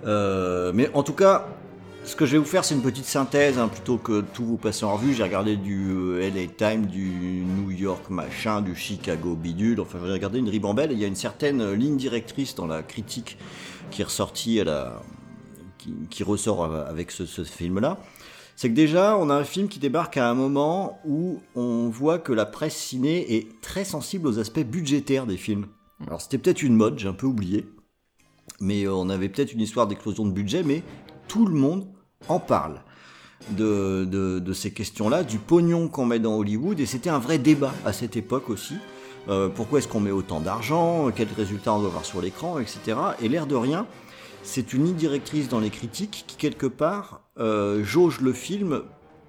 Euh, 0.06 0.72
mais 0.74 0.90
en 0.94 1.02
tout 1.02 1.12
cas, 1.12 1.46
ce 2.04 2.16
que 2.16 2.26
je 2.26 2.32
vais 2.32 2.38
vous 2.38 2.44
faire, 2.44 2.64
c'est 2.64 2.74
une 2.74 2.82
petite 2.82 3.04
synthèse, 3.04 3.58
hein, 3.58 3.68
plutôt 3.68 3.98
que 3.98 4.20
tout 4.20 4.44
vous 4.44 4.56
passer 4.56 4.84
en 4.84 4.96
revue. 4.96 5.14
J'ai 5.14 5.22
regardé 5.22 5.56
du 5.56 5.90
euh, 5.90 6.30
LA 6.30 6.46
Times, 6.46 6.86
du 6.86 7.44
New 7.44 7.70
York 7.70 8.10
machin, 8.10 8.62
du 8.62 8.74
Chicago 8.74 9.34
bidule. 9.34 9.80
Enfin, 9.80 9.98
j'ai 10.04 10.12
regardé 10.12 10.38
une 10.38 10.48
ribambelle. 10.48 10.92
et 10.92 10.94
Il 10.94 11.00
y 11.00 11.04
a 11.04 11.08
une 11.08 11.14
certaine 11.14 11.72
ligne 11.72 11.96
directrice 11.96 12.54
dans 12.54 12.66
la 12.66 12.82
critique 12.82 13.38
qui 13.90 14.02
est 14.02 14.04
ressortie 14.04 14.60
à 14.60 14.64
la, 14.64 15.02
qui, 16.10 16.22
ressort 16.22 16.64
avec 16.64 17.10
ce, 17.10 17.26
ce 17.26 17.44
film-là. 17.44 17.98
C'est 18.56 18.68
que 18.68 18.74
déjà, 18.74 19.16
on 19.16 19.30
a 19.30 19.34
un 19.34 19.44
film 19.44 19.68
qui 19.68 19.78
débarque 19.78 20.16
à 20.16 20.28
un 20.28 20.34
moment 20.34 21.00
où 21.06 21.40
on 21.54 21.88
voit 21.88 22.18
que 22.18 22.32
la 22.32 22.44
presse 22.44 22.76
ciné 22.76 23.36
est 23.36 23.60
très 23.62 23.84
sensible 23.84 24.28
aux 24.28 24.38
aspects 24.38 24.60
budgétaires 24.60 25.26
des 25.26 25.38
films. 25.38 25.66
Alors 26.06 26.20
c'était 26.20 26.38
peut-être 26.38 26.62
une 26.62 26.74
mode, 26.74 26.98
j'ai 26.98 27.08
un 27.08 27.14
peu 27.14 27.26
oublié, 27.26 27.66
mais 28.60 28.84
euh, 28.84 28.92
on 28.92 29.08
avait 29.08 29.28
peut-être 29.28 29.52
une 29.52 29.60
histoire 29.60 29.86
d'explosion 29.86 30.26
de 30.26 30.32
budget, 30.32 30.62
mais 30.62 30.82
tout 31.30 31.46
le 31.46 31.54
monde 31.54 31.86
en 32.28 32.40
parle 32.40 32.80
de, 33.52 34.52
ces 34.52 34.72
questions-là, 34.72 35.22
du 35.22 35.38
pognon 35.38 35.86
qu'on 35.86 36.04
met 36.04 36.18
dans 36.18 36.34
Hollywood, 36.36 36.80
et 36.80 36.86
c'était 36.86 37.08
un 37.08 37.20
vrai 37.20 37.38
débat 37.38 37.72
à 37.84 37.92
cette 37.92 38.16
époque 38.16 38.50
aussi. 38.50 38.74
Euh, 39.28 39.48
pourquoi 39.48 39.78
est-ce 39.78 39.86
qu'on 39.86 40.00
met 40.00 40.10
autant 40.10 40.40
d'argent 40.40 41.08
Quels 41.14 41.28
résultats 41.36 41.72
on 41.72 41.78
doit 41.78 41.88
avoir 41.88 42.04
sur 42.04 42.20
l'écran, 42.20 42.58
etc. 42.58 42.98
Et 43.22 43.28
l'air 43.28 43.46
de 43.46 43.54
rien, 43.54 43.86
c'est 44.42 44.72
une 44.72 44.86
ligne 44.86 44.96
directrice 44.96 45.48
dans 45.48 45.60
les 45.60 45.70
critiques 45.70 46.24
qui, 46.26 46.36
quelque 46.36 46.66
part, 46.66 47.22
euh, 47.38 47.84
jauge 47.84 48.20
le 48.20 48.32
film, 48.32 48.82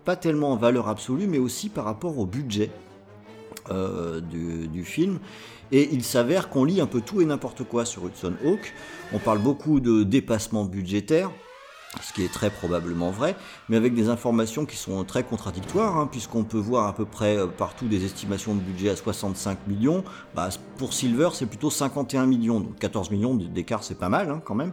pas 0.04 0.16
tellement 0.16 0.54
en 0.54 0.58
valeur 0.58 0.90
absolue, 0.90 1.28
mais 1.28 1.38
aussi 1.38 1.70
par 1.70 1.86
rapport 1.86 2.18
au 2.18 2.26
budget 2.26 2.72
euh, 3.70 4.22
du 4.22 4.84
film. 4.86 5.20
Et 5.72 5.88
il 5.94 6.04
s'avère 6.04 6.50
qu'on 6.50 6.66
lit 6.66 6.82
un 6.82 6.88
peu 6.88 7.02
tout 7.02 7.22
et 7.22 7.26
n'importe 7.26 7.64
quoi 7.64 7.86
sur 7.86 8.08
Hudson 8.08 8.34
Hawk. 8.44 8.74
On 9.14 9.20
parle 9.20 9.38
beaucoup 9.40 9.80
de 9.80 10.02
dépassement 10.02 10.66
budgétaire, 10.66 11.30
ce 12.00 12.14
qui 12.14 12.24
est 12.24 12.32
très 12.32 12.50
probablement 12.50 13.12
vrai, 13.12 13.36
mais 13.68 13.76
avec 13.76 13.94
des 13.94 14.08
informations 14.08 14.66
qui 14.66 14.78
sont 14.78 15.04
très 15.04 15.24
contradictoires, 15.24 15.98
hein, 15.98 16.08
puisqu'on 16.10 16.44
peut 16.46 16.58
voir 16.58 16.88
à 16.88 16.96
peu 16.96 17.06
près 17.06 17.38
euh, 17.38 17.48
partout 17.48 17.88
des 17.88 18.06
estimations 18.06 18.56
de 18.56 18.62
budget 18.62 18.90
à 18.90 18.96
65 18.96 19.68
millions. 19.68 20.04
Bah, 20.34 20.50
pour 20.78 20.94
Silver, 20.94 21.30
c'est 21.34 21.48
plutôt 21.48 21.70
51 21.70 22.26
millions, 22.28 22.62
donc 22.62 22.80
14 22.80 23.12
millions 23.12 23.36
d'écart, 23.36 23.84
c'est 23.84 23.98
pas 24.00 24.08
mal 24.10 24.30
hein, 24.30 24.42
quand 24.46 24.56
même, 24.56 24.72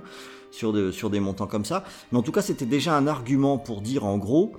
sur, 0.52 0.72
de- 0.72 0.92
sur 0.92 1.10
des 1.10 1.18
montants 1.18 1.48
comme 1.48 1.64
ça. 1.64 1.82
Mais 2.12 2.18
en 2.18 2.22
tout 2.22 2.32
cas, 2.32 2.42
c'était 2.42 2.66
déjà 2.66 2.96
un 2.96 3.08
argument 3.08 3.58
pour 3.58 3.80
dire 3.80 4.04
en 4.04 4.16
gros, 4.16 4.52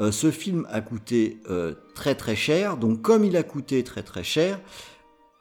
euh, 0.00 0.12
ce 0.12 0.30
film 0.30 0.66
a 0.70 0.82
coûté 0.82 1.40
euh, 1.48 1.74
très 1.94 2.14
très 2.14 2.36
cher, 2.36 2.76
donc 2.76 3.00
comme 3.00 3.24
il 3.24 3.36
a 3.36 3.42
coûté 3.44 3.82
très 3.82 4.02
très 4.02 4.24
cher, 4.24 4.60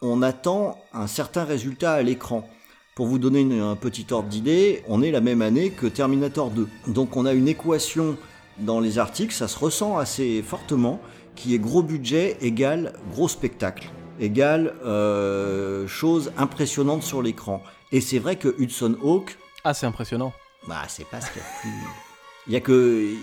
on 0.01 0.21
attend 0.21 0.77
un 0.93 1.07
certain 1.07 1.43
résultat 1.43 1.93
à 1.93 2.01
l'écran. 2.03 2.47
Pour 2.95 3.07
vous 3.07 3.17
donner 3.17 3.39
une- 3.41 3.59
un 3.59 3.75
petit 3.75 4.05
ordre 4.11 4.29
d'idée, 4.29 4.83
on 4.87 5.01
est 5.01 5.09
la 5.11 5.21
même 5.21 5.41
année 5.41 5.71
que 5.71 5.87
Terminator 5.87 6.51
2. 6.51 6.67
Donc 6.87 7.15
on 7.17 7.25
a 7.25 7.33
une 7.33 7.47
équation 7.47 8.17
dans 8.59 8.79
les 8.79 8.99
articles, 8.99 9.33
ça 9.33 9.47
se 9.47 9.57
ressent 9.57 9.97
assez 9.97 10.43
fortement, 10.43 10.99
qui 11.35 11.55
est 11.55 11.59
gros 11.59 11.81
budget 11.81 12.37
égale 12.41 12.93
gros 13.11 13.27
spectacle, 13.27 13.89
égale 14.19 14.75
euh, 14.85 15.87
chose 15.87 16.31
impressionnante 16.37 17.01
sur 17.01 17.23
l'écran. 17.23 17.63
Et 17.91 17.99
c'est 17.99 18.19
vrai 18.19 18.35
que 18.35 18.53
Hudson 18.59 18.95
Hawk, 19.01 19.37
Ah, 19.63 19.73
c'est 19.73 19.87
impressionnant. 19.87 20.31
bah 20.67 20.83
c'est 20.87 21.07
pas 21.07 21.19
ce 21.19 21.31
qu'il 21.31 21.41
y 21.41 21.45
a 21.45 21.47
de 21.47 21.61
plus... 21.61 21.87
Il 22.47 22.51
y 22.51 22.57
a 22.57 22.59
que 22.59 23.15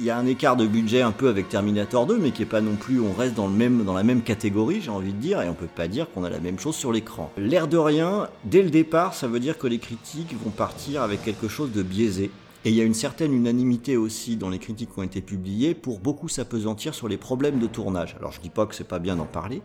y 0.00 0.10
a 0.10 0.16
un 0.16 0.26
écart 0.26 0.54
de 0.54 0.64
budget 0.64 1.02
un 1.02 1.10
peu 1.10 1.28
avec 1.28 1.48
Terminator 1.48 2.06
2 2.06 2.18
mais 2.18 2.30
qui 2.30 2.42
est 2.42 2.46
pas 2.46 2.60
non 2.60 2.76
plus 2.76 3.00
on 3.00 3.12
reste 3.12 3.34
dans 3.34 3.48
le 3.48 3.52
même 3.52 3.84
dans 3.84 3.94
la 3.94 4.04
même 4.04 4.22
catégorie, 4.22 4.80
j'ai 4.80 4.92
envie 4.92 5.12
de 5.12 5.18
dire 5.18 5.42
et 5.42 5.48
on 5.48 5.54
peut 5.54 5.66
pas 5.66 5.88
dire 5.88 6.08
qu'on 6.12 6.22
a 6.22 6.30
la 6.30 6.38
même 6.38 6.60
chose 6.60 6.76
sur 6.76 6.92
l'écran. 6.92 7.32
L'air 7.36 7.66
de 7.66 7.76
rien, 7.76 8.28
dès 8.44 8.62
le 8.62 8.70
départ, 8.70 9.14
ça 9.14 9.26
veut 9.26 9.40
dire 9.40 9.58
que 9.58 9.66
les 9.66 9.80
critiques 9.80 10.32
vont 10.44 10.50
partir 10.50 11.02
avec 11.02 11.24
quelque 11.24 11.48
chose 11.48 11.72
de 11.72 11.82
biaisé. 11.82 12.30
Et 12.64 12.70
il 12.70 12.76
y 12.76 12.80
a 12.80 12.84
une 12.84 12.94
certaine 12.94 13.32
unanimité 13.32 13.96
aussi 13.96 14.36
dans 14.36 14.48
les 14.48 14.58
critiques 14.60 14.92
qui 14.92 15.00
ont 15.00 15.04
été 15.04 15.20
publiées 15.20 15.74
pour 15.74 15.98
beaucoup 15.98 16.28
s'apesantir 16.28 16.94
sur 16.94 17.08
les 17.08 17.16
problèmes 17.16 17.58
de 17.58 17.66
tournage. 17.66 18.14
Alors 18.18 18.30
je 18.30 18.40
dis 18.40 18.50
pas 18.50 18.66
que 18.66 18.76
c'est 18.76 18.86
pas 18.86 19.00
bien 19.00 19.16
d'en 19.16 19.26
parler, 19.26 19.62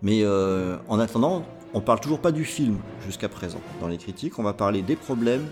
mais 0.00 0.20
euh, 0.22 0.76
en 0.88 0.98
attendant, 0.98 1.44
on 1.74 1.82
parle 1.82 2.00
toujours 2.00 2.20
pas 2.20 2.32
du 2.32 2.44
film 2.44 2.78
jusqu'à 3.04 3.28
présent 3.28 3.60
dans 3.82 3.88
les 3.88 3.98
critiques. 3.98 4.38
On 4.38 4.42
va 4.42 4.54
parler 4.54 4.80
des 4.80 4.96
problèmes 4.96 5.46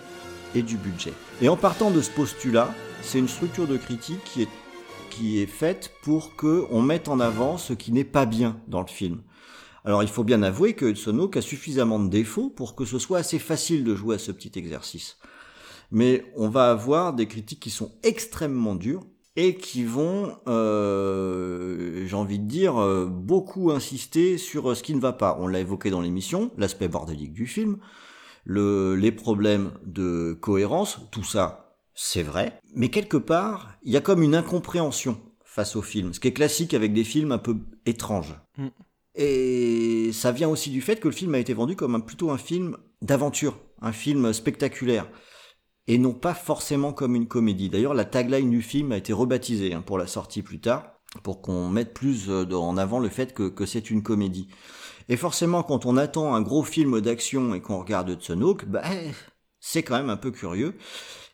et 0.55 0.63
du 0.63 0.77
budget. 0.77 1.13
Et 1.43 1.49
en 1.49 1.57
partant 1.57 1.91
de 1.91 2.01
ce 2.01 2.11
postulat, 2.11 2.73
c'est 3.03 3.19
une 3.19 3.29
structure 3.29 3.67
de 3.67 3.77
critique 3.77 4.23
qui 4.25 4.43
est 4.43 4.49
qui 5.15 5.41
est 5.41 5.47
faite 5.47 5.93
pour 6.03 6.35
que 6.35 6.65
on 6.71 6.83
mette 6.83 7.09
en 7.09 7.21
avant 7.21 7.57
ce 7.57 7.73
qui 7.73 7.93
n'est 7.93 8.03
pas 8.03 8.27
bien 8.27 8.61
dans 8.67 8.81
le 8.81 8.89
film. 8.89 9.23
Alors 9.85 10.03
il 10.03 10.09
faut 10.09 10.25
bien 10.25 10.43
avouer 10.43 10.75
que 10.75 10.87
Hudson 10.87 11.19
Hawk 11.19 11.37
a 11.37 11.43
suffisamment 11.43 12.01
de 12.01 12.09
défauts 12.09 12.51
pour 12.51 12.75
que 12.75 12.85
ce 12.85 12.99
soit 12.99 13.19
assez 13.19 13.39
facile 13.39 13.85
de 13.85 13.95
jouer 13.95 14.17
à 14.17 14.19
ce 14.19 14.33
petit 14.33 14.59
exercice. 14.59 15.19
Mais 15.93 16.25
on 16.37 16.49
va 16.49 16.71
avoir 16.71 17.13
des 17.13 17.29
critiques 17.29 17.61
qui 17.61 17.71
sont 17.71 17.93
extrêmement 18.03 18.75
dures 18.75 19.07
et 19.37 19.57
qui 19.57 19.85
vont, 19.85 20.37
euh, 20.49 22.07
j'ai 22.07 22.17
envie 22.17 22.39
de 22.39 22.47
dire, 22.47 22.81
euh, 22.81 23.07
beaucoup 23.07 23.73
insister 23.73 24.39
sur 24.39 24.71
euh, 24.71 24.75
ce 24.75 24.83
qui 24.83 24.95
ne 24.95 25.01
va 25.01 25.13
pas. 25.13 25.37
On 25.41 25.49
l'a 25.49 25.61
évoqué 25.61 25.91
dans 25.91 26.01
l'émission, 26.01 26.51
l'aspect 26.57 26.89
bordélique 26.89 27.33
du 27.33 27.47
film, 27.47 27.79
le, 28.45 28.95
les 28.95 29.13
problèmes 29.13 29.73
de 29.85 30.37
cohérence, 30.41 31.01
tout 31.11 31.25
ça, 31.25 31.77
c'est 31.95 32.23
vrai. 32.23 32.59
Mais 32.75 32.91
quelque 32.91 33.17
part, 33.17 33.73
il 33.83 33.93
y 33.93 33.97
a 33.97 34.01
comme 34.01 34.23
une 34.23 34.35
incompréhension 34.35 35.21
face 35.45 35.77
au 35.77 35.83
film, 35.83 36.13
ce 36.13 36.21
qui 36.21 36.29
est 36.29 36.33
classique 36.33 36.75
avec 36.75 36.93
des 36.93 37.05
films 37.05 37.33
un 37.33 37.39
peu 37.39 37.57
étranges. 37.87 38.35
Mm. 38.59 38.69
Et 39.17 40.11
ça 40.13 40.33
vient 40.33 40.49
aussi 40.49 40.71
du 40.71 40.81
fait 40.81 40.99
que 40.99 41.09
le 41.09 41.15
film 41.15 41.35
a 41.35 41.39
été 41.39 41.55
vendu 41.55 41.77
comme 41.77 41.95
un, 41.95 42.01
plutôt 42.01 42.31
un 42.31 42.39
film 42.39 42.77
d'aventure, 43.01 43.57
un 43.81 43.93
film 43.93 44.33
spectaculaire, 44.33 45.09
et 45.87 45.99
non 45.99 46.13
pas 46.13 46.35
forcément 46.35 46.93
comme 46.93 47.15
une 47.15 47.29
comédie. 47.29 47.69
D'ailleurs, 47.69 47.95
la 47.95 48.05
tagline 48.05 48.51
du 48.51 48.63
film 48.63 48.91
a 48.91 48.97
été 48.97 49.13
rebaptisée 49.13 49.73
hein, 49.73 49.83
pour 49.83 49.99
la 49.99 50.09
sortie 50.09 50.43
plus 50.43 50.61
tard, 50.61 50.95
pour 51.23 51.43
qu'on 51.43 51.69
mette 51.69 51.95
plus 51.95 52.29
euh, 52.29 52.45
en 52.53 52.77
avant 52.77 52.99
le 52.99 53.09
fait 53.09 53.33
que, 53.33 53.49
que 53.49 53.67
c'est 53.67 53.91
une 53.91 54.03
comédie. 54.03 54.49
Et 55.09 55.17
forcément, 55.17 55.63
quand 55.63 55.87
on 55.87 55.97
attend 55.97 56.35
un 56.35 56.41
gros 56.41 56.63
film 56.63 57.01
d'action 57.01 57.55
et 57.55 57.61
qu'on 57.61 57.79
regarde 57.79 58.11
Hudson 58.11 58.41
Hawk, 58.41 58.65
bah, 58.67 58.83
c'est 59.61 59.83
quand 59.83 59.97
même 59.97 60.11
un 60.11 60.17
peu 60.17 60.31
curieux. 60.31 60.75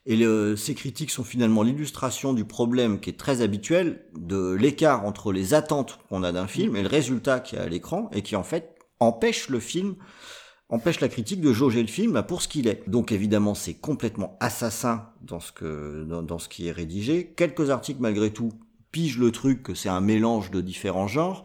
Et 0.06 0.16
le, 0.16 0.56
ces 0.56 0.74
critiques 0.74 1.10
sont 1.10 1.24
finalement 1.24 1.62
l'illustration 1.62 2.32
du 2.32 2.44
problème 2.44 3.00
qui 3.00 3.10
est 3.10 3.18
très 3.18 3.42
habituel 3.42 4.06
de 4.16 4.52
l'écart 4.52 5.04
entre 5.04 5.30
les 5.30 5.52
attentes 5.52 5.98
qu'on 6.08 6.22
a 6.22 6.32
d'un 6.32 6.46
film 6.46 6.74
et 6.74 6.82
le 6.82 6.88
résultat 6.88 7.38
qu'il 7.40 7.58
y 7.58 7.60
a 7.60 7.64
à 7.64 7.68
l'écran 7.68 8.08
et 8.12 8.22
qui 8.22 8.34
en 8.34 8.42
fait 8.42 8.76
empêche 8.98 9.50
le 9.50 9.60
film, 9.60 9.96
empêche 10.70 11.00
la 11.00 11.08
critique 11.08 11.42
de 11.42 11.52
jauger 11.52 11.82
le 11.82 11.88
film 11.88 12.22
pour 12.26 12.40
ce 12.40 12.48
qu'il 12.48 12.66
est. 12.66 12.88
Donc 12.88 13.12
évidemment 13.12 13.54
c'est 13.54 13.74
complètement 13.74 14.38
assassin 14.40 15.10
dans 15.20 15.40
ce 15.40 15.52
que 15.52 16.04
dans, 16.04 16.22
dans 16.22 16.38
ce 16.38 16.48
qui 16.48 16.68
est 16.68 16.72
rédigé. 16.72 17.34
Quelques 17.36 17.68
articles 17.68 18.00
malgré 18.00 18.32
tout 18.32 18.52
pigent 18.92 19.18
le 19.18 19.30
truc 19.32 19.62
que 19.62 19.74
c'est 19.74 19.90
un 19.90 20.00
mélange 20.00 20.50
de 20.50 20.62
différents 20.62 21.08
genres. 21.08 21.44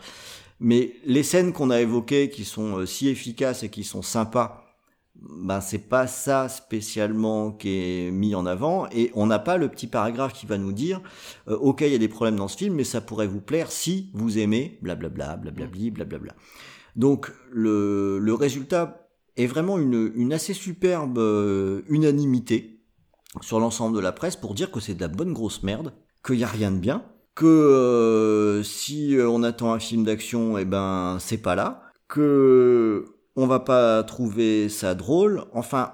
Mais 0.59 0.95
les 1.05 1.23
scènes 1.23 1.53
qu'on 1.53 1.69
a 1.69 1.81
évoquées 1.81 2.29
qui 2.29 2.45
sont 2.45 2.79
euh, 2.79 2.85
si 2.85 3.09
efficaces 3.09 3.63
et 3.63 3.69
qui 3.69 3.83
sont 3.83 4.01
sympas, 4.01 4.65
ben 5.15 5.61
c'est 5.61 5.89
pas 5.89 6.07
ça 6.07 6.49
spécialement 6.49 7.51
qui 7.51 7.69
est 7.69 8.11
mis 8.11 8.35
en 8.35 8.45
avant. 8.45 8.87
Et 8.91 9.11
on 9.15 9.27
n'a 9.27 9.39
pas 9.39 9.57
le 9.57 9.69
petit 9.69 9.87
paragraphe 9.87 10.33
qui 10.33 10.45
va 10.45 10.57
nous 10.57 10.73
dire 10.73 11.01
euh, 11.47 11.57
ok 11.57 11.81
il 11.81 11.91
y 11.91 11.95
a 11.95 11.99
des 11.99 12.07
problèmes 12.07 12.35
dans 12.35 12.47
ce 12.47 12.57
film 12.57 12.75
mais 12.75 12.83
ça 12.83 13.01
pourrait 13.01 13.27
vous 13.27 13.41
plaire 13.41 13.71
si 13.71 14.11
vous 14.13 14.37
aimez 14.37 14.79
blablabla 14.81 15.37
blablabli 15.37 15.91
blablabla. 15.91 16.33
Donc 16.95 17.31
le, 17.51 18.19
le 18.19 18.33
résultat 18.33 19.09
est 19.37 19.47
vraiment 19.47 19.77
une, 19.77 20.11
une 20.15 20.33
assez 20.33 20.53
superbe 20.53 21.17
euh, 21.17 21.81
unanimité 21.89 22.81
sur 23.41 23.59
l'ensemble 23.59 23.95
de 23.95 24.01
la 24.01 24.13
presse 24.13 24.37
pour 24.37 24.53
dire 24.53 24.71
que 24.71 24.79
c'est 24.79 24.95
de 24.95 25.01
la 25.01 25.09
bonne 25.09 25.33
grosse 25.33 25.63
merde 25.63 25.93
qu'il 26.25 26.35
y 26.35 26.43
a 26.43 26.47
rien 26.47 26.71
de 26.71 26.77
bien 26.77 27.03
que 27.35 27.45
euh, 27.45 28.63
si 28.63 29.17
on 29.19 29.43
attend 29.43 29.73
un 29.73 29.79
film 29.79 30.03
d'action 30.03 30.57
et 30.57 30.65
ben 30.65 31.17
c'est 31.19 31.37
pas 31.37 31.55
là 31.55 31.83
que 32.07 33.05
on 33.35 33.47
va 33.47 33.59
pas 33.59 34.03
trouver 34.03 34.69
ça 34.69 34.95
drôle. 34.95 35.43
Enfin, 35.53 35.93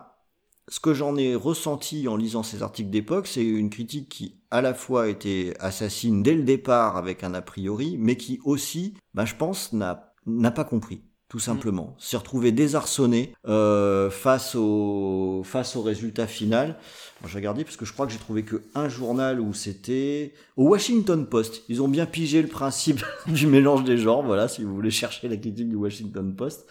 ce 0.67 0.79
que 0.79 0.93
j'en 0.93 1.17
ai 1.17 1.35
ressenti 1.35 2.07
en 2.07 2.15
lisant 2.15 2.43
ces 2.43 2.63
articles 2.63 2.89
d'époque, 2.89 3.27
c'est 3.27 3.43
une 3.43 3.69
critique 3.69 4.09
qui 4.09 4.39
à 4.51 4.61
la 4.61 4.73
fois 4.73 5.09
était 5.09 5.53
assassine 5.59 6.23
dès 6.23 6.35
le 6.35 6.43
départ 6.43 6.97
avec 6.97 7.23
un 7.23 7.33
a 7.33 7.41
priori, 7.41 7.97
mais 7.99 8.15
qui 8.15 8.39
aussi, 8.43 8.93
bah, 9.13 9.25
je 9.25 9.35
pense, 9.35 9.73
n'a 9.73 10.51
pas 10.51 10.63
compris 10.63 11.01
tout 11.31 11.39
simplement, 11.39 11.95
s'est 11.97 12.17
retrouvé 12.17 12.51
désarçonné 12.51 13.31
euh, 13.47 14.09
face 14.09 14.53
au 14.53 15.43
face 15.45 15.77
au 15.77 15.81
résultat 15.81 16.27
final. 16.27 16.75
Moi, 17.21 17.29
j'ai 17.31 17.37
regardé 17.37 17.63
parce 17.63 17.77
que 17.77 17.85
je 17.85 17.93
crois 17.93 18.05
que 18.05 18.11
j'ai 18.11 18.19
trouvé 18.19 18.43
que 18.43 18.61
un 18.75 18.89
journal 18.89 19.39
où 19.39 19.53
c'était 19.53 20.33
au 20.57 20.67
Washington 20.67 21.25
Post. 21.25 21.63
Ils 21.69 21.81
ont 21.81 21.87
bien 21.87 22.05
pigé 22.05 22.41
le 22.41 22.49
principe 22.49 23.01
du 23.27 23.47
mélange 23.47 23.85
des 23.85 23.95
genres. 23.95 24.23
Voilà, 24.23 24.49
si 24.49 24.65
vous 24.65 24.75
voulez 24.75 24.91
chercher 24.91 25.29
la 25.29 25.37
critique 25.37 25.69
du 25.69 25.77
Washington 25.77 26.35
Post, 26.35 26.65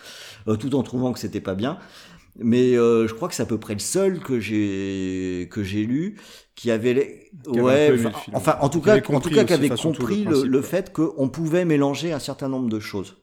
euh, 0.47 0.57
tout 0.57 0.75
en 0.75 0.83
trouvant 0.83 1.15
que 1.15 1.21
c'était 1.21 1.41
pas 1.41 1.55
bien. 1.55 1.79
Mais 2.37 2.77
euh, 2.77 3.09
je 3.09 3.15
crois 3.15 3.29
que 3.29 3.35
c'est 3.35 3.43
à 3.43 3.47
peu 3.47 3.59
près 3.59 3.73
le 3.73 3.81
seul 3.81 4.21
que 4.21 4.41
j'ai 4.41 5.49
que 5.51 5.63
j'ai 5.63 5.87
lu 5.87 6.21
qui 6.55 6.71
avait 6.71 6.93
les... 6.93 7.31
Qui 7.51 7.61
ouais 7.63 7.97
enfin, 8.35 8.59
en 8.61 8.69
tout 8.69 8.83
cas 8.83 8.99
en 8.99 9.01
tout 9.01 9.13
compris 9.13 9.35
cas 9.37 9.45
qui 9.45 9.55
avait 9.55 9.69
le 9.69 9.77
compris 9.77 10.25
le, 10.25 10.45
le 10.45 10.63
fait 10.63 10.93
qu'on 10.93 11.31
pouvait 11.31 11.65
mélanger 11.65 12.13
un 12.13 12.19
certain 12.19 12.51
nombre 12.51 12.69
de 12.69 12.79
choses 12.79 13.17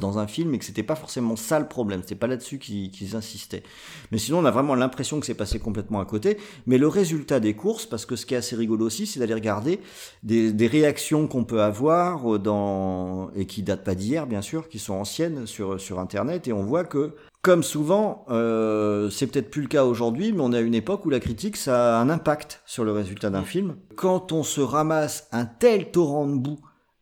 dans 0.00 0.18
un 0.18 0.26
film 0.26 0.54
et 0.54 0.58
que 0.58 0.64
c'était 0.64 0.82
pas 0.82 0.96
forcément 0.96 1.36
ça 1.36 1.60
le 1.60 1.68
problème, 1.68 2.00
c'était 2.02 2.16
pas 2.16 2.26
là-dessus 2.26 2.58
qu'ils 2.58 3.16
insistaient. 3.16 3.62
Mais 4.10 4.18
sinon, 4.18 4.38
on 4.38 4.44
a 4.44 4.50
vraiment 4.50 4.74
l'impression 4.74 5.20
que 5.20 5.26
c'est 5.26 5.34
passé 5.34 5.60
complètement 5.60 6.00
à 6.00 6.04
côté. 6.04 6.38
Mais 6.66 6.78
le 6.78 6.88
résultat 6.88 7.38
des 7.38 7.54
courses, 7.54 7.86
parce 7.86 8.04
que 8.04 8.16
ce 8.16 8.26
qui 8.26 8.34
est 8.34 8.38
assez 8.38 8.56
rigolo 8.56 8.86
aussi, 8.86 9.06
c'est 9.06 9.20
d'aller 9.20 9.34
regarder 9.34 9.80
des, 10.24 10.52
des 10.52 10.66
réactions 10.66 11.28
qu'on 11.28 11.44
peut 11.44 11.62
avoir 11.62 12.34
euh, 12.34 12.38
dans 12.38 13.30
et 13.36 13.46
qui 13.46 13.62
datent 13.62 13.84
pas 13.84 13.94
d'hier, 13.94 14.26
bien 14.26 14.42
sûr, 14.42 14.68
qui 14.68 14.78
sont 14.78 14.94
anciennes 14.94 15.46
sur 15.46 15.80
sur 15.80 16.00
Internet, 16.00 16.48
et 16.48 16.52
on 16.52 16.64
voit 16.64 16.84
que 16.84 17.14
comme 17.42 17.62
souvent, 17.62 18.26
euh, 18.30 19.10
c'est 19.10 19.28
peut-être 19.28 19.50
plus 19.50 19.62
le 19.62 19.68
cas 19.68 19.84
aujourd'hui, 19.84 20.32
mais 20.32 20.40
on 20.40 20.52
est 20.52 20.58
à 20.58 20.60
une 20.60 20.74
époque 20.74 21.06
où 21.06 21.10
la 21.10 21.20
critique, 21.20 21.56
ça 21.56 21.96
a 21.96 22.00
un 22.00 22.10
impact 22.10 22.62
sur 22.66 22.84
le 22.84 22.90
résultat 22.90 23.30
d'un 23.30 23.44
film. 23.44 23.76
Quand 23.94 24.32
on 24.32 24.42
se 24.42 24.60
ramasse 24.60 25.28
un 25.30 25.46
tel 25.46 25.90
torrent 25.92 26.26
de 26.26 26.36
boue 26.36 26.58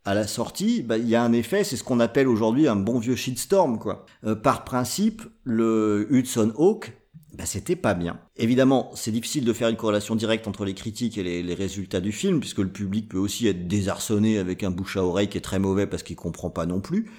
à 0.06 0.14
la 0.14 0.26
sortie, 0.26 0.82
bah, 0.82 0.96
il 0.96 1.08
y 1.08 1.14
a 1.14 1.22
un 1.22 1.32
effet, 1.32 1.64
c'est 1.64 1.76
ce 1.76 1.84
qu'on 1.84 2.00
appelle 2.00 2.28
aujourd'hui 2.28 2.68
un 2.68 2.76
bon 2.76 2.98
vieux 2.98 3.16
shitstorm, 3.16 3.78
quoi. 3.78 4.06
Euh, 4.24 4.34
par 4.34 4.64
principe, 4.64 5.22
le 5.44 6.06
Hudson 6.10 6.52
Hawk, 6.56 6.92
bah, 7.34 7.44
c'était 7.44 7.76
pas 7.76 7.94
bien. 7.94 8.18
Évidemment, 8.36 8.92
c'est 8.94 9.10
difficile 9.10 9.44
de 9.44 9.52
faire 9.52 9.68
une 9.68 9.76
corrélation 9.76 10.14
directe 10.14 10.46
entre 10.46 10.64
les 10.64 10.74
critiques 10.74 11.18
et 11.18 11.22
les, 11.22 11.42
les 11.42 11.54
résultats 11.54 12.00
du 12.00 12.12
film, 12.12 12.40
puisque 12.40 12.60
le 12.60 12.68
public 12.68 13.08
peut 13.08 13.18
aussi 13.18 13.48
être 13.48 13.66
désarçonné 13.66 14.38
avec 14.38 14.62
un 14.62 14.70
bouche 14.70 14.96
à 14.96 15.04
oreille 15.04 15.28
qui 15.28 15.38
est 15.38 15.42
très 15.42 15.58
mauvais 15.58 15.86
parce 15.86 16.02
qu'il 16.02 16.16
comprend 16.16 16.50
pas 16.50 16.66
non 16.66 16.80
plus. 16.80 17.10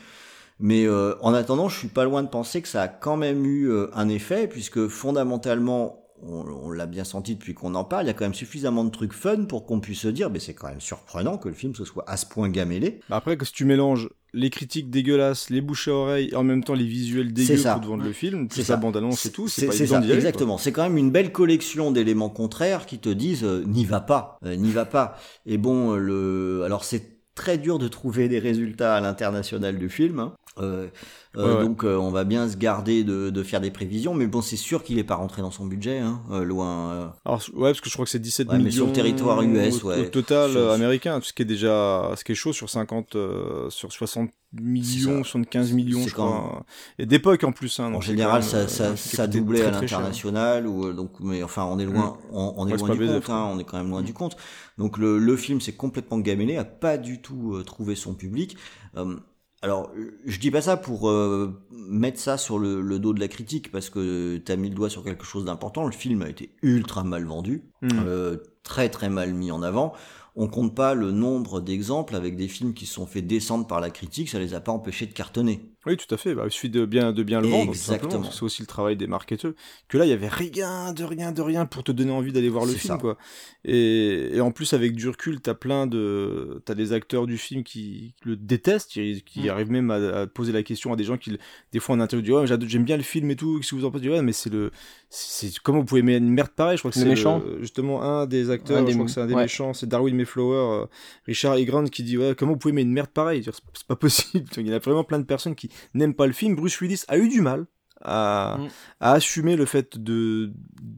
Mais 0.60 0.86
euh, 0.86 1.16
en 1.22 1.34
attendant, 1.34 1.70
je 1.70 1.78
suis 1.78 1.88
pas 1.88 2.04
loin 2.04 2.24
de 2.24 2.30
penser 2.30 2.62
que 2.62 2.68
ça 2.68 2.84
a 2.84 2.88
quand 2.88 3.18
même 3.18 3.46
eu 3.46 3.70
euh, 3.70 3.90
un 3.94 4.10
effet, 4.10 4.48
puisque 4.48 4.88
fondamentalement, 4.88 6.07
on, 6.24 6.46
on 6.64 6.72
l'a 6.72 6.86
bien 6.88 7.04
senti 7.04 7.36
depuis 7.36 7.54
qu'on 7.54 7.76
en 7.76 7.84
parle, 7.84 8.06
il 8.06 8.08
y 8.08 8.10
a 8.10 8.14
quand 8.14 8.26
même 8.26 8.34
suffisamment 8.34 8.84
de 8.84 8.90
trucs 8.90 9.14
fun 9.14 9.46
pour 9.46 9.66
qu'on 9.66 9.80
puisse 9.80 10.00
se 10.02 10.08
dire, 10.08 10.30
mais 10.30 10.40
c'est 10.40 10.54
quand 10.54 10.68
même 10.70 10.82
surprenant 10.82 11.38
que 11.38 11.48
le 11.50 11.54
film 11.56 11.76
se 11.76 11.86
soit 11.86 12.04
à 12.08 12.18
ce 12.18 12.26
point 12.26 12.50
gamellé. 12.50 13.00
Bah 13.10 13.18
après, 13.18 13.38
que 13.38 13.46
si 13.46 13.52
tu 13.54 13.66
mélanges 13.66 14.10
les 14.34 14.50
critiques 14.50 14.90
dégueulasses, 14.90 15.50
les 15.50 15.62
bouches 15.62 15.88
à 15.88 15.94
oreille, 15.94 16.30
et 16.32 16.36
en 16.36 16.44
même 16.44 16.64
temps 16.64 16.74
les 16.74 16.86
visuels 16.86 17.34
dégueux 17.34 17.56
pour 17.62 17.82
te 17.82 17.88
vendre 17.88 18.04
le 18.04 18.12
film, 18.14 18.48
C'est 18.52 18.64
ça. 18.64 18.76
bande-annonce 18.78 19.26
et 19.26 19.32
tout, 19.32 19.48
c'est 19.48 19.66
pas 19.68 19.72
c'est 19.72 19.84
évident 19.84 20.02
ça, 20.02 20.14
exactement. 20.14 20.58
C'est 20.58 20.72
quand 20.72 20.84
même 20.84 20.98
une 20.98 21.12
belle 21.12 21.32
collection 21.32 21.92
d'éléments 21.92 22.30
contraires 22.30 22.86
qui 22.86 23.00
te 23.00 23.10
disent 23.10 23.44
euh, 23.46 23.64
n'y 23.66 23.86
va 23.86 24.02
pas, 24.02 24.38
euh, 24.46 24.56
n'y 24.56 24.72
va 24.72 24.86
pas. 24.86 25.18
Et 25.46 25.58
bon, 25.58 25.94
euh, 25.94 25.98
le, 25.98 26.64
alors 26.66 26.84
c'est 26.84 27.18
très 27.36 27.58
dur 27.58 27.78
de 27.80 27.88
trouver 27.88 28.28
des 28.28 28.40
résultats 28.40 28.96
à 28.96 29.00
l'international 29.02 29.78
du 29.78 29.90
film. 29.90 30.20
hein. 30.20 30.34
Euh, 30.62 30.88
euh, 31.36 31.44
Ouais, 31.54 31.56
ouais. 31.58 31.64
Donc 31.64 31.84
euh, 31.84 31.96
on 31.98 32.10
va 32.10 32.24
bien 32.24 32.50
se 32.50 32.58
garder 32.58 33.04
de, 33.04 33.30
de 33.30 33.44
faire 33.44 33.62
des 33.62 33.70
prévisions, 33.70 34.14
mais 34.16 34.26
bon 34.26 34.42
c'est 34.42 34.56
sûr 34.56 34.84
qu'il 34.84 34.98
est 34.98 35.04
pas 35.04 35.16
rentré 35.16 35.42
dans 35.44 35.52
son 35.52 35.66
budget, 35.68 36.00
hein, 36.00 36.22
euh, 36.32 36.44
loin. 36.44 36.92
euh. 36.92 37.08
Alors, 37.26 37.42
ouais, 37.54 37.70
parce 37.70 37.82
que 37.82 37.90
je 37.90 37.94
crois 37.94 38.06
que 38.06 38.12
c'est 38.12 38.18
17 38.20 38.48
Ouais, 38.48 38.58
mais 38.58 38.64
millions 38.66 38.72
sur 38.74 38.86
le 38.88 38.92
territoire 38.94 39.42
US, 39.44 39.84
au, 39.84 39.88
ouais. 39.90 40.00
au 40.02 40.06
total 40.06 40.52
Sur- 40.52 40.60
euh, 40.60 40.74
américain, 40.74 41.20
ce 41.22 41.34
qui 41.34 41.44
est 41.44 41.46
déjà, 41.46 42.12
ce 42.16 42.24
qui 42.24 42.32
est 42.32 42.36
chaud 42.36 42.54
sur 42.54 42.70
50, 42.70 43.16
euh, 43.16 43.70
sur 43.70 43.92
60 43.92 44.32
millions, 44.54 45.24
75 45.24 45.74
millions, 45.74 46.08
je 46.08 46.14
crois. 46.14 46.66
Et 46.98 47.06
d'époque 47.06 47.44
en 47.44 47.52
plus, 47.52 47.80
hein. 47.80 47.94
En 47.94 48.02
général, 48.02 48.42
ça, 48.44 48.68
ça, 48.68 48.96
ça 48.96 49.28
doublait 49.28 49.62
à 49.62 49.70
très, 49.70 49.78
très 49.80 49.88
cher. 49.88 50.00
l'international, 50.00 50.66
ou 50.66 50.92
donc, 50.94 51.12
mais 51.20 51.44
enfin, 51.44 51.66
on 51.66 51.78
est 51.78 51.86
loin, 51.86 52.18
Mm. 52.32 52.36
on, 52.36 52.54
on 52.58 52.68
est 52.68 52.72
Ouais, 52.72 52.78
loin 52.78 52.96
du 52.96 53.06
compte, 53.06 53.30
hein, 53.30 53.50
on 53.54 53.60
est 53.60 53.64
quand 53.64 53.78
même 53.78 53.90
loin 53.90 54.02
du 54.02 54.14
compte. 54.14 54.38
Donc 54.80 54.98
le, 54.98 55.20
le 55.20 55.36
film 55.38 55.60
s'est 55.62 55.74
complètement 55.74 56.18
gamellé, 56.20 56.56
a 56.58 56.64
pas 56.66 56.98
du 56.98 57.22
tout 57.22 57.56
euh, 57.56 57.64
trouvé 57.64 57.94
son 57.96 58.14
public. 58.16 58.58
Euh, 58.96 59.18
alors, 59.62 59.92
je 60.26 60.40
dis 60.40 60.52
pas 60.52 60.62
ça 60.62 60.78
pour 60.78 61.10
euh, 61.10 61.60
mettre 61.72 62.20
ça 62.20 62.38
sur 62.38 62.60
le, 62.60 62.82
le 62.82 63.00
dos 63.00 63.14
de 63.14 63.20
la 63.20 63.28
critique, 63.28 63.72
parce 63.72 63.90
que 63.90 64.38
t'as 64.38 64.56
mis 64.56 64.70
le 64.70 64.76
doigt 64.76 64.90
sur 64.90 65.04
quelque 65.04 65.26
chose 65.26 65.46
d'important. 65.46 65.86
Le 65.86 65.92
film 65.92 66.22
a 66.22 66.30
été 66.30 66.52
ultra 66.62 67.04
mal 67.04 67.26
vendu, 67.26 67.64
Mm. 67.82 67.88
euh, 68.06 68.38
très 68.64 68.90
très 68.90 69.10
mal 69.10 69.34
mis 69.34 69.52
en 69.52 69.62
avant. 69.64 69.94
On 70.36 70.48
compte 70.48 70.76
pas 70.76 70.94
le 70.94 71.12
nombre 71.12 71.62
d'exemples 71.62 72.16
avec 72.16 72.36
des 72.36 72.48
films 72.48 72.76
qui 72.76 72.86
se 72.86 72.94
sont 72.94 73.08
fait 73.08 73.24
descendre 73.24 73.66
par 73.66 73.80
la 73.82 73.90
critique, 73.90 74.30
ça 74.30 74.38
les 74.38 74.54
a 74.54 74.60
pas 74.60 74.72
empêchés 74.72 75.08
de 75.08 75.14
cartonner. 75.14 75.72
Oui, 75.88 75.98
tout 75.98 76.14
à 76.14 76.18
fait. 76.18 76.36
Bah, 76.36 76.44
il 76.46 76.52
suffit 76.52 76.70
de 76.70 76.86
bien, 76.86 77.12
de 77.12 77.24
bien 77.24 77.42
le 77.42 77.48
vendre. 77.48 77.70
Exactement. 77.72 78.22
que 78.28 78.34
C'est 78.34 78.44
aussi 78.44 78.62
le 78.62 78.68
travail 78.68 78.96
des 78.98 79.08
marketeurs. 79.08 79.54
Que 79.88 79.98
là, 79.98 80.06
il 80.06 80.10
y 80.10 80.14
avait 80.14 80.28
rien, 80.28 80.94
de 80.94 81.04
rien, 81.04 81.32
de 81.32 81.42
rien 81.42 81.66
pour 81.66 81.84
te 81.84 81.92
donner 81.92 82.12
envie 82.12 82.32
d'aller 82.32 82.50
voir 82.50 82.66
le 82.66 82.74
film, 82.74 82.94
ça. 82.94 82.98
quoi. 82.98 83.18
Et, 83.66 84.36
et 84.36 84.42
en 84.42 84.52
plus, 84.52 84.74
avec 84.74 84.94
du 84.96 85.08
recul, 85.10 85.40
t'as 85.42 85.54
plein 85.54 85.88
de, 85.88 86.62
t'as 86.66 86.76
des 86.76 86.94
acteurs 86.94 87.26
du 87.28 87.38
film 87.38 87.64
qui 87.64 88.14
le 88.24 88.36
détestent, 88.36 88.92
qui, 88.92 89.24
qui 89.26 89.42
Mm. 89.48 89.50
arrivent 89.50 89.72
même 89.72 89.92
à, 89.92 89.96
à 90.22 90.28
poser 90.28 90.52
la 90.52 90.64
question 90.64 90.92
à 90.94 90.96
des 90.96 91.04
gens 91.04 91.18
qui, 91.18 91.38
des 91.72 91.80
fois 91.80 91.96
en 91.96 92.00
interview, 92.00 92.24
disent, 92.44 92.52
ouais, 92.52 92.68
j'aime 92.68 92.84
bien 92.84 92.98
le 92.98 93.04
film 93.04 93.30
et 93.32 93.36
tout. 93.36 93.62
Si 93.62 93.76
vous 93.76 93.86
en 93.86 93.92
pensez, 93.92 94.10
ouais, 94.10 94.22
mais 94.22 94.34
c'est 94.34 94.50
le, 94.52 94.72
c'est 95.10 95.58
comment 95.60 95.80
vous 95.80 95.86
pouvez 95.86 96.00
aimer 96.02 96.16
une 96.18 96.30
merde 96.30 96.50
pareille? 96.50 96.78
Je 96.78 96.82
crois 96.82 96.92
que 96.92 96.98
c'est 97.00 97.06
méchant. 97.06 97.42
justement 97.60 98.02
un 98.04 98.26
des 98.26 98.50
acteurs. 98.50 98.78
Un 98.78 98.84
des 98.84 98.92
je 98.92 98.98
crois 98.98 99.06
que 99.06 99.12
c'est 99.12 99.22
un 99.22 99.28
des 99.28 99.34
ouais. 99.36 99.44
méchants. 99.44 99.74
C'est 99.74 99.88
Darwin 99.88 100.16
Mayflower, 100.16 100.82
euh, 100.84 100.86
Richard 101.26 101.56
Egrand 101.56 101.86
qui 101.86 102.04
dit, 102.04 102.18
ouais, 102.18 102.36
comment 102.38 102.54
vous 102.54 102.58
pouvez 102.58 102.72
aimer 102.74 102.82
une 102.82 102.92
merde 102.92 103.10
pareille? 103.10 103.42
C'est 103.44 103.52
c'est 103.74 103.88
pas 103.88 103.96
possible. 103.96 104.46
Il 104.58 104.68
y 104.68 104.74
a 104.74 104.80
vraiment 104.80 105.04
plein 105.04 105.20
de 105.20 105.26
personnes 105.26 105.56
qui 105.56 105.70
n'aiment 105.94 106.16
pas 106.16 106.28
le 106.28 106.34
film. 106.34 106.56
Bruce 106.56 106.80
Willis 106.82 107.04
a 107.08 107.18
eu 107.18 107.30
du 107.30 107.42
mal 107.42 107.68
à, 108.02 108.58
Mm. 108.60 108.68
à 109.02 109.12
assumer 109.14 109.56
le 109.56 109.66
fait 109.66 109.98
de 109.98 110.52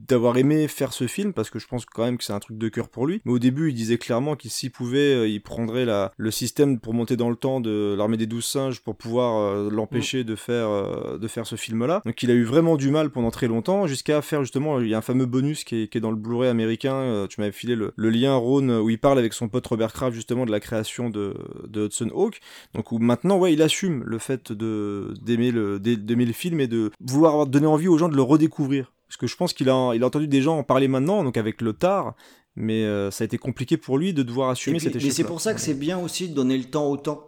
d'avoir 0.08 0.36
aimé 0.38 0.66
faire 0.68 0.92
ce 0.92 1.06
film 1.06 1.32
parce 1.32 1.50
que 1.50 1.58
je 1.58 1.66
pense 1.68 1.84
quand 1.86 2.04
même 2.04 2.18
que 2.18 2.24
c'est 2.24 2.32
un 2.32 2.40
truc 2.40 2.58
de 2.58 2.68
cœur 2.68 2.88
pour 2.88 3.06
lui. 3.06 3.20
Mais 3.24 3.32
au 3.32 3.38
début 3.38 3.68
il 3.70 3.74
disait 3.74 3.98
clairement 3.98 4.34
qu'il 4.36 4.50
s'il 4.50 4.70
pouvait 4.70 5.14
euh, 5.14 5.28
il 5.28 5.40
prendrait 5.40 5.84
la, 5.84 6.12
le 6.16 6.30
système 6.30 6.78
pour 6.80 6.94
monter 6.94 7.16
dans 7.16 7.30
le 7.30 7.36
temps 7.36 7.60
de 7.60 7.94
l'armée 7.96 8.16
des 8.16 8.26
douze 8.26 8.44
singes 8.44 8.80
pour 8.80 8.96
pouvoir 8.96 9.38
euh, 9.38 9.70
l'empêcher 9.70 10.24
de 10.24 10.34
faire 10.34 10.68
euh, 10.68 11.18
de 11.18 11.28
faire 11.28 11.46
ce 11.46 11.56
film 11.56 11.86
là 11.86 12.02
donc 12.04 12.22
il 12.22 12.30
a 12.30 12.34
eu 12.34 12.44
vraiment 12.44 12.76
du 12.76 12.90
mal 12.90 13.10
pendant 13.10 13.30
très 13.30 13.46
longtemps 13.48 13.86
jusqu'à 13.86 14.20
faire 14.22 14.42
justement 14.42 14.80
il 14.80 14.88
y 14.88 14.94
a 14.94 14.98
un 14.98 15.02
fameux 15.02 15.26
bonus 15.26 15.64
qui 15.64 15.82
est, 15.82 15.88
qui 15.88 15.98
est 15.98 16.00
dans 16.00 16.10
le 16.10 16.16
Blu-ray 16.16 16.48
américain 16.50 16.94
euh, 16.94 17.26
tu 17.26 17.40
m'avais 17.40 17.52
filé 17.52 17.76
le, 17.76 17.92
le 17.96 18.10
lien 18.10 18.34
Ron 18.34 18.68
où 18.80 18.90
il 18.90 18.98
parle 18.98 19.18
avec 19.18 19.32
son 19.32 19.48
pote 19.48 19.66
Robert 19.66 19.92
Kraft 19.92 20.14
justement 20.14 20.44
de 20.46 20.50
la 20.50 20.60
création 20.60 21.08
de, 21.10 21.34
de 21.68 21.86
Hudson 21.86 22.10
Hawk 22.14 22.40
donc 22.74 22.90
où 22.92 22.98
maintenant 22.98 23.38
ouais 23.38 23.52
il 23.52 23.62
assume 23.62 24.02
le 24.04 24.18
fait 24.18 24.50
de 24.52 25.14
d'aimer 25.22 25.50
le 25.52 25.78
d'ai- 25.78 25.96
d'aimer 25.96 26.26
le 26.26 26.32
film 26.32 26.60
et 26.60 26.66
de 26.66 26.89
vouloir 27.00 27.46
donner 27.46 27.66
envie 27.66 27.88
aux 27.88 27.98
gens 27.98 28.08
de 28.08 28.16
le 28.16 28.22
redécouvrir 28.22 28.92
parce 29.08 29.16
que 29.16 29.26
je 29.26 29.36
pense 29.36 29.52
qu'il 29.52 29.68
a 29.68 29.92
il 29.94 30.02
a 30.02 30.06
entendu 30.06 30.28
des 30.28 30.42
gens 30.42 30.58
en 30.58 30.62
parler 30.62 30.88
maintenant 30.88 31.22
donc 31.24 31.36
avec 31.36 31.60
le 31.62 31.72
tard 31.72 32.14
mais 32.56 32.82
euh, 32.84 33.10
ça 33.10 33.22
a 33.22 33.26
été 33.26 33.38
compliqué 33.38 33.76
pour 33.76 33.98
lui 33.98 34.12
de 34.12 34.22
devoir 34.22 34.50
assumer 34.50 34.78
puis- 34.78 34.84
cet 34.86 34.94
mais 34.94 35.00
échec 35.00 35.12
c'est 35.12 35.24
pour 35.24 35.40
ça 35.40 35.54
que 35.54 35.60
c'est 35.60 35.74
bien 35.74 35.98
aussi 35.98 36.28
de 36.28 36.34
donner 36.34 36.58
le 36.58 36.64
temps 36.64 36.86
au 36.90 36.96
temps. 36.96 37.26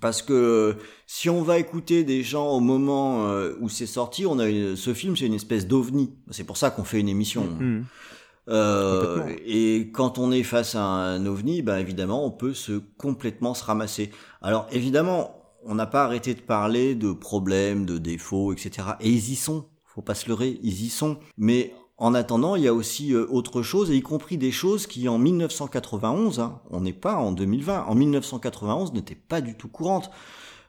Parce 0.00 0.20
que 0.20 0.76
si 1.06 1.30
on 1.30 1.42
va 1.42 1.58
écouter 1.58 2.02
des 2.02 2.24
gens 2.24 2.48
au 2.50 2.58
moment 2.58 3.28
euh, 3.28 3.54
où 3.60 3.68
c'est 3.68 3.86
sorti, 3.86 4.26
on 4.26 4.40
a 4.40 4.48
une- 4.48 4.74
ce 4.74 4.92
film 4.94 5.16
c'est 5.16 5.26
une 5.26 5.34
espèce 5.34 5.68
d'ovni. 5.68 6.12
C'est 6.30 6.42
pour 6.44 6.56
ça 6.56 6.70
qu'on 6.70 6.82
fait 6.82 6.98
une 6.98 7.08
émission. 7.08 7.44
Mhm. 7.44 7.84
Euh, 8.48 9.26
et 9.44 9.90
quand 9.92 10.18
on 10.18 10.30
est 10.32 10.42
face 10.44 10.74
à 10.74 10.82
un 10.82 11.24
ovni, 11.26 11.62
ben 11.62 11.78
évidemment, 11.78 12.24
on 12.24 12.30
peut 12.30 12.54
se 12.54 12.80
complètement 12.96 13.54
se 13.54 13.64
ramasser. 13.64 14.10
Alors 14.42 14.66
évidemment, 14.72 15.35
on 15.66 15.74
n'a 15.74 15.86
pas 15.86 16.04
arrêté 16.04 16.34
de 16.34 16.40
parler 16.40 16.94
de 16.94 17.12
problèmes, 17.12 17.86
de 17.86 17.98
défauts, 17.98 18.52
etc. 18.52 18.88
Et 19.00 19.10
ils 19.10 19.30
y 19.30 19.36
sont. 19.36 19.66
Faut 19.84 20.02
pas 20.02 20.14
se 20.14 20.28
leurrer, 20.28 20.58
ils 20.62 20.84
y 20.84 20.88
sont. 20.88 21.18
Mais 21.36 21.74
en 21.98 22.14
attendant, 22.14 22.56
il 22.56 22.62
y 22.62 22.68
a 22.68 22.74
aussi 22.74 23.14
euh, 23.14 23.26
autre 23.30 23.62
chose, 23.62 23.90
et 23.90 23.96
y 23.96 24.02
compris 24.02 24.36
des 24.36 24.52
choses 24.52 24.86
qui 24.86 25.08
en 25.08 25.18
1991, 25.18 26.40
hein, 26.40 26.60
on 26.70 26.80
n'est 26.80 26.92
pas 26.92 27.16
en 27.16 27.32
2020, 27.32 27.84
en 27.84 27.94
1991 27.94 28.92
n'étaient 28.92 29.14
pas 29.14 29.40
du 29.40 29.56
tout 29.56 29.68
courantes. 29.68 30.10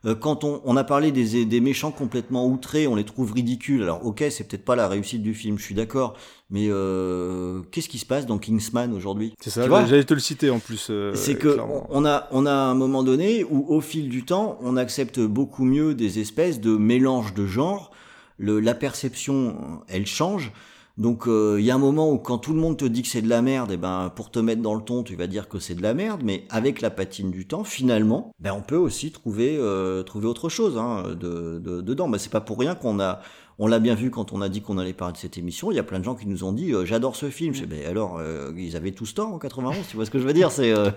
Euh, 0.05 0.15
Quand 0.15 0.43
on, 0.43 0.61
on 0.65 0.77
a 0.77 0.83
parlé 0.83 1.11
des, 1.11 1.45
des 1.45 1.59
méchants 1.61 1.91
complètement 1.91 2.45
outrés, 2.47 2.87
on 2.87 2.95
les 2.95 3.03
trouve 3.03 3.31
ridicules. 3.33 3.81
Alors 3.83 4.05
ok, 4.05 4.23
c'est 4.29 4.47
peut-être 4.47 4.65
pas 4.65 4.75
la 4.75 4.87
réussite 4.87 5.21
du 5.21 5.33
film, 5.33 5.57
je 5.57 5.63
suis 5.63 5.75
d'accord, 5.75 6.15
mais 6.49 6.67
euh, 6.69 7.61
qu'est-ce 7.71 7.89
qui 7.89 7.97
se 7.97 8.05
passe 8.05 8.25
dans 8.25 8.37
Kingsman 8.37 8.93
aujourd'hui? 8.93 9.33
C'est 9.41 9.49
ça 9.49 9.67
j'allais 9.85 10.03
te 10.03 10.13
le 10.13 10.19
citer 10.19 10.49
en 10.49 10.59
plus 10.59 10.87
euh, 10.89 11.13
c'est 11.15 11.35
que 11.35 11.49
clairement. 11.53 11.87
on 11.89 12.05
a 12.05 12.27
on 12.31 12.45
a 12.45 12.51
un 12.53 12.73
moment 12.73 13.03
donné 13.03 13.43
où 13.43 13.65
au 13.67 13.81
fil 13.81 14.07
du 14.09 14.23
temps 14.23 14.57
on 14.61 14.77
accepte 14.77 15.19
beaucoup 15.19 15.65
mieux 15.65 15.93
des 15.93 16.19
espèces 16.19 16.61
de 16.61 16.77
mélanges 16.77 17.33
de 17.33 17.45
genres 17.45 17.91
le, 18.37 18.59
la 18.59 18.75
perception 18.75 19.81
elle 19.87 20.05
change 20.05 20.51
donc 20.97 21.27
euh, 21.27 21.57
il 21.59 21.65
y 21.65 21.71
a 21.71 21.75
un 21.75 21.79
moment 21.79 22.11
où 22.11 22.17
quand 22.17 22.37
tout 22.39 22.53
le 22.53 22.59
monde 22.59 22.77
te 22.77 22.85
dit 22.85 23.01
que 23.03 23.07
c'est 23.07 23.21
de 23.21 23.29
la 23.29 23.41
merde 23.41 23.71
et 23.71 23.77
ben 23.77 24.11
pour 24.15 24.31
te 24.31 24.39
mettre 24.39 24.61
dans 24.61 24.73
le 24.73 24.81
ton 24.81 25.03
tu 25.03 25.15
vas 25.15 25.27
dire 25.27 25.47
que 25.47 25.59
c'est 25.59 25.75
de 25.75 25.83
la 25.83 25.93
merde 25.93 26.21
mais 26.23 26.45
avec 26.49 26.81
la 26.81 26.89
patine 26.89 27.29
du 27.31 27.45
temps 27.47 27.63
finalement 27.63 28.31
ben 28.39 28.53
on 28.53 28.61
peut 28.61 28.77
aussi 28.77 29.11
trouver 29.11 29.57
euh, 29.59 30.01
trouver 30.03 30.27
autre 30.27 30.49
chose 30.49 30.77
hein, 30.77 31.03
de, 31.19 31.59
de- 31.59 31.81
dedans 31.81 32.09
ben, 32.09 32.17
c'est 32.17 32.31
pas 32.31 32.41
pour 32.41 32.57
rien 32.59 32.73
qu'on 32.75 32.99
a 32.99 33.19
on 33.59 33.67
l'a 33.67 33.79
bien 33.79 33.95
vu 33.95 34.11
quand 34.11 34.33
on 34.33 34.41
a 34.41 34.49
dit 34.49 34.61
qu'on 34.61 34.77
allait 34.77 34.93
parler 34.93 35.13
de 35.13 35.17
cette 35.17 35.35
émission. 35.39 35.71
Il 35.71 35.75
y 35.75 35.79
a 35.79 35.83
plein 35.83 35.97
de 35.97 36.03
gens 36.03 36.13
qui 36.13 36.27
nous 36.27 36.43
ont 36.43 36.51
dit 36.53 36.73
euh, 36.73 36.85
j'adore 36.85 37.15
ce 37.15 37.31
film. 37.31 37.55
Je 37.55 37.61
dis, 37.61 37.65
ben 37.65 37.87
alors 37.87 38.17
euh, 38.19 38.51
ils 38.55 38.75
avaient 38.75 38.91
tous 38.91 39.15
tort 39.15 39.33
en 39.33 39.39
91. 39.39 39.77
Tu 39.89 39.95
vois 39.95 40.05
ce 40.05 40.11
que 40.11 40.19
je 40.19 40.25
veux 40.27 40.33
dire? 40.33 40.51
C'est 40.51 40.71
euh, 40.71 40.91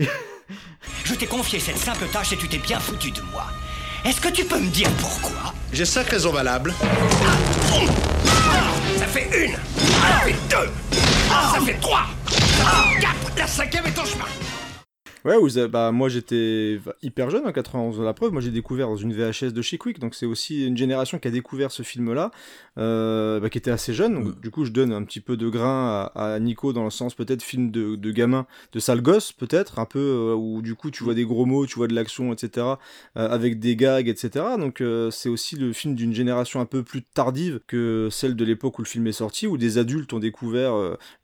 Je 1.04 1.14
t'ai 1.14 1.26
confié 1.26 1.60
cette 1.60 1.76
simple 1.78 2.06
tâche 2.12 2.32
et 2.32 2.36
tu 2.36 2.48
t'es 2.48 2.58
bien 2.58 2.80
foutu 2.80 3.12
de 3.12 3.20
moi. 3.30 3.44
Est-ce 4.04 4.20
que 4.20 4.28
tu 4.28 4.44
peux 4.44 4.58
me 4.58 4.70
dire 4.70 4.88
pourquoi? 4.98 5.52
J'ai 5.72 5.84
cinq 5.84 6.08
raisons 6.08 6.32
valables. 6.32 6.74
Ça 8.98 9.06
fait 9.06 9.28
une, 9.44 9.52
ça 9.52 10.20
fait 10.24 10.34
deux, 10.48 10.70
ça 11.30 11.60
fait 11.64 11.80
trois, 11.80 12.06
quatre, 13.00 13.36
la 13.36 13.46
cinquième 13.46 13.86
est 13.86 13.98
en 13.98 14.04
chemin. 14.04 14.24
Ouais, 15.26 15.36
vous 15.38 15.58
avez- 15.58 15.68
bah, 15.68 15.92
moi 15.92 16.08
j'étais 16.08 16.80
hyper 17.02 17.28
jeune 17.28 17.46
en 17.46 17.52
91, 17.52 18.00
la 18.00 18.14
preuve, 18.14 18.32
moi 18.32 18.40
j'ai 18.40 18.50
découvert 18.50 18.86
dans 18.88 18.96
une 18.96 19.12
VHS 19.12 19.52
de 19.52 19.60
chez 19.60 19.76
Quick, 19.76 19.98
donc 19.98 20.14
c'est 20.14 20.24
aussi 20.24 20.66
une 20.66 20.78
génération 20.78 21.18
qui 21.18 21.28
a 21.28 21.30
découvert 21.30 21.70
ce 21.70 21.82
film-là, 21.82 22.30
euh, 22.78 23.38
bah, 23.38 23.50
qui 23.50 23.58
était 23.58 23.70
assez 23.70 23.92
jeune, 23.92 24.14
donc 24.24 24.40
du 24.40 24.50
coup 24.50 24.64
je 24.64 24.70
donne 24.70 24.92
un 24.94 25.04
petit 25.04 25.20
peu 25.20 25.36
de 25.36 25.50
grain 25.50 26.10
à, 26.14 26.34
à 26.34 26.38
Nico 26.40 26.72
dans 26.72 26.84
le 26.84 26.90
sens 26.90 27.14
peut-être 27.14 27.42
film 27.42 27.70
de, 27.70 27.96
de 27.96 28.10
gamin, 28.12 28.46
de 28.72 28.80
sale 28.80 29.02
gosse 29.02 29.32
peut-être, 29.32 29.78
un 29.78 29.84
peu, 29.84 29.98
euh, 29.98 30.34
où 30.34 30.62
du 30.62 30.74
coup 30.74 30.90
tu 30.90 31.04
vois 31.04 31.12
des 31.12 31.26
gros 31.26 31.44
mots, 31.44 31.66
tu 31.66 31.74
vois 31.74 31.86
de 31.86 31.94
l'action, 31.94 32.32
etc., 32.32 32.66
euh, 33.18 33.28
avec 33.28 33.58
des 33.60 33.76
gags, 33.76 34.08
etc., 34.08 34.56
donc 34.58 34.82
c'est 35.10 35.28
aussi 35.28 35.56
le 35.56 35.74
film 35.74 35.94
d'une 35.96 36.14
génération 36.14 36.60
un 36.60 36.64
peu 36.64 36.82
plus 36.82 37.02
tardive 37.02 37.60
que 37.66 38.08
celle 38.10 38.36
de 38.36 38.44
l'époque 38.46 38.78
où 38.78 38.82
le 38.82 38.86
film 38.88 39.06
est 39.06 39.12
sorti, 39.12 39.46
où 39.46 39.58
des 39.58 39.76
adultes 39.76 40.14
ont 40.14 40.18
découvert 40.18 40.72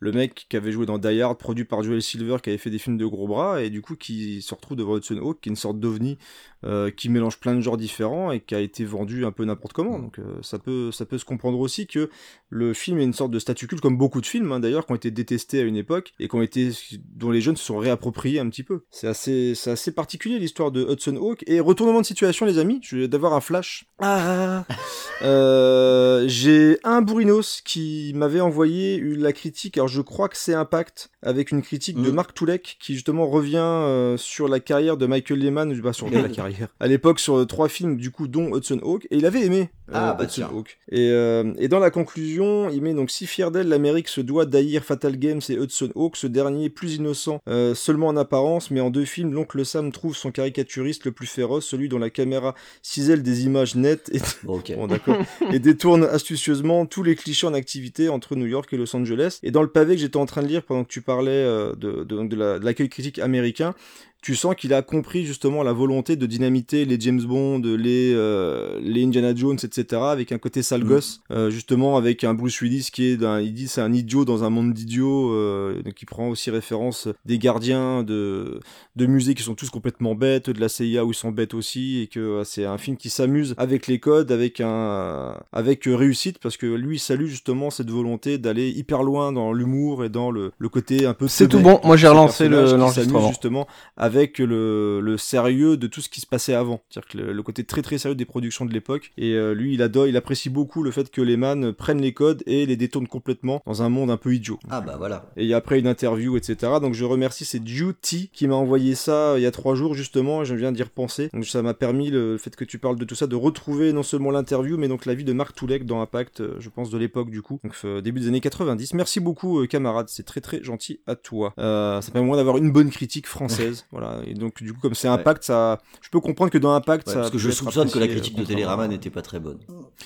le 0.01 0.13
mec 0.13 0.47
qui 0.51 0.57
avait 0.59 0.73
joué 0.73 0.85
dans 0.85 0.99
Die 0.99 1.23
Hard, 1.23 1.39
produit 1.39 1.65
par 1.65 1.83
Joel 1.83 2.03
Silver, 2.03 2.37
qui 2.43 2.51
avait 2.51 2.59
fait 2.59 2.69
des 2.69 2.79
films 2.79 2.99
de 2.99 3.07
gros 3.07 3.27
bras, 3.27 3.63
et 3.63 3.71
du 3.71 3.81
coup 3.81 3.86
qui 3.95 4.43
se 4.43 4.55
retrouve 4.55 4.77
devant 4.77 4.97
Hudson 4.97 5.19
Hawk, 5.19 5.41
qui 5.41 5.49
est 5.49 5.53
une 5.53 5.57
sorte 5.57 5.79
d'ovni 5.79 6.19
euh, 6.65 6.91
qui 6.91 7.11
mélange 7.11 7.39
plein 7.39 7.55
de 7.55 7.61
genres 7.61 7.77
différents 7.77 8.33
et 8.33 8.41
qui 8.41 8.55
a 8.55 8.61
été 8.61 8.87
vendu 8.87 9.27
un 9.27 9.31
peu 9.31 9.45
n'importe 9.45 9.75
comment. 9.75 9.99
Donc 9.99 10.19
euh, 10.19 10.39
ça 10.41 10.59
peut 10.59 10.91
ça 10.91 11.05
peut 11.05 11.19
se 11.19 11.27
comprendre 11.27 11.61
aussi 11.61 11.87
que 11.87 12.09
le 12.49 12.73
film 12.73 12.99
est 12.99 13.05
une 13.05 13.13
sorte 13.13 13.31
de 13.31 13.39
statut 13.39 13.67
culte, 13.67 13.83
comme 13.83 13.99
beaucoup 13.99 14.23
de 14.23 14.27
films 14.27 14.51
hein, 14.53 14.59
d'ailleurs, 14.59 14.87
qui 14.87 14.93
ont 14.93 14.97
été 14.97 15.11
détestés 15.11 15.61
à 15.61 15.65
une 15.65 15.77
époque 15.77 16.15
et 16.19 16.29
qui 16.29 16.35
ont 16.35 16.41
été 16.41 16.71
dont 17.15 17.31
les 17.31 17.43
jeunes 17.43 17.57
se 17.57 17.65
sont 17.65 17.77
réappropriés 17.77 18.41
un 18.41 18.49
petit 18.49 18.63
peu. 18.63 18.85
C'est 18.91 19.07
assez 19.07 19.53
c'est 19.55 19.71
assez 19.71 19.93
particulier 19.93 20.39
l'histoire 20.39 20.71
de 20.71 20.83
Hudson 20.91 21.17
Hawk 21.17 21.45
et 21.47 21.61
retournement 21.61 22.01
de 22.01 22.07
situation 22.07 22.47
les 22.47 22.57
amis. 22.57 22.81
Je 22.83 22.97
vais 22.97 23.09
d'avoir 23.09 23.35
un 23.35 23.43
flash. 23.43 23.85
Ah 23.99 24.65
euh, 25.23 26.25
j'ai 26.27 26.79
un 26.85 27.03
bourrinos 27.03 27.61
qui 27.67 28.13
m'avait 28.15 28.41
envoyé 28.41 28.99
la 28.99 29.35
critique. 29.35 29.77
Alors 29.77 29.89
je 29.89 30.01
crois 30.01 30.31
que 30.31 30.39
c'est 30.39 30.55
Impact 30.55 31.11
avec 31.21 31.51
une 31.51 31.61
critique 31.61 32.01
de 32.01 32.11
Marc 32.11 32.33
Toulek 32.33 32.79
qui 32.81 32.95
justement 32.95 33.27
revient 33.27 34.17
sur 34.17 34.49
la 34.49 34.59
carrière 34.59 34.97
de 34.97 35.05
Michael 35.05 35.39
Lehman, 35.39 35.83
pas 35.83 35.93
sur 35.93 36.09
la 36.09 36.29
carrière. 36.29 36.46
À 36.81 36.87
l'époque 36.87 37.21
sur 37.21 37.37
euh, 37.39 37.45
trois 37.47 37.69
films 37.69 37.97
du 37.97 38.11
coup 38.11 38.29
dont 38.29 38.57
Hudson 38.57 38.81
Hawk 38.83 39.07
et 39.11 39.17
il 39.17 39.27
avait 39.27 39.45
aimé 39.45 39.71
euh, 39.89 39.93
Ah, 39.95 40.15
bah 40.15 40.25
Hudson 40.25 40.35
tiens. 40.35 40.51
Hawk. 40.53 40.79
Et, 40.91 41.11
euh, 41.11 41.53
et 41.59 41.69
dans 41.69 41.79
la 41.79 41.91
conclusion, 41.91 42.69
il 42.71 42.83
met 42.83 42.95
donc 42.95 43.11
si 43.11 43.27
fier 43.27 43.51
d'elle, 43.51 43.69
l'Amérique 43.69 44.09
se 44.09 44.21
doit 44.21 44.47
d'haïr 44.47 44.85
Fatal 44.85 45.17
Games 45.19 45.41
et 45.49 45.55
Hudson 45.55 45.91
Hawk, 45.95 46.17
ce 46.17 46.27
dernier 46.27 46.71
plus 46.71 46.95
innocent 46.97 47.41
euh, 47.49 47.75
seulement 47.75 48.09
en 48.09 48.17
apparence, 48.17 48.71
mais 48.71 48.81
en 48.81 48.91
deux 48.91 49.05
films, 49.05 49.33
l'oncle 49.33 49.65
Sam 49.65 49.93
trouve 49.93 50.17
son 50.17 50.31
caricaturiste 50.31 51.05
le 51.05 51.13
plus 51.13 51.27
féroce, 51.27 51.67
celui 51.67 51.89
dont 51.89 51.99
la 51.99 52.11
caméra 52.11 52.55
cisèle 52.83 53.23
des 53.23 53.45
images 53.45 53.75
nettes 53.75 54.11
et, 54.13 54.21
Bon, 54.45 54.87
d'accord. 54.87 55.17
et 55.53 55.59
détourne 55.59 56.05
astucieusement 56.05 56.87
tous 56.87 57.03
les 57.03 57.17
clichés 57.17 57.47
en 57.47 57.55
activité 57.55 58.09
entre 58.09 58.37
New 58.37 58.47
York 58.47 58.73
et 58.73 58.77
Los 58.77 58.95
Angeles. 58.97 59.39
Et 59.43 59.51
dans 59.51 59.63
le 59.63 59.69
pavé 59.69 59.95
que 59.95 60.01
j'étais 60.01 60.17
en 60.17 60.27
train 60.27 60.43
de 60.43 60.49
lire 60.49 60.63
pendant 60.63 60.85
que 60.85 60.89
tu 60.91 61.03
parlais 61.03 61.45
de, 61.45 62.05
de, 62.05 62.37
la- 62.37 62.59
de 62.59 62.65
l'accueil 62.65 62.89
critique 62.89 63.19
américain, 63.19 63.75
tu 64.23 64.35
sens 64.35 64.55
qu'il 64.57 64.75
a 64.75 64.83
compris 64.83 65.25
justement 65.25 65.63
la 65.63 65.73
volonté 65.73 66.17
de 66.17 66.27
dynamiter 66.27 66.85
les 66.85 66.99
James 66.99 67.23
Bond, 67.23 67.61
les, 67.63 68.13
euh, 68.15 68.79
les 68.83 69.05
Indiana 69.05 69.35
Jones, 69.35 69.59
etc. 69.63 70.03
avec 70.03 70.33
un 70.33 70.39
côté 70.39 70.63
sale 70.63 70.85
Mm. 70.85 70.89
gosse, 70.89 71.21
euh, 71.31 71.51
justement 71.51 71.97
avec 71.97 72.25
un 72.25 72.35
Bruce 72.35 72.61
Willis 72.61 72.89
qui 72.93 73.05
est 73.07 73.17
d'un, 73.17 73.41
il 73.41 73.53
dit 73.55 73.69
c'est 73.69 73.81
un 73.81 73.93
idiot 73.93 74.25
dans 74.25 74.45
un 74.45 74.51
monde 74.51 74.73
d'idiots, 74.73 75.33
euh, 75.33 75.83
donc 75.83 76.01
il 76.01 76.07
prend 76.07 76.29
aussi 76.29 76.51
référence 76.51 77.09
des 77.25 77.39
gardiens 77.39 78.03
de, 78.03 78.61
de 78.97 79.07
musées 79.07 79.35
qui 79.35 79.43
sont 79.43 79.55
tous 79.55 79.71
complètement 79.71 80.15
bêtes, 80.15 80.51
de 80.51 80.61
la 80.61 80.69
CIA 80.69 81.05
où 81.05 81.11
ils 81.13 81.15
sont 81.15 81.31
bêtes 81.33 81.55
aussi, 81.55 82.01
et 82.03 82.07
que 82.07 82.21
euh, 82.21 82.45
c'est 82.45 82.65
un 82.65 82.79
film 82.79 82.97
qui 82.97 83.11
s'amuse 83.11 83.55
avec 83.59 83.87
les 83.87 83.99
codes, 84.01 84.33
avec 84.33 84.61
un, 84.61 85.37
avec 85.53 85.85
réussite, 85.87 86.39
parce 86.39 86.57
que 86.57 86.67
lui 86.67 86.97
il 86.97 87.01
salue 87.01 87.27
justement 87.27 87.71
cette 87.71 87.91
volonté 87.91 88.39
d'aller 88.39 88.71
hyper 88.71 89.03
loin 89.03 89.33
dans 89.33 89.53
l'humour 89.53 90.05
et 90.05 90.09
dans 90.09 90.31
le, 90.31 90.53
le 90.59 90.69
côté 90.69 91.07
un 91.07 91.15
peu 91.15 91.29
C'est 91.29 91.49
tout 91.49 91.61
bon. 91.61 91.81
Moi, 91.85 91.97
j'ai 91.97 92.09
relancé 92.09 92.45
qui 92.45 92.51
l'enregistrement. 92.51 93.29
justement 93.29 93.67
avec 94.07 94.39
le, 94.39 95.01
le 95.01 95.19
sérieux 95.19 95.77
de 95.77 95.87
tout 95.87 96.01
ce 96.01 96.09
qui 96.09 96.21
se 96.21 96.27
passait 96.27 96.55
avant. 96.55 96.81
C'est-à-dire 96.89 97.09
que 97.11 97.19
le, 97.19 97.33
le 97.33 97.43
côté 97.43 97.65
très 97.65 97.83
très 97.83 97.99
sérieux 97.99 98.15
des 98.15 98.25
productions 98.25 98.65
de 98.65 98.73
l'époque. 98.73 99.13
Et 99.19 99.35
euh, 99.35 99.53
lui, 99.53 99.75
il 99.75 99.83
adore, 99.83 100.07
il 100.07 100.17
apprécie 100.17 100.49
beaucoup 100.49 100.83
le 100.83 100.91
fait 100.91 101.11
que 101.11 101.21
les 101.21 101.37
man 101.37 101.73
prennent 101.73 102.01
les 102.01 102.13
codes 102.13 102.43
et 102.47 102.67
les 102.67 102.77
détournent 102.77 103.09
complètement 103.09 103.63
dans 103.67 103.83
un 103.83 103.89
monde 103.89 104.11
un 104.11 104.17
peu 104.17 104.35
idiot. 104.35 104.59
Ah 104.71 104.81
bah 104.81 104.95
voilà. 104.97 105.31
Et 105.37 105.43
il 105.43 105.49
y 105.49 105.55
a 105.55 105.57
après 105.57 105.79
une 105.79 105.89
interview, 105.89 106.37
etc. 106.37 106.75
Donc 106.81 106.95
je 106.95 107.05
remercie, 107.05 107.45
c'est 107.45 107.59
Duty 107.59 108.31
qui 108.33 108.47
m'a 108.47 108.55
envoyé 108.55 108.95
ça 108.95 109.33
euh, 109.33 109.39
il 109.39 109.43
y 109.43 109.47
a 109.47 109.51
trois 109.51 109.75
jours 109.75 109.95
justement, 109.95 110.43
et 110.43 110.45
je 110.45 110.55
viens 110.55 110.73
d'y 110.73 110.83
repenser. 110.83 111.29
Donc 111.33 111.45
ça 111.47 111.63
m'a 111.63 111.75
permis 111.75 112.11
le 112.11 112.39
fait 112.39 112.55
que 112.55 112.65
tu 112.65 112.79
parles 112.79 112.97
de 112.97 113.05
tout 113.05 113.15
ça, 113.15 113.27
de 113.27 113.37
retrouver 113.37 113.93
non 113.93 114.03
seulement 114.03 114.31
l'interview, 114.31 114.77
mais 114.77 114.89
donc 114.89 115.07
la 115.07 115.15
vie 115.15 115.25
de 115.25 115.33
Marc 115.33 115.55
Toulek 115.55 115.85
dans 115.85 116.01
Impact, 116.01 116.41
euh, 116.41 116.57
je 116.59 116.69
pense 116.69 116.91
de 116.91 116.99
l'époque 116.99 117.31
du 117.31 117.43
coup. 117.43 117.61
Donc 117.65 117.75
euh, 117.85 118.01
début 118.01 118.21
des 118.21 118.29
années 118.29 118.41
90. 118.41 118.95
Merci 118.95 119.21
beaucoup 119.21 119.61
euh, 119.61 119.67
camarade, 119.67 120.09
c'est 120.09 120.25
très 120.25 120.41
très 120.41 120.63
gentil 120.63 121.01
à 121.07 121.17
toi. 121.17 121.53
Ça 121.57 122.01
permet 122.13 122.21
au 122.21 122.29
moins 122.29 122.37
d'avoir 122.37 122.57
une 122.57 122.71
bonne 122.71 122.91
critique 122.91 123.27
française. 123.27 123.87
voilà. 123.97 124.21
Et 124.27 124.35
donc 124.35 124.63
du 124.63 124.73
coup 124.73 124.81
comme 124.81 124.95
c'est 124.95 125.09
Impact, 125.09 125.45
ça, 125.45 125.81
je 126.03 126.11
peux 126.11 126.21
comprendre 126.21 126.51
que 126.51 126.59
dans 126.59 126.75
Impact, 126.75 127.07
Ouais, 127.07 127.13
ça. 127.15 127.21
parce 127.21 127.31
que 127.31 127.39
je 127.39 127.51
soupçonne 127.51 127.91
que 127.91 127.99
la 127.99 128.09
critique 128.09 128.37
de 128.37 128.45
Télérama 128.45 128.89
n'était 128.89 129.11
pas 129.11 129.23
très 129.23 129.41
bonne. 129.41 129.59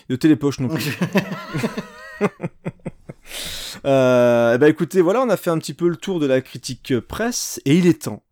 de 0.08 0.16
Télépoche 0.16 0.60
non 0.60 0.68
plus. 0.68 0.98
euh, 3.84 4.58
bah 4.58 4.68
écoutez, 4.68 5.00
voilà, 5.00 5.22
on 5.22 5.28
a 5.28 5.36
fait 5.36 5.50
un 5.50 5.58
petit 5.58 5.74
peu 5.74 5.88
le 5.88 5.96
tour 5.96 6.20
de 6.20 6.26
la 6.26 6.40
critique 6.40 6.98
presse 7.00 7.60
et 7.64 7.76
il 7.76 7.86
est 7.86 8.02
temps. 8.02 8.22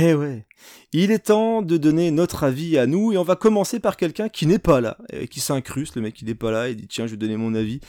Eh 0.00 0.14
ouais, 0.14 0.46
il 0.92 1.10
est 1.10 1.26
temps 1.26 1.60
de 1.60 1.76
donner 1.76 2.10
notre 2.10 2.44
avis 2.44 2.78
à 2.78 2.86
nous 2.86 3.12
et 3.12 3.18
on 3.18 3.24
va 3.24 3.36
commencer 3.36 3.80
par 3.80 3.96
quelqu'un 3.96 4.28
qui 4.28 4.46
n'est 4.46 4.60
pas 4.60 4.80
là, 4.80 4.96
et 5.12 5.28
qui 5.28 5.40
s'incruste, 5.40 5.96
le 5.96 6.02
mec 6.02 6.14
qui 6.14 6.24
n'est 6.24 6.34
pas 6.36 6.50
là, 6.50 6.68
il 6.68 6.76
dit 6.76 6.86
tiens 6.86 7.06
je 7.06 7.12
vais 7.12 7.16
donner 7.18 7.36
mon 7.36 7.54
avis. 7.54 7.80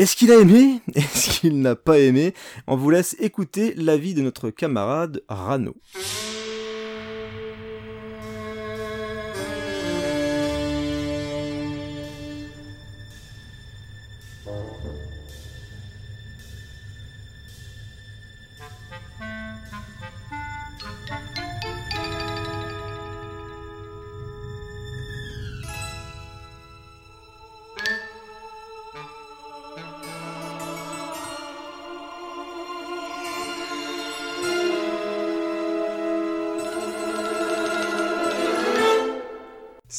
Est-ce 0.00 0.16
qu'il 0.16 0.32
a 0.32 0.40
aimé 0.40 0.80
Est-ce 0.94 1.40
qu'il 1.40 1.60
n'a 1.60 1.76
pas 1.76 1.98
aimé 1.98 2.32
On 2.66 2.74
vous 2.74 2.88
laisse 2.88 3.14
écouter 3.20 3.74
l'avis 3.76 4.14
de 4.14 4.22
notre 4.22 4.48
camarade 4.48 5.22
Rano. 5.28 5.76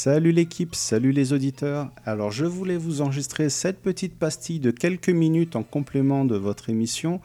Salut 0.04 0.32
l'équipe, 0.32 0.74
salut 0.74 1.12
les 1.12 1.32
auditeurs. 1.32 1.92
Alors 2.08 2.32
je 2.32 2.46
voulais 2.46 2.76
vous 2.76 3.02
enregistrer 3.02 3.50
cette 3.50 3.84
petite 3.84 4.18
pastille 4.18 4.60
de 4.60 4.72
quelques 4.72 5.12
minutes 5.12 5.56
en 5.56 5.62
complément 5.62 6.26
de 6.26 6.36
votre 6.36 6.72
émission 6.72 7.22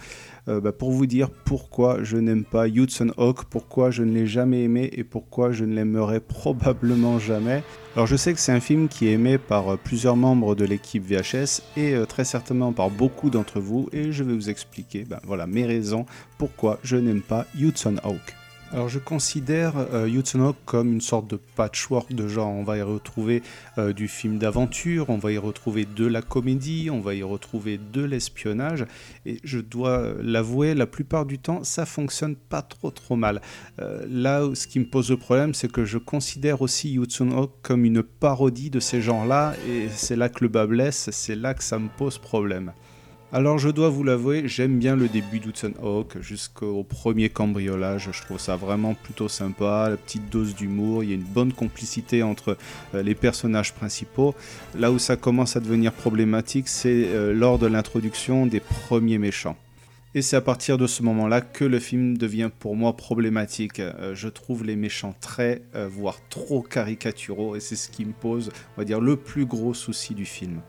euh, 0.49 0.61
bah, 0.61 0.73
pour 0.73 0.91
vous 0.91 1.07
dire 1.07 1.31
pourquoi 1.31 2.03
je 2.03 2.19
n'aime 2.19 2.45
pas 2.45 2.69
Hudson 2.69 3.15
Hawk, 3.17 3.45
pourquoi 3.45 3.91
je 3.91 4.03
ne 4.03 4.13
l'ai 4.13 4.27
jamais 4.27 4.63
aimé 4.65 4.91
et 4.93 5.05
pourquoi 5.05 5.53
je 5.53 5.65
ne 5.65 5.75
l'aimerai 5.75 6.21
probablement 6.29 7.19
jamais. 7.19 7.63
Alors 7.95 8.07
je 8.07 8.17
sais 8.17 8.35
que 8.35 8.41
c'est 8.41 8.53
un 8.53 8.61
film 8.61 8.89
qui 8.89 9.09
est 9.09 9.13
aimé 9.13 9.39
par 9.39 9.71
euh, 9.71 9.81
plusieurs 9.83 10.17
membres 10.17 10.55
de 10.55 10.67
l'équipe 10.67 11.03
VHS 11.03 11.63
et 11.79 11.95
euh, 11.95 12.05
très 12.05 12.27
certainement 12.27 12.75
par 12.75 12.91
beaucoup 12.91 13.31
d'entre 13.31 13.59
vous 13.59 13.89
et 13.95 14.13
je 14.13 14.23
vais 14.23 14.35
vous 14.35 14.51
expliquer 14.51 15.07
bah, 15.09 15.23
voilà, 15.25 15.47
mes 15.47 15.65
raisons 15.65 16.05
pourquoi 16.37 16.79
je 16.83 16.99
n'aime 16.99 17.23
pas 17.23 17.47
Hudson 17.59 17.97
Hawk. 18.05 18.46
Alors 18.77 18.91
je 18.91 18.99
considère 18.99 19.73
euh, 19.79 20.23
comme 20.67 20.93
une 20.93 21.01
sorte 21.01 21.31
de 21.31 21.41
patchwork 21.55 22.13
de 22.13 22.29
genre. 22.29 22.53
On 22.53 22.63
va 22.63 22.77
y 22.77 22.83
retrouver 22.83 23.43
euh, 23.79 23.95
du 23.95 24.07
film 24.07 24.37
d'aventure, 24.37 25.09
on 25.09 25.17
va 25.17 25.33
y 25.33 25.39
retrouver 25.39 25.87
de 25.87 26.05
la 26.05 26.21
comédie, 26.21 26.91
on 26.93 27.01
va 27.01 27.15
y 27.15 27.23
retrouver 27.23 27.79
de 27.79 28.05
l'espionnage. 28.05 28.85
Et 29.25 29.41
je 29.45 29.61
dois 29.61 30.13
l'avouer, 30.21 30.75
la 30.75 30.87
plupart 30.87 31.25
du 31.25 31.39
temps, 31.39 31.65
ça 31.65 31.87
fonctionne 31.87 32.37
pas 32.37 32.61
trop 32.61 32.91
trop 32.91 33.17
mal. 33.17 33.41
Euh, 33.81 34.05
là, 34.11 34.45
où 34.45 34.55
ce 34.55 34.67
qui 34.67 34.79
me 34.79 34.85
pose 34.85 35.09
le 35.09 35.17
problème, 35.17 35.55
c'est 35.55 35.73
que 35.73 35.87
je 35.87 35.97
considère 35.97 36.61
aussi 36.61 36.99
Hawk 36.99 37.53
comme 37.63 37.87
une 37.87 38.03
parodie 38.03 38.69
de 38.69 38.79
ces 38.79 39.01
genres-là. 39.01 39.55
Et 39.67 39.89
c'est 39.89 40.17
là 40.17 40.29
que 40.29 40.45
le 40.45 40.49
bas 40.49 40.67
blesse, 40.67 41.09
c'est 41.13 41.37
là 41.37 41.55
que 41.55 41.65
ça 41.65 41.79
me 41.79 41.89
pose 41.89 42.19
problème. 42.19 42.73
Alors 43.33 43.59
je 43.59 43.69
dois 43.69 43.89
vous 43.89 44.05
l'avouer, 44.05 44.47
j'aime 44.47 44.79
bien 44.79 44.95
le 44.95 45.09
début 45.09 45.41
d'Hudson 45.41 45.73
Hawk 45.83 46.17
jusqu'au 46.21 46.85
premier 46.85 47.29
cambriolage, 47.29 48.11
je 48.13 48.23
trouve 48.23 48.39
ça 48.39 48.55
vraiment 48.55 48.95
plutôt 48.95 49.29
sympa, 49.29 49.89
la 49.91 49.97
petite 49.97 50.31
dose 50.31 50.55
d'humour, 50.55 51.03
il 51.03 51.11
y 51.11 51.13
a 51.13 51.17
une 51.17 51.23
bonne 51.23 51.53
complicité 51.53 52.23
entre 52.23 52.57
euh, 52.95 53.03
les 53.03 53.17
personnages 53.17 53.75
principaux. 53.75 54.37
Là 54.79 54.93
où 54.93 55.01
ça 55.01 55.17
commence 55.17 55.57
à 55.57 55.61
devenir 55.61 55.93
problématique, 55.93 56.69
c'est 56.69 57.09
euh, 57.09 57.35
lors 57.35 57.59
de 57.59 57.67
l'introduction 57.67 58.47
des 58.47 58.61
premiers 58.61 59.19
méchants. 59.19 59.57
Et 60.15 60.23
c'est 60.23 60.37
à 60.37 60.41
partir 60.41 60.79
de 60.79 60.87
ce 60.87 61.03
moment-là 61.03 61.41
que 61.41 61.65
le 61.65 61.81
film 61.81 62.17
devient 62.17 62.51
pour 62.57 62.77
moi 62.77 62.97
problématique. 62.97 63.81
Euh, 63.81 64.15
je 64.15 64.29
trouve 64.29 64.63
les 64.65 64.77
méchants 64.77 65.17
très, 65.21 65.63
voire 65.91 66.21
trop 66.31 66.63
caricaturaux, 66.63 67.57
et 67.57 67.61
c'est 67.61 67.77
ce 67.77 67.91
qui 67.91 68.05
me 68.05 68.13
pose, 68.13 68.53
on 68.77 68.81
va 68.81 68.85
dire, 68.85 69.01
le 69.01 69.17
plus 69.17 69.47
gros 69.47 69.75
souci 69.75 70.15
du 70.15 70.25
film. 70.25 70.61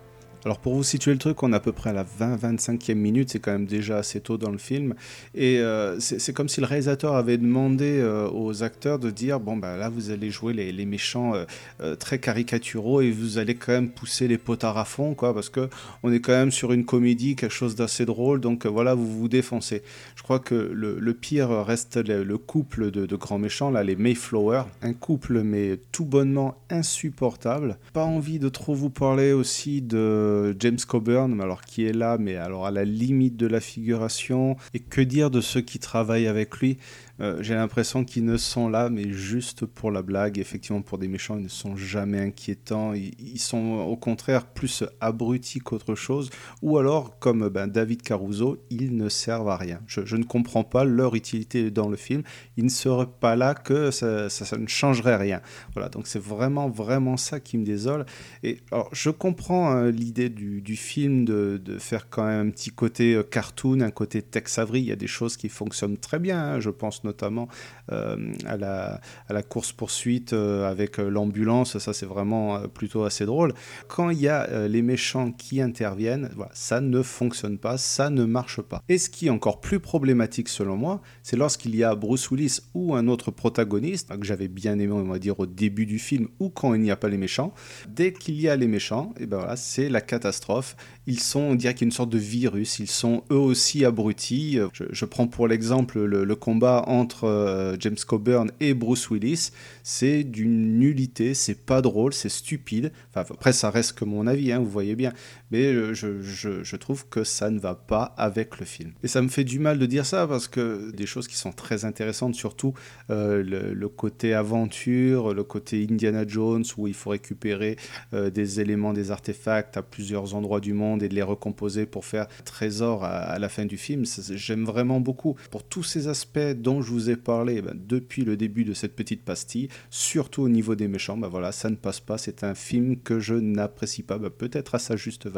Alors 0.46 0.60
pour 0.60 0.76
vous 0.76 0.84
situer 0.84 1.12
le 1.12 1.18
truc, 1.18 1.42
on 1.44 1.52
est 1.52 1.56
à 1.56 1.60
peu 1.60 1.72
près 1.72 1.90
à 1.90 1.94
la 1.94 2.04
20-25e 2.06 2.94
minute, 2.94 3.30
c'est 3.32 3.40
quand 3.40 3.52
même 3.52 3.66
déjà 3.66 3.98
assez 3.98 4.22
tôt 4.22 4.38
dans 4.38 4.52
le 4.52 4.58
film. 4.58 4.94
Et 5.36 5.60
euh, 5.60 6.00
c'est 6.00 6.34
comme 6.34 6.48
si 6.48 6.62
le 6.62 6.68
réalisateur 6.68 7.16
avait 7.16 7.38
demandé 7.38 8.00
euh, 8.00 8.30
aux 8.30 8.64
acteurs 8.64 9.00
de 9.00 9.10
dire, 9.10 9.40
bon 9.40 9.58
bah 9.58 9.78
là 9.78 9.90
vous 9.90 10.12
allez 10.12 10.30
jouer 10.30 10.54
les, 10.54 10.86
méchants 10.86 11.34
euh, 11.82 11.96
très 11.96 12.20
caricaturaux 12.20 13.02
et 13.02 13.12
vous 13.12 13.40
allez 13.40 13.56
quand 13.56 13.74
même 13.74 13.90
pousser 13.90 14.28
les 14.28 14.38
potards 14.38 14.78
à 14.78 14.86
fond, 14.86 15.16
quoi, 15.16 15.34
parce 15.34 15.50
que 15.50 15.70
on 16.04 16.14
est 16.14 16.20
quand 16.20 16.34
même 16.34 16.52
sur 16.52 16.72
une 16.72 16.86
comédie, 16.86 17.36
quelque 17.36 17.52
chose 17.52 17.76
d'assez 17.76 18.06
drôle, 18.06 18.40
donc 18.40 18.66
voilà, 18.66 18.94
vous 18.94 19.08
vous 19.08 19.28
défoncez. 19.28 19.82
Je 20.16 20.24
crois 20.24 20.40
que 20.40 20.56
le, 20.56 21.14
pire 21.14 21.50
reste 21.66 21.98
le, 21.98 22.24
le 22.24 22.38
couple 22.38 22.92
de, 22.92 23.06
de 23.06 23.16
grands 23.16 23.40
méchants, 23.40 23.72
là, 23.72 23.84
les 23.84 23.96
Mayflower, 23.96 24.64
un 24.82 24.94
couple 24.94 25.42
mais 25.42 25.80
tout 25.92 26.06
bonnement 26.06 26.56
insupportable. 26.70 27.78
Pas 27.94 28.06
envie 28.06 28.40
de 28.40 28.50
trop 28.50 28.76
vous 28.76 28.90
parler 28.90 29.34
aussi 29.34 29.82
de 29.82 30.27
James 30.60 30.80
Coburn, 30.88 31.40
alors 31.42 31.62
qui 31.62 31.86
est 31.86 31.94
là, 31.94 32.18
mais 32.20 32.36
alors 32.36 32.66
à 32.66 32.72
la 32.72 32.86
limite 32.86 33.38
de 33.38 33.48
la 33.48 33.60
figuration. 33.60 34.56
Et 34.74 34.80
que 34.80 35.02
dire 35.02 35.32
de 35.32 35.42
ceux 35.42 35.62
qui 35.62 35.80
travaillent 35.80 36.28
avec 36.28 36.58
lui? 36.58 36.78
Euh, 37.20 37.42
J'ai 37.42 37.56
l'impression 37.56 38.04
qu'ils 38.04 38.26
ne 38.26 38.38
sont 38.38 38.70
là, 38.70 38.90
mais 38.90 39.10
juste 39.10 39.66
pour 39.66 39.92
la 39.92 40.02
blague. 40.02 40.38
Effectivement, 40.38 40.82
pour 40.82 40.98
des 40.98 41.08
méchants, 41.08 41.38
ils 41.38 41.44
ne 41.44 41.48
sont 41.50 41.76
jamais 41.76 42.20
inquiétants. 42.20 42.94
Ils, 42.94 43.40
sont 43.40 43.86
au 43.88 43.96
contraire 43.96 44.48
plus 44.48 44.84
abrutis 45.00 45.60
qu'autre 45.60 45.96
chose. 45.96 46.30
Ou 46.62 46.78
alors, 46.78 47.18
comme 47.20 47.50
ben, 47.50 47.68
David 47.68 48.02
Caruso, 48.02 48.58
ils 48.70 48.96
ne 48.96 49.10
servent 49.10 49.50
à 49.50 49.58
rien. 49.58 49.80
Je, 49.88 50.16
ne 50.16 50.24
comprends 50.24 50.64
pas 50.64 50.84
leur 50.84 51.16
utilité 51.16 51.72
dans 51.72 51.90
le 51.90 51.96
film. 51.96 52.24
Ils 52.58 52.66
ne 52.66 52.70
seraient 52.70 53.10
pas 53.20 53.36
là 53.36 53.54
que 53.54 53.92
ça, 53.92 54.28
ne 54.58 54.68
changerait 54.68 55.16
rien. 55.16 55.42
Voilà, 55.74 55.90
donc 55.90 56.08
c'est 56.08 56.22
vraiment, 56.22 56.70
vraiment 56.70 57.18
ça 57.18 57.40
qui 57.40 57.58
me 57.58 57.66
désole. 57.66 58.06
Et 58.44 58.58
alors, 58.72 58.90
je 58.92 59.10
comprends 59.10 59.72
hein, 59.72 59.92
l'idée 59.92 60.30
du, 60.30 60.76
film 60.76 61.26
de, 61.26 61.60
de 61.64 61.78
faire 61.78 62.10
quand 62.10 62.26
même 62.26 62.48
un 62.48 62.52
petit 62.52 62.70
côté 62.70 63.16
euh, 63.16 63.24
cartoon, 63.24 63.82
un 63.82 63.92
côté 63.92 64.22
Tex 64.22 64.58
Avery. 64.60 64.82
Il 64.82 64.88
y 64.88 64.92
a 64.92 64.96
des 64.96 65.08
choses 65.08 65.38
qui 65.38 65.50
fonctionnent 65.50 65.98
très 65.98 66.20
bien. 66.20 66.40
hein. 66.40 66.60
Je 66.60 66.70
pense 66.70 67.04
notamment 67.08 67.48
euh, 67.92 68.34
à 68.46 68.58
la, 68.58 69.02
à 69.30 69.34
la 69.34 69.44
course-poursuite 69.44 70.34
euh, 70.34 70.70
avec 70.70 71.00
euh, 71.00 71.10
l'ambulance. 71.10 71.78
Ça, 71.78 71.94
c'est 71.94 72.06
vraiment 72.06 72.60
plutôt 72.68 73.04
assez 73.04 73.26
drôle. 73.26 73.54
Quand 73.88 74.10
il 74.10 74.20
y 74.20 74.28
a 74.28 74.68
les 74.68 74.82
méchants 74.82 75.32
qui 75.32 75.62
interviennent, 75.62 76.30
ça 76.54 76.82
ne 76.82 77.02
fonctionne 77.02 77.58
pas, 77.58 77.78
ça 77.78 78.10
ne 78.10 78.26
marche 78.26 78.62
pas. 78.62 78.84
Et 78.90 78.98
ce 78.98 79.10
qui 79.10 79.28
est 79.28 79.30
encore 79.30 79.62
plus 79.62 79.80
problématique 79.80 80.50
selon 80.50 80.76
moi, 80.76 81.02
c'est 81.24 81.38
lorsqu'il 81.38 81.76
y 81.76 81.84
a 81.84 81.96
Bruce 81.96 82.30
Willis 82.30 82.60
ou 82.74 82.96
un 82.96 83.08
autre 83.08 83.32
protagoniste, 83.32 84.10
que 84.18 84.26
j'avais 84.26 84.48
bien 84.48 84.78
aimé, 84.80 84.92
on 84.92 85.04
va 85.04 85.20
dire, 85.20 85.40
au 85.40 85.46
début 85.46 85.86
du 85.86 86.00
film, 86.00 86.28
ou 86.40 86.50
quand 86.50 86.74
il 86.74 86.82
n'y 86.82 86.92
a 86.92 86.98
pas 86.98 87.10
les 87.10 87.18
méchants. 87.18 87.54
Dès 87.88 88.12
qu'il 88.12 88.40
y 88.40 88.50
a 88.50 88.56
les 88.56 88.68
méchants, 88.68 89.14
et 89.20 89.26
ben 89.26 89.38
voilà, 89.38 89.56
c'est 89.56 89.90
la 89.90 90.02
catastrophe. 90.02 90.76
Ils 91.06 91.20
sont, 91.20 91.40
on 91.40 91.56
dirait 91.56 91.74
qu'il 91.74 91.86
y 91.86 91.88
a 91.88 91.90
une 91.90 91.92
sorte 91.92 92.10
de 92.10 92.18
virus, 92.18 92.80
ils 92.80 92.90
sont 92.90 93.24
eux 93.32 93.36
aussi 93.36 93.86
abrutis. 93.86 94.60
Je, 94.74 95.06
prends 95.06 95.28
pour 95.28 95.48
l'exemple 95.48 96.04
le, 96.04 96.26
le 96.26 96.36
combat 96.36 96.84
entre 97.00 97.26
euh, 97.26 97.76
James 97.80 97.98
Coburn 98.06 98.52
et 98.60 98.74
Bruce 98.74 99.10
Willis. 99.10 99.52
C'est 99.84 100.24
d'une 100.24 100.80
nullité, 100.80 101.34
c'est 101.34 101.66
pas 101.66 101.82
drôle, 101.82 102.14
c'est 102.14 102.30
stupide. 102.30 102.92
Enfin, 103.10 103.26
après, 103.34 103.54
ça 103.54 103.70
reste 103.70 103.94
que 103.94 104.06
mon 104.06 104.28
avis, 104.28 104.52
hein, 104.52 104.60
vous 104.60 104.70
voyez 104.70 104.96
bien. 104.96 105.14
Mais 105.52 105.66
euh, 105.66 105.94
je, 105.94 106.22
je- 106.22 106.76
trouve 106.78 107.08
que 107.10 107.24
ça 107.24 107.50
ne 107.50 107.60
va 107.60 107.74
pas 107.74 108.04
avec 108.18 108.60
le 108.60 108.66
film. 108.66 108.92
Et 109.02 109.08
ça 109.08 109.22
me 109.22 109.30
fait 109.30 109.44
du 109.44 109.58
mal 109.58 109.80
de 109.80 109.86
dire 109.88 110.06
ça 110.06 110.28
parce 110.28 110.48
que 110.48 110.92
des 110.92 111.08
choses 111.08 111.28
qui 111.28 111.36
sont 111.36 111.52
très 111.52 111.86
intéressantes, 111.86 112.36
surtout 112.36 112.74
euh, 113.10 113.42
le, 113.44 113.90
côté 113.90 114.34
aventure, 114.34 115.34
le 115.34 115.44
côté 115.44 115.88
Indiana 115.90 116.26
Jones 116.28 116.64
où 116.78 116.88
il 116.88 116.94
faut 116.94 117.10
récupérer 117.10 117.78
euh, 118.14 118.30
des 118.30 118.60
éléments, 118.60 118.94
des 118.94 119.10
artefacts 119.10 119.76
à 119.76 119.82
plusieurs 119.82 120.36
endroits 120.36 120.60
du 120.60 120.74
monde 120.74 121.02
et 121.02 121.10
de 121.10 121.16
les 121.16 121.24
recomposer 121.24 121.86
pour 121.88 122.06
faire 122.06 122.28
trésor 122.46 123.04
à, 123.04 123.40
la 123.40 123.50
fin 123.50 123.66
du 123.66 123.78
film. 123.78 124.04
J'aime 124.06 124.66
vraiment 124.66 125.00
beaucoup. 125.00 125.36
Pour 125.50 125.64
tous 125.64 125.84
ces 125.84 126.08
aspects 126.08 126.40
dont 126.56 126.82
je 126.82 126.92
vous 126.92 127.10
ai 127.10 127.16
parlé 127.16 127.62
ben, 127.62 127.74
depuis 127.76 128.24
le 128.24 128.38
début 128.38 128.66
de 128.66 128.74
cette 128.74 128.96
petite 128.96 129.24
pastille, 129.24 129.70
surtout 129.90 130.44
au 130.44 130.50
niveau 130.50 130.76
des 130.76 130.88
méchants, 130.88 131.18
ben 131.18 131.28
voilà, 131.28 131.52
ça 131.52 131.70
ne 131.70 131.76
passe 131.76 132.00
pas. 132.00 132.18
C'est 132.18 132.44
un 132.44 132.54
film 132.54 132.98
que 132.98 133.20
je 133.20 133.34
n'apprécie 133.34 134.04
pas, 134.04 134.20
ben, 134.20 134.30
peut-être 134.30 134.76
à 134.76 134.80
sa 134.80 134.96
juste 134.96 135.26
valeur. 135.28 135.37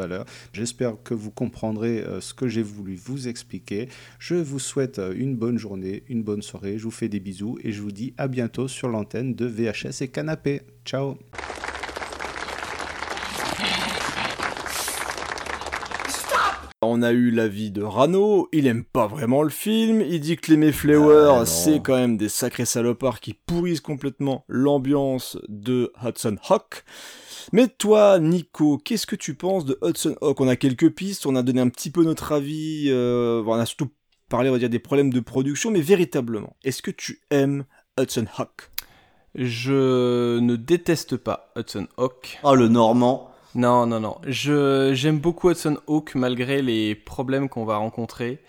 J'espère 0.52 0.94
que 1.02 1.14
vous 1.14 1.30
comprendrez 1.30 2.00
euh, 2.00 2.20
ce 2.20 2.34
que 2.34 2.48
j'ai 2.48 2.62
voulu 2.62 2.96
vous 2.96 3.28
expliquer. 3.28 3.88
Je 4.18 4.34
vous 4.34 4.58
souhaite 4.58 4.98
euh, 4.98 5.14
une 5.16 5.36
bonne 5.36 5.58
journée, 5.58 6.04
une 6.08 6.22
bonne 6.22 6.42
soirée. 6.42 6.78
Je 6.78 6.84
vous 6.84 6.90
fais 6.90 7.08
des 7.08 7.20
bisous 7.20 7.58
et 7.62 7.72
je 7.72 7.82
vous 7.82 7.92
dis 7.92 8.14
à 8.18 8.28
bientôt 8.28 8.68
sur 8.68 8.88
l'antenne 8.88 9.34
de 9.34 9.46
VHS 9.46 10.02
et 10.02 10.08
Canapé. 10.08 10.62
Ciao 10.84 11.16
On 16.82 17.02
a 17.02 17.12
eu 17.12 17.30
l'avis 17.30 17.70
de 17.70 17.82
Rano, 17.82 18.48
il 18.52 18.66
aime 18.66 18.84
pas 18.84 19.06
vraiment 19.06 19.42
le 19.42 19.50
film, 19.50 20.00
il 20.00 20.18
dit 20.18 20.38
que 20.38 20.50
les 20.50 20.56
Mayflower, 20.56 21.40
Ah, 21.42 21.44
c'est 21.44 21.80
quand 21.80 21.96
même 21.96 22.16
des 22.16 22.30
sacrés 22.30 22.64
salopards 22.64 23.20
qui 23.20 23.34
pourrissent 23.34 23.82
complètement 23.82 24.46
l'ambiance 24.48 25.36
de 25.48 25.92
Hudson 26.02 26.38
Hawk. 26.48 26.84
Mais 27.52 27.68
toi, 27.68 28.18
Nico, 28.18 28.78
qu'est-ce 28.78 29.06
que 29.06 29.16
tu 29.16 29.34
penses 29.34 29.64
de 29.64 29.78
Hudson 29.82 30.16
Hawk? 30.20 30.40
On 30.40 30.48
a 30.48 30.56
quelques 30.56 30.90
pistes, 30.90 31.26
on 31.26 31.36
a 31.36 31.42
donné 31.42 31.60
un 31.60 31.68
petit 31.68 31.90
peu 31.90 32.04
notre 32.04 32.32
avis, 32.32 32.86
euh, 32.88 33.42
on 33.46 33.54
a 33.54 33.66
surtout 33.66 33.90
parlé, 34.28 34.48
on 34.48 34.52
va 34.52 34.58
dire, 34.58 34.70
des 34.70 34.78
problèmes 34.78 35.12
de 35.12 35.20
production, 35.20 35.70
mais 35.70 35.80
véritablement, 35.80 36.56
est-ce 36.64 36.82
que 36.82 36.90
tu 36.90 37.20
aimes 37.30 37.64
Hudson 37.98 38.26
Hawk? 38.38 38.70
Je 39.34 40.38
ne 40.38 40.56
déteste 40.56 41.16
pas 41.16 41.52
Hudson 41.56 41.86
Hawk. 41.96 42.38
Oh, 42.42 42.54
le 42.54 42.68
Normand. 42.68 43.30
Non, 43.54 43.86
non, 43.86 44.00
non. 44.00 44.18
Je, 44.26 44.92
j'aime 44.94 45.18
beaucoup 45.18 45.50
Hudson 45.50 45.78
Hawk 45.86 46.14
malgré 46.14 46.62
les 46.62 46.94
problèmes 46.94 47.48
qu'on 47.48 47.64
va 47.64 47.76
rencontrer. 47.76 48.40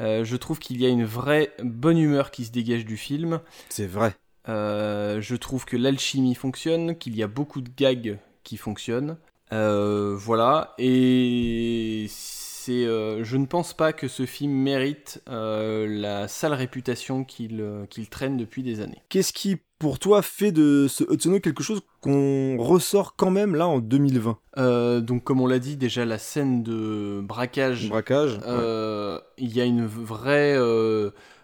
Euh, 0.00 0.24
je 0.24 0.36
trouve 0.36 0.58
qu'il 0.58 0.80
y 0.80 0.86
a 0.86 0.88
une 0.88 1.04
vraie 1.04 1.52
bonne 1.62 1.98
humeur 1.98 2.30
qui 2.30 2.44
se 2.44 2.50
dégage 2.50 2.84
du 2.84 2.96
film. 2.96 3.40
C'est 3.68 3.86
vrai. 3.86 4.14
Euh, 4.48 5.20
je 5.20 5.36
trouve 5.36 5.64
que 5.64 5.76
l'alchimie 5.76 6.34
fonctionne, 6.34 6.96
qu'il 6.96 7.16
y 7.16 7.22
a 7.22 7.28
beaucoup 7.28 7.60
de 7.60 7.70
gags 7.74 8.18
qui 8.44 8.56
fonctionnent. 8.56 9.16
Euh, 9.52 10.14
voilà. 10.16 10.74
Et 10.78 12.06
c'est, 12.08 12.86
euh, 12.86 13.24
je 13.24 13.36
ne 13.36 13.46
pense 13.46 13.74
pas 13.74 13.92
que 13.92 14.08
ce 14.08 14.24
film 14.26 14.52
mérite 14.52 15.22
euh, 15.28 15.86
la 15.88 16.28
sale 16.28 16.54
réputation 16.54 17.24
qu'il, 17.24 17.64
qu'il 17.90 18.08
traîne 18.08 18.36
depuis 18.36 18.62
des 18.62 18.80
années. 18.80 19.02
Qu'est-ce 19.10 19.32
qui, 19.32 19.56
pour 19.78 19.98
toi, 19.98 20.22
fait 20.22 20.50
de 20.52 20.86
ce 20.88 21.04
Hudson 21.04 21.32
Hawk 21.34 21.42
quelque 21.42 21.62
chose 21.62 21.82
qu'on 22.00 22.56
ressort 22.58 23.16
quand 23.16 23.30
même 23.30 23.54
là 23.54 23.66
en 23.68 23.80
2020 23.80 24.38
Euh, 24.56 25.00
donc 25.00 25.24
comme 25.24 25.40
on 25.40 25.46
l'a 25.46 25.58
dit 25.58 25.76
déjà 25.76 26.04
la 26.04 26.18
scène 26.18 26.62
de 26.62 27.20
braquage, 27.22 27.88
Braquage, 27.88 28.38
il 29.38 29.52
y 29.56 29.60
a 29.60 29.64
une 29.64 29.84
vraie 29.86 30.56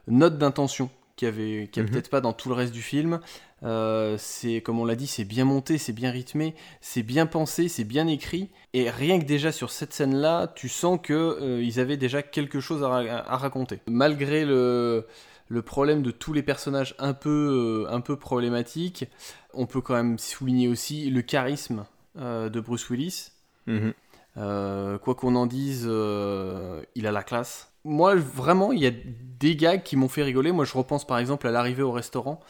note 0.09 0.39
d'intention 0.39 0.91
qui 1.17 1.27
avait 1.27 1.69
qui 1.71 1.81
a 1.81 1.83
Mhm. 1.83 1.91
peut-être 1.91 2.09
pas 2.09 2.23
dans 2.23 2.33
tout 2.33 2.49
le 2.49 2.55
reste 2.55 2.73
du 2.73 2.81
film. 2.83 3.21
Euh, 3.63 4.17
c'est 4.19 4.63
comme 4.63 4.79
on 4.81 4.85
l'a 4.87 4.95
dit, 4.97 5.07
c'est 5.07 5.25
bien 5.25 5.45
monté, 5.45 5.77
c'est 5.77 5.93
bien 5.93 6.11
rythmé, 6.11 6.55
c'est 6.81 7.03
bien 7.03 7.27
pensé, 7.27 7.69
c'est 7.69 7.85
bien 7.85 8.07
écrit. 8.07 8.49
Et 8.73 8.89
rien 8.91 9.19
que 9.21 9.27
déjà 9.27 9.53
sur 9.53 9.71
cette 9.71 9.93
scène-là, 9.93 10.53
tu 10.55 10.69
sens 10.69 10.99
que 11.03 11.13
euh, 11.13 11.63
ils 11.63 11.79
avaient 11.79 11.99
déjà 11.99 12.23
quelque 12.23 12.61
chose 12.61 12.83
à, 12.83 12.89
ra- 12.89 13.33
à 13.33 13.37
raconter. 13.37 13.81
Malgré 13.87 14.45
le 14.45 15.07
le 15.49 15.63
problème 15.63 16.03
de 16.03 16.13
tous 16.13 16.33
les 16.33 16.43
personnages 16.43 16.95
un 16.99 17.13
peu 17.13 17.85
euh, 17.89 17.93
un 17.95 18.01
peu 18.01 18.17
problématiques, 18.17 19.07
on 19.53 19.67
peut 19.67 19.81
quand 19.81 19.95
même 19.95 20.19
souligner 20.19 20.69
aussi 20.69 21.11
le 21.11 21.23
charisme 21.23 21.85
de 22.17 22.61
Bruce 22.61 22.89
Willis. 22.91 23.31
Mhm. 23.67 23.93
Euh, 24.37 24.99
quoi 24.99 25.15
qu'on 25.15 25.35
en 25.37 25.47
dise, 25.47 25.85
il 25.85 27.07
a 27.07 27.13
la 27.13 27.23
classe. 27.23 27.73
Moi, 27.85 28.15
vraiment, 28.15 28.73
il 28.73 28.81
y 28.81 28.87
a 28.87 28.93
des 28.93 29.57
gags 29.57 29.83
qui 29.83 29.97
m'ont 29.97 30.09
fait 30.09 30.23
rigoler. 30.23 30.53
Moi, 30.53 30.65
je 30.65 30.77
repense 30.77 31.07
par 31.07 31.19
exemple 31.19 31.47
à 31.47 31.51
l'arrivée 31.51 31.83
au 31.83 31.93
restaurant. 31.93 32.41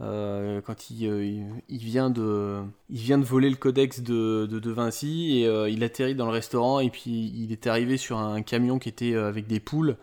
Euh, 0.00 0.60
quand 0.60 0.90
il, 0.90 1.06
euh, 1.06 1.24
il- 1.24 1.46
il 1.68 1.78
vient 1.78 2.10
de, 2.10 2.60
il 2.90 2.98
vient 2.98 3.18
de 3.18 3.24
voler 3.24 3.48
le 3.50 3.56
codex 3.56 4.00
de, 4.00 4.46
de, 4.50 4.58
de 4.58 4.70
Vinci 4.70 5.38
et 5.40 5.46
euh, 5.46 5.68
il 5.70 5.82
atterrit 5.84 6.14
dans 6.14 6.26
le 6.26 6.32
restaurant 6.32 6.80
et 6.80 6.90
puis 6.90 7.32
il 7.34 7.52
est 7.52 7.66
arrivé 7.66 7.96
sur 7.96 8.18
un 8.18 8.42
camion 8.42 8.78
qui 8.78 8.88
était 8.88 9.14
avec 9.14 9.46
des 9.46 9.60
poules 9.60 9.96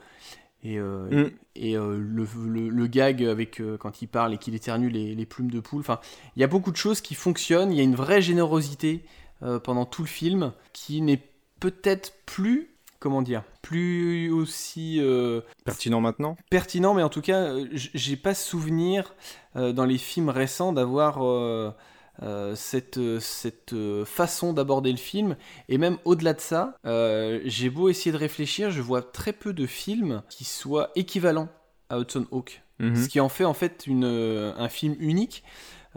et, 0.64 0.78
euh, 0.80 1.26
Mm. 1.28 1.32
et 1.56 1.74
le, 1.74 2.26
le- 2.48 2.70
le 2.70 2.88
gag 2.88 3.24
avec 3.24 3.62
quand 3.80 4.02
il 4.02 4.08
parle 4.08 4.34
et 4.34 4.38
qu'il 4.38 4.56
éternue 4.56 4.90
les, 4.90 5.14
les 5.16 5.26
plumes 5.26 5.52
de 5.52 5.60
poule. 5.60 5.82
Enfin, 5.82 6.00
il 6.36 6.40
y 6.40 6.44
a 6.44 6.48
beaucoup 6.48 6.72
de 6.72 6.78
choses 6.78 7.02
qui 7.02 7.14
fonctionnent. 7.16 7.72
Il 7.72 7.78
y 7.78 7.82
a 7.82 7.84
une 7.84 7.96
vraie 7.96 8.22
générosité 8.22 9.04
pendant 9.64 9.86
tout 9.86 10.04
le 10.04 10.08
film 10.08 10.54
qui 10.72 11.02
n'est 11.02 11.22
peut-être 11.60 12.14
plus, 12.26 12.70
comment 13.02 13.22
dire, 13.22 13.44
plus 13.62 14.32
aussi 14.32 15.00
euh, 15.02 15.42
Pertinent 15.66 16.00
maintenant 16.00 16.38
pertinent, 16.50 16.94
mais 16.94 17.04
en 17.04 17.10
tout 17.10 17.22
cas, 17.22 17.40
euh, 17.40 17.68
j'ai 17.74 18.16
pas 18.16 18.34
souvenir 18.34 19.16
euh, 19.56 19.74
dans 19.74 19.86
les 19.86 19.98
films 19.98 20.30
récents 20.30 20.72
d'avoir 20.72 21.24
euh, 21.24 21.72
cette, 22.56 23.20
cette 23.20 23.76
façon 24.06 24.54
d'aborder 24.54 24.92
le 24.92 24.98
film. 24.98 25.36
Et 25.70 25.80
même 25.80 25.98
au-delà 26.06 26.34
de 26.34 26.40
ça, 26.40 26.78
j'ai 27.46 27.70
beau 27.70 27.90
essayer 27.90 28.12
de 28.12 28.18
réfléchir, 28.18 28.70
je 28.70 28.82
vois 28.82 29.02
très 29.02 29.34
peu 29.34 29.54
de 29.54 29.66
films 29.66 30.22
qui 30.30 30.46
soient 30.46 30.92
équivalents 30.96 31.50
à 31.90 31.98
Hudson 32.00 32.28
Hawk. 32.32 32.62
Mhm. 32.80 32.96
Ce 32.96 33.10
qui 33.10 33.20
en 33.20 33.30
fait 33.30 33.46
en 33.46 33.54
fait 33.56 33.88
une, 33.88 34.06
un 34.06 34.70
film 34.70 34.96
unique. 35.00 35.44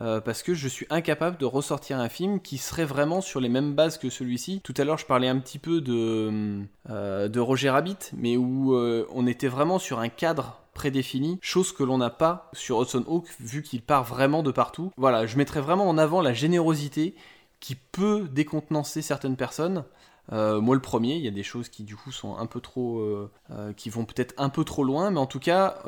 Euh, 0.00 0.20
parce 0.20 0.42
que 0.42 0.54
je 0.54 0.66
suis 0.68 0.86
incapable 0.90 1.36
de 1.36 1.44
ressortir 1.44 1.98
un 1.98 2.08
film 2.08 2.40
qui 2.40 2.58
serait 2.58 2.84
vraiment 2.84 3.20
sur 3.20 3.40
les 3.40 3.48
mêmes 3.48 3.74
bases 3.74 3.98
que 3.98 4.10
celui-ci. 4.10 4.60
Tout 4.64 4.74
à 4.76 4.84
l'heure, 4.84 4.98
je 4.98 5.06
parlais 5.06 5.28
un 5.28 5.38
petit 5.38 5.58
peu 5.58 5.80
de, 5.80 6.62
euh, 6.90 7.28
de 7.28 7.40
Roger 7.40 7.70
Rabbit, 7.70 8.10
mais 8.16 8.36
où 8.36 8.74
euh, 8.74 9.06
on 9.12 9.26
était 9.26 9.48
vraiment 9.48 9.78
sur 9.78 10.00
un 10.00 10.08
cadre 10.08 10.60
prédéfini, 10.74 11.38
chose 11.40 11.72
que 11.72 11.84
l'on 11.84 11.98
n'a 11.98 12.10
pas 12.10 12.50
sur 12.52 12.80
Hudson 12.80 13.04
Hawk, 13.06 13.28
vu 13.38 13.62
qu'il 13.62 13.82
part 13.82 14.02
vraiment 14.02 14.42
de 14.42 14.50
partout. 14.50 14.90
Voilà, 14.96 15.26
je 15.26 15.36
mettrais 15.36 15.60
vraiment 15.60 15.88
en 15.88 15.96
avant 15.96 16.20
la 16.20 16.32
générosité 16.32 17.14
qui 17.60 17.76
peut 17.76 18.28
décontenancer 18.30 19.00
certaines 19.00 19.36
personnes. 19.36 19.84
Euh, 20.32 20.60
moi, 20.60 20.74
le 20.74 20.80
premier, 20.80 21.16
il 21.16 21.22
y 21.22 21.28
a 21.28 21.32
des 21.32 21.42
choses 21.42 21.68
qui 21.68 21.84
du 21.84 21.96
coup 21.96 22.12
sont 22.12 22.36
un 22.36 22.46
peu 22.46 22.60
trop, 22.60 22.98
euh, 22.98 23.30
euh, 23.50 23.72
qui 23.72 23.90
vont 23.90 24.04
peut-être 24.04 24.34
un 24.38 24.48
peu 24.48 24.64
trop 24.64 24.84
loin, 24.84 25.10
mais 25.10 25.20
en 25.20 25.26
tout 25.26 25.40
cas, 25.40 25.82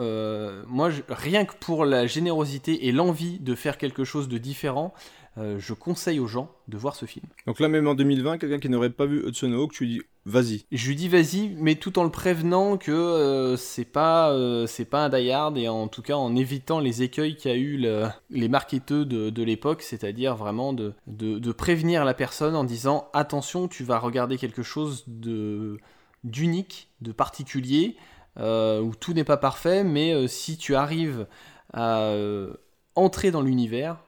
moi, 0.66 0.90
rien 1.08 1.44
que 1.44 1.54
pour 1.54 1.84
la 1.84 2.06
générosité 2.06 2.86
et 2.86 2.92
l'envie 2.92 3.38
de 3.38 3.54
faire 3.54 3.78
quelque 3.78 4.04
chose 4.04 4.28
de 4.28 4.38
différent, 4.38 4.92
euh, 5.38 5.58
je 5.58 5.74
conseille 5.74 6.18
aux 6.20 6.26
gens 6.26 6.50
de 6.68 6.76
voir 6.78 6.94
ce 6.96 7.04
film. 7.06 7.26
Donc 7.46 7.60
là, 7.60 7.68
même 7.68 7.86
en 7.86 7.94
2020, 7.94 8.38
quelqu'un 8.38 8.58
qui 8.58 8.68
n'aurait 8.68 8.90
pas 8.90 9.06
vu 9.06 9.26
Hudson 9.26 9.52
Hawk, 9.52 9.72
tu 9.72 9.84
lui 9.84 9.92
dis 9.98 10.02
vas-y. 10.24 10.64
Je 10.72 10.88
lui 10.88 10.96
dis 10.96 11.08
vas-y, 11.08 11.50
mais 11.58 11.74
tout 11.76 11.98
en 11.98 12.04
le 12.04 12.10
prévenant 12.10 12.76
que 12.78 12.90
euh, 12.90 13.56
c'est 13.56 13.84
pas 13.84 14.30
euh, 14.32 14.66
c'est 14.66 14.84
pas 14.86 15.04
un 15.04 15.08
die 15.08 15.30
hard 15.30 15.56
et 15.58 15.68
en 15.68 15.88
tout 15.88 16.02
cas 16.02 16.14
en 16.16 16.34
évitant 16.34 16.80
les 16.80 17.02
écueils 17.02 17.36
qu'a 17.36 17.54
eu 17.54 17.76
le- 17.76 18.06
les 18.30 18.48
marketeux 18.48 19.04
de, 19.04 19.30
de 19.30 19.42
l'époque, 19.42 19.82
c'est-à-dire 19.82 20.34
vraiment 20.36 20.72
de, 20.72 20.94
de, 21.06 21.38
de 21.38 21.52
prévenir 21.52 22.04
la 22.04 22.14
personne 22.14 22.56
en 22.56 22.64
disant 22.64 23.08
attention, 23.12 23.68
tu 23.68 23.84
vas 23.84 23.98
regarder 23.98 24.38
quelque 24.38 24.62
chose 24.62 25.04
de 25.06 25.78
d'unique, 26.24 26.88
de 27.02 27.12
particulier, 27.12 27.96
euh, 28.38 28.80
où 28.80 28.94
tout 28.96 29.12
n'est 29.12 29.22
pas 29.24 29.36
parfait, 29.36 29.84
mais 29.84 30.12
euh, 30.12 30.26
si 30.26 30.56
tu 30.56 30.74
arrives 30.74 31.26
à 31.72 32.00
euh, 32.08 32.54
entrer 32.96 33.30
dans 33.30 33.42
l'univers, 33.42 33.98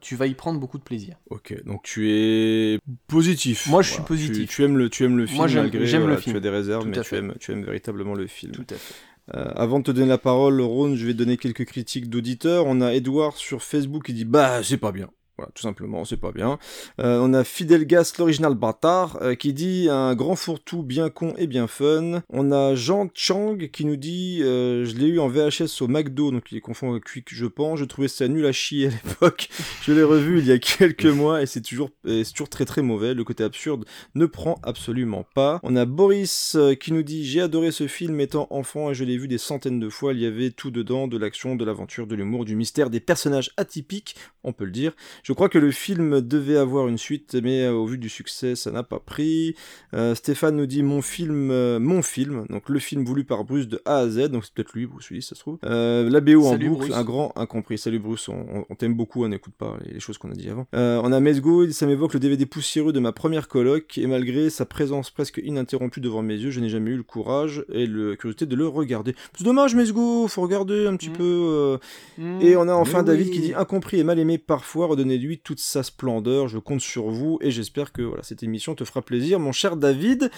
tu 0.00 0.16
vas 0.16 0.26
y 0.26 0.34
prendre 0.34 0.60
beaucoup 0.60 0.78
de 0.78 0.82
plaisir. 0.82 1.16
Ok, 1.30 1.54
donc 1.64 1.82
tu 1.82 2.10
es 2.10 2.78
positif. 3.06 3.66
Moi, 3.68 3.82
je 3.82 3.92
suis 3.92 4.02
positif. 4.02 4.48
Tu, 4.48 4.54
tu 4.56 4.64
aimes 4.64 4.76
le, 4.76 4.90
tu 4.90 5.04
aimes 5.04 5.16
le 5.18 5.26
film 5.26 5.38
Moi, 5.38 5.48
j'aime- 5.48 5.62
malgré 5.62 5.86
j'aime 5.86 6.06
le 6.06 6.16
film. 6.16 6.34
tu 6.34 6.36
as 6.36 6.40
des 6.40 6.48
réserves, 6.50 6.86
mais 6.86 6.96
aimes, 7.16 7.34
tu 7.40 7.52
aimes 7.52 7.64
véritablement 7.64 8.14
le 8.14 8.26
film. 8.26 8.52
Tout 8.52 8.66
à 8.70 8.74
fait. 8.74 8.94
Euh, 9.34 9.44
avant 9.54 9.78
de 9.78 9.84
te 9.84 9.90
donner 9.92 10.08
la 10.08 10.18
parole, 10.18 10.60
Ron, 10.60 10.96
je 10.96 11.06
vais 11.06 11.14
donner 11.14 11.36
quelques 11.36 11.64
critiques 11.64 12.10
d'auditeurs. 12.10 12.66
On 12.66 12.80
a 12.80 12.92
Edouard 12.94 13.36
sur 13.36 13.62
Facebook 13.62 14.06
qui 14.06 14.12
dit 14.12 14.24
Bah, 14.24 14.62
c'est 14.62 14.76
pas 14.76 14.92
bien. 14.92 15.08
Voilà, 15.40 15.52
tout 15.54 15.62
simplement, 15.62 16.04
c'est 16.04 16.18
pas 16.18 16.32
bien. 16.32 16.58
Euh, 17.00 17.18
on 17.22 17.32
a 17.32 17.44
Fidel 17.44 17.86
Gas, 17.86 18.12
l'original 18.18 18.54
bâtard, 18.54 19.16
euh, 19.22 19.34
qui 19.34 19.54
dit 19.54 19.88
un 19.90 20.14
grand 20.14 20.36
fourre-tout 20.36 20.82
bien 20.82 21.08
con 21.08 21.32
et 21.38 21.46
bien 21.46 21.66
fun. 21.66 22.22
On 22.28 22.52
a 22.52 22.74
Jean 22.74 23.08
Chang 23.14 23.56
qui 23.72 23.86
nous 23.86 23.96
dit 23.96 24.40
euh, 24.42 24.84
je 24.84 24.94
l'ai 24.96 25.06
eu 25.06 25.18
en 25.18 25.28
VHS 25.28 25.80
au 25.80 25.88
McDo, 25.88 26.30
donc 26.30 26.52
il 26.52 26.58
est 26.58 26.60
confond 26.60 26.90
avec 26.90 27.04
Quick, 27.04 27.28
je 27.32 27.46
pense. 27.46 27.78
Je 27.78 27.86
trouvais 27.86 28.08
ça 28.08 28.28
nul 28.28 28.44
à 28.44 28.52
chier 28.52 28.88
à 28.88 28.90
l'époque. 28.90 29.48
je 29.82 29.94
l'ai 29.94 30.02
revu 30.02 30.40
il 30.40 30.46
y 30.46 30.52
a 30.52 30.58
quelques 30.58 31.06
mois 31.06 31.40
et 31.40 31.46
c'est 31.46 31.62
toujours, 31.62 31.88
toujours 32.04 32.50
très 32.50 32.66
très 32.66 32.82
mauvais. 32.82 33.14
Le 33.14 33.24
côté 33.24 33.42
absurde 33.42 33.86
ne 34.14 34.26
prend 34.26 34.60
absolument 34.62 35.24
pas. 35.34 35.58
On 35.62 35.74
a 35.74 35.86
Boris 35.86 36.54
qui 36.80 36.92
nous 36.92 37.02
dit 37.02 37.24
j'ai 37.24 37.40
adoré 37.40 37.70
ce 37.70 37.86
film 37.86 38.20
étant 38.20 38.46
enfant 38.50 38.90
et 38.90 38.94
je 38.94 39.04
l'ai 39.04 39.16
vu 39.16 39.26
des 39.26 39.38
centaines 39.38 39.80
de 39.80 39.88
fois. 39.88 40.12
Il 40.12 40.20
y 40.20 40.26
avait 40.26 40.50
tout 40.50 40.70
dedans, 40.70 41.08
de 41.08 41.16
l'action, 41.16 41.56
de 41.56 41.64
l'aventure, 41.64 42.06
de 42.06 42.14
l'humour, 42.14 42.44
du 42.44 42.56
mystère, 42.56 42.90
des 42.90 43.00
personnages 43.00 43.52
atypiques, 43.56 44.16
on 44.44 44.52
peut 44.52 44.64
le 44.64 44.70
dire. 44.70 44.92
Je 45.22 45.32
crois 45.32 45.48
que 45.48 45.58
le 45.58 45.70
film 45.70 46.20
devait 46.20 46.56
avoir 46.56 46.88
une 46.88 46.98
suite, 46.98 47.36
mais 47.42 47.64
euh, 47.64 47.72
au 47.72 47.86
vu 47.86 47.98
du 47.98 48.08
succès, 48.08 48.54
ça 48.56 48.70
n'a 48.70 48.82
pas 48.82 48.98
pris. 48.98 49.54
Euh, 49.94 50.14
Stéphane 50.14 50.56
nous 50.56 50.66
dit 50.66 50.82
mon 50.82 51.02
film, 51.02 51.50
euh, 51.50 51.78
mon 51.78 52.02
film, 52.02 52.46
donc 52.48 52.68
le 52.68 52.78
film 52.78 53.04
voulu 53.04 53.24
par 53.24 53.44
Bruce 53.44 53.68
de 53.68 53.80
A 53.84 53.98
à 53.98 54.08
Z, 54.08 54.28
donc 54.30 54.44
c'est 54.44 54.54
peut-être 54.54 54.72
lui, 54.74 54.86
Bruce 54.86 55.10
Willis, 55.10 55.22
ça 55.22 55.34
se 55.34 55.40
trouve. 55.40 55.58
La 55.62 56.20
BO 56.20 56.42
Salut, 56.42 56.68
en 56.68 56.70
boucle, 56.70 56.86
Bruce. 56.86 56.96
un 56.96 57.04
grand 57.04 57.32
incompris. 57.36 57.78
Salut 57.78 57.98
Bruce, 57.98 58.28
on, 58.28 58.34
on- 58.54 58.64
on 58.68 58.74
t'aime 58.74 58.94
beaucoup, 58.94 59.24
on 59.24 59.28
n'écoute 59.28 59.54
pas 59.58 59.76
les, 59.84 59.94
les 59.94 60.00
choses 60.00 60.18
qu'on 60.18 60.30
a 60.30 60.34
dit 60.34 60.48
avant. 60.48 60.66
On 60.72 61.12
a 61.12 61.20
Mesgo, 61.20 61.68
ça 61.70 61.86
m'évoque 61.86 62.14
le 62.14 62.20
DVD 62.20 62.46
poussiéreux 62.46 62.92
de 62.92 63.00
ma 63.00 63.12
première 63.12 63.48
coloc, 63.48 63.98
et 63.98 64.06
malgré 64.06 64.50
sa 64.50 64.64
présence 64.66 65.10
presque 65.10 65.40
ininterrompue 65.44 66.00
devant 66.00 66.22
mes 66.22 66.36
yeux, 66.36 66.50
je 66.50 66.60
n'ai 66.60 66.68
jamais 66.68 66.90
eu 66.92 66.96
le 66.96 67.02
courage 67.02 67.64
et 67.72 67.86
la 67.86 68.16
curiosité 68.16 68.46
de 68.46 68.56
le 68.56 68.66
regarder. 68.68 69.14
C'est 69.36 69.44
dommage, 69.44 69.74
Mesgo, 69.74 70.26
faut 70.28 70.42
regarder 70.42 70.86
un 70.86 70.96
petit 70.96 71.10
peu. 71.10 71.22
euh, 71.24 71.76
Mm. 72.18 72.40
Et 72.42 72.56
on 72.56 72.68
a 72.68 72.72
enfin 72.74 72.98
Mais 72.98 73.04
David 73.08 73.28
oui. 73.28 73.32
qui 73.32 73.40
dit 73.40 73.54
incompris 73.54 73.98
et 74.00 74.04
mal 74.04 74.18
aimé 74.18 74.29
parfois, 74.38 74.86
redonnez-lui 74.86 75.38
toute 75.38 75.60
sa 75.60 75.82
splendeur. 75.82 76.48
Je 76.48 76.58
compte 76.58 76.80
sur 76.80 77.10
vous 77.10 77.38
et 77.40 77.50
j'espère 77.50 77.92
que 77.92 78.02
voilà, 78.02 78.22
cette 78.22 78.42
émission 78.42 78.74
te 78.74 78.84
fera 78.84 79.02
plaisir, 79.02 79.38
mon 79.38 79.52
cher 79.52 79.76
David. 79.76 80.30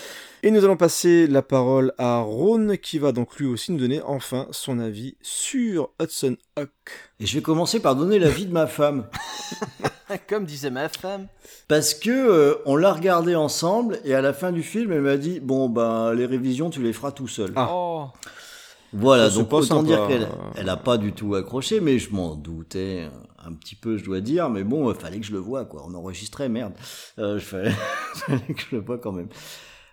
Et 0.42 0.50
nous 0.50 0.64
allons 0.64 0.76
passer 0.76 1.26
la 1.26 1.42
parole 1.42 1.92
à 1.98 2.18
Ron 2.20 2.76
qui 2.80 2.98
va 2.98 3.12
donc 3.12 3.36
lui 3.36 3.46
aussi 3.46 3.72
nous 3.72 3.78
donner 3.78 4.00
enfin 4.02 4.46
son 4.50 4.78
avis 4.78 5.16
sur 5.22 5.90
Hudson 6.00 6.36
Hawk. 6.56 6.70
Et 7.20 7.26
je 7.26 7.34
vais 7.34 7.42
commencer 7.42 7.80
par 7.80 7.96
donner 7.96 8.18
l'avis 8.18 8.46
de 8.46 8.52
ma 8.52 8.66
femme. 8.66 9.06
Comme 10.28 10.44
disait 10.44 10.70
ma 10.70 10.88
femme. 10.88 11.28
Parce 11.68 11.94
que 11.94 12.10
euh, 12.10 12.54
on 12.66 12.76
l'a 12.76 12.92
regardé 12.92 13.34
ensemble 13.34 13.98
et 14.04 14.14
à 14.14 14.20
la 14.20 14.32
fin 14.32 14.52
du 14.52 14.62
film, 14.62 14.92
elle 14.92 15.00
m'a 15.00 15.16
dit 15.16 15.40
bon 15.40 15.68
ben 15.68 16.12
les 16.12 16.26
révisions 16.26 16.68
tu 16.68 16.82
les 16.82 16.92
feras 16.92 17.12
tout 17.12 17.28
seul. 17.28 17.52
Oh. 17.56 18.06
Voilà, 18.92 19.30
Ça, 19.30 19.38
donc 19.38 19.52
autant 19.52 19.82
dire 19.82 20.06
qu'elle 20.06 20.28
elle 20.56 20.68
a 20.68 20.76
pas 20.76 20.98
du 20.98 21.12
tout 21.12 21.34
accroché, 21.34 21.80
mais 21.80 21.98
je 21.98 22.12
m'en 22.12 22.34
doutais 22.34 23.08
euh, 23.08 23.10
un 23.44 23.52
petit 23.54 23.74
peu, 23.74 23.96
je 23.96 24.04
dois 24.04 24.20
dire. 24.20 24.50
Mais 24.50 24.64
bon, 24.64 24.90
il 24.90 24.96
fallait 24.96 25.20
que 25.20 25.26
je 25.26 25.32
le 25.32 25.38
voie, 25.38 25.64
quoi. 25.64 25.84
On 25.86 25.94
enregistrait, 25.94 26.48
merde. 26.48 26.72
Euh, 27.18 27.38
je 27.38 27.44
fallait, 27.44 27.70
fallait 28.14 28.54
que 28.54 28.62
je 28.70 28.76
le 28.76 28.82
voie 28.82 28.98
quand 28.98 29.12
même. 29.12 29.28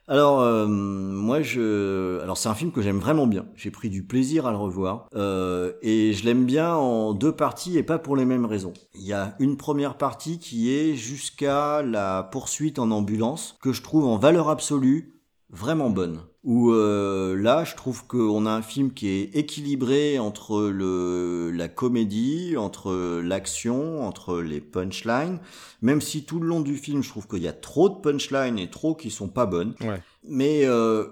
Alors, 0.10 0.42
euh, 0.42 0.66
moi, 0.66 1.44
je... 1.44 2.20
Alors, 2.24 2.36
c'est 2.36 2.50
un 2.50 2.56
film 2.56 2.72
que 2.72 2.82
j'aime 2.82 2.98
vraiment 2.98 3.28
bien. 3.28 3.46
J'ai 3.56 3.70
pris 3.70 3.92
du 3.92 4.04
plaisir 4.04 4.48
à 4.48 4.52
le 4.52 4.58
revoir. 4.58 5.08
Euh, 5.16 5.74
et 5.84 6.14
je 6.14 6.26
l'aime 6.26 6.46
bien 6.46 6.74
en 6.74 7.14
deux 7.14 7.32
parties 7.32 7.78
et 7.78 7.84
pas 7.84 8.00
pour 8.00 8.16
les 8.16 8.26
mêmes 8.26 8.48
raisons. 8.48 8.74
Il 8.96 9.04
y 9.04 9.14
a 9.14 9.36
une 9.38 9.56
première 9.56 9.98
partie 9.98 10.40
qui 10.40 10.74
est 10.74 10.96
jusqu'à 10.96 11.84
la 11.84 12.24
poursuite 12.24 12.80
en 12.80 12.90
ambulance, 12.90 13.56
que 13.62 13.72
je 13.72 13.84
trouve 13.84 14.06
en 14.06 14.18
valeur 14.18 14.50
absolue 14.50 15.22
vraiment 15.52 15.92
bonne. 15.92 16.22
Où 16.44 16.72
euh, 16.72 17.36
là, 17.36 17.66
je 17.66 17.76
trouve 17.76 18.08
qu'on 18.08 18.46
a 18.46 18.52
un 18.52 18.62
film 18.62 18.94
qui 18.94 19.10
est 19.10 19.36
équilibré 19.36 20.20
entre 20.20 20.70
le 20.70 21.52
la 21.52 21.68
comédie, 21.68 22.56
entre 22.56 23.20
l'action, 23.22 24.06
entre 24.08 24.40
les 24.40 24.62
punchlines. 24.62 25.40
Même 25.82 26.00
si 26.00 26.24
tout 26.24 26.40
le 26.40 26.48
long 26.48 26.62
du 26.62 26.78
film, 26.78 27.04
je 27.04 27.10
trouve 27.10 27.28
qu'il 27.28 27.44
y 27.44 27.48
a 27.48 27.54
trop 27.54 27.90
de 27.90 27.96
punchlines 27.96 28.58
et 28.58 28.70
trop 28.70 28.96
qui 28.96 29.12
sont 29.12 29.28
pas 29.28 29.46
bonnes. 29.46 29.76
Ouais. 29.82 30.02
Mais 30.24 30.62
euh, 30.64 31.08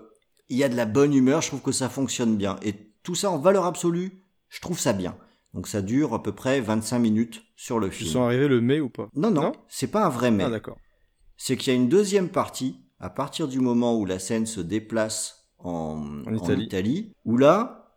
il 0.47 0.57
y 0.57 0.63
a 0.63 0.69
de 0.69 0.75
la 0.75 0.85
bonne 0.85 1.13
humeur. 1.13 1.41
Je 1.41 1.47
trouve 1.47 1.61
que 1.61 1.73
ça 1.73 1.89
fonctionne 1.89 2.37
bien. 2.37 2.57
Et 2.63 2.73
tout 3.03 3.15
ça 3.15 3.29
en 3.29 3.37
valeur 3.37 3.65
absolue, 3.65 4.23
je 4.47 4.61
trouve 4.61 4.79
ça 4.79 4.93
bien. 4.93 5.17
Donc 5.53 5.67
ça 5.67 5.81
dure 5.81 6.13
à 6.13 6.23
peu 6.23 6.31
près 6.31 6.61
25 6.61 6.99
minutes 6.99 7.43
sur 7.55 7.79
le 7.79 7.89
film. 7.89 8.11
sens 8.11 8.27
arriver 8.27 8.47
le 8.47 8.61
mai 8.61 8.79
ou 8.79 8.89
pas? 8.89 9.09
Non, 9.15 9.31
non, 9.31 9.51
c'est 9.67 9.87
pas 9.87 10.05
un 10.05 10.09
vrai 10.09 10.31
mais. 10.31 10.43
Ah 10.43 10.49
d'accord. 10.49 10.77
C'est 11.35 11.57
qu'il 11.57 11.73
y 11.73 11.75
a 11.75 11.79
une 11.79 11.89
deuxième 11.89 12.29
partie, 12.29 12.77
à 12.99 13.09
partir 13.09 13.47
du 13.47 13.59
moment 13.59 13.97
où 13.97 14.05
la 14.05 14.19
scène 14.19 14.45
se 14.45 14.61
déplace 14.61 15.49
en, 15.59 16.23
En 16.25 16.33
Italie. 16.59 17.13
où 17.25 17.37
là, 17.37 17.93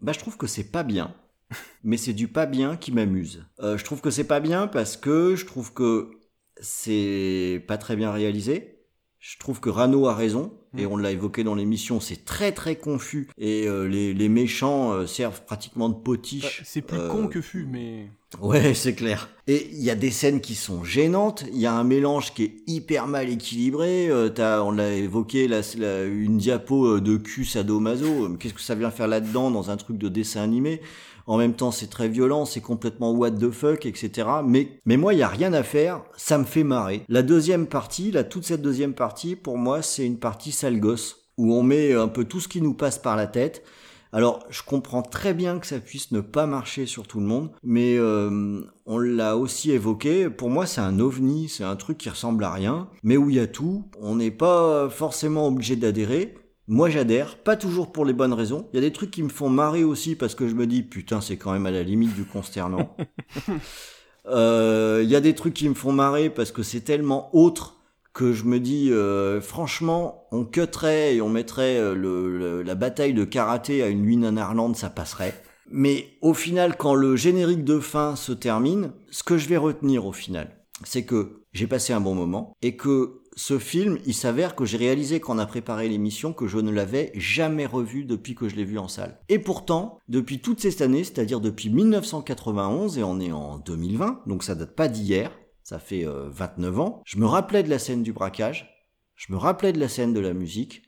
bah, 0.00 0.12
je 0.12 0.18
trouve 0.18 0.36
que 0.36 0.46
c'est 0.46 0.70
pas 0.70 0.82
bien. 0.82 1.14
Mais 1.84 1.96
c'est 1.96 2.12
du 2.12 2.28
pas 2.28 2.46
bien 2.46 2.76
qui 2.76 2.92
m'amuse. 2.92 3.46
Euh, 3.60 3.76
je 3.76 3.84
trouve 3.84 4.00
que 4.00 4.10
c'est 4.10 4.26
pas 4.26 4.40
bien 4.40 4.66
parce 4.66 4.96
que 4.96 5.36
je 5.36 5.46
trouve 5.46 5.72
que 5.72 6.10
c'est 6.60 7.64
pas 7.68 7.78
très 7.78 7.96
bien 7.96 8.10
réalisé. 8.10 8.73
Je 9.26 9.38
trouve 9.38 9.58
que 9.58 9.70
Rano 9.70 10.06
a 10.06 10.14
raison, 10.14 10.52
Mm. 10.74 10.78
et 10.80 10.86
on 10.86 10.96
l'a 10.98 11.12
évoqué 11.12 11.44
dans 11.44 11.54
l'émission, 11.54 11.98
c'est 11.98 12.26
très 12.26 12.52
très 12.52 12.76
confus, 12.76 13.28
et 13.38 13.66
euh, 13.66 13.84
les, 13.88 14.12
les 14.12 14.28
méchants 14.28 14.92
euh, 14.92 15.06
servent 15.06 15.40
pratiquement 15.46 15.88
de 15.88 15.94
potiche. 15.94 16.60
C'est 16.66 16.82
plus 16.82 16.98
Euh, 16.98 17.08
con 17.08 17.28
que 17.28 17.40
fut, 17.40 17.64
mais. 17.64 18.08
Ouais, 18.42 18.74
c'est 18.74 18.94
clair. 18.94 19.30
Et 19.46 19.66
il 19.72 19.82
y 19.82 19.88
a 19.90 19.94
des 19.94 20.10
scènes 20.10 20.42
qui 20.42 20.54
sont 20.54 20.84
gênantes. 20.84 21.44
Il 21.52 21.58
y 21.58 21.64
a 21.66 21.72
un 21.72 21.84
mélange 21.84 22.34
qui 22.34 22.42
est 22.44 22.54
hyper 22.66 23.06
mal 23.06 23.30
équilibré. 23.30 24.08
Euh, 24.10 24.28
t'as, 24.28 24.60
on 24.62 24.72
l'a 24.72 24.92
évoqué, 24.92 25.48
la, 25.48 25.60
la- 25.78 26.04
une 26.04 26.36
diapo 26.36 27.00
de 27.00 27.16
cul 27.16 27.46
sadomaso. 27.46 28.36
Qu'est-ce 28.38 28.52
que 28.54 28.60
ça 28.60 28.74
vient 28.74 28.90
faire 28.90 29.08
là-dedans 29.08 29.50
dans 29.50 29.70
un 29.70 29.76
truc 29.78 29.96
de 29.96 30.08
dessin 30.10 30.42
animé? 30.42 30.82
En 31.26 31.38
même 31.38 31.54
temps, 31.54 31.70
c'est 31.70 31.88
très 31.88 32.08
violent, 32.08 32.44
c'est 32.44 32.60
complètement 32.60 33.12
what 33.12 33.32
the 33.32 33.50
fuck, 33.50 33.86
etc. 33.86 34.28
Mais, 34.44 34.78
mais 34.84 34.96
moi, 34.96 35.14
il 35.14 35.20
y 35.20 35.22
a 35.22 35.28
rien 35.28 35.52
à 35.52 35.62
faire. 35.62 36.02
Ça 36.16 36.38
me 36.38 36.44
fait 36.44 36.64
marrer. 36.64 37.02
La 37.08 37.22
deuxième 37.22 37.66
partie, 37.66 38.10
la 38.10 38.24
toute 38.24 38.44
cette 38.44 38.62
deuxième 38.62 38.94
partie, 38.94 39.36
pour 39.36 39.58
moi, 39.58 39.82
c'est 39.82 40.06
une 40.06 40.18
partie 40.18 40.52
sale 40.52 40.80
gosse 40.80 41.24
où 41.36 41.54
on 41.54 41.62
met 41.62 41.92
un 41.92 42.08
peu 42.08 42.24
tout 42.24 42.40
ce 42.40 42.48
qui 42.48 42.60
nous 42.60 42.74
passe 42.74 42.98
par 42.98 43.16
la 43.16 43.26
tête. 43.26 43.62
Alors, 44.12 44.44
je 44.48 44.62
comprends 44.62 45.02
très 45.02 45.34
bien 45.34 45.58
que 45.58 45.66
ça 45.66 45.80
puisse 45.80 46.12
ne 46.12 46.20
pas 46.20 46.46
marcher 46.46 46.86
sur 46.86 47.04
tout 47.08 47.18
le 47.18 47.26
monde, 47.26 47.50
mais 47.64 47.96
euh, 47.98 48.60
on 48.86 48.98
l'a 48.98 49.36
aussi 49.36 49.72
évoqué. 49.72 50.30
Pour 50.30 50.50
moi, 50.50 50.66
c'est 50.66 50.80
un 50.80 51.00
ovni, 51.00 51.48
c'est 51.48 51.64
un 51.64 51.74
truc 51.74 51.98
qui 51.98 52.08
ressemble 52.10 52.44
à 52.44 52.52
rien, 52.52 52.88
mais 53.02 53.16
où 53.16 53.28
il 53.28 53.36
y 53.36 53.40
a 53.40 53.48
tout. 53.48 53.86
On 54.00 54.14
n'est 54.14 54.30
pas 54.30 54.88
forcément 54.88 55.48
obligé 55.48 55.74
d'adhérer. 55.74 56.36
Moi, 56.66 56.88
j'adhère, 56.88 57.36
pas 57.36 57.56
toujours 57.56 57.92
pour 57.92 58.04
les 58.06 58.14
bonnes 58.14 58.32
raisons. 58.32 58.68
Il 58.72 58.76
y 58.76 58.78
a 58.78 58.80
des 58.82 58.92
trucs 58.92 59.10
qui 59.10 59.22
me 59.22 59.28
font 59.28 59.50
marrer 59.50 59.84
aussi 59.84 60.14
parce 60.16 60.34
que 60.34 60.48
je 60.48 60.54
me 60.54 60.66
dis, 60.66 60.82
putain, 60.82 61.20
c'est 61.20 61.36
quand 61.36 61.52
même 61.52 61.66
à 61.66 61.70
la 61.70 61.82
limite 61.82 62.14
du 62.14 62.24
consternant. 62.24 62.96
Euh, 64.26 65.02
Il 65.04 65.10
y 65.10 65.16
a 65.16 65.20
des 65.20 65.34
trucs 65.34 65.52
qui 65.52 65.68
me 65.68 65.74
font 65.74 65.92
marrer 65.92 66.30
parce 66.30 66.50
que 66.50 66.62
c'est 66.62 66.80
tellement 66.80 67.28
autre 67.36 67.76
que 68.14 68.32
je 68.32 68.44
me 68.44 68.58
dis 68.58 68.90
euh, 68.90 69.40
franchement 69.42 70.26
on 70.32 70.44
cutterait 70.46 71.16
et 71.16 71.20
on 71.20 71.28
mettrait 71.28 71.76
euh, 71.78 71.94
le, 71.94 72.38
le- 72.38 72.62
la 72.62 72.74
bataille 72.74 73.12
de 73.12 73.24
karaté 73.24 73.82
à 73.82 73.88
une 73.88 74.02
nuit 74.02 74.16
nanarlande 74.16 74.76
ça 74.76 74.88
passerait 74.88 75.34
mais 75.70 76.06
au 76.22 76.32
final 76.32 76.76
quand 76.78 76.94
le 76.94 77.16
générique 77.16 77.64
de 77.64 77.80
fin 77.80 78.14
se 78.16 78.32
termine 78.32 78.92
ce 79.10 79.24
que 79.24 79.36
je 79.36 79.48
vais 79.48 79.56
retenir 79.56 80.06
au 80.06 80.12
final 80.12 80.56
c'est 80.84 81.04
que 81.04 81.42
j'ai 81.52 81.66
passé 81.66 81.92
un 81.92 82.00
bon 82.00 82.14
moment 82.14 82.56
et 82.62 82.76
que 82.76 83.20
ce 83.36 83.58
film, 83.58 83.98
il 84.06 84.14
s'avère 84.14 84.54
que 84.54 84.64
j'ai 84.64 84.76
réalisé 84.76 85.20
quand 85.20 85.36
on 85.36 85.38
a 85.38 85.46
préparé 85.46 85.88
l'émission 85.88 86.32
que 86.32 86.46
je 86.46 86.58
ne 86.58 86.70
l'avais 86.70 87.12
jamais 87.14 87.66
revu 87.66 88.04
depuis 88.04 88.34
que 88.34 88.48
je 88.48 88.56
l'ai 88.56 88.64
vu 88.64 88.78
en 88.78 88.88
salle. 88.88 89.18
Et 89.28 89.38
pourtant, 89.38 89.98
depuis 90.08 90.40
toutes 90.40 90.60
ces 90.60 90.82
années, 90.82 91.04
c'est-à-dire 91.04 91.40
depuis 91.40 91.70
1991 91.70 92.98
et 92.98 93.02
on 93.02 93.20
est 93.20 93.32
en 93.32 93.58
2020, 93.58 94.22
donc 94.26 94.44
ça 94.44 94.54
date 94.54 94.74
pas 94.74 94.88
d'hier, 94.88 95.30
ça 95.62 95.78
fait 95.78 96.06
euh, 96.06 96.28
29 96.30 96.80
ans, 96.80 97.02
je 97.04 97.18
me 97.18 97.26
rappelais 97.26 97.62
de 97.62 97.70
la 97.70 97.78
scène 97.78 98.02
du 98.02 98.12
braquage, 98.12 98.70
je 99.16 99.32
me 99.32 99.38
rappelais 99.38 99.72
de 99.72 99.80
la 99.80 99.88
scène 99.88 100.12
de 100.12 100.20
la 100.20 100.34
musique, 100.34 100.82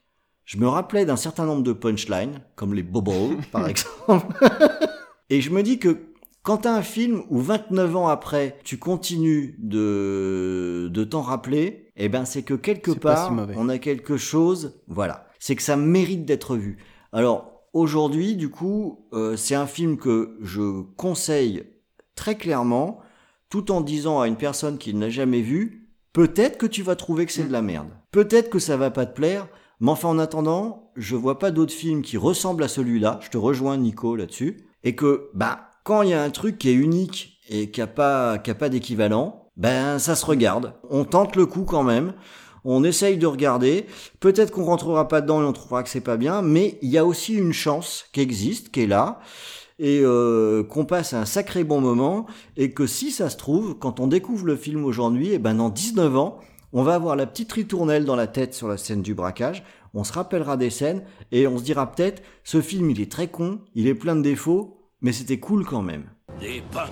je 0.45 0.59
me 0.59 0.69
rappelais 0.69 1.05
d'un 1.05 1.17
certain 1.17 1.47
nombre 1.47 1.63
de 1.63 1.73
punchlines, 1.73 2.41
comme 2.55 2.75
les 2.75 2.83
bobos 2.83 3.37
par 3.51 3.69
exemple. 3.69 4.27
Et 5.31 5.41
je 5.41 5.51
me 5.51 5.63
dis 5.63 5.79
que 5.79 6.15
quand 6.47 6.59
t'as 6.59 6.77
un 6.77 6.83
film 6.83 7.25
où 7.29 7.41
29 7.41 7.97
ans 7.97 8.07
après, 8.07 8.57
tu 8.63 8.79
continues 8.79 9.57
de, 9.59 10.89
de 10.95 11.03
t'en 11.03 11.21
rappeler, 11.21 11.91
eh 11.97 12.09
ben 12.09 12.25
c'est 12.25 12.45
que 12.45 12.55
quelque 12.55 12.93
part, 12.93 13.33
si 13.33 13.57
on 13.57 13.69
a 13.69 13.79
quelque 13.79 14.17
chose, 14.17 14.81
voilà. 14.87 15.27
C'est 15.41 15.57
que 15.57 15.63
ça 15.63 15.75
mérite 15.75 16.25
d'être 16.25 16.55
vu. 16.55 16.79
Alors, 17.13 17.65
aujourd'hui, 17.73 18.37
du 18.37 18.49
coup, 18.49 19.09
euh, 19.13 19.37
c'est 19.37 19.57
un 19.57 19.67
film 19.67 19.97
que 19.97 20.39
je 20.41 20.83
conseille 20.95 21.65
très 22.15 22.37
clairement, 22.37 23.01
tout 23.51 23.73
en 23.73 23.81
disant 23.81 24.21
à 24.21 24.29
une 24.29 24.37
personne 24.37 24.79
qui 24.79 24.95
ne 24.95 25.01
l'a 25.01 25.11
jamais 25.11 25.43
vu, 25.43 25.91
peut-être 26.13 26.59
que 26.59 26.67
tu 26.67 26.83
vas 26.83 26.95
trouver 26.95 27.27
que 27.27 27.33
c'est 27.33 27.49
de 27.49 27.53
la 27.53 27.61
merde. 27.61 27.89
Peut-être 28.13 28.51
que 28.51 28.61
ça 28.61 28.77
va 28.77 28.93
pas 28.93 29.07
te 29.07 29.17
plaire, 29.17 29.49
mais 29.81 29.91
enfin 29.91 30.11
en 30.11 30.19
attendant, 30.21 30.93
je 30.95 31.17
vois 31.17 31.41
pas 31.41 31.51
d'autres 31.51 31.75
films 31.75 32.03
qui 32.03 32.17
ressemblent 32.17 32.63
à 32.63 32.69
celui-là. 32.69 33.19
Je 33.21 33.31
te 33.31 33.37
rejoins 33.37 33.77
Nico 33.79 34.15
là-dessus. 34.15 34.59
Et 34.85 34.95
que, 34.95 35.31
bah, 35.35 35.71
quand 35.87 36.03
il 36.03 36.11
y 36.11 36.15
a 36.15 36.23
un 36.23 36.31
truc 36.31 36.59
qui 36.59 36.69
est 36.69 36.75
unique 36.75 37.39
et 37.49 37.71
qui 37.71 37.81
a 37.81 37.87
pas, 37.87 38.39
qui 38.39 38.51
a 38.51 38.57
pas 38.57 38.69
d'équivalent, 38.69 39.53
ben, 39.57 40.01
ça 40.01 40.17
se 40.17 40.27
regarde. 40.27 40.75
On 40.91 41.05
tente 41.05 41.37
le 41.37 41.47
coup 41.47 41.63
quand 41.63 41.85
même. 41.85 42.13
On 42.65 42.83
essaye 42.83 43.19
de 43.19 43.27
regarder. 43.29 43.87
Peut-être 44.19 44.51
qu'on 44.51 44.65
rentrera 44.65 45.07
pas 45.07 45.21
dedans 45.21 45.41
et 45.41 45.45
on 45.45 45.53
trouvera 45.53 45.85
que 45.85 45.89
c'est 45.89 46.01
pas 46.01 46.17
bien, 46.17 46.43
mais 46.43 46.77
il 46.83 46.91
y 46.91 46.99
a 46.99 47.07
aussi 47.07 47.35
une 47.35 47.53
chance 47.53 48.07
qui 48.13 48.21
existe, 48.21 48.73
qui 48.73 48.83
est 48.83 48.87
là, 48.89 49.21
et 49.79 50.01
euh, 50.03 50.65
qu'on 50.65 50.87
passe 50.87 51.13
un 51.13 51.25
sacré 51.25 51.63
bon 51.63 51.81
moment, 51.81 52.27
et 52.57 52.73
que 52.73 52.89
si 52.89 53.13
ça 53.13 53.31
se 53.31 53.37
trouve, 53.37 53.79
quand 53.79 54.01
on 54.01 54.09
découvre 54.09 54.45
le 54.45 54.57
film 54.57 54.85
aujourd'hui, 54.85 55.35
et 55.35 55.39
ben 55.39 55.55
dans 55.55 55.69
19 55.69 56.17
ans, 56.17 56.41
on 56.73 56.83
va 56.83 56.95
avoir 56.95 57.15
la 57.15 57.27
petite 57.27 57.53
ritournelle 57.53 58.05
dans 58.05 58.17
la 58.17 58.27
tête 58.27 58.55
sur 58.55 58.67
la 58.67 58.77
scène 58.77 59.03
du 59.03 59.15
braquage, 59.15 59.63
on 59.95 60.03
se 60.03 60.13
rappellera 60.13 60.57
des 60.57 60.71
scènes, 60.71 61.05
et 61.31 61.47
on 61.47 61.59
se 61.59 61.63
dira 61.63 61.93
peut-être, 61.93 62.25
ce 62.43 62.61
film 62.61 62.91
il 62.91 63.01
est 63.01 63.13
très 63.13 63.29
con, 63.29 63.61
il 63.77 63.87
est 63.87 63.95
plein 63.95 64.17
de 64.17 64.23
défauts, 64.23 64.76
mais 65.03 65.13
c'était 65.13 65.39
cool 65.39 65.65
quand 65.65 65.83
même. 65.83 66.05
Des 66.41 66.63
punks. 66.73 66.91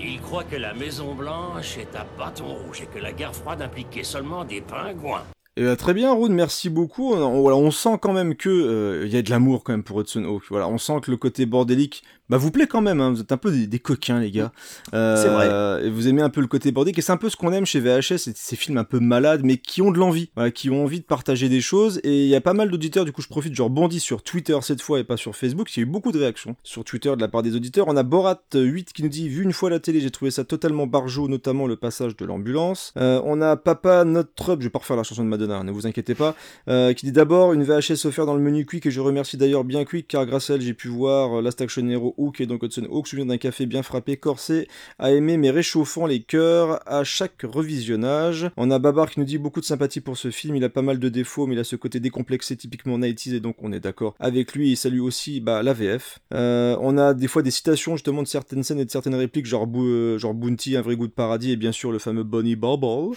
Ils 0.00 0.20
croient 0.20 0.44
que 0.44 0.56
la 0.56 0.74
Maison 0.74 1.14
Blanche 1.14 1.78
est 1.78 1.96
à 1.96 2.06
bâton 2.18 2.46
rouge 2.46 2.82
et 2.82 2.86
que 2.86 2.98
la 3.02 3.12
guerre 3.12 3.34
froide 3.34 3.62
impliquait 3.62 4.04
seulement 4.04 4.44
des 4.44 4.60
pingouins. 4.60 5.22
Eh 5.58 5.62
ben, 5.62 5.74
très 5.74 5.94
bien, 5.94 6.12
Roon, 6.12 6.28
merci 6.28 6.68
beaucoup. 6.68 7.14
On, 7.14 7.22
on- 7.22 7.40
voilà, 7.40 7.56
on 7.56 7.70
sent 7.70 7.96
quand 8.02 8.12
même 8.12 8.34
que 8.36 8.50
euh, 8.50 9.06
il 9.06 9.12
y 9.12 9.16
a 9.16 9.22
de 9.22 9.30
l'amour 9.30 9.64
quand 9.64 9.72
même 9.72 9.84
pour 9.84 9.98
Hudson 10.00 10.24
Hawk. 10.24 10.42
Voilà, 10.50 10.68
on 10.68 10.76
sent 10.76 11.00
que 11.02 11.10
le 11.10 11.16
côté 11.16 11.46
bordélique 11.46 12.02
bah 12.28 12.36
vous 12.36 12.50
plaît 12.50 12.66
quand 12.66 12.80
même, 12.80 13.00
hein, 13.00 13.10
vous 13.10 13.20
êtes 13.20 13.32
un 13.32 13.36
peu 13.36 13.50
des, 13.50 13.66
des 13.66 13.78
coquins 13.78 14.20
les 14.20 14.30
gars. 14.30 14.52
Euh, 14.94 15.16
C'est 15.16 15.28
vrai. 15.28 15.86
Et 15.86 15.90
vous 15.90 16.08
aimez 16.08 16.22
un 16.22 16.30
peu 16.30 16.40
le 16.40 16.46
côté 16.46 16.72
bordélique 16.72 16.98
et 16.98 17.02
c'est 17.02 17.12
un 17.12 17.16
peu 17.16 17.28
ce 17.28 17.36
qu'on 17.36 17.52
aime 17.52 17.66
chez 17.66 17.80
VHS, 17.80 18.18
c'est 18.18 18.36
ces 18.36 18.56
films 18.56 18.78
un 18.78 18.84
peu 18.84 19.00
malades 19.00 19.42
mais 19.44 19.58
qui 19.58 19.82
ont 19.82 19.90
de 19.90 19.98
l'envie, 19.98 20.30
voilà, 20.34 20.50
qui 20.50 20.70
ont 20.70 20.84
envie 20.84 21.00
de 21.00 21.04
partager 21.04 21.48
des 21.48 21.60
choses 21.60 22.00
et 22.04 22.24
il 22.24 22.28
y 22.28 22.36
a 22.36 22.40
pas 22.40 22.54
mal 22.54 22.70
d'auditeurs, 22.70 23.04
du 23.04 23.12
coup 23.12 23.22
je 23.22 23.28
profite, 23.28 23.54
je 23.54 23.62
rebondis 23.62 24.00
sur 24.00 24.22
Twitter 24.22 24.56
cette 24.62 24.82
fois 24.82 25.00
et 25.00 25.04
pas 25.04 25.16
sur 25.16 25.36
Facebook, 25.36 25.74
il 25.76 25.80
y 25.80 25.82
a 25.82 25.86
eu 25.86 25.90
beaucoup 25.90 26.12
de 26.12 26.18
réactions 26.18 26.56
sur 26.62 26.84
Twitter 26.84 27.14
de 27.14 27.20
la 27.20 27.28
part 27.28 27.42
des 27.42 27.54
auditeurs. 27.56 27.86
On 27.88 27.96
a 27.96 28.02
Borat8 28.02 28.86
qui 28.92 29.02
nous 29.02 29.08
dit, 29.08 29.28
vu 29.28 29.42
une 29.42 29.52
fois 29.52 29.70
la 29.70 29.80
télé, 29.80 30.00
j'ai 30.00 30.10
trouvé 30.10 30.30
ça 30.30 30.44
totalement 30.44 30.86
barjot, 30.86 31.28
notamment 31.28 31.66
le 31.66 31.76
passage 31.76 32.16
de 32.16 32.24
l'ambulance. 32.24 32.92
Euh, 32.96 33.20
on 33.24 33.40
a 33.40 33.56
Papa 33.56 34.04
Notre 34.04 34.36
je 34.54 34.64
vais 34.64 34.70
pas 34.70 34.78
refaire 34.78 34.96
la 34.96 35.02
chanson 35.02 35.24
de 35.24 35.28
Madonna, 35.28 35.62
ne 35.62 35.70
vous 35.70 35.86
inquiétez 35.86 36.14
pas, 36.14 36.34
euh, 36.68 36.92
qui 36.92 37.06
dit 37.06 37.12
d'abord 37.12 37.52
une 37.52 37.64
VHS 37.64 38.06
offerte 38.06 38.26
dans 38.26 38.34
le 38.34 38.40
menu 38.40 38.64
Quick 38.64 38.86
et 38.86 38.90
je 38.90 39.00
remercie 39.00 39.36
d'ailleurs 39.36 39.64
bien 39.64 39.84
Quick 39.84 40.08
car 40.08 40.26
grâce 40.26 40.50
à 40.50 40.54
elle 40.54 40.60
j'ai 40.60 40.74
pu 40.74 40.88
voir 40.88 41.38
euh, 41.38 41.42
Last 41.42 41.60
Action 41.60 41.86
Hero 41.88 42.14
Hook 42.18 42.40
et 42.40 42.46
donc 42.46 42.62
Hudson 42.62 42.86
Hawk, 42.90 43.06
souvenir 43.06 43.26
d'un 43.26 43.38
café 43.38 43.66
bien 43.66 43.82
frappé, 43.82 44.16
corsé, 44.16 44.68
à 44.98 45.12
aimer 45.12 45.36
mais 45.36 45.50
réchauffant 45.50 46.06
les 46.06 46.20
cœurs 46.20 46.80
à 46.86 47.04
chaque 47.04 47.42
revisionnage. 47.42 48.50
On 48.56 48.70
a 48.70 48.78
Babar 48.78 49.10
qui 49.10 49.20
nous 49.20 49.26
dit 49.26 49.38
beaucoup 49.38 49.60
de 49.60 49.66
sympathie 49.66 50.00
pour 50.00 50.16
ce 50.16 50.30
film, 50.30 50.56
il 50.56 50.64
a 50.64 50.68
pas 50.68 50.82
mal 50.82 50.98
de 50.98 51.08
défauts 51.08 51.46
mais 51.46 51.54
il 51.54 51.58
a 51.58 51.64
ce 51.64 51.76
côté 51.76 52.00
décomplexé 52.00 52.56
typiquement 52.56 52.98
90 52.98 53.34
et 53.34 53.40
donc 53.40 53.56
on 53.60 53.72
est 53.72 53.80
d'accord 53.80 54.14
avec 54.18 54.54
lui 54.54 54.72
et 54.72 54.76
salue 54.76 55.00
aussi 55.00 55.40
bah, 55.40 55.62
la 55.62 55.72
VF. 55.72 56.18
Euh, 56.34 56.76
on 56.80 56.98
a 56.98 57.14
des 57.14 57.28
fois 57.28 57.42
des 57.42 57.50
citations 57.50 57.96
justement 57.96 58.22
de 58.22 58.28
certaines 58.28 58.62
scènes 58.62 58.80
et 58.80 58.84
de 58.84 58.90
certaines 58.90 59.14
répliques 59.14 59.46
genre, 59.46 59.66
euh, 59.76 60.18
Bounty, 60.34 60.76
un 60.76 60.82
vrai 60.82 60.96
goût 60.96 61.06
de 61.06 61.12
paradis 61.12 61.52
et 61.52 61.56
bien 61.56 61.72
sûr 61.72 61.92
le 61.92 61.98
fameux 61.98 62.24
Bonnie 62.24 62.56
Bubble. 62.56 63.16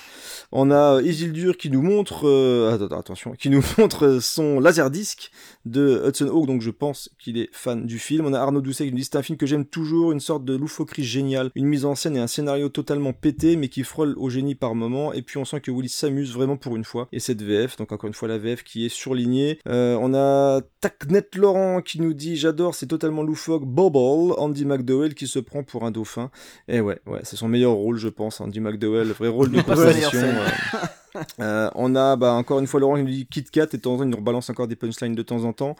On 0.51 0.71
a 0.71 1.01
Isildur 1.01 1.57
qui 1.57 1.69
nous 1.69 1.81
montre, 1.81 2.27
euh, 2.27 2.87
attention, 2.91 3.33
qui 3.33 3.49
nous 3.49 3.63
montre 3.77 4.19
son 4.21 4.59
laserdisc 4.59 5.31
de 5.65 6.03
Hudson 6.07 6.27
Hawk, 6.27 6.47
donc 6.47 6.61
je 6.61 6.71
pense 6.71 7.09
qu'il 7.19 7.37
est 7.37 7.49
fan 7.51 7.85
du 7.85 7.99
film. 7.99 8.25
On 8.25 8.33
a 8.33 8.39
Arnaud 8.39 8.61
Doucet 8.61 8.88
dit 8.95 9.03
c'est 9.03 9.15
un 9.15 9.21
film 9.21 9.37
que 9.37 9.45
j'aime 9.45 9.65
toujours, 9.65 10.11
une 10.11 10.19
sorte 10.19 10.45
de 10.45 10.55
loufoquerie 10.55 11.03
géniale, 11.03 11.51
une 11.55 11.65
mise 11.65 11.85
en 11.85 11.95
scène 11.95 12.15
et 12.17 12.19
un 12.19 12.27
scénario 12.27 12.69
totalement 12.69 13.13
pété, 13.13 13.55
mais 13.55 13.69
qui 13.69 13.83
frôle 13.83 14.15
au 14.17 14.29
génie 14.29 14.55
par 14.55 14.75
moment. 14.75 15.13
Et 15.13 15.21
puis 15.21 15.37
on 15.37 15.45
sent 15.45 15.61
que 15.61 15.71
Willis 15.71 15.89
s'amuse 15.89 16.33
vraiment 16.33 16.57
pour 16.57 16.75
une 16.75 16.83
fois. 16.83 17.07
Et 17.11 17.19
cette 17.19 17.41
VF, 17.41 17.77
donc 17.77 17.91
encore 17.91 18.07
une 18.07 18.13
fois 18.13 18.27
la 18.27 18.37
VF 18.37 18.63
qui 18.63 18.85
est 18.85 18.89
surlignée. 18.89 19.59
Euh, 19.67 19.97
on 19.99 20.13
a 20.13 20.61
Tacnet 20.81 21.27
Laurent 21.35 21.81
qui 21.81 22.01
nous 22.01 22.13
dit 22.13 22.35
j'adore, 22.35 22.75
c'est 22.75 22.87
totalement 22.87 23.23
loufoque. 23.23 23.65
Bobble, 23.65 24.33
Andy 24.37 24.65
McDowell 24.65 25.15
qui 25.15 25.27
se 25.27 25.39
prend 25.39 25.63
pour 25.63 25.85
un 25.85 25.91
dauphin. 25.91 26.31
Et 26.67 26.81
ouais, 26.81 26.99
ouais, 27.05 27.19
c'est 27.23 27.35
son 27.35 27.47
meilleur 27.47 27.73
rôle, 27.73 27.97
je 27.97 28.09
pense, 28.09 28.41
Andy 28.41 28.59
McDowell, 28.59 29.07
vrai 29.07 29.27
rôle 29.27 29.51
de 29.51 29.61
composition. 29.61 30.19
euh, 31.15 31.21
euh, 31.41 31.69
on 31.75 31.95
a 31.95 32.15
bah, 32.15 32.33
encore 32.33 32.59
une 32.59 32.67
fois 32.67 32.79
Laurent 32.79 32.95
qui 32.95 33.03
nous 33.03 33.09
dit 33.09 33.25
Kit 33.25 33.43
Kat 33.43 33.67
et 33.73 33.77
de 33.77 33.81
temps 33.81 33.93
en 33.93 33.97
temps 33.97 34.03
il 34.03 34.09
nous 34.09 34.17
rebalance 34.17 34.49
encore 34.49 34.67
des 34.67 34.75
punchlines 34.75 35.15
de 35.15 35.21
temps 35.23 35.43
en 35.43 35.53
temps. 35.53 35.75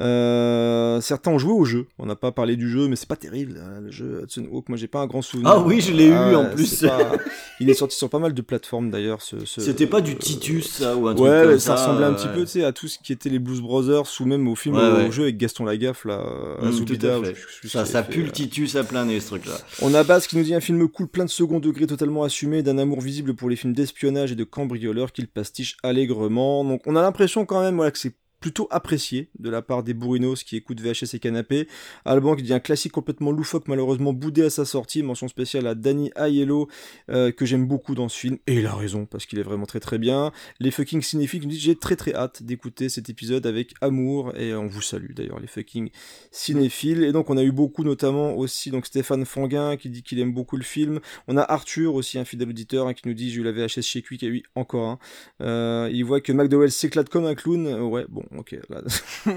Euh, 0.00 1.00
certains 1.00 1.30
ont 1.32 1.38
joué 1.38 1.52
au 1.52 1.64
jeu. 1.64 1.86
On 1.98 2.06
n'a 2.06 2.16
pas 2.16 2.30
parlé 2.32 2.56
du 2.56 2.68
jeu, 2.70 2.88
mais 2.88 2.96
c'est 2.96 3.08
pas 3.08 3.16
terrible 3.16 3.60
hein, 3.62 3.80
le 3.82 3.90
jeu 3.90 4.20
Hudson 4.22 4.46
Hawk. 4.52 4.68
Moi 4.68 4.78
j'ai 4.78 4.86
pas 4.86 5.00
un 5.00 5.06
grand 5.06 5.22
souvenir. 5.22 5.50
Ah 5.50 5.60
oui, 5.60 5.80
je 5.80 5.92
l'ai 5.92 6.06
eu, 6.06 6.34
en 6.34 6.46
plus. 6.46 6.66
c'est 6.66 6.88
pas- 6.88 7.12
Il 7.60 7.68
est 7.68 7.74
sorti 7.74 7.96
sur 7.96 8.08
pas 8.08 8.18
mal 8.20 8.34
de 8.34 8.42
plateformes 8.42 8.90
d'ailleurs. 8.90 9.20
Ce- 9.22 9.44
C'était 9.44 9.86
pas 9.86 10.00
du 10.00 10.16
Titus, 10.16 10.70
ça, 10.70 10.96
ou 10.96 11.08
un 11.08 11.14
truc 11.14 11.28
Ouais, 11.28 11.42
comme 11.44 11.58
ça, 11.58 11.76
ça, 11.76 11.82
ressemblait 11.82 12.06
un 12.06 12.10
ouais. 12.10 12.16
petit 12.16 12.28
peu 12.60 12.64
à 12.64 12.72
tout 12.72 12.86
ce 12.88 12.98
qui 12.98 13.12
était 13.12 13.28
les 13.28 13.38
Blues 13.40 13.60
Brothers 13.60 14.04
ou 14.20 14.24
même 14.24 14.46
au 14.48 14.54
film 14.54 14.76
Ouais, 14.76 14.82
au, 14.82 14.94
ouais. 14.96 15.08
au 15.08 15.10
jeu 15.10 15.24
avec 15.24 15.36
Gaston 15.36 15.64
Lagaffe 15.64 16.04
là. 16.04 16.22
Mm, 16.62 16.70
Zoubida, 16.72 17.16
je 17.24 17.30
plus 17.32 17.68
ce 17.68 17.84
Ça, 17.84 18.02
pue 18.02 18.22
le 18.22 18.28
euh. 18.28 18.32
Titus 18.32 18.76
à 18.76 18.84
plein 18.84 19.04
nez, 19.04 19.20
ce 19.20 19.28
truc-là. 19.28 19.54
On 19.82 19.92
a 19.94 20.04
Baz 20.04 20.26
qui 20.26 20.36
nous 20.36 20.44
dit 20.44 20.54
un 20.54 20.60
film 20.60 20.88
cool, 20.88 21.08
plein 21.08 21.24
de 21.24 21.30
second 21.30 21.58
degré, 21.58 21.86
totalement 21.86 22.22
assumé, 22.22 22.62
d'un 22.62 22.78
amour 22.78 23.00
visible 23.00 23.34
pour 23.34 23.50
les 23.50 23.56
films 23.56 23.72
d'espionnage 23.72 24.32
et 24.32 24.36
de 24.36 24.44
qu'il 25.12 25.28
pastiche 25.28 25.76
allègrement. 25.82 26.64
Donc 26.64 26.82
on 26.86 26.96
a 26.96 27.02
l'impression 27.02 27.46
quand 27.46 27.60
même 27.60 27.76
voilà, 27.76 27.90
que 27.90 27.98
c'est 27.98 28.16
plutôt 28.40 28.68
apprécié 28.70 29.30
de 29.38 29.50
la 29.50 29.62
part 29.62 29.82
des 29.82 29.94
bourrinos 29.94 30.42
qui 30.44 30.56
écoutent 30.56 30.80
VHS 30.80 31.14
et 31.14 31.18
Canapé. 31.18 31.68
Alban 32.04 32.36
qui 32.36 32.42
dit 32.42 32.54
un 32.54 32.60
classique 32.60 32.92
complètement 32.92 33.32
loufoque, 33.32 33.68
malheureusement 33.68 34.12
boudé 34.12 34.42
à 34.42 34.50
sa 34.50 34.64
sortie. 34.64 35.02
Mention 35.02 35.28
spéciale 35.28 35.66
à 35.66 35.74
Danny 35.74 36.10
Aiello, 36.16 36.68
euh, 37.10 37.32
que 37.32 37.44
j'aime 37.46 37.66
beaucoup 37.66 37.94
dans 37.94 38.08
ce 38.08 38.18
film. 38.18 38.38
Et 38.46 38.54
il 38.54 38.66
a 38.66 38.74
raison, 38.74 39.06
parce 39.06 39.26
qu'il 39.26 39.38
est 39.38 39.42
vraiment 39.42 39.66
très 39.66 39.80
très 39.80 39.98
bien. 39.98 40.32
Les 40.60 40.70
fucking 40.70 41.02
cinéphiles 41.02 41.42
nous 41.42 41.48
disent 41.48 41.60
j'ai 41.60 41.76
très 41.76 41.96
très 41.96 42.14
hâte 42.14 42.42
d'écouter 42.42 42.88
cet 42.88 43.08
épisode 43.08 43.46
avec 43.46 43.74
amour. 43.80 44.36
Et 44.36 44.54
on 44.54 44.66
vous 44.66 44.82
salue 44.82 45.12
d'ailleurs, 45.14 45.40
les 45.40 45.46
fucking 45.46 45.90
cinéphiles. 46.30 47.04
Et 47.04 47.12
donc 47.12 47.30
on 47.30 47.36
a 47.36 47.42
eu 47.42 47.52
beaucoup, 47.52 47.84
notamment 47.84 48.36
aussi 48.36 48.70
donc 48.70 48.86
Stéphane 48.86 49.24
Fanguin 49.24 49.76
qui 49.76 49.90
dit 49.90 50.02
qu'il 50.02 50.18
aime 50.20 50.32
beaucoup 50.32 50.56
le 50.56 50.62
film. 50.62 51.00
On 51.26 51.36
a 51.36 51.42
Arthur 51.42 51.94
aussi, 51.94 52.18
un 52.18 52.24
fidèle 52.24 52.50
auditeur, 52.50 52.86
hein, 52.86 52.94
qui 52.94 53.08
nous 53.08 53.14
dit 53.14 53.30
j'ai 53.30 53.40
eu 53.40 53.44
la 53.44 53.52
VHS 53.52 53.82
chez 53.82 54.02
Quick 54.02 54.22
et 54.22 54.30
oui, 54.30 54.42
encore 54.54 54.88
un. 54.88 54.98
Euh, 55.40 55.90
il 55.92 56.04
voit 56.04 56.20
que 56.20 56.32
McDowell 56.32 56.70
s'éclate 56.70 57.08
comme 57.08 57.26
un 57.26 57.34
clown. 57.34 57.66
Euh, 57.66 57.82
ouais, 57.82 58.06
bon, 58.08 58.24
ok. 58.36 58.56
Là. 58.68 58.82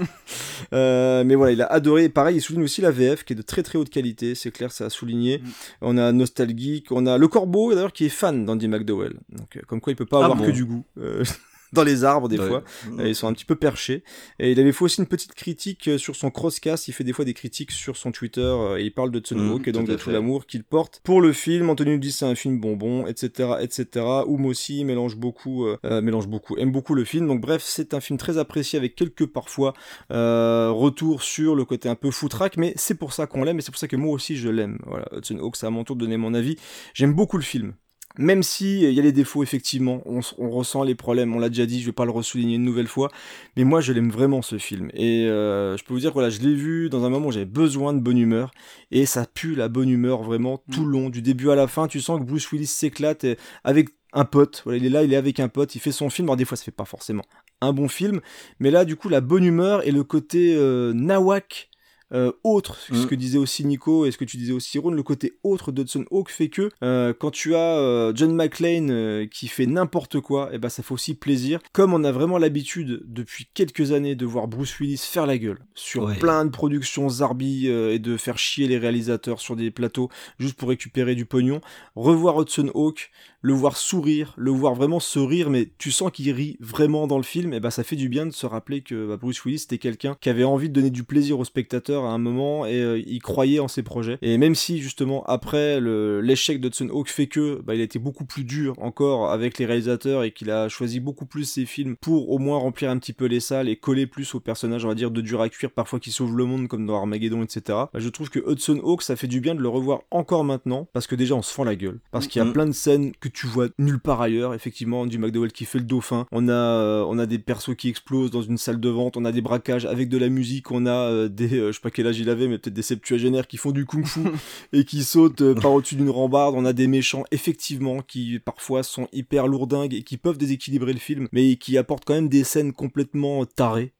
Euh, 0.72 1.24
mais 1.24 1.34
voilà, 1.34 1.52
il 1.52 1.60
a 1.60 1.66
adoré. 1.66 2.04
Et 2.04 2.08
pareil, 2.08 2.36
il 2.36 2.40
souligne 2.40 2.62
aussi 2.62 2.80
la 2.80 2.90
VF 2.90 3.24
qui 3.24 3.32
est 3.32 3.36
de 3.36 3.42
très 3.42 3.62
très 3.62 3.78
haute 3.78 3.90
qualité. 3.90 4.34
C'est 4.34 4.52
clair, 4.52 4.72
ça 4.72 4.86
a 4.86 4.90
souligné. 4.90 5.38
Mm. 5.38 5.50
On 5.82 5.98
a 5.98 6.12
Nostalgique, 6.12 6.92
on 6.92 7.04
a 7.06 7.18
Le 7.18 7.28
Corbeau 7.28 7.74
d'ailleurs 7.74 7.92
qui 7.92 8.06
est 8.06 8.10
fan 8.10 8.46
d'Andy 8.46 8.68
McDowell. 8.68 9.14
Donc, 9.28 9.56
euh, 9.56 9.60
comme 9.66 9.80
quoi 9.80 9.92
il 9.92 9.96
peut 9.96 10.06
pas 10.06 10.20
Ah 10.20 10.24
avoir 10.26 10.38
bon 10.38 10.46
que 10.46 10.50
du 10.50 10.64
goût. 10.64 10.84
Dans 11.72 11.84
les 11.84 12.04
arbres 12.04 12.28
des 12.28 12.38
Ouais. 12.38 12.48
fois. 12.48 12.62
Mm. 12.90 13.06
Ils 13.06 13.14
sont 13.14 13.28
un 13.28 13.32
petit 13.32 13.44
peu 13.44 13.54
perchés. 13.56 14.02
Et 14.38 14.52
il 14.52 14.60
avait 14.60 14.72
fait 14.72 14.84
aussi 14.84 15.00
une 15.00 15.06
petite 15.06 15.34
critique 15.34 15.88
euh, 15.88 15.98
sur 15.98 16.16
son 16.16 16.30
crosscast. 16.30 16.88
Il 16.88 16.92
fait 16.92 17.04
des 17.04 17.12
fois 17.12 17.24
des 17.24 17.34
critiques 17.34 17.70
sur 17.70 17.96
son 17.96 18.12
Twitter 18.12 18.40
euh, 18.42 18.76
et 18.78 18.84
il 18.84 18.92
parle 18.92 19.10
de 19.10 19.18
Hudson 19.18 19.36
Mm, 19.36 19.62
et 19.66 19.72
donc 19.72 19.86
tout 19.86 19.92
de 19.92 19.96
tout 19.96 20.10
l'amour 20.10 20.46
qu'il 20.46 20.64
porte 20.64 21.00
pour 21.04 21.20
le 21.20 21.32
film. 21.32 21.70
Anthony 21.70 21.92
nous 21.92 21.98
dit 21.98 22.12
c'est 22.12 22.24
un 22.24 22.34
film 22.34 22.58
bonbon, 22.60 23.06
etc., 23.06 23.54
etc. 23.60 24.04
Oum 24.26 24.46
aussi 24.46 24.84
mélange 24.84 25.16
beaucoup, 25.16 25.66
euh, 25.66 25.76
euh, 25.84 26.00
mélange 26.00 26.28
beaucoup, 26.28 26.56
aime 26.58 26.72
beaucoup 26.72 26.94
le 26.94 27.04
film. 27.04 27.26
Donc 27.26 27.40
bref, 27.40 27.62
c'est 27.64 27.94
un 27.94 28.00
film 28.00 28.18
très 28.18 28.38
apprécié 28.38 28.78
avec 28.78 28.94
quelques 28.94 29.26
parfois 29.26 29.72
euh, 30.12 30.70
retours 30.70 31.22
sur 31.22 31.54
le 31.54 31.64
côté 31.64 31.88
un 31.88 31.94
peu 31.94 32.10
foutraque, 32.10 32.56
mais 32.56 32.72
c'est 32.76 32.94
pour 32.94 33.12
ça 33.12 33.26
qu'on 33.26 33.44
l'aime 33.44 33.58
et 33.58 33.62
c'est 33.62 33.70
pour 33.72 33.78
ça 33.80 33.88
que 33.88 33.96
moi 33.96 34.12
aussi 34.12 34.36
je 34.36 34.48
l'aime. 34.48 34.78
Voilà, 34.86 35.06
Hudson 35.12 35.38
Hawk, 35.38 35.56
c'est 35.56 35.66
à 35.66 35.70
mon 35.70 35.84
tour 35.84 35.96
de 35.96 36.00
donner 36.02 36.16
mon 36.16 36.34
avis. 36.34 36.56
J'aime 36.94 37.14
beaucoup 37.14 37.36
le 37.36 37.42
film. 37.42 37.74
Même 38.18 38.42
si 38.42 38.84
euh, 38.84 38.90
il 38.90 38.94
y 38.94 39.00
a 39.00 39.02
les 39.02 39.12
défauts, 39.12 39.42
effectivement, 39.42 40.02
on, 40.06 40.20
ressent 40.50 40.82
les 40.82 40.94
problèmes, 40.94 41.34
on 41.34 41.38
l'a 41.38 41.48
déjà 41.48 41.66
dit, 41.66 41.80
je 41.80 41.86
vais 41.86 41.92
pas 41.92 42.04
le 42.04 42.10
ressouligner 42.10 42.56
une 42.56 42.64
nouvelle 42.64 42.88
fois, 42.88 43.10
mais 43.56 43.64
moi 43.64 43.80
je 43.80 43.92
l'aime 43.92 44.10
vraiment 44.10 44.42
ce 44.42 44.58
film. 44.58 44.90
Et 44.94 45.26
euh, 45.26 45.76
je 45.76 45.84
peux 45.84 45.94
vous 45.94 46.00
dire 46.00 46.10
que 46.10 46.14
voilà, 46.14 46.30
je 46.30 46.40
l'ai 46.40 46.54
vu 46.54 46.90
dans 46.90 47.04
un 47.04 47.10
moment 47.10 47.28
où 47.28 47.32
j'avais 47.32 47.44
besoin 47.44 47.92
de 47.92 48.00
bonne 48.00 48.18
humeur, 48.18 48.50
et 48.90 49.06
ça 49.06 49.26
pue 49.26 49.54
la 49.54 49.68
bonne 49.68 49.88
humeur 49.88 50.22
vraiment 50.22 50.62
tout 50.70 50.84
le 50.84 50.92
long, 50.92 51.10
du 51.10 51.22
début 51.22 51.50
à 51.50 51.54
la 51.54 51.66
fin, 51.66 51.88
tu 51.88 52.00
sens 52.00 52.20
que 52.20 52.24
Bruce 52.24 52.50
Willis 52.52 52.66
s'éclate 52.66 53.26
avec 53.64 53.88
un 54.12 54.24
pote, 54.24 54.62
voilà, 54.64 54.78
il 54.78 54.86
est 54.86 54.90
là, 54.90 55.02
il 55.04 55.12
est 55.12 55.16
avec 55.16 55.40
un 55.40 55.48
pote, 55.48 55.74
il 55.74 55.80
fait 55.80 55.92
son 55.92 56.10
film, 56.10 56.28
alors 56.28 56.36
des 56.36 56.44
fois 56.44 56.56
ça 56.56 56.64
fait 56.64 56.70
pas 56.70 56.84
forcément 56.84 57.22
un 57.62 57.72
bon 57.72 57.88
film, 57.88 58.20
mais 58.58 58.70
là 58.70 58.84
du 58.84 58.96
coup 58.96 59.08
la 59.08 59.20
bonne 59.20 59.44
humeur 59.44 59.86
et 59.86 59.92
le 59.92 60.04
côté 60.04 60.54
euh, 60.54 60.92
nawak 60.92 61.70
euh, 62.12 62.32
autre, 62.44 62.76
ce 62.76 62.92
Mm. 62.94 63.06
que 63.06 63.14
disait 63.14 63.38
aussi 63.38 63.64
Nico 63.64 64.04
et 64.06 64.10
ce 64.10 64.18
que 64.18 64.24
tu 64.24 64.36
disais 64.36 64.52
aussi 64.52 64.78
Ron, 64.78 64.90
le 64.90 65.02
côté 65.02 65.34
autre 65.42 65.72
d'Hudson 65.72 66.04
Hawk 66.10 66.30
fait 66.30 66.48
que 66.48 66.68
euh, 66.82 67.12
quand 67.18 67.30
tu 67.30 67.54
as 67.54 67.76
euh, 67.78 68.12
John 68.14 68.34
McClane 68.34 69.28
qui 69.28 69.48
fait 69.48 69.66
n'importe 69.66 70.20
quoi, 70.20 70.50
et 70.54 70.58
ben 70.58 70.68
ça 70.68 70.82
fait 70.82 70.92
aussi 70.92 71.14
plaisir. 71.14 71.60
Comme 71.72 71.94
on 71.94 72.04
a 72.04 72.12
vraiment 72.12 72.38
l'habitude 72.38 73.02
depuis 73.06 73.46
quelques 73.54 73.92
années 73.92 74.14
de 74.14 74.26
voir 74.26 74.48
Bruce 74.48 74.78
Willis 74.78 74.98
faire 75.10 75.26
la 75.26 75.38
gueule 75.38 75.58
sur 75.74 76.04
Ouais. 76.04 76.16
plein 76.16 76.44
de 76.44 76.50
productions 76.50 77.08
zarbi 77.08 77.68
et 77.68 77.98
de 77.98 78.16
faire 78.16 78.38
chier 78.38 78.66
les 78.68 78.78
réalisateurs 78.78 79.40
sur 79.40 79.56
des 79.56 79.70
plateaux 79.70 80.08
juste 80.38 80.54
pour 80.54 80.68
récupérer 80.68 81.14
du 81.14 81.24
pognon, 81.26 81.60
revoir 81.96 82.40
Hudson 82.40 82.70
Hawk, 82.74 83.10
le 83.42 83.52
voir 83.52 83.76
sourire, 83.76 84.32
le 84.36 84.50
voir 84.52 84.74
vraiment 84.74 85.00
se 85.00 85.18
rire, 85.18 85.50
mais 85.50 85.68
tu 85.78 85.90
sens 85.90 86.10
qu'il 86.12 86.30
rit 86.32 86.56
vraiment 86.60 87.06
dans 87.06 87.16
le 87.16 87.22
film, 87.24 87.52
et 87.52 87.60
bah 87.60 87.70
ça 87.70 87.82
fait 87.84 87.96
du 87.96 88.08
bien 88.08 88.24
de 88.24 88.30
se 88.30 88.46
rappeler 88.46 88.80
que 88.82 89.06
bah, 89.08 89.16
Bruce 89.16 89.44
Willis 89.44 89.58
c'était 89.60 89.78
quelqu'un 89.78 90.16
qui 90.20 90.28
avait 90.30 90.44
envie 90.44 90.68
de 90.68 90.74
donner 90.74 90.90
du 90.90 91.02
plaisir 91.04 91.38
aux 91.38 91.44
spectateurs 91.44 92.04
à 92.04 92.10
un 92.12 92.18
moment 92.18 92.64
et 92.66 92.80
euh, 92.80 93.02
il 93.04 93.20
croyait 93.20 93.58
en 93.58 93.68
ses 93.68 93.82
projets. 93.82 94.18
Et 94.22 94.38
même 94.38 94.54
si 94.54 94.78
justement 94.78 95.24
après 95.24 95.80
l'échec 95.80 96.60
d'Hudson 96.60 96.88
Hawk 96.92 97.08
fait 97.08 97.26
que 97.26 97.60
bah, 97.62 97.74
il 97.74 97.80
a 97.80 97.84
été 97.84 97.98
beaucoup 97.98 98.24
plus 98.24 98.44
dur 98.44 98.74
encore 98.78 99.30
avec 99.30 99.58
les 99.58 99.66
réalisateurs 99.66 100.22
et 100.24 100.30
qu'il 100.32 100.50
a 100.50 100.68
choisi 100.68 101.00
beaucoup 101.00 101.26
plus 101.26 101.44
ses 101.44 101.66
films 101.66 101.96
pour 101.96 102.30
au 102.30 102.38
moins 102.38 102.58
remplir 102.58 102.90
un 102.90 102.98
petit 102.98 103.12
peu 103.12 103.26
les 103.26 103.40
salles 103.40 103.68
et 103.68 103.76
coller 103.76 104.06
plus 104.06 104.34
aux 104.34 104.40
personnages, 104.40 104.84
on 104.84 104.88
va 104.88 104.94
dire, 104.94 105.10
de 105.10 105.20
dur 105.20 105.40
à 105.40 105.48
cuire, 105.48 105.70
parfois 105.70 105.98
qui 106.00 106.12
sauvent 106.12 106.36
le 106.36 106.44
monde 106.44 106.68
comme 106.68 106.86
dans 106.86 106.96
Armageddon, 106.96 107.42
etc. 107.42 107.60
Bah, 107.68 107.88
je 107.96 108.08
trouve 108.08 108.30
que 108.30 108.38
Hudson 108.48 108.80
Hawk 108.82 109.02
ça 109.02 109.16
fait 109.16 109.26
du 109.26 109.40
bien 109.40 109.54
de 109.54 109.60
le 109.60 109.68
revoir 109.68 110.02
encore 110.10 110.44
maintenant 110.44 110.88
parce 110.92 111.06
que 111.06 111.14
déjà 111.16 111.34
on 111.34 111.42
se 111.42 111.52
fend 111.52 111.64
la 111.64 111.74
gueule, 111.76 112.00
parce 112.10 112.26
qu'il 112.26 112.38
y 112.38 112.42
a 112.42 112.44
Mhm. 112.46 112.52
plein 112.52 112.66
de 112.66 112.72
scènes 112.72 113.12
que 113.20 113.28
tu 113.32 113.46
vois 113.46 113.68
nulle 113.78 113.98
part 114.00 114.20
ailleurs. 114.20 114.54
Effectivement, 114.54 115.06
du 115.06 115.18
McDowell 115.18 115.52
qui 115.52 115.64
fait 115.64 115.78
le 115.78 115.84
dauphin. 115.84 116.26
On 116.32 116.48
a, 116.48 116.52
euh, 116.52 117.04
on 117.08 117.18
a 117.18 117.26
des 117.26 117.38
persos 117.38 117.74
qui 117.76 117.88
explosent 117.88 118.30
dans 118.30 118.42
une 118.42 118.58
salle 118.58 118.80
de 118.80 118.88
vente. 118.88 119.16
On 119.16 119.24
a 119.24 119.32
des 119.32 119.40
braquages 119.42 119.86
avec 119.86 120.08
de 120.08 120.18
la 120.18 120.28
musique. 120.28 120.70
On 120.70 120.86
a 120.86 120.90
euh, 120.90 121.28
des, 121.28 121.54
euh, 121.58 121.68
je 121.68 121.72
sais 121.72 121.80
pas 121.80 121.90
quel 121.90 122.06
âge 122.06 122.18
il 122.18 122.28
avait, 122.30 122.48
mais 122.48 122.58
peut-être 122.58 122.74
des 122.74 122.82
septuagénaires 122.82 123.46
qui 123.46 123.56
font 123.56 123.70
du 123.72 123.84
kung-fu 123.86 124.20
et 124.72 124.84
qui 124.84 125.02
sautent 125.04 125.42
euh, 125.42 125.54
par 125.54 125.72
au-dessus 125.72 125.96
d'une 125.96 126.10
rambarde. 126.10 126.54
On 126.56 126.64
a 126.64 126.72
des 126.72 126.86
méchants, 126.86 127.24
effectivement, 127.30 128.00
qui 128.02 128.38
parfois 128.38 128.82
sont 128.82 129.08
hyper 129.12 129.46
lourdingues 129.46 129.94
et 129.94 130.02
qui 130.02 130.16
peuvent 130.16 130.38
déséquilibrer 130.38 130.92
le 130.92 130.98
film, 130.98 131.28
mais 131.32 131.56
qui 131.56 131.78
apportent 131.78 132.04
quand 132.04 132.14
même 132.14 132.28
des 132.28 132.44
scènes 132.44 132.72
complètement 132.72 133.44
tarées. 133.46 133.92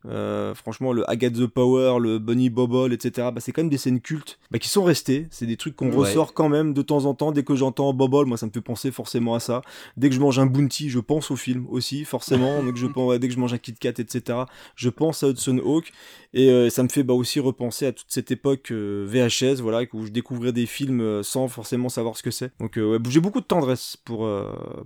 Franchement, 0.54 0.92
le 0.92 1.08
Agatha 1.10 1.38
the 1.38 1.46
Power, 1.46 1.98
le 2.00 2.18
Bunny 2.18 2.50
Bobble, 2.50 2.92
etc. 2.92 3.28
Bah, 3.32 3.40
c'est 3.40 3.52
quand 3.52 3.62
même 3.62 3.70
des 3.70 3.78
scènes 3.78 4.00
cultes 4.00 4.38
bah, 4.50 4.58
qui 4.58 4.68
sont 4.68 4.82
restées. 4.84 5.26
C'est 5.30 5.46
des 5.46 5.56
trucs 5.56 5.76
qu'on 5.76 5.90
Ouais. 5.90 5.96
ressort 5.96 6.32
quand 6.34 6.48
même 6.48 6.72
de 6.74 6.82
temps 6.82 7.04
en 7.04 7.14
temps. 7.14 7.32
Dès 7.32 7.42
que 7.44 7.54
j'entends 7.54 7.92
Bobble, 7.92 8.26
moi 8.26 8.36
ça 8.36 8.46
me 8.46 8.50
fait 8.50 8.60
penser 8.60 8.90
forcément 8.90 9.21
forcément 9.22 9.34
à 9.34 9.40
ça. 9.40 9.62
Dès 9.96 10.08
que 10.08 10.14
je 10.14 10.20
mange 10.20 10.38
un 10.38 10.46
bounty, 10.46 10.90
je 10.90 10.98
pense 10.98 11.30
au 11.30 11.36
film 11.36 11.66
aussi, 11.70 12.04
forcément. 12.04 12.62
dès, 12.64 12.72
que 12.72 12.78
je 12.78 12.86
pense, 12.86 13.08
ouais, 13.08 13.18
dès 13.18 13.28
que 13.28 13.34
je 13.34 13.38
mange 13.38 13.52
un 13.52 13.58
Kit 13.58 13.74
Kat, 13.74 13.94
etc., 13.98 14.40
je 14.76 14.88
pense 14.88 15.22
à 15.22 15.28
Hudson 15.28 15.58
Hawk. 15.64 15.92
Et 16.34 16.48
euh, 16.50 16.70
ça 16.70 16.82
me 16.82 16.88
fait 16.88 17.02
bah, 17.02 17.14
aussi 17.14 17.40
repenser 17.40 17.86
à 17.86 17.92
toute 17.92 18.06
cette 18.08 18.30
époque 18.30 18.70
euh, 18.70 19.06
VHS, 19.06 19.60
voilà, 19.60 19.82
où 19.92 20.06
je 20.06 20.10
découvrais 20.10 20.52
des 20.52 20.66
films 20.66 21.00
euh, 21.00 21.22
sans 21.22 21.48
forcément 21.48 21.88
savoir 21.88 22.16
ce 22.16 22.22
que 22.22 22.30
c'est. 22.30 22.52
Donc 22.58 22.76
ouais, 22.76 22.98
j'ai 23.08 23.20
beaucoup 23.20 23.40
de 23.40 23.46
tendresse 23.46 23.96
pour, 23.96 24.28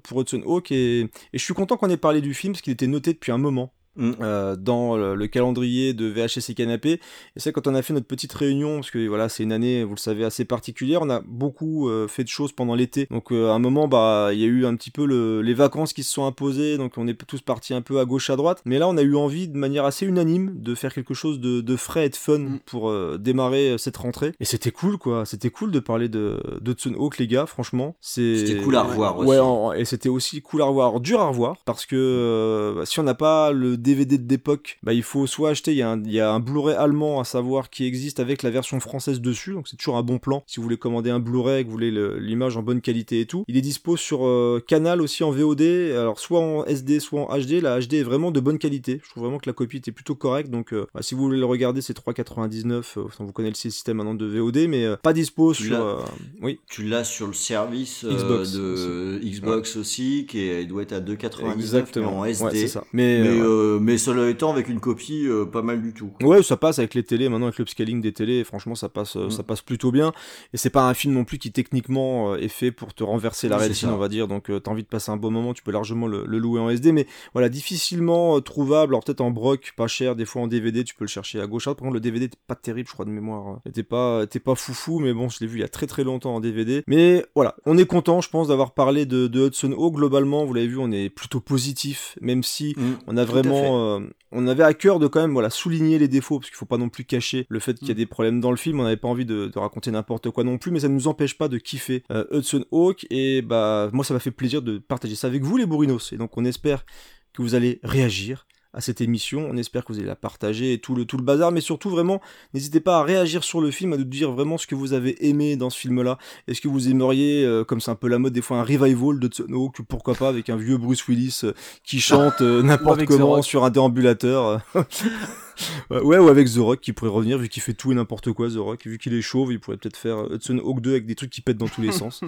pour 0.03 0.21
Hudson 0.21 0.43
Hawk 0.45 0.73
et, 0.73 1.01
et 1.01 1.09
je 1.33 1.43
suis 1.43 1.55
content 1.55 1.77
qu'on 1.77 1.91
ait 1.91 1.97
parlé 1.97 2.21
du 2.21 2.35
film 2.35 2.53
parce 2.53 2.63
qu'il 2.63 2.73
était 2.73 2.87
noté 2.87 3.13
depuis 3.13 3.33
un 3.33 3.39
moment. 3.39 3.73
Euh, 3.99 4.57
dans 4.57 4.97
le, 4.97 5.15
le 5.15 5.27
calendrier 5.27 5.95
de 5.95 6.07
VHS 6.07 6.51
et 6.51 6.55
Canapé. 6.55 6.93
Et 6.93 7.41
c'est 7.41 7.53
quand 7.53 7.67
on 7.67 7.75
a 7.75 7.83
fait 7.83 7.93
notre 7.95 8.07
petite 8.07 8.33
réunion, 8.33 8.77
parce 8.77 8.91
que 8.91 9.07
voilà, 9.07 9.29
c'est 9.29 9.43
une 9.43 9.53
année, 9.53 9.85
vous 9.85 9.95
le 9.95 10.01
savez, 10.01 10.25
assez 10.25 10.45
particulière, 10.45 11.01
on 11.03 11.11
a 11.11 11.21
beaucoup 11.27 11.89
euh, 11.89 12.09
fait 12.09 12.25
de 12.25 12.29
choses 12.29 12.53
pendant 12.53 12.75
l'été. 12.75 13.07
Donc 13.11 13.33
euh, 13.33 13.51
à 13.51 13.53
un 13.55 13.59
moment, 13.59 13.89
bah, 13.89 14.31
il 14.33 14.39
y 14.39 14.45
a 14.45 14.47
eu 14.47 14.67
un 14.67 14.75
petit 14.77 14.91
peu 14.91 15.07
le, 15.07 15.41
les 15.43 15.55
vacances 15.55 15.93
qui 15.93 16.03
se 16.03 16.13
sont 16.13 16.27
imposées, 16.27 16.77
donc 16.79 16.93
on 16.97 17.07
est 17.09 17.15
tous 17.27 17.41
partis 17.41 17.75
un 17.75 17.83
peu 17.83 17.99
à 17.99 18.05
gauche, 18.05 18.31
à 18.31 18.37
droite. 18.37 18.63
Mais 18.65 18.79
là, 18.79 18.89
on 18.89 18.97
a 18.97 19.03
eu 19.03 19.17
envie, 19.17 19.49
de 19.49 19.57
manière 19.57 19.85
assez 19.85 20.07
unanime, 20.07 20.53
de 20.57 20.75
faire 20.75 20.93
quelque 20.95 21.15
chose 21.15 21.41
de, 21.41 21.61
de 21.61 21.77
frais 21.77 22.07
et 22.07 22.09
de 22.11 22.17
fun 22.17 22.59
pour 22.67 22.91
euh, 22.91 23.19
démarrer 23.19 23.71
euh, 23.73 23.79
cette 23.79 23.97
rentrée. 23.97 24.33
Et 24.41 24.45
c'était 24.45 24.71
cool, 24.71 24.99
quoi. 24.99 25.25
C'était 25.25 25.51
cool 25.51 25.71
de 25.71 25.81
parler 25.81 26.09
de, 26.09 26.41
de 26.61 26.71
Hudson 26.73 26.95
Hawk, 26.99 27.19
les 27.19 27.27
gars, 27.27 27.47
franchement. 27.47 27.97
C'était 28.01 28.61
cool 28.63 28.77
à 28.77 28.83
revoir 28.83 29.19
Ouais, 29.19 29.39
aussi. 29.39 29.39
en- 29.41 29.73
et 29.73 29.85
c'était 29.85 30.09
aussi 30.09 30.43
cool 30.43 30.63
à 30.63 30.67
revoir, 30.67 31.01
dur 31.01 31.21
à 31.21 31.29
revoir, 31.29 31.57
parce 31.65 31.87
que 31.87 31.97
euh, 31.97 32.75
bah, 32.77 32.87
si 32.87 33.01
on 33.01 33.03
n'a 33.03 33.15
pas 33.15 33.53
le 33.53 33.77
DVD 33.87 34.19
d'époque, 34.19 34.79
bah, 34.83 34.93
il 34.93 35.03
faut 35.03 35.27
soit 35.27 35.51
acheter, 35.51 35.73
il 35.73 35.79
y 35.79 35.83
a 35.83 35.91
un, 35.91 36.03
il 36.05 36.13
y 36.13 36.21
a 36.21 36.31
un 36.31 36.41
Blu-ray 36.41 36.75
allemand 36.77 37.21
à 37.21 37.25
savoir 37.25 37.71
qui 37.71 37.85
existe 37.87 38.21
avec 38.21 38.43
la 38.43 38.51
version 38.51 38.79
française 38.81 39.21
dessus, 39.21 39.53
donc 39.53 39.69
c'est 39.69 39.77
toujours 39.77 39.97
un 39.97 40.03
bon 40.03 40.19
plan. 40.19 40.43
Si 40.47 40.57
vous 40.57 40.65
voulez 40.65 40.77
commander 40.77 41.11
un 41.11 41.21
Blu-ray, 41.21 41.63
que 41.63 41.67
vous 41.69 41.73
voulez 41.73 41.91
le- 41.91 42.19
l'image 42.19 42.57
en 42.57 42.63
bonne 42.63 42.81
qualité 42.81 43.21
et 43.21 43.27
tout, 43.27 43.45
il 43.49 43.57
est 43.57 43.61
dispo 43.61 43.97
sur 43.97 44.27
euh, 44.27 44.63
Canal 44.67 45.01
aussi 45.01 45.25
en 45.25 45.31
VOD, 45.31 45.63
alors 45.97 46.19
soit 46.19 46.41
en 46.41 46.65
SD, 46.65 47.01
soit 47.01 47.21
en 47.31 47.39
HD. 47.39 47.61
La 47.63 47.79
HD 47.81 47.95
est 47.95 48.03
vraiment 48.03 48.31
de 48.31 48.41
bonne 48.41 48.59
qualité. 48.59 49.01
Je 49.05 49.11
trouve 49.11 49.23
vraiment 49.25 49.39
que 49.39 49.49
la 49.49 49.53
copie 49.55 49.79
était 49.79 49.93
plutôt 49.93 50.15
correcte, 50.15 50.51
donc 50.51 50.73
euh, 50.73 50.87
bah, 50.95 51.01
si 51.03 51.15
vous 51.15 51.23
voulez 51.23 51.39
le 51.39 51.47
regarder, 51.47 51.81
c'est 51.81 51.95
3,99. 51.97 52.83
euh, 52.99 53.05
vous 53.21 53.33
connaissez 53.33 53.69
le 53.69 53.73
système 53.73 53.97
maintenant 53.99 54.15
de 54.15 54.27
VOD, 54.27 54.67
mais 54.69 54.87
pas 55.03 55.13
dispo 55.13 55.53
Tu 55.55 55.65
sur. 55.69 56.05
oui. 56.43 56.59
Tu 56.69 56.83
l'as 56.83 57.05
sur 57.05 57.27
le 57.27 57.33
service 57.33 58.05
Xbox 58.05 58.53
de 58.53 59.21
Xbox 59.23 59.77
aussi, 59.77 60.27
qui 60.29 60.41
est- 60.41 60.65
doit 60.67 60.83
être 60.83 60.93
à 60.93 61.01
2,99 61.01 61.55
Exactement. 61.57 62.19
en 62.21 62.25
SD. 62.25 62.45
Ouais, 62.45 62.51
c'est 62.53 62.69
ça. 62.69 62.85
Mais, 62.93 63.21
Mais, 63.23 63.39
mais 63.81 63.99
cela 63.99 64.29
étant, 64.31 64.53
avec 64.53 64.69
une 64.69 64.81
copie, 64.81 65.27
euh, 65.27 65.45
pas 65.45 65.63
mal 65.63 65.83
du 65.83 65.93
tout. 65.93 66.11
Ouais, 66.23 66.43
ça 66.43 66.57
passe 66.57 66.79
avec 66.79 66.95
les 66.95 67.03
télés, 67.03 67.29
maintenant 67.29 67.47
avec 67.47 67.59
l'upscaling 67.59 68.01
des 68.01 68.13
télés, 68.13 68.45
franchement 68.45 68.75
ça 68.75 68.89
passe, 68.89 69.17
euh, 69.17 69.27
Mm. 69.27 69.31
ça 69.31 69.43
passe 69.43 69.61
plutôt 69.63 69.91
bien. 69.93 70.13
Et 70.53 70.57
c'est 70.57 70.71
pas 70.71 70.89
un 70.89 70.95
film 70.95 71.15
non 71.15 71.25
plus 71.25 71.39
qui 71.39 71.53
techniquement 71.53 72.33
euh, 72.33 72.37
est 72.39 72.49
fait 72.49 72.71
pour 72.73 72.95
te 72.95 73.03
renverser 73.05 73.49
la 73.49 73.57
Oui, 73.59 73.65
rétine, 73.69 73.91
on 73.91 73.97
va 73.97 74.09
dire. 74.09 74.29
Donc 74.29 74.51
euh, 74.51 74.61
t'as 74.61 74.71
envie 74.71 74.83
de 74.83 74.89
passer 74.89 75.11
un 75.11 75.17
bon 75.17 75.31
moment, 75.31 75.55
tu 75.55 75.63
peux 75.63 75.73
largement 75.73 76.07
le, 76.07 76.25
le 76.27 76.39
louer 76.39 76.61
en 76.61 76.71
SD, 76.71 76.93
mais 76.93 77.07
voilà, 77.33 77.49
difficilement 77.49 78.37
euh, 78.37 78.41
trouvable. 78.41 78.95
Alors 78.95 79.05
peut-être 79.05 79.21
en 79.21 79.31
broc, 79.31 79.73
pas 79.77 79.87
cher, 79.87 80.17
des 80.17 80.25
fois 80.25 80.43
en 80.43 80.47
DVD, 80.47 80.85
tu 80.85 80.95
peux 80.95 81.05
le 81.05 81.09
chercher 81.09 81.41
à 81.41 81.47
gauche. 81.47 81.65
droite. 81.65 81.79
Par 81.79 81.85
contre, 81.85 81.95
le 81.95 82.01
DVD 82.01 82.27
était 82.27 82.39
pas 82.47 82.55
terrible, 82.55 82.89
je 82.89 82.93
crois 82.95 83.05
de 83.05 83.11
mémoire. 83.11 83.59
Était 83.67 83.83
pas, 83.83 84.23
était 84.25 84.41
pas 84.41 84.55
foufou, 84.55 84.99
mais 85.01 85.13
bon, 85.13 85.29
je 85.29 85.39
l'ai 85.41 85.47
vu 85.47 85.59
il 85.59 85.61
y 85.61 85.65
a 85.65 85.69
très 85.69 85.87
très 85.87 86.05
longtemps 86.05 86.35
en 86.37 86.41
DVD. 86.41 86.83
Mais 86.87 87.25
voilà, 87.35 87.57
on 87.67 87.77
est 87.79 87.87
content, 87.87 88.21
je 88.21 88.31
pense, 88.31 88.49
d'avoir 88.49 88.73
parlé 88.75 89.07
de, 89.07 89.27
de 89.27 89.47
Hudson 89.47 89.73
Hawk. 89.73 89.95
Globalement, 89.97 90.45
vous 90.45 90.55
l'avez 90.55 90.69
vu, 90.69 90.79
on 90.79 90.91
est 90.93 91.09
plutôt 91.11 91.41
positif, 91.41 92.17
même 92.21 92.43
si 92.43 92.75
on 93.07 93.17
a 93.17 93.23
à 93.23 93.25
vraiment, 93.69 93.97
euh, 93.97 94.09
on 94.33 94.47
avait 94.49 94.63
à 94.63 94.75
cœur 94.75 94.99
de 94.99 95.07
quand 95.07 95.21
même 95.21 95.33
voilà 95.33 95.51
souligner 95.51 95.99
les 95.99 96.09
défauts 96.09 96.39
parce 96.39 96.51
qu'il 96.51 96.57
faut 96.57 96.67
pas 96.67 96.79
non 96.79 96.89
plus 96.89 97.05
cacher 97.05 97.47
le 97.49 97.59
fait 97.61 97.79
qu'il 97.79 97.89
y 97.89 97.91
a 97.91 97.95
Mm. 97.95 97.97
des 97.97 98.07
problèmes 98.07 98.41
dans 98.41 98.51
le 98.51 98.57
film. 98.57 98.81
On 98.81 98.85
n'avait 98.85 98.97
pas 98.97 99.09
envie 99.09 99.25
de, 99.27 99.47
de 99.47 99.59
raconter 99.59 99.91
n'importe 99.91 100.31
quoi 100.31 100.45
non 100.45 100.59
plus, 100.59 100.71
mais 100.71 100.81
ça 100.81 100.89
ne 100.89 100.95
nous 100.95 101.09
empêche 101.09 101.37
pas 101.39 101.49
de 101.49 101.59
kiffer 101.59 102.03
euh, 102.11 102.25
Hudson 102.33 102.65
Hawk 102.73 103.07
et 103.11 103.43
bah 103.43 103.91
moi 103.93 104.05
ça 104.05 104.15
m'a 104.15 104.21
fait 104.21 104.31
plaisir 104.31 104.63
de 104.63 104.79
partager 104.79 105.15
ça 105.15 105.27
avec 105.27 105.43
vous 105.43 105.57
les 105.57 105.67
bourrinos 105.67 106.13
et 106.13 106.17
donc 106.17 106.37
on 106.37 106.45
espère 106.45 106.85
que 107.33 107.43
vous 107.43 107.55
allez 107.55 107.81
réagir 107.83 108.46
à 108.77 108.81
cette 108.81 109.01
émission. 109.01 109.49
On 109.51 109.57
espère 109.57 109.85
que 109.85 109.93
vous 109.93 109.99
allez 109.99 110.07
la 110.07 110.15
partager 110.15 110.75
et 110.75 110.79
tout 110.79 110.95
le, 110.95 111.07
tout 111.07 111.17
le 111.17 111.25
bazar, 111.25 111.51
mais 111.51 111.63
surtout 111.63 111.91
vraiment, 111.91 112.21
n'hésitez 112.55 112.81
pas 112.81 112.99
à 112.99 113.03
réagir 113.03 113.43
sur 113.43 113.61
le 113.61 113.71
film, 113.71 113.95
à 113.95 113.97
nous 113.97 114.05
dire 114.05 114.31
vraiment 114.31 114.59
ce 114.59 114.67
que 114.67 114.75
vous 114.75 114.93
avez 114.93 115.27
aimé 115.27 115.57
dans 115.57 115.71
ce 115.71 115.79
film-là. 115.79 116.19
Est-ce 116.47 116.61
que 116.61 116.69
vous 116.69 116.89
aimeriez, 116.89 117.45
euh, 117.45 117.65
comme 117.65 117.81
c'est 117.81 117.91
un 117.91 117.97
peu 117.97 118.09
la 118.09 118.19
mode 118.19 118.35
des 118.35 118.43
fois, 118.43 118.59
un 118.59 118.65
revival 118.65 119.19
de 119.19 119.27
Hudson 119.27 119.47
Hawk, 119.51 119.81
pourquoi 119.89 120.15
pas, 120.15 120.29
avec 120.29 120.51
un 120.51 120.57
vieux 120.57 120.77
Bruce 120.77 121.07
Willis 121.09 121.41
euh, 121.45 121.53
qui 121.83 122.01
chante 122.01 122.43
euh, 122.43 122.63
n'importe 122.65 123.07
comment 123.07 123.41
sur 123.43 123.65
un 123.65 123.71
déambulateur. 123.71 124.61
Ouais, 125.91 126.19
ou 126.19 126.29
avec 126.29 126.49
The 126.53 126.59
Rock 126.59 126.81
qui 126.81 126.93
pourrait 126.93 127.11
revenir, 127.11 127.39
vu 127.39 127.49
qu'il 127.49 127.63
fait 127.63 127.75
tout 127.75 127.93
et 127.93 127.95
n'importe 127.95 128.33
quoi, 128.33 128.49
The 128.49 128.57
Rock. 128.57 128.87
Vu 128.87 128.99
qu'il 128.99 129.15
est 129.15 129.23
chauve, 129.23 129.53
il 129.53 129.61
pourrait 129.61 129.77
peut-être 129.77 129.97
faire 129.97 130.31
Hudson 130.33 130.59
Hawk 130.65 130.81
2 130.81 130.91
avec 130.91 131.07
des 131.07 131.15
trucs 131.15 131.31
qui 131.31 131.41
pètent 131.41 131.59
dans 131.59 131.69
tous 131.69 131.83
les 131.83 131.93
sens. 131.93 132.21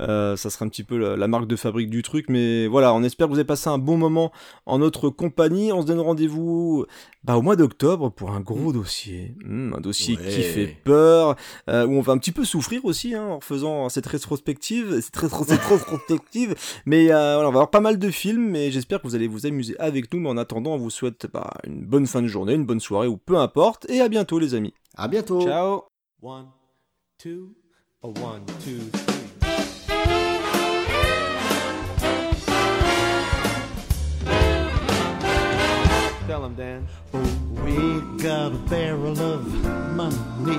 Euh, 0.00 0.36
ça 0.36 0.50
serait 0.50 0.64
un 0.64 0.68
petit 0.68 0.84
peu 0.84 0.96
la, 0.98 1.16
la 1.16 1.28
marque 1.28 1.46
de 1.46 1.56
fabrique 1.56 1.90
du 1.90 2.02
truc. 2.02 2.26
Mais 2.28 2.66
voilà, 2.66 2.92
on 2.94 3.02
espère 3.02 3.26
que 3.26 3.32
vous 3.32 3.38
avez 3.38 3.46
passé 3.46 3.68
un 3.68 3.78
bon 3.78 3.96
moment 3.96 4.32
en 4.66 4.78
notre 4.78 5.08
compagnie. 5.10 5.72
On 5.72 5.82
se 5.82 5.86
donne 5.86 6.00
rendez-vous 6.00 6.86
bah, 7.24 7.36
au 7.36 7.42
mois 7.42 7.56
d'octobre 7.56 8.10
pour 8.10 8.30
un 8.32 8.40
gros 8.40 8.72
dossier. 8.72 9.34
Hmm, 9.44 9.72
un 9.76 9.80
dossier 9.80 10.16
Ouais. 10.16 10.28
qui 10.28 10.42
fait 10.42 10.76
peur, 10.84 11.36
euh, 11.68 11.86
où 11.86 11.92
on 11.92 12.00
va 12.00 12.12
un 12.12 12.18
petit 12.18 12.32
peu 12.32 12.44
souffrir 12.44 12.84
aussi 12.84 13.14
hein, 13.14 13.24
en 13.24 13.40
faisant 13.40 13.88
cette 13.88 14.06
rétrospective. 14.06 15.00
Cette, 15.00 15.16
rétro- 15.16 15.44
cette 15.46 15.60
rétrospective. 15.64 16.54
Mais 16.86 17.10
euh, 17.10 17.34
voilà, 17.34 17.38
on 17.48 17.52
va 17.52 17.58
avoir 17.60 17.70
pas 17.70 17.80
mal 17.80 17.98
de 17.98 18.10
films 18.10 18.54
et 18.56 18.70
j'espère 18.70 19.00
que 19.02 19.06
vous 19.08 19.14
allez 19.14 19.28
vous 19.28 19.46
amuser 19.46 19.74
avec 19.78 20.12
nous. 20.12 20.20
Mais 20.20 20.28
en 20.28 20.36
attendant, 20.36 20.74
on 20.74 20.78
vous 20.78 20.90
souhaite 20.90 21.26
bah, 21.32 21.50
une 21.66 21.84
bonne 21.84 22.06
fin 22.06 22.22
de 22.22 22.26
journée, 22.28 22.54
une 22.54 22.64
bonne 22.66 22.75
soirée 22.80 23.08
ou 23.08 23.16
peu 23.16 23.38
importe. 23.38 23.88
Et 23.88 24.00
à 24.00 24.08
bientôt 24.08 24.38
les 24.38 24.54
amis. 24.54 24.74
À 24.96 25.08
bientôt. 25.08 25.42
Ciao. 25.42 25.84
One, 26.22 26.46
two, 27.18 27.54
one, 28.02 28.44
two, 28.64 28.78
three. 28.92 29.16
Tell 36.26 36.44
him, 36.44 36.54
Dan. 36.56 36.86
We 37.64 38.00
got 38.22 38.52
a 38.52 38.58
barrel 38.68 39.18
of 39.20 39.46
money. 39.94 40.58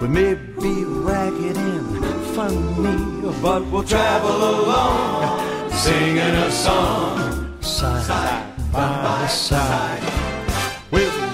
We 0.00 0.08
may 0.08 0.34
be 0.34 0.84
ragged 0.84 1.56
and 1.56 2.04
funny, 2.36 3.32
but 3.42 3.66
we'll 3.70 3.82
travel 3.82 4.36
along, 4.36 5.70
singing 5.72 6.18
a 6.18 6.50
song, 6.50 7.60
side 7.60 8.44
by 8.72 9.26
side. 9.26 10.25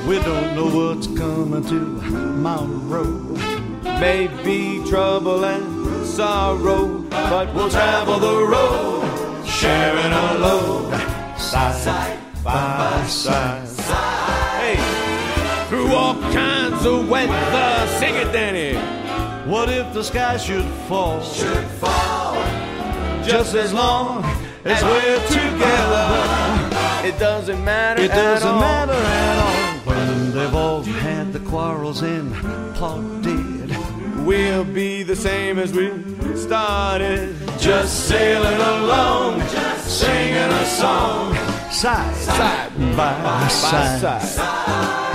We 0.07 0.19
don't 0.19 0.57
know 0.57 0.67
what's 0.67 1.07
coming 1.07 1.63
to 1.63 2.01
tomorrow. 2.01 3.05
Maybe 4.01 4.83
trouble 4.89 5.45
and 5.45 6.07
sorrow, 6.07 7.05
but 7.11 7.55
we'll 7.55 7.71
travel 7.71 8.19
the 8.19 8.47
road, 8.47 9.47
sharing 9.47 10.13
a 10.13 10.35
load, 10.39 10.93
side 11.39 12.19
by 12.43 13.05
side. 13.07 13.69
Hey, 14.59 15.67
through 15.69 15.93
all 15.93 16.15
kinds 16.33 16.85
of 16.85 17.09
weather, 17.09 17.87
sing 17.99 18.17
it, 18.17 18.33
Danny. 18.33 18.75
What 19.49 19.69
if 19.69 19.93
the 19.95 20.03
sky 20.03 20.37
should 20.37 20.67
fall? 20.89 21.23
Should 21.23 21.67
fall, 21.81 22.35
Just 23.25 23.55
as 23.55 23.73
long 23.73 24.25
as 24.65 24.83
we're 24.83 25.29
together. 25.29 26.43
It 27.07 27.19
doesn't 27.19 27.65
matter. 27.65 28.03
It 28.03 28.09
doesn't 28.09 28.61
matter 28.61 28.93
at 28.93 29.39
all 29.39 29.42
when 29.85 30.33
they've 30.33 30.55
all 30.55 30.83
had 30.83 31.33
the 31.33 31.41
quarrels 31.41 32.03
and 32.03 32.35
plotted. 32.75 33.77
We'll 34.25 34.65
be 34.65 35.03
the 35.03 35.17
same 35.17 35.59
as 35.59 35.73
we 35.73 35.91
started. 36.37 37.35
Just 37.59 38.09
sailing 38.09 38.61
along, 38.61 39.41
just 39.41 40.01
singing 40.01 40.37
a 40.37 40.65
song, 40.65 41.35
side, 41.71 42.15
side 42.17 42.97
by 42.97 43.49
side. 43.49 44.01
Take 44.01 45.12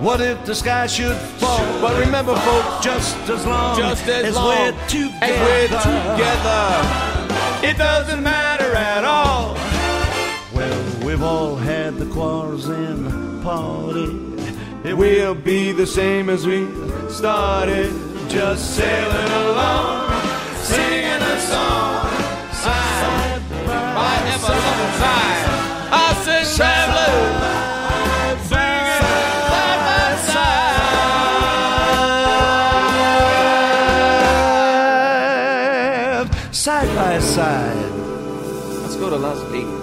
What 0.00 0.20
if 0.22 0.42
the 0.46 0.54
sky 0.54 0.86
should 0.86 1.14
fall? 1.14 1.58
But 1.82 2.00
remember, 2.00 2.34
folks, 2.34 2.82
just 2.82 3.14
as 3.28 3.44
long 3.44 3.76
just 3.76 4.06
as, 4.08 4.24
as 4.24 4.34
long 4.34 4.48
we're 4.48 4.72
together. 4.88 5.18
as 5.20 5.40
we're 5.44 5.68
together. 5.68 6.80
It 7.68 7.76
doesn't 7.76 8.22
matter 8.22 8.72
at 8.74 9.04
all. 9.04 9.52
Well, 10.54 10.82
we've 11.06 11.22
all 11.22 11.54
had 11.54 11.98
the 11.98 12.06
quarrels 12.06 12.66
and 12.68 13.42
parted. 13.42 14.40
It 14.86 14.96
will 14.96 15.34
be 15.34 15.72
the 15.72 15.86
same 15.86 16.30
as 16.30 16.46
we 16.46 16.66
started. 17.10 17.92
Just 18.30 18.76
sailing 18.76 19.32
along, 19.32 20.12
singing 20.62 21.20
a 21.20 21.38
song, 21.40 22.08
side 22.54 23.42
by 23.50 24.38
side. 24.38 25.44
I 25.92 26.14
said, 26.24 26.46
travelers, 26.56 26.56
singing 26.56 26.56
side 26.56 26.88
by 26.88 27.04
side. 27.04 27.59
Side 36.60 36.94
by 36.94 37.18
side. 37.20 37.90
Let's 38.82 38.94
go 38.96 39.08
to 39.08 39.16
Las 39.16 39.40
Vegas. 39.50 39.79